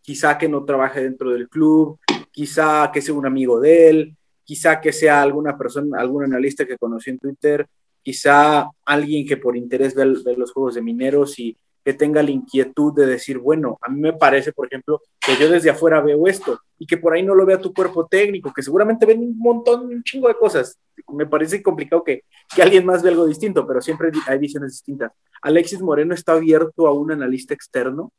Quizá 0.02 0.36
que 0.36 0.48
no 0.48 0.64
trabaje 0.64 1.02
dentro 1.02 1.30
del 1.30 1.48
club, 1.48 1.98
quizá 2.30 2.90
que 2.92 3.00
sea 3.00 3.14
un 3.14 3.26
amigo 3.26 3.60
de 3.60 3.88
él, 3.88 4.16
quizá 4.44 4.80
que 4.80 4.92
sea 4.92 5.22
alguna 5.22 5.56
persona, 5.56 5.98
algún 6.00 6.24
analista 6.24 6.66
que 6.66 6.78
conoció 6.78 7.12
en 7.12 7.18
Twitter, 7.18 7.66
quizá 8.02 8.68
alguien 8.84 9.26
que 9.26 9.36
por 9.36 9.56
interés 9.56 9.94
ve, 9.94 10.04
ve 10.24 10.36
los 10.36 10.52
juegos 10.52 10.74
de 10.74 10.82
mineros 10.82 11.38
y 11.38 11.56
que 11.88 11.94
tenga 11.94 12.22
la 12.22 12.30
inquietud 12.30 12.92
de 12.94 13.06
decir, 13.06 13.38
bueno, 13.38 13.78
a 13.80 13.88
mí 13.88 13.98
me 13.98 14.12
parece, 14.12 14.52
por 14.52 14.66
ejemplo, 14.66 15.00
que 15.18 15.36
yo 15.40 15.48
desde 15.48 15.70
afuera 15.70 16.02
veo 16.02 16.26
esto 16.26 16.60
y 16.78 16.84
que 16.86 16.98
por 16.98 17.14
ahí 17.14 17.22
no 17.22 17.34
lo 17.34 17.46
vea 17.46 17.62
tu 17.62 17.72
cuerpo 17.72 18.06
técnico, 18.06 18.52
que 18.52 18.62
seguramente 18.62 19.06
ven 19.06 19.20
un 19.20 19.38
montón, 19.38 19.86
un 19.86 20.02
chingo 20.02 20.28
de 20.28 20.34
cosas. 20.34 20.78
Me 21.14 21.24
parece 21.24 21.62
complicado 21.62 22.04
que, 22.04 22.24
que 22.54 22.60
alguien 22.60 22.84
más 22.84 23.02
vea 23.02 23.12
algo 23.12 23.24
distinto, 23.24 23.66
pero 23.66 23.80
siempre 23.80 24.10
hay 24.26 24.38
visiones 24.38 24.72
distintas. 24.72 25.12
¿Alexis 25.40 25.80
Moreno 25.80 26.12
está 26.12 26.32
abierto 26.32 26.86
a 26.86 26.92
un 26.92 27.10
analista 27.10 27.54
externo? 27.54 28.12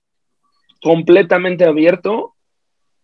Completamente 0.81 1.63
abierto, 1.65 2.33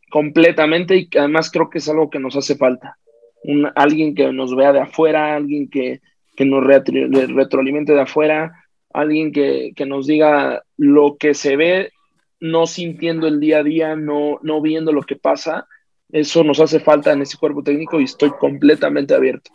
completamente, 0.10 0.98
y 0.98 1.10
además 1.16 1.52
creo 1.52 1.70
que 1.70 1.78
es 1.78 1.88
algo 1.88 2.10
que 2.10 2.18
nos 2.18 2.36
hace 2.38 2.56
falta. 2.56 2.98
Un, 3.44 3.70
alguien 3.76 4.16
que 4.16 4.34
nos 4.34 4.56
vea 4.56 4.74
de 4.74 4.80
afuera, 4.80 5.36
alguien 5.36 5.70
que, 5.70 6.02
que 6.36 6.44
nos 6.44 6.64
retro, 6.64 6.96
retroalimente 7.36 7.94
de 7.94 8.02
afuera, 8.02 8.65
alguien 9.02 9.32
que, 9.32 9.74
que, 9.76 9.86
nos 9.86 10.08
diga 10.08 10.64
lo 10.78 11.18
que 11.18 11.34
se 11.34 11.56
ve, 11.56 11.92
no 12.40 12.68
sintiendo 12.68 13.28
el 13.28 13.40
día 13.40 13.60
a 13.60 13.64
día, 13.64 13.96
no, 13.96 14.40
no 14.42 14.62
viendo 14.62 14.92
lo 14.92 15.04
que 15.04 15.16
pasa. 15.16 15.68
Eso 16.12 16.44
nos 16.44 16.60
hace 16.60 16.80
falta 16.80 17.12
en 17.12 17.22
ese 17.22 17.38
cuerpo 17.38 17.64
técnico 17.64 18.00
y 18.00 18.06
estoy 18.06 18.32
completamente 18.32 19.14
abierto. 19.14 19.52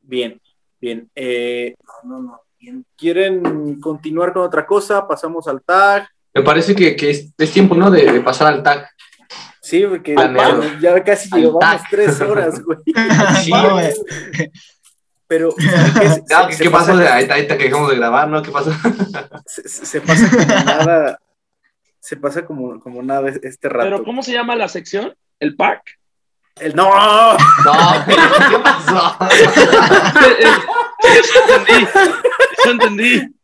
Bien, 0.00 0.40
bien. 0.80 1.10
Eh, 1.14 1.74
no, 2.04 2.20
no, 2.20 2.40
bien. 2.58 2.84
¿Quieren 2.96 3.80
continuar 3.80 4.32
con 4.32 4.42
otra 4.42 4.66
cosa? 4.66 5.06
Pasamos 5.06 5.46
al 5.48 5.62
tag. 5.62 6.08
Me 6.34 6.42
parece 6.42 6.74
que, 6.74 6.96
que 6.96 7.10
es, 7.10 7.32
es, 7.38 7.52
tiempo, 7.52 7.74
¿no? 7.74 7.90
De, 7.90 8.10
de, 8.10 8.20
pasar 8.20 8.52
al 8.52 8.62
tag. 8.62 8.88
Sí, 9.60 9.84
porque 9.88 10.14
ya 10.80 11.02
casi 11.04 11.30
llevamos 11.30 11.82
tres 11.88 12.20
horas, 12.20 12.60
güey. 12.62 12.78
Sí, 13.42 13.50
güey. 13.50 14.50
Pero, 15.32 15.54
¿qué, 15.56 15.64
claro, 16.28 16.48
¿qué, 16.48 16.56
¿qué 16.58 16.68
pasa? 16.68 16.92
pasa? 16.92 17.14
Ahí, 17.14 17.26
ahí, 17.30 17.46
que 17.46 17.56
dejamos 17.56 17.88
de 17.88 17.96
grabar, 17.96 18.28
¿no? 18.28 18.42
¿Qué 18.42 18.50
pasa? 18.50 18.70
Se, 19.46 19.66
se 19.66 20.00
pasa 20.02 20.28
como 20.28 20.44
nada. 20.66 21.18
Se 22.00 22.16
pasa 22.18 22.44
como, 22.44 22.78
como 22.80 23.02
nada 23.02 23.30
este 23.42 23.70
rato. 23.70 23.84
¿Pero 23.84 24.04
cómo 24.04 24.22
se 24.22 24.34
llama 24.34 24.54
la 24.56 24.68
sección? 24.68 25.14
¿El 25.40 25.56
pack? 25.56 25.98
El 26.60 26.76
no. 26.76 26.84
No, 26.84 28.04
¿qué 28.06 28.58
pasó? 28.62 29.16
Eso 31.00 31.38
entendí. 31.48 31.88
Eso 32.58 32.70
entendí. 32.70 33.34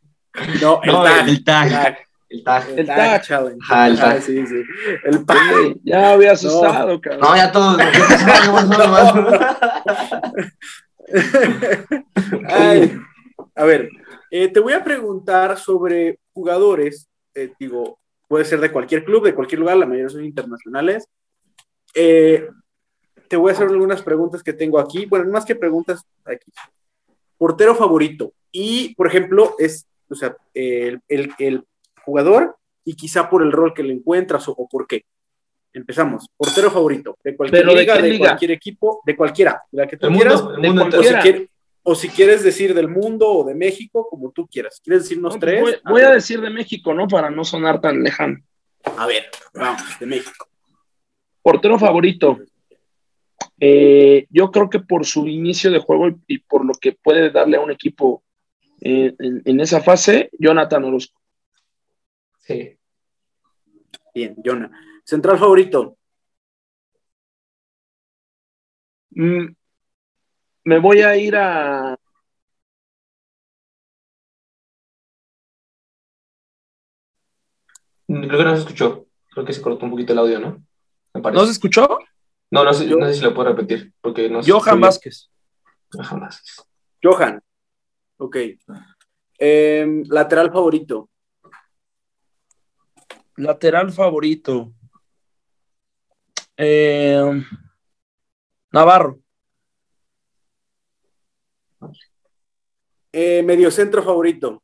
No, 0.61 0.81
el, 0.83 0.91
no, 0.91 1.03
tag, 1.03 1.27
el 1.27 1.43
tag. 1.43 1.97
El 2.29 2.43
tag. 2.43 2.69
El 2.69 2.85
tag 2.85 3.21
challenge. 3.23 3.65
Ah, 3.67 3.87
el 3.87 3.97
tag. 3.97 4.17
Ah, 4.17 4.21
sí, 4.21 4.45
sí. 4.45 4.61
El 5.05 5.25
tag. 5.25 5.75
Ya 5.83 6.11
había 6.11 6.33
asustado, 6.33 6.87
no. 6.89 7.01
cabrón. 7.01 7.21
No, 7.21 7.35
ya 7.35 7.51
todos. 7.51 7.81
A 13.55 13.65
ver, 13.65 13.89
eh, 14.31 14.47
te 14.49 14.59
voy 14.59 14.73
a 14.73 14.83
preguntar 14.83 15.57
sobre 15.57 16.19
jugadores, 16.33 17.07
eh, 17.33 17.51
digo, 17.59 17.99
puede 18.27 18.45
ser 18.45 18.59
de 18.59 18.71
cualquier 18.71 19.03
club, 19.03 19.23
de 19.25 19.35
cualquier 19.35 19.59
lugar, 19.59 19.77
la 19.77 19.85
mayoría 19.85 20.09
son 20.09 20.23
internacionales. 20.23 21.07
Eh, 21.95 22.47
te 23.27 23.37
voy 23.37 23.49
a 23.49 23.53
hacer 23.53 23.67
algunas 23.67 24.01
preguntas 24.01 24.43
que 24.43 24.53
tengo 24.53 24.79
aquí, 24.79 25.05
bueno, 25.05 25.29
más 25.31 25.45
que 25.45 25.55
preguntas 25.55 26.03
aquí. 26.25 26.51
Portero 27.37 27.75
favorito, 27.75 28.33
y, 28.51 28.93
por 28.95 29.07
ejemplo, 29.07 29.55
es, 29.59 29.87
o 30.09 30.15
sea, 30.15 30.35
el, 30.53 31.01
el- 31.07 31.33
el 31.39 31.65
jugador 32.03 32.57
y 32.83 32.95
quizá 32.95 33.29
por 33.29 33.43
el 33.43 33.51
rol 33.51 33.73
que 33.73 33.83
le 33.83 33.93
encuentras 33.93 34.47
o 34.47 34.67
por 34.69 34.87
qué. 34.87 35.05
Empezamos. 35.73 36.27
Portero 36.35 36.71
favorito, 36.71 37.17
de 37.23 37.35
cualquier 37.35 37.61
¿Pero 37.61 37.73
de 37.73 37.79
liga, 37.81 37.95
de 38.01 38.09
liga? 38.09 38.25
cualquier 38.29 38.51
equipo, 38.51 39.01
de 39.05 39.15
cualquiera, 39.15 39.63
de 39.71 39.77
la 39.81 39.87
que 39.87 39.97
tú 39.97 40.07
El 40.07 40.13
quieras. 40.15 40.41
mundo, 40.41 40.55
el 40.55 40.61
de 40.61 40.67
mundo 40.67 40.81
O 40.81 40.83
si, 40.83 40.87
entero. 40.97 41.01
cualquiera. 41.11 41.21
quiere- 41.37 41.49
o 41.83 41.95
si 41.95 42.09
quieres 42.09 42.43
decir 42.43 42.73
del 42.73 42.87
mundo 42.89 43.27
o 43.29 43.43
de 43.45 43.55
México, 43.55 44.07
como 44.09 44.31
tú 44.31 44.47
quieras. 44.47 44.81
¿Quieres 44.83 45.03
decirnos 45.03 45.35
No, 45.35 45.39
tres? 45.39 45.61
voy, 45.61 45.75
voy 45.85 46.01
a 46.01 46.11
decir 46.11 46.41
de 46.41 46.49
México, 46.49 46.93
¿no? 46.93 47.07
Para 47.07 47.29
no 47.29 47.43
sonar 47.43 47.79
tan 47.81 48.03
lejano. 48.03 48.37
A 48.97 49.05
ver, 49.07 49.25
vamos, 49.53 49.81
de 49.99 50.05
México. 50.05 50.47
Portero 51.41 51.79
favorito. 51.79 52.39
Eh, 53.59 54.27
yo 54.29 54.51
creo 54.51 54.69
que 54.69 54.79
por 54.79 55.05
su 55.05 55.27
inicio 55.27 55.71
de 55.71 55.79
juego 55.79 56.09
y, 56.09 56.15
y 56.27 56.37
por 56.39 56.65
lo 56.65 56.73
que 56.73 56.93
puede 56.93 57.29
darle 57.29 57.57
a 57.57 57.61
un 57.61 57.71
equipo 57.71 58.23
eh, 58.81 59.13
en, 59.19 59.41
en 59.45 59.59
esa 59.59 59.81
fase, 59.81 60.29
Jonathan 60.37 60.83
Orozco. 60.83 61.19
Sí. 62.39 62.77
Bien, 64.13 64.35
Jonah. 64.43 64.69
Central 65.09 65.39
favorito. 65.39 65.97
Mm, 69.15 69.55
me 70.65 70.79
voy 70.79 71.01
a 71.01 71.17
ir 71.17 71.35
a. 71.35 71.97
Creo 78.07 78.37
que 78.37 78.43
no 78.43 78.53
se 78.55 78.61
escuchó. 78.61 79.07
Creo 79.31 79.45
que 79.45 79.53
se 79.53 79.63
cortó 79.63 79.85
un 79.85 79.91
poquito 79.91 80.13
el 80.13 80.19
audio, 80.19 80.39
¿no? 80.39 80.63
Me 81.15 81.21
parece. 81.21 81.39
¿No 81.41 81.45
se 81.47 81.53
escuchó? 81.53 81.97
No, 82.51 82.63
no 82.63 82.71
sé, 82.71 82.87
Yo- 82.87 82.97
no 82.97 83.07
sé 83.07 83.15
si 83.15 83.21
lo 83.21 83.33
puedo 83.33 83.49
repetir. 83.49 83.91
Porque 84.01 84.29
no 84.29 84.41
Johan 84.45 84.79
Vázquez. 84.79 85.31
Johan 85.91 86.19
Vázquez. 86.19 86.63
Johan. 87.01 87.41
Ok. 88.17 88.37
Em, 89.39 90.03
lateral 90.07 90.51
favorito. 90.51 91.09
Lateral 93.37 93.91
favorito. 93.91 94.71
Eh, 96.61 97.41
Navarro. 98.73 99.21
Eh, 103.13 103.41
mediocentro 103.43 104.03
favorito. 104.03 104.61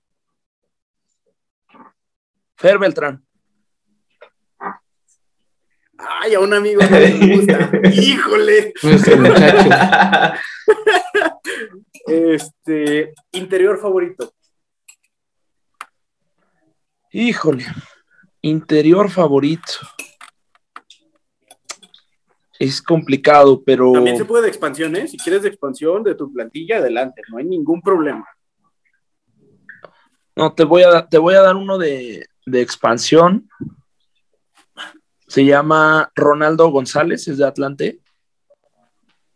Fer 2.57 2.77
Beltrán. 2.77 3.25
Ay, 5.97 6.33
a 6.33 6.41
un 6.41 6.53
amigo 6.53 6.81
no 6.81 6.99
le 6.99 7.37
gusta. 7.37 7.71
Híjole. 7.93 8.73
Nuestro 8.83 9.17
muchacho. 9.17 9.69
Este, 12.07 13.15
interior 13.31 13.79
favorito. 13.79 14.31
Híjole. 17.11 17.65
Interior 18.41 19.09
favorito. 19.09 19.73
Es 22.65 22.81
complicado, 22.81 23.61
pero. 23.63 23.91
También 23.91 24.17
se 24.17 24.25
puede 24.25 24.43
de 24.43 24.49
expansión, 24.49 24.95
¿eh? 24.95 25.07
Si 25.07 25.17
quieres 25.17 25.41
de 25.43 25.49
expansión 25.49 26.03
de 26.03 26.15
tu 26.15 26.31
plantilla, 26.31 26.77
adelante, 26.77 27.21
no 27.29 27.37
hay 27.37 27.45
ningún 27.45 27.81
problema. 27.81 28.25
No, 30.35 30.53
te 30.53 30.63
voy 30.63 30.83
a, 30.83 31.07
te 31.07 31.17
voy 31.17 31.35
a 31.35 31.41
dar 31.41 31.55
uno 31.55 31.77
de, 31.77 32.25
de 32.45 32.61
expansión. 32.61 33.47
Se 35.27 35.43
llama 35.45 36.11
Ronaldo 36.15 36.69
González, 36.69 37.27
es 37.27 37.37
de 37.37 37.45
Atlante. 37.45 37.99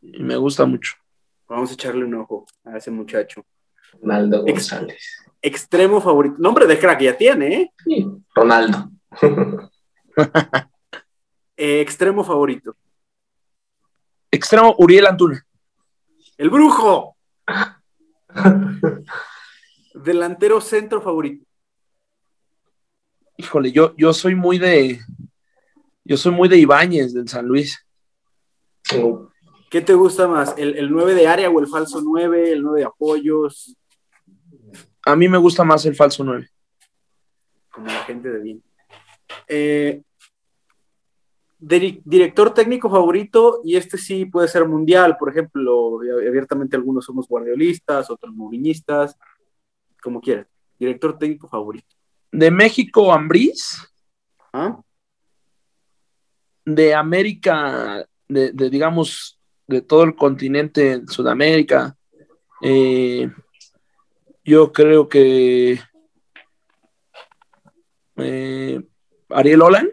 Y 0.02 0.24
me 0.24 0.36
gusta 0.38 0.66
mucho. 0.66 0.94
Vamos 1.48 1.72
a 1.72 1.74
echarle 1.74 2.06
un 2.06 2.14
ojo 2.16 2.46
a 2.64 2.78
ese 2.78 2.92
muchacho. 2.92 3.46
Ronaldo 4.02 4.44
Ex- 4.46 4.70
González. 4.70 5.04
Extremo 5.42 6.00
favorito. 6.02 6.36
Nombre 6.40 6.68
de 6.68 6.78
crack 6.78 7.02
ya 7.02 7.18
tiene, 7.18 7.54
¿eh? 7.56 7.72
Sí, 7.84 8.08
Ronaldo. 8.34 8.90
Eh, 11.62 11.82
extremo 11.82 12.24
favorito. 12.24 12.74
Extremo, 14.32 14.76
Uriel 14.78 15.08
Antuna. 15.08 15.46
El 16.38 16.50
brujo. 16.50 17.16
Delantero 19.94 20.62
centro 20.62 21.02
favorito. 21.02 21.46
Híjole, 23.38 23.72
yo, 23.72 23.96
yo 23.98 24.14
soy 24.14 24.36
muy 24.36 24.60
de. 24.60 25.00
Yo 26.04 26.18
soy 26.18 26.32
muy 26.32 26.50
de 26.50 26.58
Ibáñez 26.58 27.14
del 27.14 27.28
San 27.28 27.46
Luis. 27.46 27.86
¿Qué 29.70 29.82
te 29.82 29.94
gusta 29.94 30.28
más? 30.28 30.56
¿El, 30.58 30.78
el 30.78 30.90
9 30.90 31.14
de 31.14 31.28
área 31.28 31.50
o 31.50 31.60
el 31.60 31.68
falso 31.68 32.02
9? 32.02 32.54
¿El 32.54 32.64
9 32.64 32.80
de 32.80 32.86
apoyos? 32.86 33.76
A 35.06 35.16
mí 35.16 35.28
me 35.28 35.38
gusta 35.38 35.64
más 35.64 35.86
el 35.86 35.96
falso 35.96 36.24
9. 36.24 36.50
Como 37.72 37.88
la 37.88 38.04
gente 38.04 38.30
de 38.30 38.40
bien. 38.40 38.64
Eh, 39.48 40.02
director 41.60 42.54
técnico 42.54 42.90
favorito, 42.90 43.62
y 43.64 43.76
este 43.76 43.98
sí 43.98 44.26
puede 44.26 44.48
ser 44.48 44.66
mundial, 44.66 45.18
por 45.18 45.30
ejemplo, 45.30 46.00
abiertamente 46.28 46.78
algunos 46.78 47.06
somos 47.06 47.28
guardiolistas, 47.28 48.10
otros 48.10 48.34
moviñistas, 48.34 49.18
como 50.02 50.22
quieras. 50.22 50.48
Director 50.80 51.18
técnico 51.18 51.48
favorito. 51.50 51.96
De 52.32 52.50
México, 52.50 53.12
Ambriz. 53.12 53.92
¿Ah? 54.54 54.80
De 56.64 56.96
América, 56.96 58.08
de, 58.28 58.52
de, 58.54 58.70
digamos, 58.70 59.40
de 59.68 59.82
todo 59.82 60.04
el 60.04 60.16
continente 60.16 61.02
Sudamérica. 61.08 61.96
eh, 62.62 63.30
yo 64.44 64.72
creo 64.72 65.08
que 65.08 65.80
eh, 68.16 68.82
Ariel 69.30 69.62
Olan. 69.62 69.90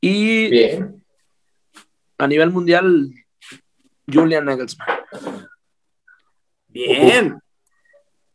Y 0.00 0.48
Bien. 0.50 1.04
a 2.18 2.26
nivel 2.26 2.50
mundial 2.50 3.12
Julian 4.12 4.44
Nagelsmann. 4.46 4.88
Bien. 6.68 7.38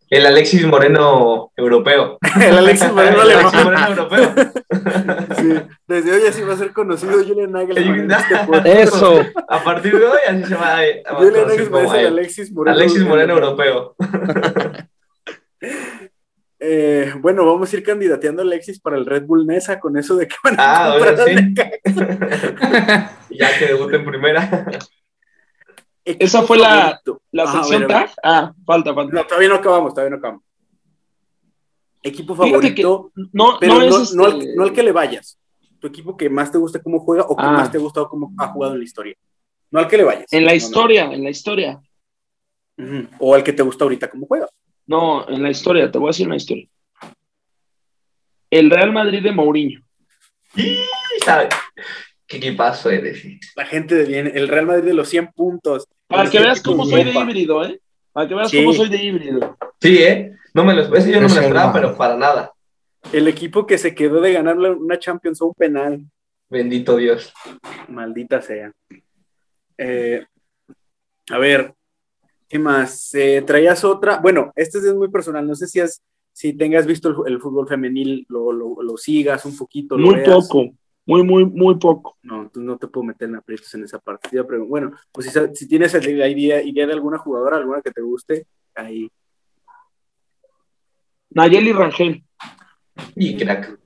El 0.10 0.26
Alexis 0.26 0.66
Moreno 0.66 1.52
europeo. 1.58 2.20
El 2.42 2.58
Alexis 2.58 2.92
Moreno 2.92 3.22
El 3.24 3.28
le 3.28 3.34
Alexis 3.34 3.64
Moreno 3.64 3.88
europeo. 3.88 4.34
Sí, 5.36 5.54
desde 5.88 6.12
hoy 6.14 6.28
así 6.28 6.42
va 6.44 6.54
a 6.54 6.58
ser 6.58 6.72
conocido 6.72 7.14
Julian 7.24 7.52
Nagelsmann. 7.52 8.12
este. 8.12 8.82
Eso. 8.82 9.20
A 9.48 9.64
partir 9.64 9.98
de 9.98 10.06
hoy 10.06 10.20
así 10.28 10.44
se 10.46 10.56
va 10.56 10.78
a, 10.78 10.82
a 10.82 11.16
Julian 11.16 11.34
conocer 11.34 11.48
Nagelsmann 11.48 11.84
como 11.84 11.94
es 11.94 12.00
el 12.00 12.06
el 12.06 12.14
Alexis 12.14 12.52
Moreno. 12.52 12.78
Alexis 12.78 13.04
Moreno 13.04 13.34
europeo. 13.34 13.96
Eh, 16.68 17.14
bueno, 17.20 17.46
vamos 17.46 17.72
a 17.72 17.78
ir 17.78 17.84
candidateando 17.84 18.42
a 18.42 18.46
Alexis 18.46 18.80
para 18.80 18.98
el 18.98 19.06
Red 19.06 19.26
Bull 19.26 19.46
Mesa 19.46 19.80
con 19.80 19.96
eso 19.98 20.16
de 20.16 20.28
que 20.28 20.36
van 20.44 20.60
a 20.60 20.64
Ah, 20.88 20.92
comprar 20.94 21.20
ahora 21.20 21.24
a 21.24 21.28
sí. 21.28 21.36
Necaxa. 21.36 23.20
ya 23.30 23.60
que 23.60 23.66
debute 23.68 23.96
en 23.98 24.06
primera. 24.06 24.66
Esa 26.04 26.42
fue 26.42 26.58
la-. 26.58 27.00
La 27.32 27.44
Ajá, 27.44 27.60
a 27.60 27.64
sección 27.64 27.82
ver, 27.88 27.96
a 27.96 28.00
ver. 28.00 28.08
tag. 28.10 28.16
Ah, 28.24 28.54
falta, 28.66 28.94
falta. 28.96 29.14
No, 29.14 29.26
todavía 29.28 29.50
no 29.50 29.56
acabamos, 29.56 29.94
todavía 29.94 30.10
no 30.12 30.18
acabamos. 30.18 30.44
Equipo 32.02 32.36
favorito, 32.36 33.12
No, 33.34 33.58
pero 33.60 33.74
no, 33.76 33.80
no, 33.82 34.02
es 34.02 34.14
no 34.16 34.28
este- 34.28 34.50
al, 34.50 34.56
no 34.56 34.64
al 34.64 34.74
que 34.74 34.84
le 34.84 34.92
vayas. 34.92 35.38
Tu 35.80 35.88
equipo 35.88 36.18
que 36.18 36.30
más 36.32 36.52
te 36.52 36.58
guste 36.58 36.82
cómo 36.82 37.00
juega 37.00 37.24
o 37.24 37.36
que 37.36 37.44
Ah. 37.46 37.52
más 37.52 37.72
te 37.72 37.78
ha 37.78 37.82
gustado 37.82 38.10
cómo 38.10 38.32
ha 38.40 38.48
jugado 38.48 38.74
en 38.74 38.80
la 38.80 38.86
historia. 38.86 39.16
No 39.70 39.80
al 39.80 39.88
que 39.88 39.98
le 39.98 40.04
vayas. 40.04 40.26
en 40.32 40.46
la 40.46 40.52
No, 40.52 40.54
no. 40.54 40.58
historia, 40.58 41.04
en 41.12 41.24
la 41.24 41.30
historia. 41.30 41.80
O 43.20 43.36
al 43.36 43.44
que 43.44 43.54
te 43.54 43.62
gusta 43.64 43.84
ahorita 43.86 44.10
cómo 44.10 44.26
juega. 44.26 44.48
No, 44.88 45.28
en 45.30 45.42
la 45.42 45.50
historia, 45.50 45.90
te 45.92 45.98
voy 45.98 46.08
a 46.08 46.12
decir 46.12 46.28
una 46.28 46.36
historia. 46.36 46.68
El 48.50 48.70
Real 48.70 48.92
Madrid 48.94 49.24
de 49.24 49.32
Mourinho. 49.32 49.82
Y, 50.56 50.78
¿sabe? 51.24 51.50
¿Qué 52.28 52.38
equipazo 52.38 52.90
eres? 52.90 53.24
La 53.56 53.66
gente 53.66 53.96
de 53.96 54.06
bien, 54.06 54.32
el 54.34 54.48
Real 54.48 54.66
Madrid 54.66 54.84
de 54.86 54.94
los 54.94 55.10
100 55.10 55.28
puntos. 55.34 55.88
Para 56.08 56.30
que 56.30 56.40
veas 56.40 56.62
cómo 56.62 56.86
soy 56.86 57.04
de 57.04 57.12
híbrido, 57.12 57.66
¿eh? 57.66 57.80
Para 58.12 58.28
que 58.28 58.36
veas 58.36 58.50
Sí. 58.50 58.58
cómo 58.58 58.74
soy 58.74 58.90
de 58.90 59.04
híbrido. 59.04 59.58
Sí, 59.82 59.98
¿eh? 60.02 60.34
No 60.54 60.64
me 60.64 60.74
lo, 60.74 60.96
ese 60.96 61.12
yo 61.12 61.20
no 61.20 61.28
me 61.28 61.34
lo 61.34 61.40
Es 61.40 61.46
esperaba, 61.46 61.74
pero 61.74 61.98
para 61.98 62.16
nada. 62.16 62.52
El 63.12 63.28
equipo 63.28 63.68
que 63.68 63.78
se 63.78 63.94
quedó 63.94 64.22
de 64.22 64.34
ganar 64.34 64.58
una 64.58 64.98
Champions 64.98 65.42
a 65.42 65.46
un 65.46 65.54
penal. 65.54 66.02
Bendito 66.50 66.96
Dios. 66.98 67.34
Maldita 67.90 68.42
sea. 68.42 68.72
Eh, 69.78 70.26
a 71.30 71.38
ver, 71.38 71.74
¿qué 72.48 72.60
más? 72.60 73.14
Eh, 73.16 73.44
traías 73.46 73.84
otra. 73.84 74.18
Bueno, 74.20 74.52
este 74.56 74.78
es 74.80 74.94
muy 74.94 75.10
personal. 75.10 75.48
No 75.48 75.56
sé 75.56 75.68
si, 75.68 75.80
has, 75.80 76.02
si 76.32 76.54
tengas 76.54 76.86
visto 76.86 77.10
el, 77.26 77.34
el 77.34 77.42
fútbol 77.42 77.68
femenil, 77.68 78.26
lo, 78.30 78.52
lo- 78.52 78.82
lo 78.82 78.98
sigas 78.98 79.46
un 79.46 79.58
poquito. 79.58 79.98
lo 79.98 80.08
Muy 80.08 80.16
veas. 80.16 80.30
poco, 80.48 80.72
muy, 81.06 81.24
muy, 81.24 81.46
muy 81.46 81.76
poco. 81.76 82.18
No, 82.24 82.44
entonces 82.44 82.64
no 82.64 82.78
te 82.78 82.88
puedo 82.88 83.06
meter 83.06 83.30
en 83.30 83.36
aprietos 83.36 83.74
en 83.76 83.84
esa 83.84 84.00
parte. 84.00 84.30
Te 84.30 84.36
iba 84.36 84.44
a 84.44 84.48
preguntar, 84.48 84.70
Bueno, 84.70 84.92
pues 85.12 85.32
si 85.54 85.68
tienes 85.68 85.94
la 85.94 86.28
idea, 86.28 86.62
idea 86.62 86.88
de 86.88 86.94
alguna 86.94 87.18
jugadora, 87.18 87.58
alguna 87.58 87.82
que 87.82 87.92
te 87.92 88.02
guste, 88.02 88.46
ahí. 88.76 89.10
Nayeli 91.32 91.74
Rangel. 91.74 92.24
Y 93.16 93.36
crack. 93.38 93.78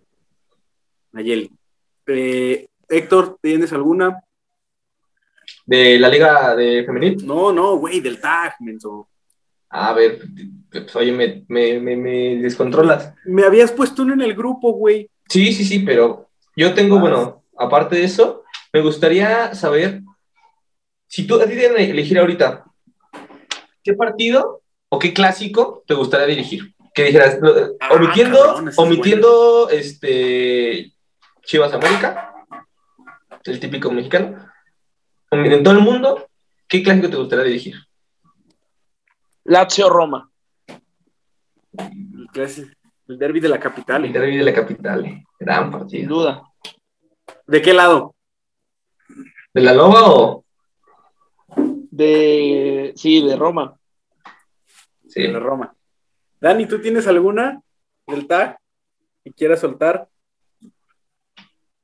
Nayeli. 1.11 1.51
Eh, 2.07 2.67
Héctor, 2.87 3.37
¿tienes 3.41 3.73
alguna? 3.73 4.23
De 5.69 5.99
la 5.99 6.09
liga 6.09 6.55
de 6.55 6.83
femenil. 6.83 7.23
No, 7.27 7.51
no, 7.51 7.75
güey, 7.77 7.99
del 8.01 8.19
tag, 8.19 8.55
menso. 8.59 9.07
A 9.69 9.93
ver, 9.93 10.19
pues, 10.71 10.95
oye, 10.95 11.11
me, 11.11 11.45
me, 11.47 11.79
me, 11.79 11.95
me 11.95 12.37
descontrolas. 12.37 13.13
Me 13.25 13.43
habías 13.43 13.71
puesto 13.71 14.01
uno 14.01 14.15
en 14.15 14.21
el 14.21 14.33
grupo, 14.33 14.73
güey. 14.73 15.11
Sí, 15.27 15.53
sí, 15.53 15.63
sí, 15.63 15.79
pero 15.79 16.27
yo 16.55 16.73
tengo, 16.73 16.97
Ah. 16.97 17.01
bueno, 17.01 17.43
aparte 17.55 17.97
de 17.97 18.05
eso, 18.05 18.43
me 18.73 18.81
gustaría 18.81 19.53
saber 19.53 20.01
si 21.05 21.27
tú 21.27 21.35
a 21.39 21.45
ti 21.45 21.53
te 21.53 21.67
elegir 21.91 22.17
ahorita, 22.17 22.65
¿qué 23.83 23.93
partido 23.93 24.63
o 24.89 24.97
qué 24.97 25.13
clásico 25.13 25.83
te 25.85 25.93
gustaría 25.93 26.25
dirigir? 26.25 26.73
Que 26.95 27.03
dijeras, 27.03 27.37
Ah, 27.79 27.93
omitiendo, 27.93 28.39
cabrón, 28.39 28.69
esa 28.69 28.81
es 28.81 28.87
omitiendo 28.87 29.69
este 29.69 30.93
Chivas 31.43 31.73
América, 31.73 32.33
el 33.45 33.59
típico 33.59 33.91
mexicano, 33.91 34.48
en 35.31 35.63
todo 35.63 35.73
el 35.75 35.81
mundo, 35.81 36.27
¿qué 36.67 36.81
clásico 36.83 37.09
te 37.09 37.15
gustaría 37.17 37.45
dirigir? 37.45 37.75
Lazio 39.45 39.89
Roma. 39.89 40.29
El, 41.77 42.27
clásico- 42.33 42.71
el 43.07 43.17
derby 43.19 43.39
de 43.39 43.49
la 43.49 43.59
capital. 43.59 44.05
El 44.05 44.13
derbi 44.13 44.37
de 44.37 44.43
la 44.43 44.53
capital, 44.53 45.05
eh, 45.05 45.25
gran 45.39 45.63
Sin 45.63 45.71
partido. 45.71 46.09
duda. 46.15 46.43
¿De 47.47 47.61
qué 47.61 47.73
lado? 47.73 48.15
¿De 49.53 49.61
la 49.61 49.73
Loba 49.73 50.01
o...? 50.11 50.45
De, 51.91 52.93
sí, 52.95 53.25
de 53.25 53.35
Roma. 53.35 53.75
Sí. 55.07 55.23
De 55.23 55.29
la 55.33 55.39
Roma. 55.39 55.75
Dani, 56.39 56.67
¿tú 56.67 56.79
tienes 56.79 57.07
alguna 57.07 57.61
del 58.07 58.27
tag 58.27 58.57
que 59.23 59.33
quieras 59.33 59.59
soltar? 59.59 60.07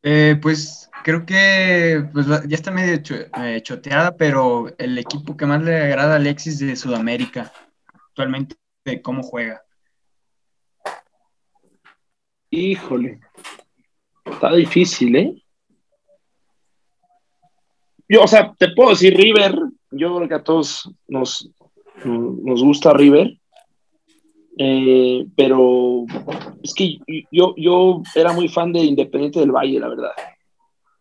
Eh, 0.08 0.38
pues 0.40 0.88
creo 1.04 1.26
que 1.26 2.08
pues, 2.14 2.28
ya 2.28 2.56
está 2.56 2.70
medio 2.70 3.02
eh, 3.42 3.60
choteada, 3.64 4.16
pero 4.16 4.68
el 4.78 5.00
equipo 5.00 5.36
que 5.36 5.48
más 5.48 5.64
le 5.64 5.76
agrada 5.76 6.14
a 6.14 6.18
Alexis 6.18 6.60
de 6.60 6.76
Sudamérica, 6.76 7.52
actualmente, 7.92 8.56
de 8.86 9.02
cómo 9.02 9.24
juega. 9.24 9.64
Híjole. 12.52 13.20
Está 14.26 14.54
difícil, 14.54 15.16
¿eh? 15.16 15.44
Yo, 18.08 18.22
o 18.22 18.28
sea, 18.28 18.54
te 18.54 18.76
puedo 18.76 18.92
decir 18.92 19.18
River. 19.18 19.56
Yo 19.90 20.16
creo 20.18 20.28
que 20.28 20.36
a 20.36 20.44
todos 20.44 20.88
nos, 21.08 21.50
nos 22.04 22.64
gusta 22.64 22.94
River. 22.94 23.40
Eh, 24.58 25.28
pero 25.36 26.06
es 26.64 26.74
que 26.74 27.00
yo, 27.32 27.54
yo 27.58 28.02
era 28.16 28.32
muy 28.34 28.48
fan 28.48 28.72
de 28.72 28.80
Independiente 28.80 29.40
del 29.40 29.52
Valle, 29.52 29.80
la 29.80 29.90
verdad. 29.90 30.12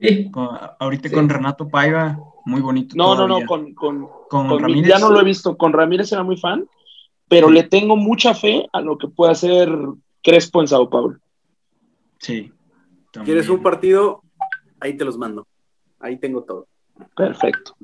Sí. 0.01 0.31
Con- 0.31 0.59
ahorita 0.81 1.09
Sí. 1.09 1.15
con 1.15 1.29
Renato 1.29 1.69
Paiva, 1.69 2.19
muy 2.45 2.61
bonito. 2.61 2.95
No, 2.97 3.15
no, 3.15 3.29
no, 3.29 3.47
con, 3.47 3.73
con, 3.75 4.09
con, 4.29 4.49
con- 4.49 4.59
Ramírez. 4.61 4.89
ya 4.89 4.99
no 4.99 5.11
lo 5.11 5.21
he 5.21 5.25
visto. 5.25 5.57
Con 5.57 5.73
Ramírez 5.73 6.11
era 6.13 6.23
muy 6.25 6.37
fan, 6.37 6.69
pero 7.29 7.49
le 7.49 7.63
tengo 7.63 7.97
mucha 7.97 8.35
fe 8.35 8.67
a 8.73 8.81
lo 8.81 8.99
que 8.99 9.09
puede 9.09 9.33
hacer 9.33 9.69
Crespo 10.23 10.61
en 10.61 10.69
Sao 10.69 10.91
Paulo. 10.91 11.19
Sí. 12.19 12.51
también. 13.13 13.25
¿Quieres 13.37 13.49
un 13.49 13.63
partido? 13.63 14.23
Ahí 14.81 14.97
te 14.97 15.05
los 15.05 15.17
mando. 15.17 15.47
Ahí 16.01 16.19
tengo 16.19 16.43
todo. 16.43 16.67
Perfecto. 17.17 17.75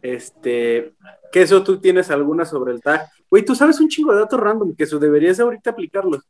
Este, 0.00 0.94
¿qué 1.32 1.42
eso 1.42 1.62
tú 1.62 1.78
tienes 1.78 2.10
alguna 2.10 2.44
sobre 2.44 2.72
el 2.72 2.80
tag? 2.80 3.08
Güey, 3.30 3.44
tú 3.44 3.54
sabes 3.54 3.78
un 3.80 3.88
chingo 3.88 4.12
de 4.12 4.20
datos 4.20 4.40
random, 4.40 4.74
que 4.74 4.84
eso 4.84 4.98
deberías 4.98 5.38
ahorita 5.40 5.70
aplicarlos. 5.70 6.22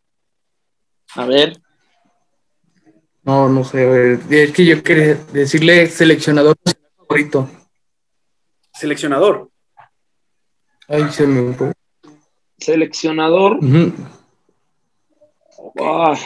A 1.14 1.24
ver, 1.26 1.60
No, 3.22 3.48
no 3.48 3.62
sé, 3.64 3.86
güey. 3.86 4.40
Es 4.42 4.52
que 4.52 4.64
yo 4.64 4.82
quería 4.82 5.14
decirle 5.32 5.86
seleccionador 5.86 6.56
favorito. 6.96 7.48
Seleccionador. 8.72 9.50
Ay, 10.88 11.10
se 11.10 11.26
me 11.26 11.52
fue. 11.54 11.72
seleccionador. 12.58 13.58
Ah, 15.80 16.16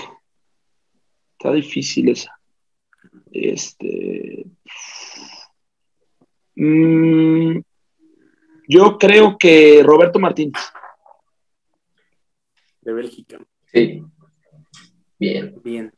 está 1.33 1.53
difícil 1.53 2.11
esa. 2.11 2.39
Este. 3.33 4.47
mm, 6.55 7.61
yo 8.69 8.99
creo 8.99 9.37
que 9.39 9.83
Roberto 9.85 10.19
Martínez. 10.19 10.61
de 12.81 12.93
Bélgica. 12.93 13.39
Sí. 13.73 14.03
Bien. 15.19 15.55
Bien, 15.63 15.93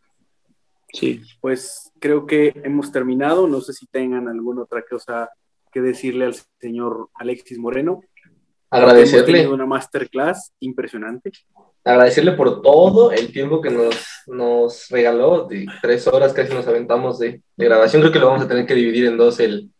Sí. 0.92 1.22
pues 1.40 1.90
creo 1.98 2.26
que 2.26 2.52
hemos 2.62 2.92
terminado. 2.92 3.48
No 3.48 3.60
sé 3.62 3.72
si 3.72 3.86
tengan 3.86 4.28
alguna 4.28 4.62
otra 4.62 4.82
cosa 4.88 5.30
que 5.72 5.80
decirle 5.80 6.26
al 6.26 6.36
señor 6.60 7.08
Alexis 7.14 7.58
Moreno. 7.58 8.02
Agradecerle, 8.70 9.48
una 9.48 9.66
masterclass 9.66 10.52
impresionante. 10.60 11.30
agradecerle 11.84 12.32
por 12.32 12.60
todo 12.60 13.12
el 13.12 13.32
tiempo 13.32 13.60
que 13.60 13.70
nos, 13.70 13.94
nos 14.26 14.88
regaló, 14.88 15.46
de 15.46 15.66
tres 15.80 16.06
horas 16.06 16.32
casi 16.32 16.52
nos 16.52 16.66
aventamos 16.66 17.18
de, 17.18 17.42
de 17.56 17.64
grabación. 17.64 18.02
Creo 18.02 18.12
que 18.12 18.18
lo 18.18 18.26
vamos 18.28 18.42
a 18.42 18.48
tener 18.48 18.66
que 18.66 18.74
dividir 18.74 19.06
en 19.06 19.16
dos 19.16 19.38
el, 19.40 19.70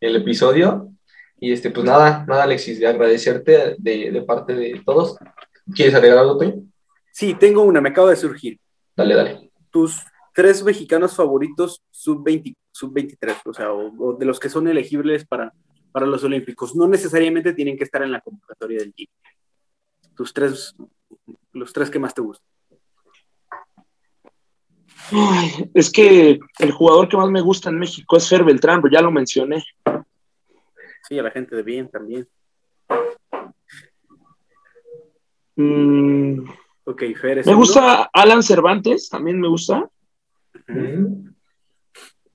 el 0.00 0.16
episodio. 0.16 0.90
Y 1.38 1.52
este, 1.52 1.70
pues 1.70 1.84
nada, 1.84 2.24
nada, 2.26 2.44
Alexis, 2.44 2.80
de 2.80 2.86
agradecerte 2.86 3.76
de, 3.78 4.10
de 4.10 4.22
parte 4.22 4.54
de 4.54 4.82
todos. 4.84 5.18
¿Quieres 5.74 5.94
agregar 5.94 6.18
algo, 6.18 6.38
Toño? 6.38 6.62
Sí, 7.12 7.34
tengo 7.34 7.62
una, 7.62 7.80
me 7.80 7.90
acaba 7.90 8.10
de 8.10 8.16
surgir. 8.16 8.58
Dale, 8.96 9.14
dale. 9.14 9.50
Tus 9.70 10.00
tres 10.34 10.62
mexicanos 10.62 11.14
favoritos 11.14 11.82
sub-20, 11.90 12.54
sub-23, 12.72 13.36
o 13.44 13.54
sea, 13.54 13.72
o, 13.72 13.92
o 13.98 14.12
de 14.14 14.24
los 14.26 14.40
que 14.40 14.48
son 14.48 14.68
elegibles 14.68 15.26
para, 15.26 15.52
para 15.92 16.06
los 16.06 16.24
Olímpicos. 16.24 16.74
No 16.74 16.88
necesariamente 16.88 17.52
tienen 17.52 17.76
que 17.76 17.84
estar 17.84 18.02
en 18.02 18.12
la 18.12 18.20
convocatoria 18.20 18.78
del 18.78 18.90
equipo. 18.90 19.12
Tus 20.14 20.32
tres, 20.32 20.74
los 21.52 21.72
tres 21.72 21.90
que 21.90 21.98
más 21.98 22.14
te 22.14 22.22
gustan. 22.22 22.46
Ay, 25.12 25.70
es 25.74 25.90
que 25.90 26.38
el 26.58 26.70
jugador 26.72 27.08
que 27.08 27.16
más 27.16 27.28
me 27.30 27.40
gusta 27.40 27.70
en 27.70 27.78
México 27.78 28.16
es 28.16 28.28
Fer 28.28 28.44
Beltrán, 28.44 28.80
pero 28.82 28.92
ya 28.92 29.02
lo 29.02 29.10
mencioné. 29.10 29.62
Sí, 31.08 31.18
a 31.18 31.22
la 31.22 31.30
gente 31.30 31.54
de 31.56 31.62
bien 31.62 31.88
también. 31.88 32.28
Mm, 35.56 36.40
Ok, 36.84 37.02
Fer 37.20 37.38
me 37.44 37.50
uno. 37.52 37.56
gusta 37.56 38.10
Alan 38.12 38.42
Cervantes, 38.42 39.08
también 39.08 39.40
me 39.40 39.48
gusta. 39.48 39.90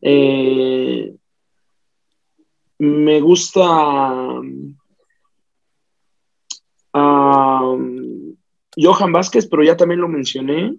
Eh, 0.02 1.14
me 2.80 3.22
gusta 3.22 4.42
um, 6.94 8.36
Johan 8.76 9.12
Vázquez, 9.12 9.48
pero 9.48 9.64
ya 9.64 9.78
también 9.78 10.02
lo 10.02 10.08
mencioné. 10.08 10.76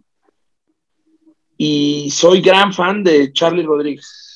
Y 1.57 2.11
soy 2.11 2.41
gran 2.41 2.73
fan 2.73 3.05
de 3.05 3.33
Charlie 3.33 3.63
Rodríguez. 3.63 4.32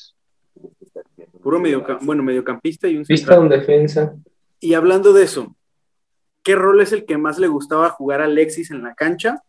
Puro 1.47 1.61
mediocam- 1.61 1.99
bueno, 2.01 2.23
mediocampista 2.23 2.89
y 2.89 2.97
un 2.97 3.03
Vista 3.03 3.15
central. 3.15 3.39
un 3.39 3.47
defensa. 3.47 4.13
Y 4.59 4.73
hablando 4.73 5.13
de 5.13 5.23
eso, 5.23 5.55
¿qué 6.43 6.55
rol 6.55 6.81
es 6.81 6.91
el 6.91 7.05
que 7.05 7.17
más 7.17 7.39
le 7.39 7.47
gustaba 7.47 7.87
jugar 7.89 8.19
a 8.19 8.25
Alexis 8.25 8.69
en 8.69 8.83
la 8.83 8.93
cancha? 8.95 9.41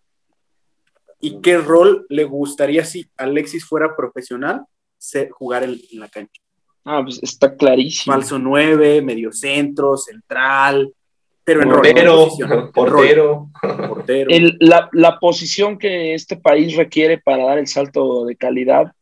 ¿Y 1.18 1.40
qué 1.40 1.58
rol 1.58 2.06
le 2.08 2.22
gustaría 2.22 2.84
si 2.84 3.10
Alexis 3.16 3.64
fuera 3.64 3.96
profesional 3.96 4.64
se- 4.96 5.28
jugar 5.30 5.64
en, 5.64 5.70
en 5.90 5.98
la 5.98 6.06
cancha? 6.08 6.40
Ah, 6.84 7.00
pues 7.02 7.20
está 7.20 7.56
clarísimo. 7.56 8.14
Falso 8.14 8.38
9, 8.38 9.02
medio 9.02 9.32
centro, 9.32 9.96
central, 9.96 10.92
pero 11.42 11.62
en 11.64 11.70
rol, 11.70 11.82
Portero, 11.82 12.28
rol. 12.46 12.70
portero. 12.72 13.50
portero. 13.88 14.30
El- 14.30 14.56
la, 14.60 14.88
la 14.92 15.18
posición 15.18 15.76
que 15.76 16.14
este 16.14 16.36
país 16.36 16.76
requiere 16.76 17.18
para 17.18 17.44
dar 17.46 17.58
el 17.58 17.66
salto 17.66 18.24
de 18.24 18.36
calidad, 18.36 18.92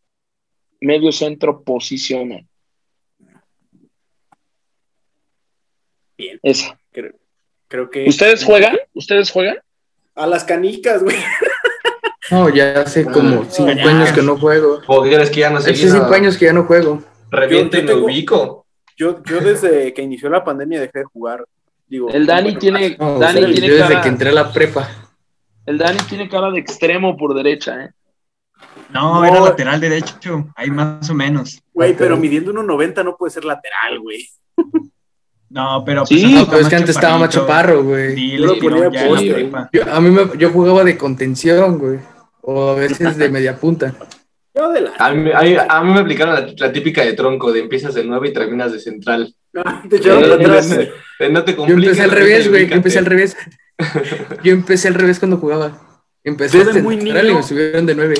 medio 0.80 1.12
centro 1.12 1.62
posiciona. 1.62 2.40
Bien. 6.16 6.38
Esa. 6.42 6.78
Creo, 6.92 7.12
creo 7.68 7.90
que 7.90 8.08
¿Ustedes 8.08 8.44
juegan? 8.44 8.76
¿Ustedes 8.94 9.30
juegan? 9.30 9.58
a 10.14 10.26
las 10.26 10.44
canicas, 10.44 11.02
güey. 11.02 11.16
No, 12.28 12.48
ya 12.48 12.80
hace 12.80 13.04
como 13.04 13.44
cinco 13.48 13.70
ya. 13.72 13.88
años 13.88 14.10
que 14.10 14.20
no 14.20 14.36
juego. 14.36 14.80
Porque 14.84 15.14
crees 15.14 15.30
que 15.30 15.40
ya 15.40 15.50
no 15.50 15.60
sé. 15.60 15.70
Hace 15.70 15.88
cinco 15.90 16.12
años 16.12 16.36
que 16.36 16.46
ya 16.46 16.52
no 16.52 16.64
juego. 16.64 17.00
Reviente 17.30 17.78
Yo- 17.78 17.84
y 17.84 17.86
yo 17.86 17.96
me 17.98 18.02
ubico. 18.02 18.66
Yo, 18.96 19.22
yo 19.22 19.40
desde 19.40 19.94
que 19.94 20.02
inició 20.02 20.28
la 20.28 20.42
pandemia 20.42 20.80
dejé 20.80 20.98
de 21.00 21.04
jugar. 21.04 21.44
Digo, 21.86 22.10
El 22.10 22.26
Dani 22.26 22.46
bueno, 22.46 22.58
tiene, 22.58 22.96
No, 22.98 23.18
Dani 23.20 23.38
o 23.38 23.42
sea, 23.44 23.52
tiene 23.52 23.66
yo 23.68 23.74
desde 23.74 23.88
cara, 23.90 24.00
que 24.02 24.08
entré 24.08 24.30
a 24.30 24.32
la 24.32 24.52
prepa. 24.52 24.88
el 25.66 25.78
Dani 25.78 25.98
tiene 26.08 26.28
cara 26.28 26.50
de 26.50 26.58
extremo 26.58 27.16
por 27.16 27.32
derecha, 27.32 27.84
¿eh? 27.84 27.90
No, 28.90 29.20
No. 29.20 29.24
era 29.24 29.38
lateral 29.40 29.78
derecho, 29.80 30.48
ahí 30.56 30.68
más 30.70 31.08
o 31.08 31.14
menos. 31.14 31.62
Güey, 31.72 31.96
pero 31.96 32.16
midiendo 32.16 32.52
1.90 32.52 33.04
no 33.04 33.16
puede 33.16 33.30
ser 33.30 33.44
lateral, 33.44 34.00
güey. 34.00 34.28
No, 35.48 35.82
pero 35.86 36.04
Sí, 36.04 36.32
pues, 36.34 36.46
pero 36.48 36.60
es 36.62 36.68
que 36.68 36.76
antes 36.76 36.96
estaba 36.96 37.18
más 37.18 37.28
chaparro, 37.30 37.84
güey. 37.84 38.14
Sí, 38.16 38.36
Yo 38.36 38.46
lo 38.46 38.58
ponía 38.58 38.90
poste. 38.90 39.50
Yo, 39.72 39.82
a 39.92 40.00
mí 40.00 40.10
me, 40.10 40.36
yo 40.38 40.50
jugaba 40.50 40.82
de 40.84 40.98
contención, 40.98 41.78
güey. 41.78 41.98
O 42.42 42.70
a 42.70 42.74
veces 42.74 43.16
de 43.16 43.28
media 43.28 43.56
punta. 43.56 43.94
Yo 44.54 44.70
de 44.72 44.80
la... 44.82 44.92
A 44.98 45.12
mí, 45.12 45.30
a 45.32 45.40
mí- 45.42 45.56
a 45.68 45.82
mí 45.82 45.92
me 45.92 46.00
aplicaron 46.00 46.34
la, 46.34 46.46
la 46.56 46.72
típica 46.72 47.04
de 47.04 47.12
tronco, 47.12 47.52
de 47.52 47.60
empiezas 47.60 47.94
de 47.94 48.04
9 48.04 48.28
y 48.28 48.32
terminas 48.32 48.72
de 48.72 48.80
central. 48.80 49.34
Te 49.88 49.98
De- 49.98 49.98
de- 49.98 50.92
de- 51.18 51.30
no 51.30 51.44
te 51.44 51.52
Yo 51.52 51.56
compliques, 51.58 51.84
empecé 51.98 52.02
al 52.02 52.10
revés, 52.10 52.48
güey. 52.48 52.66
Yo 52.68 52.74
empecé 52.76 52.98
al 52.98 53.06
revés. 53.06 53.36
Yo 54.42 54.52
empecé 54.52 54.88
al 54.88 54.94
revés 54.94 55.18
cuando 55.18 55.36
jugaba. 55.38 55.80
Empecé 56.24 56.58
Yo 56.58 56.72
de 56.72 56.82
muy 56.82 56.96
central 56.96 57.24
y 57.24 57.28
niño- 57.28 57.36
me 57.36 57.42
subieron 57.42 57.86
de 57.86 57.94
nueve. 57.94 58.14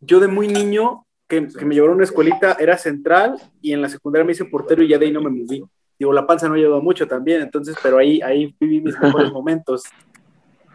Yo 0.00 0.20
de 0.20 0.28
muy 0.28 0.48
niño, 0.48 1.04
que, 1.28 1.46
que 1.48 1.64
me 1.64 1.74
llevaron 1.74 1.94
a 1.94 1.96
una 1.96 2.04
escuelita, 2.04 2.56
era 2.60 2.76
central 2.78 3.36
y 3.60 3.72
en 3.72 3.82
la 3.82 3.88
secundaria 3.88 4.24
me 4.24 4.32
hice 4.32 4.44
portero 4.44 4.82
y 4.82 4.88
ya 4.88 4.98
de 4.98 5.06
ahí 5.06 5.12
no 5.12 5.20
me 5.22 5.30
moví. 5.30 5.64
Digo, 5.98 6.12
la 6.12 6.26
panza 6.26 6.48
no 6.48 6.54
ayudó 6.54 6.82
mucho 6.82 7.06
también, 7.06 7.42
entonces, 7.42 7.76
pero 7.82 7.98
ahí, 7.98 8.20
ahí 8.20 8.54
viví 8.58 8.80
mis 8.80 8.98
mejores 8.98 9.32
momentos. 9.32 9.82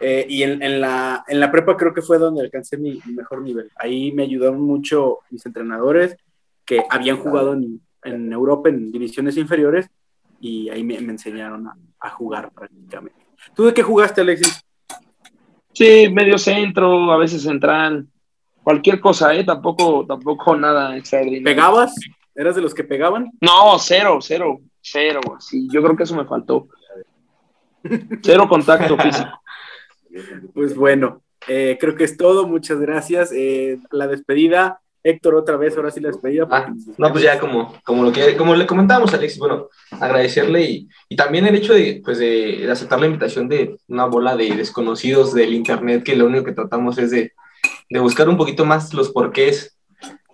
Eh, 0.00 0.26
y 0.28 0.42
en, 0.42 0.62
en 0.62 0.80
la, 0.80 1.24
en 1.28 1.40
la 1.40 1.52
prepa 1.52 1.76
creo 1.76 1.92
que 1.92 2.00
fue 2.00 2.18
donde 2.18 2.40
alcancé 2.40 2.78
mi, 2.78 3.00
mi 3.04 3.12
mejor 3.12 3.42
nivel. 3.42 3.70
Ahí 3.76 4.12
me 4.12 4.22
ayudaron 4.22 4.60
mucho 4.60 5.18
mis 5.30 5.44
entrenadores 5.44 6.16
que 6.64 6.82
habían 6.88 7.18
jugado 7.18 7.52
en, 7.52 7.80
en 8.04 8.32
Europa 8.32 8.70
en 8.70 8.90
divisiones 8.90 9.36
inferiores 9.36 9.90
y 10.40 10.70
ahí 10.70 10.82
me, 10.82 10.98
me 11.00 11.12
enseñaron 11.12 11.66
a, 11.66 11.76
a 12.00 12.10
jugar 12.10 12.50
prácticamente. 12.52 13.20
¿Tú 13.54 13.66
de 13.66 13.74
qué 13.74 13.82
jugaste, 13.82 14.22
Alexis? 14.22 14.62
Sí, 15.72 16.08
medio 16.10 16.38
centro, 16.38 17.12
a 17.12 17.16
veces 17.16 17.42
central. 17.42 18.06
Cualquier 18.62 19.00
cosa, 19.00 19.34
¿eh? 19.34 19.44
Tampoco, 19.44 20.04
tampoco 20.06 20.56
nada 20.56 20.96
extraordinario. 20.96 21.44
¿Pegabas? 21.44 21.94
¿Eras 22.34 22.54
de 22.54 22.62
los 22.62 22.74
que 22.74 22.84
pegaban? 22.84 23.30
No, 23.40 23.78
cero, 23.78 24.18
cero, 24.20 24.60
cero. 24.80 25.20
Sí, 25.38 25.68
yo 25.70 25.82
creo 25.82 25.96
que 25.96 26.04
eso 26.04 26.16
me 26.16 26.24
faltó. 26.24 26.68
Cero 28.22 28.48
contacto 28.48 28.96
físico. 28.96 29.30
Pues 30.54 30.74
bueno, 30.74 31.22
eh, 31.46 31.78
creo 31.80 31.94
que 31.94 32.02
es 32.02 32.16
todo. 32.16 32.44
Muchas 32.48 32.80
gracias. 32.80 33.30
Eh, 33.32 33.78
la 33.92 34.08
despedida. 34.08 34.80
Héctor, 35.04 35.36
otra 35.36 35.56
vez, 35.56 35.76
ahora 35.76 35.92
sí 35.92 36.00
la 36.00 36.08
despedida. 36.08 36.48
Ah, 36.50 36.74
no, 36.98 37.12
pues 37.12 37.22
ya 37.22 37.38
como, 37.38 37.72
como, 37.84 38.02
lo 38.02 38.12
que, 38.12 38.36
como 38.36 38.56
le 38.56 38.66
comentábamos 38.66 39.14
a 39.14 39.16
Alexis, 39.16 39.38
bueno, 39.38 39.68
agradecerle 39.92 40.62
y, 40.62 40.88
y 41.08 41.14
también 41.14 41.46
el 41.46 41.54
hecho 41.54 41.72
de, 41.72 42.02
pues 42.04 42.18
de, 42.18 42.58
de 42.58 42.70
aceptar 42.70 42.98
la 42.98 43.06
invitación 43.06 43.48
de 43.48 43.76
una 43.88 44.04
bola 44.06 44.36
de 44.36 44.54
desconocidos 44.54 45.32
del 45.32 45.54
internet, 45.54 46.02
que 46.02 46.16
lo 46.16 46.26
único 46.26 46.44
que 46.44 46.52
tratamos 46.52 46.98
es 46.98 47.12
de, 47.12 47.32
de 47.88 48.00
buscar 48.00 48.28
un 48.28 48.36
poquito 48.36 48.66
más 48.66 48.92
los 48.92 49.10
porqués 49.10 49.78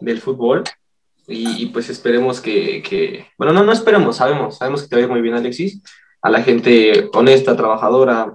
del 0.00 0.20
fútbol 0.20 0.65
y, 1.26 1.62
y, 1.62 1.66
pues 1.66 1.88
esperemos 1.88 2.40
que, 2.40 2.82
que, 2.82 3.26
bueno, 3.36 3.52
no, 3.52 3.64
no 3.64 3.72
esperemos, 3.72 4.16
sabemos, 4.16 4.58
sabemos 4.58 4.82
que 4.82 4.88
te 4.88 4.96
va 4.96 5.00
a 5.00 5.05
ir 5.05 5.10
muy 5.10 5.20
bien 5.20 5.34
Alexis, 5.34 5.82
a 6.22 6.30
la 6.30 6.42
gente 6.42 7.08
honesta, 7.12 7.56
trabajadora, 7.56 8.34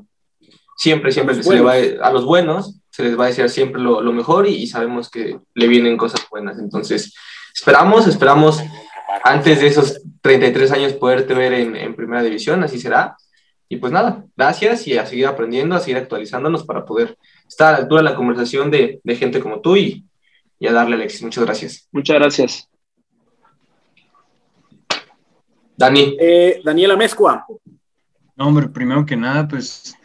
siempre, 0.77 1.11
siempre 1.11 1.41
se 1.41 1.53
le 1.53 1.61
va 1.61 1.73
a, 1.73 2.07
a 2.07 2.11
los 2.11 2.25
buenos, 2.25 2.79
se 2.89 3.03
les 3.03 3.19
va 3.19 3.25
a 3.25 3.27
decir 3.27 3.49
siempre 3.49 3.81
lo, 3.81 4.01
lo 4.01 4.11
mejor 4.11 4.47
y, 4.47 4.55
y 4.55 4.67
sabemos 4.67 5.09
que 5.09 5.39
le 5.53 5.67
vienen 5.67 5.97
cosas 5.97 6.25
buenas. 6.29 6.59
Entonces, 6.59 7.13
esperamos, 7.53 8.07
esperamos 8.07 8.61
antes 9.23 9.61
de 9.61 9.67
esos 9.67 10.01
33 10.21 10.71
años 10.71 10.93
poderte 10.93 11.33
ver 11.33 11.53
en, 11.53 11.75
en 11.75 11.95
primera 11.95 12.23
división, 12.23 12.63
así 12.63 12.79
será. 12.79 13.15
Y 13.69 13.77
pues 13.77 13.93
nada, 13.93 14.25
gracias 14.35 14.85
y 14.87 14.97
a 14.97 15.05
seguir 15.05 15.27
aprendiendo, 15.27 15.75
a 15.75 15.79
seguir 15.79 15.97
actualizándonos 15.97 16.65
para 16.65 16.85
poder 16.85 17.17
estar 17.47 17.69
a 17.69 17.71
la 17.71 17.77
altura 17.83 18.01
de 18.01 18.09
la 18.09 18.15
conversación 18.15 18.69
de, 18.69 18.99
de 19.01 19.15
gente 19.15 19.39
como 19.39 19.61
tú 19.61 19.77
y, 19.77 20.05
y 20.59 20.67
a 20.67 20.73
darle 20.73 20.95
Alexis. 20.95 21.23
Muchas 21.23 21.45
gracias. 21.45 21.87
Muchas 21.91 22.17
gracias. 22.17 22.70
Dani, 25.81 26.15
Eh, 26.19 26.61
Daniela 26.63 26.95
Mezcua. 26.95 27.45
No, 28.35 28.47
hombre, 28.47 28.67
primero 28.69 29.03
que 29.03 29.15
nada, 29.15 29.47
pues 29.47 29.95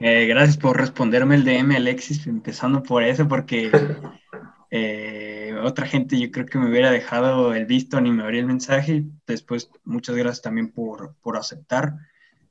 eh, 0.00 0.26
gracias 0.26 0.56
por 0.56 0.78
responderme 0.78 1.34
el 1.34 1.44
DM, 1.44 1.76
Alexis, 1.76 2.26
empezando 2.26 2.82
por 2.82 3.02
eso, 3.02 3.28
porque 3.28 3.70
eh, 4.70 5.54
otra 5.62 5.86
gente 5.86 6.18
yo 6.18 6.30
creo 6.30 6.46
que 6.46 6.58
me 6.58 6.70
hubiera 6.70 6.90
dejado 6.90 7.52
el 7.52 7.66
visto 7.66 8.00
ni 8.00 8.12
me 8.12 8.22
abría 8.22 8.40
el 8.40 8.46
mensaje. 8.46 9.04
Después, 9.26 9.70
muchas 9.84 10.16
gracias 10.16 10.40
también 10.40 10.72
por, 10.72 11.14
por 11.20 11.36
aceptar. 11.36 11.96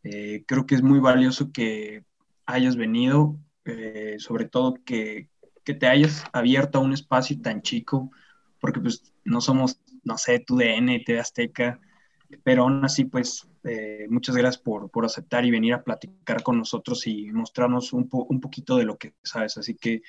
Eh, 0.03 0.43
creo 0.45 0.67
que 0.67 0.75
es 0.75 0.83
muy 0.83 0.99
valioso 0.99 1.51
que 1.51 2.03
hayas 2.45 2.75
venido, 2.75 3.35
eh, 3.65 4.17
sobre 4.19 4.45
todo 4.45 4.75
que, 4.85 5.30
que 5.64 5.73
te 5.73 5.88
hayas 5.88 6.23
abierto 6.33 6.77
a 6.77 6.81
un 6.81 6.93
espacio 6.93 7.41
tan 7.41 7.64
chico, 7.64 8.11
porque 8.59 8.80
pues 8.80 9.11
no 9.23 9.41
somos, 9.41 9.80
no 10.03 10.19
sé, 10.19 10.38
tu 10.38 10.55
DN, 10.55 10.99
TV 10.99 11.19
Azteca, 11.19 11.80
pero 12.44 12.64
aún 12.64 12.84
así, 12.84 13.06
pues, 13.06 13.48
eh, 13.64 14.08
muchas 14.10 14.36
gracias 14.36 14.62
por, 14.62 14.90
por, 14.90 15.06
aceptar 15.06 15.45
y 15.45 15.52
venir 15.52 15.74
a 15.74 15.84
platicar 15.84 16.44
con 16.44 16.58
nosotros 16.58 17.06
y 17.08 17.32
mostrarnos 17.32 17.94
un, 17.94 18.10
po 18.10 18.26
un, 18.30 18.40
poquito 18.40 18.78
de 18.78 18.86
lo 18.86 18.98
que 18.98 19.14
sabes. 19.24 19.58
Así 19.58 19.76
que 19.76 20.02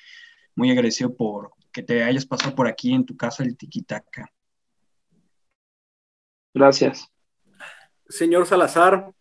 muy 0.54 0.70
agradecido 0.70 1.14
por 1.14 1.52
que 1.72 1.82
te 1.82 2.02
hayas 2.02 2.26
pasado 2.26 2.54
por 2.54 2.66
aquí 2.66 2.94
en 2.94 3.04
tu 3.04 3.16
casa, 3.16 3.42
el 3.42 3.56
Tiquitaca. 3.56 4.32
Gracias. 6.54 7.10
Señor 8.08 8.46
Salazar. 8.46 9.12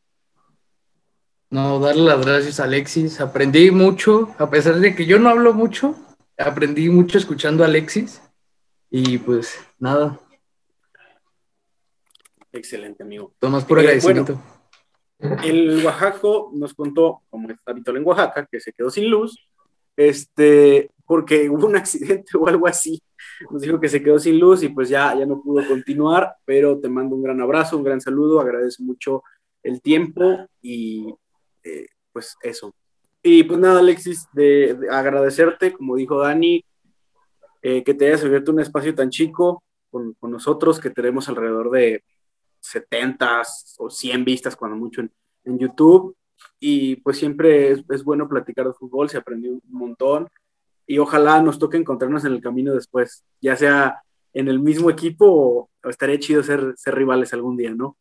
No, 1.49 1.79
darle 1.79 2.03
las 2.03 2.25
gracias 2.25 2.59
a 2.59 2.63
Alexis. 2.63 3.19
Aprendí 3.19 3.71
mucho, 3.71 4.33
a 4.39 4.49
pesar 4.49 4.75
de 4.75 4.95
que 4.95 5.05
yo 5.05 5.19
no 5.19 5.29
hablo 5.29 5.53
mucho, 5.53 5.95
aprendí 6.37 6.89
mucho 6.89 7.17
escuchando 7.17 7.63
a 7.63 7.67
Alexis. 7.67 8.21
Y 8.89 9.17
pues 9.17 9.59
nada, 9.79 10.19
Excelente, 12.55 13.03
amigo. 13.03 13.33
Tomás 13.39 13.65
por 13.65 13.79
Eh, 13.79 13.81
agradecimiento. 13.81 14.41
Bueno, 15.19 15.43
el 15.43 15.85
Oaxaco 15.85 16.51
nos 16.53 16.73
contó, 16.73 17.21
como 17.29 17.49
es 17.49 17.57
habitual 17.65 17.97
en 17.97 18.05
Oaxaca, 18.05 18.47
que 18.49 18.59
se 18.59 18.71
quedó 18.71 18.89
sin 18.89 19.09
luz, 19.09 19.37
este, 19.97 20.89
porque 21.05 21.49
hubo 21.49 21.67
un 21.67 21.75
accidente 21.75 22.37
o 22.37 22.47
algo 22.47 22.67
así. 22.67 23.01
Nos 23.51 23.61
dijo 23.61 23.79
que 23.79 23.89
se 23.89 24.01
quedó 24.01 24.19
sin 24.19 24.39
luz 24.39 24.63
y 24.63 24.69
pues 24.69 24.87
ya, 24.89 25.15
ya 25.17 25.25
no 25.25 25.41
pudo 25.41 25.67
continuar, 25.67 26.35
pero 26.45 26.79
te 26.79 26.87
mando 26.87 27.15
un 27.15 27.23
gran 27.23 27.41
abrazo, 27.41 27.77
un 27.77 27.83
gran 27.83 27.99
saludo, 27.99 28.39
agradezco 28.39 28.83
mucho 28.83 29.23
el 29.63 29.81
tiempo 29.81 30.47
y 30.61 31.13
eh, 31.63 31.87
pues 32.13 32.35
eso. 32.41 32.73
Y 33.21 33.43
pues 33.43 33.59
nada, 33.59 33.79
Alexis, 33.79 34.27
de, 34.33 34.75
de 34.75 34.89
agradecerte, 34.89 35.73
como 35.73 35.95
dijo 35.95 36.19
Dani, 36.19 36.63
eh, 37.63 37.83
que 37.83 37.93
te 37.95 38.07
hayas 38.07 38.23
abierto 38.23 38.51
un 38.51 38.59
espacio 38.59 38.93
tan 38.93 39.09
chico 39.09 39.63
con, 39.89 40.13
con 40.13 40.29
nosotros, 40.29 40.79
que 40.79 40.91
tenemos 40.91 41.27
alrededor 41.27 41.71
de 41.71 42.03
70 42.65 43.43
o 43.77 43.89
100 43.89 44.25
vistas, 44.25 44.55
cuando 44.55 44.77
mucho 44.77 45.01
en, 45.01 45.59
YouTube. 45.59 46.15
Y 46.59 46.97
pues 46.97 47.17
siempre 47.17 47.71
es, 47.71 48.03
bueno 48.03 48.27
platicar 48.27 48.67
de 48.67 48.73
fútbol, 48.73 49.09
se 49.09 49.17
aprendió 49.17 49.51
un 49.51 49.61
montón. 49.69 50.27
Y 50.87 50.97
ojalá 50.97 51.41
nos 51.41 51.59
toque 51.59 51.77
encontrarnos 51.77 52.25
en 52.25 52.33
el 52.33 52.41
camino 52.41 52.73
después, 52.73 53.23
ya 53.41 53.55
sea 53.55 54.01
en 54.33 54.47
el 54.47 54.59
mismo 54.59 54.89
equipo 54.89 55.25
o, 55.25 55.69
o 55.83 55.89
estaría 55.89 56.19
chido 56.19 56.43
ser, 56.43 56.73
ser, 56.77 56.95
rivales 56.95 57.33
algún 57.33 57.57
día, 57.57 57.73
¿no? 57.73 57.97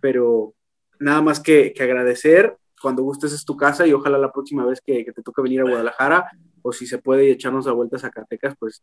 Pero 0.00 0.54
nada 1.00 1.20
más 1.22 1.40
que, 1.40 1.72
que, 1.72 1.82
agradecer. 1.82 2.56
Cuando 2.80 3.02
gustes 3.02 3.32
es 3.32 3.44
tu 3.44 3.56
casa 3.56 3.86
y 3.86 3.92
ojalá 3.92 4.18
la 4.18 4.32
próxima 4.32 4.64
vez 4.64 4.80
que, 4.80 5.04
te 5.04 5.22
toque 5.22 5.42
venir 5.42 5.60
a 5.60 5.64
Guadalajara 5.64 6.30
o 6.62 6.72
si 6.72 6.86
se 6.86 6.98
puede 6.98 7.30
echarnos 7.30 7.66
a 7.66 7.72
vueltas 7.72 8.04
a 8.04 8.08
Zacatecas, 8.08 8.54
pues 8.58 8.82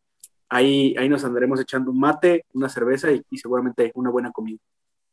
ahí, 0.49 0.95
ahí 0.97 1.09
nos 1.09 1.23
andaremos 1.23 1.59
echando 1.59 1.91
un 1.91 1.99
mate, 1.99 2.45
una 2.53 2.69
cerveza 2.69 3.09
y 3.11 3.37
seguramente 3.37 3.91
una 3.95 4.09
buena 4.09 4.31
comida. 4.31 4.59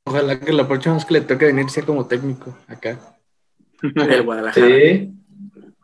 Ojalá 0.06 0.38
que 0.38 0.52
la 0.52 0.68
próxima 0.68 0.94
vez 0.94 1.04
que 1.04 1.14
le 1.14 1.20
toque 1.22 1.46
venir 1.46 1.68
sea 1.68 1.84
como 1.84 2.06
técnico 2.06 2.56
acá. 2.68 2.98
Del 3.82 4.22
Guadalajara. 4.22 4.66
Sí. 4.66 5.12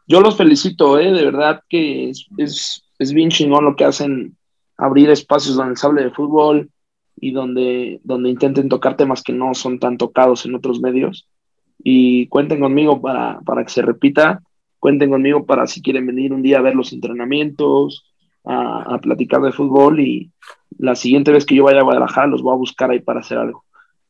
Yo 0.06 0.20
los 0.20 0.36
felicito, 0.36 0.98
¿eh? 0.98 1.10
de 1.10 1.24
verdad 1.24 1.62
que 1.68 2.10
es, 2.10 2.26
es, 2.36 2.84
es, 3.00 3.12
bien 3.12 3.30
chingón 3.30 3.64
lo 3.64 3.74
que 3.74 3.84
hacen, 3.84 4.36
abrir 4.76 5.10
espacios 5.10 5.56
donde 5.56 5.74
se 5.76 5.86
hable 5.86 6.04
de 6.04 6.10
fútbol 6.10 6.70
y 7.16 7.32
donde, 7.32 8.00
donde 8.04 8.30
intenten 8.30 8.68
tocar 8.68 8.96
temas 8.96 9.22
que 9.22 9.32
no 9.32 9.54
son 9.54 9.80
tan 9.80 9.98
tocados 9.98 10.46
en 10.46 10.54
otros 10.54 10.80
medios. 10.80 11.28
Y 11.82 12.28
cuenten 12.28 12.60
conmigo 12.60 13.00
para, 13.00 13.40
para 13.40 13.64
que 13.64 13.72
se 13.72 13.82
repita, 13.82 14.40
cuenten 14.78 15.10
conmigo 15.10 15.46
para 15.46 15.66
si 15.66 15.82
quieren 15.82 16.06
venir 16.06 16.32
un 16.32 16.42
día 16.42 16.58
a 16.58 16.62
ver 16.62 16.76
los 16.76 16.92
entrenamientos, 16.92 18.04
a, 18.44 18.94
a 18.94 18.98
platicar 19.00 19.40
de 19.40 19.50
fútbol 19.50 19.98
y 19.98 20.30
la 20.78 20.94
siguiente 20.94 21.32
vez 21.32 21.44
que 21.44 21.56
yo 21.56 21.64
vaya 21.64 21.80
a 21.80 21.84
Guadalajara 21.84 22.28
los 22.28 22.42
voy 22.42 22.54
a 22.54 22.58
buscar 22.58 22.90
ahí 22.92 23.00
para 23.00 23.20
hacer 23.20 23.38
algo. 23.38 23.64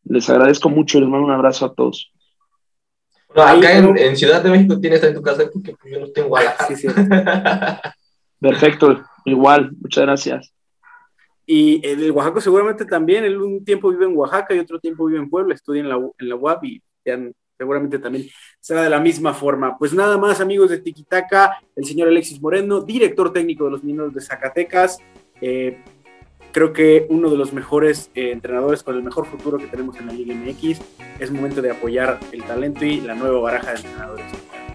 Les 0.05 0.29
agradezco 0.29 0.69
mucho 0.69 0.99
y 0.99 1.03
les 1.03 1.11
mando 1.11 1.27
un 1.27 1.33
abrazo 1.33 1.67
a 1.67 1.75
todos. 1.75 2.13
No, 3.35 3.43
acá 3.43 3.79
en, 3.79 3.97
en, 3.97 4.17
Ciudad 4.17 4.43
de 4.43 4.51
México 4.51 4.79
tienes 4.79 5.03
en 5.03 5.15
tu 5.15 5.23
casa 5.23 5.45
porque 5.51 5.75
yo 5.91 6.01
no 6.01 6.09
tengo 6.09 6.29
Guadalajara. 6.29 6.77
Sí, 6.77 6.89
sí. 6.89 6.89
Perfecto, 8.41 9.03
igual, 9.25 9.71
muchas 9.81 10.05
gracias. 10.05 10.53
Y 11.47 11.87
el 11.87 12.11
Oaxaca 12.11 12.41
seguramente 12.41 12.85
también, 12.85 13.25
él 13.25 13.41
un 13.41 13.65
tiempo 13.65 13.91
vive 13.91 14.05
en 14.05 14.17
Oaxaca 14.17 14.55
y 14.55 14.59
otro 14.59 14.79
tiempo 14.79 15.07
vive 15.07 15.19
en 15.19 15.31
Puebla, 15.31 15.55
estudia 15.55 15.81
en 15.81 15.89
la, 15.89 15.97
en 15.97 16.29
la 16.29 16.37
UAP 16.37 16.65
y 16.65 16.83
ya 17.05 17.19
seguramente 17.57 17.99
también 17.99 18.27
será 18.61 18.83
de 18.83 18.91
la 18.91 19.01
misma 19.01 19.35
forma. 19.35 19.79
Pues 19.79 19.95
nada 19.95 20.19
más, 20.19 20.41
amigos 20.41 20.71
de 20.71 20.79
Tiquitaca, 20.79 21.59
el 21.77 21.85
señor 21.85 22.09
Alexis 22.09 22.41
Moreno, 22.41 22.81
director 22.81 23.33
técnico 23.33 23.65
de 23.65 23.71
los 23.71 23.85
Mineros 23.85 24.15
de 24.15 24.21
Zacatecas. 24.21 24.99
Eh, 25.41 25.83
creo 26.53 26.73
que 26.73 27.07
uno 27.09 27.31
de 27.31 27.37
los 27.37 27.53
mejores 27.53 28.11
eh, 28.15 28.31
entrenadores 28.31 28.83
con 28.83 28.97
el 28.97 29.03
mejor 29.03 29.27
futuro 29.27 29.59
que 29.59 29.67
tenemos 29.67 29.97
en 29.97 30.07
la 30.07 30.13
Liga 30.13 30.35
MX. 30.35 30.81
Es 31.19 31.31
momento 31.31 31.63
de 31.63 31.71
apoyar 31.71 32.21
el 32.33 32.43
talento 32.45 32.85
y 32.85 33.01
la 33.01 33.15
nueva 33.15 33.41
baraja 33.41 33.73
de 33.73 33.77
entrenadores. 33.79 34.27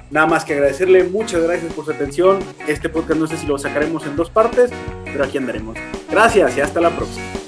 Nada 0.10 0.26
más 0.26 0.46
que 0.46 0.54
agradecerle, 0.54 1.04
muchas 1.04 1.44
gracias 1.44 1.74
por 1.74 1.86
su 1.86 1.92
atención. 1.92 2.40
Este 2.68 2.90
podcast 2.90 3.20
no 3.20 3.28
sé 3.28 3.38
si 3.38 3.46
lo 3.46 3.58
sacaremos 3.58 4.06
en 4.06 4.16
dos 4.16 4.30
partes, 4.30 4.72
pero 5.06 5.24
aquí 5.24 5.38
andaremos. 5.38 5.78
Gracias 6.10 6.58
y 6.58 6.62
hasta 6.62 6.80
la 6.80 6.90
próxima. 6.90 7.47